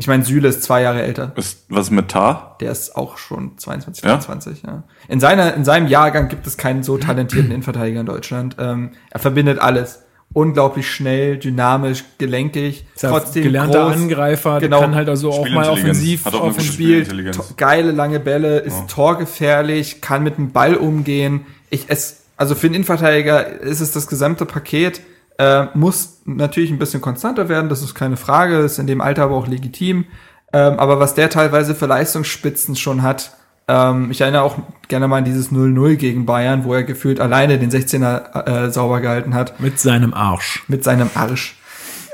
Ich 0.00 0.06
meine, 0.06 0.24
Süle 0.24 0.46
ist 0.48 0.62
zwei 0.62 0.82
Jahre 0.82 1.02
älter. 1.02 1.32
Ist 1.34 1.64
was 1.68 1.90
mit 1.90 2.08
Tar? 2.08 2.56
Der 2.60 2.70
ist 2.70 2.94
auch 2.94 3.18
schon 3.18 3.58
22, 3.58 4.04
Ja? 4.04 4.10
23, 4.12 4.62
ja. 4.62 4.84
In 5.08 5.18
seiner, 5.18 5.54
in 5.54 5.64
seinem 5.64 5.88
Jahrgang 5.88 6.28
gibt 6.28 6.46
es 6.46 6.56
keinen 6.56 6.84
so 6.84 6.98
talentierten 6.98 7.50
Innenverteidiger 7.50 8.00
in 8.00 8.06
Deutschland. 8.06 8.54
Ähm, 8.60 8.92
er 9.10 9.18
verbindet 9.18 9.58
alles. 9.58 10.04
Unglaublich 10.32 10.88
schnell, 10.88 11.38
dynamisch, 11.38 12.04
gelenkig, 12.18 12.86
Ist 12.94 13.02
ja 13.02 13.08
trotzdem 13.10 13.42
gelernter 13.44 13.86
groß, 13.86 13.94
Angreifer, 13.94 14.60
Genau. 14.60 14.76
der 14.78 14.86
kann 14.86 14.94
halt 14.94 15.08
also 15.08 15.30
auch 15.32 15.48
mal 15.48 15.68
offensiv, 15.70 16.26
Hat 16.26 16.34
auch 16.34 16.52
spielt 16.52 16.66
Spielintelligenz. 16.74 17.36
to- 17.38 17.44
geile 17.56 17.90
lange 17.92 18.20
Bälle, 18.20 18.58
ist 18.58 18.88
torgefährlich, 18.88 20.00
kann 20.00 20.22
mit 20.22 20.36
dem 20.36 20.52
Ball 20.52 20.74
umgehen. 20.76 21.46
Ich 21.70 21.86
es 21.88 22.22
also 22.38 22.54
für 22.54 22.68
einen 22.68 22.76
Innenverteidiger 22.76 23.60
ist 23.60 23.80
es 23.80 23.92
das 23.92 24.06
gesamte 24.06 24.46
Paket. 24.46 25.02
Äh, 25.38 25.66
muss 25.74 26.20
natürlich 26.24 26.70
ein 26.70 26.78
bisschen 26.78 27.00
konstanter 27.00 27.48
werden, 27.48 27.68
das 27.68 27.82
ist 27.82 27.94
keine 27.94 28.16
Frage, 28.16 28.58
ist 28.58 28.78
in 28.78 28.86
dem 28.86 29.00
Alter 29.00 29.24
aber 29.24 29.34
auch 29.34 29.48
legitim. 29.48 30.06
Ähm, 30.52 30.78
aber 30.78 30.98
was 31.00 31.14
der 31.14 31.30
teilweise 31.30 31.74
für 31.74 31.86
Leistungsspitzen 31.86 32.76
schon 32.76 33.02
hat, 33.02 33.32
ähm, 33.66 34.10
ich 34.10 34.20
erinnere 34.20 34.42
auch 34.42 34.56
gerne 34.86 35.08
mal 35.08 35.18
an 35.18 35.24
dieses 35.24 35.52
0-0 35.52 35.96
gegen 35.96 36.26
Bayern, 36.26 36.64
wo 36.64 36.74
er 36.74 36.84
gefühlt 36.84 37.20
alleine 37.20 37.58
den 37.58 37.70
16er 37.70 38.66
äh, 38.66 38.70
sauber 38.70 39.00
gehalten 39.00 39.34
hat 39.34 39.60
mit 39.60 39.78
seinem 39.78 40.14
Arsch. 40.14 40.64
mit 40.68 40.84
seinem 40.84 41.10
Arsch. 41.14 41.56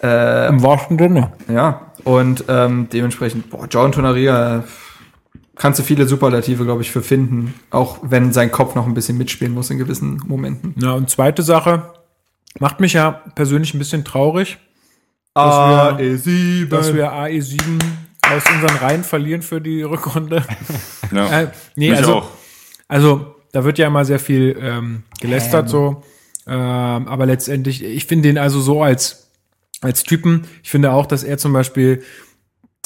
Im 0.02 0.62
wahrsten 0.62 0.98
Sinne. 0.98 1.32
Ja, 1.48 1.92
und 2.04 2.44
ähm, 2.48 2.88
dementsprechend, 2.92 3.48
boah, 3.48 3.66
John 3.70 3.90
Tonaria, 3.90 4.58
äh, 4.58 4.62
kannst 5.56 5.78
du 5.78 5.82
viele 5.84 6.06
Superlative, 6.06 6.64
glaube 6.64 6.82
ich, 6.82 6.90
für 6.90 7.02
finden, 7.02 7.54
auch 7.70 7.98
wenn 8.02 8.32
sein 8.32 8.50
Kopf 8.50 8.74
noch 8.74 8.86
ein 8.86 8.94
bisschen 8.94 9.18
mitspielen 9.18 9.52
muss 9.54 9.70
in 9.70 9.78
gewissen 9.78 10.22
Momenten. 10.26 10.74
Ja, 10.78 10.92
und 10.92 11.10
zweite 11.10 11.42
Sache, 11.42 11.92
macht 12.58 12.80
mich 12.80 12.92
ja 12.94 13.10
persönlich 13.34 13.74
ein 13.74 13.78
bisschen 13.78 14.04
traurig, 14.04 14.58
Dass 15.34 15.54
AE7. 15.54 16.68
dass 16.68 16.94
wir 16.94 17.12
AE7 17.12 17.80
aus 18.34 18.42
unseren 18.52 18.76
Reihen 18.78 19.04
verlieren 19.04 19.42
für 19.42 19.60
die 19.60 19.82
Rückrunde. 19.82 20.44
Ja. 21.12 21.28
Äh, 21.42 21.48
nee, 21.76 21.90
Mich 21.90 21.98
also, 21.98 22.14
auch. 22.14 22.30
also 22.88 23.34
da 23.52 23.64
wird 23.64 23.78
ja 23.78 23.86
immer 23.86 24.04
sehr 24.04 24.18
viel 24.18 24.56
ähm, 24.60 25.04
gelästert 25.20 25.68
so. 25.68 26.02
Ähm, 26.46 27.08
aber 27.08 27.26
letztendlich, 27.26 27.82
ich 27.84 28.06
finde 28.06 28.28
den 28.28 28.38
also 28.38 28.60
so 28.60 28.82
als, 28.82 29.30
als 29.80 30.02
Typen, 30.02 30.46
ich 30.62 30.70
finde 30.70 30.92
auch, 30.92 31.06
dass 31.06 31.22
er 31.22 31.38
zum 31.38 31.52
Beispiel, 31.52 32.02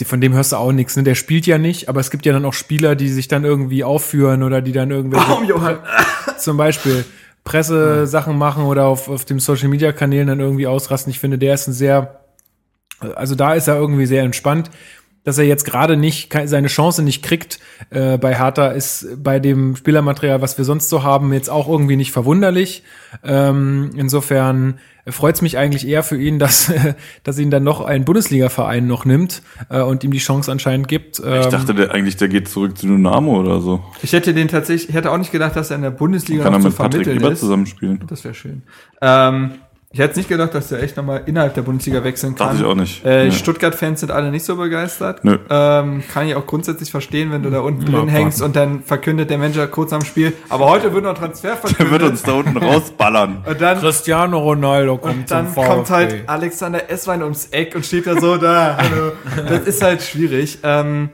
von 0.05 0.21
dem 0.21 0.35
hörst 0.35 0.53
du 0.53 0.57
auch 0.57 0.73
nichts, 0.73 0.97
ne? 0.97 1.03
Der 1.03 1.15
spielt 1.15 1.47
ja 1.47 1.59
nicht, 1.59 1.89
aber 1.89 2.01
es 2.01 2.11
gibt 2.11 2.27
ja 2.27 2.33
dann 2.33 2.45
auch 2.45 2.53
Spieler, 2.53 2.95
die 2.95 3.09
sich 3.09 3.29
dann 3.29 3.45
irgendwie 3.45 3.85
aufführen 3.85 4.43
oder 4.43 4.63
die 4.63 4.73
dann 4.73 4.91
irgendwelche 4.91 5.29
Warum, 5.29 5.45
Johann? 5.45 5.79
zum 6.39 6.57
Beispiel 6.57 7.05
Presse-Sachen 7.45 8.37
machen 8.37 8.65
oder 8.65 8.87
auf, 8.87 9.09
auf 9.09 9.25
dem 9.25 9.41
Social 9.41 9.69
Media 9.69 9.93
Kanälen 9.93 10.29
dann 10.29 10.41
irgendwie 10.41 10.67
ausrasten. 10.67 11.11
Ich 11.11 11.19
finde, 11.19 11.39
der 11.39 11.55
ist 11.55 11.67
ein 11.67 11.73
sehr, 11.73 12.21
also 13.15 13.35
da 13.35 13.55
ist 13.55 13.69
er 13.69 13.77
irgendwie 13.77 14.07
sehr 14.07 14.23
entspannt. 14.23 14.71
Dass 15.29 15.37
er 15.37 15.45
jetzt 15.45 15.67
gerade 15.67 15.99
nicht 15.99 16.35
seine 16.47 16.69
Chance 16.69 17.03
nicht 17.03 17.23
kriegt 17.23 17.59
äh, 17.91 18.17
bei 18.17 18.35
Hertha 18.35 18.69
ist 18.69 19.07
bei 19.23 19.39
dem 19.41 19.77
Spielermaterial, 19.77 20.41
was 20.41 20.57
wir 20.57 20.65
sonst 20.65 20.89
so 20.89 21.03
haben, 21.03 21.35
jetzt 21.35 21.51
auch 21.51 21.69
irgendwie 21.69 21.97
nicht 21.97 22.13
verwunderlich. 22.13 22.83
Ähm, 23.23 23.91
insofern 23.95 24.79
freut 25.07 25.35
es 25.35 25.43
mich 25.43 25.59
eigentlich 25.59 25.87
eher 25.87 26.03
für 26.03 26.19
ihn, 26.19 26.39
dass 26.39 26.73
dass 27.25 27.39
ihn 27.39 27.51
dann 27.51 27.63
noch 27.63 27.83
ein 27.83 28.07
Bundesliga-Verein 28.07 28.87
noch 28.87 29.05
nimmt 29.05 29.43
äh, 29.69 29.83
und 29.83 30.03
ihm 30.03 30.13
die 30.13 30.19
Chance 30.19 30.51
anscheinend 30.51 30.89
gibt. 30.89 31.19
Ich 31.19 31.27
Ähm, 31.27 31.51
dachte 31.51 31.75
der, 31.75 31.93
eigentlich, 31.93 32.17
der 32.17 32.29
geht 32.29 32.49
zurück 32.49 32.79
zu 32.79 32.87
Dynamo 32.87 33.39
oder 33.39 33.61
so. 33.61 33.85
Ich 34.03 34.15
hätte 34.15 34.33
den 34.33 34.49
tatsächlich, 34.49 34.89
ich 34.89 34.95
hätte 34.95 35.13
auch 35.13 35.19
nicht 35.19 35.31
gedacht, 35.31 35.57
dass 35.57 35.69
er 35.69 35.77
in 35.77 35.83
der 35.83 35.91
Bundesliga 35.91 36.43
Kann 36.43 36.55
er 36.55 36.59
noch 36.61 36.65
zu 36.65 36.69
mit 36.71 36.79
Patrick 36.79 36.93
vermitteln 37.05 37.19
Lieber 37.19 37.33
ist. 37.33 37.41
zusammenspielen? 37.41 38.03
Das 38.09 38.25
wäre 38.25 38.33
schön. 38.33 38.63
Ähm, 39.03 39.51
ich 39.91 40.01
hätte 40.01 40.19
nicht 40.19 40.29
gedacht, 40.29 40.55
dass 40.55 40.71
er 40.71 40.83
echt 40.83 40.97
nochmal 40.99 41.23
innerhalb 41.25 41.55
der 41.55 41.63
Bundesliga 41.63 42.05
wechseln 42.05 42.35
kann. 42.35 42.49
Dachte 42.49 42.61
ich 42.61 42.65
auch 42.67 42.75
nicht. 42.75 43.05
Äh, 43.07 43.25
Nee. 43.25 43.31
Stuttgart-Fans 43.33 44.01
sind 44.01 44.11
alle 44.13 44.31
nicht 44.31 44.45
so 44.45 44.57
begeistert. 44.57 45.25
Nö. 45.25 45.39
Ähm, 45.49 46.03
kann 46.13 46.27
ich 46.29 46.35
auch 46.35 46.45
grundsätzlich 46.47 46.91
verstehen, 46.91 47.33
wenn 47.33 47.43
du 47.43 47.49
da 47.51 47.61
unten 47.61 47.87
drin 47.91 48.07
hängst 48.09 48.43
und 48.43 48.55
dann 48.55 48.83
verkündet 48.83 49.31
der 49.31 49.39
Manager 49.39 49.67
kurz 49.67 49.93
am 49.95 50.05
Spiel, 50.05 50.35
aber 50.51 50.67
heute 50.69 50.93
wird 50.93 51.05
noch 51.05 51.15
Transfer 51.15 51.49
Der 51.53 51.57
verkündet. 51.57 51.91
wird 51.91 52.03
uns 52.03 52.23
da 52.23 52.33
unten 52.33 52.57
rausballern. 52.59 53.43
und 53.47 53.61
dann, 53.61 53.79
Cristiano 53.81 54.39
Ronaldo 54.39 54.99
kommt 54.99 55.15
und 55.15 55.31
dann 55.31 55.47
zum 55.47 55.55
VfB. 55.55 55.69
kommt 55.75 55.91
halt 55.91 56.29
Alexander 56.29 56.91
Esswein 56.91 57.23
ums 57.23 57.47
Eck 57.47 57.75
und 57.75 57.87
steht 57.87 58.07
da 58.07 58.21
so 58.21 58.37
da. 58.37 58.77
Hallo. 58.77 59.13
Das 59.49 59.67
ist 59.67 59.83
halt 59.83 60.03
schwierig. 60.03 60.59
Ähm, 60.65 61.09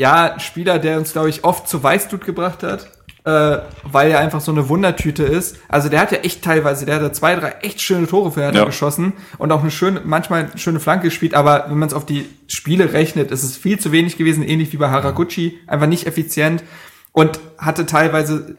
ja, 0.00 0.32
ein 0.32 0.40
Spieler, 0.40 0.78
der 0.78 0.96
uns, 0.96 1.12
glaube 1.12 1.28
ich, 1.28 1.44
oft 1.44 1.68
zu 1.68 1.82
Weißblut 1.82 2.24
gebracht 2.24 2.62
hat, 2.62 2.90
äh, 3.24 3.58
weil 3.84 4.10
er 4.10 4.18
einfach 4.20 4.40
so 4.40 4.50
eine 4.50 4.70
Wundertüte 4.70 5.24
ist. 5.24 5.58
Also 5.68 5.90
der 5.90 6.00
hat 6.00 6.10
ja 6.10 6.18
echt 6.18 6.42
teilweise, 6.42 6.86
der 6.86 6.94
hat 6.94 7.02
ja 7.02 7.12
zwei, 7.12 7.36
drei 7.36 7.50
echt 7.60 7.82
schöne 7.82 8.06
Tore 8.06 8.32
für 8.32 8.40
Hertha 8.40 8.60
Ja. 8.60 8.64
geschossen 8.64 9.12
und 9.36 9.52
auch 9.52 9.60
eine 9.60 9.70
schöne, 9.70 10.00
manchmal 10.02 10.44
eine 10.46 10.58
schöne 10.58 10.80
Flanke 10.80 11.08
gespielt, 11.08 11.34
aber 11.34 11.66
wenn 11.68 11.76
man 11.78 11.86
es 11.88 11.92
auf 11.94 12.06
die 12.06 12.26
Spiele 12.46 12.94
rechnet, 12.94 13.30
ist 13.30 13.42
es 13.42 13.58
viel 13.58 13.78
zu 13.78 13.92
wenig 13.92 14.16
gewesen, 14.16 14.42
ähnlich 14.42 14.72
wie 14.72 14.78
bei 14.78 14.88
Haraguchi, 14.88 15.58
einfach 15.66 15.86
nicht 15.86 16.06
effizient 16.06 16.64
und 17.12 17.38
hatte 17.58 17.84
teilweise 17.84 18.56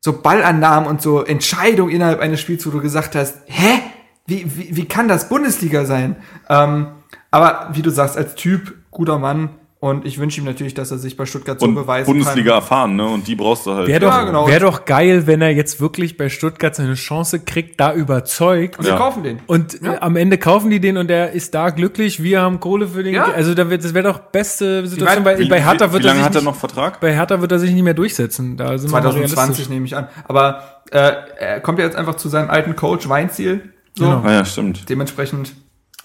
so 0.00 0.22
Ballannahmen 0.22 0.88
und 0.88 1.02
so 1.02 1.22
Entscheidungen 1.22 1.90
innerhalb 1.92 2.20
eines 2.20 2.40
Spiels, 2.40 2.66
wo 2.66 2.70
du 2.70 2.80
gesagt 2.80 3.14
hast, 3.14 3.34
hä? 3.46 3.80
Wie, 4.26 4.44
wie, 4.56 4.74
wie 4.76 4.84
kann 4.86 5.06
das 5.08 5.28
Bundesliga 5.28 5.84
sein? 5.84 6.16
Ähm, 6.48 6.86
aber 7.30 7.68
wie 7.74 7.82
du 7.82 7.90
sagst, 7.90 8.16
als 8.16 8.34
Typ, 8.36 8.74
guter 8.90 9.18
Mann, 9.18 9.50
und 9.80 10.04
ich 10.04 10.18
wünsche 10.18 10.40
ihm 10.40 10.44
natürlich, 10.44 10.74
dass 10.74 10.90
er 10.90 10.98
sich 10.98 11.16
bei 11.16 11.24
Stuttgart 11.24 11.60
so 11.60 11.66
Und 11.66 11.76
beweisen 11.76 12.06
Bundesliga 12.06 12.50
kann. 12.50 12.60
erfahren, 12.60 12.96
ne? 12.96 13.06
Und 13.06 13.28
die 13.28 13.36
brauchst 13.36 13.64
du 13.64 13.74
halt. 13.74 13.86
Wäre 13.86 14.04
Ja, 14.04 14.10
doch, 14.20 14.26
genau. 14.26 14.48
wär 14.48 14.58
doch 14.58 14.84
geil, 14.84 15.28
wenn 15.28 15.40
er 15.40 15.50
jetzt 15.50 15.80
wirklich 15.80 16.16
bei 16.16 16.28
Stuttgart 16.28 16.74
seine 16.74 16.94
Chance 16.94 17.38
kriegt, 17.40 17.78
da 17.78 17.94
überzeugt. 17.94 18.78
Und 18.78 18.84
wir 18.86 18.92
Ja. 18.92 18.98
kaufen 18.98 19.22
den. 19.22 19.38
Und 19.46 19.80
äh, 19.82 19.96
am 20.00 20.16
Ende 20.16 20.36
kaufen 20.36 20.70
die 20.70 20.80
den 20.80 20.96
und 20.96 21.10
er 21.10 21.30
ist 21.30 21.54
da 21.54 21.70
glücklich. 21.70 22.20
Wir 22.22 22.40
haben 22.42 22.58
Kohle 22.58 22.88
für 22.88 23.04
den. 23.04 23.14
Ja. 23.14 23.26
Also 23.26 23.54
da 23.54 23.70
wird, 23.70 23.84
das 23.84 23.94
wäre 23.94 24.08
doch 24.08 24.18
beste 24.18 24.84
Situation. 24.86 25.22
meine, 25.22 25.36
Bei, 25.36 25.42
wie, 25.44 25.48
bei 25.48 25.62
Hertha 25.62 25.88
wie, 25.88 25.92
wird 25.92 26.02
wie 26.02 26.06
er 26.06 26.10
lange 26.10 26.18
sich 26.18 26.24
hat 26.26 26.34
er 26.34 26.40
nicht, 26.40 26.44
noch 26.46 26.56
Vertrag? 26.56 27.00
bei 27.00 27.14
Hertha 27.14 27.40
wird 27.40 27.52
er 27.52 27.58
sich 27.60 27.70
nicht 27.72 27.84
mehr 27.84 27.94
durchsetzen. 27.94 28.56
Da 28.56 28.76
sind 28.78 28.90
wir 28.90 28.94
mal 28.94 29.02
2020 29.02 29.36
realistisch. 29.38 29.68
nehme 29.68 29.86
ich 29.86 29.96
an. 29.96 30.08
Aber 30.26 30.82
äh, 30.90 31.12
er 31.38 31.60
kommt 31.60 31.78
ja 31.78 31.84
jetzt 31.84 31.96
einfach 31.96 32.16
zu 32.16 32.28
seinem 32.28 32.50
alten 32.50 32.74
Coach 32.74 33.08
Weinziel. 33.08 33.72
So. 33.96 34.04
Genau. 34.06 34.22
Ah 34.24 34.32
ja, 34.32 34.44
stimmt. 34.44 34.88
Dementsprechend. 34.88 35.52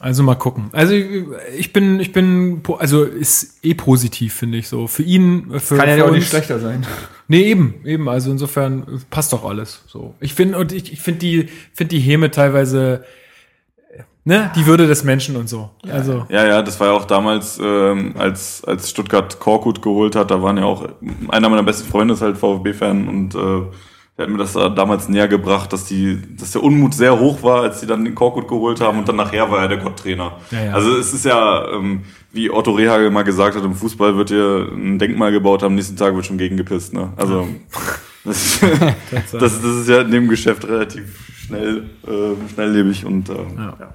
Also 0.03 0.21
mal 0.21 0.35
gucken. 0.35 0.69
Also 0.73 0.93
ich 0.93 1.71
bin, 1.71 2.01
ich 2.01 2.11
bin, 2.11 2.61
also 2.77 3.03
ist 3.05 3.63
eh 3.63 3.73
positiv, 3.73 4.33
finde 4.33 4.57
ich 4.57 4.67
so. 4.67 4.87
Für 4.87 5.01
ihn, 5.01 5.57
für, 5.61 5.77
Kann 5.77 5.97
ja 5.97 6.03
auch 6.03 6.11
nicht 6.11 6.27
schlechter 6.27 6.59
sein. 6.59 6.85
Nee, 7.29 7.43
eben, 7.43 7.75
eben. 7.85 8.09
Also 8.09 8.29
insofern 8.29 9.01
passt 9.09 9.31
doch 9.31 9.45
alles. 9.45 9.81
So. 9.87 10.13
Ich 10.19 10.33
finde 10.33 10.57
und 10.57 10.73
ich, 10.73 10.91
ich 10.91 10.99
finde 10.99 11.21
die, 11.21 11.47
finde 11.73 11.95
die 11.95 12.01
Häme 12.01 12.31
teilweise, 12.31 13.05
ne, 14.25 14.51
die 14.57 14.65
Würde 14.65 14.87
des 14.87 15.05
Menschen 15.05 15.37
und 15.37 15.47
so. 15.47 15.69
Also 15.89 16.25
Ja, 16.27 16.45
ja, 16.45 16.61
das 16.61 16.81
war 16.81 16.87
ja 16.87 16.93
auch 16.93 17.05
damals, 17.05 17.57
ähm, 17.63 18.13
als, 18.17 18.61
als 18.65 18.89
Stuttgart 18.89 19.39
Korkut 19.39 19.81
geholt 19.81 20.17
hat, 20.17 20.31
da 20.31 20.41
waren 20.43 20.57
ja 20.57 20.65
auch, 20.65 20.89
einer 21.29 21.47
meiner 21.47 21.63
besten 21.63 21.89
Freunde 21.89 22.13
ist 22.13 22.21
halt 22.21 22.37
VfB-Fan 22.37 23.07
und 23.07 23.35
äh, 23.35 23.73
der 24.17 24.25
hat 24.25 24.31
mir 24.31 24.37
das 24.37 24.53
da 24.53 24.69
damals 24.69 25.09
näher 25.09 25.27
gebracht, 25.27 25.73
dass 25.73 25.85
die, 25.85 26.19
dass 26.37 26.51
der 26.51 26.61
Unmut 26.61 26.93
sehr 26.93 27.19
hoch 27.19 27.41
war, 27.41 27.63
als 27.63 27.79
die 27.79 27.87
dann 27.87 28.05
den 28.05 28.13
Korkut 28.13 28.47
geholt 28.47 28.79
haben 28.79 28.99
und 28.99 29.09
dann 29.09 29.15
nachher 29.15 29.49
war 29.49 29.61
er 29.61 29.67
der 29.67 29.79
Gotttrainer. 29.79 30.37
Ja, 30.51 30.65
ja. 30.65 30.73
Also 30.73 30.95
es 30.97 31.13
ist 31.13 31.25
ja, 31.25 31.67
ähm, 31.71 32.01
wie 32.31 32.51
Otto 32.51 32.73
Rehagel 32.73 33.09
mal 33.09 33.23
gesagt 33.23 33.55
hat, 33.55 33.63
im 33.63 33.73
Fußball 33.73 34.15
wird 34.15 34.29
hier 34.29 34.69
ein 34.71 34.99
Denkmal 34.99 35.31
gebaut, 35.31 35.63
am 35.63 35.73
nächsten 35.73 35.97
Tag 35.97 36.13
wird 36.13 36.27
schon 36.27 36.37
gegengepisst, 36.37 36.93
ne? 36.93 37.11
Also 37.15 37.47
das, 38.23 38.59
das, 39.31 39.61
das 39.61 39.63
ist 39.63 39.89
ja 39.89 40.01
in 40.01 40.11
dem 40.11 40.29
Geschäft 40.29 40.67
relativ 40.67 41.33
schnell, 41.45 41.89
äh, 42.07 42.53
schnelllebig 42.53 43.05
und 43.05 43.29
äh, 43.29 43.33
ja. 43.33 43.93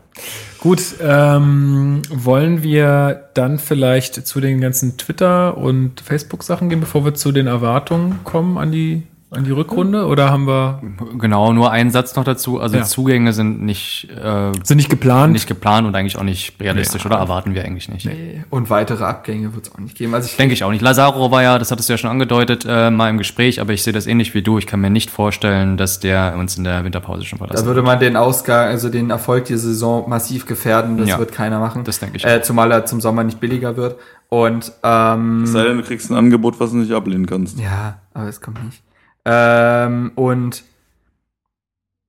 gut, 0.59 0.83
ähm, 1.01 2.03
wollen 2.11 2.65
wir 2.65 3.29
dann 3.35 3.59
vielleicht 3.59 4.27
zu 4.27 4.41
den 4.41 4.61
ganzen 4.61 4.97
Twitter- 4.97 5.57
und 5.57 6.01
Facebook-Sachen 6.01 6.69
gehen, 6.69 6.81
bevor 6.81 7.05
wir 7.05 7.15
zu 7.15 7.31
den 7.31 7.47
Erwartungen 7.47 8.19
kommen 8.25 8.59
an 8.59 8.73
die, 8.73 9.05
an 9.31 9.45
die 9.45 9.51
Rückrunde? 9.51 10.07
Oder 10.07 10.31
haben 10.31 10.47
wir, 10.47 10.81
Genau, 11.19 11.53
nur 11.53 11.71
ein 11.71 11.91
Satz 11.91 12.17
noch 12.17 12.25
dazu. 12.25 12.61
Also 12.61 12.77
Ja. 12.79 12.85
Zugänge 12.85 13.33
sind 13.33 13.61
nicht, 13.63 14.09
äh, 14.11 14.53
sind 14.63 14.79
nicht 14.79 14.89
geplant? 14.89 15.33
nicht 15.35 15.47
geplant 15.47 15.87
und 15.87 15.95
eigentlich 15.95 16.17
auch 16.17 16.23
nicht 16.23 16.59
realistisch 16.61 17.05
oder 17.05 17.17
erwarten 17.17 17.55
wir 17.55 17.65
eigentlich 17.65 17.89
nicht. 17.89 18.09
Und 18.51 18.71
weitere 18.71 19.05
Abgänge 19.05 19.55
wird 19.55 19.67
es 19.67 19.75
auch 19.75 19.79
nicht 19.79 19.97
geben. 19.97 20.15
Also 20.15 20.27
ich 20.27 20.37
Denke 20.37 20.55
ich 20.55 20.65
auch 20.65 20.71
nicht. 20.71 20.81
Lazaro 20.81 21.31
war 21.31 21.43
ja, 21.43 21.59
das 21.59 21.71
hattest 21.71 21.89
du 21.89 21.93
ja 21.93 21.99
schon 21.99 22.11
angedeutet, 22.11 22.65
äh, 22.69 22.91
mal 22.91 23.11
im 23.11 23.19
Gespräch, 23.19 23.61
aber 23.61 23.73
ich 23.73 23.83
sehe 23.83 23.93
das 23.93 24.07
ähnlich 24.07 24.35
wie 24.35 24.43
du. 24.43 24.57
Ich 24.59 24.67
kann 24.67 24.81
mir 24.81 24.91
nicht 24.91 25.11
vorstellen, 25.11 25.77
dass 25.77 26.01
der 26.01 26.35
uns 26.39 26.57
in 26.57 26.65
der 26.65 26.85
Winterpause 26.85 27.25
schon 27.25 27.39
Da 27.39 27.47
verlassen 27.47 27.67
würde 27.67 27.83
man 27.83 28.01
den 28.01 28.17
Ausgang, 28.17 28.69
also 28.69 28.89
den 28.89 29.11
Erfolg 29.11 29.45
dieser 29.45 29.61
Saison 29.61 30.09
massiv 30.09 30.47
gefährden. 30.47 30.97
Das 30.97 31.09
Ja. 31.09 31.19
wird 31.19 31.33
keiner 31.33 31.61
machen. 31.61 31.85
Das 31.85 31.99
denke 32.01 32.17
ich 32.17 32.25
Äh, 32.25 32.43
zumal 32.43 32.73
er 32.73 32.87
zum 32.87 33.01
Sommer 33.01 33.25
nicht 33.25 33.41
billiger 33.41 33.77
wird. 33.77 33.97
Und 34.31 34.73
ähm, 34.83 35.43
Es 35.45 35.53
sei 35.53 35.65
denn, 35.65 35.79
du 35.79 35.83
kriegst 35.83 36.11
ein 36.11 36.17
Angebot, 36.17 36.61
was 36.61 36.71
du 36.71 36.77
nicht 36.79 36.93
ablehnen 36.93 37.27
kannst. 37.27 37.59
ja, 37.59 37.99
aber 38.15 38.29
es 38.29 38.41
kommt 38.41 38.63
nicht. 38.65 38.83
Ähm, 39.31 40.13
und 40.15 40.65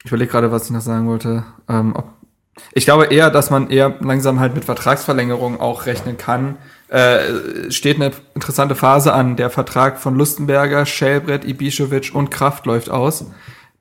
ich 0.04 0.12
überlege 0.12 0.32
gerade, 0.32 0.52
was 0.54 0.66
ich 0.66 0.72
noch 0.72 0.80
sagen 0.80 1.06
wollte. 1.08 1.44
Ähm, 1.68 1.94
ich 2.72 2.86
glaube 2.86 3.08
eher, 3.08 3.30
dass 3.30 3.50
man 3.50 3.70
eher 3.70 3.96
langsam 4.00 4.40
halt 4.40 4.56
mit 4.56 4.64
Vertragsverlängerung 4.64 5.60
auch 5.60 5.86
rechnen 5.86 6.18
kann. 6.18 6.58
Äh, 6.88 7.70
steht 7.72 7.98
eine 7.98 8.12
interessante 8.36 8.76
Phase 8.76 9.12
an. 9.12 9.36
Der 9.36 9.50
Vertrag 9.50 10.00
von 10.00 10.16
Lustenberger, 10.16 10.86
Schellbrett, 10.86 11.44
Ibišević 11.44 12.14
und 12.14 12.32
Kraft 12.32 12.66
läuft 12.66 12.90
aus. 12.90 13.26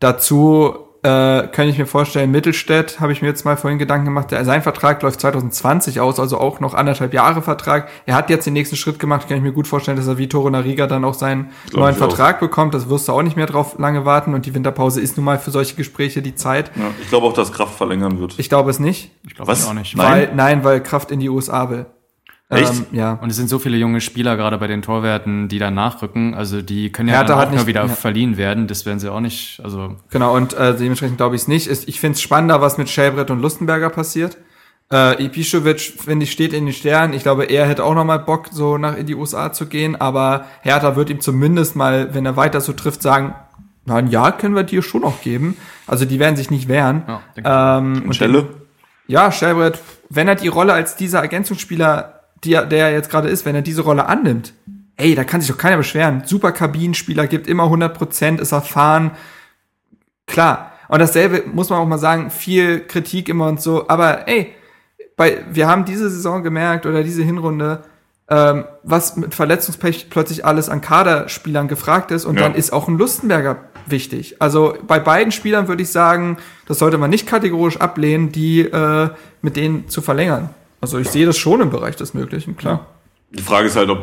Dazu 0.01 0.88
äh, 1.09 1.49
kann 1.49 1.69
ich 1.69 1.79
mir 1.79 1.87
vorstellen, 1.87 2.31
Mittelstädt, 2.31 3.01
habe 3.01 3.13
ich 3.13 3.23
mir 3.23 3.29
jetzt 3.29 3.45
mal 3.45 3.57
vorhin 3.57 3.79
Gedanken 3.79 4.05
gemacht, 4.05 4.31
der, 4.31 4.45
sein 4.45 4.63
Vertrag 4.63 5.03
läuft 5.03 5.21
2020 5.21 6.01
aus, 6.01 6.21
also 6.21 6.39
auch 6.39 6.61
noch 6.61 6.75
anderthalb 6.75 7.15
Jahre 7.15 7.41
Vertrag. 7.41 7.89
Er 8.05 8.15
hat 8.15 8.29
jetzt 8.29 8.47
den 8.47 8.53
nächsten 8.53 8.77
Schritt 8.77 8.99
gemacht, 8.99 9.27
kann 9.29 9.39
ich 9.39 9.43
mir 9.43 9.53
gut 9.53 9.67
vorstellen, 9.67 9.97
dass 9.97 10.07
er 10.07 10.19
wie 10.19 10.29
Toro 10.29 10.51
Nariga 10.51 10.87
dann 10.87 11.05
auch 11.05 11.15
seinen 11.15 11.51
Glaub 11.71 11.83
neuen 11.83 11.97
ich 11.97 12.03
auch. 12.03 12.09
Vertrag 12.09 12.41
bekommt. 12.41 12.75
Das 12.75 12.89
wirst 12.89 13.09
du 13.09 13.13
auch 13.13 13.23
nicht 13.23 13.37
mehr 13.37 13.47
drauf 13.47 13.79
lange 13.79 14.05
warten 14.05 14.35
und 14.35 14.45
die 14.47 14.55
Winterpause 14.55 15.01
ist 15.01 15.17
nun 15.17 15.25
mal 15.25 15.39
für 15.39 15.51
solche 15.51 15.77
Gespräche 15.77 16.21
die 16.21 16.35
Zeit. 16.35 16.71
Ja, 16.77 16.91
ich 17.01 17.09
glaube 17.09 17.27
auch, 17.27 17.33
dass 17.33 17.53
Kraft 17.53 17.75
verlängern 17.75 18.21
wird. 18.21 18.35
Ich 18.39 18.49
glaube 18.49 18.71
es 18.71 18.79
nicht. 18.79 19.11
Ich 19.27 19.35
glaube 19.35 19.51
Was? 19.51 19.67
auch 19.67 19.75
nicht. 19.75 19.97
Nein? 19.97 20.13
Weil, 20.13 20.35
nein, 20.35 20.65
weil 20.65 20.83
Kraft 20.83 21.11
in 21.11 21.21
die 21.21 21.29
USA 21.29 21.71
will. 21.71 21.87
Echt? 22.51 22.73
Ähm, 22.73 22.87
ja. 22.93 23.13
Und 23.13 23.29
es 23.31 23.37
sind 23.37 23.49
so 23.49 23.59
viele 23.59 23.77
junge 23.77 24.01
Spieler 24.01 24.37
gerade 24.37 24.57
bei 24.59 24.67
den 24.67 24.81
Torwerten, 24.81 25.49
die 25.49 25.59
da 25.59 25.71
nachrücken. 25.71 26.35
Also 26.35 26.63
die 26.63 26.91
können 26.91 27.09
ja 27.11 27.17
Hertha 27.17 27.29
dann 27.29 27.37
auch 27.37 27.41
hat 27.43 27.49
nur 27.51 27.59
nicht- 27.59 27.67
wieder 27.67 27.83
ja. 27.83 27.89
verliehen 27.89 28.37
werden. 28.39 28.67
Das 28.67 28.87
werden 28.87 28.99
sie 28.99 29.13
auch 29.13 29.21
nicht. 29.21 29.61
Also 29.63 29.97
Genau, 30.11 30.35
und 30.35 30.55
äh, 30.55 30.75
dementsprechend 30.77 31.19
glaube 31.19 31.37
ich 31.37 31.43
es 31.43 31.49
nicht. 31.49 31.69
Ich 31.89 32.01
finde 32.01 32.15
es 32.17 32.23
spannender, 32.23 32.61
was 32.63 32.79
mit 32.79 32.89
Schellbrett 32.89 33.31
und 33.31 33.41
Lustenberger 33.43 33.91
passiert. 33.91 34.39
Äh, 34.91 35.23
Ibišević, 35.27 36.01
finde 36.03 36.25
ich, 36.25 36.33
steht 36.33 36.55
in 36.55 36.65
den 36.65 36.73
Sternen. 36.73 37.13
Ich 37.13 37.23
glaube, 37.23 37.45
er 37.45 37.67
hätte 37.69 37.85
auch 37.85 37.95
noch 37.95 38.07
mal 38.07 38.17
Bock, 38.19 38.47
so 38.51 38.79
nach 38.79 38.97
in 38.97 39.05
die 39.05 39.15
USA 39.15 39.53
zu 39.53 39.67
gehen. 39.67 40.01
Aber 40.01 40.47
Hertha 40.63 40.97
wird 40.97 41.11
ihm 41.11 41.21
zumindest 41.21 41.77
mal, 41.77 42.15
wenn 42.15 42.25
er 42.25 42.37
weiter 42.37 42.63
so 42.63 42.73
trifft, 42.73 43.03
sagen, 43.03 43.35
na, 43.85 43.97
ein 43.97 44.07
Jahr 44.09 44.35
können 44.37 44.55
wir 44.55 44.63
dir 44.63 44.81
schon 44.83 45.03
noch 45.03 45.21
geben. 45.21 45.59
Also 45.87 46.07
die 46.07 46.19
werden 46.19 46.37
sich 46.37 46.51
nicht 46.51 46.69
wehren. 46.69 47.03
Ja, 47.45 47.79
ähm, 47.79 48.05
Und 48.07 48.17
Schelle? 48.17 48.47
ja, 49.07 49.31
Schellbrett, 49.31 49.79
wenn 50.09 50.29
er 50.29 50.35
die 50.37 50.49
Rolle 50.49 50.73
als 50.73 50.97
dieser 50.97 51.21
Ergänzungsspieler, 51.21 52.18
die 52.45 52.55
er, 52.55 52.67
der 52.67 52.87
er 52.89 52.93
jetzt 52.93 53.11
gerade 53.11 53.29
ist, 53.29 53.45
wenn 53.45 53.55
er 53.55 53.63
diese 53.63 53.83
Rolle 53.83 54.07
annimmt, 54.07 54.53
ey, 54.97 55.15
da 55.15 55.25
kann 55.25 55.41
sich 55.41 55.51
doch 55.51 55.59
keiner 55.59 55.77
beschweren. 55.77 56.23
Super 56.25 56.53
Kabinenspieler, 56.53 57.27
gibt 57.27 57.47
immer 57.47 57.65
100 57.65 57.97
Prozent, 57.97 58.41
ist 58.41 58.53
erfahren. 58.53 59.13
Klar. 60.27 60.73
Und 60.89 61.01
dasselbe 61.01 61.45
muss 61.53 61.71
man 61.71 61.79
auch 61.81 61.87
mal 61.87 61.99
sagen, 61.99 62.31
viel 62.31 62.81
Kritik 62.81 63.29
immer 63.29 63.47
und 63.49 63.61
so. 63.61 63.89
Aber 63.89 64.27
ey, 64.29 64.55
bei, 65.17 65.45
wir 65.51 65.67
haben 65.69 65.85
diese 65.85 66.09
Saison 66.11 66.43
gemerkt 66.43 66.87
oder 66.87 67.03
diese 67.03 67.23
Hinrunde, 67.23 67.83
ähm, 68.31 68.65
was 68.83 69.17
mit 69.17 69.35
Verletzungspech 69.35 70.09
plötzlich 70.11 70.45
alles 70.45 70.69
an 70.69 70.81
Kaderspielern 70.81 71.69
gefragt 71.69 72.11
ist. 72.11 72.25
Und 72.25 72.37
Ja. 72.37 72.43
dann 72.43 72.55
ist 72.55 72.73
auch 72.73 72.89
ein 72.89 72.99
Lustenberger 72.99 73.57
wichtig. 73.87 74.37
Also 74.41 74.77
bei 74.87 74.99
beiden 74.99 75.33
Spielern 75.33 75.69
würde 75.69 75.83
ich 75.83 75.91
sagen, 75.91 76.39
das 76.67 76.79
sollte 76.79 76.99
man 76.99 77.11
nicht 77.11 77.27
kategorisch 77.27 77.79
ablehnen, 77.79 78.33
die 78.33 78.61
äh, 78.61 79.11
mit 79.43 79.57
denen 79.57 79.89
zu 79.89 80.01
verlängern. 80.03 80.51
Also 80.81 80.99
ich 80.99 81.09
sehe 81.09 81.27
das 81.27 81.37
schon 81.37 81.61
im 81.61 81.71
Bereich 81.71 81.97
des 81.97 82.15
Möglichen, 82.15 82.57
klar. 82.57 82.87
Die 83.31 83.43
Frage 83.43 83.67
ist 83.67 83.77
halt, 83.77 83.91
ob, 83.91 84.01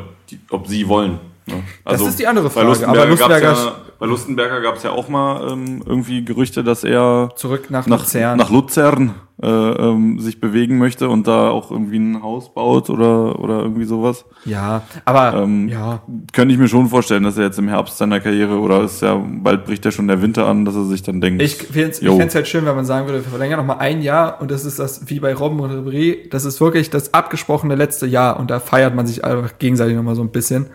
ob 0.50 0.68
sie 0.68 0.88
wollen. 0.88 1.20
Ne? 1.48 1.64
ist 2.08 2.20
die 2.20 2.28
andere 2.28 2.46
Bei 2.46 2.52
Frage, 2.52 2.68
Lustenberger, 2.68 3.02
aber 3.04 3.12
Lustenberger- 3.12 3.42
gab's 3.42 3.64
ja, 3.66 3.76
bei 4.00 4.06
Lustenberger 4.08 4.62
gab 4.62 4.76
es 4.78 4.84
ja 4.84 4.92
auch 4.92 5.08
mal 5.10 5.52
ähm, 5.52 5.82
irgendwie 5.86 6.26
Gerüchte, 6.26 6.64
dass 6.64 6.84
er 6.84 7.30
Zurück 7.36 7.70
nach, 7.70 7.86
nach 7.88 8.00
Luzern. 8.00 8.38
nach 8.38 8.50
Luzern 8.50 9.14
äh, 9.42 9.48
ähm, 9.48 10.20
sich 10.20 10.40
bewegen 10.42 10.78
möchte 10.78 11.08
und 11.08 11.28
da 11.28 11.50
auch 11.50 11.70
irgendwie 11.72 11.98
ein 12.00 12.22
Haus 12.24 12.54
baut 12.54 12.90
oder, 12.90 13.40
oder 13.40 13.60
irgendwie 13.62 13.86
sowas. 13.86 14.26
ja, 14.46 14.82
aber 15.06 15.42
Ähm, 15.44 15.68
ja, 15.70 16.02
Könnte 16.34 16.54
ich 16.54 16.60
mir 16.60 16.68
schon 16.68 16.88
vorstellen, 16.90 17.24
dass 17.24 17.38
er 17.38 17.46
jetzt 17.46 17.60
im 17.60 17.68
Herbst 17.68 17.98
seiner 17.98 18.20
Karriere 18.20 18.60
oder 18.60 18.82
ist 18.84 19.02
ja, 19.02 19.16
bald 19.16 19.66
bricht 19.66 19.86
ja 19.86 19.92
schon 19.92 20.08
der 20.08 20.22
Winter 20.22 20.48
an, 20.48 20.66
dass 20.66 20.76
er 20.76 20.86
sich 20.86 21.04
dann 21.04 21.22
denkt. 21.22 21.42
Ich 21.42 21.56
finde 21.56 21.92
es 21.92 22.36
halt 22.36 22.48
schön, 22.48 22.66
wenn 22.66 22.76
man 22.76 22.86
sagen 22.86 23.08
würde, 23.08 23.24
wir 23.24 23.30
verlängern 23.30 23.60
noch 23.60 23.66
mal 23.66 23.78
ein 23.78 24.02
Jahr 24.02 24.42
und 24.42 24.52
das 24.52 24.66
ist 24.66 24.80
das, 24.80 25.10
wie 25.10 25.20
bei 25.20 25.34
Robben 25.34 25.60
und 25.60 25.72
Ribéry, 25.72 26.30
das 26.30 26.44
ist 26.44 26.60
wirklich 26.60 26.90
das 26.90 27.14
abgesprochene 27.14 27.76
letzte 27.76 28.08
Jahr 28.08 28.40
und 28.40 28.50
da 28.52 28.60
feiert 28.60 28.96
man 28.96 29.06
sich 29.06 29.24
einfach 29.24 29.58
gegenseitig 29.60 29.96
noch 29.96 30.04
mal 30.04 30.16
so 30.16 30.22
ein 30.24 30.32
bisschen. 30.32 30.68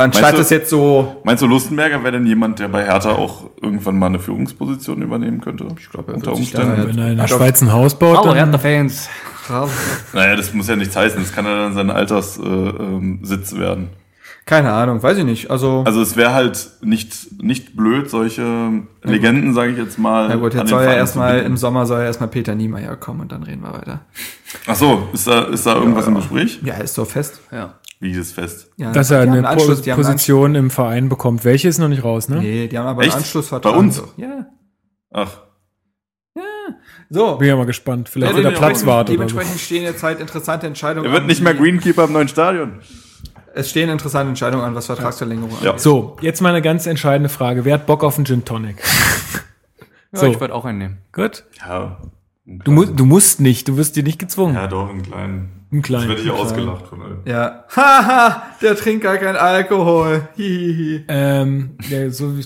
Anstatt 0.00 0.22
Meinst 0.22 0.38
du- 0.38 0.42
es 0.42 0.50
jetzt 0.50 0.70
so, 0.70 1.16
Meinst 1.24 1.42
du, 1.42 1.46
Lustenberger 1.46 2.02
wäre 2.02 2.12
denn 2.12 2.26
jemand, 2.26 2.58
der 2.58 2.68
bei 2.68 2.84
Hertha 2.84 3.10
auch 3.12 3.50
irgendwann 3.60 3.98
mal 3.98 4.06
eine 4.06 4.18
Führungsposition 4.18 5.02
übernehmen 5.02 5.40
könnte? 5.40 5.66
Ich 5.78 5.90
glaube, 5.90 6.12
er 6.12 6.16
unter 6.16 6.32
Umständen. 6.32 6.76
da- 6.76 6.88
Wenn 6.88 6.98
er 6.98 7.10
in 7.12 7.18
der 7.18 7.28
Schweiz 7.28 7.60
ein 7.62 7.72
Haus 7.72 7.98
baut, 7.98 8.24
dann, 8.24 8.34
Hertha-Fans. 8.34 9.08
Naja, 10.12 10.36
das 10.36 10.54
muss 10.54 10.68
ja 10.68 10.76
nichts 10.76 10.96
heißen. 10.96 11.20
Das 11.20 11.32
kann 11.32 11.44
ja 11.44 11.56
dann 11.64 11.74
sein 11.74 11.90
Alterssitz 11.90 12.38
äh, 12.42 12.46
ähm, 12.46 13.20
werden. 13.58 13.88
keine 14.46 14.72
Ahnung, 14.72 15.02
weiß 15.02 15.18
ich 15.18 15.24
nicht. 15.24 15.50
Also, 15.50 15.82
Also 15.86 16.00
es 16.02 16.16
wäre 16.16 16.32
halt 16.34 16.70
nicht, 16.82 17.42
nicht 17.42 17.76
blöd, 17.76 18.08
solche 18.10 18.42
Legenden, 19.02 19.54
sage 19.54 19.72
ich 19.72 19.78
jetzt 19.78 19.98
mal. 19.98 20.28
na 20.28 20.36
gut, 20.36 20.54
jetzt 20.54 20.68
soll 20.70 20.82
ja 20.84 20.92
erstmal 20.94 21.40
im. 21.40 21.56
Sommer 21.56 21.84
soll 21.86 22.00
ja 22.00 22.06
erstmal 22.06 22.28
Peter 22.28 22.54
Niemeyer 22.54 22.96
kommen 22.96 23.20
und 23.20 23.32
dann 23.32 23.42
reden 23.42 23.62
wir 23.62 23.72
weiter. 23.72 24.00
Ach 24.66 24.74
so, 24.76 25.08
ist 25.12 25.26
da, 25.26 25.42
ist 25.42 25.66
da 25.66 25.74
irgendwas 25.74 26.06
im 26.06 26.14
Gespräch? 26.14 26.60
Ja, 26.64 26.74
ist 26.76 26.94
so 26.94 27.04
fest. 27.04 27.40
Ja. 27.52 27.74
Wie 28.00 28.12
ist 28.12 28.32
fest? 28.32 28.70
Ja, 28.78 28.92
dass 28.92 29.10
er 29.10 29.20
eine 29.20 29.42
Po- 29.42 29.94
Position 29.94 30.54
im 30.54 30.70
Verein 30.70 31.08
bekommt. 31.10 31.44
Welche 31.44 31.68
ist 31.68 31.78
noch 31.78 31.88
nicht 31.88 32.02
raus, 32.02 32.28
ne? 32.30 32.38
Nee, 32.40 32.66
die 32.68 32.78
haben 32.78 32.86
aber 32.86 33.02
Echt? 33.02 33.12
einen 33.12 33.22
Anschlussvertrag. 33.22 33.72
Bei 33.72 33.78
uns? 33.78 34.02
Ja. 34.16 34.46
Ach, 35.12 35.42
So. 37.10 37.36
Bin 37.36 37.48
ja 37.48 37.56
mal 37.56 37.66
gespannt. 37.66 38.08
Vielleicht 38.08 38.32
Ja, 38.32 38.36
wird 38.36 38.46
er 38.46 38.50
dementsprechend- 38.52 38.78
Platz 38.84 38.86
wartet. 38.86 39.14
Dementsprechend 39.14 39.60
stehen 39.60 39.82
jetzt 39.82 40.02
halt 40.02 40.20
interessante 40.20 40.66
Entscheidungen 40.66 41.06
er 41.06 41.12
wird 41.12 41.26
nicht 41.26 41.42
mehr 41.42 41.54
Greenkeeper 41.54 42.04
im 42.04 42.12
neuen 42.12 42.28
Stadion. 42.28 42.80
Es 43.52 43.68
stehen 43.68 43.88
interessante 43.90 44.28
Entscheidungen 44.28 44.62
an, 44.64 44.74
was 44.76 44.86
Vertragsverlängerung 44.86 45.50
Ja. 45.60 45.70
angeht. 45.70 45.80
So, 45.80 46.16
jetzt 46.20 46.40
mal 46.40 46.50
eine 46.50 46.62
ganz 46.62 46.86
entscheidende 46.86 47.28
Frage. 47.28 47.64
Wer 47.64 47.74
hat 47.74 47.86
Bock 47.86 48.04
auf 48.04 48.16
einen 48.16 48.26
Gin 48.26 48.44
Tonic? 48.44 48.76
Ja, 50.12 50.20
So. 50.20 50.26
ich 50.26 50.40
würde 50.40 50.54
auch 50.54 50.64
einen 50.64 50.78
nehmen. 50.78 50.98
Gut. 51.12 51.44
Ja, 51.66 51.98
Du, 52.46 52.72
mu 52.72 52.84
du 52.84 53.04
musst 53.04 53.40
nicht, 53.40 53.68
du 53.68 53.76
wirst 53.76 53.94
dir 53.96 54.02
nicht 54.02 54.18
gezwungen. 54.18 54.54
Ja, 54.54 54.66
doch, 54.66 54.88
einen 54.88 55.02
kleinen. 55.02 55.59
Einen 55.72 55.82
kleinen. 55.82 56.08
Das 56.08 56.16
werde 56.16 56.22
ich 56.22 56.28
ja 56.28 56.34
ausgelacht 56.34 56.86
von 56.88 57.02
allen. 57.02 57.20
Ja. 57.24 57.64
Haha, 57.74 58.42
der 58.62 58.76
trinkt 58.76 59.04
gar 59.04 59.18
keinen 59.18 59.36
Alkohol. 59.36 60.28
Hihihi. 60.36 61.04
Ähm, 61.08 61.76
ja, 61.88 62.10
so 62.10 62.36
wie 62.36 62.42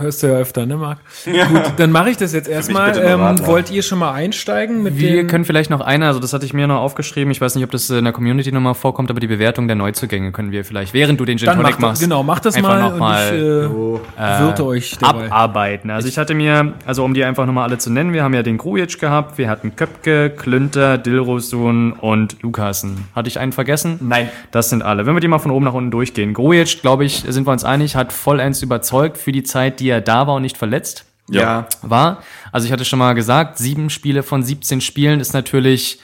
hörst 0.00 0.22
du 0.22 0.28
ja 0.28 0.34
öfter, 0.34 0.66
ne, 0.66 0.76
Marc? 0.76 0.98
Ja. 1.26 1.46
Gut, 1.46 1.62
dann 1.76 1.92
mache 1.92 2.10
ich 2.10 2.16
das 2.16 2.32
jetzt 2.32 2.48
erstmal. 2.48 2.96
Ähm, 2.98 3.46
wollt 3.46 3.70
ihr 3.70 3.82
schon 3.82 3.98
mal 3.98 4.12
einsteigen 4.12 4.82
mit 4.82 4.98
Wir 4.98 5.26
können 5.26 5.44
vielleicht 5.44 5.70
noch 5.70 5.80
eine, 5.80 6.06
also 6.06 6.20
das 6.20 6.32
hatte 6.32 6.44
ich 6.44 6.52
mir 6.52 6.66
noch 6.66 6.80
aufgeschrieben, 6.80 7.30
ich 7.30 7.40
weiß 7.40 7.54
nicht, 7.54 7.64
ob 7.64 7.70
das 7.70 7.88
in 7.90 8.04
der 8.04 8.12
Community 8.12 8.52
nochmal 8.52 8.74
vorkommt, 8.74 9.10
aber 9.10 9.20
die 9.20 9.26
Bewertung 9.26 9.66
der 9.66 9.76
Neuzugänge 9.76 10.32
können 10.32 10.52
wir 10.52 10.64
vielleicht, 10.64 10.94
während 10.94 11.20
du 11.20 11.24
den 11.24 11.38
Gin 11.38 11.46
dann 11.46 11.56
Tonic 11.56 11.72
macht, 11.72 11.80
machst, 11.80 12.02
genau, 12.02 12.22
mach 12.22 12.40
das 12.40 12.56
einfach 12.56 12.70
mal 12.70 12.80
noch 12.80 12.92
und 12.92 12.98
mal 12.98 13.34
ich 13.34 13.40
äh, 13.40 14.40
wirte 14.40 14.64
euch 14.66 14.98
dabei. 14.98 15.26
abarbeiten. 15.26 15.90
Also 15.90 16.08
ich 16.08 16.18
hatte 16.18 16.34
mir, 16.34 16.74
also 16.86 17.04
um 17.04 17.14
die 17.14 17.24
einfach 17.24 17.46
nochmal 17.46 17.64
alle 17.64 17.78
zu 17.78 17.90
nennen, 17.90 18.12
wir 18.12 18.22
haben 18.22 18.34
ja 18.34 18.42
den 18.42 18.58
Grujic 18.58 18.98
gehabt, 18.98 19.38
wir 19.38 19.48
hatten 19.48 19.76
Köpke, 19.76 20.30
Klünter, 20.30 20.98
Dilrosun 20.98 21.92
und 21.92 22.42
Lukasen. 22.42 23.06
Hatte 23.14 23.28
ich 23.28 23.38
einen 23.38 23.52
vergessen? 23.52 23.98
Nein. 24.00 24.28
Das 24.50 24.70
sind 24.70 24.82
alle. 24.82 25.06
Wenn 25.06 25.14
wir 25.14 25.20
die 25.20 25.28
mal 25.28 25.38
von 25.38 25.50
oben 25.50 25.64
nach 25.64 25.74
unten 25.74 25.90
durchgehen. 25.90 26.34
Grujic, 26.34 26.82
glaube 26.82 27.04
ich, 27.04 27.24
sind 27.26 27.46
wir 27.46 27.52
uns 27.52 27.64
einig, 27.64 27.96
hat 27.96 28.12
vollends 28.12 28.62
überzeugt 28.62 29.18
für 29.18 29.32
die 29.32 29.42
Zeit, 29.42 29.80
die 29.80 29.87
er 29.88 30.00
da 30.00 30.26
war 30.26 30.34
und 30.36 30.42
nicht 30.42 30.56
verletzt 30.56 31.04
Ja. 31.30 31.66
war. 31.82 32.22
Also 32.52 32.66
ich 32.66 32.72
hatte 32.72 32.84
schon 32.84 32.98
mal 32.98 33.12
gesagt, 33.14 33.58
sieben 33.58 33.90
Spiele 33.90 34.22
von 34.22 34.42
17 34.42 34.80
Spielen 34.80 35.20
ist 35.20 35.32
natürlich 35.34 36.00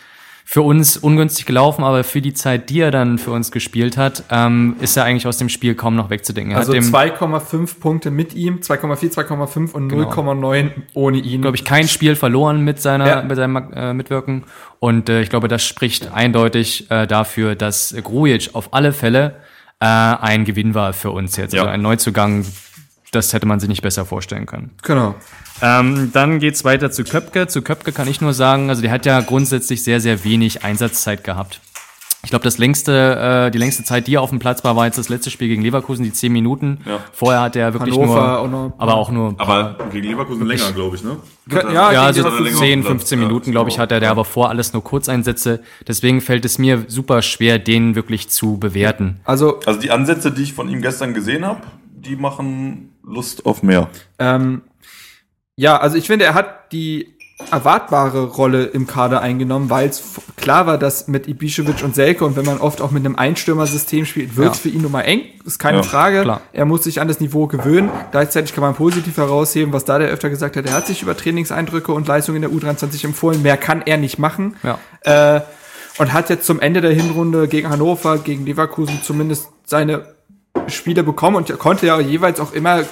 für 0.47 0.61
uns 0.61 0.99
ungünstig 0.99 1.47
gelaufen, 1.47 1.83
aber 1.85 2.05
für 2.05 2.21
die 2.21 2.35
Zeit, 2.35 2.69
die 2.69 2.81
er 2.81 2.91
dann 2.91 3.17
für 3.17 3.31
uns 3.31 3.51
gespielt 3.51 3.97
hat, 3.97 4.25
ähm, 4.31 4.77
ist 4.83 4.95
er 4.95 5.05
eigentlich 5.05 5.27
aus 5.27 5.39
dem 5.39 5.49
Spiel 5.49 5.75
kaum 5.75 5.97
noch 5.97 6.11
wegzudenken. 6.11 6.53
Er 6.53 6.59
Also 6.59 6.75
hat 6.75 6.83
dem, 6.83 6.91
2,5 6.93 7.81
Punkte 7.81 8.11
mit 8.11 8.35
ihm, 8.35 8.61
2,4, 8.61 9.11
2,5 9.11 9.73
und 9.73 9.89
Genau. 9.89 10.11
0,9 10.11 10.71
ohne 10.93 11.17
ihn. 11.17 11.41
glaube 11.41 11.57
ich, 11.57 11.65
kein 11.65 11.89
Spiel 11.89 12.15
verloren 12.15 12.61
mit 12.61 12.79
seiner, 12.83 13.07
Ja. 13.09 13.23
mit 13.23 13.37
seinem 13.37 13.57
äh, 13.73 13.95
Mitwirken. 13.95 14.45
Und 14.81 15.09
äh, 15.09 15.23
ich 15.23 15.31
glaube, 15.31 15.49
das 15.49 15.65
spricht 15.65 16.13
eindeutig 16.13 16.91
äh, 16.91 17.07
dafür, 17.07 17.55
dass 17.55 17.95
Grujic 18.05 18.51
auf 18.53 18.75
alle 18.75 18.93
Fälle 18.93 19.37
äh, 19.81 19.87
ein 19.87 20.45
Gewinn 20.45 20.75
war 20.75 20.93
für 20.93 21.11
uns 21.11 21.37
jetzt. 21.39 21.55
Also 21.55 21.65
Ja. 21.65 21.73
ein 21.73 21.81
Neuzugang, 21.81 22.45
das 23.15 23.33
hätte 23.33 23.47
man 23.47 23.61
sich 23.61 23.69
nicht 23.69 23.83
besser 23.83 24.05
vorstellen 24.05 24.47
können. 24.47 24.71
Genau. 24.83 25.15
Ähm, 25.63 26.11
dann 26.13 26.41
geht's 26.41 26.65
weiter 26.65 26.91
zu 26.91 27.05
Köpke. 27.05 27.47
Zu 27.47 27.63
Köpke 27.63 27.93
kann 27.93 28.09
ich 28.09 28.21
nur 28.21 28.33
sagen, 28.35 28.69
also 28.71 28.83
der 28.83 28.91
hat 28.91 29.07
ja 29.07 29.21
grundsätzlich 29.21 29.83
sehr, 29.85 30.01
sehr 30.01 30.25
wenig 30.25 30.65
Einsatzzeit 30.65 31.25
gehabt. 31.25 31.61
Ich 32.25 32.31
glaube, 32.31 32.43
das 32.45 32.57
längste, 32.57 33.47
äh, 33.49 33.51
die 33.51 33.59
längste 33.59 33.85
Zeit, 33.85 34.07
die 34.07 34.15
er 34.15 34.23
auf 34.23 34.31
dem 34.31 34.39
Platz 34.39 34.65
war, 34.65 34.75
war 34.77 34.87
jetzt 34.87 34.97
das 34.97 35.11
letzte 35.11 35.31
Spiel 35.31 35.47
gegen 35.49 35.61
Leverkusen, 35.61 36.05
die 36.05 36.13
zehn 36.13 36.33
Minuten. 36.33 36.79
Ja. 36.87 37.01
Vorher 37.13 37.43
hat 37.43 37.55
er 37.55 37.75
wirklich 37.75 37.95
Hannover 37.95 38.15
nur, 38.15 38.39
auch 38.39 38.49
noch- 38.49 38.73
aber 38.79 38.95
auch 38.95 39.11
nur, 39.11 39.35
Aber 39.37 39.77
gegen 39.93 40.09
Leverkusen 40.09 40.47
länger, 40.47 40.73
glaube 40.73 40.97
ich, 40.97 41.05
ne? 41.05 41.19
Ja, 41.53 41.93
ja, 41.93 42.03
also 42.05 42.21
Leverkusen 42.23 42.45
länger 42.47 42.57
10, 42.57 42.81
auf 42.81 42.87
dem 42.87 42.91
15 42.93 43.19
Platz. 43.19 43.29
Minuten, 43.29 43.47
Ja, 43.51 43.53
glaube 43.53 43.69
ich, 43.69 43.79
hat 43.79 43.93
er, 43.93 44.01
der 44.01 44.11
aber 44.11 44.25
vor 44.25 44.49
alles 44.49 44.73
nur 44.73 44.83
Kurzeinsätze. 44.83 45.61
Deswegen 45.87 46.23
fällt 46.23 46.47
es 46.47 46.57
mir 46.59 46.85
super 46.89 47.21
schwer, 47.21 47.59
den 47.59 47.95
wirklich 47.95 48.31
zu 48.31 48.57
bewerten. 48.59 49.21
Also, 49.25 49.61
Also 49.67 49.79
die 49.79 49.91
Ansätze, 49.91 50.33
die 50.33 50.45
ich 50.45 50.55
von 50.55 50.71
ihm 50.71 50.81
gestern 50.81 51.13
gesehen 51.13 51.45
habe, 51.45 51.61
die 51.95 52.17
machen 52.17 52.94
Lust 53.07 53.47
auf 53.47 53.63
mehr. 53.63 53.89
ähm, 54.19 54.63
ja, 55.57 55.77
also 55.79 55.97
ich 55.97 56.07
finde, 56.09 56.25
er 56.25 56.35
hat 56.35 56.73
die 56.73 57.15
erwartbare 57.51 58.25
Rolle 58.27 58.65
im 58.65 58.87
Kader 58.87 59.21
eingenommen, 59.21 59.69
weil 59.71 59.89
es 59.89 60.03
klar 60.37 60.67
war, 60.67 60.79
dass 60.79 61.09
mit 61.09 61.27
Ibišević 61.29 61.83
und 61.85 61.95
Selke 61.95 62.25
und 62.25 62.37
wenn 62.37 62.45
man 62.45 62.59
oft 62.59 62.81
auch 62.81 62.91
mit 62.91 63.05
einem 63.05 63.17
Einstürmersystem 63.17 64.07
spielt, 64.07 64.37
wird 64.37 64.53
es 64.53 64.59
Ja. 64.59 64.63
für 64.63 64.69
ihn 64.77 64.83
nun 64.83 64.93
mal 64.93 65.03
eng, 65.03 65.23
ist 65.45 65.59
keine 65.59 65.79
Ja, 65.79 65.83
Frage. 65.83 66.23
klar. 66.23 66.41
Er 66.53 66.65
muss 66.65 66.85
sich 66.85 67.01
an 67.01 67.09
das 67.09 67.21
Niveau 67.21 67.47
gewöhnen. 67.47 67.91
Gleichzeitig 68.13 68.55
kann 68.55 68.63
man 68.63 68.75
positiv 68.75 69.17
herausheben, 69.17 69.73
was 69.73 69.85
da 69.85 69.99
der 69.99 70.09
öfter 70.09 70.31
gesagt 70.31 70.57
hat, 70.57 70.65
er 70.67 70.73
hat 70.75 70.87
sich 70.87 71.03
über 71.03 71.17
Trainingseindrücke 71.17 71.93
und 71.93 72.07
Leistungen 72.09 72.43
in 72.43 72.43
der 72.43 72.51
U23 72.53 73.05
empfohlen. 73.05 73.43
Mehr 73.43 73.57
kann 73.57 73.83
er 73.85 73.97
nicht 73.97 74.19
machen. 74.19 74.57
Ja. 74.63 74.79
Äh, 75.37 75.41
und 75.99 76.13
hat 76.13 76.31
jetzt 76.31 76.47
zum 76.47 76.61
Ende 76.61 76.81
der 76.81 76.93
Hinrunde 76.93 77.47
gegen 77.49 77.69
Hannover, 77.69 78.19
gegen 78.19 78.45
Leverkusen 78.47 79.01
zumindest 79.03 79.49
seine 79.65 80.14
Spiele 80.69 81.03
bekommen 81.03 81.37
und 81.37 81.51
er 81.51 81.57
konnte 81.57 81.87
ja 81.87 81.99
jeweils 82.01 82.41
auch 82.41 82.53
immer 82.53 82.85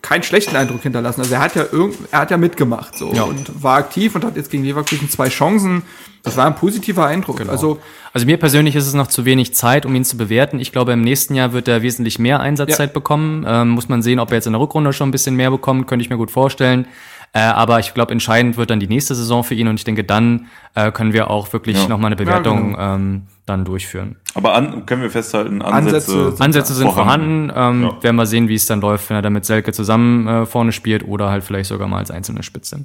keinen 0.00 0.22
schlechten 0.22 0.56
Eindruck 0.56 0.82
hinterlassen. 0.82 1.20
Also 1.20 1.34
er 1.34 1.40
hat 1.40 1.54
ja 1.54 1.64
irgend, 1.70 1.96
er 2.10 2.20
hat 2.20 2.30
ja 2.30 2.36
mitgemacht 2.38 2.96
so 2.96 3.12
Ja. 3.12 3.24
und 3.24 3.62
war 3.62 3.76
aktiv 3.76 4.14
und 4.14 4.24
hat 4.24 4.36
jetzt 4.36 4.50
gegen 4.50 4.64
Leverkusen 4.64 5.08
zwei 5.10 5.28
Chancen. 5.28 5.82
Das 6.22 6.36
war 6.36 6.46
ein 6.46 6.54
positiver 6.54 7.06
Eindruck. 7.06 7.40
Also 7.48 7.78
Also 8.12 8.26
mir 8.26 8.36
persönlich 8.36 8.76
ist 8.76 8.86
es 8.86 8.94
noch 8.94 9.08
zu 9.08 9.24
wenig 9.24 9.54
Zeit, 9.54 9.84
um 9.84 9.94
ihn 9.94 10.04
zu 10.04 10.16
bewerten. 10.16 10.60
Ich 10.60 10.70
glaube, 10.72 10.92
im 10.92 11.00
nächsten 11.02 11.34
Jahr 11.34 11.52
wird 11.52 11.66
er 11.68 11.82
wesentlich 11.82 12.18
mehr 12.18 12.40
Einsatzzeit 12.40 12.90
Ja. 12.90 12.94
bekommen. 12.94 13.44
Ähm, 13.46 13.70
muss 13.70 13.88
man 13.88 14.02
sehen, 14.02 14.18
ob 14.20 14.30
er 14.30 14.36
jetzt 14.36 14.46
in 14.46 14.52
der 14.52 14.60
Rückrunde 14.60 14.92
schon 14.92 15.08
ein 15.08 15.12
bisschen 15.12 15.34
mehr 15.34 15.50
bekommt, 15.50 15.88
könnte 15.88 16.04
ich 16.04 16.10
mir 16.10 16.16
gut 16.16 16.30
vorstellen. 16.30 16.86
Äh, 17.34 17.40
aber 17.40 17.78
ich 17.78 17.94
glaube, 17.94 18.12
entscheidend 18.12 18.58
wird 18.58 18.68
dann 18.70 18.78
die 18.80 18.86
nächste 18.88 19.14
Saison 19.14 19.42
für 19.42 19.54
ihn 19.54 19.66
und 19.68 19.76
ich 19.76 19.84
denke, 19.84 20.04
dann 20.04 20.48
äh, 20.74 20.92
können 20.92 21.14
wir 21.14 21.30
auch 21.30 21.50
wirklich 21.54 21.78
Ja. 21.82 21.88
nochmal 21.88 22.08
eine 22.08 22.16
Bewertung 22.16 22.74
Ja, 22.74 22.94
ähm, 22.96 23.22
dann 23.46 23.64
durchführen. 23.64 24.16
Aber 24.34 24.54
an, 24.54 24.84
können 24.86 25.00
wir 25.02 25.10
festhalten, 25.10 25.62
Ansätze. 25.62 26.12
Ansätze 26.12 26.42
Ansätze 26.44 26.74
sind 26.74 26.90
vorhanden. 26.92 27.50
Vorhanden. 27.50 27.84
Ähm, 27.84 27.90
Ja. 27.90 28.02
Werden 28.02 28.16
wir 28.16 28.26
sehen, 28.26 28.48
wie 28.48 28.54
es 28.54 28.66
dann 28.66 28.80
läuft, 28.82 29.08
wenn 29.08 29.16
er 29.16 29.22
dann 29.22 29.32
mit 29.32 29.46
Selke 29.46 29.72
zusammen 29.72 30.26
äh, 30.28 30.46
vorne 30.46 30.72
spielt 30.72 31.04
oder 31.08 31.30
halt 31.30 31.42
vielleicht 31.42 31.68
sogar 31.70 31.88
mal 31.88 31.98
als 31.98 32.10
einzelne 32.10 32.42
Spitze. 32.42 32.84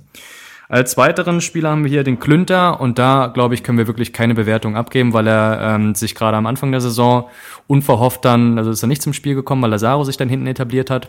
Als 0.69 0.97
weiteren 0.97 1.39
Spieler 1.39 1.69
haben 1.69 1.83
wir 1.83 1.89
hier 1.89 2.03
den 2.03 2.19
Klünter 2.19 2.81
und 2.81 2.99
da, 2.99 3.27
glaube 3.27 3.53
ich, 3.53 3.63
können 3.63 3.77
wir 3.77 3.87
wirklich 3.87 4.11
keine 4.11 4.33
Bewertung 4.33 4.75
abgeben, 4.75 5.13
weil 5.13 5.25
er 5.27 5.75
ähm, 5.75 5.95
sich 5.95 6.13
gerade 6.15 6.35
am 6.35 6.45
Anfang 6.45 6.71
der 6.71 6.81
Saison 6.81 7.29
unverhofft 7.67 8.25
dann, 8.25 8.57
also 8.57 8.71
ist 8.71 8.81
er 8.83 8.87
nicht 8.87 9.01
zum 9.01 9.13
Spiel 9.13 9.33
gekommen, 9.35 9.61
weil 9.61 9.69
Lazaro 9.71 10.03
sich 10.03 10.17
dann 10.17 10.27
hinten 10.27 10.47
etabliert 10.47 10.89
hat. 10.89 11.07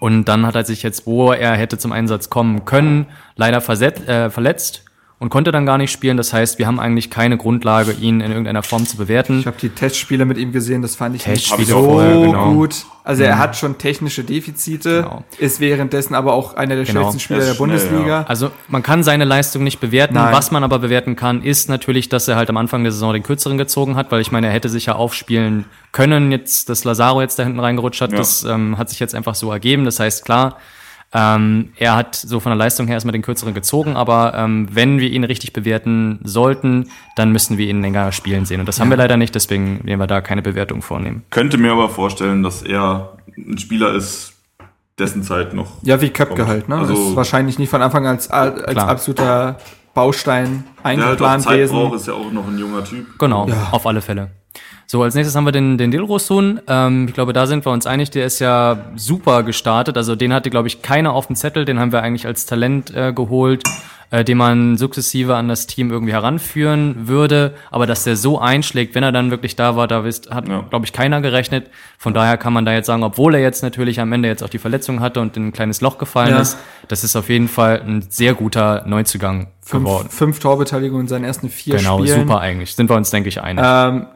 Und 0.00 0.24
dann 0.24 0.46
hat 0.46 0.54
er 0.54 0.64
sich 0.64 0.82
jetzt, 0.82 1.06
wo 1.06 1.32
er 1.32 1.52
hätte 1.54 1.78
zum 1.78 1.92
Einsatz 1.92 2.28
kommen 2.30 2.64
können, 2.64 3.06
leider 3.36 3.60
verset, 3.60 4.06
äh, 4.08 4.30
verletzt 4.30 4.84
und 5.22 5.28
konnte 5.30 5.52
dann 5.52 5.64
gar 5.64 5.78
nicht 5.78 5.92
spielen. 5.92 6.16
Das 6.16 6.32
heißt, 6.32 6.58
wir 6.58 6.66
haben 6.66 6.80
eigentlich 6.80 7.08
keine 7.08 7.36
Grundlage, 7.38 7.92
ihn 7.92 8.20
in 8.20 8.32
irgendeiner 8.32 8.64
Form 8.64 8.86
zu 8.86 8.96
bewerten. 8.96 9.38
ich 9.38 9.46
habe 9.46 9.56
die 9.62 9.68
Testspiele 9.68 10.24
mit 10.24 10.36
ihm 10.36 10.50
gesehen, 10.50 10.82
das 10.82 10.96
fand 10.96 11.14
ich 11.14 11.24
nicht 11.24 11.36
Testspiele 11.46 11.68
so 11.68 11.84
vorher, 11.84 12.20
genau. 12.20 12.52
gut. 12.54 12.84
Also 13.04 13.22
er 13.22 13.38
hat 13.38 13.56
schon 13.56 13.78
technische 13.78 14.24
Defizite, 14.24 15.02
Genau. 15.02 15.24
ist 15.38 15.60
währenddessen 15.60 16.14
aber 16.16 16.32
auch 16.34 16.54
einer 16.54 16.74
der 16.74 16.84
Genau. 16.84 17.00
schlechtesten 17.00 17.20
Spieler 17.20 17.38
Er 17.38 17.44
der 17.44 17.50
ist 17.52 17.56
schnell, 17.56 17.68
Bundesliga. 17.68 18.24
Also 18.28 18.50
man 18.68 18.82
kann 18.82 19.04
seine 19.04 19.24
Leistung 19.24 19.62
nicht 19.62 19.78
bewerten. 19.80 20.14
Nein. 20.14 20.32
Was 20.32 20.50
man 20.50 20.64
aber 20.64 20.80
bewerten 20.80 21.14
kann, 21.14 21.42
ist 21.42 21.68
natürlich, 21.68 22.08
dass 22.08 22.26
er 22.26 22.34
halt 22.34 22.50
am 22.50 22.56
Anfang 22.56 22.82
der 22.82 22.90
Saison 22.92 23.12
den 23.12 23.22
kürzeren 23.22 23.58
gezogen 23.58 23.94
hat, 23.94 24.10
weil 24.10 24.20
ich 24.20 24.32
meine, 24.32 24.48
er 24.48 24.52
hätte 24.52 24.68
sich 24.68 24.86
ja 24.86 24.94
aufspielen 24.96 25.66
können. 25.92 26.32
Jetzt, 26.32 26.68
dass 26.68 26.82
Lazaro 26.84 27.20
jetzt 27.20 27.38
da 27.38 27.44
hinten 27.44 27.60
reingerutscht 27.60 28.00
hat, 28.00 28.10
Ja. 28.12 28.18
das 28.18 28.42
ähm, 28.44 28.76
hat 28.78 28.88
sich 28.90 28.98
jetzt 28.98 29.14
einfach 29.14 29.36
so 29.36 29.52
ergeben. 29.52 29.84
Das 29.84 30.00
heißt, 30.00 30.24
klar, 30.24 30.56
ähm, 31.14 31.72
er 31.76 31.94
hat 31.96 32.14
so 32.16 32.40
von 32.40 32.50
der 32.50 32.56
Leistung 32.56 32.86
her 32.86 32.94
erstmal 32.94 33.12
den 33.12 33.22
kürzeren 33.22 33.52
gezogen, 33.54 33.96
aber 33.96 34.32
ähm, 34.34 34.68
wenn 34.72 34.98
wir 34.98 35.10
ihn 35.10 35.24
richtig 35.24 35.52
bewerten 35.52 36.20
sollten, 36.24 36.88
dann 37.16 37.32
müssen 37.32 37.58
wir 37.58 37.66
ihn 37.68 37.82
länger 37.82 38.12
spielen 38.12 38.46
sehen. 38.46 38.60
Und 38.60 38.66
das 38.66 38.80
haben 38.80 38.88
wir 38.90 38.96
leider 38.96 39.16
nicht, 39.16 39.34
deswegen 39.34 39.84
werden 39.84 39.98
wir 40.00 40.06
da 40.06 40.20
keine 40.22 40.42
Bewertung 40.42 40.80
vornehmen. 40.82 41.22
Könnte 41.30 41.58
mir 41.58 41.72
aber 41.72 41.88
vorstellen, 41.90 42.42
dass 42.42 42.62
er 42.62 43.16
ein 43.36 43.58
Spieler 43.58 43.92
ist, 43.94 44.32
dessen 44.98 45.22
Zeit 45.22 45.52
noch. 45.54 45.72
Ja, 45.82 46.00
wie 46.00 46.10
Köpke 46.10 46.36
kommt. 46.36 46.48
halt, 46.48 46.68
ne? 46.68 46.76
Also- 46.78 46.94
ist 47.10 47.16
wahrscheinlich 47.16 47.58
nicht 47.58 47.70
von 47.70 47.82
Anfang 47.82 48.06
an 48.06 48.16
als, 48.16 48.30
als 48.30 48.64
Klar. 48.72 48.88
absoluter 48.88 49.58
Baustein 49.94 50.64
Der 50.84 50.84
halt 50.84 50.96
auch 50.96 51.04
eingeplant 51.06 51.42
Zeit 51.42 51.52
gewesen. 51.56 51.72
braucht, 51.74 51.94
ist 51.96 52.06
ja 52.06 52.14
auch 52.14 52.32
noch 52.32 52.46
ein 52.48 52.58
junger 52.58 52.84
Typ. 52.84 53.18
Genau, 53.18 53.46
Ja. 53.48 53.68
auf 53.72 53.86
alle 53.86 54.00
Fälle. 54.00 54.30
So, 54.92 55.02
als 55.02 55.14
nächstes 55.14 55.34
haben 55.34 55.46
wir 55.46 55.52
den, 55.52 55.78
den 55.78 55.90
Dilrosun. 55.90 56.60
Ähm, 56.68 57.06
ich 57.08 57.14
glaube, 57.14 57.32
da 57.32 57.46
sind 57.46 57.64
wir 57.64 57.72
uns 57.72 57.86
einig, 57.86 58.10
der 58.10 58.26
ist 58.26 58.40
ja 58.40 58.76
super 58.94 59.42
gestartet. 59.42 59.96
Also 59.96 60.16
den 60.16 60.34
hatte, 60.34 60.50
glaube 60.50 60.68
ich, 60.68 60.82
keiner 60.82 61.14
auf 61.14 61.28
dem 61.28 61.34
Zettel. 61.34 61.64
Den 61.64 61.80
haben 61.80 61.92
wir 61.92 62.02
eigentlich 62.02 62.26
als 62.26 62.44
Talent 62.44 62.94
äh, 62.94 63.14
geholt, 63.14 63.62
äh, 64.10 64.22
den 64.22 64.36
man 64.36 64.76
sukzessive 64.76 65.34
an 65.34 65.48
das 65.48 65.66
Team 65.66 65.90
irgendwie 65.90 66.12
heranführen 66.12 67.08
würde. 67.08 67.54
Aber 67.70 67.86
dass 67.86 68.04
der 68.04 68.16
so 68.16 68.38
einschlägt, 68.38 68.94
wenn 68.94 69.02
er 69.02 69.12
dann 69.12 69.30
wirklich 69.30 69.56
da 69.56 69.76
war, 69.76 69.88
da 69.88 70.04
wisst, 70.04 70.30
hat, 70.30 70.46
Ja. 70.46 70.60
glaube 70.68 70.84
ich, 70.84 70.92
keiner 70.92 71.22
gerechnet. 71.22 71.70
Von 71.96 72.12
daher 72.12 72.36
kann 72.36 72.52
man 72.52 72.66
da 72.66 72.74
jetzt 72.74 72.84
sagen, 72.88 73.02
obwohl 73.02 73.34
er 73.34 73.40
jetzt 73.40 73.62
natürlich 73.62 73.98
am 73.98 74.12
Ende 74.12 74.28
jetzt 74.28 74.42
auch 74.44 74.50
die 74.50 74.58
Verletzung 74.58 75.00
hatte 75.00 75.20
und 75.22 75.38
in 75.38 75.46
ein 75.46 75.52
kleines 75.54 75.80
Loch 75.80 75.96
gefallen 75.96 76.32
Ja. 76.34 76.40
ist, 76.40 76.58
das 76.88 77.02
ist 77.02 77.16
auf 77.16 77.30
jeden 77.30 77.48
Fall 77.48 77.80
ein 77.80 78.04
sehr 78.10 78.34
guter 78.34 78.84
Neuzugang 78.86 79.46
geworden. 79.70 80.08
fünf, 80.08 80.12
fünf 80.18 80.38
Torbeteiligungen 80.40 81.02
in 81.04 81.08
seinen 81.08 81.24
ersten 81.24 81.48
vier 81.48 81.76
Genau, 81.76 82.00
Spielen. 82.00 82.22
super 82.22 82.40
eigentlich. 82.40 82.74
Sind 82.74 82.90
wir 82.90 82.96
uns, 82.96 83.10
denke 83.10 83.28
ich, 83.28 83.40
einig. 83.40 83.64
Ähm, 83.66 84.06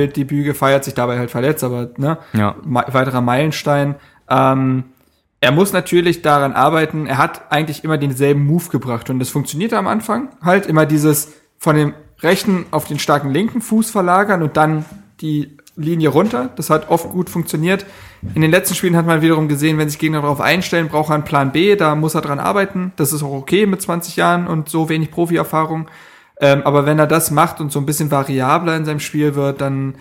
Länderspieldebüt 0.00 0.44
gefeiert, 0.44 0.84
sich 0.84 0.94
dabei 0.94 1.18
halt 1.18 1.30
verletzt, 1.30 1.64
aber 1.64 1.90
ne, 1.96 2.18
Ja. 2.32 2.56
weiterer 2.64 3.20
Meilenstein. 3.20 3.94
Ähm, 4.28 4.84
er 5.40 5.52
muss 5.52 5.72
natürlich 5.72 6.22
daran 6.22 6.52
arbeiten. 6.52 7.06
Er 7.06 7.18
hat 7.18 7.50
eigentlich 7.50 7.82
immer 7.84 7.96
denselben 7.98 8.44
Move 8.44 8.68
gebracht 8.70 9.08
und 9.10 9.18
das 9.18 9.30
funktionierte 9.30 9.78
am 9.78 9.86
Anfang 9.86 10.28
halt 10.42 10.66
immer 10.66 10.84
dieses 10.86 11.32
von 11.58 11.76
dem 11.76 11.94
rechten 12.20 12.66
auf 12.70 12.86
den 12.86 12.98
starken 12.98 13.30
linken 13.30 13.60
Fuß 13.62 13.90
verlagern 13.90 14.42
und 14.42 14.56
dann 14.56 14.84
die 15.22 15.56
Linie 15.76 16.10
runter. 16.10 16.50
Das 16.56 16.68
hat 16.68 16.90
oft 16.90 17.08
gut 17.10 17.30
funktioniert. 17.30 17.86
In 18.34 18.42
den 18.42 18.50
letzten 18.50 18.74
Spielen 18.74 18.96
hat 18.96 19.06
man 19.06 19.22
wiederum 19.22 19.48
gesehen, 19.48 19.78
wenn 19.78 19.88
sich 19.88 19.98
Gegner 19.98 20.20
darauf 20.20 20.40
einstellen, 20.42 20.88
braucht 20.88 21.10
er 21.10 21.14
einen 21.14 21.24
Plan 21.24 21.52
B, 21.52 21.74
da 21.76 21.94
muss 21.94 22.14
er 22.14 22.20
dran 22.20 22.38
arbeiten. 22.38 22.92
Das 22.96 23.14
ist 23.14 23.22
auch 23.22 23.32
okay 23.32 23.64
mit 23.64 23.80
20 23.80 24.16
Jahren 24.16 24.46
und 24.46 24.68
so 24.68 24.90
wenig 24.90 25.10
Profi-Erfahrung. 25.10 25.88
Ähm, 26.40 26.62
aber 26.64 26.86
wenn 26.86 26.98
er 26.98 27.06
das 27.06 27.30
macht 27.30 27.60
und 27.60 27.70
so 27.70 27.78
ein 27.78 27.86
bisschen 27.86 28.10
variabler 28.10 28.76
in 28.76 28.84
seinem 28.84 29.00
Spiel 29.00 29.34
wird, 29.34 29.60
dann 29.60 29.94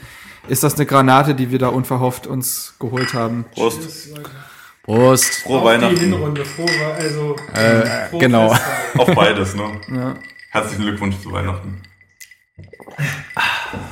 ist 0.48 0.64
das 0.64 0.76
eine 0.76 0.85
Granate, 0.85 1.35
die 1.35 1.51
wir 1.51 1.59
da 1.59 1.68
unverhofft 1.68 2.27
uns 2.27 2.76
geholt 2.80 3.14
haben. 3.14 3.45
Prost. 3.53 3.82
Prost. 4.84 5.42
Frohe 5.43 5.64
Weihnachten. 5.66 5.98
Hinrunde, 5.98 6.45
frohe, 6.45 6.93
also, 6.98 7.35
Äh, 7.53 8.18
genau. 8.18 8.56
Auf 8.98 9.14
beides, 9.14 9.53
ne? 9.53 10.16
Herzlichen 10.50 10.84
Glückwunsch 10.84 11.19
zu 11.22 11.32
Weihnachten. 11.32 11.82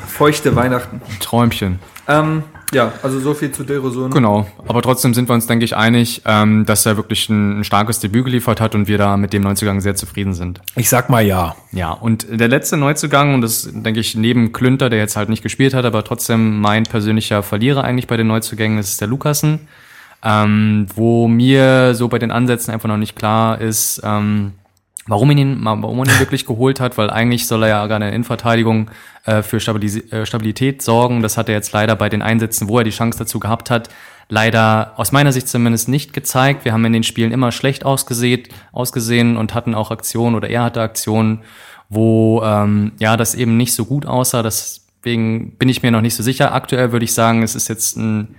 Feuchte 0.07 0.55
Weihnachten. 0.55 1.01
Träumchen. 1.19 1.79
Ähm, 2.07 2.43
ja, 2.73 2.91
also 3.01 3.19
so 3.19 3.33
viel 3.33 3.51
zu 3.51 3.63
Derosun. 3.63 4.11
Genau. 4.11 4.47
Aber 4.67 4.81
trotzdem 4.81 5.13
sind 5.13 5.29
wir 5.29 5.33
uns, 5.33 5.47
denke 5.47 5.65
ich, 5.65 5.75
einig, 5.75 6.21
ähm, 6.25 6.65
dass 6.65 6.85
er 6.85 6.97
wirklich 6.97 7.29
ein, 7.29 7.59
ein 7.59 7.63
starkes 7.63 7.99
Debüt 7.99 8.25
geliefert 8.25 8.59
hat 8.59 8.75
und 8.75 8.87
wir 8.87 8.97
da 8.97 9.17
mit 9.17 9.33
dem 9.33 9.43
Neuzugang 9.43 9.79
sehr 9.81 9.95
zufrieden 9.95 10.33
sind. 10.33 10.61
Ich 10.75 10.89
sag 10.89 11.09
mal 11.09 11.25
ja. 11.25 11.55
Ja, 11.71 11.91
und 11.91 12.27
der 12.29 12.47
letzte 12.47 12.77
Neuzugang, 12.77 13.33
und 13.33 13.41
das 13.41 13.69
denke 13.71 13.99
ich 13.99 14.15
neben 14.15 14.51
Klünter, 14.51 14.89
der 14.89 14.99
jetzt 14.99 15.15
halt 15.15 15.29
nicht 15.29 15.43
gespielt 15.43 15.73
hat, 15.73 15.85
aber 15.85 16.03
trotzdem 16.03 16.59
mein 16.59 16.83
persönlicher 16.83 17.43
Verlierer 17.43 17.83
eigentlich 17.83 18.07
bei 18.07 18.17
den 18.17 18.27
Neuzugängen, 18.27 18.77
das 18.77 18.89
ist 18.89 19.01
der 19.01 19.07
Lukasen. 19.07 19.67
Ähm, 20.23 20.87
wo 20.95 21.27
mir 21.27 21.93
so 21.93 22.07
bei 22.07 22.17
den 22.17 22.31
Ansätzen 22.31 22.73
einfach 22.73 22.89
noch 22.89 22.97
nicht 22.97 23.15
klar 23.15 23.61
ist, 23.61 24.01
ähm, 24.03 24.53
warum, 25.07 25.31
ihn, 25.31 25.63
warum 25.63 25.97
man 25.97 26.07
ihn 26.07 26.19
wirklich 26.19 26.45
geholt 26.45 26.79
hat, 26.79 26.97
weil 26.97 27.09
eigentlich 27.09 27.47
soll 27.47 27.63
er 27.63 27.69
ja 27.69 27.87
gar 27.87 27.95
eine 27.97 28.09
Innenverteidigung 28.09 28.91
äh, 29.25 29.41
für 29.41 29.59
Stabilis 29.59 30.11
äh, 30.11 30.25
Stabilität 30.25 30.81
sorgen. 30.81 31.21
Das 31.21 31.37
hat 31.37 31.49
er 31.49 31.55
jetzt 31.55 31.71
leider 31.71 31.95
bei 31.95 32.09
den 32.09 32.21
Einsätzen, 32.21 32.67
wo 32.67 32.77
er 32.77 32.83
die 32.83 32.91
Chance 32.91 33.19
dazu 33.19 33.39
gehabt 33.39 33.69
hat, 33.71 33.89
leider 34.29 34.93
aus 34.97 35.11
meiner 35.11 35.31
Sicht 35.31 35.47
zumindest 35.47 35.87
nicht 35.87 36.13
gezeigt. 36.13 36.65
Wir 36.65 36.73
haben 36.73 36.85
in 36.85 36.93
den 36.93 37.03
Spielen 37.03 37.31
immer 37.31 37.51
schlecht 37.51 37.85
ausgesehen, 37.85 38.43
ausgesehen 38.71 39.37
und 39.37 39.53
hatten 39.53 39.73
auch 39.73 39.91
Aktionen 39.91 40.35
oder 40.35 40.49
er 40.49 40.63
hatte 40.63 40.81
Aktionen, 40.81 41.41
wo 41.89 42.41
ähm, 42.43 42.91
ja 42.99 43.17
das 43.17 43.35
eben 43.35 43.57
nicht 43.57 43.73
so 43.73 43.85
gut 43.85 44.05
aussah. 44.05 44.43
Deswegen 44.43 45.51
bin 45.57 45.69
ich 45.69 45.83
mir 45.83 45.91
noch 45.91 46.01
nicht 46.01 46.15
so 46.15 46.23
sicher. 46.23 46.53
Aktuell 46.53 46.91
würde 46.91 47.05
ich 47.05 47.13
sagen, 47.13 47.43
es 47.43 47.55
ist 47.55 47.69
jetzt 47.69 47.97
ein 47.97 48.35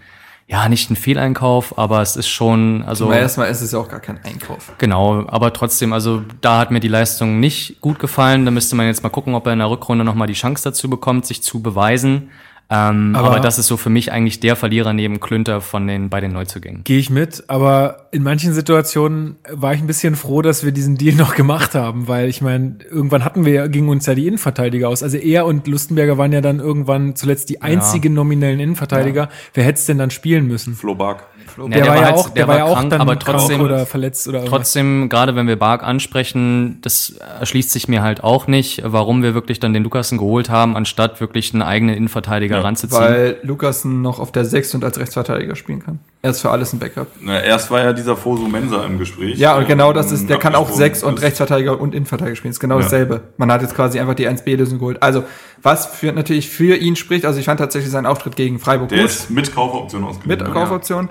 ja, 0.50 0.68
nicht 0.70 0.90
ein 0.90 0.96
Fehleinkauf, 0.96 1.76
aber 1.78 2.00
es 2.00 2.16
ist 2.16 2.28
schon, 2.28 2.82
also. 2.84 3.04
Aber 3.04 3.18
erstmal 3.18 3.50
ist 3.50 3.60
es 3.60 3.72
ja 3.72 3.78
auch 3.78 3.88
gar 3.88 4.00
kein 4.00 4.18
Einkauf. 4.24 4.72
Genau, 4.78 5.26
aber 5.28 5.52
trotzdem, 5.52 5.92
also 5.92 6.22
da 6.40 6.58
hat 6.58 6.70
mir 6.70 6.80
die 6.80 6.88
Leistung 6.88 7.38
nicht 7.38 7.80
gut 7.82 7.98
gefallen. 7.98 8.46
Da 8.46 8.50
müsste 8.50 8.74
man 8.74 8.86
jetzt 8.86 9.02
mal 9.02 9.10
gucken, 9.10 9.34
ob 9.34 9.46
er 9.46 9.52
in 9.52 9.58
der 9.58 9.68
Rückrunde 9.70 10.04
nochmal 10.04 10.26
die 10.26 10.32
Chance 10.32 10.64
dazu 10.64 10.88
bekommt, 10.88 11.26
sich 11.26 11.42
zu 11.42 11.60
beweisen. 11.60 12.30
Ähm, 12.70 13.14
aber, 13.16 13.28
Aber- 13.32 13.40
das 13.40 13.58
ist 13.58 13.66
so 13.66 13.76
für 13.76 13.88
mich 13.90 14.10
eigentlich 14.12 14.40
der 14.40 14.56
Verlierer 14.56 14.92
neben 14.92 15.20
Klünter 15.20 15.60
von 15.60 15.86
den 15.86 16.08
bei 16.10 16.20
den 16.20 16.32
Neuzugängen. 16.32 16.84
Gehe 16.84 16.98
ich 16.98 17.08
mit, 17.10 17.44
aber 17.48 18.07
in 18.10 18.22
manchen 18.22 18.52
Situationen 18.54 19.36
war 19.50 19.74
ich 19.74 19.80
ein 19.80 19.86
bisschen 19.86 20.16
froh, 20.16 20.40
dass 20.42 20.64
wir 20.64 20.72
diesen 20.72 20.96
Deal 20.96 21.14
noch 21.14 21.34
gemacht 21.34 21.74
haben, 21.74 22.08
weil 22.08 22.28
ich 22.28 22.40
meine, 22.40 22.76
irgendwann 22.90 23.24
hatten 23.24 23.44
wir, 23.44 23.52
ja- 23.52 23.66
gingen 23.66 23.88
uns 23.88 24.06
ja 24.06 24.14
die 24.14 24.26
Innenverteidiger 24.26 24.88
aus. 24.88 25.02
Also 25.02 25.16
er 25.18 25.44
und 25.46 25.66
Lustenberger 25.66 26.16
waren 26.18 26.32
ja 26.32 26.40
dann 26.40 26.58
irgendwann 26.58 27.16
zuletzt 27.16 27.48
die 27.50 27.60
einzigen 27.60 28.14
nominellen 28.14 28.60
Innenverteidiger. 28.60 29.28
Wer 29.54 29.64
hätte 29.64 29.78
es 29.78 29.86
denn 29.86 29.98
dann 29.98 30.10
spielen 30.10 30.46
müssen? 30.46 30.74
Flo 30.74 30.94
Bark. 30.94 31.24
Ja, 31.56 31.66
Der, 31.68 31.86
war 31.86 31.96
ja 31.96 32.14
auch, 32.14 32.28
der, 32.30 32.46
war 32.46 32.56
ja 32.58 32.64
auch 32.66 32.74
krank, 32.74 32.90
dann 32.90 33.00
aber 33.00 33.16
krank 33.16 33.38
trotzdem, 33.38 33.60
oder 33.62 33.84
verletzt 33.86 34.28
oder 34.28 34.38
irgendwas. 34.40 34.58
trotzdem, 34.60 35.08
gerade 35.08 35.34
wenn 35.34 35.46
wir 35.48 35.56
Bark 35.56 35.82
ansprechen, 35.82 36.78
das 36.82 37.14
erschließt 37.40 37.70
sich 37.70 37.88
mir 37.88 38.02
halt 38.02 38.22
auch 38.22 38.46
nicht, 38.46 38.82
warum 38.84 39.22
wir 39.22 39.34
wirklich 39.34 39.58
dann 39.58 39.72
den 39.72 39.82
Lukasen 39.82 40.18
geholt 40.18 40.50
haben, 40.50 40.76
anstatt 40.76 41.20
wirklich 41.20 41.52
einen 41.54 41.62
eigenen 41.62 41.96
Innenverteidiger 41.96 42.56
Ja, 42.56 42.62
ranzuziehen. 42.62 43.00
Weil 43.00 43.36
Lukasen 43.42 44.02
noch 44.02 44.18
auf 44.20 44.30
der 44.30 44.44
6 44.44 44.74
und 44.74 44.84
als 44.84 44.98
Rechtsverteidiger 44.98 45.56
spielen 45.56 45.82
kann. 45.82 45.98
Er 46.20 46.30
ist 46.30 46.40
für 46.40 46.50
alles 46.50 46.72
ein 46.72 46.80
Backup. 46.80 47.06
Na, 47.20 47.40
erst 47.40 47.70
war 47.70 47.80
ja 47.80 47.92
dieser 47.92 48.16
Fosu 48.16 48.48
Mensa 48.48 48.84
im 48.84 48.98
Gespräch. 48.98 49.38
Ja, 49.38 49.56
und 49.56 49.68
genau 49.68 49.92
das 49.92 50.10
ist, 50.10 50.28
der 50.28 50.38
kann 50.38 50.56
auch 50.56 50.68
6 50.68 51.04
und. 51.04 51.22
Rechtsverteidiger 51.22 51.80
und 51.80 51.94
Innenverteidiger 51.94 52.34
spielen. 52.34 52.50
Ist 52.50 52.58
genau 52.58 52.76
Ja. 52.78 52.82
dasselbe. 52.82 53.22
Man 53.36 53.52
hat 53.52 53.62
jetzt 53.62 53.76
quasi 53.76 54.00
einfach 54.00 54.14
die 54.14 54.26
1B-Lösung 54.28 54.80
geholt. 54.80 55.00
Also, 55.00 55.22
was 55.62 55.86
für, 55.86 56.12
natürlich 56.12 56.48
für 56.50 56.74
ihn 56.76 56.96
spricht, 56.96 57.24
also 57.24 57.38
ich 57.38 57.44
fand 57.46 57.60
tatsächlich 57.60 57.92
seinen 57.92 58.06
Auftritt 58.06 58.34
gegen 58.34 58.58
Freiburg 58.58 58.88
Der 58.88 58.98
gut. 59.02 59.06
ist 59.10 59.30
mit 59.30 59.54
Kaufoption 59.54 60.02
ausgeliehen. 60.04 60.42
mit? 60.44 60.52
Kaufoption. 60.52 61.08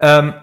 Ähm, 0.00 0.34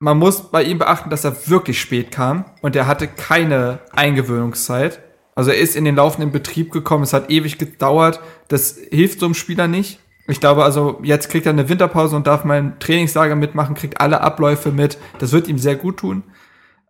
man 0.00 0.18
muss 0.18 0.50
bei 0.50 0.64
ihm 0.64 0.78
beachten, 0.78 1.08
dass 1.10 1.24
er 1.24 1.36
wirklich 1.48 1.80
spät 1.80 2.10
kam 2.10 2.44
und 2.60 2.74
er 2.74 2.86
hatte 2.88 3.06
keine 3.06 3.78
Eingewöhnungszeit. 3.92 5.00
Also 5.36 5.50
er 5.52 5.58
ist 5.58 5.76
in 5.76 5.84
den 5.84 5.94
laufenden 5.94 6.32
Betrieb 6.32 6.72
gekommen, 6.72 7.04
es 7.04 7.12
hat 7.12 7.30
ewig 7.30 7.58
gedauert. 7.58 8.18
Das 8.48 8.76
hilft 8.90 9.20
so 9.20 9.26
einem 9.26 9.34
Spieler 9.34 9.68
nicht. 9.68 10.00
Ich 10.28 10.40
glaube 10.40 10.62
also, 10.62 11.00
jetzt 11.02 11.30
kriegt 11.30 11.46
er 11.46 11.52
eine 11.52 11.68
Winterpause 11.68 12.14
und 12.14 12.26
darf 12.26 12.44
mal 12.44 12.58
ein 12.58 12.78
Trainingslager 12.78 13.34
mitmachen, 13.34 13.74
kriegt 13.74 14.00
alle 14.00 14.20
Abläufe 14.20 14.70
mit. 14.70 14.98
Das 15.18 15.32
wird 15.32 15.48
ihm 15.48 15.58
sehr 15.58 15.74
gut 15.74 15.96
tun. 15.96 16.22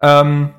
Ähm, 0.03 0.51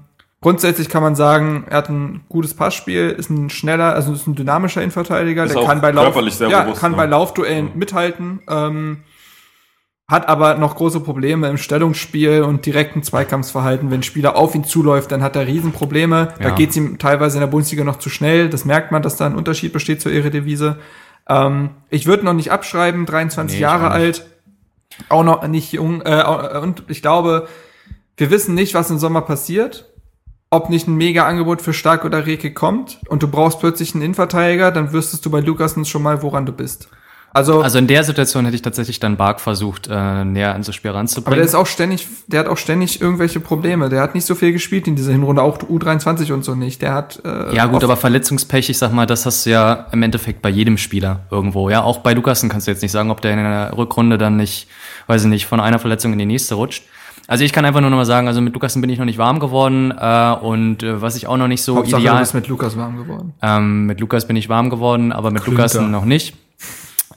grundsätzlich 0.42 0.88
kann 0.88 1.04
man 1.04 1.16
sagen, 1.16 1.66
er 1.70 1.78
hat 1.78 1.90
ein 1.90 2.22
gutes 2.30 2.54
Passspiel, 2.54 3.10
ist 3.10 3.30
ein 3.30 3.50
schneller, 3.50 3.94
also 3.94 4.14
ist 4.14 4.28
ein 4.28 4.36
dynamischer 4.36 4.82
Innenverteidiger, 4.82 5.44
Ist 5.44 5.56
der 5.56 5.62
auch 5.62 5.68
kann 5.68 5.82
bei 5.82 5.92
Lauf, 5.92 6.06
körperlich 6.06 6.36
sehr 6.36 6.50
ja, 6.50 6.62
robust, 6.62 6.80
kann 6.80 6.92
ne? 6.92 6.98
bei 6.98 7.06
Laufduellen 7.06 7.72
mithalten. 7.76 8.40
Ähm, 8.50 9.04
hat 10.08 10.28
aber 10.28 10.56
noch 10.56 10.76
große 10.76 11.02
Probleme 11.02 11.50
im 11.50 11.58
Stellungsspiel 11.58 12.42
und 12.42 12.66
direkten 12.66 13.04
Zweikampfsverhalten. 13.04 13.92
Wenn 13.92 14.00
ein 14.00 14.04
Spieler 14.04 14.36
auf 14.36 14.56
ihn 14.56 14.64
zuläuft, 14.64 15.12
dann 15.12 15.22
hat 15.22 15.36
er 15.36 15.46
Riesenprobleme. 15.46 16.30
Da 16.40 16.48
Ja. 16.48 16.56
geht's 16.56 16.76
ihm 16.76 16.98
teilweise 16.98 17.38
in 17.38 17.42
der 17.42 17.48
Bundesliga 17.48 17.84
noch 17.84 18.00
zu 18.00 18.10
schnell. 18.10 18.50
Das 18.50 18.66
merkt 18.66 18.92
man, 18.92 19.04
dass 19.04 19.18
da 19.18 19.28
ein 19.28 19.36
Unterschied 19.36 19.72
besteht 19.72 20.02
zur 20.02 20.12
Eredivisie. 20.12 20.78
Ähm, 21.30 21.70
ich 21.90 22.06
würde 22.06 22.26
noch 22.26 22.34
nicht 22.34 22.52
abschreiben, 22.52 23.06
23 23.06 23.58
Nee, 23.58 23.62
Jahre 23.62 23.92
alt, 23.92 24.26
auch 25.08 25.24
noch 25.24 25.48
nicht 25.48 25.72
jung. 25.72 26.02
Äh, 26.02 26.24
und 26.62 26.84
ich 26.88 27.02
glaube, 27.02 27.48
wir 28.18 28.32
wissen 28.32 28.56
nicht, 28.56 28.74
was 28.74 28.90
im 28.90 28.98
Sommer 28.98 29.22
passiert. 29.22 29.86
Ob 30.52 30.70
nicht 30.70 30.88
ein 30.88 30.96
Mega-Angebot 30.96 31.62
für 31.62 31.74
Stark 31.74 32.04
oder 32.06 32.26
Reke 32.26 32.52
kommt 32.52 33.00
und 33.08 33.22
du 33.22 33.28
brauchst 33.28 33.60
plötzlich 33.60 33.94
einen 33.94 34.02
Innenverteidiger, 34.02 34.72
dann 34.72 34.92
wüsstest 34.92 35.24
du 35.24 35.30
bei 35.30 35.42
Lukasen 35.42 35.86
schon 35.86 36.02
mal, 36.02 36.24
woran 36.24 36.48
du 36.48 36.52
bist. 36.52 36.90
Also, 37.32 37.62
Also 37.62 37.78
in 37.78 37.88
der 37.88 38.04
Situation 38.04 38.46
hätte 38.46 38.56
ich 38.56 38.62
tatsächlich 38.62 39.00
dann 39.00 39.18
Bark 39.18 39.40
versucht, 39.40 39.88
äh, 39.88 40.26
näher 40.26 40.56
an 40.56 40.64
das 40.64 40.74
Spiel 40.74 40.90
aber 40.90 41.00
ranzubringen. 41.00 41.38
der 41.38 41.46
ist 41.46 41.56
auch 41.56 41.68
ständig, 41.68 42.08
der 42.28 42.42
hat 42.42 42.48
auch 42.48 42.58
ständig 42.58 43.02
irgendwelche 43.02 43.40
Probleme. 43.40 43.90
Der 43.90 44.02
hat 44.02 44.16
nicht 44.16 44.26
so 44.26 44.36
viel 44.36 44.52
gespielt 44.52 44.88
in 44.88 44.96
dieser 44.96 45.12
Hinrunde, 45.12 45.42
auch 45.42 45.58
U23 45.60 46.34
und 46.34 46.44
so 46.44 46.56
nicht. 46.56 46.82
Der 46.82 46.94
hat 46.94 47.22
äh, 47.24 47.56
ja 47.56 47.66
gut, 47.68 47.84
aber 47.84 47.98
Verletzungspech, 47.98 48.70
ich 48.70 48.78
sag 48.78 48.94
mal, 48.94 49.06
das 49.06 49.26
hast 49.26 49.46
du 49.46 49.52
ja 49.52 49.88
im 49.92 50.02
Endeffekt 50.02 50.42
bei 50.42 50.50
jedem 50.50 50.78
Spieler 50.78 51.22
irgendwo. 51.30 51.70
Ja, 51.70 51.84
auch 51.84 52.00
bei 52.00 52.14
Lukasen 52.14 52.50
kannst 52.50 52.68
du 52.68 52.72
jetzt 52.72 52.82
nicht 52.82 52.92
sagen, 52.92 53.12
ob 53.12 53.22
der 53.22 53.34
in 53.34 53.38
der 53.38 53.78
Rückrunde 53.78 54.18
dann 54.18 54.38
nicht, 54.38 54.68
weiß 55.08 55.24
ich 55.24 55.30
nicht, 55.30 55.46
von 55.46 55.60
einer 55.60 55.80
Verletzung 55.80 56.14
in 56.14 56.20
die 56.20 56.26
nächste 56.26 56.56
rutscht. 56.56 56.84
Also 57.28 57.44
ich 57.44 57.54
kann 57.54 57.64
einfach 57.64 57.82
nur 57.82 57.92
noch 57.92 57.98
mal 57.98 58.06
sagen, 58.06 58.28
also 58.28 58.42
mit 58.42 58.56
Lukasen 58.56 58.82
bin 58.82 58.90
ich 58.90 58.98
noch 58.98 59.06
nicht 59.06 59.20
warm 59.20 59.40
geworden 59.40 59.94
äh, 59.96 60.32
und 60.42 60.82
äh, 60.82 61.00
was 61.00 61.16
ich 61.16 61.28
auch 61.28 61.38
noch 61.38 61.48
nicht 61.48 61.62
so 61.62 61.76
Hauptsache, 61.76 62.02
du 62.02 62.08
ideal. 62.08 62.20
bist 62.22 62.34
mit 62.34 62.48
Lukas 62.48 62.76
warm 62.76 62.98
geworden. 62.98 63.34
Ähm, 63.44 63.86
mit 63.86 64.00
Lukas 64.00 64.26
bin 64.26 64.36
ich 64.36 64.50
warm 64.50 64.72
geworden, 64.72 65.12
aber 65.12 65.30
mit 65.30 65.44
Klünter. 65.44 65.62
Lukas 65.62 65.80
noch 65.80 66.06
nicht. 66.06 66.36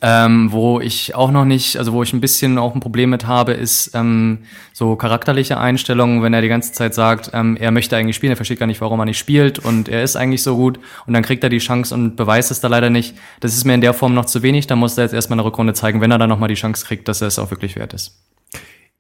Ähm, 0.05 0.51
wo 0.51 0.81
ich 0.81 1.15
auch 1.15 1.31
noch 1.31 1.45
nicht, 1.45 1.77
also 1.77 1.93
wo 1.93 2.03
ich 2.03 2.13
ein 2.13 2.21
bisschen 2.21 2.59
auch 2.59 2.75
ein 2.75 2.81
Problem 2.81 3.11
mit 3.11 3.29
habe, 3.29 3.53
ist 3.53 3.93
ähm, 3.95 4.39
so 4.73 4.97
charakterliche 4.97 5.59
Einstellungen, 5.59 6.25
wenn 6.25 6.35
er 6.35 6.43
die 6.43 6.49
ganze 6.49 6.73
Zeit 6.73 6.93
sagt, 6.93 7.31
ähm, 7.33 7.57
er 7.57 7.71
möchte 7.71 7.97
eigentlich 7.97 8.17
spielen, 8.17 8.33
er 8.33 8.37
versteht 8.37 8.59
gar 8.59 8.67
nicht, 8.67 8.81
warum 8.81 8.99
er 8.99 9.05
nicht 9.05 9.19
spielt 9.19 9.61
und 9.61 9.89
er 9.89 10.03
ist 10.03 10.17
eigentlich 10.17 10.43
so 10.43 10.57
gut 10.57 10.81
und 11.07 11.13
dann 11.13 11.23
kriegt 11.23 11.45
er 11.45 11.51
die 11.51 11.59
Chance 11.59 11.95
und 11.95 12.17
beweist 12.17 12.51
es 12.51 12.61
da 12.61 12.67
leider 12.67 12.91
nicht. 12.91 13.17
Das 13.39 13.55
ist 13.55 13.65
mir 13.65 13.75
in 13.75 13.81
der 13.81 13.95
Form 13.95 14.13
noch 14.13 14.25
zu 14.25 14.43
wenig, 14.43 14.67
da 14.67 14.75
muss 14.75 14.99
er 14.99 15.05
jetzt 15.05 15.15
erstmal 15.15 15.39
eine 15.39 15.45
Rückrunde 15.45 15.73
zeigen, 15.73 16.01
wenn 16.01 16.11
er 16.11 16.19
dann 16.19 16.29
nochmal 16.29 16.49
die 16.49 16.57
Chance 16.57 16.85
kriegt, 16.85 17.07
dass 17.07 17.21
er 17.21 17.29
es 17.29 17.39
auch 17.39 17.53
wirklich 17.53 17.77
wert 17.77 17.95
ist. 17.95 18.19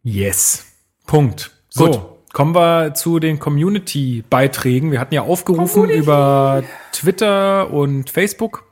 Yes. 0.04 0.66
Punkt. 1.06 1.50
So, 1.68 1.86
Gut. 1.86 2.00
kommen 2.32 2.54
wir 2.54 2.94
zu 2.94 3.18
den 3.18 3.40
Community-Beiträgen. 3.40 4.92
Wir 4.92 5.00
hatten 5.00 5.14
ja 5.14 5.22
aufgerufen 5.22 5.90
über 5.90 6.62
Twitter 6.92 7.72
und 7.72 8.08
Facebook, 8.08 8.64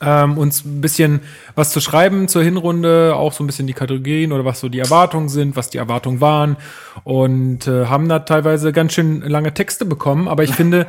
ähm, 0.00 0.38
uns 0.38 0.64
ein 0.64 0.80
bisschen 0.80 1.20
was 1.54 1.70
zu 1.70 1.80
schreiben 1.80 2.28
zur 2.28 2.42
Hinrunde, 2.42 3.14
auch 3.16 3.32
so 3.32 3.44
ein 3.44 3.46
bisschen 3.46 3.66
die 3.66 3.74
Kategorien 3.74 4.32
oder 4.32 4.44
was 4.44 4.60
so 4.60 4.68
die 4.68 4.78
Erwartungen 4.78 5.28
sind, 5.28 5.56
was 5.56 5.70
die 5.70 5.78
Erwartungen 5.78 6.20
waren 6.20 6.56
und 7.04 7.66
äh, 7.66 7.86
haben 7.86 8.08
da 8.08 8.20
teilweise 8.20 8.72
ganz 8.72 8.94
schön 8.94 9.20
lange 9.22 9.52
Texte 9.54 9.84
bekommen. 9.84 10.28
Aber 10.28 10.42
ich 10.42 10.54
finde, 10.54 10.86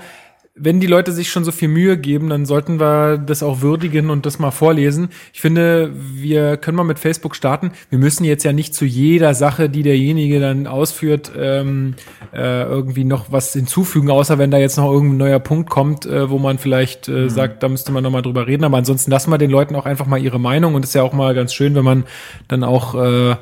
wenn 0.54 0.82
die 0.82 0.88
Leute 0.88 1.14
sich 1.14 1.30
schon 1.30 1.46
so 1.46 1.52
viel 1.52 1.70
Mühe 1.70 1.98
geben, 1.98 2.30
dann 2.30 2.46
sollten 2.46 2.80
wir 2.80 3.18
das 3.18 3.42
auch 3.42 3.62
würdigen 3.62 4.10
und 4.10 4.26
das 4.26 4.38
mal 4.38 4.52
vorlesen. 4.52 5.10
Ich 5.34 5.40
finde, 5.40 5.92
wir 5.96 6.58
können 6.58 6.76
mal 6.76 6.84
mit 6.84 7.00
Facebook 7.00 7.38
starten. 7.38 7.72
Wir 7.90 7.98
müssen 7.98 8.26
jetzt 8.26 8.44
ja 8.44 8.52
nicht 8.52 8.76
zu 8.76 8.84
jeder 8.84 9.34
Sache, 9.34 9.70
die 9.70 9.82
derjenige 9.82 10.42
dann 10.42 10.68
ausführt, 10.68 11.32
ähm, 11.38 11.96
äh, 12.34 12.64
irgendwie 12.64 13.06
noch 13.06 13.32
was 13.32 13.54
hinzufügen, 13.54 14.12
außer 14.12 14.38
wenn 14.40 14.52
da 14.52 14.58
jetzt 14.58 14.78
noch 14.78 14.92
irgendein 14.92 15.18
neuer 15.18 15.40
Punkt 15.40 15.70
kommt, 15.70 16.06
äh, 16.06 16.30
wo 16.30 16.38
man 16.38 16.58
vielleicht 16.58 17.08
äh, 17.08 17.30
sagt, 17.30 17.64
da 17.64 17.70
müsste 17.70 17.94
man 17.94 18.04
noch 18.04 18.12
mal 18.12 18.22
drüber 18.22 18.46
reden. 18.46 18.66
Aber 18.66 18.78
ansonsten 18.78 19.10
lassen 19.10 19.32
wir 19.32 19.38
den 19.38 19.52
Leuten 19.52 19.76
auch 19.76 19.86
einfach 19.86 20.06
mal 20.06 20.22
ihre 20.22 20.40
Meinung 20.40 20.76
und 20.76 20.84
ist 20.84 20.96
ja 20.96 21.04
auch 21.04 21.14
mal 21.14 21.34
ganz 21.34 21.54
schön, 21.54 21.76
wenn 21.76 21.86
man 21.86 22.04
dann 22.50 22.66
auch 22.66 22.94
äh, 22.96 23.36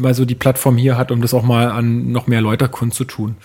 mal 0.00 0.14
so 0.14 0.24
die 0.24 0.34
Plattform 0.34 0.76
hier 0.76 0.96
hat, 0.98 1.10
um 1.10 1.20
das 1.22 1.32
auch 1.34 1.42
mal 1.42 1.70
an 1.70 2.10
noch 2.12 2.26
mehr 2.26 2.40
Leute 2.40 2.68
kundzutun. 2.68 3.36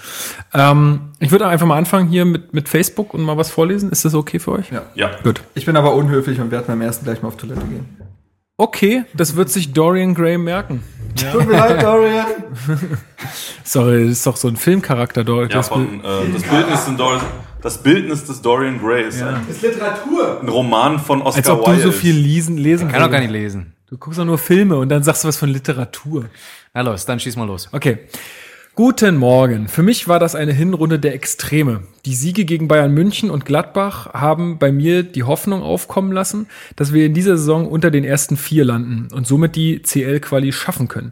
Ähm, 0.54 1.12
ich 1.20 1.32
würde 1.32 1.48
einfach 1.48 1.66
mal 1.68 1.78
anfangen 1.78 2.08
hier 2.10 2.26
mit, 2.26 2.54
mit 2.54 2.68
Facebook 2.70 3.14
und 3.14 3.22
mal 3.22 3.38
was 3.38 3.50
vorlesen. 3.52 3.92
Ist 3.92 4.06
das 4.06 4.14
okay 4.14 4.40
für 4.40 4.52
euch? 4.54 4.72
Ja. 4.72 4.84
Ja. 4.96 5.12
Gut. 5.24 5.42
Ich 5.54 5.66
bin 5.66 5.76
aber 5.78 5.94
unhöflich 5.94 6.40
und 6.40 6.52
werde 6.52 6.68
beim 6.68 6.82
ersten 6.82 7.06
gleich 7.06 7.22
mal 7.22 7.28
auf 7.30 7.38
Toilette 7.38 7.62
gehen. 7.62 7.86
Okay, 8.58 9.04
das 9.16 9.36
wird 9.36 9.50
sich 9.50 9.74
Dorian 9.74 10.14
Gray 10.14 10.38
merken. 10.38 10.84
Tut 11.32 11.48
mir 11.48 11.58
leid, 11.58 11.82
Dorian. 11.82 12.28
Sorry, 13.64 14.04
das 14.04 14.12
ist 14.14 14.28
doch 14.28 14.38
so 14.38 14.48
ein 14.48 14.56
Filmcharakter 14.56 15.24
dort. 15.24 15.52
Ja, 15.52 15.58
Das- 15.58 15.70
von, 15.70 16.00
äh, 16.04 16.32
das, 16.34 16.44
Bildnis 16.44 16.88
in 16.88 16.98
Dor 16.98 17.22
das 17.62 17.84
Bildnis 17.84 18.26
des 18.26 18.42
Dorian 18.42 18.80
Gray 18.80 19.08
ist 19.08 19.22
ein, 19.22 19.36
Das 19.48 19.58
ist 19.58 19.62
Literatur. 19.64 20.42
ein 20.42 20.50
Roman 20.50 21.00
von 21.00 21.22
Oscar 21.22 21.38
als 21.38 21.50
ob 21.50 21.66
du 21.66 21.72
Wilde. 21.72 21.84
so 21.84 21.92
viel 21.92 22.16
lesen, 22.16 22.58
lesen 22.58 22.88
Kann 22.90 23.02
doch 23.02 23.12
gar 23.12 23.20
würdest. 23.22 23.32
nicht 23.32 23.42
lesen. 23.42 23.74
Du 23.92 23.98
guckst 23.98 24.20
doch 24.20 24.26
nur 24.26 24.38
Filme 24.38 24.78
und 24.78 24.88
dann 24.88 25.04
sagst 25.04 25.26
du 25.26 25.28
was 25.28 25.36
von 25.36 25.50
Literatur. 25.50 26.30
Na 26.74 26.80
los, 26.80 27.06
dann 27.06 27.20
schieß 27.20 27.36
mal 27.36 27.44
los. 27.44 27.68
Okay. 27.74 27.98
Guten 28.74 29.18
Morgen. 29.18 29.68
Für 29.68 29.84
mich 29.84 30.08
war 30.08 30.18
das 30.18 30.34
eine 30.34 30.54
Hinrunde 30.54 30.98
der 30.98 31.14
Extreme. 31.14 31.84
Die 32.06 32.16
Siege 32.16 32.46
gegen 32.46 32.70
Bayern 32.70 32.94
München 32.94 33.30
und 33.30 33.44
Gladbach 33.44 34.14
haben 34.14 34.60
bei 34.60 34.72
mir 34.72 35.04
die 35.04 35.24
Hoffnung 35.24 35.62
aufkommen 35.62 36.14
lassen, 36.14 36.48
dass 36.78 36.94
wir 36.94 37.06
in 37.06 37.14
dieser 37.14 37.36
Saison 37.36 37.68
unter 37.68 37.92
den 37.92 38.06
ersten 38.06 38.38
vier 38.38 38.64
landen 38.64 39.10
und 39.14 39.28
somit 39.28 39.58
die 39.58 39.82
CL-Quali 39.82 40.54
schaffen 40.54 40.88
können. 40.88 41.12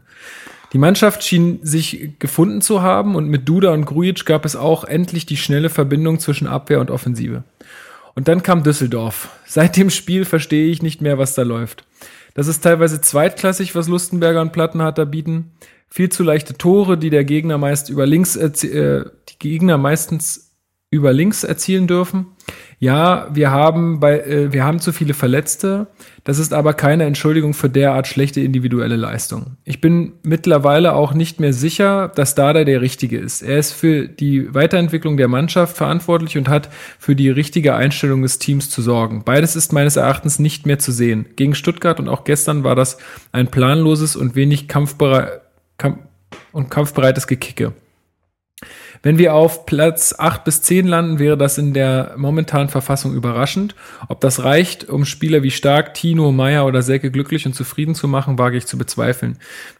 Die 0.72 0.77
Mannschaft 0.77 1.22
schien 1.25 1.59
sich 1.61 2.14
gefunden 2.17 2.61
zu 2.61 2.82
haben 2.82 3.16
und 3.16 3.27
mit 3.27 3.49
Duda 3.49 3.74
und 3.74 3.88
Grujic 3.88 4.25
gab 4.25 4.45
es 4.45 4.56
auch 4.56 4.85
endlich 4.85 5.25
die 5.25 5.35
schnelle 5.35 5.69
Verbindung 5.69 6.22
zwischen 6.22 6.48
Abwehr 6.48 6.80
und 6.80 6.91
Offensive. 6.91 7.43
Und 8.16 8.30
dann 8.30 8.41
kam 8.41 8.64
Düsseldorf. 8.64 9.27
Seit 9.45 9.75
dem 9.75 9.90
Spiel 9.90 10.24
verstehe 10.24 10.72
ich 10.72 10.82
nicht 10.82 11.01
mehr, 11.01 11.17
was 11.17 11.33
da 11.33 11.41
läuft. 11.41 11.83
Das 12.40 12.48
ist 12.48 12.64
teilweise 12.64 13.01
zweitklassig, 13.01 13.76
was 13.76 13.90
Lustenberger 13.90 14.40
und 14.40 14.53
Plattenharter 14.53 15.06
bieten. 15.06 15.51
Viel 15.90 16.08
zu 16.08 16.24
leichte 16.24 16.53
Tore, 16.53 16.98
die 16.98 17.09
der 17.09 17.26
Gegner 17.26 17.58
meist 17.58 17.90
über 17.90 18.06
links, 18.06 18.38
äh, 18.38 18.50
die 19.27 19.40
Gegner 19.40 19.77
meistens 19.77 20.49
über 20.92 21.14
links 21.14 21.43
erzielen 21.43 21.85
dürfen. 21.85 22.26
Ja, 22.80 23.27
wir 23.32 23.51
haben 23.51 24.00
bei, 24.00 24.22
äh, 24.22 24.51
wir 24.53 24.64
haben 24.64 24.80
zu 24.80 24.92
viele 24.92 25.14
Verletzte. 25.14 25.88
Das 26.24 26.40
ist 26.40 26.51
aber 26.51 26.74
keine 26.74 27.03
Entschuldigung 27.03 27.53
für 27.53 27.69
derart 27.69 28.08
schlechte 28.08 28.42
individuelle 28.42 28.95
Leistung. 28.95 29.58
Ich 29.66 29.82
bin 29.82 30.14
mittlerweile 30.24 30.93
auch 30.93 31.14
nicht 31.14 31.40
mehr 31.40 31.53
sicher, 31.53 32.08
dass 32.08 32.34
Dada 32.34 32.64
der 32.64 32.82
Richtige 32.82 33.19
ist. 33.19 33.43
Er 33.43 33.59
ist 33.59 33.74
für 33.74 34.08
die 34.08 34.51
Weiterentwicklung 34.53 35.18
der 35.18 35.27
Mannschaft 35.27 35.77
verantwortlich 35.77 36.38
und 36.38 36.50
hat 36.50 36.69
für 36.98 37.16
die 37.16 37.30
richtige 37.30 37.76
Einstellung 37.76 38.24
des 38.24 38.40
Teams 38.40 38.69
zu 38.72 38.82
sorgen. 38.82 39.24
Beides 39.26 39.56
ist 39.56 39.74
meines 39.74 39.95
Erachtens 39.95 40.40
nicht 40.40 40.66
mehr 40.66 40.80
zu 40.80 40.92
sehen. 40.92 41.27
Gegen 41.35 41.53
Stuttgart 41.53 42.00
und 42.00 42.08
auch 42.08 42.24
gestern 42.24 42.64
war 42.64 42.76
das 42.76 42.98
ein 43.32 43.48
planloses 43.51 44.16
und 44.16 44.35
wenig 44.35 44.68
kampfbereit, 44.68 45.42
kampf 45.77 46.00
und 46.51 46.72
kampfbereites 46.72 47.27
Gekicke. 47.27 47.74
Wenn 49.02 49.18
wir 49.18 49.34
auf 49.34 49.66
Platz 49.66 50.14
8 50.18 50.44
bis 50.44 50.61
10 50.61 50.88
landen, 50.88 51.19
wäre 51.19 51.38
das 51.38 51.58
in 51.58 51.74
der 51.74 52.16
momentanen 52.18 52.69
Verfassung 52.69 53.14
überraschend. 53.14 53.76
Ob 54.08 54.19
das 54.22 54.44
reicht, 54.44 54.90
um 54.90 55.06
Spieler 55.06 55.44
wie 55.44 55.52
Stark, 55.52 55.94
Tino, 55.94 56.32
Meyer 56.32 56.66
oder 56.66 56.82
Selke 56.82 57.11
glücklich 57.11 57.45
und 57.45 57.53
zufrieden 57.53 57.95
zu 57.95 58.08
machen, 58.08 58.38
wage 58.38 58.58
ich 58.58 58.66
zu 58.66 58.78
bezweifeln. 58.78 59.38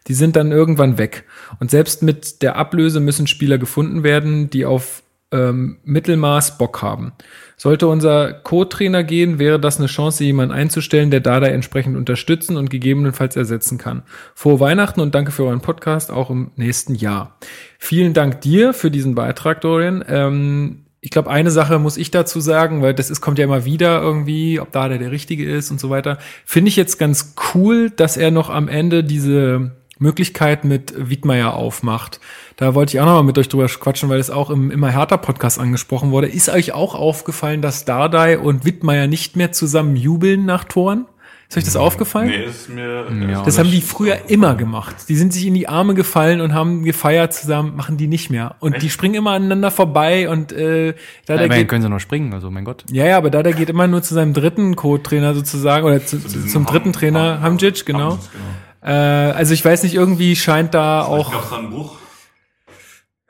Die 0.08 0.14
sind 0.14 0.36
dann 0.36 0.52
irgendwann 0.52 0.96
weg. 0.96 1.24
Und 1.58 1.70
selbst 1.70 2.02
mit 2.02 2.42
der 2.42 2.56
Ablöse 2.56 3.00
müssen 3.00 3.26
Spieler 3.26 3.58
gefunden 3.58 4.02
werden, 4.02 4.48
die 4.48 4.64
auf 4.64 5.02
ähm, 5.32 5.78
Mittelmaß 5.84 6.58
Bock 6.58 6.82
haben. 6.82 7.12
Sollte 7.56 7.88
unser 7.88 8.32
Co-Trainer 8.32 9.04
gehen, 9.04 9.38
wäre 9.38 9.60
das 9.60 9.78
eine 9.78 9.86
Chance, 9.86 10.24
jemanden 10.24 10.54
einzustellen, 10.54 11.10
der 11.10 11.20
Dada 11.20 11.46
entsprechend 11.46 11.96
unterstützen 11.96 12.56
und 12.56 12.70
gegebenenfalls 12.70 13.36
ersetzen 13.36 13.78
kann. 13.78 14.02
Frohe 14.34 14.60
Weihnachten 14.60 15.00
und 15.00 15.14
danke 15.14 15.30
für 15.30 15.44
euren 15.44 15.60
Podcast 15.60 16.10
auch 16.10 16.30
im 16.30 16.50
nächsten 16.56 16.94
Jahr. 16.94 17.36
Vielen 17.78 18.14
Dank 18.14 18.40
dir 18.40 18.72
für 18.72 18.90
diesen 18.90 19.14
Beitrag, 19.14 19.60
Dorian. 19.60 20.04
Ähm, 20.08 20.86
ich 21.02 21.10
glaube, 21.10 21.30
eine 21.30 21.50
Sache 21.50 21.78
muss 21.78 21.96
ich 21.96 22.10
dazu 22.10 22.40
sagen, 22.40 22.82
weil 22.82 22.92
das 22.92 23.08
ist, 23.10 23.20
kommt 23.20 23.38
ja 23.38 23.44
immer 23.44 23.64
wieder 23.64 24.02
irgendwie, 24.02 24.60
ob 24.60 24.70
da 24.72 24.88
der 24.88 24.98
der 24.98 25.10
Richtige 25.10 25.50
ist 25.50 25.70
und 25.70 25.80
so 25.80 25.88
weiter. 25.88 26.18
Finde 26.44 26.68
ich 26.68 26.76
jetzt 26.76 26.98
ganz 26.98 27.34
cool, 27.54 27.90
dass 27.90 28.16
er 28.16 28.30
noch 28.30 28.50
am 28.50 28.68
Ende 28.68 29.02
diese 29.02 29.79
Möglichkeit 30.00 30.64
mit 30.64 30.92
Wiedmeier 30.96 31.54
aufmacht. 31.54 32.20
Da 32.56 32.74
wollte 32.74 32.96
ich 32.96 33.00
auch 33.00 33.06
noch 33.06 33.14
mal 33.14 33.22
mit 33.22 33.38
euch 33.38 33.48
drüber 33.48 33.66
quatschen, 33.66 34.08
weil 34.08 34.18
es 34.18 34.30
auch 34.30 34.50
im 34.50 34.70
immer 34.70 34.90
härter 34.90 35.18
Podcast 35.18 35.58
angesprochen 35.58 36.10
wurde. 36.10 36.26
Ist 36.26 36.48
euch 36.48 36.72
auch 36.72 36.94
aufgefallen, 36.94 37.62
dass 37.62 37.84
Dardai 37.84 38.38
und 38.38 38.64
Wittmeier 38.64 39.06
nicht 39.06 39.36
mehr 39.36 39.52
zusammen 39.52 39.96
jubeln 39.96 40.46
nach 40.46 40.64
Toren? 40.64 41.06
Ist 41.50 41.56
euch 41.56 41.64
das 41.64 41.74
aufgefallen? 41.74 42.28
Nee, 42.28 42.44
ist 42.44 42.68
mir. 42.68 43.06
Ja, 43.28 43.42
das 43.42 43.58
haben 43.58 43.72
die 43.72 43.80
früher 43.80 44.28
immer 44.28 44.54
gemacht. 44.54 44.94
Die 45.08 45.16
sind 45.16 45.32
sich 45.32 45.46
in 45.46 45.54
die 45.54 45.66
Arme 45.66 45.94
gefallen 45.94 46.40
und 46.40 46.54
haben 46.54 46.84
gefeiert 46.84 47.34
zusammen, 47.34 47.74
machen 47.74 47.96
die 47.96 48.06
nicht 48.06 48.30
mehr. 48.30 48.54
Und 48.60 48.74
Echt? 48.74 48.84
die 48.84 48.90
springen 48.90 49.16
immer 49.16 49.32
aneinander 49.32 49.72
vorbei 49.72 50.30
und 50.30 50.52
äh, 50.52 50.94
da 51.26 51.34
ja, 51.34 51.48
der 51.48 51.66
können 51.66 51.82
sie 51.82 51.88
noch 51.88 51.98
springen, 51.98 52.32
also 52.32 52.52
mein 52.52 52.64
Gott. 52.64 52.84
Ja, 52.92 53.04
ja, 53.04 53.16
aber 53.16 53.30
da 53.30 53.42
der 53.42 53.52
geht 53.52 53.68
immer 53.68 53.88
nur 53.88 54.00
zu 54.00 54.14
seinem 54.14 54.32
dritten 54.32 54.76
Co-Trainer 54.76 55.34
sozusagen 55.34 55.84
oder 55.84 56.06
zu, 56.06 56.24
zu 56.24 56.46
zum 56.46 56.66
dritten 56.66 56.92
Trainer, 56.92 57.40
Hamjic, 57.40 57.84
genau. 57.84 58.12
Hamjic, 58.12 58.30
genau. 58.30 58.44
Äh, 58.82 58.90
also 58.92 59.54
ich 59.54 59.64
weiß 59.64 59.82
nicht, 59.82 59.94
irgendwie 59.94 60.36
scheint 60.36 60.74
da 60.74 61.02
auch. 61.04 61.32
Gab's 61.32 61.50
da 61.50 61.58
einen 61.58 61.70
Bruch? 61.70 62.00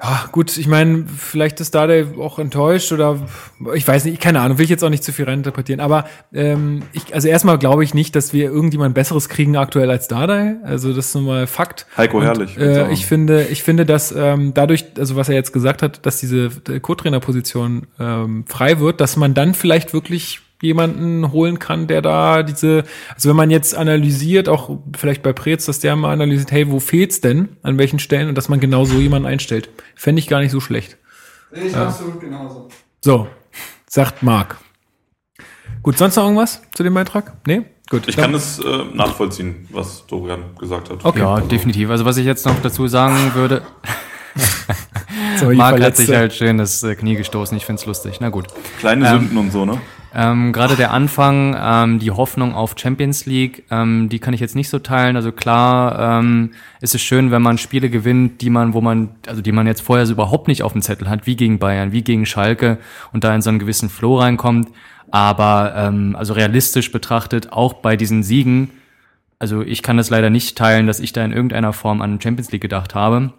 Ja, 0.02 0.24
gut, 0.32 0.56
ich 0.56 0.66
meine, 0.66 1.04
vielleicht 1.14 1.60
ist 1.60 1.74
Dardai 1.74 2.06
auch 2.18 2.38
enttäuscht 2.38 2.90
oder 2.90 3.18
ich 3.74 3.86
weiß 3.86 4.06
nicht, 4.06 4.18
keine 4.18 4.40
Ahnung, 4.40 4.56
will 4.56 4.64
ich 4.64 4.70
jetzt 4.70 4.82
auch 4.82 4.88
nicht 4.88 5.04
zu 5.04 5.12
viel 5.12 5.26
reininterpretieren. 5.26 5.78
Aber 5.78 6.06
ähm, 6.32 6.82
ich, 6.94 7.12
also 7.12 7.28
erstmal 7.28 7.58
glaube 7.58 7.84
ich 7.84 7.92
nicht, 7.92 8.16
dass 8.16 8.32
wir 8.32 8.50
irgendjemand 8.50 8.94
Besseres 8.94 9.28
kriegen 9.28 9.58
aktuell 9.58 9.90
als 9.90 10.08
Dardai. 10.08 10.56
Also 10.64 10.94
das 10.94 11.08
ist 11.08 11.14
nun 11.16 11.26
mal 11.26 11.46
Fakt. 11.46 11.86
Heiko 11.98 12.16
Und, 12.18 12.24
Herrlich. 12.24 12.56
Äh, 12.56 12.90
ich 12.92 13.04
finde, 13.04 13.44
ich 13.48 13.62
finde, 13.62 13.84
dass 13.84 14.10
ähm, 14.10 14.54
dadurch, 14.54 14.86
also 14.96 15.16
was 15.16 15.28
er 15.28 15.34
jetzt 15.34 15.52
gesagt 15.52 15.82
hat, 15.82 16.06
dass 16.06 16.18
diese 16.18 16.48
Co-Trainer-Position 16.80 17.86
ähm, 17.98 18.44
frei 18.48 18.80
wird, 18.80 19.02
dass 19.02 19.16
man 19.16 19.34
dann 19.34 19.52
vielleicht 19.52 19.92
wirklich 19.92 20.40
jemanden 20.62 21.32
holen 21.32 21.58
kann, 21.58 21.86
der 21.86 22.02
da 22.02 22.42
diese, 22.42 22.84
also 23.14 23.28
wenn 23.28 23.36
man 23.36 23.50
jetzt 23.50 23.74
analysiert, 23.74 24.48
auch 24.48 24.78
vielleicht 24.97 25.22
bei 25.22 25.32
Preetz, 25.32 25.66
dass 25.66 25.80
der 25.80 25.97
mal 25.97 26.12
analysiert, 26.12 26.52
hey, 26.52 26.70
wo 26.70 26.80
fehlt's 26.80 27.20
denn, 27.20 27.56
an 27.62 27.78
welchen 27.78 27.98
Stellen 27.98 28.28
und 28.28 28.36
dass 28.36 28.48
man 28.48 28.60
genau 28.60 28.84
so 28.84 28.98
jemanden 28.98 29.26
einstellt, 29.26 29.70
fände 29.94 30.20
ich 30.20 30.28
gar 30.28 30.40
nicht 30.40 30.52
so 30.52 30.60
schlecht. 30.60 30.98
Ich 31.52 31.72
ja. 31.72 31.89
absolut 31.89 32.20
genauso. 32.20 32.68
So, 33.00 33.26
sagt 33.89 34.22
Marc. 34.22 34.58
Gut, 35.82 35.97
sonst 35.97 36.16
noch 36.16 36.24
irgendwas 36.24 36.62
zu 36.72 36.82
dem 36.82 36.94
Beitrag? 36.94 37.32
Nee? 37.47 37.62
Gut. 37.89 38.06
Ich 38.06 38.16
kann 38.16 38.34
es 38.34 38.58
äh, 38.60 38.84
nachvollziehen, 38.94 39.66
was 39.70 40.06
Dorian 40.06 40.55
gesagt 40.58 40.90
hat. 40.90 41.05
Okay. 41.05 41.20
Ja, 41.20 41.34
also. 41.34 41.48
definitiv. 41.48 41.90
Also 41.90 42.05
was 42.05 42.18
ich 42.18 42.26
jetzt 42.26 42.47
noch 42.47 42.60
dazu 42.62 42.86
sagen 42.86 43.34
würde. 43.34 43.62
Marc 45.55 45.80
hat 45.80 45.97
sich 45.97 46.10
halt 46.10 46.32
schön 46.34 46.58
das 46.58 46.82
äh, 46.82 46.94
Knie 46.94 47.16
gestoßen. 47.16 47.56
Ich 47.56 47.64
find's 47.66 47.86
lustig. 47.86 48.18
Na 48.20 48.28
gut. 48.28 48.47
Kleine 48.78 49.08
ähm, 49.08 49.18
Sünden 49.20 49.39
und 49.39 49.50
so, 49.50 49.64
ne? 49.64 49.80
Ähm, 50.12 50.52
Gerade 50.52 50.74
der 50.74 50.92
Anfang, 50.92 51.56
ähm, 51.58 51.98
die 52.00 52.10
Hoffnung 52.10 52.55
auf 52.55 52.74
Champions 52.76 53.26
League, 53.26 53.64
ähm, 53.70 54.08
die 54.08 54.18
kann 54.18 54.34
ich 54.34 54.40
jetzt 54.40 54.56
nicht 54.56 54.68
so 54.68 54.80
teilen. 54.80 55.16
Also 55.16 55.30
klar 55.30 56.18
ähm, 56.18 56.50
ist 56.80 56.94
es 56.94 57.00
schön, 57.00 57.30
wenn 57.30 57.42
man 57.42 57.58
Spiele 57.58 57.90
gewinnt, 57.90 58.40
die 58.40 58.50
man, 58.50 58.74
wo 58.74 58.80
man, 58.80 59.10
also 59.26 59.40
die 59.40 59.52
man 59.52 59.66
jetzt 59.66 59.82
vorher 59.82 60.06
so 60.06 60.12
überhaupt 60.12 60.48
nicht 60.48 60.62
auf 60.62 60.72
dem 60.72 60.82
Zettel 60.82 61.08
hat, 61.08 61.26
wie 61.26 61.36
gegen 61.36 61.58
Bayern, 61.58 61.92
wie 61.92 62.02
gegen 62.02 62.26
Schalke 62.26 62.78
und 63.12 63.22
da 63.22 63.34
in 63.34 63.42
so 63.42 63.50
einen 63.50 63.60
gewissen 63.60 63.89
Flow 63.89 64.18
reinkommt. 64.18 64.68
Aber 65.12 65.74
ähm, 65.76 66.16
also 66.18 66.32
realistisch 66.34 66.90
betrachtet, 66.90 67.52
auch 67.52 67.74
bei 67.74 67.97
diesen 67.97 68.22
Siegen, 68.22 68.70
also 69.39 69.62
ich 69.62 69.82
kann 69.82 69.97
das 69.97 70.10
leider 70.10 70.28
nicht 70.28 70.58
teilen, 70.58 70.86
dass 70.86 71.00
ich 71.00 71.12
da 71.12 71.24
in 71.24 71.32
irgendeiner 71.32 71.72
Form 71.72 72.02
an 72.02 72.20
Champions 72.20 72.52
League 72.52 72.62
gedacht 72.62 72.94
habe 72.94 73.32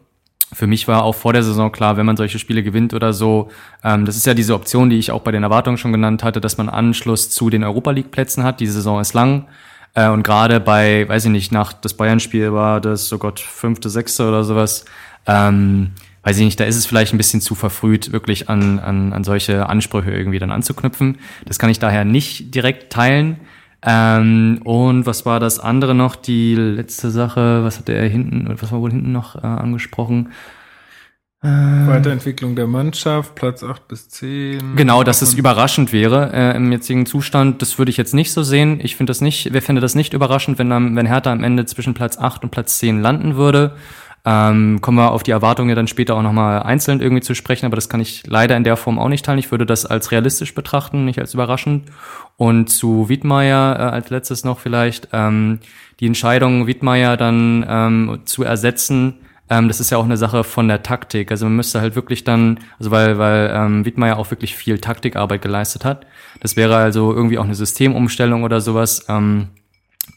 für 0.54 0.68
mich 0.68 0.88
war 0.88 1.04
auch 1.04 1.16
vor 1.16 1.34
der 1.34 1.44
Saison 1.44 1.72
klar, 1.72 1.98
wenn 1.98 2.06
man 2.06 2.18
solche 2.18 2.40
Spiele 2.40 2.64
gewinnt 2.64 2.94
oder 2.94 3.14
so, 3.14 3.50
ähm, 3.84 4.06
das 4.06 4.18
ist 4.18 4.26
ja 4.26 4.34
diese 4.34 4.54
Option, 4.54 4.90
die 4.90 4.98
ich 4.98 5.12
auch 5.12 5.22
bei 5.22 5.32
den 5.32 5.44
Erwartungen 5.44 5.78
schon 5.78 5.92
genannt 5.92 6.24
hatte, 6.24 6.42
dass 6.42 6.58
man 6.58 6.70
Anschluss 6.70 7.30
zu 7.30 7.50
den 7.50 7.64
Europa 7.64 7.92
League 7.92 8.12
Plätzen 8.12 8.44
hat. 8.44 8.60
Die 8.60 8.68
Saison 8.68 9.00
ist 9.00 9.14
lang. 9.14 9.48
Äh, 9.94 10.10
und 10.10 10.24
gerade 10.24 10.60
bei, 10.60 11.08
weiß 11.08 11.26
ich 11.26 11.32
nicht, 11.32 11.52
nach 11.52 11.74
das 11.74 11.94
Bayern-Spiel 11.94 12.54
war 12.54 12.82
das, 12.82 13.08
so 13.08 13.18
Gott, 13.18 13.40
fünfte, 13.40 13.90
sechste 13.90 14.28
oder 14.28 14.44
sowas, 14.44 14.86
ähm, 15.26 15.92
weiß 16.24 16.38
ich 16.38 16.46
nicht, 16.46 16.60
da 16.60 16.66
ist 16.66 16.76
es 16.76 16.86
vielleicht 16.86 17.14
ein 17.14 17.18
bisschen 17.18 17.42
zu 17.42 17.56
verfrüht, 17.56 18.12
wirklich 18.12 18.50
an, 18.50 18.80
an, 18.80 19.14
an 19.14 19.24
solche 19.24 19.68
Ansprüche 19.68 20.12
irgendwie 20.12 20.40
dann 20.40 20.52
anzuknüpfen. 20.52 21.18
Das 21.46 21.60
kann 21.60 21.70
ich 21.70 21.80
daher 21.80 22.06
nicht 22.06 22.54
direkt 22.54 22.92
teilen. 22.92 23.38
Ähm, 23.84 24.60
und 24.64 25.06
was 25.06 25.26
war 25.26 25.40
das 25.40 25.60
andere 25.60 25.96
noch? 25.96 26.16
Die 26.16 26.56
letzte 26.56 27.10
Sache, 27.10 27.64
was 27.64 27.80
hat 27.80 27.90
er 27.90 28.08
hinten, 28.08 28.48
was 28.62 28.72
war 28.72 28.82
wohl 28.82 28.92
hinten 28.92 29.12
noch 29.12 29.36
äh, 29.36 29.48
angesprochen? 29.48 30.30
Äh, 31.44 31.48
Weiterentwicklung 31.48 32.56
der 32.56 32.68
Mannschaft, 32.68 33.34
Platz 33.34 33.64
8 33.64 33.88
bis 33.88 34.10
10. 34.10 34.76
Genau, 34.76 35.04
dass 35.04 35.24
es 35.24 35.34
überraschend 35.34 35.92
wäre 35.92 36.32
äh, 36.32 36.56
im 36.56 36.72
jetzigen 36.72 37.08
Zustand. 37.08 37.64
Das 37.64 37.80
würde 37.80 37.90
ich 37.90 37.98
jetzt 37.98 38.14
nicht 38.14 38.32
so 38.32 38.44
sehen. 38.44 38.80
Ich 38.84 38.96
finde 38.96 39.10
das 39.10 39.22
nicht, 39.22 39.52
wer 39.52 39.64
finde 39.64 39.82
das 39.82 39.96
nicht 39.96 40.14
überraschend, 40.14 40.60
wenn, 40.60 40.70
dann, 40.70 40.96
wenn 40.96 41.08
Hertha 41.08 41.32
am 41.32 41.44
Ende 41.44 41.66
zwischen 41.66 41.96
Platz 41.96 42.20
8 42.20 42.44
und 42.44 42.52
Platz 42.52 42.78
10 42.78 43.02
landen 43.02 43.36
würde. 43.38 43.76
Ähm, 44.24 44.82
kommen 44.82 44.98
wir 44.98 45.12
auf 45.12 45.24
die 45.24 45.32
Erwartungen 45.32 45.76
dann 45.76 45.88
später 45.88 46.16
auch 46.16 46.22
nochmal 46.22 46.62
einzeln 46.62 47.02
irgendwie 47.02 47.24
zu 47.24 47.34
sprechen, 47.34 47.66
aber 47.66 47.76
das 47.76 47.90
kann 47.90 48.00
ich 48.00 48.24
leider 48.28 48.56
in 48.56 48.64
der 48.64 48.78
Form 48.78 49.00
auch 49.00 49.10
nicht 49.10 49.26
teilen. 49.26 49.40
Ich 49.40 49.50
würde 49.50 49.66
das 49.66 49.86
als 49.86 50.12
realistisch 50.12 50.54
betrachten, 50.54 51.06
nicht 51.06 51.20
als 51.20 51.34
überraschend. 51.34 51.90
Und 52.38 52.70
zu 52.70 53.10
Wiedmeier 53.10 53.76
äh, 53.80 53.84
als 53.84 54.10
letztes 54.10 54.44
noch 54.44 54.60
vielleicht 54.60 55.10
ähm, 55.12 55.60
die 56.00 56.06
Entscheidung, 56.06 56.68
Wiedmeier 56.68 57.18
dann 57.18 57.66
ähm, 57.68 58.20
zu 58.26 58.44
ersetzen, 58.44 59.16
ähm, 59.52 59.68
das 59.68 59.82
ist 59.82 59.90
ja 59.90 59.98
auch 59.98 60.06
eine 60.06 60.18
Sache 60.18 60.46
von 60.46 60.70
der 60.70 60.82
Taktik. 60.82 61.30
Also 61.30 61.46
man 61.46 61.58
müsste 61.58 61.82
halt 61.82 61.96
wirklich 61.96 62.24
dann, 62.24 62.60
also 62.80 62.90
weil, 62.90 63.18
weil 63.18 63.52
ähm, 63.54 63.86
Wiedmeier 63.86 64.18
auch 64.18 64.32
wirklich 64.32 64.56
viel 64.56 64.80
Taktikarbeit 64.80 65.42
geleistet 65.42 65.84
hat. 65.84 66.08
Das 66.40 66.56
wäre 66.56 66.78
also 66.78 67.14
irgendwie 67.14 67.38
auch 67.38 67.44
eine 67.44 67.54
Systemumstellung 67.54 68.44
oder 68.44 68.62
sowas. 68.62 69.06
Ähm, 69.10 69.50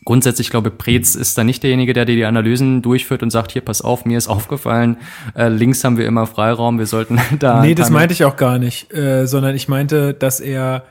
Grundsätzlich 0.05 0.51
glaube 0.51 0.69
ich, 0.69 0.79
Preetz 0.79 1.15
ist 1.15 1.39
da 1.39 1.45
nicht 1.45 1.63
derjenige, 1.63 1.93
der 1.93 2.05
die 2.05 2.25
Analysen 2.25 2.83
durchführt 2.83 3.23
und 3.23 3.31
sagt, 3.31 3.53
hier, 3.53 3.63
pass 3.63 3.83
auf, 3.83 4.05
mir 4.05 4.19
ist 4.19 4.29
aufgefallen, 4.29 4.99
äh, 5.35 5.49
links 5.49 5.83
haben 5.85 5.97
wir 5.97 6.07
immer 6.07 6.27
Freiraum, 6.27 6.79
wir 6.79 6.87
sollten 6.87 7.21
da. 7.39 7.61
Nee, 7.63 7.75
das 7.75 7.91
meinte 7.91 8.13
ich 8.13 8.25
auch 8.25 8.37
gar 8.37 8.59
nicht, 8.59 8.93
äh, 8.93 9.27
sondern 9.27 9.55
ich 9.55 9.69
meinte, 9.69 10.13
dass 10.15 10.41
er 10.41 10.85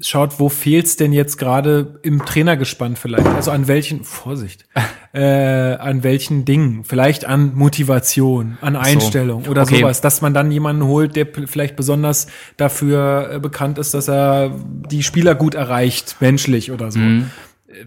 schaut, 0.00 0.40
wo 0.40 0.48
fehlt's 0.48 0.96
denn 0.96 1.12
jetzt 1.12 1.36
gerade 1.36 1.98
im 2.02 2.24
Trainergespann 2.24 2.96
vielleicht? 2.96 3.26
Also 3.28 3.50
an 3.50 3.68
welchen, 3.68 4.02
Vorsicht, 4.02 4.66
äh, 5.12 5.74
an 5.74 6.02
welchen 6.02 6.44
Dingen? 6.44 6.84
Vielleicht 6.84 7.24
an 7.24 7.54
Motivation, 7.54 8.58
an 8.60 8.76
Einstellung 8.76 9.44
so. 9.44 9.50
oder 9.50 9.62
okay. 9.62 9.80
sowas, 9.80 10.00
dass 10.00 10.20
man 10.20 10.34
dann 10.34 10.50
jemanden 10.50 10.84
holt, 10.84 11.16
der 11.16 11.26
vielleicht 11.46 11.76
besonders 11.76 12.26
dafür 12.56 13.30
äh, 13.34 13.38
bekannt 13.38 13.78
ist, 13.78 13.94
dass 13.94 14.08
er 14.08 14.52
die 14.90 15.02
Spieler 15.02 15.34
gut 15.34 15.54
erreicht, 15.54 16.16
menschlich 16.20 16.72
oder 16.72 16.90
so. 16.90 16.98
Mhm 16.98 17.30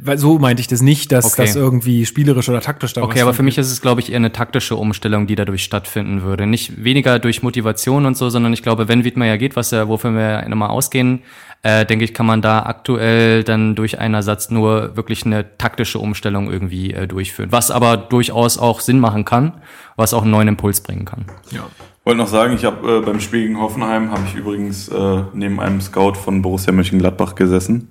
weil 0.01 0.17
so 0.17 0.40
meinte 0.40 0.61
ich 0.61 0.67
das 0.67 0.82
nicht, 0.82 1.11
dass 1.11 1.33
okay. 1.33 1.43
das 1.43 1.56
irgendwie 1.56 2.06
spielerisch 2.06 2.49
oder 2.49 2.61
taktisch 2.61 2.93
da 2.93 3.01
Okay, 3.01 3.22
aber 3.22 3.33
für 3.33 3.43
mich 3.43 3.57
ist 3.57 3.72
es, 3.72 3.82
glaube 3.82 4.01
ich, 4.01 4.11
eher 4.11 4.17
eine 4.17 4.32
taktische 4.32 4.75
Umstellung, 4.75 5.27
die 5.27 5.35
dadurch 5.35 5.64
stattfinden 5.64 6.24
würde. 6.24 6.45
Nicht 6.45 6.83
weniger 6.83 7.19
durch 7.19 7.43
Motivation 7.43 8.06
und 8.06 8.17
so, 8.17 8.30
sondern 8.30 8.53
ich 8.53 8.64
glaube, 8.64 8.88
wenn 8.88 9.03
Wiedmer 9.03 9.25
ja 9.25 9.38
geht, 9.38 9.56
was 9.56 9.72
ja, 9.72 9.88
wofür 9.88 10.11
wir 10.11 10.22
ja 10.22 10.40
immer 10.40 10.69
ausgehen, 10.69 11.22
äh, 11.64 11.85
denke 11.85 12.06
ich, 12.06 12.14
kann 12.14 12.25
man 12.25 12.41
da 12.41 12.64
aktuell 12.64 13.43
dann 13.43 13.75
durch 13.75 13.99
einen 13.99 14.14
Ersatz 14.14 14.49
nur 14.49 14.95
wirklich 14.95 15.25
eine 15.25 15.57
taktische 15.57 15.99
Umstellung 15.99 16.51
irgendwie 16.51 16.93
äh, 16.93 17.07
durchführen. 17.07 17.51
Was 17.51 17.72
aber 17.72 17.98
durchaus 17.98 18.57
auch 18.57 18.80
Sinn 18.80 18.99
machen 18.99 19.25
kann, 19.25 19.53
was 19.95 20.14
auch 20.14 20.24
einen 20.24 20.32
neuen 20.32 20.48
Impuls 20.49 20.82
bringen 20.82 21.06
kann. 21.06 21.25
Ja. 21.51 21.66
Wollte 22.03 22.19
noch 22.19 22.27
sagen, 22.27 22.56
ich 22.56 22.64
habe 22.64 22.99
äh, 22.99 23.01
beim 23.01 23.19
Spiel 23.19 23.48
gegen 23.48 23.59
Hoffenheim 23.59 24.11
habe 24.11 24.22
ich 24.27 24.35
übrigens 24.35 24.88
äh, 24.88 25.24
neben 25.33 25.59
einem 25.59 25.82
Scout 25.82 26.14
von 26.14 26.41
Borussia 26.41 26.72
Mönchengladbach 26.72 27.35
gesessen 27.35 27.90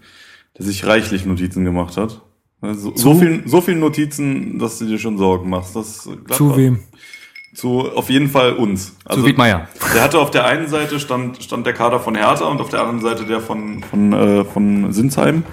der 0.57 0.65
sich 0.65 0.87
reichlich 0.87 1.27
Notizen 1.27 1.65
gemacht 1.65 1.97
hat. 1.97 2.23
Also, 2.61 2.93
so, 2.97 3.15
viel, 3.15 3.43
so 3.47 3.61
viel 3.61 3.77
Notizen, 3.77 4.59
dass 4.59 4.79
du 4.79 4.87
dir 4.87 4.99
schon 4.99 5.19
Sorgen 5.19 5.51
machst. 5.51 5.77
Das 5.77 6.09
Zu 6.31 6.57
wem? 6.57 6.81
Zu 7.55 7.91
auf 7.91 8.11
jeden 8.11 8.29
Fall 8.29 8.55
uns. 8.55 8.97
Also, 9.05 9.23
Zu 9.23 9.29
Wiedmeier. 9.29 9.69
Der 9.95 10.03
hatte 10.03 10.19
auf 10.19 10.31
der 10.31 10.47
einen 10.47 10.69
Seite 10.69 10.99
stand, 10.99 11.43
stand 11.43 11.67
der 11.67 11.73
Kader 11.73 12.01
von 12.01 12.15
Hertha 12.15 12.47
und 12.47 12.61
auf 12.61 12.71
der 12.71 12.81
anderen 12.81 13.01
Seite 13.01 13.25
der 13.25 13.41
von, 13.41 13.83
von, 13.83 14.13
äh, 14.13 14.45
von 14.45 14.93
Sinsheim. 14.93 15.45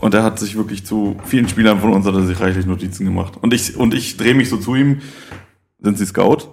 Und 0.00 0.14
er 0.14 0.24
hat 0.24 0.38
sich 0.38 0.56
wirklich 0.56 0.84
zu 0.84 1.16
vielen 1.24 1.48
Spielern 1.48 1.80
von 1.80 1.92
uns 1.92 2.06
hat 2.06 2.14
er 2.14 2.22
sich 2.22 2.38
reichlich 2.40 2.66
Notizen 2.66 3.04
gemacht. 3.04 3.34
Und 3.40 3.54
ich, 3.54 3.76
und 3.76 3.94
ich 3.94 4.16
drehe 4.16 4.34
mich 4.34 4.48
so 4.48 4.56
zu 4.56 4.74
ihm. 4.74 5.00
Sind 5.78 5.98
Sie 5.98 6.06
Scout? 6.06 6.48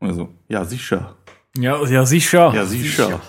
Also, 0.00 0.28
ja, 0.48 0.64
sicher. 0.64 1.16
Ja, 1.56 1.82
ja, 1.86 2.06
sicher. 2.06 2.52
Ja, 2.54 2.64
sicher. 2.64 3.06
sicher. 3.06 3.20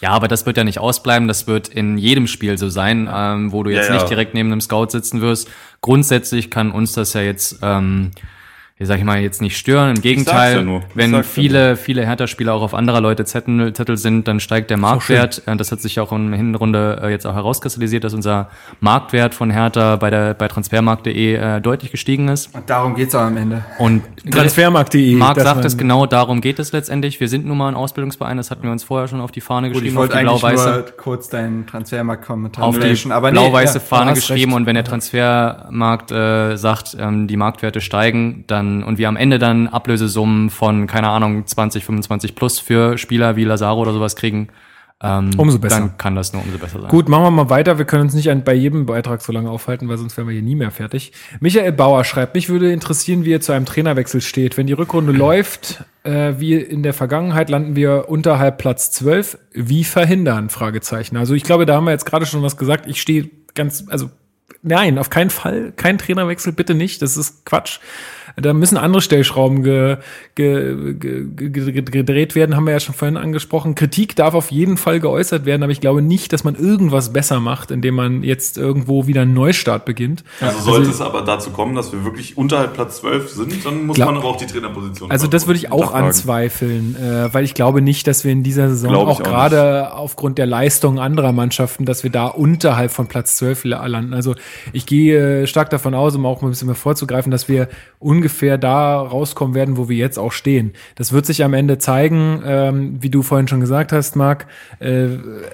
Ja, 0.00 0.10
aber 0.10 0.28
das 0.28 0.46
wird 0.46 0.56
ja 0.56 0.64
nicht 0.64 0.78
ausbleiben. 0.78 1.28
Das 1.28 1.46
wird 1.46 1.68
in 1.68 1.98
jedem 1.98 2.26
Spiel 2.26 2.56
so 2.56 2.68
sein, 2.68 3.08
ähm, 3.12 3.52
wo 3.52 3.62
du 3.62 3.70
jetzt 3.70 3.88
ja, 3.88 3.94
ja. 3.94 4.00
nicht 4.00 4.10
direkt 4.10 4.34
neben 4.34 4.50
einem 4.50 4.60
Scout 4.60 4.88
sitzen 4.90 5.20
wirst. 5.20 5.50
Grundsätzlich 5.82 6.50
kann 6.50 6.70
uns 6.70 6.92
das 6.92 7.12
ja 7.12 7.20
jetzt 7.20 7.58
ähm, 7.62 8.10
wie 8.80 8.86
sag 8.86 8.96
ich 8.96 9.04
mal, 9.04 9.20
jetzt 9.20 9.42
nicht 9.42 9.58
stören. 9.58 9.96
Im 9.96 10.00
Gegenteil, 10.00 10.66
ja 10.66 10.80
wenn 10.94 11.22
viele, 11.22 11.68
ja 11.68 11.76
viele 11.76 12.06
Hertha-Spieler 12.06 12.54
auch 12.54 12.62
auf 12.62 12.72
anderer 12.72 13.02
Leute 13.02 13.26
Zettel, 13.26 13.74
Zettel 13.74 13.98
sind, 13.98 14.26
dann 14.26 14.40
steigt 14.40 14.70
der 14.70 14.78
Marktwert. 14.78 15.42
So 15.44 15.54
das 15.54 15.70
hat 15.70 15.82
sich 15.82 16.00
auch 16.00 16.12
in 16.12 16.30
der 16.30 16.38
Hinrunde 16.38 16.98
äh, 17.02 17.10
jetzt 17.10 17.26
auch 17.26 17.34
herauskristallisiert, 17.34 18.04
dass 18.04 18.14
unser 18.14 18.48
Marktwert 18.80 19.34
von 19.34 19.50
Hertha 19.50 19.96
bei 19.96 20.08
der 20.08 20.32
bei 20.32 20.48
transfermarkt.de 20.48 21.34
äh, 21.34 21.60
deutlich 21.60 21.90
gestiegen 21.90 22.28
ist. 22.28 22.54
Und 22.54 22.70
darum 22.70 22.94
geht's 22.94 23.14
auch 23.14 23.20
am 23.20 23.36
Ende. 23.36 23.66
Und 23.78 24.02
transfermarkt.de. 24.30 25.14
Marc 25.14 25.38
sagt 25.38 25.66
es 25.66 25.76
genau, 25.76 26.06
darum 26.06 26.40
geht 26.40 26.58
es 26.58 26.72
letztendlich. 26.72 27.20
Wir 27.20 27.28
sind 27.28 27.44
nun 27.44 27.58
mal 27.58 27.68
ein 27.68 27.74
Ausbildungsverein, 27.74 28.38
das 28.38 28.50
hatten 28.50 28.62
wir 28.62 28.72
uns 28.72 28.82
vorher 28.82 29.08
schon 29.08 29.20
auf 29.20 29.30
die 29.30 29.42
Fahne 29.42 29.68
geschrieben, 29.68 29.94
Gut, 29.94 30.06
ich 30.06 30.14
wollte 30.14 30.30
auf 30.30 30.40
die 30.40 30.46
blau-weiße. 30.46 30.94
kurz 30.96 31.28
deinen 31.28 31.66
Transfermarkt-Kommentar 31.66 32.64
auf 32.64 32.78
die 32.78 32.94
blau-weiße 32.94 33.78
nee, 33.78 33.84
Fahne 33.84 34.14
geschrieben 34.14 34.52
recht. 34.52 34.56
und 34.56 34.66
wenn 34.66 34.74
der 34.74 34.84
Transfermarkt 34.84 36.12
äh, 36.12 36.56
sagt, 36.56 36.96
ähm, 36.98 37.26
die 37.26 37.36
Marktwerte 37.36 37.82
steigen, 37.82 38.44
dann 38.46 38.69
und 38.82 38.98
wir 38.98 39.08
am 39.08 39.16
Ende 39.16 39.38
dann 39.38 39.68
Ablösesummen 39.68 40.50
von, 40.50 40.86
keine 40.86 41.08
Ahnung, 41.08 41.46
20, 41.46 41.84
25 41.84 42.34
plus 42.34 42.58
für 42.58 42.98
Spieler 42.98 43.36
wie 43.36 43.44
Lazaro 43.44 43.80
oder 43.80 43.92
sowas 43.92 44.16
kriegen, 44.16 44.48
ähm, 45.02 45.30
umso 45.38 45.58
besser. 45.58 45.80
Dann 45.80 45.96
kann 45.96 46.14
das 46.14 46.34
nur 46.34 46.44
umso 46.44 46.58
besser 46.58 46.78
sein. 46.80 46.90
Gut, 46.90 47.08
machen 47.08 47.24
wir 47.24 47.30
mal 47.30 47.48
weiter. 47.48 47.78
Wir 47.78 47.86
können 47.86 48.02
uns 48.02 48.14
nicht 48.14 48.28
bei 48.44 48.52
jedem 48.52 48.84
Beitrag 48.84 49.22
so 49.22 49.32
lange 49.32 49.50
aufhalten, 49.50 49.88
weil 49.88 49.96
sonst 49.96 50.16
wären 50.18 50.28
wir 50.28 50.34
hier 50.34 50.42
nie 50.42 50.56
mehr 50.56 50.70
fertig. 50.70 51.12
Michael 51.40 51.72
Bauer 51.72 52.04
schreibt, 52.04 52.34
mich 52.34 52.50
würde 52.50 52.70
interessieren, 52.70 53.24
wie 53.24 53.32
er 53.32 53.40
zu 53.40 53.52
einem 53.52 53.64
Trainerwechsel 53.64 54.20
steht. 54.20 54.58
Wenn 54.58 54.66
die 54.66 54.74
Rückrunde 54.74 55.12
läuft, 55.16 55.84
äh, 56.02 56.34
wie 56.36 56.54
in 56.54 56.82
der 56.82 56.92
Vergangenheit, 56.92 57.48
landen 57.48 57.76
wir 57.76 58.10
unterhalb 58.10 58.58
Platz 58.58 58.92
12. 58.92 59.38
Wie 59.54 59.84
verhindern? 59.84 60.50
Fragezeichen. 60.50 61.16
Also 61.16 61.32
ich 61.32 61.44
glaube, 61.44 61.64
da 61.64 61.76
haben 61.76 61.84
wir 61.84 61.92
jetzt 61.92 62.04
gerade 62.04 62.26
schon 62.26 62.42
was 62.42 62.58
gesagt. 62.58 62.86
Ich 62.86 63.00
stehe 63.00 63.30
ganz, 63.54 63.86
also 63.88 64.10
nein, 64.62 64.98
auf 64.98 65.08
keinen 65.08 65.30
Fall. 65.30 65.72
Kein 65.76 65.96
Trainerwechsel, 65.96 66.52
bitte 66.52 66.74
nicht. 66.74 67.00
Das 67.00 67.16
ist 67.16 67.46
Quatsch. 67.46 67.80
Da 68.36 68.52
müssen 68.52 68.76
andere 68.76 69.02
Stellschrauben 69.02 69.62
ge, 69.62 69.96
ge, 70.34 70.94
ge, 70.94 71.82
gedreht 71.82 72.34
werden, 72.34 72.56
haben 72.56 72.66
wir 72.66 72.72
ja 72.72 72.80
schon 72.80 72.94
vorhin 72.94 73.16
angesprochen. 73.16 73.74
Kritik 73.74 74.16
darf 74.16 74.34
auf 74.34 74.50
jeden 74.50 74.76
Fall 74.76 75.00
geäußert 75.00 75.44
werden, 75.44 75.62
aber 75.62 75.72
ich 75.72 75.80
glaube 75.80 76.02
nicht, 76.02 76.32
dass 76.32 76.44
man 76.44 76.54
irgendwas 76.54 77.12
besser 77.12 77.40
macht, 77.40 77.70
indem 77.70 77.94
man 77.94 78.22
jetzt 78.22 78.58
irgendwo 78.58 79.06
wieder 79.06 79.22
einen 79.22 79.34
Neustart 79.34 79.84
beginnt. 79.84 80.24
Also 80.40 80.60
sollte 80.60 80.88
also, 80.88 80.90
es 80.92 81.00
aber 81.00 81.22
dazu 81.22 81.50
kommen, 81.50 81.74
dass 81.74 81.92
wir 81.92 82.04
wirklich 82.04 82.36
unterhalb 82.36 82.74
Platz 82.74 82.98
12 82.98 83.30
sind, 83.30 83.64
dann 83.64 83.86
muss 83.86 83.96
glaub, 83.96 84.10
man 84.10 84.18
aber 84.18 84.28
auch 84.28 84.36
die 84.36 84.46
Trainerposition. 84.46 85.10
Also 85.10 85.26
das 85.26 85.46
würde 85.46 85.58
ich 85.58 85.72
auch 85.72 85.92
anzweifeln, 85.92 86.96
äh, 86.96 87.32
weil 87.32 87.44
ich 87.44 87.54
glaube 87.54 87.82
nicht, 87.82 88.06
dass 88.06 88.24
wir 88.24 88.32
in 88.32 88.42
dieser 88.42 88.68
Saison 88.68 88.90
glaube 88.90 89.10
auch 89.10 89.22
gerade 89.22 89.92
aufgrund 89.92 90.38
der 90.38 90.46
Leistung 90.46 90.98
anderer 90.98 91.32
Mannschaften, 91.32 91.84
dass 91.84 92.02
wir 92.02 92.10
da 92.10 92.26
unterhalb 92.26 92.90
von 92.90 93.06
Platz 93.06 93.36
12 93.36 93.64
landen. 93.64 94.14
Also 94.14 94.34
ich 94.72 94.86
gehe 94.86 95.46
stark 95.46 95.70
davon 95.70 95.94
aus, 95.94 96.14
um 96.14 96.26
auch 96.26 96.42
mal 96.42 96.48
ein 96.48 96.50
bisschen 96.50 96.66
mehr 96.66 96.74
vorzugreifen, 96.74 97.30
dass 97.30 97.48
wir 97.48 97.68
ungefähr 98.20 98.58
da 98.58 99.00
rauskommen 99.00 99.54
werden, 99.54 99.78
wo 99.78 99.88
wir 99.88 99.96
jetzt 99.96 100.18
auch 100.18 100.32
stehen. 100.32 100.72
Das 100.94 101.12
wird 101.12 101.24
sich 101.24 101.42
am 101.42 101.54
Ende 101.54 101.78
zeigen, 101.78 102.42
ähm, 102.44 102.96
wie 103.00 103.08
du 103.08 103.22
vorhin 103.22 103.48
schon 103.48 103.60
gesagt 103.60 103.92
hast, 103.92 104.14
Marc. 104.14 104.46
Äh, 104.78 105.08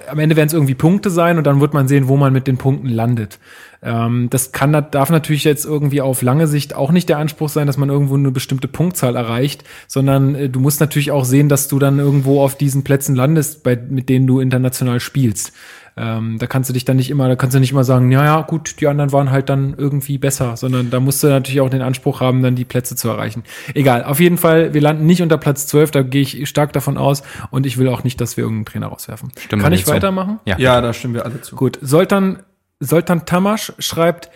am 0.09 0.19
Ende 0.19 0.35
werden 0.35 0.47
es 0.47 0.53
irgendwie 0.53 0.75
Punkte 0.75 1.09
sein 1.09 1.37
und 1.37 1.47
dann 1.47 1.61
wird 1.61 1.73
man 1.73 1.87
sehen, 1.87 2.09
wo 2.09 2.17
man 2.17 2.33
mit 2.33 2.45
den 2.45 2.57
Punkten 2.57 2.89
landet. 2.89 3.39
Ähm, 3.81 4.27
das 4.29 4.51
kann, 4.51 4.73
darf 4.91 5.09
natürlich 5.09 5.45
jetzt 5.45 5.63
irgendwie 5.63 6.01
auf 6.01 6.21
lange 6.21 6.47
Sicht 6.47 6.75
auch 6.75 6.91
nicht 6.91 7.07
der 7.07 7.19
Anspruch 7.19 7.47
sein, 7.47 7.67
dass 7.67 7.77
man 7.77 7.89
irgendwo 7.89 8.15
eine 8.15 8.31
bestimmte 8.31 8.67
Punktzahl 8.67 9.15
erreicht, 9.15 9.63
sondern 9.87 10.35
äh, 10.35 10.49
du 10.49 10.59
musst 10.59 10.81
natürlich 10.81 11.11
auch 11.11 11.23
sehen, 11.23 11.47
dass 11.47 11.69
du 11.69 11.79
dann 11.79 11.99
irgendwo 11.99 12.41
auf 12.41 12.57
diesen 12.57 12.83
Plätzen 12.83 13.15
landest, 13.15 13.63
bei, 13.63 13.77
mit 13.77 14.09
denen 14.09 14.27
du 14.27 14.41
international 14.41 14.99
spielst. 14.99 15.53
Ähm, 15.99 16.37
da 16.37 16.45
kannst 16.45 16.69
du 16.69 16.73
dich 16.73 16.85
dann 16.85 16.97
nicht 16.97 17.09
immer, 17.09 17.27
da 17.27 17.35
kannst 17.35 17.55
du 17.55 17.59
nicht 17.59 17.71
immer 17.71 17.83
sagen, 17.83 18.11
ja, 18.11 18.23
ja, 18.23 18.41
gut, 18.41 18.79
die 18.79 18.87
anderen 18.87 19.11
waren 19.11 19.31
halt 19.31 19.49
dann 19.49 19.73
irgendwie 19.77 20.19
besser, 20.19 20.55
sondern 20.55 20.91
da 20.91 20.99
musst 20.99 21.23
du 21.23 21.27
natürlich 21.27 21.59
auch 21.59 21.69
den 21.69 21.81
Anspruch 21.81 22.21
haben, 22.21 22.43
dann 22.43 22.55
die 22.55 22.65
Plätze 22.65 22.95
zu 22.95 23.09
erreichen. 23.09 23.43
Egal, 23.73 24.03
auf 24.03 24.19
jeden 24.19 24.37
Fall, 24.37 24.75
wir 24.75 24.81
landen 24.81 25.07
nicht 25.07 25.23
unter 25.23 25.37
Platz 25.37 25.65
12, 25.65 25.91
da 25.91 26.03
gehe 26.03 26.21
ich 26.21 26.47
stark 26.47 26.71
davon 26.73 26.97
aus 26.97 27.23
und 27.49 27.65
ich 27.65 27.79
will 27.79 27.89
auch 27.89 28.03
nicht, 28.03 28.21
dass 28.21 28.37
wir 28.37 28.43
irgendeinen 28.43 28.65
Trainer 28.65 28.87
rauswerfen. 28.87 29.31
Stimmt 29.39 29.63
Kann 29.63 29.73
ich 29.73 29.87
weitermachen? 29.87 30.39
Ja. 30.45 30.59
ja, 30.59 30.81
da 30.81 30.93
stimmen 30.93 31.15
wir 31.15 31.25
alle 31.25 31.41
zu. 31.41 31.55
Gut, 31.55 31.79
Soltan, 31.81 32.43
Soltan 32.79 33.25
Tamasch 33.25 33.73
schreibt, 33.79 34.29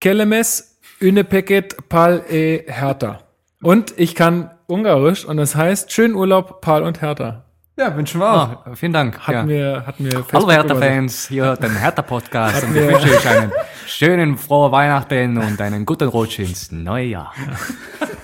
Kelemes, 0.00 0.80
Ünepeket, 1.00 1.88
Pal 1.88 2.24
e 2.28 2.64
Hertha. 2.66 3.20
Und 3.62 3.94
ich 3.96 4.14
kann 4.14 4.50
Ungarisch 4.66 5.24
und 5.24 5.36
das 5.36 5.54
heißt, 5.54 5.92
schönen 5.92 6.14
Urlaub, 6.14 6.60
Pal 6.60 6.82
und 6.82 7.00
Hertha. 7.00 7.43
Ja, 7.76 7.96
wünschen 7.96 8.20
wir 8.20 8.32
auch. 8.32 8.66
Oh, 8.66 8.74
vielen 8.76 8.92
Dank. 8.92 9.18
Hatten 9.18 9.48
ja. 9.50 9.54
wir, 9.54 9.82
hatten 9.84 10.04
wir 10.04 10.24
Hallo 10.32 10.48
Hertha-Fans, 10.48 11.26
hier 11.26 11.56
den 11.56 11.74
Hertha-Podcast 11.74 12.62
und 12.62 12.74
wir 12.74 12.86
wünschen 12.86 13.10
euch 13.10 13.28
einen 13.28 13.52
schönen, 13.84 14.38
frohen 14.38 14.70
Weihnachten 14.70 15.38
und 15.38 15.60
einen 15.60 15.84
guten 15.84 16.06
Rutsch 16.06 16.38
ins 16.38 16.70
neue 16.70 17.06
Jahr. 17.06 17.34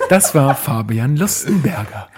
Das 0.08 0.36
war 0.36 0.54
Fabian 0.54 1.16
Lustenberger. 1.16 2.08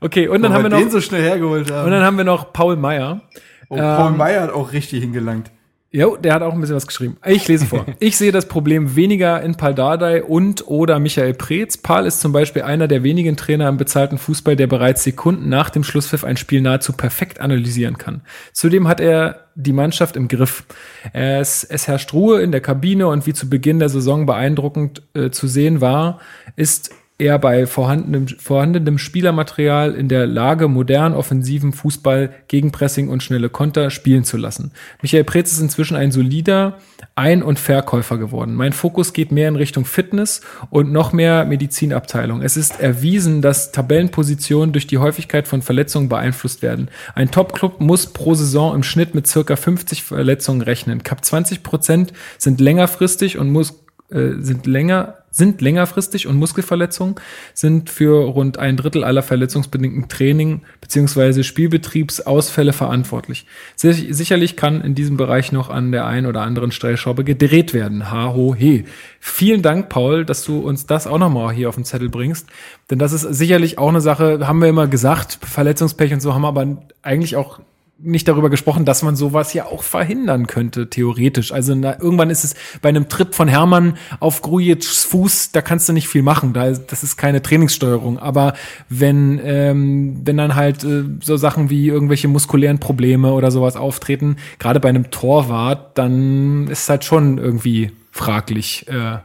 okay, 0.00 0.26
und 0.26 0.42
dann 0.42 0.50
Wo 0.50 0.56
haben 0.56 0.62
wir 0.64 0.70
noch. 0.70 0.78
Den 0.78 0.90
so 0.90 1.00
schnell 1.00 1.22
hergeholt 1.22 1.70
haben. 1.70 1.84
Und 1.84 1.92
dann 1.92 2.02
haben 2.02 2.16
wir 2.16 2.24
noch 2.24 2.52
Paul 2.52 2.74
Meyer. 2.74 3.20
Oh, 3.68 3.76
Paul 3.76 4.10
ähm, 4.10 4.16
Meyer 4.16 4.42
hat 4.42 4.52
auch 4.52 4.72
richtig 4.72 5.00
hingelangt. 5.02 5.52
Jo, 5.94 6.16
der 6.16 6.32
hat 6.32 6.40
auch 6.40 6.54
ein 6.54 6.60
bisschen 6.60 6.76
was 6.76 6.86
geschrieben. 6.86 7.18
Ich 7.26 7.46
lese 7.48 7.66
vor. 7.66 7.84
Ich 7.98 8.16
sehe 8.16 8.32
das 8.32 8.46
Problem 8.46 8.96
weniger 8.96 9.42
in 9.42 9.56
Paul 9.56 9.74
Dardai 9.74 10.22
und 10.22 10.66
oder 10.66 10.98
Michael 10.98 11.34
Preetz. 11.34 11.76
Paul 11.76 12.06
ist 12.06 12.20
zum 12.20 12.32
Beispiel 12.32 12.62
einer 12.62 12.88
der 12.88 13.02
wenigen 13.02 13.36
Trainer 13.36 13.68
im 13.68 13.76
bezahlten 13.76 14.16
Fußball, 14.16 14.56
der 14.56 14.66
bereits 14.68 15.04
Sekunden 15.04 15.50
nach 15.50 15.68
dem 15.68 15.84
Schlusspfiff 15.84 16.24
ein 16.24 16.38
Spiel 16.38 16.62
nahezu 16.62 16.94
perfekt 16.94 17.42
analysieren 17.42 17.98
kann. 17.98 18.22
Zudem 18.54 18.88
hat 18.88 19.00
er 19.00 19.48
die 19.54 19.74
Mannschaft 19.74 20.16
im 20.16 20.28
Griff. 20.28 20.64
Es, 21.12 21.62
es 21.62 21.86
herrscht 21.86 22.14
Ruhe 22.14 22.40
in 22.40 22.52
der 22.52 22.62
Kabine 22.62 23.08
und 23.08 23.26
wie 23.26 23.34
zu 23.34 23.50
Beginn 23.50 23.78
der 23.78 23.90
Saison 23.90 24.24
beeindruckend 24.24 25.02
äh, 25.12 25.28
zu 25.28 25.46
sehen 25.46 25.82
war, 25.82 26.20
ist 26.56 26.90
er 27.22 27.38
bei 27.38 27.66
vorhandenem, 27.66 28.26
vorhandenem 28.28 28.98
Spielermaterial 28.98 29.94
in 29.94 30.08
der 30.08 30.26
Lage, 30.26 30.68
modern 30.68 31.14
offensiven 31.14 31.72
Fußball, 31.72 32.30
Gegenpressing 32.48 33.08
und 33.08 33.22
schnelle 33.22 33.48
Konter 33.48 33.90
spielen 33.90 34.24
zu 34.24 34.36
lassen. 34.36 34.72
Michael 35.00 35.24
Preetz 35.24 35.52
ist 35.52 35.60
inzwischen 35.60 35.96
ein 35.96 36.12
solider 36.12 36.78
Ein- 37.14 37.42
und 37.42 37.58
Verkäufer 37.58 38.18
geworden. 38.18 38.54
Mein 38.54 38.72
Fokus 38.72 39.12
geht 39.12 39.32
mehr 39.32 39.48
in 39.48 39.56
Richtung 39.56 39.84
Fitness 39.84 40.40
und 40.70 40.92
noch 40.92 41.12
mehr 41.12 41.44
Medizinabteilung. 41.44 42.42
Es 42.42 42.56
ist 42.56 42.80
erwiesen, 42.80 43.42
dass 43.42 43.70
Tabellenpositionen 43.70 44.72
durch 44.72 44.86
die 44.86 44.98
Häufigkeit 44.98 45.46
von 45.46 45.62
Verletzungen 45.62 46.08
beeinflusst 46.08 46.62
werden. 46.62 46.88
Ein 47.14 47.30
Top-Club 47.30 47.80
muss 47.80 48.12
pro 48.12 48.34
Saison 48.34 48.74
im 48.74 48.82
Schnitt 48.82 49.14
mit 49.14 49.26
circa 49.26 49.56
50 49.56 50.02
Verletzungen 50.02 50.62
rechnen. 50.62 51.02
Kap 51.02 51.24
20 51.24 51.62
Prozent 51.62 52.12
sind 52.38 52.60
längerfristig 52.60 53.38
und 53.38 53.50
muss 53.50 53.82
äh, 54.12 54.40
sind 54.40 54.66
länger 54.66 55.22
sind 55.32 55.62
längerfristig 55.62 56.26
und 56.26 56.36
Muskelverletzungen 56.36 57.16
sind 57.54 57.90
für 57.90 58.26
rund 58.26 58.58
ein 58.58 58.76
Drittel 58.76 59.02
aller 59.02 59.22
verletzungsbedingten 59.22 60.08
Training 60.08 60.60
beziehungsweise 60.80 61.42
Spielbetriebsausfälle 61.42 62.74
verantwortlich. 62.74 63.46
Sicherlich 63.74 64.56
kann 64.56 64.82
in 64.82 64.94
diesem 64.94 65.16
Bereich 65.16 65.50
noch 65.50 65.70
an 65.70 65.90
der 65.90 66.06
einen 66.06 66.26
oder 66.26 66.42
anderen 66.42 66.70
Stellschraube 66.70 67.24
gedreht 67.24 67.72
werden. 67.72 68.10
Ha, 68.10 68.34
ho, 68.34 68.54
he. 68.54 68.84
Vielen 69.20 69.62
Dank, 69.62 69.88
Paul, 69.88 70.26
dass 70.26 70.44
du 70.44 70.58
uns 70.60 70.86
das 70.86 71.06
auch 71.06 71.18
nochmal 71.18 71.54
hier 71.54 71.70
auf 71.70 71.76
den 71.76 71.84
Zettel 71.84 72.10
bringst. 72.10 72.48
Denn 72.90 72.98
das 72.98 73.14
ist 73.14 73.22
sicherlich 73.22 73.78
auch 73.78 73.88
eine 73.88 74.02
Sache, 74.02 74.46
haben 74.46 74.60
wir 74.60 74.68
immer 74.68 74.86
gesagt, 74.86 75.38
Verletzungspech 75.40 76.12
und 76.12 76.20
so 76.20 76.34
haben 76.34 76.42
wir 76.42 76.48
aber 76.48 76.82
eigentlich 77.00 77.36
auch 77.36 77.60
nicht 78.02 78.26
darüber 78.28 78.50
gesprochen, 78.50 78.84
dass 78.84 79.02
man 79.02 79.16
sowas 79.16 79.52
ja 79.54 79.66
auch 79.66 79.82
verhindern 79.82 80.46
könnte, 80.46 80.90
theoretisch. 80.90 81.52
Also 81.52 81.74
na, 81.74 82.00
irgendwann 82.00 82.30
ist 82.30 82.44
es 82.44 82.54
bei 82.80 82.88
einem 82.88 83.08
Tritt 83.08 83.34
von 83.34 83.48
Hermann 83.48 83.96
auf 84.20 84.42
Grujic's 84.42 85.04
Fuß, 85.04 85.52
da 85.52 85.62
kannst 85.62 85.88
du 85.88 85.92
nicht 85.92 86.08
viel 86.08 86.22
machen. 86.22 86.52
Da, 86.52 86.70
das 86.70 87.02
ist 87.02 87.16
keine 87.16 87.42
Trainingssteuerung. 87.42 88.18
Aber 88.18 88.54
wenn, 88.88 89.40
ähm, 89.44 90.20
wenn 90.24 90.36
dann 90.36 90.54
halt 90.54 90.84
äh, 90.84 91.04
so 91.20 91.36
Sachen 91.36 91.70
wie 91.70 91.88
irgendwelche 91.88 92.28
muskulären 92.28 92.78
Probleme 92.78 93.32
oder 93.32 93.50
sowas 93.50 93.76
auftreten, 93.76 94.36
gerade 94.58 94.80
bei 94.80 94.88
einem 94.88 95.10
Torwart, 95.10 95.96
dann 95.96 96.68
ist 96.68 96.82
es 96.82 96.88
halt 96.88 97.04
schon 97.04 97.38
irgendwie 97.38 97.92
fraglich, 98.10 98.86
äh, 98.88 99.18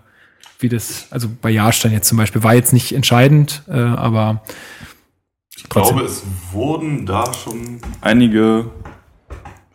wie 0.59 0.69
das, 0.69 1.07
also 1.11 1.27
bei 1.41 1.49
Jahrstein 1.49 1.91
jetzt 1.91 2.07
zum 2.07 2.17
Beispiel, 2.17 2.43
war 2.43 2.56
jetzt 2.56 2.73
nicht 2.73 2.93
entscheidend, 2.93 3.64
äh, 3.67 3.73
aber 3.73 4.41
ich 5.57 5.67
glaube, 5.67 6.03
es 6.03 6.23
wurden 6.51 7.07
da 7.07 7.33
schon 7.33 7.79
einige 8.01 8.69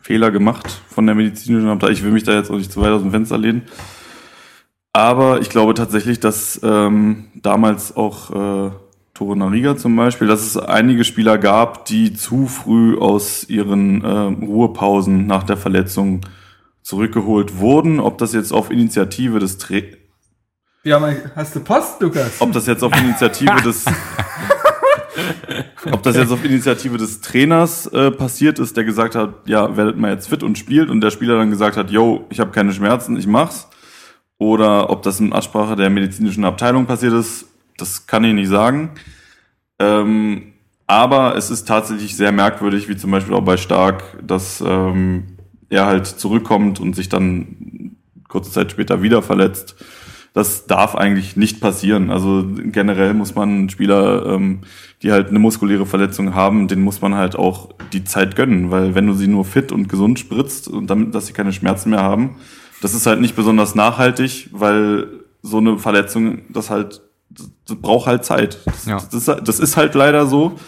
Fehler 0.01 0.31
gemacht 0.31 0.81
von 0.89 1.07
der 1.07 1.17
medizinischen 1.17 1.69
Abteilung. 1.69 1.97
Ich 1.97 2.05
will 2.05 2.13
mich 2.13 2.23
da 2.23 2.33
jetzt 2.33 2.53
auch 2.53 2.57
nicht 2.57 2.71
zu 2.71 2.81
weit 2.81 2.91
aus 2.91 3.03
dem 3.03 3.11
Fenster 3.11 3.37
lehnen. 3.37 3.63
Aber 4.93 5.41
ich 5.41 5.51
glaube 5.51 5.75
tatsächlich, 5.75 6.21
dass 6.21 6.61
ähm, 6.63 7.25
damals 7.35 7.97
auch 7.97 8.31
äh, 8.31 8.71
Toro 9.13 9.35
Nariga 9.35 9.77
zum 9.77 9.97
Beispiel, 9.97 10.29
dass 10.29 10.43
es 10.43 10.57
einige 10.57 11.03
Spieler 11.03 11.37
gab, 11.37 11.85
die 11.87 12.13
zu 12.13 12.47
früh 12.47 12.97
aus 12.97 13.49
ihren 13.49 14.05
äh, 14.05 14.45
Ruhepausen 14.45 15.27
nach 15.27 15.43
der 15.43 15.57
Verletzung 15.57 16.21
zurückgeholt 16.83 17.59
wurden. 17.59 17.99
Ob 17.99 18.19
das 18.19 18.33
jetzt 18.35 18.53
auf 18.53 18.71
Initiative 18.71 19.41
des 19.41 19.59
Tra 19.59 19.81
Ja, 20.85 21.01
hast 21.35 21.57
du 21.57 21.61
Post, 21.61 22.01
Lukas? 22.01 22.41
Ob 22.41 22.53
das 22.53 22.67
jetzt 22.67 22.85
auf 22.85 22.97
Initiative 22.97 23.61
des 23.65 23.85
Ob 25.91 26.03
das 26.03 26.17
jetzt 26.17 26.31
auf 26.31 26.45
Initiative 26.45 26.97
des 26.97 27.21
Trainers 27.21 27.87
äh, 27.87 28.11
passiert 28.11 28.59
ist, 28.59 28.77
der 28.77 28.85
gesagt 28.85 29.15
hat, 29.15 29.35
ja, 29.47 29.77
werdet 29.77 29.99
mal 29.99 30.13
jetzt 30.13 30.29
fit 30.29 30.43
und 30.43 30.57
spielt 30.59 30.91
und 30.91 31.01
der 31.01 31.11
Spieler 31.11 31.39
dann 31.39 31.51
gesagt 31.51 31.77
hat, 31.77 31.91
yo, 31.91 32.27
ich 32.31 32.41
habe 32.41 32.53
keine 32.53 32.73
Schmerzen, 32.73 33.17
ich 33.17 33.27
mach's. 33.27 33.69
Oder 34.39 34.91
ob 34.91 35.03
das 35.03 35.21
in 35.21 35.33
Absprache 35.33 35.77
der 35.77 35.91
medizinischen 35.91 36.45
Abteilung 36.45 36.87
passiert 36.87 37.13
ist, 37.13 37.47
das 37.77 38.07
kann 38.07 38.25
ich 38.25 38.35
nicht 38.35 38.49
sagen. 38.49 38.91
Ähm, 39.79 40.53
aber 40.87 41.37
es 41.37 41.51
ist 41.51 41.67
tatsächlich 41.67 42.17
sehr 42.17 42.33
merkwürdig, 42.33 42.89
wie 42.89 42.97
zum 42.97 43.11
Beispiel 43.11 43.35
auch 43.35 43.45
bei 43.45 43.57
Stark, 43.57 44.03
dass 44.23 44.63
ähm, 44.65 45.39
er 45.69 45.87
halt 45.87 46.07
zurückkommt 46.07 46.81
und 46.81 46.95
sich 46.95 47.09
dann 47.09 47.97
kurze 48.29 48.51
Zeit 48.51 48.71
später 48.71 49.03
wieder 49.03 49.23
verletzt. 49.23 49.77
Das 50.35 50.67
darf 50.67 50.95
eigentlich 50.95 51.37
nicht 51.37 51.61
passieren. 51.61 52.11
Also 52.11 52.45
generell 52.47 53.13
muss 53.13 53.35
man 53.35 53.69
Spieler, 53.69 54.25
ähm, 54.27 54.61
die 55.03 55.13
halt 55.13 55.29
eine 55.29 55.39
muskuläre 55.39 55.85
Verletzung 55.85 56.35
haben, 56.35 56.69
den 56.69 56.81
muss 56.81 57.03
man 57.03 57.15
halt 57.15 57.37
auch 57.37 57.75
die 57.93 58.05
Zeit 58.05 58.35
gönnen, 58.35 58.71
weil 58.71 58.95
wenn 58.95 59.07
du 59.07 59.15
sie 59.15 59.29
nur 59.29 59.45
fit 59.45 59.73
und 59.73 59.89
gesund 59.89 60.19
spritzt 60.19 60.69
und 60.69 60.89
damit, 60.89 61.15
dass 61.15 61.27
sie 61.27 61.35
keine 61.35 61.53
Schmerzen 61.53 61.91
mehr 61.91 62.03
haben, 62.03 62.37
das 62.81 62.95
ist 62.95 63.07
halt 63.07 63.21
nicht 63.21 63.37
besonders 63.37 63.75
nachhaltig, 63.75 64.49
weil 64.53 65.07
so 65.43 65.59
eine 65.59 65.79
Verletzung, 65.79 66.43
das 66.49 66.71
halt, 66.71 67.03
das 67.29 67.77
braucht 67.77 68.07
halt 68.07 68.25
Zeit. 68.25 68.59
Das, 68.65 68.87
ja. 68.87 68.97
das, 68.97 69.29
ist, 69.29 69.49
das 69.49 69.61
ist 69.61 69.77
halt 69.77 69.95
leider 69.95 70.27
so. 70.27 70.59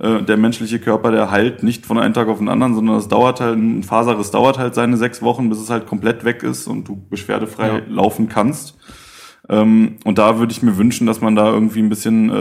Äh, 0.00 0.22
der 0.22 0.36
menschliche 0.36 0.78
Körper, 0.78 1.10
der 1.10 1.30
heilt 1.30 1.62
nicht 1.62 1.84
von 1.84 1.98
einem 1.98 2.14
Tag 2.14 2.28
auf 2.28 2.38
den 2.38 2.48
anderen, 2.48 2.74
sondern 2.74 2.96
es 2.96 3.08
dauert 3.08 3.40
halt, 3.40 3.56
ein 3.56 3.82
Faserriss 3.82 4.30
dauert 4.30 4.58
halt 4.58 4.74
seine 4.74 4.96
sechs 4.96 5.22
Wochen, 5.22 5.48
bis 5.48 5.58
es 5.58 5.70
halt 5.70 5.86
komplett 5.86 6.24
weg 6.24 6.42
ist 6.42 6.66
und 6.66 6.88
du 6.88 6.96
beschwerdefrei 7.10 7.68
ja. 7.68 7.80
laufen 7.88 8.28
kannst. 8.28 8.76
Ähm, 9.48 9.96
und 10.04 10.18
da 10.18 10.38
würde 10.38 10.52
ich 10.52 10.62
mir 10.62 10.78
wünschen, 10.78 11.06
dass 11.06 11.20
man 11.20 11.34
da 11.34 11.52
irgendwie 11.52 11.80
ein 11.80 11.88
bisschen 11.88 12.30
äh, 12.30 12.32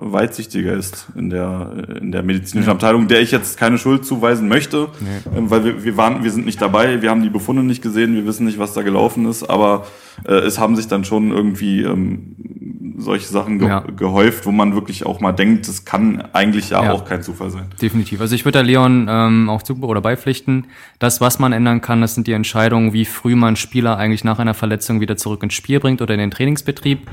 weitsichtiger 0.00 0.72
ist 0.72 1.06
in 1.14 1.30
der, 1.30 1.98
in 2.00 2.10
der 2.10 2.24
medizinischen 2.24 2.68
ja. 2.68 2.74
Abteilung, 2.74 3.06
der 3.06 3.20
ich 3.20 3.30
jetzt 3.30 3.56
keine 3.56 3.78
Schuld 3.78 4.04
zuweisen 4.04 4.48
möchte, 4.48 4.88
nee. 4.98 5.38
ähm, 5.38 5.50
weil 5.50 5.64
wir, 5.64 5.84
wir 5.84 5.96
waren, 5.96 6.24
wir 6.24 6.30
sind 6.32 6.46
nicht 6.46 6.60
dabei, 6.60 7.02
wir 7.02 7.10
haben 7.10 7.22
die 7.22 7.30
Befunde 7.30 7.62
nicht 7.62 7.82
gesehen, 7.82 8.14
wir 8.14 8.26
wissen 8.26 8.46
nicht, 8.46 8.58
was 8.58 8.74
da 8.74 8.82
gelaufen 8.82 9.26
ist, 9.26 9.44
aber 9.44 9.86
äh, 10.26 10.32
es 10.32 10.58
haben 10.58 10.74
sich 10.74 10.88
dann 10.88 11.04
schon 11.04 11.30
irgendwie 11.30 11.82
ähm, 11.82 12.34
solche 13.00 13.26
Sachen 13.26 13.58
ge 13.58 13.68
ja. 13.68 13.80
gehäuft, 13.80 14.46
wo 14.46 14.52
man 14.52 14.74
wirklich 14.74 15.06
auch 15.06 15.20
mal 15.20 15.32
denkt, 15.32 15.68
das 15.68 15.84
kann 15.84 16.22
eigentlich 16.32 16.70
ja, 16.70 16.84
ja. 16.84 16.92
auch 16.92 17.04
kein 17.04 17.22
Zufall 17.22 17.50
sein. 17.50 17.66
Definitiv. 17.80 18.20
Also 18.20 18.34
ich 18.34 18.44
würde 18.44 18.58
da 18.58 18.64
Leon 18.64 19.06
ähm, 19.08 19.48
auch 19.48 19.62
zu 19.62 19.80
oder 19.82 20.00
beipflichten. 20.00 20.66
Das, 20.98 21.20
was 21.20 21.38
man 21.38 21.52
ändern 21.52 21.80
kann, 21.80 22.00
das 22.00 22.14
sind 22.14 22.26
die 22.26 22.32
Entscheidungen, 22.32 22.92
wie 22.92 23.04
früh 23.04 23.34
man 23.34 23.56
Spieler 23.56 23.96
eigentlich 23.96 24.24
nach 24.24 24.38
einer 24.38 24.54
Verletzung 24.54 25.00
wieder 25.00 25.16
zurück 25.16 25.42
ins 25.42 25.54
Spiel 25.54 25.80
bringt 25.80 26.02
oder 26.02 26.14
in 26.14 26.20
den 26.20 26.30
Trainingsbetrieb. 26.30 27.08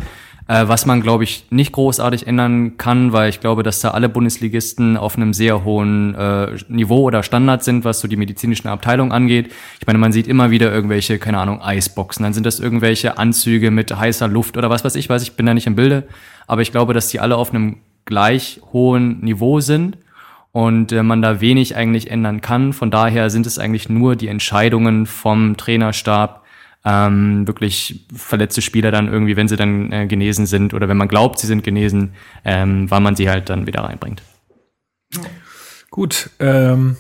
Äh, 0.48 0.68
was 0.68 0.86
man, 0.86 1.02
glaube 1.02 1.26
ich, 1.26 1.46
nicht 1.50 1.74
großartig 1.74 2.26
ändern 2.26 2.78
kann, 2.78 3.12
weil 3.12 3.30
ich 3.30 3.42
glaube, 3.42 3.64
dass 3.64 3.82
da 3.82 3.92
alle 3.92 4.08
Bundesligisten 4.08 4.96
auf 4.96 5.18
einem 5.18 5.34
sehr 5.34 5.66
hohen 5.66 6.16
äh, 6.16 6.56
Niveau 6.70 7.02
oder 7.02 7.22
Standard 7.22 7.64
sind, 7.64 7.84
was 7.84 8.00
so 8.00 8.08
die 8.08 8.16
medizinischen 8.16 8.70
Abteilungen 8.70 9.12
angeht. 9.12 9.52
Ich 9.80 9.88
meine, 9.88 10.00
man 10.00 10.14
sieht 10.14 10.28
immer 10.28 10.50
wieder 10.50 10.72
irgendwelche, 10.72 11.20
keine 11.20 11.40
Ahnung, 11.40 11.62
Eisboxen, 11.62 12.24
dann 12.24 12.34
sind 12.34 12.46
das 12.46 12.62
irgendwelche 12.62 13.18
Anzüge 13.18 13.72
mit 13.72 13.94
heißer 13.94 14.30
Luft 14.30 14.58
oder 14.58 14.70
was 14.70 14.86
weiß 14.86 14.96
ich, 14.96 15.10
weiß 15.10 15.22
ich 15.22 15.34
bin 15.34 15.46
da 15.46 15.54
nicht 15.54 15.68
im 15.68 15.76
Bilde. 15.76 16.08
Aber 16.48 16.62
ich 16.62 16.72
glaube, 16.72 16.94
dass 16.94 17.10
die 17.10 17.20
alle 17.20 17.36
auf 17.36 17.54
einem 17.54 17.78
gleich 18.06 18.62
hohen 18.72 19.20
Niveau 19.20 19.60
sind 19.60 19.98
und 20.54 20.94
äh, 20.94 21.04
man 21.04 21.22
da 21.22 21.42
wenig 21.42 21.76
eigentlich 21.76 22.10
ändern 22.10 22.40
kann. 22.40 22.72
Von 22.72 22.90
daher 22.90 23.30
sind 23.30 23.46
es 23.46 23.60
eigentlich 23.60 23.90
nur 23.90 24.16
die 24.16 24.30
Entscheidungen 24.30 25.06
vom 25.08 25.58
Trainerstab, 25.58 26.47
ähm, 26.86 27.48
wirklich 27.48 28.06
verletzte 28.16 28.62
Spieler 28.62 28.92
dann 28.92 29.12
irgendwie, 29.12 29.36
wenn 29.36 29.48
sie 29.48 29.58
dann 29.58 29.92
äh, 29.92 30.08
genesen 30.08 30.46
sind 30.46 30.74
oder 30.74 30.88
wenn 30.88 30.98
man 30.98 31.08
glaubt, 31.08 31.40
sie 31.40 31.48
sind 31.48 31.64
genesen, 31.64 32.14
ähm, 32.46 32.90
wann 32.90 33.04
man 33.04 33.16
sie 33.16 33.30
halt 33.30 33.50
dann 33.50 33.68
wieder 33.68 33.82
reinbringt. 33.82 34.22
Gut, 35.90 36.30
ähm, 36.40 36.98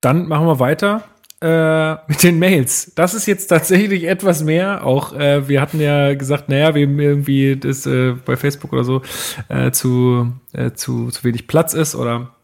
dann 0.00 0.28
machen 0.28 0.46
wir 0.46 0.60
weiter 0.60 1.04
äh, 1.40 1.94
mit 2.08 2.22
den 2.22 2.38
Mails. 2.38 2.92
Das 2.94 3.14
ist 3.14 3.26
jetzt 3.26 3.48
tatsächlich 3.48 4.04
etwas 4.04 4.42
mehr. 4.42 4.84
Auch 4.86 5.12
äh, 5.12 5.48
wir 5.48 5.60
hatten 5.60 5.80
ja 5.80 6.14
gesagt, 6.14 6.48
naja, 6.48 6.74
wir 6.74 6.88
irgendwie 6.88 7.56
das 7.56 7.86
äh, 7.86 8.12
bei 8.24 8.36
Facebook 8.36 8.72
oder 8.72 8.84
so 8.84 9.02
äh, 9.48 9.70
zu, 9.70 10.32
äh, 10.52 10.72
zu, 10.72 11.10
zu 11.10 11.24
wenig 11.24 11.46
Platz 11.46 11.74
ist 11.74 11.94
oder 11.94 12.35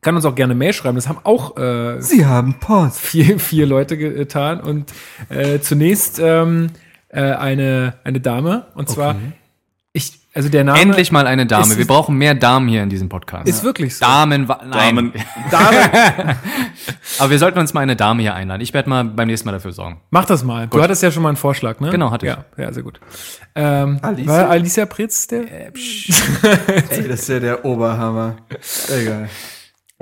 kann 0.00 0.16
uns 0.16 0.24
auch 0.24 0.34
gerne 0.34 0.54
Mail 0.54 0.72
schreiben. 0.72 0.96
Das 0.96 1.08
haben 1.08 1.18
auch 1.24 1.56
äh, 1.56 2.00
Sie 2.00 2.26
haben 2.26 2.54
Post. 2.54 3.00
Vier, 3.00 3.38
vier 3.38 3.66
Leute 3.66 3.98
getan. 3.98 4.60
Und 4.60 4.92
äh, 5.28 5.60
zunächst 5.60 6.18
ähm, 6.18 6.68
äh, 7.08 7.20
eine, 7.20 7.94
eine 8.04 8.20
Dame. 8.20 8.66
Und 8.74 8.88
zwar, 8.88 9.10
okay. 9.10 9.32
ich, 9.92 10.20
also 10.32 10.48
der 10.48 10.64
Name. 10.64 10.80
Endlich 10.80 11.12
mal 11.12 11.26
eine 11.26 11.44
Dame. 11.44 11.76
Wir 11.76 11.86
brauchen 11.86 12.16
mehr 12.16 12.34
Damen 12.34 12.68
hier 12.68 12.82
in 12.82 12.88
diesem 12.88 13.10
Podcast. 13.10 13.46
Ist 13.46 13.58
ja. 13.58 13.64
wirklich 13.64 13.96
so. 13.96 14.06
Damen, 14.06 14.46
nein. 14.46 14.96
Damen. 14.96 15.12
Damen. 15.50 16.36
Aber 17.18 17.30
wir 17.30 17.38
sollten 17.38 17.58
uns 17.58 17.74
mal 17.74 17.80
eine 17.80 17.96
Dame 17.96 18.22
hier 18.22 18.34
einladen. 18.34 18.62
Ich 18.62 18.72
werde 18.72 18.88
mal 18.88 19.04
beim 19.04 19.28
nächsten 19.28 19.48
Mal 19.48 19.52
dafür 19.52 19.72
sorgen. 19.72 20.00
Mach 20.08 20.24
das 20.24 20.44
mal. 20.44 20.66
Gut. 20.66 20.78
Du 20.78 20.82
hattest 20.82 21.02
ja 21.02 21.10
schon 21.10 21.22
mal 21.22 21.28
einen 21.28 21.36
Vorschlag, 21.36 21.80
ne? 21.80 21.90
Genau, 21.90 22.10
hatte 22.10 22.26
ich. 22.26 22.32
Ja, 22.32 22.44
ja 22.56 22.72
sehr 22.72 22.84
gut. 22.84 23.00
Ähm, 23.54 23.98
Alicia? 24.00 24.32
War 24.32 24.48
Alicia 24.48 24.86
Pritz 24.86 25.26
der? 25.26 25.42
Äh, 25.42 25.72
Ey, 26.88 27.08
das 27.08 27.20
ist 27.20 27.28
ja 27.28 27.40
der 27.40 27.64
Oberhammer. 27.66 28.36
Egal. 28.88 29.28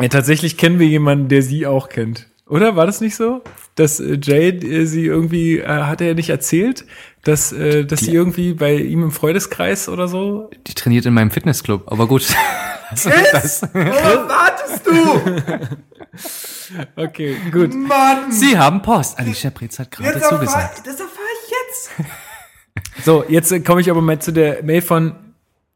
Ja, 0.01 0.09
tatsächlich 0.09 0.57
kennen 0.57 0.79
wir 0.79 0.87
jemanden, 0.87 1.29
der 1.29 1.43
sie 1.43 1.67
auch 1.67 1.89
kennt. 1.89 2.29
Oder 2.47 2.77
war 2.77 2.87
das 2.87 3.01
nicht 3.01 3.15
so? 3.15 3.43
Dass 3.75 4.01
äh, 4.01 4.19
Jade 4.23 4.67
äh, 4.67 4.87
sie 4.87 5.05
irgendwie, 5.05 5.59
äh, 5.59 5.67
hat 5.67 6.01
er 6.01 6.15
nicht 6.15 6.31
erzählt, 6.31 6.87
dass, 7.25 7.53
äh, 7.53 7.85
dass 7.85 8.01
die, 8.01 8.07
sie 8.07 8.15
irgendwie 8.15 8.55
bei 8.55 8.75
ihm 8.75 9.03
im 9.03 9.11
Freundeskreis 9.11 9.89
oder 9.89 10.09
so? 10.09 10.51
Die 10.67 10.75
trainiert 10.75 11.05
in 11.05 11.15
meinem 11.15 11.31
Fitnessclub, 11.31 11.83
aber 11.87 12.07
gut. 12.07 12.27
Was 12.91 13.05
wartest 13.05 14.87
du? 14.87 15.67
okay, 17.03 17.37
gut. 17.53 17.75
Mann! 17.75 18.33
Sie 18.33 18.57
haben 18.57 18.81
Post. 18.81 19.19
Alicia 19.19 19.51
Pretz 19.51 19.79
hat 19.79 19.91
gerade 19.91 20.21
zugesagt. 20.23 20.87
Das 20.87 20.95
erfahre 20.95 21.27
ich 21.45 21.51
jetzt. 21.51 23.05
so, 23.05 23.25
jetzt 23.29 23.53
äh, 23.53 23.61
komme 23.61 23.83
ich 23.83 23.91
aber 23.91 24.01
mal 24.01 24.19
zu 24.21 24.33
der 24.33 24.63
Mail 24.63 24.81
von 24.81 25.28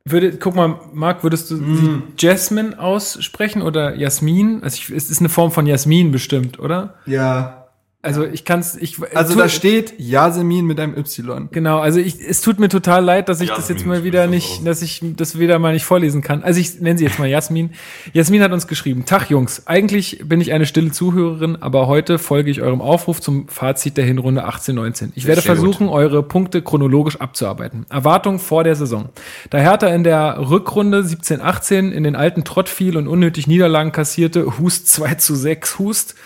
würde, 0.05 0.37
guck 0.37 0.57
mal, 0.57 0.81
Marc, 0.93 1.23
würdest 1.23 1.51
du 1.51 1.57
mm. 1.57 2.03
Jasmine 2.19 2.79
aussprechen 2.79 3.63
oder 3.63 3.95
Jasmin? 3.95 4.63
Also 4.63 4.77
ich, 4.77 4.91
es 4.91 5.11
ist 5.11 5.21
eine 5.21 5.29
Form 5.29 5.53
von 5.53 5.67
Jasmin 5.67 6.11
bestimmt, 6.11 6.59
oder? 6.59 6.95
Ja. 7.07 7.62
Also 8.05 8.25
ich 8.27 8.45
kann's, 8.45 8.75
ich 8.75 8.97
Also 9.15 9.39
da 9.39 9.49
steht 9.49 9.95
Yasemin 9.97 10.67
mit 10.67 10.81
einem 10.81 10.97
Y. 10.97 11.49
Genau, 11.53 11.79
also 11.79 12.01
ich, 12.01 12.19
es 12.21 12.41
tut 12.41 12.59
mir 12.59 12.69
total 12.69 13.05
leid, 13.05 13.29
dass 13.29 13.41
ich 13.41 13.49
das 13.49 13.59
Jasmin 13.59 13.77
jetzt 13.77 13.87
mal 13.87 14.03
wieder 14.03 14.23
das 14.23 14.31
nicht, 14.31 14.51
aus. 14.59 14.65
dass 14.65 14.83
ich 14.83 15.05
das 15.17 15.39
wieder 15.39 15.61
mal 15.61 15.73
nicht 15.73 15.85
vorlesen 15.85 16.21
kann. 16.21 16.43
Also 16.43 16.59
ich 16.59 16.81
nenne 16.81 16.99
sie 16.99 17.05
jetzt 17.05 17.21
mal 17.21 17.29
Jasmin. 17.29 17.71
Jasmin 18.13 18.43
hat 18.43 18.51
uns 18.51 18.67
geschrieben, 18.67 19.05
Tag 19.05 19.31
Jungs, 19.31 19.69
eigentlich 19.69 20.19
bin 20.25 20.41
ich 20.41 20.53
eine 20.53 20.67
stille 20.67 20.91
Zuhörerin, 20.91 21.55
aber 21.63 21.87
heute 21.87 22.19
folge 22.19 22.51
ich 22.51 22.61
eurem 22.61 22.81
Aufruf 22.81 23.21
zum 23.21 23.47
Fazit 23.47 23.97
der 23.97 24.05
Hinrunde 24.05 24.49
18-19. 24.49 25.11
Ich 25.15 25.29
werde 25.29 25.41
Sehr 25.41 25.55
gut. 25.55 25.61
versuchen, 25.61 25.89
eure 25.89 26.25
Punkte 26.25 26.61
chronologisch 26.61 27.21
abzuarbeiten. 27.21 27.87
Erwartung 27.89 28.41
vor 28.41 28.65
der 28.65 28.75
Saison. 28.75 29.11
Da 29.51 29.59
Hertha 29.59 29.87
in 29.87 30.03
der 30.03 30.51
Rückrunde 30.51 31.03
17-18 31.03 31.93
in 31.93 32.03
den 32.03 32.17
alten 32.17 32.43
Trott 32.43 32.69
fiel 32.69 32.97
und 32.97 33.07
unnötig 33.07 33.47
Niederlagen 33.47 33.93
kassierte, 33.93 34.59
Hust 34.59 34.89
2 34.89 35.15
zu 35.15 35.37
6 35.37 35.79
Hust, 35.79 36.17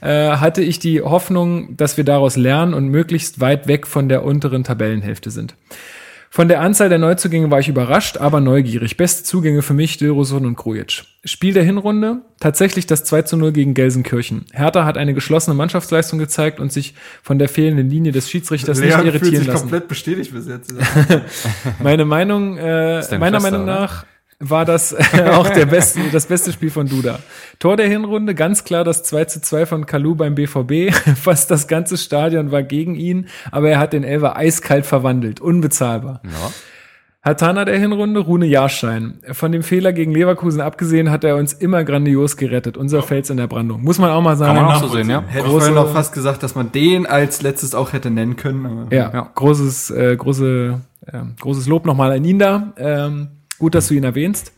äh, 0.00 0.32
hatte 0.38 0.62
ich 0.62 0.80
die 0.80 1.00
Hoffnung, 1.12 1.76
dass 1.76 1.96
wir 1.96 2.02
daraus 2.02 2.36
lernen 2.36 2.74
und 2.74 2.88
möglichst 2.88 3.38
weit 3.38 3.68
weg 3.68 3.86
von 3.86 4.08
der 4.08 4.24
unteren 4.24 4.64
Tabellenhälfte 4.64 5.30
sind. 5.30 5.54
Von 6.34 6.48
der 6.48 6.62
Anzahl 6.62 6.88
der 6.88 6.98
Neuzugänge 6.98 7.50
war 7.50 7.60
ich 7.60 7.68
überrascht, 7.68 8.16
aber 8.16 8.40
neugierig. 8.40 8.96
Beste 8.96 9.22
Zugänge 9.22 9.60
für 9.60 9.74
mich, 9.74 9.98
Dilrosun 9.98 10.46
und 10.46 10.56
Grujic. 10.56 11.04
Spiel 11.26 11.52
der 11.52 11.62
Hinrunde, 11.62 12.22
tatsächlich 12.40 12.86
das 12.86 13.04
2 13.04 13.20
zu 13.20 13.36
0 13.36 13.52
gegen 13.52 13.74
Gelsenkirchen. 13.74 14.46
Hertha 14.50 14.86
hat 14.86 14.96
eine 14.96 15.12
geschlossene 15.12 15.54
Mannschaftsleistung 15.54 16.18
gezeigt 16.18 16.58
und 16.58 16.72
sich 16.72 16.94
von 17.22 17.38
der 17.38 17.50
fehlenden 17.50 17.90
Linie 17.90 18.12
des 18.12 18.30
Schiedsrichters 18.30 18.80
nicht 18.80 18.96
irritieren 18.96 19.44
lassen. 19.44 19.70
bestätigt 19.86 20.32
bis 20.32 20.48
jetzt. 20.48 20.72
Meine 21.82 22.06
Meinung, 22.06 22.56
äh, 22.56 22.62
meiner 22.62 23.02
Schwester, 23.02 23.18
Meinung 23.18 23.62
oder? 23.64 23.80
nach 23.80 24.06
war 24.44 24.64
das 24.64 24.92
äh, 24.92 25.22
auch 25.32 25.48
der 25.48 25.66
beste, 25.66 26.00
das 26.12 26.26
beste 26.26 26.52
Spiel 26.52 26.70
von 26.70 26.88
Duda. 26.88 27.20
Tor 27.58 27.76
der 27.76 27.88
Hinrunde, 27.88 28.34
ganz 28.34 28.64
klar 28.64 28.82
das 28.84 29.02
2 29.04 29.24
zu 29.26 29.40
2 29.40 29.66
von 29.66 29.86
Kalu 29.86 30.14
beim 30.16 30.34
BVB. 30.34 30.92
Fast 31.16 31.50
das 31.52 31.68
ganze 31.68 31.96
Stadion 31.96 32.50
war 32.50 32.62
gegen 32.62 32.94
ihn, 32.96 33.26
aber 33.50 33.70
er 33.70 33.78
hat 33.78 33.92
den 33.92 34.04
Elfer 34.04 34.36
eiskalt 34.36 34.84
verwandelt. 34.86 35.40
Unbezahlbar. 35.40 36.20
Ja. 36.24 36.30
Hatana 37.24 37.64
der 37.64 37.78
Hinrunde, 37.78 38.18
Rune 38.18 38.46
Jahrstein. 38.46 39.20
Von 39.30 39.52
dem 39.52 39.62
Fehler 39.62 39.92
gegen 39.92 40.10
Leverkusen 40.12 40.60
abgesehen, 40.60 41.12
hat 41.12 41.22
er 41.22 41.36
uns 41.36 41.52
immer 41.52 41.84
grandios 41.84 42.36
gerettet. 42.36 42.76
Unser 42.76 43.00
Fels 43.02 43.30
in 43.30 43.36
der 43.36 43.46
Brandung. 43.46 43.80
Muss 43.84 44.00
man 44.00 44.10
auch 44.10 44.20
mal 44.22 44.36
sagen. 44.36 44.56
Kann 44.56 44.64
man 44.66 44.74
auch 44.74 44.80
so 44.82 44.88
sehen, 44.88 45.08
ja. 45.08 45.22
Hätte 45.28 45.46
Große- 45.46 45.50
vorhin 45.50 45.74
noch 45.74 45.92
fast 45.92 46.14
gesagt, 46.14 46.42
dass 46.42 46.56
man 46.56 46.72
den 46.72 47.06
als 47.06 47.40
letztes 47.42 47.76
auch 47.76 47.92
hätte 47.92 48.10
nennen 48.10 48.34
können. 48.34 48.88
Ja, 48.90 49.12
Ja. 49.14 49.30
großes, 49.36 49.90
äh, 49.92 50.16
große, 50.16 50.80
ähm, 51.12 51.34
großes 51.40 51.68
Lob 51.68 51.86
nochmal 51.86 52.10
an 52.10 52.24
ihn 52.24 52.40
da. 52.40 52.72
Ähm, 52.76 53.28
gut, 53.62 53.76
dass 53.76 53.86
du 53.86 53.94
ihn 53.94 54.02
erwähnst. 54.02 54.52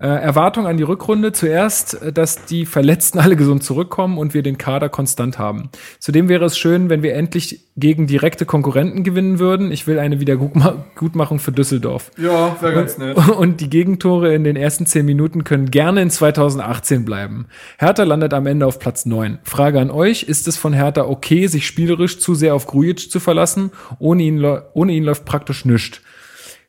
Äh, 0.00 0.08
Erwartung 0.08 0.66
an 0.66 0.76
die 0.76 0.82
Rückrunde. 0.82 1.30
Zuerst, 1.30 2.02
äh, 2.02 2.12
dass 2.12 2.44
die 2.44 2.66
Verletzten 2.66 3.20
alle 3.20 3.36
gesund 3.36 3.62
zurückkommen 3.62 4.18
und 4.18 4.34
wir 4.34 4.42
den 4.42 4.58
Kader 4.58 4.88
konstant 4.88 5.38
haben. 5.38 5.70
Zudem 6.00 6.28
wäre 6.28 6.44
es 6.44 6.58
schön, 6.58 6.90
wenn 6.90 7.04
wir 7.04 7.14
endlich 7.14 7.60
gegen 7.76 8.08
direkte 8.08 8.46
Konkurrenten 8.46 9.04
gewinnen 9.04 9.38
würden. 9.38 9.70
Ich 9.70 9.86
will 9.86 10.00
eine 10.00 10.18
Wiedergutmachung 10.18 11.38
für 11.38 11.52
Düsseldorf. 11.52 12.10
Ja, 12.16 12.56
wäre 12.60 12.74
ganz 12.74 12.98
nett. 12.98 13.16
Und 13.38 13.60
die 13.60 13.70
Gegentore 13.70 14.34
in 14.34 14.42
den 14.42 14.56
ersten 14.56 14.86
zehn 14.86 15.06
Minuten 15.06 15.44
können 15.44 15.70
gerne 15.70 16.02
in 16.02 16.10
2018 16.10 17.04
bleiben. 17.04 17.46
Hertha 17.78 18.02
landet 18.02 18.34
am 18.34 18.46
Ende 18.46 18.66
auf 18.66 18.80
Platz 18.80 19.06
9. 19.06 19.38
Frage 19.44 19.80
an 19.80 19.92
euch, 19.92 20.24
ist 20.24 20.48
es 20.48 20.56
von 20.56 20.72
Hertha 20.72 21.04
okay, 21.04 21.46
sich 21.46 21.64
spielerisch 21.64 22.18
zu 22.18 22.34
sehr 22.34 22.56
auf 22.56 22.66
Grujic 22.66 23.08
zu 23.08 23.20
verlassen? 23.20 23.70
Ohne 24.00 24.24
ihn, 24.24 24.44
ohne 24.74 24.92
ihn 24.94 25.04
läuft 25.04 25.26
praktisch 25.26 25.64
nichts. 25.64 26.00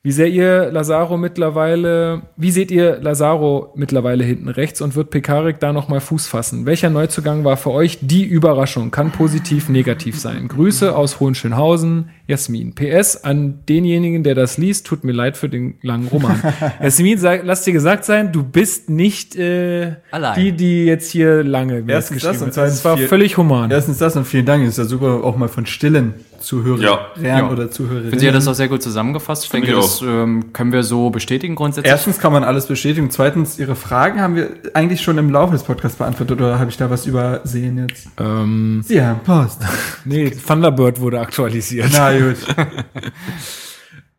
Wie 0.01 0.13
sehr 0.13 0.27
ihr 0.29 0.71
Lazaro 0.71 1.17
mittlerweile, 1.17 2.21
wie 2.37 2.51
seht 2.51 2.71
ihr 2.71 2.99
Lazaro 3.01 3.73
mittlerweile 3.75 4.23
hinten 4.23 4.47
rechts 4.47 4.79
und 4.79 4.95
wird 4.95 5.09
Pekarik 5.09 5.59
da 5.59 5.73
nochmal 5.73 5.99
Fuß 5.99 6.25
fassen? 6.27 6.65
Welcher 6.65 6.89
Neuzugang 6.89 7.43
war 7.43 7.57
für 7.57 7.71
euch 7.71 7.97
die 7.99 8.23
Überraschung? 8.23 8.91
Kann 8.91 9.11
positiv, 9.11 9.67
negativ 9.67 10.17
sein. 10.17 10.47
Grüße 10.47 10.95
aus 10.95 11.19
Hohenschönhausen, 11.19 12.11
Jasmin. 12.27 12.75
PS 12.75 13.17
an 13.25 13.59
denjenigen, 13.67 14.23
der 14.23 14.35
das 14.35 14.57
liest, 14.57 14.87
tut 14.87 15.03
mir 15.03 15.11
leid 15.11 15.35
für 15.35 15.49
den 15.49 15.73
langen 15.81 16.07
Roman. 16.07 16.41
Jasmin, 16.81 17.17
sag, 17.17 17.41
lass 17.43 17.65
dir 17.65 17.73
gesagt 17.73 18.05
sein, 18.05 18.31
du 18.31 18.41
bist 18.43 18.89
nicht 18.89 19.35
äh, 19.35 19.95
Allein. 20.11 20.39
die, 20.39 20.51
die 20.53 20.85
jetzt 20.85 21.11
hier 21.11 21.43
lange 21.43 21.83
Erstens 21.85 22.21
das 22.21 22.31
geschrieben 22.31 22.43
und 22.45 22.53
zweitens 22.53 22.75
Es 22.75 22.85
war 22.85 22.95
viel- 22.95 23.07
völlig 23.09 23.35
human. 23.35 23.69
Erstens 23.69 23.97
das 23.97 24.15
und 24.15 24.23
vielen 24.25 24.45
Dank. 24.45 24.65
Ist 24.65 24.77
ja 24.77 24.85
super, 24.85 25.25
auch 25.25 25.35
mal 25.35 25.49
von 25.49 25.65
stillen 25.65 26.13
Zuhörern 26.39 26.81
Ja. 26.81 26.99
Ja. 27.21 27.49
oder 27.49 27.69
Zuhörerinnen. 27.71 28.05
Ich 28.05 28.09
finde, 28.11 28.19
sie 28.21 28.27
hat 28.27 28.35
das 28.35 28.47
auch 28.47 28.53
sehr 28.53 28.67
gut 28.67 28.81
zusammengefasst. 28.83 29.43
Ich 29.45 29.49
Finde 29.49 29.67
denke, 29.67 29.81
ich 29.81 29.85
das 29.85 30.01
ähm, 30.01 30.51
können 30.53 30.71
wir 30.71 30.83
so 30.83 31.09
bestätigen 31.09 31.55
grundsätzlich. 31.55 31.91
Erstens 31.91 32.19
kann 32.19 32.31
man 32.33 32.43
alles 32.43 32.65
bestätigen. 32.67 33.09
Zweitens, 33.11 33.59
Ihre 33.59 33.75
Fragen 33.75 34.21
haben 34.21 34.35
wir 34.35 34.49
eigentlich 34.73 35.01
schon 35.01 35.17
im 35.17 35.29
Laufe 35.29 35.53
des 35.53 35.63
Podcasts 35.63 35.97
beantwortet 35.97 36.39
oder 36.39 36.59
habe 36.59 36.69
ich 36.69 36.77
da 36.77 36.89
was 36.89 37.05
übersehen 37.05 37.77
jetzt? 37.87 38.07
Ähm, 38.19 38.81
Sie 38.85 39.01
haben 39.01 39.19
Post. 39.21 39.61
nee, 40.05 40.29
Thunderbird 40.31 40.99
wurde 40.99 41.19
aktualisiert. 41.19 41.89
Na 41.93 42.11
gut. 42.17 42.37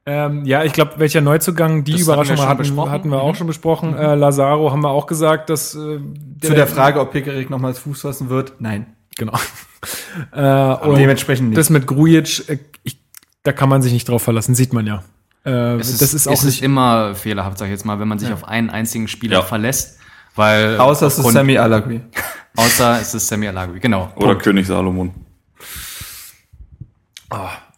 Ähm, 0.07 0.45
ja, 0.47 0.65
ich 0.65 0.73
glaube, 0.73 0.93
welcher 0.97 1.21
Neuzugang 1.21 1.85
die 1.85 1.93
Das 1.93 2.01
Überraschung 2.01 2.39
hatten 2.39 2.59
wir 2.61 2.65
schon 2.65 2.79
hatten, 2.81 2.91
hatten 2.91 3.11
wir 3.11 3.21
auch 3.21 3.33
Mhm. 3.33 3.37
schon 3.37 3.47
besprochen. 3.47 3.95
Äh, 3.97 4.15
Lazaro 4.15 4.73
haben 4.73 4.81
wir 4.81 4.89
auch 4.89 5.07
gesagt, 5.07 5.51
dass 5.51 5.75
äh, 5.75 6.01
Zu 6.41 6.55
der 6.55 6.67
Frage, 6.67 7.01
ob 7.01 7.13
Pickerick 7.13 7.51
nochmals 7.51 7.79
Fuß 7.81 8.01
fassen 8.01 8.31
wird, 8.31 8.55
nein. 8.61 8.87
Genau. 9.21 9.39
äh, 10.33 10.87
und 10.89 10.97
dementsprechend 10.97 11.51
nicht. 11.51 11.59
das 11.59 11.69
mit 11.69 11.87
Grujic, 11.87 12.49
äh, 12.49 12.59
ich, 12.85 12.99
da 13.43 13.53
kann 13.53 13.69
man 13.69 13.83
sich 13.83 13.93
nicht 13.93 14.09
drauf 14.09 14.23
verlassen, 14.23 14.55
sieht 14.55 14.73
man 14.73 14.87
ja. 14.87 15.03
Äh, 15.45 15.77
Es 15.77 15.91
ist, 15.91 16.01
das 16.01 16.15
ist 16.15 16.27
auch 16.27 16.33
es 16.33 16.41
ist 16.41 16.47
nicht. 16.47 16.63
immer 16.63 17.15
fehlerhaft, 17.15 17.59
sag 17.59 17.67
ich 17.67 17.73
jetzt 17.73 17.85
mal, 17.85 18.01
wenn 18.01 18.09
man 18.09 18.19
sich 18.19 18.33
auf 18.33 18.49
einen 18.49 18.71
einzigen 18.71 19.09
Spieler 19.09 19.41
Ja. 19.41 19.43
verlässt. 19.43 19.99
Weil 20.37 20.79
Außer 20.79 21.07
es 21.07 21.19
ist 21.19 21.33
Sammy 21.33 21.59
Alagui. 21.59 22.01
Außer 22.57 22.99
es 23.01 23.13
ist 23.13 23.29
Sammy 23.29 23.49
Alagui, 23.49 23.79
genau. 23.79 24.11
Oder 24.17 24.37
König 24.37 24.67
Salomon. 24.67 25.13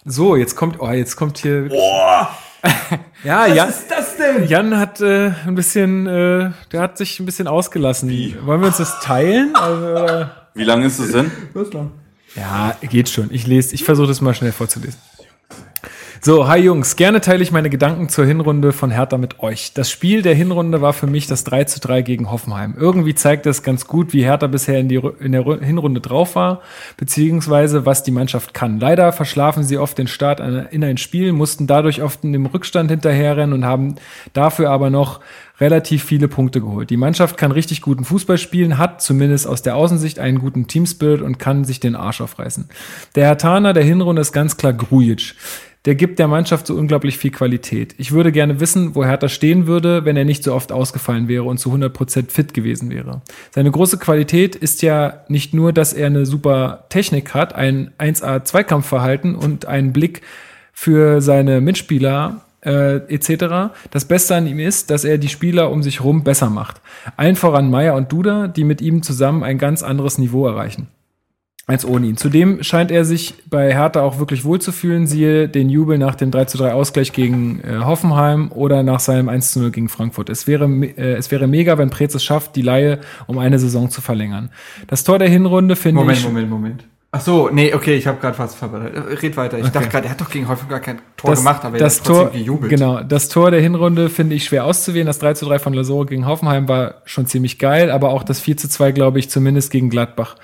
So, 0.04 0.36
jetzt 0.36 0.54
kommt, 0.54 0.78
oh, 0.80 0.90
jetzt 0.90 1.16
kommt 1.16 1.38
hier. 1.38 1.68
ja, 3.24 3.46
Jan, 3.46 3.68
ist 3.68 3.90
das 3.90 4.16
denn? 4.16 4.46
Jan 4.46 4.78
hat 4.78 5.00
äh, 5.00 5.32
ein 5.46 5.56
bisschen, 5.56 6.06
äh, 6.06 6.50
der 6.70 6.80
hat 6.80 6.98
sich 6.98 7.18
ein 7.18 7.26
bisschen 7.26 7.48
ausgelassen. 7.48 8.08
Wollen 8.44 8.60
wir 8.60 8.68
uns 8.68 8.76
das 8.76 9.00
teilen? 9.00 9.54
Also, 9.56 9.94
äh, 9.94 10.26
Wie 10.54 10.64
lange 10.64 10.86
ist 10.86 10.98
es 10.98 11.12
denn? 11.12 11.30
Ja, 12.36 12.76
geht 12.82 13.08
schon. 13.08 13.28
Ich 13.32 13.46
lese, 13.46 13.74
ich 13.74 13.84
versuche 13.84 14.08
das 14.08 14.20
mal 14.20 14.34
schnell 14.34 14.52
vorzulesen. 14.52 14.98
So, 16.24 16.46
hi 16.46 16.60
Jungs, 16.60 16.94
gerne 16.94 17.20
teile 17.20 17.42
ich 17.42 17.50
meine 17.50 17.68
Gedanken 17.68 18.08
zur 18.08 18.24
Hinrunde 18.24 18.72
von 18.72 18.92
Hertha 18.92 19.18
mit 19.18 19.40
euch. 19.40 19.72
Das 19.74 19.90
Spiel 19.90 20.22
der 20.22 20.36
Hinrunde 20.36 20.80
war 20.80 20.92
für 20.92 21.08
mich 21.08 21.26
das 21.26 21.42
3 21.42 21.64
zu 21.64 21.80
3 21.80 22.02
gegen 22.02 22.30
Hoffenheim. 22.30 22.76
Irgendwie 22.78 23.16
zeigt 23.16 23.44
es 23.46 23.64
ganz 23.64 23.88
gut, 23.88 24.12
wie 24.12 24.22
Hertha 24.22 24.46
bisher 24.46 24.78
in, 24.78 24.88
die, 24.88 25.00
in 25.18 25.32
der 25.32 25.42
Ru- 25.44 25.60
Hinrunde 25.60 26.00
drauf 26.00 26.36
war, 26.36 26.60
beziehungsweise 26.96 27.86
was 27.86 28.04
die 28.04 28.12
Mannschaft 28.12 28.54
kann. 28.54 28.78
Leider 28.78 29.10
verschlafen 29.12 29.64
sie 29.64 29.78
oft 29.78 29.98
den 29.98 30.06
Start 30.06 30.38
in 30.38 30.84
ein 30.84 30.96
Spiel, 30.96 31.32
mussten 31.32 31.66
dadurch 31.66 32.02
oft 32.02 32.22
in 32.22 32.32
dem 32.32 32.46
Rückstand 32.46 32.88
hinterherrennen 32.92 33.52
und 33.52 33.64
haben 33.64 33.96
dafür 34.32 34.70
aber 34.70 34.90
noch 34.90 35.18
relativ 35.62 36.02
viele 36.02 36.26
Punkte 36.26 36.60
geholt. 36.60 36.90
Die 36.90 36.96
Mannschaft 36.96 37.36
kann 37.36 37.52
richtig 37.52 37.82
guten 37.82 38.04
Fußball 38.04 38.36
spielen, 38.36 38.78
hat 38.78 39.00
zumindest 39.00 39.46
aus 39.46 39.62
der 39.62 39.76
Außensicht 39.76 40.18
einen 40.18 40.40
guten 40.40 40.66
Teamspirit 40.66 41.22
und 41.22 41.38
kann 41.38 41.64
sich 41.64 41.78
den 41.78 41.94
Arsch 41.94 42.20
aufreißen. 42.20 42.68
Der 43.14 43.26
Hertaner 43.26 43.72
der 43.72 43.84
Hinrunde 43.84 44.20
ist 44.20 44.32
ganz 44.32 44.56
klar 44.56 44.72
Grujic. 44.72 45.36
Der 45.84 45.94
gibt 45.94 46.18
der 46.18 46.28
Mannschaft 46.28 46.66
so 46.66 46.74
unglaublich 46.74 47.16
viel 47.18 47.30
Qualität. 47.30 47.94
Ich 47.98 48.12
würde 48.12 48.32
gerne 48.32 48.60
wissen, 48.60 48.94
wo 48.94 49.04
Hertha 49.04 49.28
stehen 49.28 49.66
würde, 49.66 50.04
wenn 50.04 50.16
er 50.16 50.24
nicht 50.24 50.42
so 50.42 50.52
oft 50.52 50.72
ausgefallen 50.72 51.26
wäre 51.28 51.44
und 51.44 51.58
zu 51.58 51.72
100% 51.72 52.30
fit 52.30 52.54
gewesen 52.54 52.90
wäre. 52.90 53.22
Seine 53.50 53.70
große 53.70 53.98
Qualität 53.98 54.56
ist 54.56 54.82
ja 54.82 55.24
nicht 55.28 55.54
nur, 55.54 55.72
dass 55.72 55.92
er 55.92 56.06
eine 56.06 56.26
super 56.26 56.86
Technik 56.88 57.34
hat, 57.34 57.54
ein 57.54 57.92
1A-Zweikampfverhalten 57.98 59.34
und 59.34 59.66
einen 59.66 59.92
Blick 59.92 60.22
für 60.72 61.20
seine 61.20 61.60
Mitspieler 61.60 62.42
äh, 62.64 62.96
etc. 63.12 63.74
Das 63.90 64.04
Beste 64.04 64.34
an 64.34 64.46
ihm 64.46 64.58
ist, 64.58 64.90
dass 64.90 65.04
er 65.04 65.18
die 65.18 65.28
Spieler 65.28 65.70
um 65.70 65.82
sich 65.82 66.00
herum 66.00 66.24
besser 66.24 66.50
macht. 66.50 66.80
Allen 67.16 67.36
voran 67.36 67.70
Meier 67.70 67.94
und 67.94 68.10
Duda, 68.12 68.48
die 68.48 68.64
mit 68.64 68.80
ihm 68.80 69.02
zusammen 69.02 69.42
ein 69.42 69.58
ganz 69.58 69.82
anderes 69.82 70.18
Niveau 70.18 70.46
erreichen 70.46 70.88
als 71.66 71.84
ohne 71.84 72.06
ihn. 72.08 72.16
Zudem 72.16 72.62
scheint 72.62 72.90
er 72.90 73.04
sich 73.04 73.34
bei 73.48 73.72
Hertha 73.72 74.02
auch 74.02 74.18
wirklich 74.18 74.44
wohlzufühlen, 74.44 75.06
siehe 75.06 75.48
den 75.48 75.70
Jubel 75.70 75.96
nach 75.96 76.16
dem 76.16 76.30
3 76.30 76.46
zu 76.46 76.58
3 76.58 76.72
Ausgleich 76.72 77.12
gegen 77.12 77.60
äh, 77.60 77.78
Hoffenheim 77.84 78.50
oder 78.50 78.82
nach 78.82 78.98
seinem 78.98 79.28
1 79.28 79.52
zu 79.52 79.60
0 79.60 79.70
gegen 79.70 79.88
Frankfurt. 79.88 80.28
Es 80.28 80.46
wäre, 80.46 80.66
äh, 80.66 81.14
es 81.14 81.30
wäre 81.30 81.46
mega, 81.46 81.78
wenn 81.78 81.90
Preetz 81.90 82.14
es 82.14 82.24
schafft, 82.24 82.56
die 82.56 82.62
Laie 82.62 82.98
um 83.26 83.38
eine 83.38 83.60
Saison 83.60 83.90
zu 83.90 84.00
verlängern. 84.00 84.50
Das 84.88 85.04
Tor 85.04 85.20
der 85.20 85.28
Hinrunde 85.28 85.76
finde 85.76 86.00
Moment, 86.00 86.18
ich... 86.18 86.24
Moment, 86.24 86.50
Moment. 86.50 86.84
Ach 87.14 87.20
so, 87.20 87.50
nee, 87.52 87.74
okay, 87.74 87.94
ich 87.94 88.06
habe 88.06 88.18
gerade 88.18 88.38
was 88.38 88.54
verwirrt. 88.54 89.22
Red 89.22 89.36
weiter. 89.36 89.58
Ich 89.58 89.68
dachte 89.68 89.90
gerade, 89.90 90.06
er 90.06 90.12
hat 90.12 90.20
doch 90.22 90.30
gegen 90.30 90.48
Hoffenheim 90.48 90.70
gar 90.70 90.80
kein 90.80 91.02
Tor 91.18 91.34
gemacht, 91.34 91.62
aber 91.62 91.76
das 91.76 91.98
er 91.98 92.00
hat 92.00 92.06
trotzdem 92.06 92.24
Tor, 92.24 92.32
gejubelt. 92.32 92.70
Genau, 92.70 93.02
das 93.02 93.28
Tor 93.28 93.50
der 93.50 93.60
Hinrunde 93.60 94.08
finde 94.08 94.34
ich 94.34 94.44
schwer 94.46 94.64
auszuwählen. 94.64 95.06
Das 95.06 95.18
3 95.18 95.34
zu 95.34 95.44
3 95.44 95.58
von 95.58 95.74
Lazaro 95.74 96.06
gegen 96.06 96.26
Hoffenheim 96.26 96.68
war 96.68 97.02
schon 97.04 97.26
ziemlich 97.26 97.58
geil, 97.58 97.90
aber 97.90 98.08
auch 98.08 98.22
das 98.22 98.40
4 98.40 98.56
zu 98.56 98.66
2, 98.66 98.92
glaube 98.92 99.18
ich, 99.18 99.28
zumindest 99.28 99.70
gegen 99.70 99.90
Gladbach. 99.90 100.36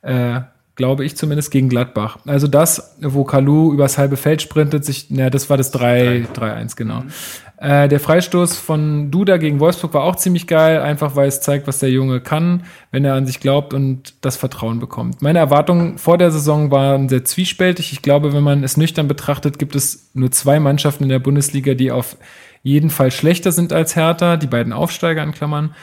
Äh, 0.00 0.40
glaube 0.76 1.04
ich 1.04 1.16
zumindest, 1.16 1.50
gegen 1.50 1.68
Gladbach. 1.68 2.18
Also 2.26 2.48
das, 2.48 2.96
wo 3.00 3.24
Kalu 3.24 3.72
übers 3.72 3.96
halbe 3.98 4.16
Feld 4.16 4.42
sprintet, 4.42 4.84
sich, 4.84 5.06
na, 5.08 5.30
das 5.30 5.48
war 5.48 5.56
das 5.56 5.72
3-1, 5.72 6.76
genau. 6.76 7.00
Mhm. 7.00 7.10
Äh, 7.58 7.88
der 7.88 8.00
Freistoß 8.00 8.58
von 8.58 9.10
Duda 9.12 9.36
gegen 9.36 9.60
Wolfsburg 9.60 9.94
war 9.94 10.02
auch 10.02 10.16
ziemlich 10.16 10.46
geil, 10.46 10.82
einfach 10.82 11.14
weil 11.14 11.28
es 11.28 11.40
zeigt, 11.40 11.68
was 11.68 11.78
der 11.78 11.90
Junge 11.90 12.20
kann, 12.20 12.64
wenn 12.90 13.04
er 13.04 13.14
an 13.14 13.26
sich 13.26 13.38
glaubt 13.38 13.72
und 13.72 14.14
das 14.20 14.36
Vertrauen 14.36 14.80
bekommt. 14.80 15.22
Meine 15.22 15.38
Erwartungen 15.38 15.96
vor 15.96 16.18
der 16.18 16.32
Saison 16.32 16.72
waren 16.72 17.08
sehr 17.08 17.24
zwiespältig. 17.24 17.92
Ich 17.92 18.02
glaube, 18.02 18.32
wenn 18.32 18.42
man 18.42 18.64
es 18.64 18.76
nüchtern 18.76 19.06
betrachtet, 19.06 19.60
gibt 19.60 19.76
es 19.76 20.10
nur 20.14 20.32
zwei 20.32 20.58
Mannschaften 20.58 21.04
in 21.04 21.10
der 21.10 21.20
Bundesliga, 21.20 21.74
die 21.74 21.92
auf 21.92 22.16
jeden 22.64 22.90
Fall 22.90 23.12
schlechter 23.12 23.52
sind 23.52 23.72
als 23.72 23.94
Hertha, 23.94 24.36
die 24.36 24.46
beiden 24.48 24.72
Aufsteiger 24.72 25.22
in 25.22 25.32
Klammern. 25.32 25.74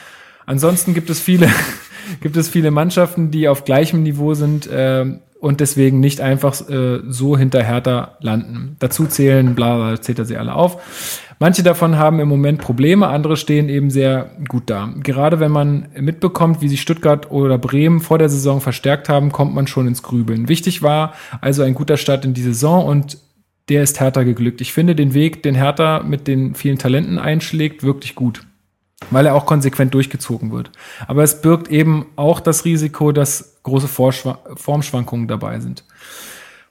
Ansonsten 0.46 0.94
gibt 0.94 1.10
es 1.10 1.20
viele, 1.20 1.50
gibt 2.22 2.38
es 2.38 2.50
viele 2.50 2.72
Mannschaften, 2.72 3.32
die 3.32 3.48
auf 3.48 3.66
gleichem 3.66 4.04
Niveau 4.04 4.34
sind 4.34 4.68
äh, 4.68 5.06
und 5.40 5.60
deswegen 5.60 6.00
nicht 6.00 6.22
einfach 6.22 6.70
äh, 6.70 7.00
so 7.08 7.36
hinter 7.36 7.64
Hertha 7.64 8.18
landen. 8.22 8.76
Dazu 8.80 9.08
zählen, 9.08 9.56
bla, 9.56 9.76
bla, 9.76 10.02
zählt 10.02 10.20
er 10.20 10.26
sie 10.26 10.38
alle 10.38 10.54
auf. 10.54 10.82
Manche 11.40 11.64
davon 11.64 11.98
haben 11.98 12.20
im 12.20 12.28
Moment 12.28 12.62
Probleme, 12.62 13.08
andere 13.08 13.36
stehen 13.36 13.68
eben 13.68 13.90
sehr 13.90 14.30
gut 14.48 14.70
da. 14.70 14.94
Gerade 15.02 15.40
wenn 15.40 15.52
man 15.52 15.88
mitbekommt, 16.00 16.62
wie 16.62 16.68
sich 16.68 16.82
Stuttgart 16.82 17.32
oder 17.32 17.58
Bremen 17.58 18.00
vor 18.00 18.20
der 18.20 18.30
Saison 18.30 18.62
verstärkt 18.62 19.10
haben, 19.10 19.32
kommt 19.32 19.56
man 19.56 19.66
schon 19.66 19.88
ins 19.88 20.04
Grübeln. 20.04 20.48
Wichtig 20.48 20.84
war 20.84 21.16
also 21.42 21.64
ein 21.64 21.74
guter 21.74 21.98
Start 21.98 22.26
in 22.26 22.36
die 22.36 22.44
Saison 22.44 22.86
und 22.86 23.18
der 23.70 23.82
ist 23.82 24.00
Hertha 24.00 24.22
geglückt. 24.22 24.62
Ich 24.62 24.72
finde 24.72 24.96
den 24.96 25.16
Weg, 25.16 25.42
den 25.42 25.56
Hertha 25.56 26.04
mit 26.04 26.28
den 26.28 26.54
vielen 26.54 26.78
Talenten 26.78 27.18
einschlägt, 27.18 27.82
wirklich 27.82 28.14
gut 28.14 28.44
weil 29.10 29.26
er 29.26 29.36
auch 29.36 29.46
konsequent 29.46 29.94
durchgezogen 29.94 30.52
wird. 30.52 30.72
Aber 31.08 31.24
es 31.24 31.42
birgt 31.42 31.70
eben 31.70 32.06
auch 32.16 32.40
das 32.40 32.66
Risiko, 32.66 33.12
dass 33.12 33.58
große 33.64 33.88
Formschwankungen 33.88 35.28
dabei 35.28 35.60
sind. 35.60 35.84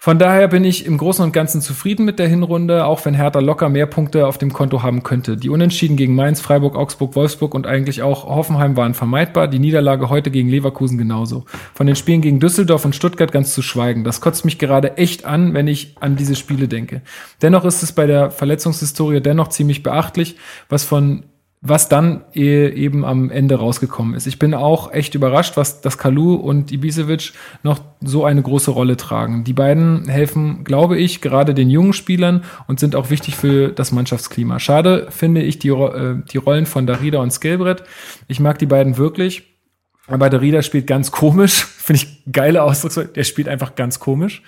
Von 0.02 0.18
daher 0.18 0.48
bin 0.48 0.64
ich 0.64 0.86
im 0.86 0.96
Großen 0.96 1.22
und 1.22 1.32
Ganzen 1.32 1.60
zufrieden 1.60 2.06
mit 2.06 2.18
der 2.18 2.26
Hinrunde, 2.26 2.86
auch 2.86 3.04
wenn 3.04 3.12
Hertha 3.12 3.40
locker 3.40 3.68
mehr 3.68 3.84
Punkte 3.84 4.26
auf 4.26 4.38
dem 4.38 4.50
Konto 4.50 4.82
haben 4.82 5.02
könnte. 5.02 5.36
Die 5.36 5.50
Unentschieden 5.50 5.98
gegen 5.98 6.14
Mainz, 6.14 6.40
Freiburg, 6.40 6.74
Augsburg, 6.74 7.14
Wolfsburg 7.16 7.54
und 7.54 7.66
eigentlich 7.66 8.00
auch 8.00 8.24
Hoffenheim 8.24 8.78
waren 8.78 8.94
vermeidbar. 8.94 9.46
Die 9.46 9.58
Niederlage 9.58 10.08
heute 10.08 10.30
gegen 10.30 10.48
Leverkusen 10.48 10.96
genauso. 10.96 11.44
Von 11.74 11.86
den 11.86 11.96
Spielen 11.96 12.22
gegen 12.22 12.40
Düsseldorf 12.40 12.86
und 12.86 12.96
Stuttgart 12.96 13.30
ganz 13.30 13.52
zu 13.52 13.60
schweigen. 13.60 14.02
Das 14.02 14.22
kotzt 14.22 14.46
mich 14.46 14.58
gerade 14.58 14.96
echt 14.96 15.26
an, 15.26 15.52
wenn 15.52 15.68
ich 15.68 15.96
an 16.00 16.16
diese 16.16 16.34
Spiele 16.34 16.66
denke. 16.66 17.02
Dennoch 17.42 17.66
ist 17.66 17.82
es 17.82 17.92
bei 17.92 18.06
der 18.06 18.30
Verletzungshistorie 18.30 19.20
dennoch 19.20 19.48
ziemlich 19.48 19.82
beachtlich, 19.82 20.36
was 20.70 20.82
von 20.82 21.24
was 21.62 21.90
dann 21.90 22.24
e, 22.34 22.68
eben 22.68 23.04
am 23.04 23.30
Ende 23.30 23.56
rausgekommen 23.56 24.14
ist. 24.14 24.26
Ich 24.26 24.38
bin 24.38 24.54
auch 24.54 24.92
echt 24.92 25.14
überrascht, 25.14 25.58
was 25.58 25.82
das 25.82 25.98
Kalu 25.98 26.34
und 26.34 26.72
Ibisevic 26.72 27.32
noch 27.62 27.80
so 28.00 28.24
eine 28.24 28.40
große 28.40 28.70
Rolle 28.70 28.96
tragen. 28.96 29.44
Die 29.44 29.52
beiden 29.52 30.08
helfen, 30.08 30.64
glaube 30.64 30.96
ich, 30.96 31.20
gerade 31.20 31.52
den 31.52 31.68
jungen 31.68 31.92
Spielern 31.92 32.44
und 32.66 32.80
sind 32.80 32.96
auch 32.96 33.10
wichtig 33.10 33.36
für 33.36 33.68
das 33.68 33.92
Mannschaftsklima. 33.92 34.58
Schade 34.58 35.08
finde 35.10 35.42
ich 35.42 35.58
die, 35.58 35.68
äh, 35.68 36.22
die 36.32 36.38
Rollen 36.38 36.64
von 36.64 36.86
Darida 36.86 37.18
und 37.18 37.30
Skelbrett. 37.30 37.82
Ich 38.26 38.40
mag 38.40 38.58
die 38.58 38.66
beiden 38.66 38.96
wirklich. 38.96 39.42
Aber 40.06 40.30
Darida 40.30 40.62
spielt 40.62 40.86
ganz 40.86 41.12
komisch. 41.12 41.64
Finde 41.64 42.02
ich 42.02 42.32
geile 42.32 42.62
Ausdrucksweise. 42.62 43.08
Der 43.08 43.24
spielt 43.24 43.48
einfach 43.48 43.74
ganz 43.74 44.00
komisch. 44.00 44.42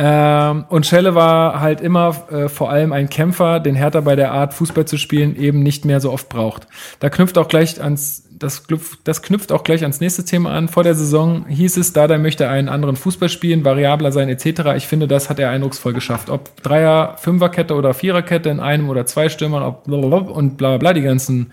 Ähm, 0.00 0.64
und 0.68 0.86
Schelle 0.86 1.16
war 1.16 1.60
halt 1.60 1.80
immer 1.80 2.14
äh, 2.30 2.48
vor 2.48 2.70
allem 2.70 2.92
ein 2.92 3.10
Kämpfer, 3.10 3.58
den 3.58 3.74
Hertha 3.74 4.00
bei 4.00 4.14
der 4.14 4.30
Art, 4.30 4.54
Fußball 4.54 4.84
zu 4.84 4.96
spielen, 4.96 5.34
eben 5.34 5.64
nicht 5.64 5.84
mehr 5.84 6.00
so 6.00 6.12
oft 6.12 6.28
braucht. 6.28 6.68
Da 7.00 7.10
knüpft 7.10 7.36
auch 7.36 7.48
gleich 7.48 7.82
ans, 7.82 8.28
das, 8.30 8.62
das 9.02 9.22
knüpft 9.22 9.50
auch 9.50 9.64
gleich 9.64 9.82
ans 9.82 9.98
nächste 9.98 10.24
Thema 10.24 10.52
an. 10.52 10.68
Vor 10.68 10.84
der 10.84 10.94
Saison 10.94 11.46
hieß 11.48 11.78
es, 11.78 11.92
da 11.92 12.06
der 12.06 12.20
möchte 12.20 12.48
einen 12.48 12.68
anderen 12.68 12.94
Fußball 12.94 13.28
spielen, 13.28 13.64
variabler 13.64 14.12
sein 14.12 14.28
etc. 14.28 14.76
Ich 14.76 14.86
finde, 14.86 15.08
das 15.08 15.30
hat 15.30 15.40
er 15.40 15.50
eindrucksvoll 15.50 15.94
geschafft. 15.94 16.30
Ob 16.30 16.62
Dreier, 16.62 17.16
Fünferkette 17.18 17.74
oder 17.74 17.92
Viererkette 17.92 18.50
in 18.50 18.60
einem 18.60 18.90
oder 18.90 19.04
zwei 19.04 19.28
Stürmern, 19.28 19.64
ob 19.64 19.82
blablabla 19.82 20.32
und 20.32 20.58
bla 20.58 20.76
bla, 20.76 20.92
die 20.92 21.02
ganzen 21.02 21.52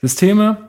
Systeme 0.00 0.68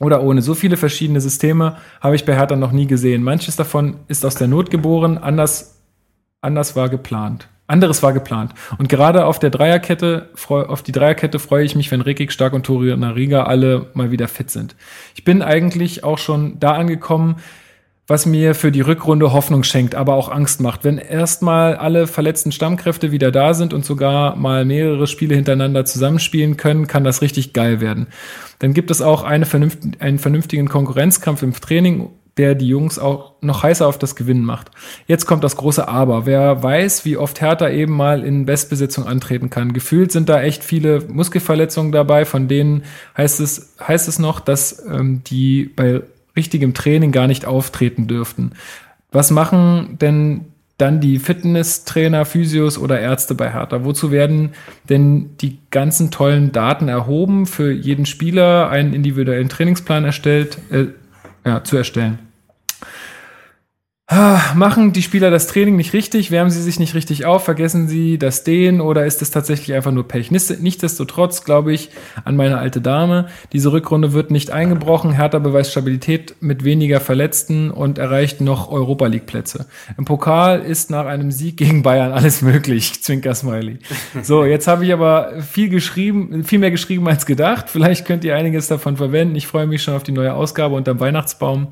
oder 0.00 0.22
ohne 0.22 0.42
so 0.42 0.52
viele 0.52 0.76
verschiedene 0.76 1.22
Systeme 1.22 1.76
habe 2.02 2.14
ich 2.14 2.26
bei 2.26 2.34
Hertha 2.34 2.56
noch 2.56 2.72
nie 2.72 2.86
gesehen. 2.86 3.22
Manches 3.22 3.56
davon 3.56 4.00
ist 4.08 4.26
aus 4.26 4.34
der 4.34 4.48
Not 4.48 4.70
geboren, 4.70 5.16
anders 5.16 5.81
anders 6.42 6.76
war 6.76 6.88
geplant. 6.88 7.48
Anderes 7.68 8.02
war 8.02 8.12
geplant. 8.12 8.52
Und 8.76 8.90
gerade 8.90 9.24
auf 9.24 9.38
der 9.38 9.48
Dreierkette, 9.48 10.28
auf 10.46 10.82
die 10.82 10.92
Dreierkette 10.92 11.38
freue 11.38 11.64
ich 11.64 11.74
mich, 11.74 11.90
wenn 11.90 12.02
Rekik, 12.02 12.30
Stark 12.30 12.52
und 12.52 12.66
Tori 12.66 12.94
Nariga 12.94 13.44
alle 13.44 13.86
mal 13.94 14.10
wieder 14.10 14.28
fit 14.28 14.50
sind. 14.50 14.76
Ich 15.14 15.24
bin 15.24 15.40
eigentlich 15.40 16.04
auch 16.04 16.18
schon 16.18 16.60
da 16.60 16.72
angekommen, 16.72 17.36
was 18.08 18.26
mir 18.26 18.54
für 18.54 18.72
die 18.72 18.80
Rückrunde 18.80 19.32
Hoffnung 19.32 19.62
schenkt, 19.62 19.94
aber 19.94 20.14
auch 20.14 20.30
Angst 20.30 20.60
macht. 20.60 20.84
Wenn 20.84 20.98
erstmal 20.98 21.76
alle 21.76 22.06
verletzten 22.06 22.52
Stammkräfte 22.52 23.10
wieder 23.10 23.30
da 23.30 23.54
sind 23.54 23.72
und 23.72 23.86
sogar 23.86 24.36
mal 24.36 24.66
mehrere 24.66 25.06
Spiele 25.06 25.34
hintereinander 25.34 25.84
zusammenspielen 25.84 26.58
können, 26.58 26.88
kann 26.88 27.04
das 27.04 27.22
richtig 27.22 27.54
geil 27.54 27.80
werden. 27.80 28.08
Dann 28.58 28.74
gibt 28.74 28.90
es 28.90 29.00
auch 29.00 29.22
eine 29.22 29.46
vernünft 29.46 29.78
einen 30.00 30.18
vernünftigen 30.18 30.68
Konkurrenzkampf 30.68 31.42
im 31.42 31.54
Training 31.54 32.10
der 32.38 32.54
die 32.54 32.68
Jungs 32.68 32.98
auch 32.98 33.32
noch 33.40 33.62
heißer 33.62 33.86
auf 33.86 33.98
das 33.98 34.16
Gewinnen 34.16 34.44
macht. 34.44 34.70
Jetzt 35.06 35.26
kommt 35.26 35.44
das 35.44 35.56
große 35.56 35.86
Aber. 35.86 36.24
Wer 36.24 36.62
weiß, 36.62 37.04
wie 37.04 37.16
oft 37.16 37.40
Hertha 37.40 37.68
eben 37.68 37.94
mal 37.94 38.24
in 38.24 38.46
Bestbesetzung 38.46 39.06
antreten 39.06 39.50
kann. 39.50 39.72
Gefühlt 39.72 40.12
sind 40.12 40.28
da 40.28 40.40
echt 40.40 40.64
viele 40.64 41.00
Muskelverletzungen 41.08 41.92
dabei, 41.92 42.24
von 42.24 42.48
denen 42.48 42.84
heißt 43.16 43.40
es, 43.40 43.74
heißt 43.86 44.08
es 44.08 44.18
noch, 44.18 44.40
dass 44.40 44.84
ähm, 44.86 45.22
die 45.26 45.64
bei 45.64 46.02
richtigem 46.34 46.72
Training 46.72 47.12
gar 47.12 47.26
nicht 47.26 47.44
auftreten 47.44 48.06
dürften. 48.06 48.52
Was 49.10 49.30
machen 49.30 49.98
denn 50.00 50.46
dann 50.78 51.00
die 51.00 51.18
Fitnesstrainer, 51.18 52.24
Physios 52.24 52.78
oder 52.78 52.98
Ärzte 52.98 53.34
bei 53.34 53.52
Hertha? 53.52 53.84
Wozu 53.84 54.10
werden 54.10 54.52
denn 54.88 55.36
die 55.40 55.58
ganzen 55.70 56.10
tollen 56.10 56.50
Daten 56.50 56.88
erhoben, 56.88 57.44
für 57.44 57.70
jeden 57.70 58.06
Spieler 58.06 58.70
einen 58.70 58.94
individuellen 58.94 59.50
Trainingsplan 59.50 60.04
erstellt, 60.04 60.56
äh, 60.70 60.86
ja, 61.44 61.62
zu 61.64 61.76
erstellen. 61.76 62.31
Ah, 64.14 64.52
machen 64.54 64.92
die 64.92 65.00
Spieler 65.00 65.30
das 65.30 65.46
Training 65.46 65.76
nicht 65.76 65.94
richtig? 65.94 66.30
Wärmen 66.30 66.50
sie 66.50 66.60
sich 66.60 66.78
nicht 66.78 66.94
richtig 66.94 67.24
auf? 67.24 67.46
Vergessen 67.46 67.88
sie 67.88 68.18
das 68.18 68.44
Dehnen 68.44 68.82
oder 68.82 69.06
ist 69.06 69.22
es 69.22 69.30
tatsächlich 69.30 69.74
einfach 69.74 69.90
nur 69.90 70.06
Pech? 70.06 70.30
Nichtsdestotrotz 70.30 71.44
glaube 71.44 71.72
ich 71.72 71.88
an 72.22 72.36
meine 72.36 72.58
alte 72.58 72.82
Dame. 72.82 73.28
Diese 73.54 73.72
Rückrunde 73.72 74.12
wird 74.12 74.30
nicht 74.30 74.50
eingebrochen. 74.50 75.12
Hertha 75.12 75.38
beweist 75.38 75.70
Stabilität 75.70 76.36
mit 76.40 76.62
weniger 76.62 77.00
Verletzten 77.00 77.70
und 77.70 77.96
erreicht 77.96 78.42
noch 78.42 78.70
Europa 78.70 79.06
League 79.06 79.24
Plätze. 79.24 79.64
Im 79.96 80.04
Pokal 80.04 80.60
ist 80.60 80.90
nach 80.90 81.06
einem 81.06 81.30
Sieg 81.32 81.56
gegen 81.56 81.82
Bayern 81.82 82.12
alles 82.12 82.42
möglich. 82.42 82.92
Zwinker 83.02 83.34
Smiley. 83.34 83.78
So, 84.22 84.44
jetzt 84.44 84.68
habe 84.68 84.84
ich 84.84 84.92
aber 84.92 85.40
viel 85.40 85.70
geschrieben, 85.70 86.44
viel 86.44 86.58
mehr 86.58 86.70
geschrieben 86.70 87.08
als 87.08 87.24
gedacht. 87.24 87.70
Vielleicht 87.70 88.04
könnt 88.04 88.24
ihr 88.24 88.36
einiges 88.36 88.68
davon 88.68 88.98
verwenden. 88.98 89.36
Ich 89.36 89.46
freue 89.46 89.66
mich 89.66 89.82
schon 89.82 89.94
auf 89.94 90.02
die 90.02 90.12
neue 90.12 90.34
Ausgabe 90.34 90.74
unterm 90.74 91.00
Weihnachtsbaum. 91.00 91.68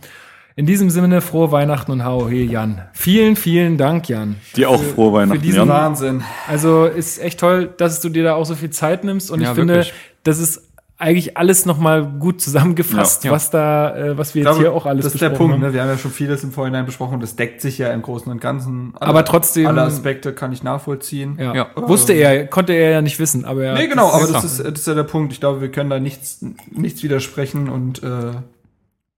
In 0.61 0.67
diesem 0.67 0.91
Sinne, 0.91 1.23
frohe 1.23 1.53
Weihnachten 1.53 1.91
und 1.91 2.05
hau 2.05 2.29
hey 2.29 2.45
Jan. 2.45 2.83
Vielen, 2.93 3.35
vielen 3.35 3.79
Dank, 3.79 4.11
Jan. 4.11 4.37
Dir 4.57 4.69
auch 4.69 4.83
frohe 4.83 5.11
Weihnachten. 5.15 5.41
Für 5.41 5.43
diesen 5.43 5.61
Jan. 5.61 5.69
Wahnsinn. 5.71 6.23
Also 6.47 6.85
ist 6.85 7.19
echt 7.19 7.41
toll, 7.41 7.73
dass 7.79 8.03
du 8.03 8.11
dir 8.11 8.25
da 8.25 8.35
auch 8.35 8.45
so 8.45 8.55
viel 8.55 8.69
Zeit 8.69 9.03
nimmst. 9.03 9.31
Und 9.31 9.41
ja, 9.41 9.53
ich 9.53 9.55
finde, 9.55 9.77
wirklich. 9.77 9.95
das 10.23 10.39
ist 10.39 10.69
eigentlich 10.99 11.39
alles 11.39 11.65
nochmal 11.65 12.05
gut 12.05 12.43
zusammengefasst, 12.43 13.25
ja, 13.25 13.31
ja. 13.31 13.35
was 13.35 13.49
da, 13.49 13.97
äh, 13.97 14.19
was 14.19 14.35
wir 14.35 14.43
jetzt 14.43 14.51
glaube, 14.51 14.61
hier 14.61 14.73
auch 14.75 14.85
alles 14.85 15.07
Das 15.07 15.15
ist 15.15 15.23
der 15.23 15.31
Punkt, 15.31 15.55
haben. 15.55 15.63
ne? 15.63 15.73
Wir 15.73 15.81
haben 15.81 15.89
ja 15.89 15.97
schon 15.97 16.11
vieles 16.11 16.45
im 16.45 16.53
Vorhinein 16.53 16.85
besprochen 16.85 17.15
und 17.15 17.23
das 17.23 17.37
deckt 17.37 17.63
sich 17.63 17.79
ja 17.79 17.91
im 17.95 18.03
Großen 18.03 18.31
und 18.31 18.39
Ganzen. 18.43 18.93
Alle, 19.01 19.09
aber 19.09 19.25
trotzdem. 19.25 19.67
Alle 19.67 19.81
Aspekte 19.81 20.35
kann 20.35 20.53
ich 20.53 20.63
nachvollziehen. 20.63 21.39
Ja. 21.41 21.55
ja. 21.55 21.67
Ähm, 21.75 21.89
Wusste 21.89 22.13
er, 22.13 22.47
konnte 22.49 22.75
er 22.75 22.91
ja 22.91 23.01
nicht 23.01 23.19
wissen, 23.19 23.47
aber 23.47 23.65
er. 23.65 23.75
Nee, 23.77 23.89
genau, 23.89 24.11
aber 24.11 24.27
das 24.27 24.45
ist, 24.45 24.61
das 24.61 24.75
ist 24.75 24.87
ja 24.87 24.93
der 24.93 25.05
Punkt. 25.05 25.33
Ich 25.33 25.41
glaube, 25.41 25.63
wir 25.63 25.71
können 25.71 25.89
da 25.89 25.99
nichts, 25.99 26.45
nichts 26.71 27.03
widersprechen 27.03 27.71
und 27.71 28.03
äh, 28.03 28.33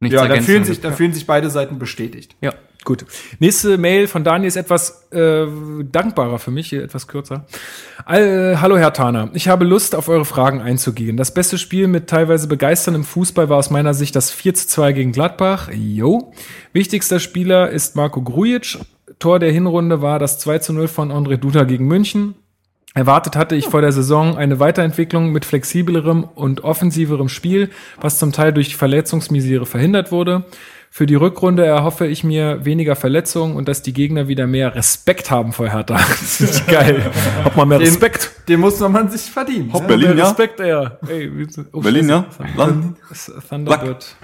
Nichts 0.03 0.17
ja, 0.17 0.27
da 0.27 0.41
fühlen, 0.41 0.65
sich, 0.65 0.81
da 0.81 0.91
fühlen 0.91 1.13
sich 1.13 1.29
beide 1.29 1.49
Seiten 1.49 1.79
bestätigt. 1.79 2.35
Ja, 2.41 2.53
gut. 2.85 3.05
Nächste 3.39 3.79
Mail 3.79 4.09
von 4.09 4.25
Daniel 4.25 4.49
ist 4.49 4.57
etwas 4.57 5.09
äh, 5.13 5.47
dankbarer 5.93 6.41
für 6.41 6.51
mich, 6.51 6.73
etwas 6.73 7.07
kürzer. 7.07 7.47
All, 8.05 8.61
hallo 8.61 8.77
Herr 8.77 8.93
Tana, 8.93 9.31
ich 9.33 9.47
habe 9.47 9.65
Lust, 9.65 9.95
auf 9.95 10.09
eure 10.09 10.25
Fragen 10.25 10.61
einzugehen. 10.61 11.17
Das 11.17 11.33
beste 11.33 11.57
Spiel 11.57 11.87
mit 11.87 12.09
teilweise 12.09 12.49
begeisterndem 12.49 13.05
Fußball 13.05 13.49
war 13.49 13.59
aus 13.59 13.71
meiner 13.71 13.95
Sicht 13.95 14.17
das 14.17 14.33
4 14.33 14.55
zu 14.55 14.67
2 14.67 14.93
gegen 14.93 15.13
Gladbach. 15.13 15.71
Jo. 15.73 16.33
Wichtigster 16.73 17.21
Spieler 17.21 17.71
ist 17.71 17.95
Marco 17.95 18.23
Grujic. 18.23 18.81
Tor 19.21 19.39
der 19.39 19.53
Hinrunde 19.53 20.03
war 20.03 20.19
das 20.19 20.41
2 20.41 20.59
zu 20.59 20.73
0 20.73 20.89
von 20.89 21.13
André 21.13 21.37
Duda 21.37 21.63
gegen 21.63 21.87
München. 21.87 22.35
Erwartet 22.95 23.37
hatte 23.37 23.57
ich 23.57 23.67
vor 23.67 23.81
der 23.81 23.93
Saison 23.93 24.37
eine 24.37 24.61
Weiterentwicklung 24.61 25.33
mit 25.33 25.45
flexiblerem 25.45 26.25
und 26.25 26.63
offensiverem 26.63 27.29
Spiel, 27.29 27.71
was 28.01 28.19
zum 28.19 28.33
Teil 28.33 28.53
durch 28.53 28.77
Verletzungsmisere 28.77 29.65
verhindert 29.65 30.13
wurde. 30.13 30.45
Für 30.95 31.07
die 31.07 31.15
Rückrunde 31.15 31.65
erhoffe 31.65 32.07
ich 32.07 32.23
mir 32.23 32.67
weniger 32.67 32.97
Verletzungen 32.97 33.57
und 33.57 33.67
dass 33.67 33.81
die 33.81 33.95
Gegner 33.95 34.29
wieder 34.29 34.47
mehr 34.47 34.75
Respekt 34.75 35.31
haben 35.31 35.55
vor 35.55 35.71
Hertha. 35.71 35.97
Das 36.09 36.41
ist 36.43 36.67
geil. 36.67 37.11
Hat 37.45 37.57
man 37.57 37.69
mehr 37.69 37.79
den, 37.79 37.89
Respekt. 37.89 38.31
Den 38.47 38.61
muss 38.61 38.79
man 38.79 39.09
sich 39.09 39.23
verdienen. 39.23 39.73
Hopp, 39.73 39.89
Berlin, 39.89 40.19
ja? 40.19 40.25
Respekt, 40.27 40.61
ey. 40.61 40.89
Ey, 41.09 41.47
oh, 41.73 41.81
Berlin, 41.81 42.11
ja? 42.11 42.27
Thunderbird. 43.49 44.17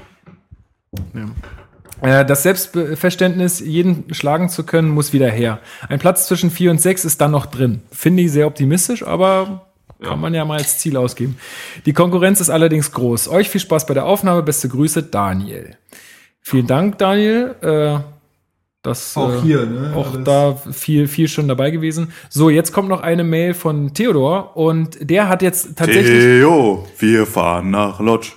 Ja. 1.14 1.24
Äh, 2.02 2.24
das 2.24 2.42
Selbstverständnis, 2.42 3.60
jeden 3.60 4.12
schlagen 4.14 4.48
zu 4.48 4.64
können, 4.64 4.88
muss 4.88 5.12
wieder 5.12 5.30
her. 5.30 5.60
Ein 5.88 5.98
Platz 5.98 6.28
zwischen 6.28 6.50
vier 6.50 6.70
und 6.70 6.80
sechs 6.80 7.04
ist 7.04 7.20
dann 7.20 7.30
noch 7.30 7.46
drin. 7.46 7.82
Finde 7.90 8.22
ich 8.22 8.32
sehr 8.32 8.46
optimistisch, 8.46 9.02
aber 9.06 9.66
ja. 10.00 10.10
kann 10.10 10.20
man 10.20 10.34
ja 10.34 10.44
mal 10.44 10.58
als 10.58 10.78
Ziel 10.78 10.96
ausgeben. 10.96 11.38
Die 11.86 11.92
Konkurrenz 11.92 12.40
ist 12.40 12.50
allerdings 12.50 12.92
groß. 12.92 13.28
Euch 13.28 13.48
viel 13.48 13.60
Spaß 13.60 13.86
bei 13.86 13.94
der 13.94 14.04
Aufnahme. 14.04 14.42
Beste 14.42 14.68
Grüße, 14.68 15.02
Daniel. 15.02 15.76
Vielen 16.40 16.66
Dank, 16.66 16.98
Daniel. 16.98 17.54
Äh, 17.60 17.98
das, 18.82 19.16
auch 19.16 19.42
hier, 19.42 19.66
ne? 19.66 19.92
Auch 19.96 20.14
Alles. 20.14 20.24
da 20.24 20.54
viel, 20.72 21.08
viel 21.08 21.28
schon 21.28 21.48
dabei 21.48 21.70
gewesen. 21.70 22.12
So, 22.30 22.48
jetzt 22.48 22.72
kommt 22.72 22.88
noch 22.88 23.00
eine 23.00 23.24
Mail 23.24 23.52
von 23.52 23.92
Theodor 23.92 24.56
und 24.56 24.96
der 25.00 25.28
hat 25.28 25.42
jetzt 25.42 25.76
tatsächlich. 25.76 26.20
Theo, 26.20 26.86
wir 26.98 27.26
fahren 27.26 27.70
nach 27.70 27.98
Lodge. 27.98 28.28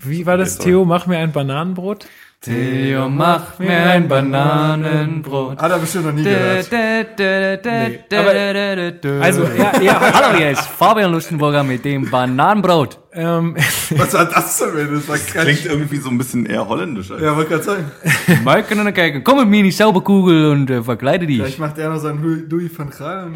Wie 0.00 0.26
war 0.26 0.36
das, 0.36 0.58
Theo? 0.58 0.84
Mach 0.84 1.06
mir 1.06 1.18
ein 1.18 1.32
Bananenbrot. 1.32 2.06
Theo, 2.40 3.08
mach 3.08 3.58
mir 3.58 3.82
ein 3.90 4.06
Bananenbrot. 4.06 5.60
Hat 5.60 5.72
er 5.72 5.78
bestimmt 5.80 6.06
noch 6.06 6.12
nie 6.12 6.22
gehört. 6.22 6.70
Nee. 6.70 7.98
Aber, 8.16 9.24
also, 9.24 9.42
ja, 9.42 9.80
ja. 9.80 10.00
Hallo, 10.14 10.38
hier 10.38 10.50
ist 10.52 10.60
Fabian 10.60 11.10
Lustenburger 11.10 11.64
mit 11.64 11.84
dem 11.84 12.08
Bananenbrot. 12.08 13.00
Ähm. 13.12 13.56
Was 13.90 14.14
war 14.14 14.26
das 14.26 14.56
denn? 14.58 14.94
Das, 14.94 15.06
das 15.06 15.26
klingt 15.26 15.66
irgendwie 15.66 15.96
so 15.96 16.10
ein 16.10 16.16
bisschen 16.18 16.46
eher 16.46 16.68
holländisch. 16.68 17.10
Ja, 17.10 17.34
wollte 17.34 17.50
gerade 17.50 17.64
sagen. 17.64 17.90
Mal 18.44 18.62
können 18.62 18.84
wir 18.84 18.92
kijken. 18.92 19.24
Komm 19.24 19.38
mit 19.40 19.48
mir 19.48 19.58
in 19.58 19.64
die 19.64 19.72
Sauberkugel 19.72 20.52
und 20.52 20.70
äh, 20.70 20.80
verkleide 20.80 21.26
dich. 21.26 21.38
Vielleicht 21.38 21.58
macht 21.58 21.76
er 21.78 21.88
noch 21.90 21.98
seinen 21.98 22.48
Louis 22.48 22.70
van 22.78 22.90
Gaal. 22.90 23.32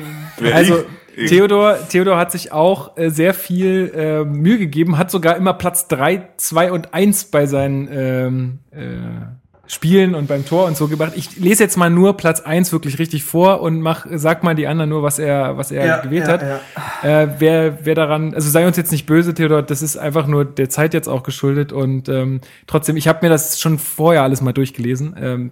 Also, 0.53 0.85
Theodor, 1.15 1.79
Theodor 1.89 2.17
hat 2.17 2.33
sich 2.33 2.53
auch 2.53 2.97
äh, 2.97 3.11
sehr 3.11 3.35
viel 3.35 3.93
äh, 3.95 4.25
Mühe 4.25 4.59
gegeben, 4.59 4.99
hat 4.99 5.11
sogar 5.11 5.37
immer 5.37 5.53
Platz 5.55 5.89
drei, 5.89 6.29
zwei 6.37 6.73
und 6.73 6.95
eins 6.95 7.25
bei 7.27 7.47
seinen 7.47 7.89
ähm, 7.93 8.59
äh, 8.71 9.42
Spielen 9.73 10.15
und 10.15 10.29
beim 10.29 10.45
Tor 10.45 10.67
und 10.67 10.77
so 10.77 10.87
gebracht. 10.87 11.13
Ich 11.17 11.39
lese 11.39 11.63
jetzt 11.63 11.79
mal 11.79 11.89
nur 11.89 12.15
Platz 12.19 12.41
eins 12.41 12.73
wirklich 12.73 12.99
richtig 12.99 13.25
vor 13.25 13.63
und 13.63 13.81
mach, 13.81 14.05
sag 14.11 14.45
mal 14.45 14.55
die 14.55 14.67
anderen 14.67 14.91
nur, 14.91 15.03
was 15.03 15.19
er, 15.19 15.57
was 15.57 15.73
er 15.73 15.87
ja, 15.87 16.01
gewählt 16.01 16.27
ja, 16.27 16.33
hat. 16.33 16.43
Ja. 16.43 17.23
Äh, 17.23 17.29
wer, 17.39 17.79
wer 17.87 17.95
daran, 17.95 18.35
also 18.35 18.51
sei 18.51 18.67
uns 18.67 18.77
jetzt 18.77 18.93
nicht 18.93 19.07
böse, 19.07 19.33
Theodor, 19.33 19.63
das 19.63 19.81
ist 19.81 19.97
einfach 19.97 20.27
nur 20.27 20.45
der 20.45 20.69
Zeit 20.69 20.93
jetzt 20.93 21.09
auch 21.09 21.23
geschuldet 21.23 21.73
und 21.73 22.11
ähm, 22.11 22.43
trotzdem, 22.67 22.99
ich 22.99 23.09
habe 23.09 23.21
mir 23.23 23.31
das 23.31 23.61
schon 23.61 23.79
vorher 23.79 24.23
alles 24.23 24.43
mal 24.43 24.53
durchgelesen 24.53 25.17
ähm, 25.19 25.51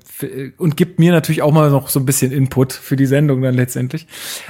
und 0.59 0.77
gibt 0.77 0.99
mir 0.99 1.13
natürlich 1.13 1.41
auch 1.41 1.53
mal 1.53 1.71
noch 1.71 1.89
so 1.89 1.99
ein 1.99 2.05
bisschen 2.05 2.31
Input 2.31 2.75
für 2.75 2.97
die 2.97 3.07
Sendung 3.07 3.41
dann 3.41 3.55
letztendlich. 3.55 4.07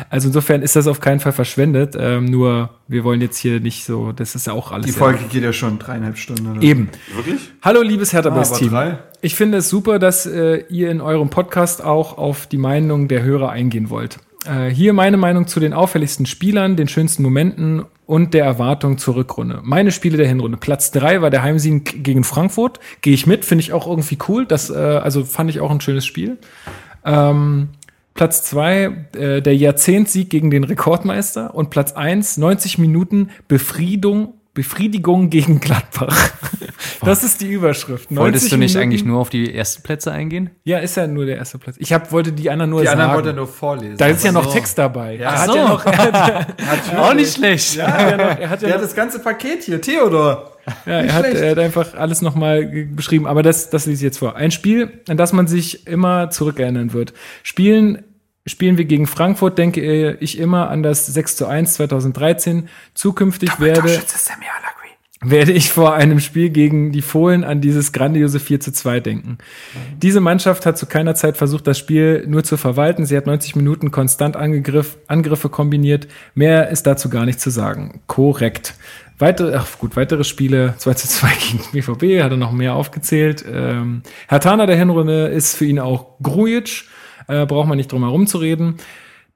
Also 0.09 0.27
insofern 0.27 0.63
ist 0.63 0.75
das 0.75 0.89
auf 0.89 0.99
keinen 0.99 1.21
Fall 1.21 1.33
verschwendet. 1.33 1.97
Ähm, 1.97 2.25
nur 2.25 2.71
wir 2.89 3.05
wollen 3.05 3.21
jetzt 3.21 3.39
hier 3.39 3.61
nicht 3.61 3.85
so, 3.85 4.11
das 4.11 4.35
ist 4.35 4.49
ja 4.49 4.53
auch 4.53 4.73
alles. 4.73 4.87
Die 4.87 4.93
Folge 4.93 5.21
geht 5.31 5.45
ja 5.45 5.53
schon 5.53 5.79
dreieinhalb 5.79 6.19
Stunden. 6.19 6.51
Oder? 6.51 6.61
Eben. 6.61 6.89
Wirklich? 7.15 7.53
Hallo, 7.63 7.83
liebes 7.83 8.13
Hertha-Best-Team. 8.13 8.75
Ah, 8.75 8.99
ich 9.23 9.35
finde 9.35 9.59
es 9.59 9.69
super, 9.69 9.99
dass 9.99 10.27
äh, 10.27 10.65
ihr 10.69 10.91
in 10.91 11.01
eurem 11.01 11.31
Podcast 11.31 11.83
auch 11.83 12.19
auf 12.19 12.47
die 12.47 12.59
Meinung 12.59 13.09
der 13.09 13.23
Hörer 13.23 13.51
eingehen 13.51 13.91
wollt. 13.91 14.19
Äh, 14.47 14.69
hier 14.69 14.93
meine 14.93 15.17
Meinung 15.17 15.47
zu 15.47 15.61
den 15.61 15.73
auffälligsten 15.73 16.27
Spielern, 16.27 16.77
den 16.77 16.89
schönsten 16.89 17.23
Momenten 17.23 17.85
und 18.07 18.33
der 18.35 18.45
Erwartung 18.45 18.99
zur 18.99 19.17
Rückrunde. 19.17 19.61
Meine 19.63 19.93
Spiele 19.93 20.17
der 20.17 20.27
Hinrunde. 20.27 20.57
Platz 20.57 20.91
drei 20.91 21.21
war 21.21 21.31
der 21.31 21.43
Heimsieg 21.43 22.03
gegen 22.03 22.25
Frankfurt. 22.25 22.81
Gehe 23.03 23.15
ich 23.15 23.27
mit, 23.27 23.45
finde 23.45 23.63
ich 23.63 23.73
auch 23.73 23.87
irgendwie 23.87 24.19
cool. 24.29 24.47
Das, 24.47 24.71
äh, 24.71 24.75
also 24.75 25.25
fand 25.25 25.51
ich 25.51 25.61
auch 25.61 25.71
ein 25.71 25.81
schönes 25.81 26.07
Spiel. 26.07 26.39
Ähm, 27.05 27.69
Platz 28.15 28.43
zwei 28.45 29.07
äh, 29.17 29.41
der 29.43 29.57
Jahrzehntsieg 29.57 30.31
gegen 30.31 30.51
den 30.51 30.65
Rekordmeister. 30.65 31.55
Und 31.55 31.71
Platz 31.71 31.93
eins 31.93 32.37
90 32.37 32.79
Minuten 32.79 33.31
Befriedung 33.49 34.35
Befriedigung 34.55 35.31
gegen 35.31 35.61
Gladbach. 35.61 36.31
Das 37.03 37.25
ist 37.25 37.41
die 37.41 37.51
Überschrift. 37.51 38.15
Wolltest 38.15 38.53
du 38.53 38.57
nicht 38.57 38.75
Minuten. 38.75 38.83
eigentlich 38.83 39.05
nur 39.05 39.21
auf 39.21 39.31
die 39.31 39.55
ersten 39.55 39.83
Plätze 39.83 40.13
eingehen? 40.13 40.51
Ja, 40.65 40.79
ist 40.79 40.97
ja 40.97 41.07
nur 41.07 41.25
der 41.25 41.37
erste 41.37 41.59
Platz. 41.59 41.77
Ich 41.79 41.93
hab, 41.93 42.13
wollte 42.13 42.33
die 42.33 42.51
anderen 42.51 42.71
nur 42.71 42.81
die 42.81 42.87
sagen. 42.87 42.99
Die 42.99 43.03
anderen 43.03 43.17
wollte 43.17 43.31
er 43.31 43.37
nur 43.37 43.47
vorlesen. 43.47 43.97
Da 43.97 44.07
ist 44.07 44.25
ja 44.25 44.33
noch 44.33 44.45
so. 44.45 44.51
Text 44.51 44.77
dabei. 44.77 45.17
Ja, 45.17 45.31
er 45.31 45.41
hat 45.41 45.51
so. 45.51 45.57
ja 45.57 45.69
noch, 45.69 45.85
hat, 45.87 46.97
auch 46.99 47.15
nicht 47.15 47.35
schlecht. 47.35 47.77
Ja, 47.77 47.87
er, 47.87 48.17
noch, 48.17 48.39
er 48.39 48.51
hat 48.51 48.63
ja 48.63 48.69
der 48.69 48.77
hat 48.77 48.85
das 48.85 48.95
ganze 48.95 49.19
Paket 49.19 49.63
hier, 49.63 49.81
Theodor. 49.81 50.53
Ja, 50.85 51.01
er 51.01 51.13
hat, 51.15 51.25
er 51.25 51.51
hat, 51.53 51.59
einfach 51.59 51.95
alles 51.95 52.21
nochmal 52.21 52.65
beschrieben. 52.65 53.27
Aber 53.27 53.43
das, 53.43 53.71
das 53.71 53.87
lese 53.87 53.97
ich 53.97 54.03
jetzt 54.03 54.19
vor. 54.19 54.37
Ein 54.37 54.51
Spiel, 54.51 55.01
an 55.09 55.17
das 55.17 55.33
man 55.33 55.47
sich 55.47 55.87
immer 55.87 56.31
zurückerinnern 56.31 56.93
wird. 56.93 57.15
Spielen 57.43 58.03
Spielen 58.51 58.79
wir 58.79 58.85
gegen 58.85 59.07
Frankfurt, 59.07 59.59
denke 59.59 60.19
ich 60.21 60.39
immer 60.39 60.71
an 60.71 60.83
das 60.83 61.07
6 61.07 61.37
zu 61.37 61.47
1 61.47 61.75
2013. 61.75 62.69
Zukünftig 62.95 63.51
Doppel 63.51 63.67
werde, 63.67 64.03
werde 65.23 65.53
ich 65.53 65.71
vor 65.71 65.95
einem 65.95 66.19
Spiel 66.19 66.51
gegen 66.51 66.91
die 66.91 67.01
Fohlen 67.01 67.45
an 67.45 67.61
dieses 67.61 67.93
grandiose 67.93 68.41
4 68.41 68.59
zu 68.59 68.73
2 68.73 68.99
denken. 68.99 69.29
Mhm. 69.31 70.01
Diese 70.01 70.21
Mannschaft 70.21 70.67
hat 70.67 70.79
zu 70.79 70.87
keiner 70.87 71.15
Zeit 71.15 71.37
versucht, 71.37 71.69
das 71.69 71.79
Spiel 71.79 72.25
nur 72.27 72.43
zu 72.43 72.57
verwalten. 72.57 73.07
Sie 73.07 73.17
hat 73.17 73.27
90 73.27 73.55
Minuten 73.55 73.93
konstant 73.93 74.35
Angegriff, 74.35 74.99
Angriffe 75.07 75.49
kombiniert. 75.49 76.09
Mehr 76.35 76.71
ist 76.71 76.89
dazu 76.89 77.09
gar 77.09 77.27
nicht 77.27 77.41
zu 77.41 77.51
sagen. 77.51 78.01
Korrekt. 78.09 78.75
Weitere, 79.19 79.55
ach 79.55 79.79
gut, 79.79 79.95
weitere 79.95 80.25
Spiele, 80.25 80.75
2 80.79 80.95
zu 80.95 81.07
2 81.07 81.29
gegen 81.53 81.65
BVB, 81.71 82.25
hat 82.25 82.33
er 82.33 82.37
noch 82.37 82.53
mehr 82.53 82.75
aufgezählt. 82.75 83.45
Ähm, 83.49 84.03
Herr 84.27 84.41
Tana 84.41 84.67
der 84.67 84.77
Hinrunde 84.77 85.29
ist 85.29 85.55
für 85.55 85.67
ihn 85.67 85.79
auch 85.79 86.19
Grujic 86.21 86.87
äh, 87.31 87.47
braucht 87.47 87.69
man 87.69 87.77
nicht 87.77 87.93
drum 87.93 88.03
herum 88.03 88.27
zu 88.27 88.39
reden. 88.39 88.77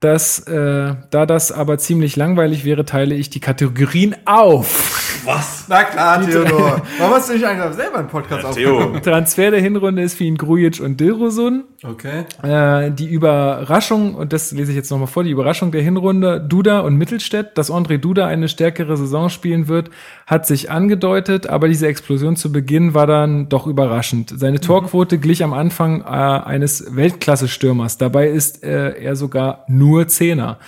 Das, 0.00 0.40
äh, 0.40 0.94
da 1.10 1.26
das 1.26 1.52
aber 1.52 1.78
ziemlich 1.78 2.16
langweilig 2.16 2.64
wäre, 2.64 2.84
teile 2.84 3.14
ich 3.14 3.30
die 3.30 3.40
Kategorien 3.40 4.14
auf. 4.26 5.03
Was? 5.24 5.64
Na 5.68 5.84
klar, 5.84 6.24
Theodor. 6.24 6.82
Warum 6.98 7.14
hast 7.14 7.28
du 7.28 7.34
nicht 7.34 7.44
einfach 7.44 7.72
selber 7.72 7.98
einen 7.98 8.08
Podcast 8.08 8.42
ja, 8.42 8.48
aufgenommen? 8.48 9.02
Transfer 9.02 9.50
der 9.50 9.60
Hinrunde 9.60 10.02
ist 10.02 10.14
für 10.18 10.24
ihn 10.24 10.36
Grujic 10.36 10.80
und 10.80 11.00
Dilrosun. 11.00 11.64
Okay. 11.82 12.24
Äh, 12.42 12.90
die 12.90 13.06
Überraschung, 13.06 14.14
und 14.14 14.32
das 14.32 14.52
lese 14.52 14.72
ich 14.72 14.76
jetzt 14.76 14.90
nochmal 14.90 15.06
vor, 15.06 15.24
die 15.24 15.30
Überraschung 15.30 15.70
der 15.70 15.82
Hinrunde, 15.82 16.40
Duda 16.40 16.80
und 16.80 16.96
Mittelstädt, 16.96 17.56
dass 17.56 17.70
André 17.70 17.98
Duda 17.98 18.26
eine 18.26 18.48
stärkere 18.48 18.96
Saison 18.96 19.28
spielen 19.28 19.68
wird, 19.68 19.90
hat 20.26 20.46
sich 20.46 20.70
angedeutet, 20.70 21.46
aber 21.46 21.68
diese 21.68 21.86
Explosion 21.86 22.36
zu 22.36 22.52
Beginn 22.52 22.94
war 22.94 23.06
dann 23.06 23.48
doch 23.48 23.66
überraschend. 23.66 24.32
Seine 24.36 24.58
mhm. 24.58 24.62
Torquote 24.62 25.18
glich 25.18 25.42
am 25.42 25.52
Anfang 25.52 26.02
äh, 26.02 26.04
eines 26.04 26.94
Weltklasse-Stürmers. 26.94 27.98
Dabei 27.98 28.28
ist 28.28 28.62
äh, 28.62 28.90
er 28.98 29.16
sogar 29.16 29.64
nur 29.68 30.08
Zehner. 30.08 30.58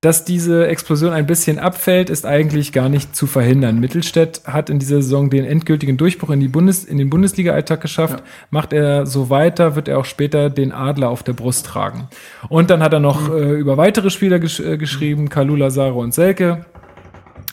Dass 0.00 0.24
diese 0.24 0.68
Explosion 0.68 1.12
ein 1.12 1.26
bisschen 1.26 1.58
abfällt, 1.58 2.08
ist 2.08 2.24
eigentlich 2.24 2.72
gar 2.72 2.88
nicht 2.88 3.16
zu 3.16 3.26
verhindern. 3.26 3.80
Mittelstädt 3.80 4.42
hat 4.44 4.70
in 4.70 4.78
dieser 4.78 5.02
Saison 5.02 5.28
den 5.28 5.44
endgültigen 5.44 5.96
Durchbruch 5.96 6.30
in, 6.30 6.38
die 6.38 6.46
Bundes 6.46 6.84
in 6.84 6.98
den 6.98 7.10
Bundesliga-Alltag 7.10 7.80
geschafft. 7.80 8.20
Ja. 8.20 8.24
Macht 8.50 8.72
er 8.72 9.06
so 9.06 9.28
weiter, 9.28 9.74
wird 9.74 9.88
er 9.88 9.98
auch 9.98 10.04
später 10.04 10.50
den 10.50 10.70
Adler 10.70 11.08
auf 11.08 11.24
der 11.24 11.32
Brust 11.32 11.66
tragen. 11.66 12.06
Und 12.48 12.70
dann 12.70 12.80
hat 12.80 12.92
er 12.92 13.00
noch 13.00 13.28
mhm. 13.28 13.36
äh, 13.36 13.52
über 13.54 13.76
weitere 13.76 14.10
Spieler 14.10 14.38
gesch 14.38 14.60
äh, 14.60 14.78
geschrieben, 14.78 15.30
Kalu, 15.30 15.56
Lazaro 15.56 16.00
und 16.00 16.14
Selke. 16.14 16.64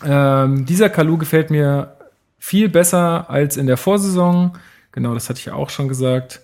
Ähm, 0.05 0.67
dieser 0.67 0.89
Kalu 0.89 1.17
gefällt 1.17 1.49
mir 1.49 1.95
viel 2.37 2.69
besser 2.69 3.27
als 3.27 3.57
in 3.57 3.65
der 3.65 3.77
Vorsaison. 3.77 4.55
Genau, 4.91 5.15
das 5.15 5.29
hatte 5.29 5.39
ich 5.39 5.45
ja 5.45 5.55
auch 5.55 5.71
schon 5.71 5.87
gesagt. 5.87 6.41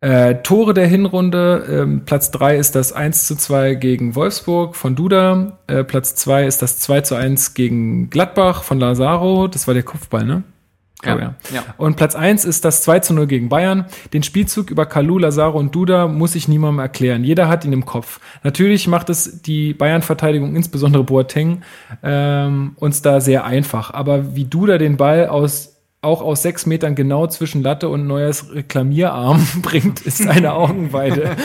Äh, 0.00 0.42
Tore 0.42 0.74
der 0.74 0.86
Hinrunde, 0.86 1.66
ähm, 1.70 2.04
Platz 2.04 2.30
3 2.30 2.56
ist 2.56 2.74
das 2.74 2.92
1 2.92 3.26
zu 3.26 3.34
2 3.34 3.74
gegen 3.74 4.14
Wolfsburg 4.14 4.76
von 4.76 4.94
Duda, 4.94 5.58
äh, 5.68 5.84
Platz 5.84 6.14
2 6.16 6.46
ist 6.46 6.60
das 6.60 6.78
2 6.80 7.00
zu 7.00 7.14
1 7.14 7.54
gegen 7.54 8.10
Gladbach 8.10 8.62
von 8.62 8.78
Lazaro, 8.78 9.48
das 9.48 9.66
war 9.66 9.74
der 9.74 9.84
Kopfball, 9.84 10.24
ne? 10.24 10.42
Ja, 11.04 11.18
ja. 11.18 11.34
ja. 11.52 11.64
Und 11.76 11.96
Platz 11.96 12.14
1 12.14 12.44
ist 12.44 12.64
das 12.64 12.82
2 12.82 13.00
zu 13.00 13.14
0 13.14 13.26
gegen 13.26 13.48
Bayern. 13.48 13.86
Den 14.12 14.22
Spielzug 14.22 14.70
über 14.70 14.86
Kalu, 14.86 15.18
Lazaro 15.18 15.58
und 15.58 15.74
Duda 15.74 16.08
muss 16.08 16.34
ich 16.34 16.48
niemandem 16.48 16.80
erklären. 16.80 17.22
Jeder 17.22 17.48
hat 17.48 17.64
ihn 17.64 17.72
im 17.72 17.84
Kopf. 17.84 18.20
Natürlich 18.42 18.88
macht 18.88 19.10
es 19.10 19.42
die 19.42 19.74
Bayern-Verteidigung, 19.74 20.56
insbesondere 20.56 21.04
Boateng, 21.04 21.62
ähm, 22.02 22.72
uns 22.76 23.02
da 23.02 23.20
sehr 23.20 23.44
einfach. 23.44 23.92
Aber 23.92 24.34
wie 24.34 24.44
Duda 24.46 24.78
den 24.78 24.96
Ball 24.96 25.28
aus 25.28 25.75
auch 26.06 26.22
aus 26.22 26.42
sechs 26.42 26.64
Metern 26.64 26.94
genau 26.94 27.26
zwischen 27.26 27.62
Latte 27.62 27.88
und 27.88 28.06
Neuers 28.06 28.54
Reklamierarm 28.54 29.46
bringt, 29.62 30.00
ist 30.02 30.26
eine 30.26 30.54
Augenweide. 30.54 31.36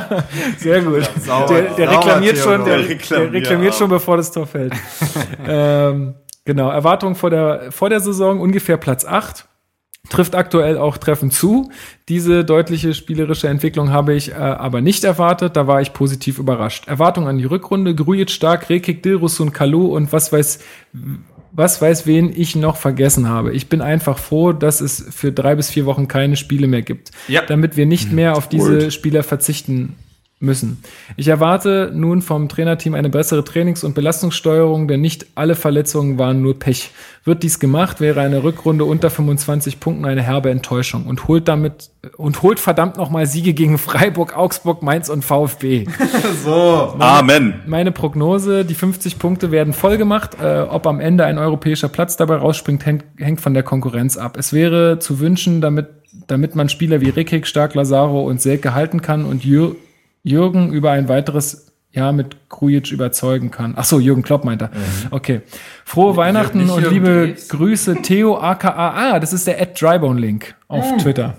Sehr 0.58 0.82
gut. 0.82 1.10
Sauer, 1.18 1.46
der, 1.48 1.62
der 1.74 1.90
reklamiert 1.90 2.38
schon, 2.38 2.64
der, 2.64 2.82
der, 2.82 3.32
reklamiert 3.32 3.74
schon, 3.74 3.90
bevor 3.90 4.16
das 4.16 4.30
Tor 4.30 4.46
fällt. 4.46 4.74
ähm, 5.46 6.14
genau, 6.44 6.70
Erwartungen 6.70 7.16
vor 7.16 7.30
der, 7.30 7.72
vor 7.72 7.88
der 7.88 8.00
Saison 8.00 8.40
ungefähr 8.40 8.76
Platz 8.76 9.04
8 9.04 9.46
trifft 10.08 10.34
aktuell 10.34 10.78
auch 10.78 10.96
Treffen 10.96 11.30
zu. 11.30 11.70
Diese 12.08 12.44
deutliche 12.44 12.94
spielerische 12.94 13.48
Entwicklung 13.48 13.90
habe 13.90 14.14
ich 14.14 14.32
äh, 14.32 14.34
aber 14.34 14.80
nicht 14.80 15.04
erwartet. 15.04 15.56
Da 15.56 15.66
war 15.66 15.80
ich 15.80 15.92
positiv 15.92 16.38
überrascht. 16.38 16.88
Erwartung 16.88 17.28
an 17.28 17.38
die 17.38 17.44
Rückrunde. 17.44 17.94
Grujic 17.94 18.30
stark, 18.30 18.68
Rekik, 18.70 19.02
Dilrusun, 19.02 19.52
Kalu 19.52 19.94
und 19.94 20.12
was 20.12 20.32
weiß, 20.32 20.60
was 21.52 21.80
weiß 21.82 22.06
wen 22.06 22.32
ich 22.34 22.56
noch 22.56 22.76
vergessen 22.76 23.28
habe. 23.28 23.52
Ich 23.52 23.68
bin 23.68 23.80
einfach 23.80 24.18
froh, 24.18 24.52
dass 24.52 24.80
es 24.80 25.04
für 25.10 25.32
drei 25.32 25.54
bis 25.54 25.70
vier 25.70 25.86
Wochen 25.86 26.08
keine 26.08 26.36
Spiele 26.36 26.66
mehr 26.66 26.82
gibt. 26.82 27.10
Ja. 27.28 27.42
Damit 27.42 27.76
wir 27.76 27.86
nicht 27.86 28.12
mehr 28.12 28.36
auf 28.36 28.48
diese 28.48 28.90
Spieler 28.90 29.22
verzichten 29.22 29.96
müssen. 30.40 30.82
Ich 31.16 31.28
erwarte 31.28 31.92
nun 31.94 32.22
vom 32.22 32.48
Trainerteam 32.48 32.94
eine 32.94 33.10
bessere 33.10 33.44
Trainings- 33.44 33.84
und 33.84 33.94
Belastungssteuerung, 33.94 34.88
denn 34.88 35.02
nicht 35.02 35.26
alle 35.34 35.54
Verletzungen 35.54 36.18
waren 36.18 36.40
nur 36.40 36.58
Pech. 36.58 36.90
Wird 37.24 37.42
dies 37.42 37.60
gemacht, 37.60 38.00
wäre 38.00 38.22
eine 38.22 38.42
Rückrunde 38.42 38.86
unter 38.86 39.10
25 39.10 39.80
Punkten 39.80 40.06
eine 40.06 40.22
herbe 40.22 40.50
Enttäuschung 40.50 41.06
und 41.06 41.28
holt 41.28 41.46
damit 41.46 41.90
und 42.16 42.40
holt 42.40 42.58
verdammt 42.58 42.96
nochmal 42.96 43.26
Siege 43.26 43.52
gegen 43.52 43.76
Freiburg, 43.76 44.34
Augsburg, 44.34 44.82
Mainz 44.82 45.10
und 45.10 45.26
VfB. 45.26 45.84
so, 46.44 46.94
meine, 46.96 47.10
Amen. 47.10 47.54
Meine 47.66 47.92
Prognose, 47.92 48.64
die 48.64 48.74
50 48.74 49.18
Punkte 49.18 49.50
werden 49.50 49.74
voll 49.74 49.98
gemacht. 49.98 50.38
Äh, 50.42 50.60
ob 50.62 50.86
am 50.86 51.00
Ende 51.00 51.26
ein 51.26 51.36
europäischer 51.36 51.88
Platz 51.88 52.16
dabei 52.16 52.36
rausspringt, 52.36 52.86
hängt, 52.86 53.04
hängt 53.18 53.42
von 53.42 53.52
der 53.52 53.62
Konkurrenz 53.62 54.16
ab. 54.16 54.38
Es 54.38 54.54
wäre 54.54 54.98
zu 54.98 55.20
wünschen, 55.20 55.60
damit 55.60 56.00
damit 56.26 56.56
man 56.56 56.68
Spieler 56.68 57.00
wie 57.00 57.08
Rickig, 57.08 57.46
Stark, 57.46 57.74
Lazaro 57.74 58.22
und 58.22 58.40
Selke 58.40 58.74
halten 58.74 59.00
kann 59.00 59.24
und 59.24 59.44
Jür 59.44 59.76
Jürgen 60.22 60.72
über 60.72 60.90
ein 60.90 61.08
weiteres 61.08 61.72
Jahr 61.92 62.12
mit 62.12 62.48
Krujic 62.48 62.92
überzeugen 62.92 63.50
kann. 63.50 63.74
Ach 63.76 63.84
so, 63.84 63.98
Jürgen 63.98 64.22
Klopp 64.22 64.44
meint 64.44 64.62
er. 64.62 64.68
Mhm. 64.68 65.06
Okay. 65.10 65.40
Frohe 65.84 66.16
Weihnachten 66.16 66.70
und 66.70 66.88
liebe. 66.88 67.34
Grüße 67.48 67.96
Theo 68.02 68.38
aka. 68.38 68.70
Ah, 68.70 69.18
das 69.18 69.32
ist 69.32 69.46
der 69.46 69.60
Ed 69.60 69.80
Drybone 69.80 70.20
Link 70.20 70.54
auf 70.68 70.92
mhm. 70.92 70.98
Twitter. 70.98 71.34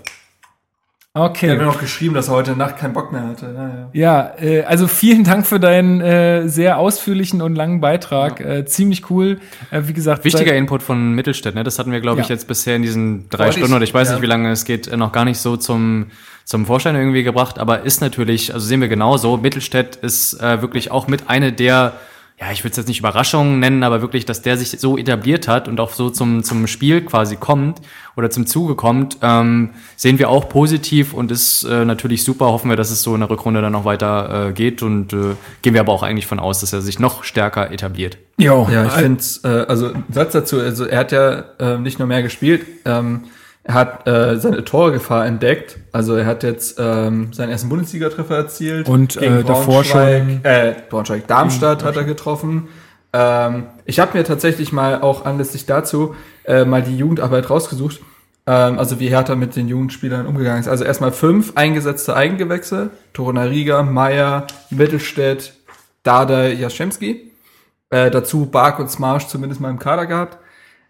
Okay. 1.14 1.46
Der 1.46 1.56
hat 1.56 1.58
mir 1.58 1.66
noch 1.66 1.78
geschrieben, 1.80 2.14
dass 2.14 2.28
er 2.28 2.34
heute 2.34 2.56
Nacht 2.56 2.78
keinen 2.78 2.94
Bock 2.94 3.12
mehr 3.12 3.22
hatte. 3.22 3.90
Ja, 3.92 4.02
ja. 4.32 4.32
ja 4.38 4.42
äh, 4.42 4.62
also 4.62 4.88
vielen 4.88 5.24
Dank 5.24 5.46
für 5.46 5.60
deinen 5.60 6.00
äh, 6.00 6.48
sehr 6.48 6.78
ausführlichen 6.78 7.42
und 7.42 7.54
langen 7.54 7.82
Beitrag. 7.82 8.40
Ja. 8.40 8.46
Äh, 8.46 8.64
ziemlich 8.64 9.10
cool. 9.10 9.38
Äh, 9.70 9.82
wie 9.84 9.92
gesagt. 9.92 10.24
Wichtiger 10.24 10.54
Input 10.54 10.82
von 10.82 11.12
Mittelstädt, 11.12 11.54
ne? 11.54 11.64
Das 11.64 11.78
hatten 11.78 11.92
wir, 11.92 12.00
glaube 12.00 12.22
ich, 12.22 12.28
jetzt 12.28 12.48
bisher 12.48 12.76
in 12.76 12.82
diesen 12.82 13.28
drei 13.28 13.46
Boah, 13.46 13.52
Stunden 13.52 13.74
oder 13.74 13.84
ich 13.84 13.92
weiß 13.92 14.10
nicht, 14.10 14.22
wie 14.22 14.26
lange 14.26 14.50
es 14.52 14.64
geht, 14.64 14.88
äh, 14.88 14.96
noch 14.96 15.12
gar 15.12 15.26
nicht 15.26 15.38
so 15.38 15.58
zum 15.58 16.06
zum 16.44 16.66
Vorschein 16.66 16.96
irgendwie 16.96 17.22
gebracht, 17.22 17.58
aber 17.58 17.82
ist 17.82 18.00
natürlich, 18.00 18.52
also 18.52 18.66
sehen 18.66 18.80
wir 18.80 18.88
genauso, 18.88 19.36
Mittelstädt 19.36 19.96
ist 19.96 20.40
äh, 20.40 20.60
wirklich 20.60 20.90
auch 20.90 21.06
mit 21.06 21.30
eine 21.30 21.52
der 21.52 21.92
ja, 22.40 22.50
ich 22.50 22.64
würde 22.64 22.72
es 22.72 22.76
jetzt 22.76 22.88
nicht 22.88 22.98
Überraschungen 22.98 23.60
nennen, 23.60 23.82
aber 23.84 24.00
wirklich, 24.00 24.24
dass 24.24 24.42
der 24.42 24.56
sich 24.56 24.70
so 24.70 24.98
etabliert 24.98 25.46
hat 25.46 25.68
und 25.68 25.78
auch 25.78 25.92
so 25.92 26.10
zum, 26.10 26.42
zum 26.42 26.66
Spiel 26.66 27.02
quasi 27.02 27.36
kommt 27.36 27.80
oder 28.16 28.30
zum 28.30 28.46
Zuge 28.46 28.74
kommt, 28.74 29.18
ähm, 29.22 29.70
sehen 29.96 30.18
wir 30.18 30.28
auch 30.28 30.48
positiv 30.48 31.14
und 31.14 31.30
ist 31.30 31.62
äh, 31.62 31.84
natürlich 31.84 32.24
super. 32.24 32.46
Hoffen 32.46 32.68
wir, 32.68 32.76
dass 32.76 32.90
es 32.90 33.02
so 33.02 33.14
in 33.14 33.20
der 33.20 33.30
Rückrunde 33.30 33.62
dann 33.62 33.72
noch 33.72 33.84
weiter 33.84 34.48
äh, 34.48 34.52
geht 34.52 34.82
und 34.82 35.12
äh, 35.12 35.36
gehen 35.62 35.74
wir 35.74 35.80
aber 35.80 35.92
auch 35.92 36.02
eigentlich 36.02 36.26
von 36.26 36.40
aus, 36.40 36.60
dass 36.60 36.72
er 36.72 36.82
sich 36.82 36.98
noch 36.98 37.22
stärker 37.22 37.70
etabliert. 37.70 38.18
Jo, 38.38 38.68
ja, 38.72 38.86
ich 38.86 38.92
finde 38.92 39.22
äh, 39.44 39.66
also 39.68 39.92
Satz 40.10 40.32
dazu, 40.32 40.58
also 40.58 40.84
er 40.84 40.98
hat 40.98 41.12
ja 41.12 41.44
äh, 41.60 41.78
nicht 41.78 42.00
nur 42.00 42.08
mehr 42.08 42.22
gespielt, 42.22 42.66
ähm, 42.84 43.24
er 43.64 43.74
hat 43.74 44.08
äh, 44.08 44.38
seine 44.38 44.64
Torgefahr 44.64 45.26
entdeckt. 45.26 45.78
Also 45.92 46.16
er 46.16 46.26
hat 46.26 46.42
jetzt 46.42 46.78
ähm, 46.80 47.32
seinen 47.32 47.50
ersten 47.50 47.68
Bundesligatreffer 47.68 48.36
erzielt. 48.36 48.88
Und 48.88 49.16
äh, 49.16 49.44
davor 49.44 49.84
schon. 49.84 50.40
Äh, 50.42 50.74
Braunschweig, 50.90 51.28
Darmstadt 51.28 51.84
hat 51.84 51.96
er 51.96 52.04
getroffen. 52.04 52.68
Ähm, 53.12 53.64
ich 53.84 54.00
habe 54.00 54.18
mir 54.18 54.24
tatsächlich 54.24 54.72
mal 54.72 55.00
auch 55.00 55.24
anlässlich 55.24 55.66
dazu 55.66 56.16
äh, 56.44 56.64
mal 56.64 56.82
die 56.82 56.96
Jugendarbeit 56.96 57.50
rausgesucht. 57.50 58.00
Ähm, 58.46 58.80
also 58.80 58.98
wie 58.98 59.08
Hertha 59.08 59.36
mit 59.36 59.54
den 59.54 59.68
Jugendspielern 59.68 60.26
umgegangen 60.26 60.60
ist. 60.60 60.68
Also 60.68 60.82
erstmal 60.82 61.12
fünf 61.12 61.52
eingesetzte 61.54 62.16
Eigengewächse. 62.16 62.90
Torunariga, 63.12 63.84
Meier, 63.84 64.48
Mittelstädt, 64.70 65.54
Dada, 66.02 66.48
Jaschemski. 66.48 67.30
Äh, 67.90 68.10
dazu 68.10 68.46
Bark 68.46 68.80
und 68.80 68.90
Smarsch 68.90 69.28
zumindest 69.28 69.60
mal 69.60 69.70
im 69.70 69.78
Kader 69.78 70.06
gehabt. 70.06 70.38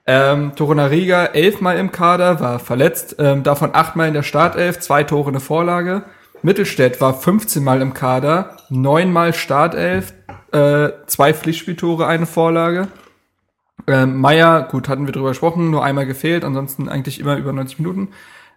Ähm, 0.05 0.55
Torunariga 0.57 1.27
elfmal 1.27 1.79
im 1.79 1.93
Kader, 1.93 2.41
war 2.41 2.59
verletzt, 2.59 3.17
ähm, 3.19 3.43
davon 3.43 3.71
achtmal 3.73 4.09
in 4.09 4.15
der 4.15 4.25
Startelf, 4.25 4.81
zwei 4.81 5.05
Tore 5.05 5.29
eine 5.29 5.41
Vorlage. 5.41 6.03
Mittelstädt 6.43 7.01
war 7.01 7.15
15 7.15 7.63
Mal 7.63 7.81
im 7.83 7.95
Kader, 7.95 8.57
neunmal 8.69 9.33
Startelf, 9.33 10.13
äh, 10.51 10.91
zwei 11.07 11.33
Pflichtspieltore, 11.33 12.07
eine 12.07 12.27
Vorlage. 12.27 12.89
Ähm, 13.87 14.21
Meier, 14.21 14.63
gut, 14.63 14.89
hatten 14.89 15.07
wir 15.07 15.13
drüber 15.13 15.31
gesprochen, 15.31 15.71
nur 15.71 15.85
einmal 15.85 16.07
gefehlt, 16.07 16.45
ansonsten 16.45 16.89
eigentlich 16.89 17.21
immer 17.21 17.37
über 17.37 17.53
90 17.53 17.79
Minuten. 17.79 18.09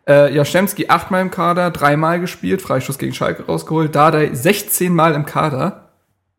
Äh, 0.07 0.33
Jaschemski 0.35 0.87
achtmal 0.89 1.21
im 1.21 1.31
Kader, 1.31 1.71
dreimal 1.71 2.19
gespielt, 2.19 2.61
Freistoß 2.61 2.97
gegen 2.97 3.13
Schalke 3.13 3.45
rausgeholt. 3.45 3.95
Dardai 3.95 4.33
16 4.33 4.93
Mal 4.93 5.13
im 5.13 5.25
Kader, 5.25 5.84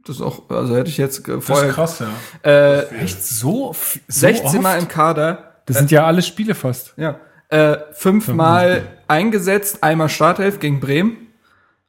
das 0.07 0.17
ist 0.17 0.23
auch, 0.23 0.49
also 0.51 0.76
hätte 0.76 0.89
ich 0.89 0.99
jetzt 0.99 1.26
vorher. 1.26 1.43
Das 1.44 1.62
ist 1.68 1.75
krass, 1.75 2.02
ja. 2.44 2.51
Äh, 2.51 3.02
Echt 3.02 3.23
so, 3.25 3.73
so 3.73 4.01
16 4.09 4.62
Mal 4.62 4.78
im 4.78 4.89
Kader. 4.89 5.55
Das 5.67 5.78
sind 5.78 5.91
ja 5.91 6.07
alle 6.07 6.23
Spiele 6.23 6.55
fast. 6.55 6.94
Ja. 6.97 7.18
Äh, 7.49 7.78
fünfmal 7.93 8.86
eingesetzt, 9.09 9.83
einmal 9.83 10.09
Startelf 10.09 10.60
gegen 10.60 10.81
Bremen. 10.81 11.17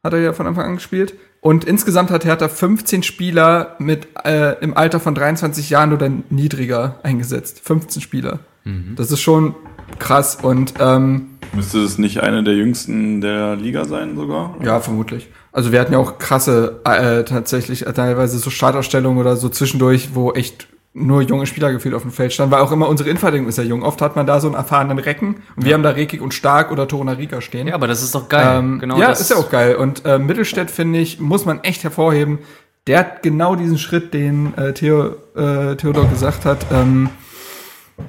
Hat 0.03 0.13
er 0.13 0.19
ja 0.19 0.33
von 0.33 0.47
Anfang 0.47 0.65
an 0.65 0.75
gespielt. 0.75 1.13
Und 1.41 1.63
insgesamt 1.63 2.09
hat 2.11 2.25
Hertha 2.25 2.47
15 2.47 3.03
Spieler 3.03 3.75
mit 3.79 4.07
äh, 4.25 4.59
im 4.59 4.75
Alter 4.75 4.99
von 4.99 5.15
23 5.15 5.69
Jahren 5.69 5.93
oder 5.93 6.09
niedriger 6.29 6.99
eingesetzt. 7.03 7.61
15 7.63 8.01
Spieler. 8.01 8.39
Mhm. 8.63 8.95
Das 8.95 9.11
ist 9.11 9.21
schon 9.21 9.55
krass. 9.99 10.37
Und 10.41 10.73
ähm, 10.79 11.36
müsste 11.53 11.79
es 11.79 11.97
nicht 11.97 12.21
eine 12.21 12.43
der 12.43 12.55
jüngsten 12.55 13.21
der 13.21 13.55
Liga 13.55 13.85
sein 13.85 14.15
sogar? 14.15 14.55
Ja, 14.63 14.79
vermutlich. 14.79 15.29
Also 15.51 15.71
wir 15.71 15.79
hatten 15.79 15.93
ja 15.93 15.99
auch 15.99 16.19
krasse, 16.19 16.81
äh, 16.83 17.23
tatsächlich 17.23 17.81
teilweise 17.81 18.37
so 18.37 18.49
Startausstellungen 18.49 19.19
oder 19.19 19.35
so 19.35 19.49
zwischendurch, 19.49 20.09
wo 20.13 20.31
echt 20.33 20.67
nur 20.93 21.21
junge 21.21 21.45
Spieler 21.45 21.71
gefühlt 21.71 21.93
auf 21.93 22.01
dem 22.01 22.11
Feld 22.11 22.33
standen, 22.33 22.51
weil 22.51 22.61
auch 22.61 22.71
immer 22.71 22.89
unsere 22.89 23.09
Innenverteidigung 23.09 23.47
ist 23.47 23.57
ja 23.57 23.63
jung. 23.63 23.83
Oft 23.83 24.01
hat 24.01 24.15
man 24.15 24.25
da 24.25 24.39
so 24.39 24.47
einen 24.47 24.55
erfahrenen 24.55 24.99
Recken 24.99 25.43
und 25.55 25.65
wir 25.65 25.73
haben 25.73 25.83
da 25.83 25.91
Rekik 25.91 26.21
und 26.21 26.33
Stark 26.33 26.71
oder 26.71 26.87
Torunariga 26.87 27.41
stehen. 27.41 27.67
Ja, 27.67 27.75
aber 27.75 27.87
das 27.87 28.03
ist 28.03 28.15
doch 28.15 28.29
geil. 28.29 28.59
Ähm, 28.59 28.79
genau 28.79 28.99
ja, 28.99 29.11
ist 29.11 29.29
ja 29.29 29.37
auch 29.37 29.49
geil. 29.49 29.75
Und 29.75 30.05
äh, 30.05 30.17
Mittelstädt, 30.17 30.71
finde 30.71 30.99
ich, 30.99 31.19
muss 31.19 31.45
man 31.45 31.63
echt 31.63 31.83
hervorheben. 31.83 32.39
Der 32.87 32.99
hat 32.99 33.23
genau 33.23 33.55
diesen 33.55 33.77
Schritt, 33.77 34.13
den 34.13 34.57
äh, 34.57 34.73
Theo, 34.73 35.15
äh, 35.35 35.75
Theodor 35.75 36.07
gesagt 36.09 36.45
hat, 36.45 36.65
ähm, 36.71 37.09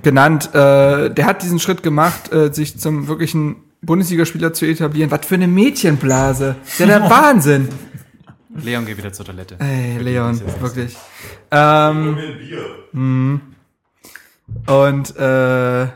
genannt. 0.03 0.51
Äh, 0.55 1.11
der 1.11 1.27
hat 1.27 1.43
diesen 1.43 1.59
Schritt 1.59 1.83
gemacht, 1.83 2.33
äh, 2.33 2.53
sich 2.53 2.79
zum 2.79 3.09
wirklichen 3.09 3.57
Bundesligaspieler 3.83 4.53
zu 4.53 4.67
etablieren. 4.67 5.11
Was 5.11 5.27
für 5.27 5.35
eine 5.35 5.49
Mädchenblase. 5.49 6.57
Der 6.79 6.87
der 6.87 7.01
Wahnsinn. 7.11 7.69
Leon 8.55 8.87
geht 8.87 8.99
wieder 8.99 9.13
zur 9.13 9.27
Toilette. 9.27 9.57
Ey, 9.59 9.99
Leon, 9.99 10.41
wirklich. 10.61 10.97
Ähm, 11.51 12.19
mh. 12.93 13.41
und 14.67 15.17
äh, 15.17 15.87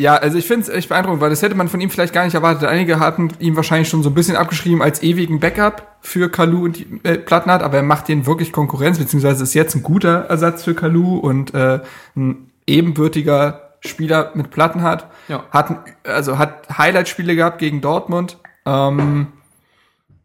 ja, 0.00 0.16
also 0.16 0.38
ich 0.38 0.46
finde 0.46 0.62
es 0.62 0.68
echt 0.70 0.88
beeindruckend, 0.88 1.20
weil 1.20 1.28
das 1.28 1.42
hätte 1.42 1.54
man 1.54 1.68
von 1.68 1.80
ihm 1.80 1.90
vielleicht 1.90 2.14
gar 2.14 2.24
nicht 2.24 2.34
erwartet. 2.34 2.66
Einige 2.66 2.98
hatten 2.98 3.28
ihm 3.38 3.54
wahrscheinlich 3.54 3.88
schon 3.88 4.02
so 4.02 4.08
ein 4.08 4.14
bisschen 4.14 4.34
abgeschrieben 4.34 4.80
als 4.80 5.02
ewigen 5.02 5.40
Backup 5.40 5.98
für 6.00 6.30
Kalu 6.30 6.64
und 6.64 7.04
äh, 7.04 7.18
Plattenhardt, 7.18 7.62
aber 7.62 7.76
er 7.76 7.82
macht 7.82 8.08
denen 8.08 8.24
wirklich 8.24 8.50
Konkurrenz, 8.50 8.98
beziehungsweise 8.98 9.42
ist 9.42 9.54
jetzt 9.54 9.74
ein 9.74 9.82
guter 9.82 10.24
Ersatz 10.24 10.64
für 10.64 10.74
Kalu 10.74 11.18
und 11.18 11.52
äh, 11.54 11.80
ein 12.16 12.49
ebenbürtiger 12.70 13.74
Spieler 13.80 14.32
mit 14.34 14.50
Platten 14.50 14.82
hat. 14.82 15.10
Ja. 15.28 15.44
Hat, 15.50 15.74
also 16.04 16.38
hat 16.38 16.68
Highlight-Spiele 16.76 17.34
gehabt 17.34 17.58
gegen 17.58 17.80
Dortmund. 17.80 18.38
Ähm, 18.66 19.28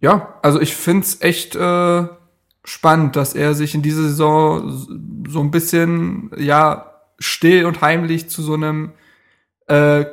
ja, 0.02 0.36
also 0.42 0.60
ich 0.60 0.76
find's 0.76 1.22
echt 1.22 1.56
äh, 1.56 2.04
spannend, 2.64 3.16
dass 3.16 3.34
er 3.34 3.54
sich 3.54 3.76
in 3.76 3.82
dieser 3.82 4.04
Saison 4.04 4.70
so 5.28 5.40
ein 5.40 5.52
bisschen, 5.52 6.32
ja, 6.38 6.92
still 7.18 7.66
und 7.66 7.82
heimlich 7.82 8.30
zu 8.30 8.42
so 8.42 8.54
einem 8.56 8.92
äh, 9.68 10.06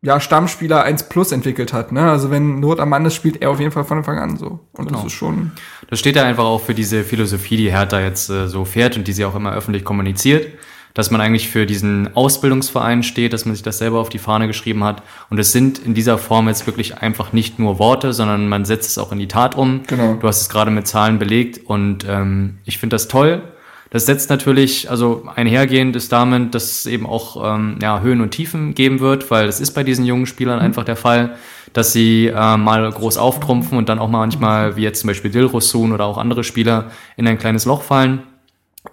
ja, 0.00 0.20
Stammspieler 0.20 0.84
1 0.84 1.08
Plus 1.08 1.32
entwickelt 1.32 1.72
hat. 1.72 1.90
Ne? 1.90 2.08
Also 2.08 2.30
wenn 2.30 2.60
Not 2.60 2.78
am 2.78 2.90
Mann 2.90 3.04
ist, 3.04 3.16
spielt 3.16 3.42
er 3.42 3.50
auf 3.50 3.58
jeden 3.58 3.72
Fall 3.72 3.84
von 3.84 3.98
Anfang 3.98 4.18
an 4.18 4.36
so. 4.36 4.60
Und 4.72 4.86
genau. 4.86 4.98
das 4.98 5.06
ist 5.06 5.12
schon. 5.12 5.50
Das 5.90 5.98
steht 5.98 6.14
ja 6.14 6.22
einfach 6.22 6.44
auch 6.44 6.60
für 6.60 6.74
diese 6.74 7.02
Philosophie, 7.02 7.56
die 7.56 7.72
Hertha 7.72 8.00
jetzt 8.00 8.30
äh, 8.30 8.46
so 8.46 8.64
fährt 8.64 8.96
und 8.96 9.08
die 9.08 9.12
sie 9.12 9.24
auch 9.24 9.34
immer 9.34 9.52
öffentlich 9.52 9.84
kommuniziert 9.84 10.46
dass 10.94 11.10
man 11.10 11.20
eigentlich 11.20 11.48
für 11.48 11.66
diesen 11.66 12.14
Ausbildungsverein 12.16 13.02
steht, 13.02 13.32
dass 13.32 13.44
man 13.44 13.54
sich 13.54 13.62
das 13.62 13.78
selber 13.78 14.00
auf 14.00 14.08
die 14.08 14.18
Fahne 14.18 14.46
geschrieben 14.46 14.84
hat. 14.84 15.02
Und 15.30 15.38
es 15.38 15.52
sind 15.52 15.78
in 15.78 15.94
dieser 15.94 16.18
Form 16.18 16.48
jetzt 16.48 16.66
wirklich 16.66 16.98
einfach 16.98 17.32
nicht 17.32 17.58
nur 17.58 17.78
Worte, 17.78 18.12
sondern 18.12 18.48
man 18.48 18.64
setzt 18.64 18.90
es 18.90 18.98
auch 18.98 19.12
in 19.12 19.18
die 19.18 19.28
Tat 19.28 19.56
um. 19.56 19.82
Genau. 19.86 20.14
Du 20.14 20.26
hast 20.26 20.40
es 20.40 20.48
gerade 20.48 20.70
mit 20.70 20.86
Zahlen 20.86 21.18
belegt 21.18 21.60
und 21.66 22.04
ähm, 22.08 22.58
ich 22.64 22.78
finde 22.78 22.94
das 22.94 23.08
toll. 23.08 23.42
Das 23.90 24.04
setzt 24.04 24.28
natürlich, 24.28 24.90
also 24.90 25.26
einhergehend 25.34 25.96
ist 25.96 26.12
damit, 26.12 26.54
dass 26.54 26.64
es 26.64 26.86
eben 26.86 27.06
auch 27.06 27.54
ähm, 27.54 27.78
ja, 27.80 28.00
Höhen 28.00 28.20
und 28.20 28.32
Tiefen 28.32 28.74
geben 28.74 29.00
wird, 29.00 29.30
weil 29.30 29.48
es 29.48 29.60
ist 29.60 29.70
bei 29.70 29.82
diesen 29.82 30.04
jungen 30.04 30.26
Spielern 30.26 30.58
mhm. 30.58 30.64
einfach 30.64 30.84
der 30.84 30.96
Fall, 30.96 31.36
dass 31.72 31.92
sie 31.92 32.26
äh, 32.26 32.56
mal 32.56 32.90
groß 32.90 33.16
auftrumpfen 33.16 33.78
und 33.78 33.88
dann 33.88 33.98
auch 33.98 34.08
manchmal, 34.08 34.76
wie 34.76 34.82
jetzt 34.82 35.00
zum 35.00 35.08
Beispiel 35.08 35.30
Dilrosun 35.30 35.92
oder 35.92 36.04
auch 36.04 36.18
andere 36.18 36.44
Spieler, 36.44 36.90
in 37.16 37.26
ein 37.26 37.38
kleines 37.38 37.64
Loch 37.64 37.82
fallen. 37.82 38.22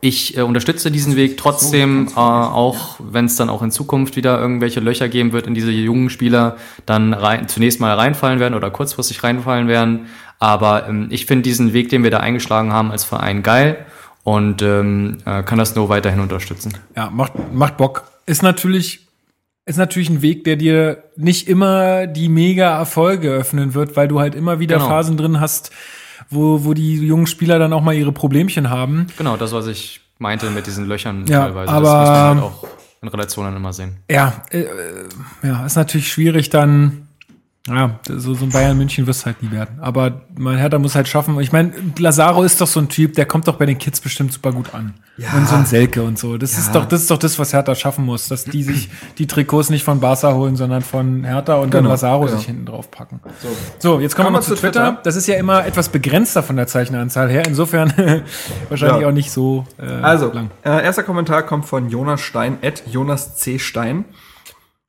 Ich 0.01 0.37
äh, 0.37 0.41
unterstütze 0.41 0.91
diesen 0.91 1.15
Weg 1.15 1.37
trotzdem, 1.37 2.07
äh, 2.09 2.19
auch 2.19 2.99
wenn 2.99 3.25
es 3.25 3.35
dann 3.35 3.49
auch 3.49 3.61
in 3.61 3.71
Zukunft 3.71 4.15
wieder 4.15 4.39
irgendwelche 4.39 4.79
Löcher 4.79 5.09
geben 5.09 5.31
wird, 5.31 5.47
in 5.47 5.53
diese 5.53 5.71
jungen 5.71 6.09
Spieler 6.09 6.57
dann 6.85 7.13
rein, 7.13 7.47
zunächst 7.47 7.79
mal 7.79 7.93
reinfallen 7.93 8.39
werden 8.39 8.53
oder 8.53 8.71
kurzfristig 8.71 9.23
reinfallen 9.23 9.67
werden. 9.67 10.07
Aber 10.39 10.87
ähm, 10.87 11.07
ich 11.11 11.25
finde 11.25 11.43
diesen 11.43 11.73
Weg, 11.73 11.89
den 11.89 12.03
wir 12.03 12.11
da 12.11 12.19
eingeschlagen 12.19 12.73
haben, 12.73 12.91
als 12.91 13.03
Verein 13.03 13.43
geil 13.43 13.85
und 14.23 14.61
ähm, 14.61 15.17
äh, 15.25 15.43
kann 15.43 15.57
das 15.57 15.75
nur 15.75 15.89
weiterhin 15.89 16.19
unterstützen. 16.19 16.73
Ja, 16.95 17.09
macht, 17.09 17.33
macht 17.53 17.77
Bock. 17.77 18.03
Ist 18.25 18.43
natürlich 18.43 19.05
ist 19.67 19.77
natürlich 19.77 20.09
ein 20.09 20.21
Weg, 20.21 20.43
der 20.43 20.57
dir 20.57 21.03
nicht 21.15 21.47
immer 21.47 22.05
die 22.05 22.29
mega 22.29 22.77
Erfolge 22.77 23.29
öffnen 23.29 23.73
wird, 23.73 23.95
weil 23.95 24.07
du 24.07 24.19
halt 24.19 24.35
immer 24.35 24.59
wieder 24.59 24.77
genau. 24.77 24.89
Phasen 24.89 25.17
drin 25.17 25.39
hast, 25.39 25.71
wo, 26.29 26.63
wo 26.65 26.73
die 26.73 26.95
jungen 27.05 27.27
Spieler 27.27 27.59
dann 27.59 27.73
auch 27.73 27.81
mal 27.81 27.93
ihre 27.93 28.11
Problemchen 28.11 28.69
haben. 28.69 29.07
Genau, 29.17 29.37
das, 29.37 29.51
was 29.53 29.67
ich 29.67 30.01
meinte 30.19 30.49
mit 30.49 30.65
diesen 30.67 30.87
Löchern 30.87 31.25
Ja, 31.27 31.41
teilweise. 31.45 31.71
aber- 31.71 31.83
das 31.83 31.99
muss 31.99 32.09
man 32.09 32.35
halt 32.35 32.43
auch 32.43 32.67
in 33.01 33.07
Relation 33.09 33.45
dann 33.45 33.55
immer 33.55 33.73
sehen. 33.73 33.97
Ja, 34.09 34.43
äh, 34.49 34.61
äh, 34.61 34.67
ja, 35.43 35.65
ist 35.65 35.75
natürlich 35.75 36.11
schwierig 36.11 36.49
dann. 36.49 37.04
Ja, 37.67 37.99
so, 38.07 38.35
so 38.35 38.45
ein 38.45 38.51
Bayern 38.51 38.77
München 38.77 39.07
wirst 39.07 39.25
halt 39.25 39.41
nie 39.41 39.49
werden. 39.49 39.79
Aber 39.81 40.21
mein 40.37 40.57
Hertha 40.59 40.77
muss 40.77 40.93
halt 40.93 41.07
schaffen. 41.07 41.39
Ich 41.39 41.51
meine, 41.51 41.71
Lazaro 41.97 42.43
ist 42.43 42.61
doch 42.61 42.67
so 42.67 42.79
ein 42.79 42.89
Typ, 42.89 43.13
der 43.15 43.25
kommt 43.25 43.47
doch 43.47 43.55
bei 43.55 43.65
den 43.65 43.79
Kids 43.79 43.99
bestimmt 44.01 44.31
super 44.31 44.51
gut 44.51 44.75
an. 44.75 44.93
Ja. 45.17 45.33
Und 45.33 45.47
so 45.47 45.55
ein 45.55 45.65
Selke 45.65 46.03
und 46.03 46.19
so. 46.19 46.37
Das 46.37 46.59
ist 46.59 46.67
Ja. 46.67 46.73
doch, 46.73 46.85
das 46.85 47.01
ist 47.01 47.09
doch 47.09 47.17
das, 47.17 47.39
was 47.39 47.53
Hertha 47.53 47.73
schaffen 47.73 48.05
muss, 48.05 48.27
dass 48.27 48.43
die 48.43 48.61
sich 48.61 48.91
die 49.17 49.25
Trikots 49.25 49.71
nicht 49.71 49.83
von 49.83 49.99
Barca 49.99 50.33
holen, 50.35 50.55
sondern 50.55 50.83
von 50.83 51.23
Hertha 51.23 51.55
und 51.55 51.73
dann 51.73 51.81
Genau, 51.85 51.89
Lazaro 51.89 52.27
ja. 52.27 52.35
sich 52.37 52.45
hinten 52.45 52.67
drauf 52.67 52.91
packen. 52.91 53.19
So, 53.79 53.99
jetzt 53.99 54.15
kommen 54.15 54.25
Kommen 54.25 54.35
wir 54.35 54.39
mal 54.39 54.41
zu 54.43 54.53
zu 54.53 54.59
Twitter. 54.61 54.89
Twitter. 54.91 55.01
Das 55.03 55.15
ist 55.15 55.25
ja 55.27 55.33
immer 55.37 55.65
etwas 55.65 55.89
begrenzter 55.89 56.43
von 56.43 56.57
der 56.57 56.67
Zeicheneranzahl 56.67 57.31
her. 57.31 57.47
Insofern 57.47 57.91
wahrscheinlich 58.69 59.01
Ja. 59.01 59.07
auch 59.07 59.11
nicht 59.11 59.31
so 59.31 59.65
äh, 59.79 59.87
Also, 60.03 60.31
lang. 60.31 60.51
äh, 60.63 60.83
erster 60.83 61.01
Kommentar 61.01 61.41
kommt 61.41 61.65
von 61.65 61.89
Jonas 61.89 62.21
Stein, 62.21 62.59
at 62.61 62.83
Jonas 62.85 63.37
C. 63.37 63.57
Stein. 63.57 64.05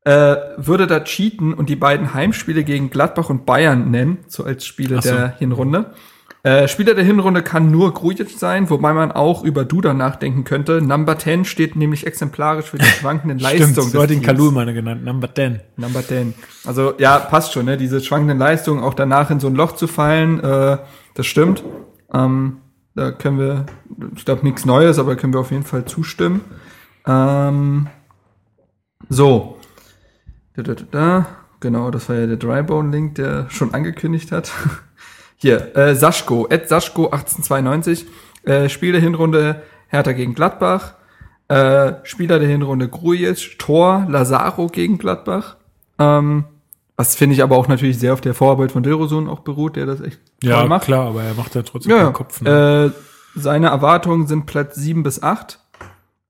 Äh, 0.07 0.37
würde 0.57 0.87
da 0.87 1.01
cheaten 1.01 1.53
und 1.53 1.69
die 1.69 1.75
beiden 1.75 2.15
Heimspiele 2.15 2.63
gegen 2.63 2.91
Gladbach 2.91 3.29
und 3.29 3.45
Bayern 3.45 3.91
nennen, 3.91 4.19
so 4.29 4.45
als 4.45 4.65
Spiele 4.65 5.03
so. 5.03 5.11
der 5.11 5.37
Hinrunde. 5.37 5.95
Äh, 6.45 6.69
Spieler 6.69 6.95
der 6.95 7.03
Hinrunde 7.03 7.43
kann 7.43 7.73
nur 7.73 7.93
Grujic 7.93 8.31
sein, 8.31 8.71
wobei 8.71 8.93
man 8.93 9.11
auch 9.11 9.43
über 9.43 9.65
Duda 9.65 9.95
nachdenken 9.95 10.45
könnte. 10.45 10.81
Number 10.81 11.19
10 11.19 11.45
steht 11.45 11.75
nämlich 11.75 12.07
exemplarisch 12.07 12.67
für 12.67 12.79
die 12.79 12.85
schwankenden 13.01 13.41
Leistungen. 13.41 13.73
Stimmt, 13.73 13.91
so 13.91 14.01
hat 14.01 14.13
ihn. 14.13 14.23
Kalul 14.23 14.53
mal 14.53 14.73
genannt, 14.73 15.05
Number 15.05 15.35
10. 15.35 15.59
Number 15.77 16.07
10. 16.07 16.35
Also 16.65 16.95
ja, 16.99 17.19
passt 17.19 17.53
schon, 17.53 17.65
ne? 17.65 17.77
Diese 17.77 18.01
schwankenden 18.01 18.39
Leistungen, 18.39 18.85
auch 18.85 18.95
danach 18.95 19.33
in 19.33 19.41
so 19.41 19.49
ein 19.49 19.57
Loch 19.57 19.73
zu 19.73 19.89
fallen, 19.89 20.39
äh, 20.39 20.79
das 21.15 21.27
stimmt. 21.27 21.65
Ähm, 22.15 22.59
da 22.95 23.11
können 23.11 23.41
wir, 23.41 23.67
ich 24.15 24.25
glaube 24.25 24.45
nichts 24.45 24.65
Neues, 24.65 25.01
aber 25.01 25.17
können 25.17 25.33
wir 25.33 25.41
auf 25.41 25.51
jeden 25.51 25.65
Fall 25.65 25.85
zustimmen. 25.85 26.43
Ähm, 27.09 27.89
so. 29.09 29.56
Da, 30.57 30.63
da, 30.63 30.75
da, 30.75 30.85
da. 30.91 31.27
Genau, 31.61 31.91
das 31.91 32.09
war 32.09 32.17
ja 32.17 32.27
der 32.27 32.37
Drybone-Link, 32.37 33.15
der 33.17 33.49
schon 33.51 33.73
angekündigt 33.75 34.33
hat. 34.33 34.53
Hier, 35.37 35.77
äh, 35.77 35.95
Saschko, 35.95 36.47
Ed 36.49 36.69
Saschko 36.69 37.07
1892, 37.11 38.07
äh, 38.45 38.69
Spiel 38.69 38.93
der 38.93 39.01
Hinrunde 39.01 39.63
Hertha 39.89 40.13
gegen 40.13 40.35
Gladbach, 40.35 40.95
äh, 41.49 41.93
Spieler 42.05 42.39
der 42.39 42.49
Hinrunde 42.49 42.89
Grujic, 42.89 43.59
Tor 43.59 44.07
Lazaro 44.09 44.67
gegen 44.69 44.99
Gladbach. 44.99 45.57
Ähm, 45.99 46.45
was 46.97 47.15
finde 47.15 47.35
ich 47.35 47.43
aber 47.43 47.57
auch 47.57 47.69
natürlich 47.69 47.99
sehr 47.99 48.15
auf 48.15 48.21
der 48.23 48.35
Vorarbeit 48.35 48.73
von 48.73 48.83
Dilrosun 48.83 49.29
auch 49.29 49.41
beruht, 49.41 49.77
der 49.77 49.85
das 49.87 50.01
echt 50.01 50.19
Ja, 50.43 50.65
macht. 50.65 50.85
klar, 50.87 51.09
aber 51.09 51.23
er 51.23 51.35
macht 51.35 51.55
ja 51.55 51.63
trotzdem 51.63 51.93
Ja, 51.93 52.05
keinen 52.05 52.13
Kopf. 52.15 52.41
Ne? 52.41 52.93
äh, 52.95 53.39
seine 53.39 53.69
Erwartungen 53.69 54.27
sind 54.27 54.47
Platz 54.47 54.77
7 54.77 55.03
bis 55.03 55.23
8. 55.23 55.61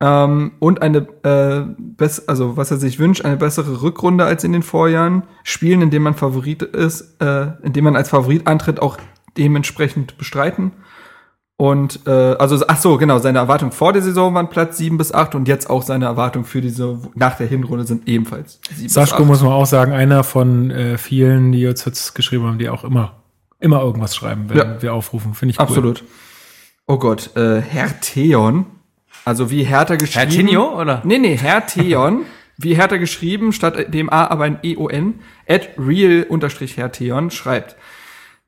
Ähm, 0.01 0.53
und 0.59 0.83
eine, 0.83 1.07
äh, 1.25 2.05
also 2.27 2.57
was 2.57 2.71
er 2.71 2.77
sich 2.77 2.99
wünscht, 2.99 3.25
eine 3.25 3.37
bessere 3.37 3.81
Rückrunde 3.83 4.25
als 4.25 4.45
in 4.45 4.53
den 4.53 4.63
Vorjahren. 4.63 5.23
Spielen, 5.43 5.81
in 5.83 5.91
dem 5.91 6.03
man 6.03 6.15
Favorit 6.15 6.63
ist, 6.63 7.21
äh, 7.23 7.47
in 7.63 7.73
dem 7.73 7.85
man 7.85 7.97
als 7.97 8.11
Favorit 8.11 8.47
antritt, 8.47 8.81
auch 8.81 8.99
dementsprechend 9.39 10.19
bestreiten. 10.19 10.73
Und 11.59 12.01
äh, 12.07 12.11
also, 12.11 12.63
ach 12.69 12.77
so, 12.79 12.99
genau, 12.99 13.19
seine 13.19 13.39
Erwartungen 13.39 13.73
vor 13.73 13.95
der 13.95 14.03
Saison 14.03 14.35
waren 14.35 14.51
Platz 14.51 14.77
7 14.77 14.99
bis 14.99 15.15
8 15.15 15.35
und 15.35 15.49
jetzt 15.49 15.71
auch 15.71 15.83
seine 15.83 16.05
Erwartungen 16.05 16.45
für 16.45 16.61
diese 16.61 16.99
nach 17.15 17.39
der 17.39 17.47
Hinrunde 17.47 17.85
sind 17.85 18.07
ebenfalls 18.07 18.61
7 18.75 18.91
Saschko 18.91 19.17
bis 19.17 19.23
8. 19.23 19.27
muss 19.29 19.43
man 19.43 19.53
auch 19.53 19.65
sagen, 19.65 19.93
einer 19.93 20.23
von 20.23 20.71
äh, 20.71 20.99
vielen, 20.99 21.53
die 21.53 21.61
jetzt, 21.61 21.87
jetzt 21.87 22.15
geschrieben 22.15 22.45
haben, 22.45 22.59
die 22.59 22.69
auch 22.69 22.85
immer, 22.85 23.23
immer 23.59 23.81
irgendwas 23.81 24.15
schreiben, 24.15 24.51
wenn 24.51 24.59
Ja. 24.59 24.83
wir 24.83 24.93
aufrufen. 24.93 25.33
Finde 25.33 25.53
ich 25.53 25.59
cool. 25.59 25.65
Absolut. 25.67 26.05
Oh 26.87 26.99
Gott, 26.99 27.35
äh, 27.37 27.63
Herr 27.63 28.01
Theon, 28.03 28.67
also 29.27 29.51
wie 29.51 29.65
Hertha 29.65 29.97
geschrieben. 29.97 30.31
Herr 30.31 30.37
Tinio, 30.39 30.81
oder? 30.81 31.03
Nee, 31.05 31.19
nee, 31.19 31.37
Herr 31.37 31.67
Theon, 31.67 32.23
wie 32.57 32.75
Hertha 32.75 32.97
geschrieben, 32.97 33.53
statt 33.53 33.93
dem 33.93 34.09
A 34.11 34.27
aber 34.29 34.45
ein 34.45 34.59
E-O-N, 34.63 35.21
at 35.49 35.69
real 35.77 36.25
unterstrich 36.29 36.77
Herr 36.79 36.91
Theon 36.93 37.31
schreibt. 37.31 37.77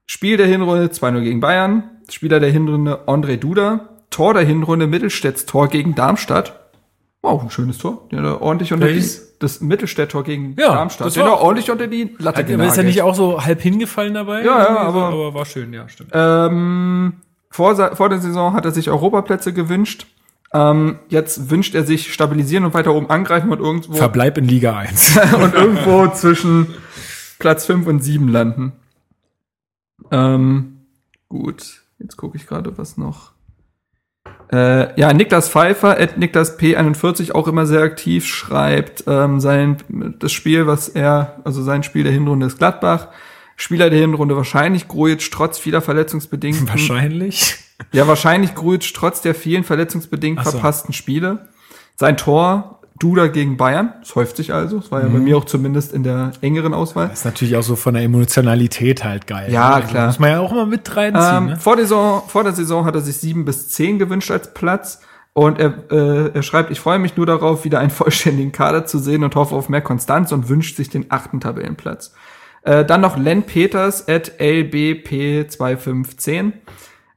Spiel 0.07 0.39
der 0.39 0.47
Hinrunde 0.47 0.87
2-0 0.87 1.21
gegen 1.21 1.41
Bayern, 1.41 1.85
Spieler 2.11 2.41
der 2.41 2.51
Hinrunde 2.51 3.01
André 3.07 3.37
Duda, 3.37 3.91
Tor 4.09 4.33
der 4.33 4.45
Hinrunde 4.45 4.87
Mittelstädts 4.87 5.45
Tor 5.45 5.69
gegen 5.69 5.95
Darmstadt. 5.95 6.55
Wow, 7.21 7.43
ein 7.43 7.51
schönes 7.51 7.77
Tor. 7.79 8.07
Der 8.13 8.21
er 8.21 8.41
ordentlich 8.41 8.73
unter 8.73 8.87
die, 8.89 9.05
das 9.41 9.61
Mittelstädt-Tor 9.61 10.23
gegen 10.23 10.55
Ja, 10.59 10.69
Darmstadt. 10.73 11.09
das 11.09 11.15
Der 11.15 11.25
er 11.25 11.41
ordentlich 11.41 11.71
unter 11.71 11.89
die 11.89 12.15
Latte 12.19 12.39
Hat, 12.45 12.51
aber 12.51 12.65
ist 12.65 12.77
ja 12.77 12.85
nicht 12.85 13.03
auch 13.03 13.15
so 13.17 13.45
halb 13.45 13.61
hingefallen 13.61 14.15
dabei? 14.15 14.45
Ja, 14.45 14.59
ja, 14.63 14.77
aber- 14.79 15.07
aber 15.09 15.35
war 15.35 15.45
schön, 15.45 15.73
ja, 15.75 15.89
stimmt. 15.89 16.11
Ähm, 16.15 17.15
vor, 17.51 17.75
vor 17.97 18.09
der 18.09 18.21
Saison 18.21 18.55
hat 18.55 18.65
er 18.65 18.71
sich 18.71 18.89
Europaplätze 18.89 19.53
gewünscht. 19.53 20.07
Ähm, 20.52 20.99
jetzt 21.09 21.51
wünscht 21.51 21.75
er 21.75 21.85
sich 21.85 22.12
stabilisieren 22.12 22.65
und 22.65 22.75
weiter 22.75 22.94
oben 22.94 23.10
angreifen 23.10 23.51
und 23.51 23.60
irgendwo 23.60 23.94
Verbleib 23.94 24.39
in 24.39 24.47
Liga 24.47 24.77
1. 24.78 25.18
und 25.43 25.55
irgendwo 25.55 26.09
zwischen 26.09 26.75
Platz 27.39 27.67
5 27.67 27.86
und 27.86 28.02
7 28.02 28.28
landen. 28.28 28.73
Ähm, 30.10 30.86
gut, 31.28 31.83
jetzt 31.99 32.17
gucke 32.17 32.36
ich 32.36 32.47
gerade, 32.47 32.78
was 32.78 32.97
noch. 32.97 33.33
Äh, 34.51 34.99
ja, 34.99 35.12
Niklas 35.12 35.51
Pfeiffer, 35.51 36.01
at 36.01 36.17
Niklas 36.17 36.59
P41, 36.59 37.33
auch 37.33 37.49
immer 37.49 37.67
sehr 37.67 37.83
aktiv, 37.83 38.25
schreibt 38.25 39.05
ähm, 39.07 39.41
sein 39.41 39.77
das 40.18 40.33
Spiel, 40.33 40.67
was 40.67 40.89
er, 40.89 41.41
also 41.44 41.62
sein 41.62 41.83
Spiel 41.83 42.05
der 42.05 42.12
Hinrunde 42.12 42.47
ist 42.47 42.57
Gladbach. 42.59 43.09
Spieler 43.57 43.91
der 43.91 43.99
Hinrunde 43.99 44.36
wahrscheinlich 44.36 44.89
Grujic 44.89 45.31
trotz 45.31 45.59
vieler 45.59 45.83
verletzungsbedingten 45.83 46.68
Wahrscheinlich. 46.68 47.59
Ja, 47.93 48.07
wahrscheinlich 48.07 48.55
Grujic 48.55 48.93
trotz 48.95 49.23
der 49.23 49.35
vielen 49.35 49.65
verletzungsbedingt 49.65 50.45
so. 50.45 50.51
verpassten 50.51 50.93
Spiele. 50.93 51.49
Sein 51.97 52.17
Tor, 52.17 52.75
Duda 52.99 53.29
gegen 53.29 53.57
Bayern, 53.57 53.93
das 54.01 54.17
häuft 54.17 54.37
sich 54.37 54.53
also. 54.53 54.81
Das 54.81 54.91
war 54.91 55.01
ja 55.03 55.09
Mhm. 55.09 55.13
bei 55.13 55.19
mir 55.21 55.37
auch 55.39 55.45
zumindest 55.45 55.93
in 55.93 56.03
der 56.03 56.33
engeren 56.41 56.75
Auswahl. 56.75 57.11
ist 57.13 57.25
natürlich 57.25 57.57
auch 57.57 57.63
so 57.63 57.77
von 57.77 57.95
der 57.95 58.03
Emotionalität 58.03 59.05
halt 59.05 59.29
geil. 59.29 59.53
Ja, 59.53 59.69
ne? 59.69 59.75
Also 59.77 59.89
klar. 59.89 60.07
Muss 60.09 60.19
man 60.19 60.31
ja 60.31 60.41
auch 60.41 60.51
immer 60.53 60.67
mit 60.67 60.97
reinziehen. 60.97 61.37
Ähm, 61.37 61.47
ne? 61.47 61.57
vor, 61.57 61.77
der 61.77 61.85
Saison, 61.85 62.23
vor 62.27 62.43
der 62.43 62.53
Saison 62.53 62.85
hat 62.85 62.97
er 62.97 63.01
sich 63.01 63.17
sieben 63.19 63.45
bis 63.45 63.69
zehn 63.69 63.99
gewünscht 64.01 64.31
als 64.33 64.53
Platz. 64.53 65.01
Und 65.33 65.61
er, 65.61 65.75
äh, 65.93 66.31
er 66.35 66.43
schreibt, 66.43 66.73
ich 66.73 66.81
freue 66.81 66.99
mich 66.99 67.17
nur 67.17 67.27
darauf, 67.27 67.65
wieder 67.65 67.79
einen 67.79 67.91
vollständigen 68.01 68.51
Kader 68.51 68.87
zu 68.87 68.99
sehen 68.99 69.23
und 69.23 69.37
hoffe 69.37 69.55
auf 69.55 69.69
mehr 69.69 69.83
Konstanz 69.83 70.33
und 70.33 70.49
wünscht 70.49 70.77
sich 70.77 70.91
den 70.91 71.07
achten 71.11 71.39
Tabellenplatz. 71.39 72.13
Äh, 72.63 72.85
dann 72.85 73.01
noch 73.01 73.17
Len 73.17 73.45
Peters 73.45 74.09
at 74.09 74.33
LBP2510. 74.41 76.53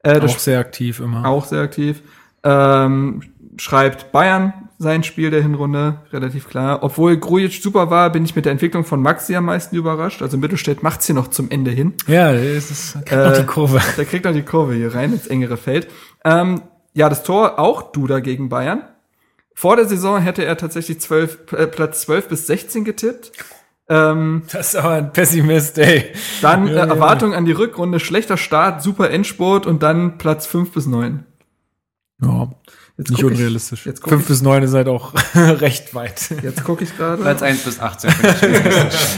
Äh, 0.03 0.19
Auch 0.19 0.39
sehr 0.39 0.59
aktiv 0.59 0.99
immer. 0.99 1.25
auch 1.25 1.45
sehr 1.45 1.61
aktiv. 1.61 2.01
Ähm, 2.43 3.21
schreibt 3.57 4.11
Bayern 4.11 4.53
sein 4.79 5.03
Spiel 5.03 5.29
der 5.29 5.43
Hinrunde, 5.43 5.97
relativ 6.11 6.49
klar. 6.49 6.81
Obwohl 6.81 7.17
Grujic 7.17 7.61
super 7.61 7.91
war, 7.91 8.11
bin 8.11 8.25
ich 8.25 8.35
mit 8.35 8.45
der 8.45 8.51
Entwicklung 8.51 8.83
von 8.83 8.99
Maxi 9.01 9.35
am 9.35 9.45
meisten 9.45 9.75
überrascht. 9.75 10.23
Also 10.23 10.37
Mittelstädt 10.37 10.81
macht's 10.81 11.05
hier 11.05 11.13
noch 11.13 11.27
zum 11.27 11.51
Ende 11.51 11.69
hin. 11.69 11.93
Ja, 12.07 12.31
es 12.33 12.71
ist 12.71 12.93
kriegt 13.05 13.11
noch 13.11 13.33
Äh, 13.33 13.39
die 13.41 13.45
Kurve. 13.45 13.79
Der 13.97 14.05
kriegt 14.05 14.25
noch 14.25 14.33
die 14.33 14.41
Kurve 14.41 14.73
hier 14.73 14.95
rein 14.95 15.13
ins 15.13 15.27
engere 15.27 15.57
Feld. 15.57 15.87
Ähm, 16.25 16.61
ja, 16.93 17.09
das 17.09 17.23
Tor 17.23 17.59
auch 17.59 17.91
Duda 17.91 18.19
gegen 18.21 18.49
Bayern. 18.49 18.81
Vor 19.53 19.75
der 19.75 19.85
Saison 19.85 20.19
hätte 20.19 20.43
er 20.43 20.57
tatsächlich 20.57 20.99
12, 20.99 21.53
äh, 21.53 21.67
Platz 21.67 22.01
12 22.01 22.29
bis 22.29 22.47
16 22.47 22.83
getippt. 22.83 23.31
Ähm, 23.91 24.43
Das 24.51 24.69
ist 24.69 24.75
aber 24.77 24.91
ein 24.93 25.11
Pessimist, 25.11 25.77
ey. 25.77 26.13
dann 26.41 26.65
Ja, 26.67 26.73
äh, 26.73 26.75
ja. 26.77 26.85
Erwartung 26.85 27.33
an 27.33 27.45
die 27.45 27.51
Rückrunde, 27.51 27.99
schlechter 27.99 28.37
Start, 28.37 28.81
super 28.81 29.09
Endspurt 29.11 29.65
und 29.67 29.83
dann 29.83 30.17
Platz 30.17 30.47
5 30.47 30.71
bis 30.71 30.85
9. 30.87 31.25
Ja, 32.21 32.49
Jetzt 32.97 33.09
nicht 33.09 33.19
ich- 33.19 33.25
unrealistisch. 33.25 33.85
jetzt 33.85 34.01
guck 34.01 34.09
Fünf 34.11 34.21
ich- 34.23 34.27
bis 34.29 34.41
neun 34.43 34.63
ist 34.63 34.73
halt 34.73 34.87
auch 34.87 35.13
recht 35.35 35.93
weit. 35.95 36.35
Jetzt 36.41 36.63
gucke 36.63 36.83
ich 36.83 36.95
gerade. 36.95 37.21
Platz 37.21 37.41
1 37.41 37.63
bis 37.63 37.79
18 37.79 38.11
finde 38.11 38.35
ich 38.35 38.41
realistisch. 38.63 39.17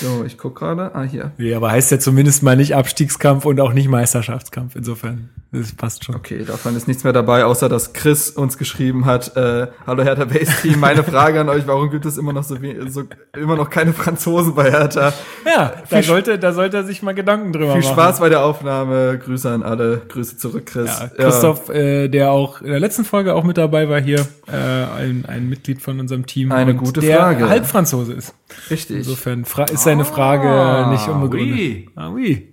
So, 0.00 0.24
ich 0.24 0.38
guck 0.38 0.56
gerade. 0.56 0.94
Ah, 0.94 1.02
hier. 1.02 1.32
Nee, 1.38 1.54
aber 1.54 1.70
heißt 1.70 1.90
ja 1.90 1.98
zumindest 1.98 2.42
mal 2.42 2.56
nicht 2.56 2.74
Abstiegskampf 2.74 3.44
und 3.44 3.60
auch 3.60 3.72
nicht 3.72 3.88
Meisterschaftskampf. 3.88 4.76
Insofern, 4.76 5.30
das 5.52 5.72
passt 5.72 6.04
schon. 6.04 6.14
Okay, 6.14 6.44
davon 6.44 6.76
ist 6.76 6.86
nichts 6.86 7.04
mehr 7.04 7.12
dabei, 7.12 7.44
außer 7.44 7.68
dass 7.68 7.92
Chris 7.92 8.30
uns 8.30 8.58
geschrieben 8.58 9.06
hat, 9.06 9.36
äh, 9.36 9.66
hallo 9.86 10.02
Hertha 10.04 10.24
Base 10.24 10.52
Team, 10.62 10.80
meine 10.80 11.02
Frage 11.02 11.40
an 11.40 11.48
euch, 11.48 11.66
warum 11.66 11.90
gibt 11.90 12.04
es 12.06 12.16
immer 12.18 12.32
noch 12.32 12.44
so, 12.44 12.56
so 12.88 13.02
immer 13.36 13.56
noch 13.56 13.70
keine 13.70 13.92
Franzosen 13.92 14.54
bei 14.54 14.70
Hertha? 14.70 15.12
Ja, 15.44 15.72
da 15.88 15.96
Viel- 15.96 16.02
sollte, 16.04 16.38
da 16.38 16.52
sollte 16.52 16.76
er 16.78 16.84
sich 16.84 17.02
mal 17.02 17.14
Gedanken 17.14 17.52
drüber 17.52 17.72
Viel 17.72 17.82
machen. 17.82 17.92
Spaß 17.92 18.20
bei 18.20 18.28
der 18.28 18.44
Aufnahme, 18.44 19.18
Grüße 19.18 19.50
an 19.50 19.62
alle, 19.62 20.02
Grüße 20.08 20.36
zurück, 20.36 20.66
Chris. 20.66 20.90
Ja, 21.00 21.08
Christoph, 21.16 21.68
äh, 21.70 22.08
der 22.08 22.30
auch 22.30 22.60
in 22.60 22.68
der 22.68 22.80
letzten 22.80 23.04
Folge 23.04 23.34
auch 23.34 23.44
mit 23.44 23.56
dabei 23.58 23.88
war 23.88 24.00
hier, 24.00 24.26
äh, 24.46 24.52
ein, 24.56 25.24
ein 25.26 25.48
Mitglied 25.48 25.80
von 25.82 25.98
unserem 26.00 26.26
Team. 26.26 26.52
Eine 26.52 26.74
gute 26.74 27.00
der 27.00 27.16
Frage. 27.18 27.48
Halbfranzose 27.48 28.12
ist. 28.12 28.34
richtig. 28.70 28.98
Insofern 28.98 29.44
fra 29.56 29.64
ist 29.64 29.82
seine 29.84 30.04
Frage 30.04 30.48
Ah, 30.48 30.90
nicht 30.90 31.08
unbegründet. 31.08 31.56
oui. 31.56 31.88
Ah, 31.96 32.08
oui. 32.10 32.52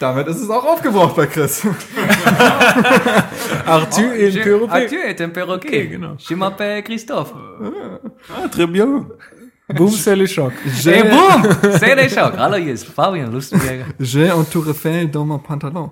Damit 0.00 0.26
ist 0.28 0.40
es 0.40 0.48
auch 0.50 0.64
aufgebraucht 0.64 1.16
bei 1.16 1.26
Chris. 1.26 1.66
Arthur 3.66 4.14
in 4.14 4.34
Pyropé. 4.42 4.72
Adieu, 4.72 4.98
est 5.00 5.20
un 5.20 5.30
perroquet. 5.30 5.68
Okay, 5.68 5.88
genau. 5.88 6.14
Je 6.18 6.34
m'appelle 6.34 6.82
Christophe. 6.84 7.34
Ah, 7.34 8.48
très 8.48 8.66
bien. 8.66 9.06
Boom, 9.74 9.90
c'est 9.90 10.16
le 10.16 10.26
choc. 10.26 10.52
Hey, 10.86 11.02
boom! 11.02 11.46
C'est 11.78 11.94
le 11.94 12.08
choc. 12.08 12.32
Hallo, 12.38 12.56
hier 12.56 12.72
ist 12.72 12.86
Fabian 12.86 13.30
Lustigberger. 13.30 13.84
J'ai 14.00 14.30
un 14.30 14.44
tour 14.44 14.66
Eiffel 14.68 15.10
dans 15.10 15.26
mon 15.26 15.38
pantalon. 15.38 15.90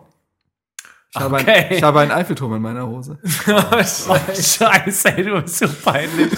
Ich, 1.14 1.20
habe 1.20 1.36
ein, 1.36 1.46
ich 1.70 1.82
habe 1.82 2.00
einen 2.00 2.10
Eiffelturm 2.12 2.54
in 2.54 2.62
meiner 2.62 2.86
Hose. 2.86 3.18
oh, 3.48 4.16
Scheiße, 4.34 5.16
ey, 5.16 5.24
du 5.24 5.40
bist 5.42 5.58
so 5.58 5.66
peinlich. 5.84 6.32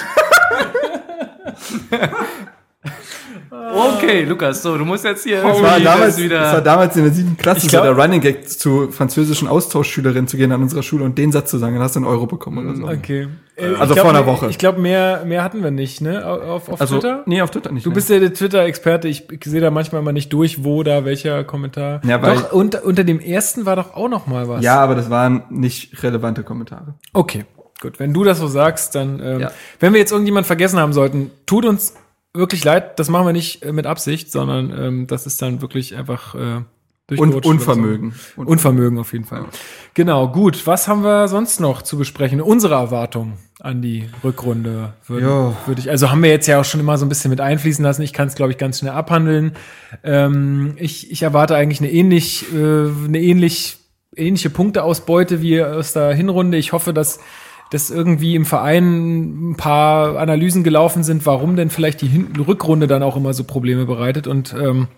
Okay, 3.51 4.25
Lukas, 4.25 4.62
so, 4.62 4.77
du 4.77 4.85
musst 4.85 5.05
jetzt 5.05 5.25
hier 5.25 5.43
Das 5.43 5.62
war, 5.62 5.81
damals, 5.81 6.17
das 6.17 6.52
war 6.52 6.60
damals 6.60 6.97
in 6.97 7.05
der 7.05 7.12
siebten 7.12 7.36
Klasse 7.36 7.68
so 7.68 7.81
der 7.81 7.97
Running 7.97 8.20
Gag 8.20 8.49
zu 8.49 8.91
französischen 8.91 9.49
Austauschschülerinnen 9.49 10.28
zu 10.28 10.36
gehen 10.36 10.52
an 10.52 10.62
unserer 10.62 10.83
Schule 10.83 11.05
und 11.05 11.17
den 11.18 11.33
Satz 11.33 11.51
zu 11.51 11.59
sagen, 11.59 11.75
dann 11.75 11.83
hast 11.83 11.97
du 11.97 12.01
einen 12.01 12.07
Euro 12.07 12.27
bekommen 12.27 12.67
oder 12.67 12.77
so. 12.77 12.85
Okay. 12.85 13.28
Äh, 13.57 13.75
also 13.75 13.94
glaub, 13.94 14.07
vor 14.07 14.10
einer 14.10 14.27
Woche. 14.27 14.49
Ich 14.51 14.59
glaube, 14.59 14.81
mehr, 14.81 15.25
mehr 15.25 15.43
hatten 15.43 15.62
wir 15.62 15.70
nicht, 15.70 16.01
ne? 16.01 16.25
Auf, 16.25 16.68
auf 16.68 16.81
also, 16.81 16.99
Twitter? 16.99 17.23
Nee, 17.27 17.43
auf 17.43 17.51
Twitter 17.51 17.73
nicht. 17.73 17.85
Du 17.85 17.91
ne. 17.91 17.94
bist 17.94 18.09
ja 18.09 18.18
der 18.18 18.33
Twitter-Experte. 18.33 19.09
Ich, 19.09 19.31
ich 19.31 19.44
sehe 19.44 19.60
da 19.60 19.70
manchmal 19.70 20.02
immer 20.02 20.12
nicht 20.12 20.33
durch, 20.33 20.65
wo 20.65 20.83
da 20.83 21.05
welcher 21.05 21.44
Kommentar. 21.44 22.01
Ja, 22.05 22.23
weil 22.23 22.36
doch, 22.36 22.52
unter, 22.52 22.85
unter 22.85 23.05
dem 23.05 23.18
ersten 23.20 23.67
war 23.67 23.77
doch 23.77 23.94
auch 23.94 24.09
noch 24.09 24.27
mal 24.27 24.49
was. 24.49 24.62
Ja, 24.62 24.81
aber 24.81 24.94
das 24.94 25.10
waren 25.10 25.43
nicht 25.51 26.02
relevante 26.02 26.44
Kommentare. 26.44 26.94
Okay, 27.12 27.44
gut. 27.81 27.99
Wenn 27.99 28.12
du 28.12 28.25
das 28.25 28.39
so 28.39 28.47
sagst, 28.47 28.94
dann, 28.94 29.20
ähm, 29.23 29.41
Ja. 29.41 29.51
wenn 29.81 29.93
wir 29.93 30.01
jetzt 30.01 30.12
irgendjemand 30.12 30.47
vergessen 30.47 30.78
haben 30.78 30.93
sollten, 30.93 31.31
tut 31.47 31.65
uns 31.65 31.94
wirklich 32.39 32.65
leid. 32.65 32.99
Das 32.99 33.08
machen 33.08 33.26
wir 33.26 33.33
nicht 33.33 33.62
äh, 33.62 33.73
mit 33.73 33.86
Absicht, 33.86 34.33
sondern 34.33 34.73
ähm, 34.76 35.07
das 35.07 35.26
ist 35.26 35.42
dann 35.42 35.60
wirklich 35.60 35.97
einfach 35.97 36.34
äh, 36.34 36.62
Und 37.17 37.44
Unvermögen. 37.44 38.15
So. 38.36 38.42
Unvermögen 38.42 38.99
auf 38.99 39.12
jeden 39.12 39.25
Fall. 39.25 39.47
Genau, 39.94 40.28
gut. 40.28 40.67
Was 40.67 40.89
haben 40.89 41.02
wir 41.02 41.28
sonst 41.28 41.60
noch 41.60 41.83
zu 41.83 41.99
besprechen? 41.99 42.41
Unsere 42.41 42.75
Erwartungen 42.75 43.34
an 43.60 43.83
die 43.83 44.08
Rückrunde 44.23 44.92
würde 45.07 45.26
Ja. 45.26 45.57
würd 45.67 45.78
ich, 45.78 45.91
also 45.91 46.10
haben 46.10 46.23
wir 46.23 46.31
jetzt 46.31 46.47
ja 46.47 46.60
auch 46.60 46.65
schon 46.65 46.81
immer 46.81 46.97
so 46.97 47.05
ein 47.05 47.08
bisschen 47.08 47.31
mit 47.31 47.41
einfließen 47.41 47.83
lassen. 47.83 48.02
Ich 48.02 48.12
kann 48.12 48.28
es, 48.28 48.34
glaube 48.34 48.52
ich, 48.52 48.58
ganz 48.58 48.78
schnell 48.78 48.92
abhandeln. 48.92 49.52
Ähm, 50.05 50.75
ich, 50.76 51.10
ich 51.10 51.23
erwarte 51.23 51.57
eigentlich 51.57 51.81
eine 51.81 51.91
ähnlich, 51.91 52.44
äh, 52.52 52.57
eine 52.57 53.20
ähnlich, 53.20 53.78
ähnliche 54.15 54.50
Punkteausbeute 54.50 55.42
wie 55.42 55.62
aus 55.62 55.92
der 55.92 56.15
Hinrunde. 56.15 56.58
Ich 56.58 56.73
hoffe, 56.73 56.92
dass 56.92 57.18
dass 57.70 57.90
irgendwie 57.90 58.34
im 58.34 58.47
Verein 58.47 59.50
ein 59.50 59.56
paar 59.56 60.18
Analysen 60.18 60.64
gelaufen 60.64 61.02
sind, 61.02 61.26
warum 61.26 61.56
denn 61.56 61.70
vielleicht 61.70 62.00
die 62.00 62.08
Hin 62.08 62.28
Rückrunde 62.36 62.86
dann 62.86 63.02
auch 63.02 63.16
immer 63.16 63.34
so 63.34 63.44
Probleme 63.44 63.84
bereitet 63.84 64.26
und 64.26 64.55
ähm, 64.58 64.88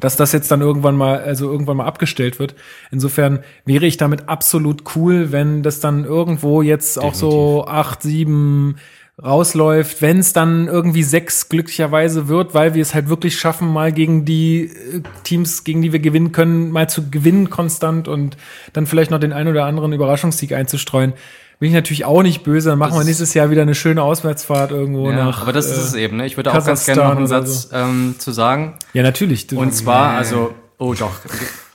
dass 0.00 0.16
das 0.16 0.32
jetzt 0.32 0.50
dann 0.50 0.60
irgendwann 0.60 0.96
mal, 0.96 1.18
also 1.18 1.50
irgendwann 1.50 1.76
mal 1.76 1.86
abgestellt 1.86 2.38
wird. 2.38 2.54
Insofern 2.90 3.40
wäre 3.64 3.86
ich 3.86 3.96
damit 3.96 4.28
absolut 4.28 4.96
cool, 4.96 5.30
wenn 5.30 5.62
das 5.62 5.80
dann 5.80 6.04
irgendwo 6.04 6.62
jetzt 6.62 6.98
auch 6.98 7.14
so 7.14 7.66
acht, 7.66 8.02
sieben 8.02 8.76
rausläuft, 9.22 10.00
wenn 10.00 10.18
es 10.18 10.32
dann 10.32 10.66
irgendwie 10.66 11.02
sechs 11.02 11.48
glücklicherweise 11.48 12.28
wird, 12.28 12.54
weil 12.54 12.74
wir 12.74 12.82
es 12.82 12.94
halt 12.94 13.08
wirklich 13.08 13.38
schaffen, 13.38 13.68
mal 13.68 13.92
gegen 13.92 14.24
die 14.24 14.64
äh, 14.64 15.02
Teams, 15.24 15.64
gegen 15.64 15.82
die 15.82 15.92
wir 15.92 16.00
gewinnen 16.00 16.32
können, 16.32 16.70
mal 16.70 16.88
zu 16.88 17.10
gewinnen 17.10 17.50
konstant 17.50 18.08
und 18.08 18.36
dann 18.72 18.86
vielleicht 18.86 19.10
noch 19.10 19.20
den 19.20 19.32
einen 19.32 19.50
oder 19.50 19.66
anderen 19.66 19.92
Überraschungssieg 19.92 20.52
einzustreuen. 20.52 21.12
Bin 21.60 21.68
ich 21.68 21.74
natürlich 21.74 22.06
auch 22.06 22.22
nicht 22.22 22.42
böse, 22.42 22.70
dann 22.70 22.78
machen 22.78 22.94
wir 22.94 22.98
Das- 23.00 23.06
nächstes 23.06 23.34
Jahr 23.34 23.50
wieder 23.50 23.62
eine 23.62 23.74
schöne 23.74 24.02
Auswärtsfahrt 24.02 24.70
irgendwo 24.72 25.10
Ja, 25.10 25.16
nach. 25.26 25.42
aber 25.42 25.52
das 25.52 25.66
ist 25.66 25.76
äh, 25.76 25.80
es 25.82 25.94
eben, 25.94 26.16
ne? 26.16 26.24
Ich 26.26 26.36
würde 26.38 26.50
auch 26.52 26.64
ganz 26.64 26.86
gerne 26.86 27.02
noch 27.04 27.16
einen 27.16 27.26
Satz 27.26 27.68
ähm, 27.72 28.14
zu 28.18 28.32
sagen. 28.32 28.74
Ja, 28.94 29.02
natürlich. 29.02 29.46
Und 29.54 29.72
zwar, 29.74 30.12
also, 30.16 30.52
oh 30.78 30.94
doch. 30.94 31.12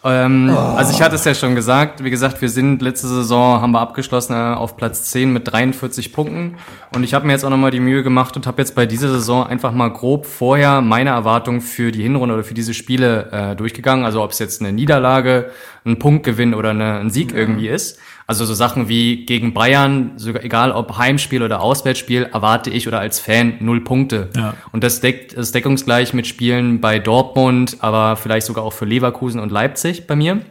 Ähm, 0.03 0.49
Also 0.55 0.91
ich 0.93 1.01
hatte 1.01 1.15
es 1.15 1.23
ja 1.25 1.33
schon 1.33 1.55
gesagt, 1.55 2.03
wie 2.03 2.09
gesagt, 2.11 2.39
wir 2.41 2.49
sind 2.49 2.81
letzte 2.83 3.07
Saison, 3.07 3.59
haben 3.61 3.72
wir 3.72 3.80
abgeschlossen 3.80 4.33
äh, 4.33 4.55
auf 4.55 4.77
Platz 4.77 5.05
10 5.11 5.33
mit 5.33 5.51
43 5.51 6.14
Punkten. 6.14 6.55
Und 6.95 7.03
ich 7.03 7.14
habe 7.15 7.25
mir 7.25 7.33
jetzt 7.33 7.43
auch 7.43 7.49
nochmal 7.49 7.72
die 7.72 7.80
Mühe 7.80 8.03
gemacht 8.03 8.35
und 8.35 8.45
habe 8.45 8.61
jetzt 8.61 8.75
bei 8.75 8.85
dieser 8.85 9.09
Saison 9.09 9.45
einfach 9.47 9.72
mal 9.72 9.89
grob 9.91 10.25
vorher 10.27 10.81
meine 10.81 11.09
Erwartungen 11.11 11.61
für 11.61 11.91
die 11.91 12.03
Hinrunde 12.03 12.35
oder 12.35 12.43
für 12.43 12.53
diese 12.53 12.73
Spiele 12.75 13.30
äh, 13.31 13.55
durchgegangen. 13.55 14.05
Also 14.05 14.23
ob 14.23 14.31
es 14.31 14.38
jetzt 14.39 14.61
eine 14.61 14.72
Niederlage, 14.73 15.49
ein 15.85 15.97
Punktgewinn 15.97 16.53
oder 16.55 16.69
eine, 16.72 16.99
ein 16.99 17.09
Sieg 17.09 17.33
irgendwie 17.33 17.67
ist. 17.67 17.97
Also 18.27 18.45
so 18.45 18.53
Sachen 18.55 18.89
wie 18.89 19.25
gegen 19.25 19.53
Bayern, 19.53 20.13
sogar 20.17 20.43
egal 20.43 20.71
ob 20.71 20.97
Heimspiel 20.97 21.43
oder 21.43 21.61
Auswärtsspiel, 21.61 22.23
erwarte 22.23 22.71
ich 22.71 22.87
oder 22.87 22.99
als 22.99 23.19
Fan 23.19 23.57
null 23.59 23.83
Punkte. 23.83 24.29
Ja. 24.35 24.55
Und 24.71 24.83
das 24.83 24.99
deckt 24.99 25.37
das 25.37 25.47
ist 25.47 25.55
deckungsgleich 25.55 26.13
mit 26.13 26.25
Spielen 26.25 26.81
bei 26.81 26.97
Dortmund, 26.99 27.77
aber 27.81 28.15
vielleicht 28.15 28.47
sogar 28.47 28.63
auch 28.63 28.73
für 28.73 28.85
Leverkusen 28.85 29.39
und 29.39 29.51
Leipzig 29.51 30.07
bei 30.07 30.15
mir. 30.15 30.41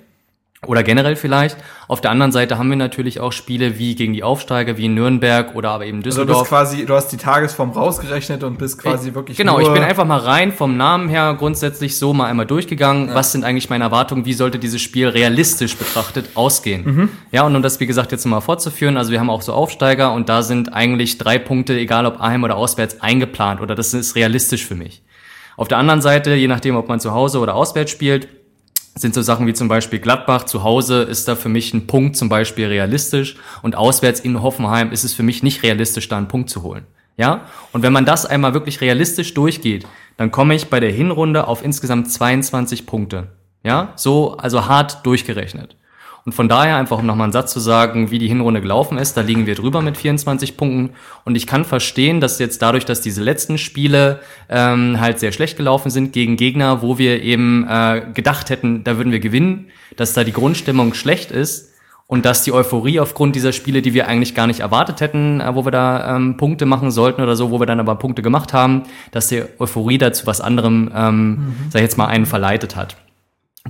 Oder 0.66 0.82
generell 0.82 1.16
vielleicht. 1.16 1.56
Auf 1.88 2.00
der 2.00 2.10
anderen 2.10 2.32
Seite 2.32 2.58
haben 2.58 2.70
wir 2.70 2.76
natürlich 2.76 3.20
auch 3.20 3.32
Spiele 3.32 3.78
wie 3.78 3.94
gegen 3.94 4.12
die 4.12 4.22
Aufsteiger, 4.22 4.76
wie 4.76 4.86
in 4.86 4.94
Nürnberg 4.94 5.54
oder 5.54 5.70
aber 5.70 5.86
eben 5.86 5.98
Also 5.98 6.20
du 6.20 6.26
bist 6.26 6.40
Düsseldorf. 6.40 6.48
quasi, 6.48 6.86
du 6.86 6.94
hast 6.94 7.08
die 7.08 7.16
Tagesform 7.16 7.70
rausgerechnet 7.70 8.42
und 8.42 8.58
bist 8.58 8.78
quasi 8.78 9.14
wirklich 9.14 9.36
Genau, 9.36 9.58
ich 9.60 9.68
bin 9.72 9.82
einfach 9.82 10.04
mal 10.04 10.18
rein 10.18 10.52
vom 10.52 10.76
Namen 10.76 11.08
her 11.08 11.34
grundsätzlich 11.38 11.98
so 11.98 12.12
mal 12.14 12.26
einmal 12.26 12.46
durchgegangen. 12.46 13.14
Was 13.14 13.32
sind 13.32 13.44
eigentlich 13.44 13.70
meine 13.70 13.84
Erwartungen? 13.84 14.24
Wie 14.24 14.32
sollte 14.32 14.58
dieses 14.58 14.80
Spiel 14.80 15.08
realistisch 15.08 15.76
betrachtet 15.76 16.30
ausgehen? 16.34 16.84
Mhm. 16.84 17.08
Ja, 17.32 17.42
und 17.42 17.54
um 17.54 17.62
das, 17.62 17.80
wie 17.80 17.86
gesagt, 17.86 18.12
jetzt 18.12 18.24
mal 18.24 18.40
fortzuführen, 18.40 18.96
also 18.96 19.12
wir 19.12 19.20
haben 19.20 19.30
auch 19.30 19.42
so 19.42 19.52
Aufsteiger 19.52 20.12
und 20.12 20.28
da 20.28 20.42
sind 20.42 20.72
eigentlich 20.72 21.18
drei 21.18 21.38
Punkte, 21.38 21.78
egal 21.78 22.06
ob 22.06 22.18
heim 22.18 22.44
oder 22.44 22.56
auswärts, 22.56 23.00
eingeplant 23.00 23.60
oder 23.60 23.74
das 23.74 23.94
ist 23.94 24.16
realistisch 24.16 24.64
für 24.64 24.74
mich. 24.74 25.02
Auf 25.56 25.68
der 25.68 25.78
anderen 25.78 26.02
Seite, 26.02 26.34
je 26.34 26.48
nachdem, 26.48 26.76
ob 26.76 26.88
man 26.88 26.98
zu 26.98 27.12
Hause 27.12 27.38
oder 27.38 27.54
auswärts 27.54 27.90
spielt, 27.92 28.28
sind 28.94 29.14
so 29.14 29.22
Sachen 29.22 29.46
wie 29.46 29.54
zum 29.54 29.68
Beispiel 29.68 29.98
Gladbach. 29.98 30.44
Zu 30.44 30.62
Hause 30.62 31.02
ist 31.02 31.26
da 31.26 31.36
für 31.36 31.48
mich 31.48 31.74
ein 31.74 31.86
Punkt 31.86 32.16
zum 32.16 32.28
Beispiel 32.28 32.66
realistisch 32.66 33.36
und 33.62 33.76
auswärts 33.76 34.20
in 34.20 34.42
Hoffenheim 34.42 34.92
ist 34.92 35.04
es 35.04 35.14
für 35.14 35.22
mich 35.22 35.42
nicht 35.42 35.62
realistisch, 35.62 36.08
da 36.08 36.16
einen 36.16 36.28
Punkt 36.28 36.50
zu 36.50 36.62
holen. 36.62 36.86
Ja? 37.16 37.42
Und 37.72 37.82
wenn 37.82 37.92
man 37.92 38.04
das 38.04 38.26
einmal 38.26 38.54
wirklich 38.54 38.80
realistisch 38.80 39.34
durchgeht, 39.34 39.86
dann 40.16 40.30
komme 40.30 40.54
ich 40.54 40.70
bei 40.70 40.80
der 40.80 40.92
Hinrunde 40.92 41.46
auf 41.48 41.64
insgesamt 41.64 42.10
22 42.10 42.86
Punkte. 42.86 43.28
Ja? 43.62 43.92
So, 43.96 44.36
also 44.36 44.66
hart 44.66 45.04
durchgerechnet. 45.04 45.76
Und 46.26 46.32
von 46.32 46.48
daher 46.48 46.76
einfach, 46.76 46.98
um 46.98 47.06
nochmal 47.06 47.24
einen 47.24 47.32
Satz 47.32 47.52
zu 47.52 47.60
sagen, 47.60 48.10
wie 48.10 48.18
die 48.18 48.28
Hinrunde 48.28 48.62
gelaufen 48.62 48.96
ist, 48.96 49.14
da 49.14 49.20
liegen 49.20 49.44
wir 49.44 49.54
drüber 49.54 49.82
mit 49.82 49.98
24 49.98 50.56
Punkten. 50.56 50.94
Und 51.24 51.36
ich 51.36 51.46
kann 51.46 51.66
verstehen, 51.66 52.22
dass 52.22 52.38
jetzt 52.38 52.62
dadurch, 52.62 52.86
dass 52.86 53.02
diese 53.02 53.22
letzten 53.22 53.58
Spiele 53.58 54.20
ähm, 54.48 54.98
halt 55.00 55.18
sehr 55.20 55.32
schlecht 55.32 55.58
gelaufen 55.58 55.90
sind 55.90 56.14
gegen 56.14 56.36
Gegner, 56.36 56.80
wo 56.80 56.96
wir 56.96 57.22
eben 57.22 57.66
äh, 57.68 58.06
gedacht 58.14 58.48
hätten, 58.48 58.84
da 58.84 58.96
würden 58.96 59.12
wir 59.12 59.20
gewinnen, 59.20 59.66
dass 59.96 60.14
da 60.14 60.24
die 60.24 60.32
Grundstimmung 60.32 60.94
schlecht 60.94 61.30
ist 61.30 61.74
und 62.06 62.24
dass 62.24 62.42
die 62.42 62.52
Euphorie 62.52 63.00
aufgrund 63.00 63.36
dieser 63.36 63.52
Spiele, 63.52 63.82
die 63.82 63.92
wir 63.92 64.08
eigentlich 64.08 64.34
gar 64.34 64.46
nicht 64.46 64.60
erwartet 64.60 65.02
hätten, 65.02 65.42
äh, 65.42 65.54
wo 65.54 65.66
wir 65.66 65.72
da 65.72 66.16
ähm, 66.16 66.38
Punkte 66.38 66.64
machen 66.64 66.90
sollten 66.90 67.20
oder 67.20 67.36
so, 67.36 67.50
wo 67.50 67.60
wir 67.60 67.66
dann 67.66 67.80
aber 67.80 67.96
Punkte 67.96 68.22
gemacht 68.22 68.54
haben, 68.54 68.84
dass 69.10 69.28
die 69.28 69.42
Euphorie 69.58 69.98
dazu 69.98 70.26
was 70.26 70.40
anderem, 70.40 70.90
ähm, 70.94 71.54
sag 71.68 71.80
ich 71.80 71.84
jetzt 71.84 71.98
mal, 71.98 72.06
einen 72.06 72.24
verleitet 72.24 72.76
hat. 72.76 72.96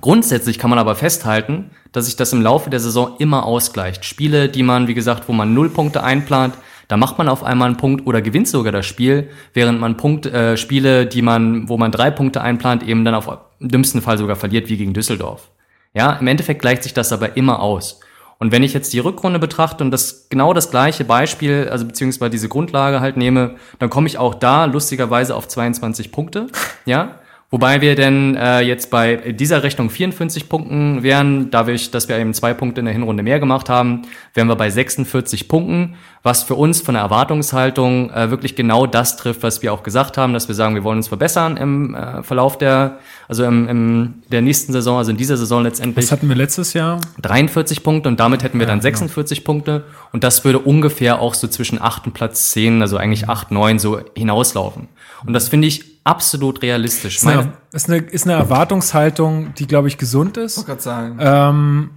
Grundsätzlich 0.01 0.59
kann 0.59 0.71
man 0.71 0.79
aber 0.79 0.97
festhalten, 0.97 1.71
dass 1.93 2.07
sich 2.07 2.17
das 2.17 2.33
im 2.33 2.43
Laufe 2.43 2.69
der 2.69 2.81
Saison 2.81 3.15
immer 3.19 3.47
ausgleicht. 3.47 4.05
Spiele, 4.05 4.49
die 4.49 4.63
man, 4.63 4.89
wie 4.89 4.95
gesagt, 4.95 5.29
wo 5.29 5.33
man 5.33 5.55
null 5.55 5.71
Punkte 5.71 6.03
einplant, 6.03 6.55
da 6.89 6.97
macht 6.97 7.17
man 7.17 7.29
auf 7.29 7.45
einmal 7.45 7.69
einen 7.69 7.77
Punkt 7.77 8.07
oder 8.07 8.21
gewinnt 8.21 8.49
sogar 8.49 8.73
das 8.73 8.87
Spiel, 8.87 9.31
während 9.55 9.81
man 9.81 9.97
Punkt, 9.97 10.27
äh, 10.27 10.57
Spiele, 10.57 11.07
die 11.07 11.23
man, 11.23 11.69
wo 11.69 11.79
man 11.79 11.93
drei 11.93 12.11
Punkte 12.11 12.43
einplant, 12.43 12.83
eben 12.83 13.05
dann 13.05 13.15
auf 13.15 13.39
dümmsten 13.61 14.03
Fall 14.03 14.19
sogar 14.19 14.37
verliert, 14.37 14.69
wie 14.69 14.77
gegen 14.77 14.93
Düsseldorf. 14.93 15.51
Ja, 15.95 16.15
im 16.15 16.27
Endeffekt 16.27 16.61
gleicht 16.61 16.83
sich 16.83 16.93
das 16.93 17.13
aber 17.13 17.37
immer 17.37 17.61
aus. 17.61 18.01
Und 18.39 18.53
wenn 18.53 18.65
ich 18.65 18.75
jetzt 18.75 18.93
die 18.93 18.99
Rückrunde 18.99 19.39
betrachte 19.39 19.85
und 19.85 19.91
das 19.93 20.29
genau 20.29 20.53
das 20.53 20.71
gleiche 20.71 21.05
Beispiel, 21.05 21.69
also 21.71 21.87
beziehungsweise 21.87 22.31
diese 22.31 22.49
Grundlage 22.49 23.01
halt 23.01 23.17
nehme, 23.17 23.55
dann 23.79 23.91
komme 23.91 24.09
ich 24.09 24.19
auch 24.19 24.35
da 24.35 24.65
lustigerweise 24.65 25.37
auf 25.37 25.49
22 25.49 26.13
Punkte. 26.13 26.49
Ja, 26.85 27.21
Wobei 27.55 27.81
wir 27.81 27.95
denn 27.95 28.35
äh, 28.35 28.63
jetzt 28.63 28.91
bei 28.91 29.15
dieser 29.15 29.63
Rechnung 29.63 29.89
54 29.89 30.49
Punkten 30.49 31.05
wären, 31.05 31.53
dadurch, 31.53 31.93
dass 31.93 32.09
wir 32.09 32.19
eben 32.19 32.35
zwei 32.35 32.53
Punkte 32.53 32.81
in 32.81 32.87
der 32.87 32.93
Hinrunde 32.93 33.23
mehr 33.23 33.39
gemacht 33.39 33.69
haben, 33.69 34.03
wären 34.35 34.49
wir 34.49 34.57
bei 34.57 34.71
46 34.71 35.47
Punkten, 35.47 35.95
was 36.25 36.43
für 36.43 36.57
uns 36.57 36.81
von 36.81 36.95
der 36.95 37.05
Erwartungshaltung 37.05 38.11
äh, 38.11 38.33
wirklich 38.33 38.57
genau 38.57 38.89
das 38.89 39.17
trifft, 39.17 39.45
was 39.45 39.63
wir 39.63 39.73
auch 39.73 39.85
gesagt 39.85 40.19
haben, 40.19 40.33
dass 40.33 40.49
wir 40.49 40.57
sagen, 40.57 40.75
wir 40.75 40.83
wollen 40.83 40.97
uns 40.97 41.07
verbessern 41.07 41.57
im 41.57 41.95
äh, 41.95 42.25
Verlauf 42.25 42.59
der, 42.59 42.99
also 43.29 43.45
im, 43.45 43.69
im 43.69 44.15
der 44.33 44.43
nächsten 44.43 44.73
Saison, 44.73 44.99
also 44.99 45.13
in 45.13 45.17
dieser 45.17 45.37
Saison 45.37 45.63
letztendlich. 45.63 46.07
Was 46.07 46.11
hatten 46.11 46.29
wir 46.29 46.35
letztes 46.35 46.73
Jahr? 46.73 47.01
43 47.23 47.85
Punkte 47.85 48.09
und 48.09 48.19
damit 48.19 48.43
hätten 48.43 48.59
wir 48.59 48.67
dann 48.67 48.81
genau. 48.81 48.99
46 48.99 49.45
Punkte 49.45 49.85
und 50.11 50.25
das 50.25 50.45
würde 50.45 50.59
ungefähr 50.59 51.21
auch 51.21 51.35
so 51.35 51.47
zwischen 51.47 51.81
8 51.81 52.07
und 52.07 52.15
Platz 52.15 52.51
10, 52.51 52.83
also 52.83 52.97
eigentlich 52.97 53.29
8, 53.29 53.53
9 53.53 53.79
so 53.79 54.01
hinauslaufen. 54.17 54.89
Und 55.25 55.35
das 55.35 55.49
finde 55.49 55.69
ich 55.69 55.94
absolut 56.05 56.63
realistisch. 56.63 57.17
Ist 57.17 57.27
eine, 57.27 57.53
ist 57.73 57.89
eine, 57.89 57.99
ist 57.99 58.27
eine 58.27 58.35
Erwartungshaltung, 58.35 59.55
die, 59.55 59.67
glaube 59.67 59.89
ich, 59.89 59.99
gesund 59.99 60.37
ist. 60.37 60.59
Ich 60.59 60.81
sagen. 60.81 61.19
Ähm, 61.21 61.91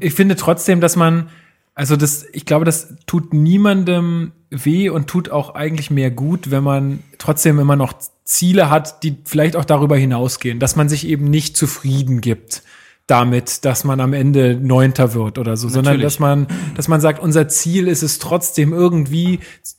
Ich 0.00 0.14
finde 0.14 0.36
trotzdem, 0.36 0.80
dass 0.80 0.96
man, 0.96 1.30
also 1.74 1.96
das, 1.96 2.26
ich 2.32 2.44
glaube, 2.44 2.64
das 2.64 2.94
tut 3.06 3.32
niemandem 3.32 4.32
weh 4.50 4.90
und 4.90 5.06
tut 5.06 5.30
auch 5.30 5.54
eigentlich 5.54 5.90
mehr 5.90 6.10
gut, 6.10 6.50
wenn 6.50 6.62
man 6.62 7.02
trotzdem 7.18 7.58
immer 7.58 7.76
noch 7.76 7.94
Ziele 8.24 8.70
hat, 8.70 9.02
die 9.02 9.16
vielleicht 9.24 9.56
auch 9.56 9.64
darüber 9.64 9.96
hinausgehen, 9.96 10.58
dass 10.58 10.76
man 10.76 10.88
sich 10.88 11.06
eben 11.06 11.30
nicht 11.30 11.56
zufrieden 11.56 12.20
gibt 12.20 12.62
damit, 13.06 13.64
dass 13.64 13.84
man 13.84 14.00
am 14.00 14.12
Ende 14.12 14.58
Neunter 14.60 15.14
wird 15.14 15.38
oder 15.38 15.56
so, 15.56 15.68
Natürlich. 15.68 15.74
sondern 15.84 16.00
dass 16.00 16.18
man, 16.18 16.46
dass 16.74 16.88
man 16.88 17.00
sagt, 17.00 17.22
unser 17.22 17.46
Ziel 17.46 17.86
ist 17.86 18.02
es 18.02 18.18
trotzdem 18.18 18.72
irgendwie, 18.72 19.38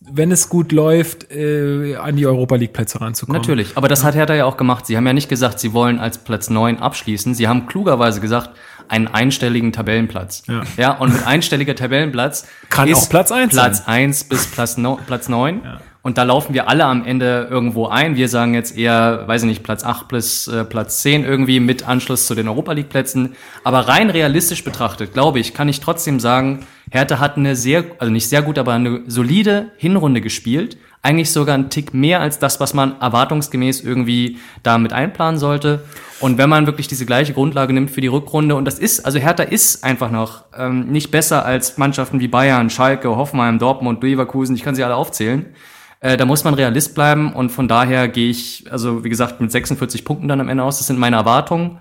wenn 0.09 0.31
es 0.31 0.47
gut 0.47 0.71
läuft, 0.71 1.29
äh, 1.31 1.95
an 1.95 2.15
die 2.15 2.25
Europa 2.25 2.55
League 2.55 2.71
Plätze 2.71 3.01
ranzukommen. 3.01 3.41
Natürlich, 3.41 3.75
aber 3.75 3.89
das 3.89 4.05
hat 4.05 4.15
Hertha 4.15 4.33
ja 4.33 4.45
auch 4.45 4.55
gemacht. 4.55 4.85
Sie 4.85 4.95
haben 4.95 5.05
ja 5.05 5.13
nicht 5.13 5.27
gesagt, 5.27 5.59
sie 5.59 5.73
wollen 5.73 5.99
als 5.99 6.19
Platz 6.19 6.49
neun 6.49 6.77
abschließen. 6.77 7.35
Sie 7.35 7.49
haben 7.49 7.67
klugerweise 7.67 8.21
gesagt, 8.21 8.51
einen 8.89 9.07
einstelligen 9.07 9.71
Tabellenplatz. 9.71 10.43
Ja, 10.47 10.63
ja 10.77 10.91
und 10.91 11.13
mit 11.13 11.25
einstelliger 11.25 11.75
Tabellenplatz 11.75 12.47
kann 12.69 12.93
auch 12.93 13.09
Platz 13.09 13.31
eins 13.31 13.53
Platz 13.53 13.83
eins 13.85 14.23
bis 14.23 14.47
Platz, 14.47 14.77
no, 14.77 14.99
Platz 15.05 15.29
neun. 15.29 15.61
Ja. 15.63 15.79
Und 16.07 16.17
da 16.17 16.23
laufen 16.23 16.53
wir 16.53 16.69
alle 16.69 16.85
am 16.85 17.03
Ende 17.05 17.49
irgendwo 17.51 17.87
ein. 17.87 18.15
Wir 18.15 18.29
sagen 18.29 18.53
jetzt 18.53 18.77
eher, 18.77 19.27
weiß 19.27 19.41
ich 19.41 19.49
nicht, 19.49 19.63
Platz 19.63 19.83
8 19.83 20.07
bis 20.07 20.47
äh, 20.47 20.63
Platz 20.63 21.01
10 21.01 21.25
irgendwie 21.25 21.59
mit 21.59 21.85
Anschluss 21.85 22.27
zu 22.27 22.33
den 22.33 22.47
Europa 22.47 22.71
League 22.71 22.87
Plätzen. 22.87 23.35
Aber 23.65 23.89
rein 23.89 24.09
realistisch 24.09 24.63
betrachtet, 24.63 25.11
glaube 25.11 25.39
ich, 25.39 25.53
kann 25.53 25.67
ich 25.67 25.81
trotzdem 25.81 26.21
sagen, 26.21 26.65
Hertha 26.91 27.19
hat 27.19 27.35
eine 27.35 27.57
sehr, 27.57 27.83
also 27.99 28.09
nicht 28.09 28.29
sehr 28.29 28.41
gut, 28.41 28.57
aber 28.57 28.71
eine 28.71 29.01
solide 29.07 29.71
Hinrunde 29.75 30.21
gespielt. 30.21 30.77
Eigentlich 31.07 31.31
sogar 31.31 31.57
ein 31.57 31.69
Tick 31.69 31.93
mehr 31.93 32.19
als 32.19 32.37
das, 32.37 32.59
was 32.59 32.73
man 32.73 32.99
erwartungsgemäß 32.99 33.79
irgendwie 33.79 34.39
damit 34.61 34.91
einplanen 34.91 35.39
sollte. 35.39 35.85
Und 36.19 36.37
wenn 36.37 36.49
man 36.49 36.65
wirklich 36.65 36.89
diese 36.89 37.05
gleiche 37.05 37.31
Grundlage 37.31 37.71
nimmt 37.71 37.91
für 37.91 38.01
die 38.01 38.07
Rückrunde, 38.07 38.55
und 38.55 38.65
das 38.65 38.77
ist, 38.77 39.05
also 39.05 39.17
Hertha 39.17 39.43
ist 39.43 39.85
einfach 39.85 40.11
noch 40.11 40.43
ähm, 40.53 40.87
nicht 40.87 41.09
besser 41.09 41.45
als 41.45 41.77
Mannschaften 41.77 42.19
wie 42.19 42.27
Bayern, 42.27 42.69
Schalke, 42.69 43.15
Hoffenheim, 43.15 43.57
Dortmund, 43.57 44.03
Leverkusen, 44.03 44.53
ich 44.53 44.63
kann 44.63 44.75
sie 44.75 44.83
alle 44.83 44.95
aufzählen. 44.95 45.45
Äh, 46.01 46.17
da 46.17 46.25
muss 46.25 46.43
man 46.43 46.55
Realist 46.55 46.93
bleiben 46.93 47.31
und 47.31 47.51
von 47.51 47.69
daher 47.69 48.09
gehe 48.09 48.29
ich, 48.29 48.65
also 48.69 49.05
wie 49.05 49.09
gesagt, 49.09 49.39
mit 49.39 49.49
46 49.49 50.03
Punkten 50.03 50.27
dann 50.27 50.41
am 50.41 50.49
Ende 50.49 50.65
aus. 50.65 50.77
Das 50.77 50.87
sind 50.87 50.99
meine 50.99 51.15
Erwartungen. 51.15 51.77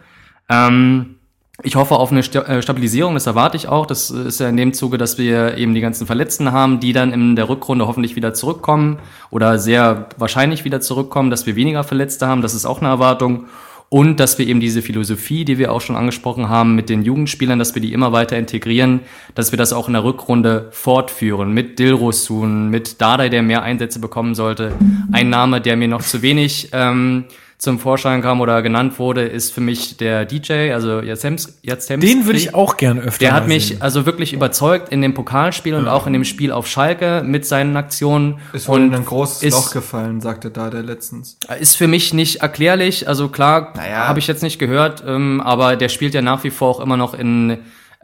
Ähm, 0.49 1.16
ich 1.63 1.77
hoffe 1.77 1.97
auf 1.97 2.13
eine 2.13 2.21
äh, 2.21 2.63
Stabilisierung, 2.63 3.15
das 3.15 3.27
erwarte 3.27 3.57
ich 3.57 3.69
auch. 3.69 3.87
Das 3.87 4.11
ist 4.11 4.41
ja 4.41 4.49
in 4.49 4.57
dem 4.57 4.73
Zuge, 4.75 4.99
dass 4.99 5.17
wir 5.17 5.57
eben 5.57 5.75
die 5.75 5.81
ganzen 5.81 6.07
Verletzten 6.07 6.53
haben, 6.53 6.81
die 6.81 6.93
dann 6.93 7.13
in 7.13 7.35
der 7.35 7.49
Rückrunde 7.49 7.87
hoffentlich 7.87 8.15
wieder 8.15 8.35
zurückkommen 8.35 8.99
oder 9.31 9.59
sehr 9.59 10.09
wahrscheinlich 10.19 10.65
wieder 10.65 10.81
zurückkommen, 10.81 11.31
dass 11.31 11.47
wir 11.47 11.57
weniger 11.57 11.83
Verletzte 11.83 12.27
haben. 12.27 12.43
Das 12.43 12.55
ist 12.55 12.67
auch 12.67 12.81
eine 12.81 12.89
Erwartung. 12.89 13.47
Und 13.89 14.19
dass 14.19 14.37
wir 14.37 14.49
eben 14.49 14.59
diese 14.59 14.83
Philosophie, 14.83 15.45
die 15.45 15.59
wir 15.59 15.73
auch 15.73 15.81
schon 15.81 15.95
angesprochen 15.95 16.49
haben 16.49 16.75
mit 16.75 16.89
den 16.89 17.03
Jugendspielern, 17.03 17.59
dass 17.61 17.77
wir 17.77 17.81
die 17.81 17.93
immer 17.93 18.11
weiter 18.11 18.37
integrieren, 18.37 19.01
dass 19.37 19.53
wir 19.53 19.59
das 19.59 19.73
auch 19.73 19.87
in 19.87 19.95
der 19.95 20.03
Rückrunde 20.03 20.69
fortführen. 20.73 21.53
Mit 21.53 21.79
Dilrosun, 21.79 22.69
mit 22.69 23.01
Dardai, 23.01 23.29
der 23.29 23.45
mehr 23.45 23.63
Einsätze 23.63 24.01
bekommen 24.01 24.35
sollte. 24.35 24.73
Ein 25.13 25.31
Name, 25.31 25.61
der 25.61 25.77
mir 25.77 25.87
noch 25.87 26.03
zu 26.03 26.21
wenig 26.21 26.71
ähm, 26.73 27.27
zum 27.59 27.79
Vorschein 27.79 28.21
kam 28.21 28.41
oder 28.41 28.61
genannt 28.61 28.99
wurde, 28.99 29.23
ist 29.23 29.53
für 29.53 29.63
mich 29.63 29.97
der 29.97 30.27
DJ, 30.27 30.73
also 30.73 31.01
Jacems 31.01 31.59
Den 31.63 32.27
würde 32.27 32.39
ich 32.39 32.55
auch 32.55 32.77
gerne 32.77 33.01
öfter 33.01 33.19
Der 33.19 33.33
hat 33.33 33.49
mich 33.49 33.69
sehen. 33.69 33.83
also 33.83 34.05
wirklich 34.05 34.35
überzeugt 34.35 34.91
in 34.91 35.01
dem 35.01 35.15
Pokalspiel 35.15 35.73
ja. 35.73 35.79
und 35.79 35.89
auch 35.89 36.07
in 36.07 36.13
dem 36.13 36.25
Spiel 36.25 36.53
auf 36.53 36.67
Schalke 36.67 37.23
mit 37.25 37.47
seinen 37.47 37.77
Aktionen. 37.77 38.41
Ist 38.53 38.69
wohl 38.69 38.83
in 38.83 38.95
ein 38.95 39.07
großes 39.07 39.43
ist, 39.43 39.55
Loch 39.55 39.73
gefallen, 39.73 40.21
sagte 40.21 40.51
da 40.51 40.69
der 40.69 40.83
letztens. 40.83 41.39
Ist 41.59 41.77
für 41.77 41.89
mich 41.89 42.13
nicht 42.13 42.43
erklärlich, 42.43 43.09
also 43.09 43.29
klar, 43.29 43.73
naja. 43.75 44.07
habe 44.07 44.19
ich 44.19 44.27
jetzt 44.27 44.43
nicht 44.43 44.59
gehört, 44.59 45.03
ähm, 45.07 45.41
aber 45.41 45.77
der 45.77 45.89
spielt 45.89 46.13
ja 46.13 46.21
nach 46.21 46.45
wie 46.45 46.51
vor 46.51 46.69
auch 46.69 46.81
immer 46.81 46.99
noch 46.99 47.15
in 47.15 47.59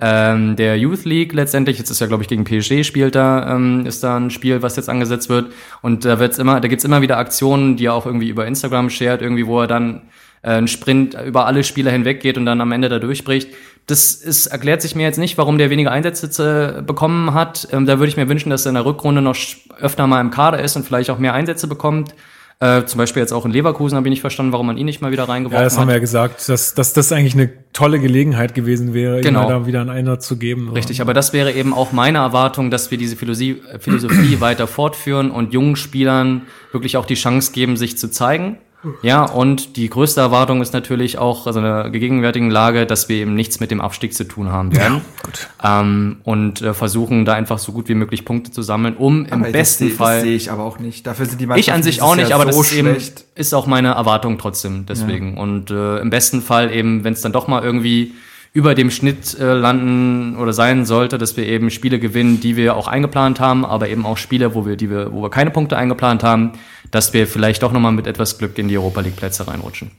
ähm, 0.04 0.56
der 0.56 0.76
Youth 0.76 1.04
League 1.04 1.32
letztendlich, 1.32 1.78
jetzt 1.78 1.88
ist 1.88 2.00
ja, 2.00 2.08
glaube 2.08 2.24
ich, 2.24 2.28
gegen 2.28 2.42
PSG 2.42 2.82
spielt 2.82 3.14
da, 3.14 3.54
ähm, 3.54 3.86
ist 3.86 4.02
da 4.02 4.16
ein 4.16 4.30
Spiel, 4.30 4.60
was 4.60 4.74
jetzt 4.74 4.88
angesetzt 4.88 5.28
wird. 5.28 5.52
Und 5.80 6.04
da 6.04 6.18
wird's 6.18 6.38
immer, 6.38 6.60
da 6.60 6.66
gibt's 6.66 6.84
immer 6.84 7.02
wieder 7.02 7.18
Aktionen, 7.18 7.76
die 7.76 7.86
er 7.86 7.94
auch 7.94 8.04
irgendwie 8.04 8.28
über 8.28 8.44
Instagram 8.44 8.90
shared, 8.90 9.22
irgendwie, 9.22 9.46
wo 9.46 9.60
er 9.60 9.68
dann 9.68 10.02
äh, 10.42 10.50
einen 10.50 10.66
Sprint 10.66 11.16
über 11.24 11.46
alle 11.46 11.62
Spieler 11.62 11.92
hinweg 11.92 12.20
geht 12.20 12.36
und 12.36 12.46
dann 12.46 12.60
am 12.60 12.72
Ende 12.72 12.88
da 12.88 12.98
durchbricht. 12.98 13.50
Das 13.86 14.14
ist, 14.14 14.48
erklärt 14.48 14.82
sich 14.82 14.96
mir 14.96 15.04
jetzt 15.04 15.18
nicht, 15.18 15.38
warum 15.38 15.56
der 15.56 15.70
weniger 15.70 15.92
Einsätze 15.92 16.82
bekommen 16.84 17.32
hat. 17.32 17.68
Ähm, 17.70 17.86
da 17.86 18.00
würde 18.00 18.08
ich 18.08 18.16
mir 18.16 18.28
wünschen, 18.28 18.50
dass 18.50 18.66
er 18.66 18.70
in 18.70 18.74
der 18.74 18.84
Rückrunde 18.84 19.22
noch 19.22 19.36
öfter 19.78 20.08
mal 20.08 20.20
im 20.20 20.32
Kader 20.32 20.60
ist 20.60 20.74
und 20.74 20.84
vielleicht 20.84 21.10
auch 21.10 21.18
mehr 21.18 21.34
Einsätze 21.34 21.68
bekommt. 21.68 22.12
Äh, 22.60 22.84
zum 22.84 22.98
Beispiel 22.98 23.20
jetzt 23.20 23.32
auch 23.32 23.44
in 23.44 23.50
Leverkusen 23.50 23.96
habe 23.96 24.06
ich 24.08 24.10
nicht 24.10 24.20
verstanden, 24.20 24.52
warum 24.52 24.66
man 24.66 24.76
ihn 24.76 24.86
nicht 24.86 25.00
mal 25.00 25.10
wieder 25.10 25.24
reingeworfen 25.24 25.58
hat. 25.58 25.62
Ja, 25.62 25.64
das 25.64 25.78
haben 25.78 25.88
wir 25.88 25.94
ja 25.94 26.00
gesagt, 26.00 26.48
dass, 26.48 26.74
dass 26.74 26.92
das 26.92 27.10
eigentlich 27.12 27.34
eine 27.34 27.50
tolle 27.72 27.98
Gelegenheit 27.98 28.54
gewesen 28.54 28.94
wäre, 28.94 29.20
genau. 29.20 29.44
ihm 29.44 29.48
da 29.48 29.66
wieder 29.66 29.80
einen 29.80 29.90
Einsatz 29.90 30.28
zu 30.28 30.36
geben. 30.36 30.70
Richtig, 30.70 31.00
aber 31.00 31.14
das 31.14 31.32
wäre 31.32 31.52
eben 31.52 31.74
auch 31.74 31.92
meine 31.92 32.18
Erwartung, 32.18 32.70
dass 32.70 32.90
wir 32.90 32.98
diese 32.98 33.16
Philosophie, 33.16 33.62
Philosophie 33.80 34.40
weiter 34.40 34.66
fortführen 34.66 35.30
und 35.30 35.52
jungen 35.52 35.76
Spielern 35.76 36.42
wirklich 36.70 36.96
auch 36.96 37.06
die 37.06 37.14
Chance 37.14 37.52
geben, 37.52 37.76
sich 37.76 37.98
zu 37.98 38.10
zeigen. 38.10 38.58
Ja, 39.02 39.24
und 39.24 39.76
die 39.76 39.88
größte 39.88 40.20
Erwartung 40.20 40.60
ist 40.60 40.72
natürlich 40.72 41.18
auch, 41.18 41.46
also 41.46 41.60
in 41.60 41.64
der 41.64 41.90
gegenwärtigen 41.90 42.50
Lage, 42.50 42.84
dass 42.86 43.08
wir 43.08 43.16
eben 43.16 43.34
nichts 43.34 43.60
mit 43.60 43.70
dem 43.70 43.80
Abstieg 43.80 44.12
zu 44.14 44.24
tun 44.24 44.50
haben 44.50 44.74
werden. 44.74 44.94
Ja, 44.94 45.22
gut. 45.22 45.48
Ähm, 45.62 46.16
und 46.24 46.62
äh, 46.62 46.74
versuchen 46.74 47.24
da 47.24 47.34
einfach 47.34 47.58
so 47.58 47.72
gut 47.72 47.88
wie 47.88 47.94
möglich 47.94 48.24
Punkte 48.24 48.50
zu 48.50 48.62
sammeln, 48.62 48.96
um 48.96 49.26
aber 49.30 49.46
im 49.46 49.52
besten 49.52 49.88
das, 49.88 49.96
Fall. 49.96 50.16
Das 50.16 50.24
sehe 50.24 50.36
ich 50.36 50.50
aber 50.50 50.64
auch 50.64 50.78
nicht. 50.78 51.06
Dafür 51.06 51.26
sind 51.26 51.40
die 51.40 51.48
Ich 51.56 51.72
an 51.72 51.82
sich 51.82 52.02
auch 52.02 52.16
nicht, 52.16 52.32
aber 52.32 52.52
so 52.52 52.60
das 52.60 52.72
ist 52.72 52.78
eben, 52.78 52.96
ist 53.34 53.54
auch 53.54 53.66
meine 53.66 53.88
Erwartung 53.88 54.38
trotzdem 54.38 54.84
deswegen. 54.86 55.36
Ja. 55.36 55.42
Und 55.42 55.70
äh, 55.70 55.98
im 55.98 56.10
besten 56.10 56.42
Fall 56.42 56.72
eben, 56.72 57.04
wenn 57.04 57.12
es 57.12 57.20
dann 57.20 57.32
doch 57.32 57.46
mal 57.46 57.62
irgendwie 57.62 58.12
über 58.52 58.74
dem 58.74 58.90
Schnitt 58.90 59.38
äh, 59.38 59.54
landen 59.54 60.36
oder 60.36 60.52
sein 60.52 60.84
sollte, 60.84 61.16
dass 61.16 61.36
wir 61.36 61.46
eben 61.46 61.70
Spiele 61.70 61.98
gewinnen, 61.98 62.40
die 62.40 62.56
wir 62.56 62.76
auch 62.76 62.86
eingeplant 62.86 63.40
haben, 63.40 63.64
aber 63.64 63.88
eben 63.88 64.04
auch 64.04 64.18
Spiele, 64.18 64.54
wo 64.54 64.66
wir, 64.66 64.76
die 64.76 64.90
wir, 64.90 65.12
wo 65.12 65.22
wir 65.22 65.30
keine 65.30 65.50
Punkte 65.50 65.76
eingeplant 65.76 66.22
haben, 66.22 66.52
dass 66.90 67.14
wir 67.14 67.26
vielleicht 67.26 67.62
doch 67.62 67.72
nochmal 67.72 67.92
mit 67.92 68.06
etwas 68.06 68.38
Glück 68.38 68.58
in 68.58 68.68
die 68.68 68.76
Europa 68.76 69.00
League 69.00 69.16
Plätze 69.16 69.48
reinrutschen. 69.48 69.90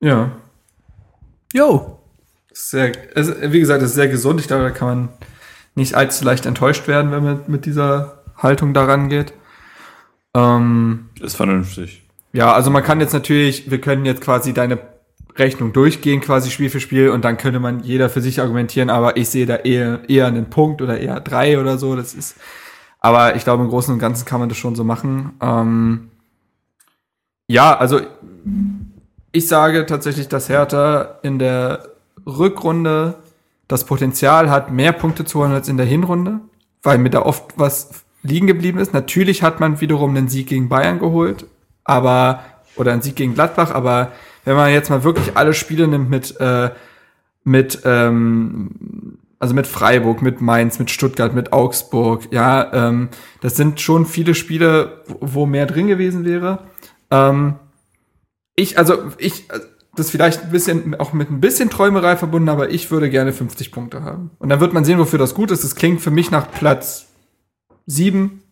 Ja. 0.00 0.32
Jo. 1.54 1.98
Sehr, 2.52 2.92
also, 3.14 3.32
wie 3.40 3.60
gesagt, 3.60 3.82
das 3.82 3.90
ist 3.90 3.96
sehr 3.96 4.08
gesund. 4.08 4.40
Ich 4.40 4.48
glaube, 4.48 4.64
da 4.64 4.70
kann 4.70 4.88
man 4.88 5.08
nicht 5.74 5.94
allzu 5.94 6.24
leicht 6.24 6.44
enttäuscht 6.44 6.88
werden, 6.88 7.10
wenn 7.10 7.24
man 7.24 7.40
mit 7.46 7.64
dieser 7.64 8.22
Haltung 8.36 8.74
daran 8.74 9.08
geht. 9.08 9.32
Ähm, 10.34 11.08
ist 11.20 11.36
vernünftig. 11.36 12.02
Ja, 12.32 12.52
also 12.52 12.70
man 12.70 12.82
kann 12.82 13.00
jetzt 13.00 13.14
natürlich, 13.14 13.70
wir 13.70 13.80
können 13.80 14.04
jetzt 14.04 14.20
quasi 14.20 14.52
deine 14.52 14.78
Rechnung 15.38 15.72
durchgehen, 15.72 16.20
quasi 16.20 16.50
Spiel 16.50 16.70
für 16.70 16.80
Spiel, 16.80 17.10
und 17.10 17.24
dann 17.24 17.36
könnte 17.36 17.60
man 17.60 17.80
jeder 17.80 18.10
für 18.10 18.20
sich 18.20 18.40
argumentieren, 18.40 18.90
aber 18.90 19.16
ich 19.16 19.28
sehe 19.28 19.46
da 19.46 19.56
eher, 19.56 20.08
eher 20.08 20.26
einen 20.26 20.50
Punkt 20.50 20.82
oder 20.82 20.98
eher 20.98 21.20
drei 21.20 21.60
oder 21.60 21.78
so. 21.78 21.96
Das 21.96 22.14
ist, 22.14 22.36
aber 23.00 23.36
ich 23.36 23.44
glaube, 23.44 23.62
im 23.62 23.70
Großen 23.70 23.92
und 23.92 24.00
Ganzen 24.00 24.24
kann 24.24 24.40
man 24.40 24.48
das 24.48 24.58
schon 24.58 24.74
so 24.74 24.84
machen. 24.84 25.32
Ähm, 25.40 26.10
ja, 27.46 27.76
also 27.76 28.00
ich 29.32 29.48
sage 29.48 29.86
tatsächlich, 29.86 30.28
dass 30.28 30.48
Hertha 30.48 31.18
in 31.22 31.38
der 31.38 31.88
Rückrunde 32.26 33.14
das 33.68 33.84
Potenzial 33.84 34.50
hat, 34.50 34.72
mehr 34.72 34.92
Punkte 34.92 35.24
zu 35.24 35.40
holen 35.40 35.52
als 35.52 35.68
in 35.68 35.76
der 35.76 35.86
Hinrunde, 35.86 36.40
weil 36.82 36.98
mir 36.98 37.10
da 37.10 37.22
oft 37.22 37.52
was 37.56 38.04
liegen 38.22 38.46
geblieben 38.46 38.78
ist. 38.78 38.92
Natürlich 38.92 39.42
hat 39.42 39.60
man 39.60 39.80
wiederum 39.80 40.16
einen 40.16 40.28
Sieg 40.28 40.48
gegen 40.48 40.68
Bayern 40.68 40.98
geholt, 40.98 41.46
aber 41.84 42.42
oder 42.76 42.92
einen 42.92 43.02
Sieg 43.02 43.16
gegen 43.16 43.34
Gladbach, 43.34 43.72
aber 43.72 44.12
wenn 44.48 44.56
man 44.56 44.72
jetzt 44.72 44.88
mal 44.88 45.04
wirklich 45.04 45.36
alle 45.36 45.52
Spiele 45.52 45.86
nimmt 45.86 46.08
mit, 46.08 46.40
äh, 46.40 46.70
mit, 47.44 47.80
ähm, 47.84 49.18
also 49.38 49.54
mit 49.54 49.66
Freiburg, 49.66 50.22
mit 50.22 50.40
Mainz, 50.40 50.78
mit 50.78 50.90
Stuttgart, 50.90 51.34
mit 51.34 51.52
Augsburg, 51.52 52.32
ja, 52.32 52.72
ähm, 52.72 53.10
das 53.42 53.56
sind 53.56 53.78
schon 53.78 54.06
viele 54.06 54.34
Spiele, 54.34 55.04
wo 55.20 55.44
mehr 55.44 55.66
drin 55.66 55.86
gewesen 55.86 56.24
wäre. 56.24 56.60
Ähm, 57.10 57.56
ich, 58.56 58.78
also 58.78 58.94
ich, 59.18 59.48
das 59.94 60.10
vielleicht 60.10 60.44
ein 60.44 60.50
bisschen, 60.50 60.94
auch 60.94 61.12
mit 61.12 61.30
ein 61.30 61.42
bisschen 61.42 61.68
Träumerei 61.68 62.16
verbunden, 62.16 62.48
aber 62.48 62.70
ich 62.70 62.90
würde 62.90 63.10
gerne 63.10 63.34
50 63.34 63.70
Punkte 63.70 64.02
haben. 64.02 64.30
Und 64.38 64.48
dann 64.48 64.60
wird 64.60 64.72
man 64.72 64.86
sehen, 64.86 64.98
wofür 64.98 65.18
das 65.18 65.34
gut 65.34 65.50
ist. 65.50 65.62
Das 65.62 65.74
klingt 65.74 66.00
für 66.00 66.10
mich 66.10 66.30
nach 66.30 66.50
Platz 66.50 67.08
7, 67.84 68.42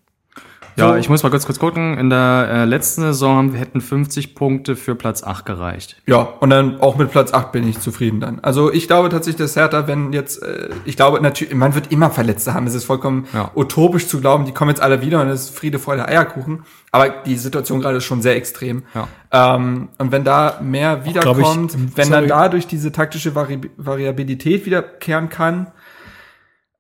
ja, 0.76 0.90
so. 0.90 0.96
ich 0.96 1.08
muss 1.08 1.22
mal 1.22 1.30
kurz 1.30 1.46
kurz 1.46 1.58
gucken. 1.58 1.98
In 1.98 2.10
der 2.10 2.48
äh, 2.50 2.64
letzten 2.64 3.02
Saison 3.02 3.52
hätten 3.54 3.80
50 3.80 4.34
Punkte 4.34 4.76
für 4.76 4.94
Platz 4.94 5.22
8 5.22 5.46
gereicht. 5.46 5.96
Ja, 6.06 6.18
und 6.40 6.50
dann 6.50 6.80
auch 6.80 6.96
mit 6.96 7.10
Platz 7.10 7.32
8 7.32 7.50
bin 7.52 7.66
ich 7.66 7.80
zufrieden 7.80 8.20
dann. 8.20 8.40
Also 8.40 8.72
ich 8.72 8.86
glaube 8.86 9.08
tatsächlich, 9.08 9.38
dass 9.38 9.56
Hertha, 9.56 9.86
wenn 9.86 10.12
jetzt, 10.12 10.42
äh, 10.42 10.68
ich 10.84 10.96
glaube 10.96 11.20
natürlich, 11.20 11.54
man 11.54 11.74
wird 11.74 11.90
immer 11.92 12.10
Verletzte 12.10 12.52
haben. 12.52 12.66
Es 12.66 12.74
ist 12.74 12.84
vollkommen 12.84 13.26
ja. 13.32 13.50
utopisch 13.54 14.06
zu 14.06 14.20
glauben, 14.20 14.44
die 14.44 14.52
kommen 14.52 14.70
jetzt 14.70 14.82
alle 14.82 15.00
wieder 15.00 15.22
und 15.22 15.28
es 15.28 15.44
ist 15.44 15.58
Friede, 15.58 15.78
Freude, 15.78 16.06
Eierkuchen. 16.06 16.64
Aber 16.92 17.08
die 17.08 17.36
Situation 17.36 17.80
gerade 17.80 17.98
ist 17.98 18.04
schon 18.04 18.22
sehr 18.22 18.36
extrem. 18.36 18.82
Ja. 18.94 19.08
Ähm, 19.56 19.88
und 19.98 20.12
wenn 20.12 20.24
da 20.24 20.60
mehr 20.62 21.04
wiederkommt, 21.04 21.74
ich, 21.74 21.96
wenn 21.96 22.10
dann 22.10 22.28
dadurch 22.28 22.66
diese 22.66 22.92
taktische 22.92 23.34
Vari 23.34 23.60
Variabilität 23.76 24.66
wiederkehren 24.66 25.28
kann, 25.28 25.68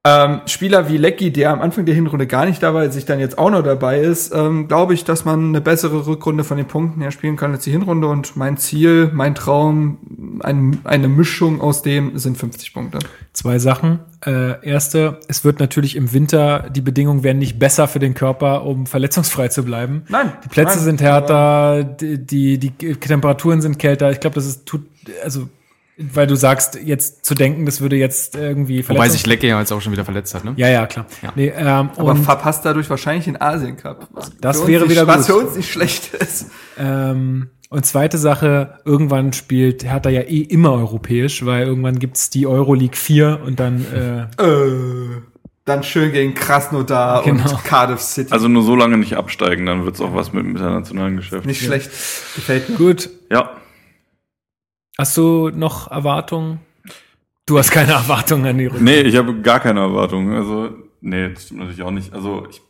ähm, 0.06 0.40
Spieler 0.46 0.88
wie 0.88 0.98
Lecky, 0.98 1.32
der 1.32 1.50
am 1.50 1.60
Anfang 1.60 1.84
der 1.84 1.94
Hinrunde 1.96 2.28
gar 2.28 2.46
nicht 2.46 2.62
dabei 2.62 2.88
sich 2.90 3.06
dann 3.06 3.18
jetzt 3.18 3.38
auch 3.38 3.50
noch 3.50 3.64
dabei 3.64 3.98
ist, 3.98 4.32
ähm, 4.32 4.68
glaube 4.68 4.94
ich, 4.94 5.02
dass 5.02 5.24
man 5.24 5.48
eine 5.48 5.60
bessere 5.60 6.06
Rückrunde 6.06 6.44
von 6.44 6.56
den 6.56 6.66
Punkten 6.66 7.00
her 7.00 7.10
spielen 7.10 7.34
kann 7.34 7.50
als 7.52 7.64
die 7.64 7.72
Hinrunde. 7.72 8.06
Und 8.06 8.36
mein 8.36 8.56
Ziel, 8.56 9.10
mein 9.12 9.34
Traum, 9.34 9.98
ein, 10.40 10.78
eine 10.84 11.08
Mischung 11.08 11.60
aus 11.60 11.82
dem 11.82 12.16
sind 12.18 12.38
50 12.38 12.72
Punkte. 12.72 13.00
Zwei 13.32 13.58
Sachen. 13.58 13.98
Äh, 14.24 14.64
erste, 14.64 15.18
es 15.26 15.44
wird 15.44 15.58
natürlich 15.58 15.96
im 15.96 16.12
Winter, 16.12 16.70
die 16.70 16.82
Bedingungen 16.82 17.24
werden 17.24 17.38
nicht 17.38 17.58
besser 17.58 17.88
für 17.88 17.98
den 17.98 18.14
Körper, 18.14 18.64
um 18.64 18.86
verletzungsfrei 18.86 19.48
zu 19.48 19.64
bleiben. 19.64 20.04
Nein. 20.08 20.32
Die 20.44 20.48
Plätze 20.48 20.76
nein, 20.76 20.84
sind 20.84 21.00
härter, 21.00 21.82
die, 21.82 22.18
die, 22.18 22.58
die 22.58 22.94
Temperaturen 22.94 23.60
sind 23.60 23.80
kälter. 23.80 24.12
Ich 24.12 24.20
glaube, 24.20 24.34
das 24.34 24.46
ist, 24.46 24.66
tut, 24.66 24.82
also 25.24 25.48
weil 25.98 26.26
du 26.26 26.36
sagst, 26.36 26.78
jetzt 26.82 27.24
zu 27.24 27.34
denken, 27.34 27.64
das 27.66 27.80
würde 27.80 27.96
jetzt 27.96 28.36
irgendwie 28.36 28.86
Wobei 28.88 29.08
sich 29.08 29.24
Lecke 29.26 29.46
ja 29.46 29.58
jetzt 29.58 29.72
auch 29.72 29.80
schon 29.80 29.92
wieder 29.92 30.04
verletzt 30.04 30.34
hat, 30.34 30.44
ne? 30.44 30.52
Ja, 30.56 30.68
ja, 30.68 30.86
klar. 30.86 31.06
Ja. 31.22 31.32
Nee, 31.34 31.52
ähm, 31.56 31.90
Aber 31.96 32.10
und, 32.10 32.18
verpasst 32.24 32.64
dadurch 32.64 32.90
wahrscheinlich 32.90 33.24
den 33.24 33.40
Asien 33.40 33.76
Cup. 33.76 34.08
Was 34.12 34.30
Das 34.40 34.56
für 34.56 34.62
uns 34.62 34.70
wäre 34.70 34.82
nicht, 34.82 34.90
wieder 34.92 35.06
Was 35.06 35.26
gut. 35.26 35.36
für 35.36 35.36
uns 35.46 35.56
nicht 35.56 35.72
schlecht 35.72 36.12
ist. 36.14 36.46
ähm, 36.78 37.48
und 37.68 37.84
zweite 37.84 38.16
Sache, 38.18 38.78
irgendwann 38.84 39.32
spielt 39.32 39.84
Hertha 39.84 40.08
ja 40.10 40.20
eh 40.20 40.40
immer 40.42 40.72
europäisch, 40.74 41.44
weil 41.44 41.66
irgendwann 41.66 41.98
gibt's 41.98 42.30
die 42.30 42.46
Euroleague 42.46 42.96
4 42.96 43.40
und 43.44 43.58
dann 43.58 43.84
äh, 43.92 44.42
Äh, 44.42 45.22
dann 45.64 45.82
schön 45.82 46.12
gegen 46.12 46.34
Krasnodar 46.34 47.24
Genau. 47.24 47.42
und 47.50 47.64
Cardiff 47.64 48.00
City. 48.00 48.32
Also 48.32 48.46
nur 48.46 48.62
so 48.62 48.76
lange 48.76 48.98
nicht 48.98 49.14
absteigen, 49.16 49.66
dann 49.66 49.84
wird's 49.84 50.00
auch 50.00 50.14
was 50.14 50.32
mit 50.32 50.44
dem 50.44 50.50
internationalen 50.52 51.16
Geschäft. 51.16 51.44
nicht 51.46 51.60
schlecht. 51.64 51.90
Gefällt 52.36 52.68
mir. 52.68 52.76
gut. 52.76 53.10
Ja, 53.32 53.50
Hast 54.98 55.16
du 55.16 55.50
noch 55.50 55.90
Erwartungen? 55.90 56.60
Du 57.46 57.58
hast 57.58 57.70
keine 57.70 57.92
Erwartungen 57.92 58.46
an 58.46 58.58
die 58.58 58.66
Rückkehr. 58.66 58.82
nee, 58.82 59.00
ich 59.02 59.16
habe 59.16 59.34
gar 59.40 59.60
keine 59.60 59.80
Erwartungen. 59.80 60.34
Also, 60.34 60.70
nee, 61.00 61.30
das 61.32 61.44
stimmt 61.44 61.60
natürlich 61.60 61.82
auch 61.82 61.90
nicht. 61.90 62.12
Also, 62.12 62.46
ich 62.50 62.60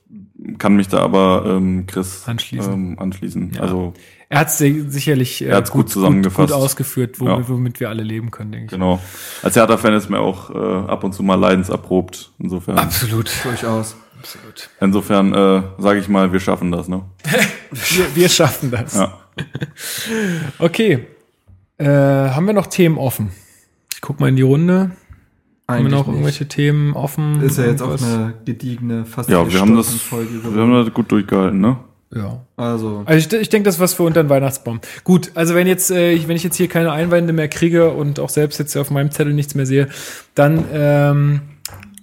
kann 0.59 0.77
mich 0.77 0.89
da 0.89 0.99
aber 0.99 1.45
ähm, 1.47 1.87
Chris 1.87 2.25
Anschließen. 2.29 2.73
Ähm, 2.73 2.99
anschließen. 2.99 3.53
Ja. 3.55 3.63
Also, 3.63 3.95
Er 4.29 4.41
hat 4.41 4.51
sicherlich 4.53 5.43
äh, 5.43 5.47
Er 5.49 5.57
hat's 5.57 5.71
gut 5.71 5.89
zusammengefasst. 5.89 6.53
gut, 6.53 6.57
ausgeführt, 6.57 7.19
womit, 7.21 7.39
Ja. 7.39 7.49
womit 7.49 7.81
wir 7.81 7.89
alle 7.89 8.03
leben 8.03 8.31
können, 8.31 8.53
denke 8.53 8.67
ich. 8.67 8.71
genau. 8.73 9.01
Als 9.43 9.57
Hertha-Fan 9.57 9.95
ist 9.95 10.09
mir 10.11 10.21
auch 10.21 10.51
äh, 10.51 10.89
ab 10.91 11.05
und 11.05 11.13
zu 11.13 11.23
mal 11.23 11.35
leidenserprobt. 11.37 12.33
Insofern, 12.39 12.79
Absolut. 12.79 13.31
Durchaus. 13.45 13.97
Absolut. 14.19 14.71
insofern 14.81 15.33
äh, 15.35 15.63
sage 15.79 16.01
ich 16.01 16.09
mal, 16.09 16.33
wir 16.33 16.41
schaffen 16.41 16.73
das, 16.73 16.89
ne? 16.89 17.03
Wir, 17.71 18.15
wir 18.17 18.29
schaffen 18.29 18.71
das. 18.71 18.95
Ja. 18.97 19.19
Okay. 20.59 21.07
Äh, 21.79 21.87
haben 21.87 22.47
wir 22.47 22.55
noch 22.55 22.67
Themen 22.69 22.99
offen? 22.99 23.31
Ich 23.95 24.01
guck 24.01 24.21
mal 24.21 24.29
in 24.29 24.37
die 24.37 24.43
Runde. 24.43 24.93
Haben 25.69 25.83
wir 25.85 25.91
noch 25.91 26.07
nicht. 26.07 26.15
irgendwelche 26.15 26.47
Themen 26.47 26.95
offen? 26.95 27.43
Ist 27.43 27.59
ja 27.59 27.67
jetzt 27.67 27.83
auch 27.83 27.89
Irgendwas? 27.91 28.15
eine 28.15 28.35
gediegene, 28.45 29.05
fast 29.05 29.29
Ja, 29.29 29.51
wir 29.51 29.61
haben 29.61 29.77
das, 29.77 29.93
wir 30.11 30.61
haben 30.63 30.73
das 30.73 30.95
gut 30.95 31.11
durchgehalten, 31.11 31.61
ne? 31.61 31.79
Ja. 32.15 32.41
Also, 32.57 33.03
Also 33.05 33.19
ich, 33.37 33.43
ich 33.43 33.49
denke, 33.49 33.65
das 33.65 33.75
ist 33.75 33.81
was 33.81 33.95
für 33.95 34.05
unter 34.05 34.23
den 34.23 34.31
Weihnachtsbaum. 34.31 34.81
Gut, 35.03 35.33
also 35.35 35.57
wenn 35.57 35.67
jetzt, 35.67 35.91
äh, 35.91 36.13
ich- 36.13 36.29
wenn 36.29 36.37
ich 36.37 36.45
jetzt 36.45 36.55
hier 36.57 36.69
keine 36.69 36.93
Einwände 36.93 37.33
mehr 37.33 37.49
kriege 37.49 37.91
und 37.91 38.21
auch 38.21 38.29
selbst 38.29 38.59
jetzt 38.61 38.77
auf 38.77 38.93
meinem 38.93 39.11
Zettel 39.11 39.35
nichts 39.35 39.57
mehr 39.57 39.67
sehe, 39.67 39.89
dann 40.37 40.65
ähm, 40.73 41.41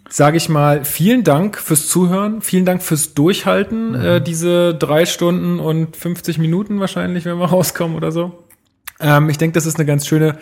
sage 0.10 0.36
ich 0.36 0.50
mal 0.50 0.84
vielen 0.84 1.24
Dank 1.24 1.58
fürs 1.58 1.88
Zuhören, 1.88 2.42
vielen 2.42 2.66
Dank 2.66 2.84
fürs 2.84 3.14
Durchhalten, 3.14 3.96
äh, 3.96 4.22
diese 4.22 4.76
drei 4.76 5.06
Stunden 5.06 5.60
und 5.60 5.96
50 5.96 6.38
Minuten 6.38 6.82
wahrscheinlich, 6.82 7.24
wenn 7.24 7.38
wir 7.38 7.46
rauskommen 7.50 7.96
oder 7.96 8.12
so. 8.12 8.43
Ähm, 9.04 9.30
ich 9.30 9.38
denke, 9.38 9.54
das 9.54 9.66
ist 9.66 9.76
eine 9.78 9.86
ganz 9.86 10.08
schöne 10.08 10.38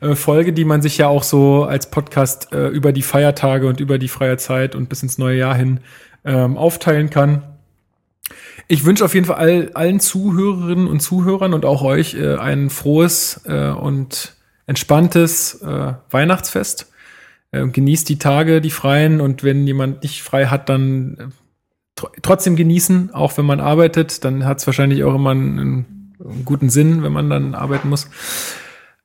äh, 0.00 0.14
Folge, 0.14 0.52
die 0.52 0.64
man 0.64 0.80
sich 0.80 0.96
ja 0.96 1.08
auch 1.08 1.24
so 1.24 1.64
als 1.64 1.90
Podcast 1.90 2.52
äh, 2.52 2.68
über 2.68 2.92
die 2.92 3.02
Feiertage 3.02 3.66
und 3.66 3.80
über 3.80 3.98
die 3.98 4.08
freie 4.08 4.36
Zeit 4.38 4.74
und 4.74 4.88
bis 4.88 5.02
ins 5.02 5.18
neue 5.18 5.36
Jahr 5.36 5.54
hin 5.54 5.80
ähm, 6.24 6.56
aufteilen 6.56 7.10
kann. 7.10 7.42
Ich 8.68 8.84
wünsche 8.84 9.04
auf 9.04 9.14
jeden 9.14 9.26
Fall 9.26 9.36
all, 9.36 9.70
allen 9.74 10.00
Zuhörerinnen 10.00 10.88
und 10.88 11.00
Zuhörern 11.00 11.52
und 11.52 11.64
auch 11.64 11.82
euch 11.82 12.14
äh, 12.14 12.36
ein 12.36 12.70
frohes 12.70 13.42
äh, 13.46 13.70
und 13.70 14.36
entspanntes 14.66 15.62
äh, 15.62 15.94
Weihnachtsfest. 16.10 16.92
Äh, 17.52 17.68
genießt 17.68 18.08
die 18.08 18.18
Tage, 18.18 18.60
die 18.60 18.70
freien 18.70 19.20
und 19.20 19.44
wenn 19.44 19.66
jemand 19.66 20.02
nicht 20.02 20.22
frei 20.22 20.46
hat, 20.46 20.68
dann 20.68 21.16
äh, 21.18 21.26
tr 21.94 22.10
trotzdem 22.22 22.56
genießen, 22.56 23.14
auch 23.14 23.36
wenn 23.38 23.46
man 23.46 23.60
arbeitet. 23.60 24.24
Dann 24.24 24.44
hat 24.44 24.58
es 24.58 24.66
wahrscheinlich 24.66 25.04
auch 25.04 25.14
immer 25.14 25.30
einen, 25.30 25.58
einen 25.58 25.95
guten 26.44 26.70
Sinn, 26.70 27.02
wenn 27.02 27.12
man 27.12 27.28
dann 27.30 27.54
arbeiten 27.54 27.88
muss. 27.88 28.08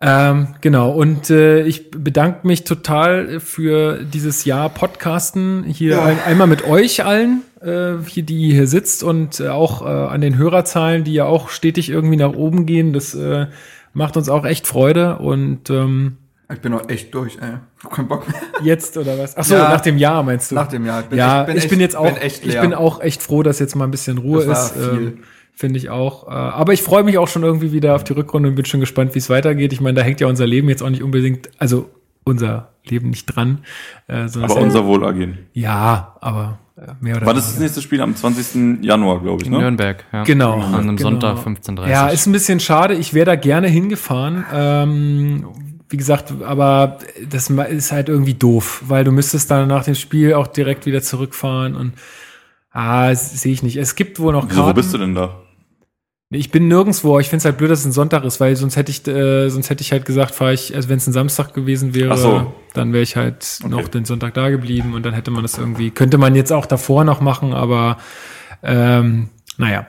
Ähm, 0.03 0.47
genau, 0.61 0.89
und 0.91 1.29
äh, 1.29 1.61
ich 1.61 1.91
bedanke 1.91 2.47
mich 2.47 2.63
total 2.63 3.39
für 3.39 4.03
dieses 4.03 4.45
Jahr 4.45 4.69
Podcasten 4.69 5.63
hier 5.63 5.91
Ja. 5.97 6.03
ein, 6.05 6.17
einmal 6.25 6.47
mit 6.47 6.65
euch 6.67 7.05
allen, 7.05 7.43
äh, 7.61 7.93
hier, 8.07 8.23
die 8.23 8.51
hier 8.51 8.65
sitzt 8.65 9.03
und 9.03 9.39
äh, 9.39 9.49
auch 9.49 9.83
äh, 9.83 9.85
an 9.85 10.21
den 10.21 10.37
Hörerzahlen, 10.37 11.03
die 11.03 11.13
ja 11.13 11.25
auch 11.25 11.49
stetig 11.49 11.89
irgendwie 11.91 12.17
nach 12.17 12.33
oben 12.33 12.65
gehen. 12.65 12.93
Das 12.93 13.13
äh, 13.13 13.45
macht 13.93 14.17
uns 14.17 14.27
auch 14.27 14.43
echt 14.43 14.65
Freude 14.65 15.17
und 15.19 15.69
ähm, 15.69 16.17
ich 16.51 16.59
bin 16.59 16.73
auch 16.73 16.89
echt 16.89 17.13
durch, 17.13 17.37
ey. 17.39 17.59
Ich 17.77 17.83
hab 17.85 17.93
keinen 17.93 18.07
Bock 18.07 18.27
mehr. 18.27 18.35
jetzt 18.63 18.97
oder 18.97 19.17
was? 19.19 19.37
Ach 19.37 19.43
so, 19.43 19.53
Ja. 19.55 19.69
nach 19.69 19.81
dem 19.81 19.97
Jahr 19.99 20.23
meinst 20.23 20.49
du? 20.51 20.55
Nach 20.55 20.67
dem 20.67 20.83
Jahr. 20.85 21.01
Ich 21.01 21.05
bin 21.05 21.17
ja, 21.19 21.41
echt- 21.41 21.45
bin 21.47 21.57
ich 21.57 21.63
bin 21.69 21.71
echt- 21.79 21.81
jetzt 21.81 21.95
auch, 21.95 22.05
bin 22.05 22.17
echt 22.17 22.43
ich 22.43 22.53
leer. 22.53 22.61
bin 22.61 22.73
auch 22.73 23.01
echt 23.01 23.21
froh, 23.21 23.43
dass 23.43 23.59
jetzt 23.59 23.75
mal 23.75 23.85
ein 23.85 23.91
bisschen 23.91 24.17
Ruhe 24.17 24.43
ist. 24.43 24.71
viel. 24.73 24.83
Ähm, 24.83 25.17
Finde 25.53 25.77
ich 25.77 25.89
auch. 25.89 26.27
Äh, 26.27 26.31
aber 26.31 26.73
ich 26.73 26.81
freue 26.81 27.03
mich 27.03 27.17
auch 27.17 27.27
schon 27.27 27.43
irgendwie 27.43 27.71
wieder 27.71 27.95
auf 27.95 28.03
die 28.03 28.13
Rückrunde 28.13 28.49
und 28.49 28.55
bin 28.55 28.65
schon 28.65 28.79
gespannt, 28.79 29.13
wie 29.15 29.19
es 29.19 29.29
weitergeht. 29.29 29.73
Ich 29.73 29.81
meine, 29.81 29.95
da 29.95 30.01
hängt 30.01 30.19
ja 30.21 30.27
unser 30.27 30.47
Leben 30.47 30.69
jetzt 30.69 30.81
auch 30.81 30.89
nicht 30.89 31.03
unbedingt, 31.03 31.49
also 31.59 31.89
unser 32.23 32.69
Leben 32.85 33.09
nicht 33.09 33.25
dran. 33.27 33.59
Äh, 34.07 34.27
sondern 34.27 34.51
Aber 34.51 34.61
unser 34.61 34.85
Wohlergehen. 34.85 35.37
ja, 35.53 36.15
aber 36.21 36.57
äh, 36.77 36.93
mehr 36.99 37.17
oder 37.17 37.25
War 37.27 37.33
das 37.33 37.51
das 37.51 37.59
nächste 37.59 37.81
Spiel 37.81 38.01
am 38.01 38.15
20. 38.15 38.83
Januar, 38.83 39.21
glaube 39.21 39.41
ich, 39.41 39.47
In 39.47 39.53
ne? 39.53 39.59
Nürnberg, 39.59 40.03
ja. 40.11 40.23
Genau. 40.23 40.53
An 40.59 40.73
einem 40.75 40.97
Genau. 40.97 41.09
Sonntag 41.11 41.37
15.30 41.45 41.89
Ja, 41.89 42.07
ist 42.09 42.25
ein 42.25 42.31
bisschen 42.31 42.59
schade. 42.59 42.95
Ich 42.95 43.13
wäre 43.13 43.25
da 43.25 43.35
gerne 43.35 43.67
hingefahren. 43.67 44.43
Ähm, 44.53 45.45
wie 45.89 45.97
gesagt, 45.97 46.33
aber 46.43 46.99
das 47.29 47.49
ist 47.49 47.91
halt 47.91 48.07
irgendwie 48.09 48.33
doof, 48.33 48.81
weil 48.87 49.03
du 49.03 49.11
müsstest 49.11 49.51
dann 49.51 49.67
nach 49.67 49.83
dem 49.83 49.95
Spiel 49.95 50.33
auch 50.33 50.47
direkt 50.47 50.85
wieder 50.85 51.01
zurückfahren 51.01 51.75
und 51.75 51.93
ah, 52.71 53.13
sehe 53.15 53.53
ich 53.53 53.63
nicht. 53.63 53.77
Es 53.77 53.95
gibt 53.95 54.19
wohl 54.19 54.33
noch 54.33 54.45
Wieso, 54.49 54.61
wo 54.61 54.63
Karten. 54.65 54.75
bist 54.75 54.93
du 54.93 54.97
denn 54.97 55.15
da? 55.15 55.37
Ich 56.33 56.49
bin 56.49 56.69
nirgendwo. 56.69 57.19
Ich 57.19 57.27
finde 57.27 57.39
es 57.39 57.45
halt 57.45 57.57
blöd, 57.57 57.69
dass 57.71 57.79
es 57.79 57.85
ein 57.85 57.91
Sonntag 57.91 58.23
ist, 58.23 58.39
weil 58.39 58.55
sonst 58.55 58.77
hätte 58.77 58.89
ich, 58.89 59.05
äh, 59.05 59.49
sonst 59.49 59.69
hätte 59.69 59.81
ich 59.81 59.91
halt 59.91 60.05
gesagt, 60.05 60.33
fahre 60.33 60.53
ich, 60.53 60.73
also 60.73 60.87
wenn 60.87 60.95
es 60.97 61.05
ein 61.05 61.11
Samstag 61.11 61.53
gewesen 61.53 61.93
wäre, 61.93 62.15
so. 62.17 62.53
dann 62.73 62.93
wäre 62.93 63.03
ich 63.03 63.17
halt 63.17 63.59
Okay. 63.61 63.69
noch 63.69 63.87
den 63.89 64.05
Sonntag 64.05 64.33
da 64.35 64.49
geblieben 64.49 64.93
und 64.93 65.03
dann 65.05 65.13
hätte 65.13 65.29
man 65.29 65.41
das 65.41 65.57
irgendwie, 65.57 65.91
könnte 65.91 66.17
man 66.17 66.33
jetzt 66.35 66.53
auch 66.53 66.65
davor 66.65 67.03
noch 67.03 67.19
machen, 67.19 67.53
aber 67.53 67.97
ähm, 68.63 69.27
naja. 69.57 69.87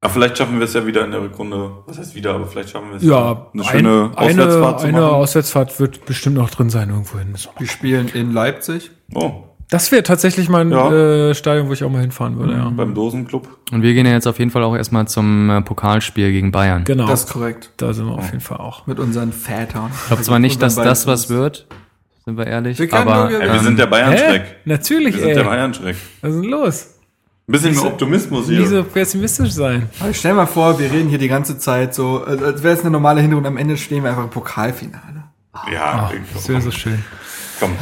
Aber 0.00 0.12
vielleicht 0.12 0.38
schaffen 0.38 0.58
wir 0.58 0.64
es 0.66 0.74
ja 0.74 0.86
wieder 0.86 1.04
in 1.04 1.10
der 1.10 1.22
Rückrunde. 1.22 1.72
Was 1.86 1.98
heißt 1.98 2.14
wieder, 2.14 2.34
aber 2.34 2.46
vielleicht 2.46 2.70
schaffen 2.70 2.90
wir 2.90 2.96
es 2.98 3.02
Ja, 3.02 3.48
eine 3.52 3.64
schöne 3.64 4.12
ein, 4.14 4.38
Auswärtsfahrt 4.38 4.74
eine, 4.74 4.78
zu 4.78 4.86
eine 4.86 5.00
machen. 5.00 5.14
Auswärtsfahrt 5.14 5.80
wird 5.80 6.04
bestimmt 6.06 6.36
noch 6.36 6.50
drin 6.50 6.70
sein 6.70 6.90
irgendwohin. 6.90 7.34
So. 7.34 7.50
Wir 7.58 7.66
spielen 7.66 8.06
in 8.14 8.30
Leipzig. 8.32 8.92
oh, 9.14 9.42
Das 9.68 9.90
wäre 9.90 10.02
tatsächlich 10.04 10.48
mal 10.48 10.60
ein 10.60 10.70
Ja. 10.70 10.92
äh, 11.30 11.34
Stadion, 11.34 11.68
wo 11.68 11.72
ich 11.72 11.82
auch 11.82 11.90
mal 11.90 12.00
hinfahren 12.00 12.38
würde. 12.38 12.52
Ja. 12.54 12.68
beim 12.70 12.94
Dosenclub. 12.94 13.48
Und 13.72 13.82
wir 13.82 13.94
gehen 13.94 14.06
ja 14.06 14.12
jetzt 14.12 14.26
auf 14.28 14.38
jeden 14.38 14.50
Fall 14.52 14.62
auch 14.62 14.76
erstmal 14.76 15.08
zum 15.08 15.50
äh, 15.50 15.60
Pokalspiel 15.62 16.30
gegen 16.30 16.52
Bayern. 16.52 16.84
Genau, 16.84 17.06
Das 17.08 17.24
ist 17.24 17.32
korrekt. 17.32 17.70
da 17.78 17.92
sind 17.92 18.06
wir 18.06 18.14
auf 18.14 18.26
jeden 18.26 18.40
Fall 18.40 18.58
auch. 18.58 18.86
Mit 18.86 19.00
unseren 19.00 19.32
Vätern. 19.32 19.90
Ich 20.02 20.06
glaube 20.06 20.22
zwar 20.22 20.38
nicht, 20.38 20.62
dass 20.62 20.76
das 20.76 21.06
was 21.08 21.28
wird, 21.30 21.66
sind 22.24 22.38
wir 22.38 22.46
ehrlich, 22.46 22.78
Wir 22.78 22.92
aber 22.94 23.28
nur- 23.28 23.40
wir 23.40 23.40
ähm, 23.40 23.58
sind 23.60 23.78
der? 23.78 23.86
Bayern-Schreck. 23.86 24.42
Natürlich, 24.66 25.14
Wir 25.14 25.20
sind 25.20 25.28
ey. 25.30 25.34
der 25.36 25.44
Bayern-Schreck. 25.44 25.96
Was 26.22 26.30
ist 26.34 26.40
denn 26.42 26.50
los? 26.50 26.86
Ein 27.48 27.52
bisschen 27.52 27.74
mehr 27.74 27.84
Optimismus 27.86 28.46
hier. 28.48 28.58
Nicht 28.60 28.68
so 28.70 28.82
pessimistisch 28.84 29.52
sein. 29.52 29.88
Aber 30.00 30.12
stell 30.14 30.34
mal 30.34 30.46
vor, 30.46 30.78
wir 30.80 30.90
reden 30.90 31.08
hier 31.08 31.18
die 31.18 31.28
ganze 31.28 31.58
Zeit 31.58 31.94
so, 31.94 32.24
als 32.24 32.62
wäre 32.64 32.74
es 32.74 32.80
eine 32.80 32.90
normale 32.90 33.20
Hinrunde. 33.20 33.48
Am 33.48 33.56
Ende 33.56 33.76
stehen 33.76 34.02
wir 34.02 34.10
einfach 34.10 34.24
im 34.24 34.30
Pokalfinale. 34.30 35.24
Ja, 35.72 36.10
Das 36.34 36.48
wäre 36.48 36.60
so 36.60 36.70
schön. 36.72 37.04
Komm. 37.60 37.72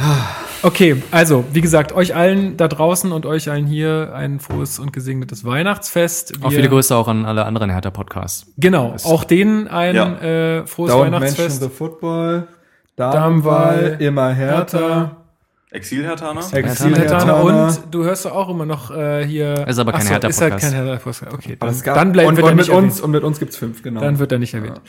Okay, 0.63 1.01
also, 1.11 1.45
wie 1.53 1.61
gesagt, 1.61 1.91
euch 1.91 2.15
allen 2.15 2.57
da 2.57 2.67
draußen 2.67 3.11
und 3.11 3.25
euch 3.25 3.49
allen 3.51 3.67
hier 3.67 4.13
ein 4.15 4.39
frohes 4.39 4.79
und 4.79 4.91
gesegnetes 4.93 5.45
Weihnachtsfest. 5.45 6.33
auch 6.43 6.49
Wir- 6.49 6.57
viele 6.57 6.69
Grüße 6.69 6.95
auch 6.95 7.07
an 7.07 7.25
alle 7.25 7.45
anderen 7.45 7.69
Hertha-Podcasts. 7.69 8.47
Genau, 8.57 8.95
auch 9.03 9.23
denen 9.25 9.67
ein 9.67 9.95
Ja. 9.95 10.15
äh, 10.17 10.65
frohes 10.67 10.91
mention 10.91 11.13
Weihnachtsfest. 11.13 11.61
the 11.61 11.69
football. 11.69 12.47
Damenwahl, 12.95 13.75
Damenwahl, 13.75 13.97
immer 14.01 14.29
härter. 14.33 15.17
Exil-Hertaner? 15.71 16.39
Exil-Hertaner 16.53 17.25
Hertaner. 17.37 17.43
und 17.43 17.79
du 17.91 18.05
hörst 18.05 18.23
doch 18.23 18.31
auch 18.33 18.47
immer 18.49 18.65
noch 18.65 18.91
äh, 18.95 19.25
hier. 19.27 19.67
Ist 19.67 19.77
aber 19.77 19.91
kein 19.91 20.01
so, 20.03 20.07
Ist 20.07 20.11
halt 20.13 20.23
Hertha-Podcast. 20.23 20.63
kein 20.73 20.73
Hertha-Podcast. 20.85 21.33
Okay, 21.33 21.57
dann, 21.59 21.67
Aber 21.67 21.71
es 21.77 21.83
gab- 21.83 21.95
dann 21.95 22.11
bleibt 22.13 22.29
und, 22.29 22.37
wird 22.37 22.45
und 22.47 22.55
mit 22.55 22.67
nicht 22.67 22.75
uns 22.75 22.85
erwähnt. 22.93 23.03
und 23.03 23.11
mit 23.11 23.23
uns 23.23 23.39
gibt's 23.39 23.57
fünf, 23.57 23.83
genau. 23.83 23.99
Dann 23.99 24.17
wird 24.17 24.31
er 24.31 24.39
nicht 24.39 24.53
erwähnt. 24.53 24.79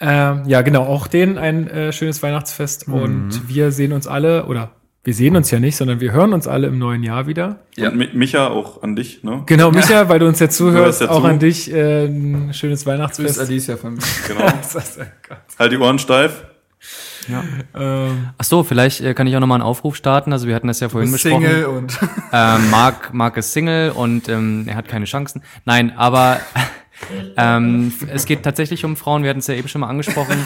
Ähm, 0.00 0.42
ja, 0.46 0.62
genau. 0.62 0.84
Auch 0.84 1.06
denen 1.08 1.38
ein 1.38 1.66
äh, 1.68 1.92
schönes 1.92 2.22
Weihnachtsfest 2.22 2.86
Mhm. 2.88 2.94
und 2.94 3.48
wir 3.48 3.72
sehen 3.72 3.92
uns 3.92 4.06
alle 4.06 4.46
oder 4.46 4.70
wir 5.04 5.14
sehen 5.14 5.36
uns 5.36 5.50
ja 5.50 5.58
nicht, 5.58 5.76
sondern 5.76 6.00
wir 6.00 6.12
hören 6.12 6.32
uns 6.34 6.46
alle 6.46 6.66
im 6.66 6.78
neuen 6.78 7.02
Jahr 7.02 7.26
wieder. 7.26 7.60
Und 7.78 7.96
Mi- 7.96 8.10
Micha 8.14 8.48
auch 8.48 8.82
an 8.82 8.94
dich, 8.94 9.24
ne? 9.24 9.42
Genau, 9.46 9.70
Micha, 9.70 10.08
weil 10.08 10.18
du 10.18 10.26
uns 10.26 10.38
ja 10.38 10.48
zuhörst, 10.50 11.00
hörst 11.00 11.00
ja 11.00 11.10
auch 11.10 11.22
zu. 11.22 11.26
an 11.28 11.38
dich 11.38 11.72
äh, 11.72 12.04
ein 12.06 12.52
schönes 12.52 12.80
Grüß 12.84 12.92
Weihnachtsfest. 12.92 13.40
Alicia 13.40 13.76
von 13.76 13.94
mir. 13.94 14.00
Genau. 14.26 14.44
Ist- 14.60 14.98
oh 15.00 15.34
halt 15.58 15.72
die 15.72 15.78
Ohren 15.78 15.98
steif. 15.98 16.44
Ähm, 17.74 18.28
Ach 18.38 18.44
so, 18.44 18.62
vielleicht 18.64 19.00
äh, 19.00 19.12
kann 19.14 19.26
ich 19.26 19.36
auch 19.36 19.40
nochmal 19.40 19.56
einen 19.56 19.66
Aufruf 19.68 19.96
starten. 19.96 20.32
Also 20.32 20.46
wir 20.46 20.54
hatten 20.54 20.68
das 20.68 20.80
ja 20.80 20.88
vorhin 20.88 21.10
besprochen. 21.12 21.42
Single 21.44 21.64
und 21.66 21.98
Ähm, 22.32 22.70
Marc, 22.70 23.12
Marc 23.12 23.36
ist 23.36 23.52
Single 23.52 23.90
und 23.90 24.28
ähm, 24.28 24.64
er 24.66 24.76
hat 24.76 24.88
keine 24.88 25.04
Chancen. 25.04 25.42
Nein, 25.64 25.92
aber 25.96 26.40
ähm, 27.36 27.92
es 28.12 28.24
geht 28.24 28.42
tatsächlich 28.42 28.84
um 28.84 28.96
Frauen. 28.96 29.22
Wir 29.22 29.30
hatten 29.30 29.40
es 29.40 29.46
ja 29.46 29.54
eben 29.54 29.68
schon 29.68 29.80
mal 29.80 29.88
angesprochen. 29.88 30.36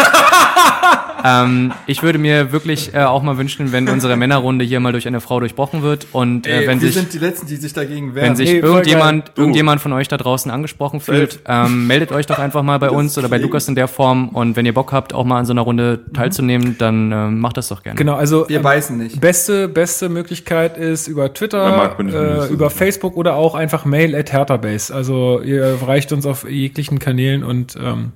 ähm, 1.25 1.73
ich 1.87 2.03
würde 2.03 2.19
mir 2.19 2.53
wirklich 2.53 2.95
äh, 2.95 3.03
auch 3.03 3.23
mal 3.23 3.39
wünschen, 3.39 3.73
wenn 3.73 3.89
unsere 3.89 4.17
Männerrunde 4.17 4.65
hier 4.65 4.81
mal 4.81 4.93
durch 4.93 5.07
eine 5.07 5.21
Frau 5.21 5.41
durchbrochen 5.41 5.83
wird 5.83 6.07
und 6.13 6.47
äh, 6.47 6.61
Ey, 6.61 6.67
wenn 6.67 6.81
wir 6.81 6.89
sich 6.89 6.97
sind 6.97 7.13
die 7.13 7.19
Letzten, 7.19 7.47
die 7.47 7.57
sich 7.57 7.73
dagegen 7.73 8.15
wehren. 8.15 8.29
wenn 8.29 8.37
sich 8.37 8.51
voll 8.51 8.61
irgendjemand, 8.61 9.33
irgendjemand 9.37 9.81
von 9.81 9.93
euch 9.93 10.09
da 10.09 10.17
draußen 10.17 10.51
angesprochen 10.51 11.01
fühlt, 11.01 11.41
ähm, 11.47 11.87
meldet 11.87 12.13
euch 12.13 12.27
doch 12.27 12.39
einfach 12.39 12.63
mal 12.63 12.79
bei 12.79 12.91
uns 12.91 13.17
oder 13.19 13.29
bei 13.29 13.39
Lukas 13.39 13.69
in 13.69 13.75
der 13.75 13.89
Form. 13.89 14.31
Und 14.31 14.57
wenn 14.57 14.67
ihr 14.67 14.75
Bock 14.75 14.93
habt, 14.93 15.15
auch 15.15 15.25
mal 15.25 15.39
an 15.39 15.47
so 15.47 15.53
einer 15.53 15.63
Runde 15.63 16.01
teilzunehmen, 16.13 16.77
dann 16.79 17.13
ähm, 17.13 17.41
macht 17.41 17.57
das 17.57 17.69
doch 17.69 17.83
gerne. 17.83 17.97
Genau, 17.97 18.15
also 18.15 18.49
wir 18.49 18.59
ähm, 18.59 18.63
beißen 18.63 18.97
nicht. 18.97 19.21
Beste, 19.21 19.69
beste 19.69 20.09
Möglichkeit 20.09 20.77
ist 20.79 21.09
über 21.09 21.33
Twitter, 21.33 21.97
nicht 21.99 22.15
äh, 22.15 22.47
über. 22.49 22.71
Facebook 22.71 23.17
oder 23.17 23.37
auch 23.37 23.55
einfach 23.55 23.85
Mail 23.85 24.15
at 24.15 24.33
Herterbase. 24.33 24.95
Also 24.95 25.41
ihr 25.43 25.63
erreicht 25.63 26.13
uns 26.13 26.27
auf 26.27 26.49
jeglichen 26.49 26.99
Kanälen 26.99 27.45
und 27.45 27.77
ähm, 27.77 28.13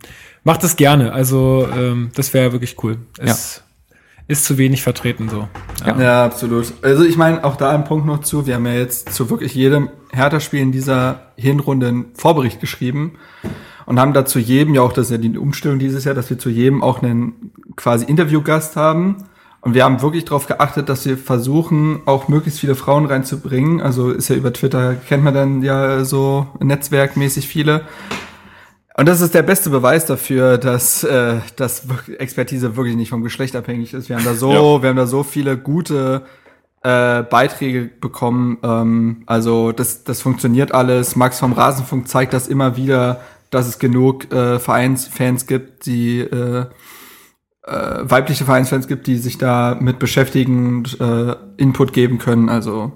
macht 0.47 0.63
es 0.63 0.77
gerne. 0.77 1.13
Also 1.13 1.69
ähm, 1.77 2.11
das 2.15 2.33
wäre 2.33 2.53
wirklich 2.53 2.77
cool. 2.85 2.99
Es 3.19 3.65
ist 4.29 4.45
zu 4.45 4.59
wenig 4.59 4.81
vertreten 4.81 5.29
so. 5.29 5.49
Ja. 5.85 6.01
Ja, 6.01 6.25
absolut. 6.25 6.73
Also 6.83 7.05
ich 7.05 7.17
meine, 7.17 7.45
auch 7.45 7.57
da 7.57 7.71
ein 7.71 7.85
Punkt 7.85 8.07
noch 8.07 8.21
zu. 8.21 8.47
Wir 8.47 8.55
haben 8.55 8.65
ja 8.65 8.75
jetzt 8.75 9.13
zu 9.13 9.29
wirklich 9.29 9.55
jedem 9.55 9.91
Hertha-Spiel 10.13 10.61
in 10.61 10.71
dieser 10.71 11.33
Hinrunde 11.37 11.89
einen 11.89 12.05
Vorbericht 12.15 12.61
geschrieben 12.61 13.15
und 13.87 13.99
haben 13.99 14.13
da 14.13 14.25
zu 14.25 14.39
jedem, 14.39 14.73
ja 14.75 14.83
auch 14.83 14.93
das 14.93 15.07
ist 15.07 15.11
ja 15.11 15.19
die 15.19 15.37
Umstellung 15.37 15.81
dieses 15.81 16.05
Jahr, 16.05 16.15
dass 16.15 16.31
wir 16.31 16.39
zu 16.39 16.49
jedem 16.49 16.81
auch 16.81 17.03
einen 17.03 17.51
quasi 17.75 18.05
Interviewgast 18.05 18.77
haben. 18.77 19.17
Und 19.63 19.75
wir 19.75 19.83
haben 19.83 20.01
wirklich 20.01 20.27
darauf 20.27 20.47
geachtet, 20.47 20.89
dass 20.89 21.05
wir 21.07 21.19
versuchen, 21.19 22.03
auch 22.07 22.29
möglichst 22.29 22.61
viele 22.61 22.77
Frauen 22.77 23.07
reinzubringen. 23.07 23.81
Also 23.81 24.13
ist 24.13 24.29
ja 24.29 24.37
über 24.37 24.53
Twitter, 24.53 24.95
kennt 24.95 25.25
man 25.25 25.35
dann 25.35 25.63
ja 25.65 26.05
so 26.05 26.47
netzwerkmäßig 26.61 27.49
viele. 27.49 27.83
Und 28.99 29.07
das 29.07 29.21
ist 29.21 29.35
der 29.35 29.43
beste 29.43 29.69
Beweis 29.69 30.07
dafür, 30.07 30.57
dass, 30.57 31.05
äh, 31.05 31.41
dass 31.57 31.87
Expertise 32.19 32.77
wirklich 32.77 32.97
nicht 32.97 33.11
vom 33.11 33.23
Geschlecht 33.23 33.55
abhängig 33.55 33.93
ist. 33.93 34.09
Wir 34.09 34.17
haben 34.17 34.25
da 34.25 34.35
so, 34.35 34.53
Ja. 34.53 34.83
wir 34.83 34.89
haben 34.89 34.97
da 34.97 35.07
so 35.07 35.23
viele 35.23 35.59
gute 35.59 36.23
äh, 36.83 37.23
Beiträge 37.23 37.91
bekommen. 38.01 38.57
Ähm, 38.63 39.23
also 39.27 39.73
das, 39.73 40.05
das 40.05 40.23
funktioniert 40.23 40.73
alles. 40.73 41.15
Max 41.15 41.41
vom 41.41 41.53
Rasenfunk 41.53 42.09
zeigt 42.09 42.33
das 42.33 42.49
immer 42.49 42.77
wieder, 42.77 43.21
dass 43.51 43.67
es 43.67 43.79
genug 43.79 44.33
äh, 44.33 44.59
Vereinsfans 44.59 45.47
gibt, 45.47 45.85
die 45.85 46.21
äh, 46.21 46.65
äh, 47.65 47.99
weibliche 48.03 48.45
Vereinsfans 48.45 48.89
gibt, 48.89 49.07
die 49.09 49.17
sich 49.19 49.37
da 49.37 49.77
mit 49.79 49.99
beschäftigen, 49.99 50.79
und, 50.79 51.01
äh, 51.01 51.37
Input 51.59 51.93
geben 51.93 52.19
können. 52.19 52.49
Also 52.49 52.93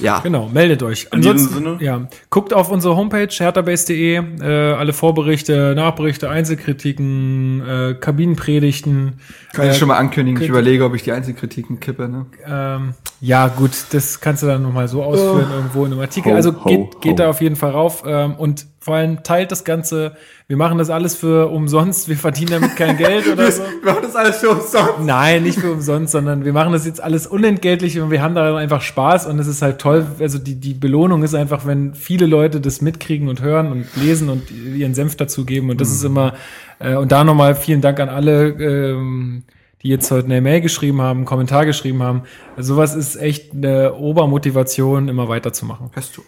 ja. 0.00 0.20
Genau, 0.20 0.48
meldet 0.48 0.82
euch. 0.82 1.08
Sinne? 1.10 1.78
ja, 1.80 2.08
guckt 2.30 2.52
auf 2.52 2.70
unsere 2.70 2.96
Homepage 2.96 3.28
herterbase.de, 3.30 4.16
äh, 4.40 4.72
alle 4.72 4.92
Vorberichte, 4.92 5.74
Nachberichte, 5.74 6.28
Einzelkritiken, 6.30 7.62
äh, 7.66 7.94
Kabinenpredigten. 7.94 9.20
Kann 9.52 9.66
äh, 9.66 9.70
ich 9.70 9.78
schon 9.78 9.88
mal 9.88 9.96
ankündigen, 9.96 10.42
ich 10.42 10.48
überlege, 10.48 10.84
ob 10.84 10.94
ich 10.94 11.02
die 11.02 11.12
Einzelkritiken 11.12 11.80
kippe. 11.80 12.08
Ne? 12.08 12.26
Ähm, 12.46 12.94
ja, 13.20 13.48
gut, 13.48 13.72
das 13.92 14.20
kannst 14.20 14.42
du 14.42 14.46
dann 14.46 14.62
nochmal 14.62 14.88
so 14.88 15.02
ausführen 15.02 15.50
irgendwo 15.52 15.84
in 15.84 15.92
einem 15.92 16.00
Artikel. 16.00 16.32
Ho, 16.32 16.36
also 16.36 16.64
ho, 16.64 16.68
geht, 16.68 17.00
geht 17.00 17.12
ho. 17.12 17.16
da 17.16 17.30
auf 17.30 17.40
jeden 17.40 17.56
Fall 17.56 17.70
rauf 17.70 18.04
ähm, 18.06 18.34
und 18.36 18.66
vor 18.80 18.94
allem 18.94 19.22
teilt 19.22 19.50
das 19.50 19.64
Ganze. 19.64 20.12
Wir 20.46 20.56
machen 20.56 20.78
das 20.78 20.88
alles 20.88 21.16
für 21.16 21.50
umsonst. 21.50 22.08
Wir 22.08 22.16
verdienen 22.16 22.52
damit 22.52 22.76
kein 22.76 22.96
Geld 22.96 23.26
oder 23.26 23.50
so. 23.50 23.62
Wir 23.62 23.84
machen 23.92 24.02
das 24.02 24.14
alles 24.14 24.38
für 24.38 24.50
uns 24.50 24.70
sonst. 24.70 25.00
Nein, 25.04 25.42
nicht 25.42 25.58
für 25.58 25.72
umsonst, 25.72 26.12
sondern 26.12 26.44
wir 26.44 26.52
machen 26.52 26.72
das 26.72 26.86
jetzt 26.86 27.02
alles 27.02 27.26
unentgeltlich 27.26 28.00
und 28.00 28.10
wir 28.10 28.22
haben 28.22 28.34
daran 28.34 28.56
einfach 28.56 28.80
Spaß 28.80 29.26
und 29.26 29.38
es 29.40 29.48
ist 29.48 29.62
halt 29.62 29.80
toll. 29.80 30.06
Also 30.20 30.38
die, 30.38 30.54
die 30.54 30.74
Belohnung 30.74 31.22
ist 31.22 31.34
einfach, 31.34 31.66
wenn 31.66 31.94
viele 31.94 32.26
Leute 32.26 32.60
das 32.60 32.80
mitkriegen 32.80 33.28
und 33.28 33.42
hören 33.42 33.72
und 33.72 33.86
lesen 33.96 34.28
und 34.28 34.50
ihren 34.50 34.94
Senf 34.94 35.16
dazugeben 35.16 35.70
und 35.70 35.80
das 35.80 35.90
ist 35.90 36.04
immer, 36.04 36.34
äh, 36.78 36.94
und 36.94 37.10
da 37.10 37.24
nochmal 37.24 37.56
vielen 37.56 37.80
Dank 37.80 37.98
an 37.98 38.08
alle, 38.08 38.50
ähm, 38.50 39.42
die 39.82 39.88
jetzt 39.88 40.10
heute 40.10 40.26
eine 40.26 40.40
Mail 40.40 40.60
geschrieben 40.60 41.02
haben, 41.02 41.18
einen 41.18 41.26
Kommentar 41.26 41.66
geschrieben 41.66 42.02
haben. 42.02 42.22
Also 42.56 42.74
sowas 42.74 42.94
ist 42.94 43.16
echt 43.16 43.54
eine 43.54 43.94
Obermotivation, 43.94 45.08
immer 45.08 45.28
weiterzumachen. 45.28 45.90
Hörst 45.92 46.16
du? 46.16 46.22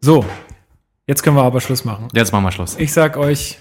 So, 0.00 0.24
Jetzt 1.10 1.24
können 1.24 1.34
wir 1.34 1.42
aber 1.42 1.60
Schluss 1.60 1.84
machen. 1.84 2.06
Jetzt 2.12 2.32
machen 2.32 2.44
wir 2.44 2.52
Schluss. 2.52 2.76
Ich 2.78 2.92
sag 2.92 3.16
euch 3.16 3.58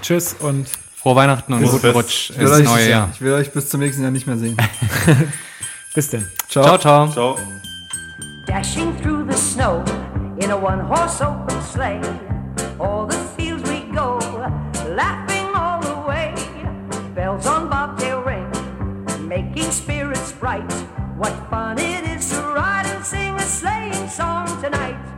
Tschüss 0.00 0.32
und 0.32 0.66
frohe 0.66 1.14
Weihnachten 1.14 1.52
und 1.52 1.62
guten 1.62 1.90
Rutsch 1.90 2.30
ins 2.30 2.60
neue 2.60 2.88
Jahr. 2.88 3.10
Ich 3.12 3.20
will 3.20 3.34
euch 3.34 3.52
bis 3.52 3.68
zum 3.68 3.80
nächsten 3.80 4.00
Jahr 4.00 4.10
nicht 4.10 4.26
mehr 4.26 4.38
sehen. 4.38 4.56
bis 5.94 6.08
denn. 6.08 6.26
Ciao. 6.48 6.78
Ciao, 6.78 7.06
ciao. 7.10 7.38
Dashing 8.46 8.96
through 9.02 9.30
the 9.30 9.36
snow 9.36 9.84
in 10.38 10.50
a 10.50 10.56
one-horse 10.56 11.20
open 11.20 11.60
sleigh. 11.70 12.00
All 12.80 13.06
the 13.06 13.18
fields 13.36 13.68
we 13.68 13.80
go, 13.94 14.18
laughing 14.96 15.54
all 15.54 15.82
the 15.82 16.08
way. 16.08 16.32
Bells 17.14 17.46
on 17.46 17.68
bobtail 17.68 18.22
ring, 18.22 18.48
making 19.28 19.70
spirits 19.70 20.32
bright. 20.32 20.72
What 21.18 21.34
fun 21.50 21.78
it 21.78 22.06
is 22.06 22.30
to 22.30 22.40
ride 22.54 22.86
and 22.86 23.04
sing 23.04 23.34
a 23.34 23.42
sleighing 23.42 24.08
song 24.08 24.46
tonight. 24.62 25.15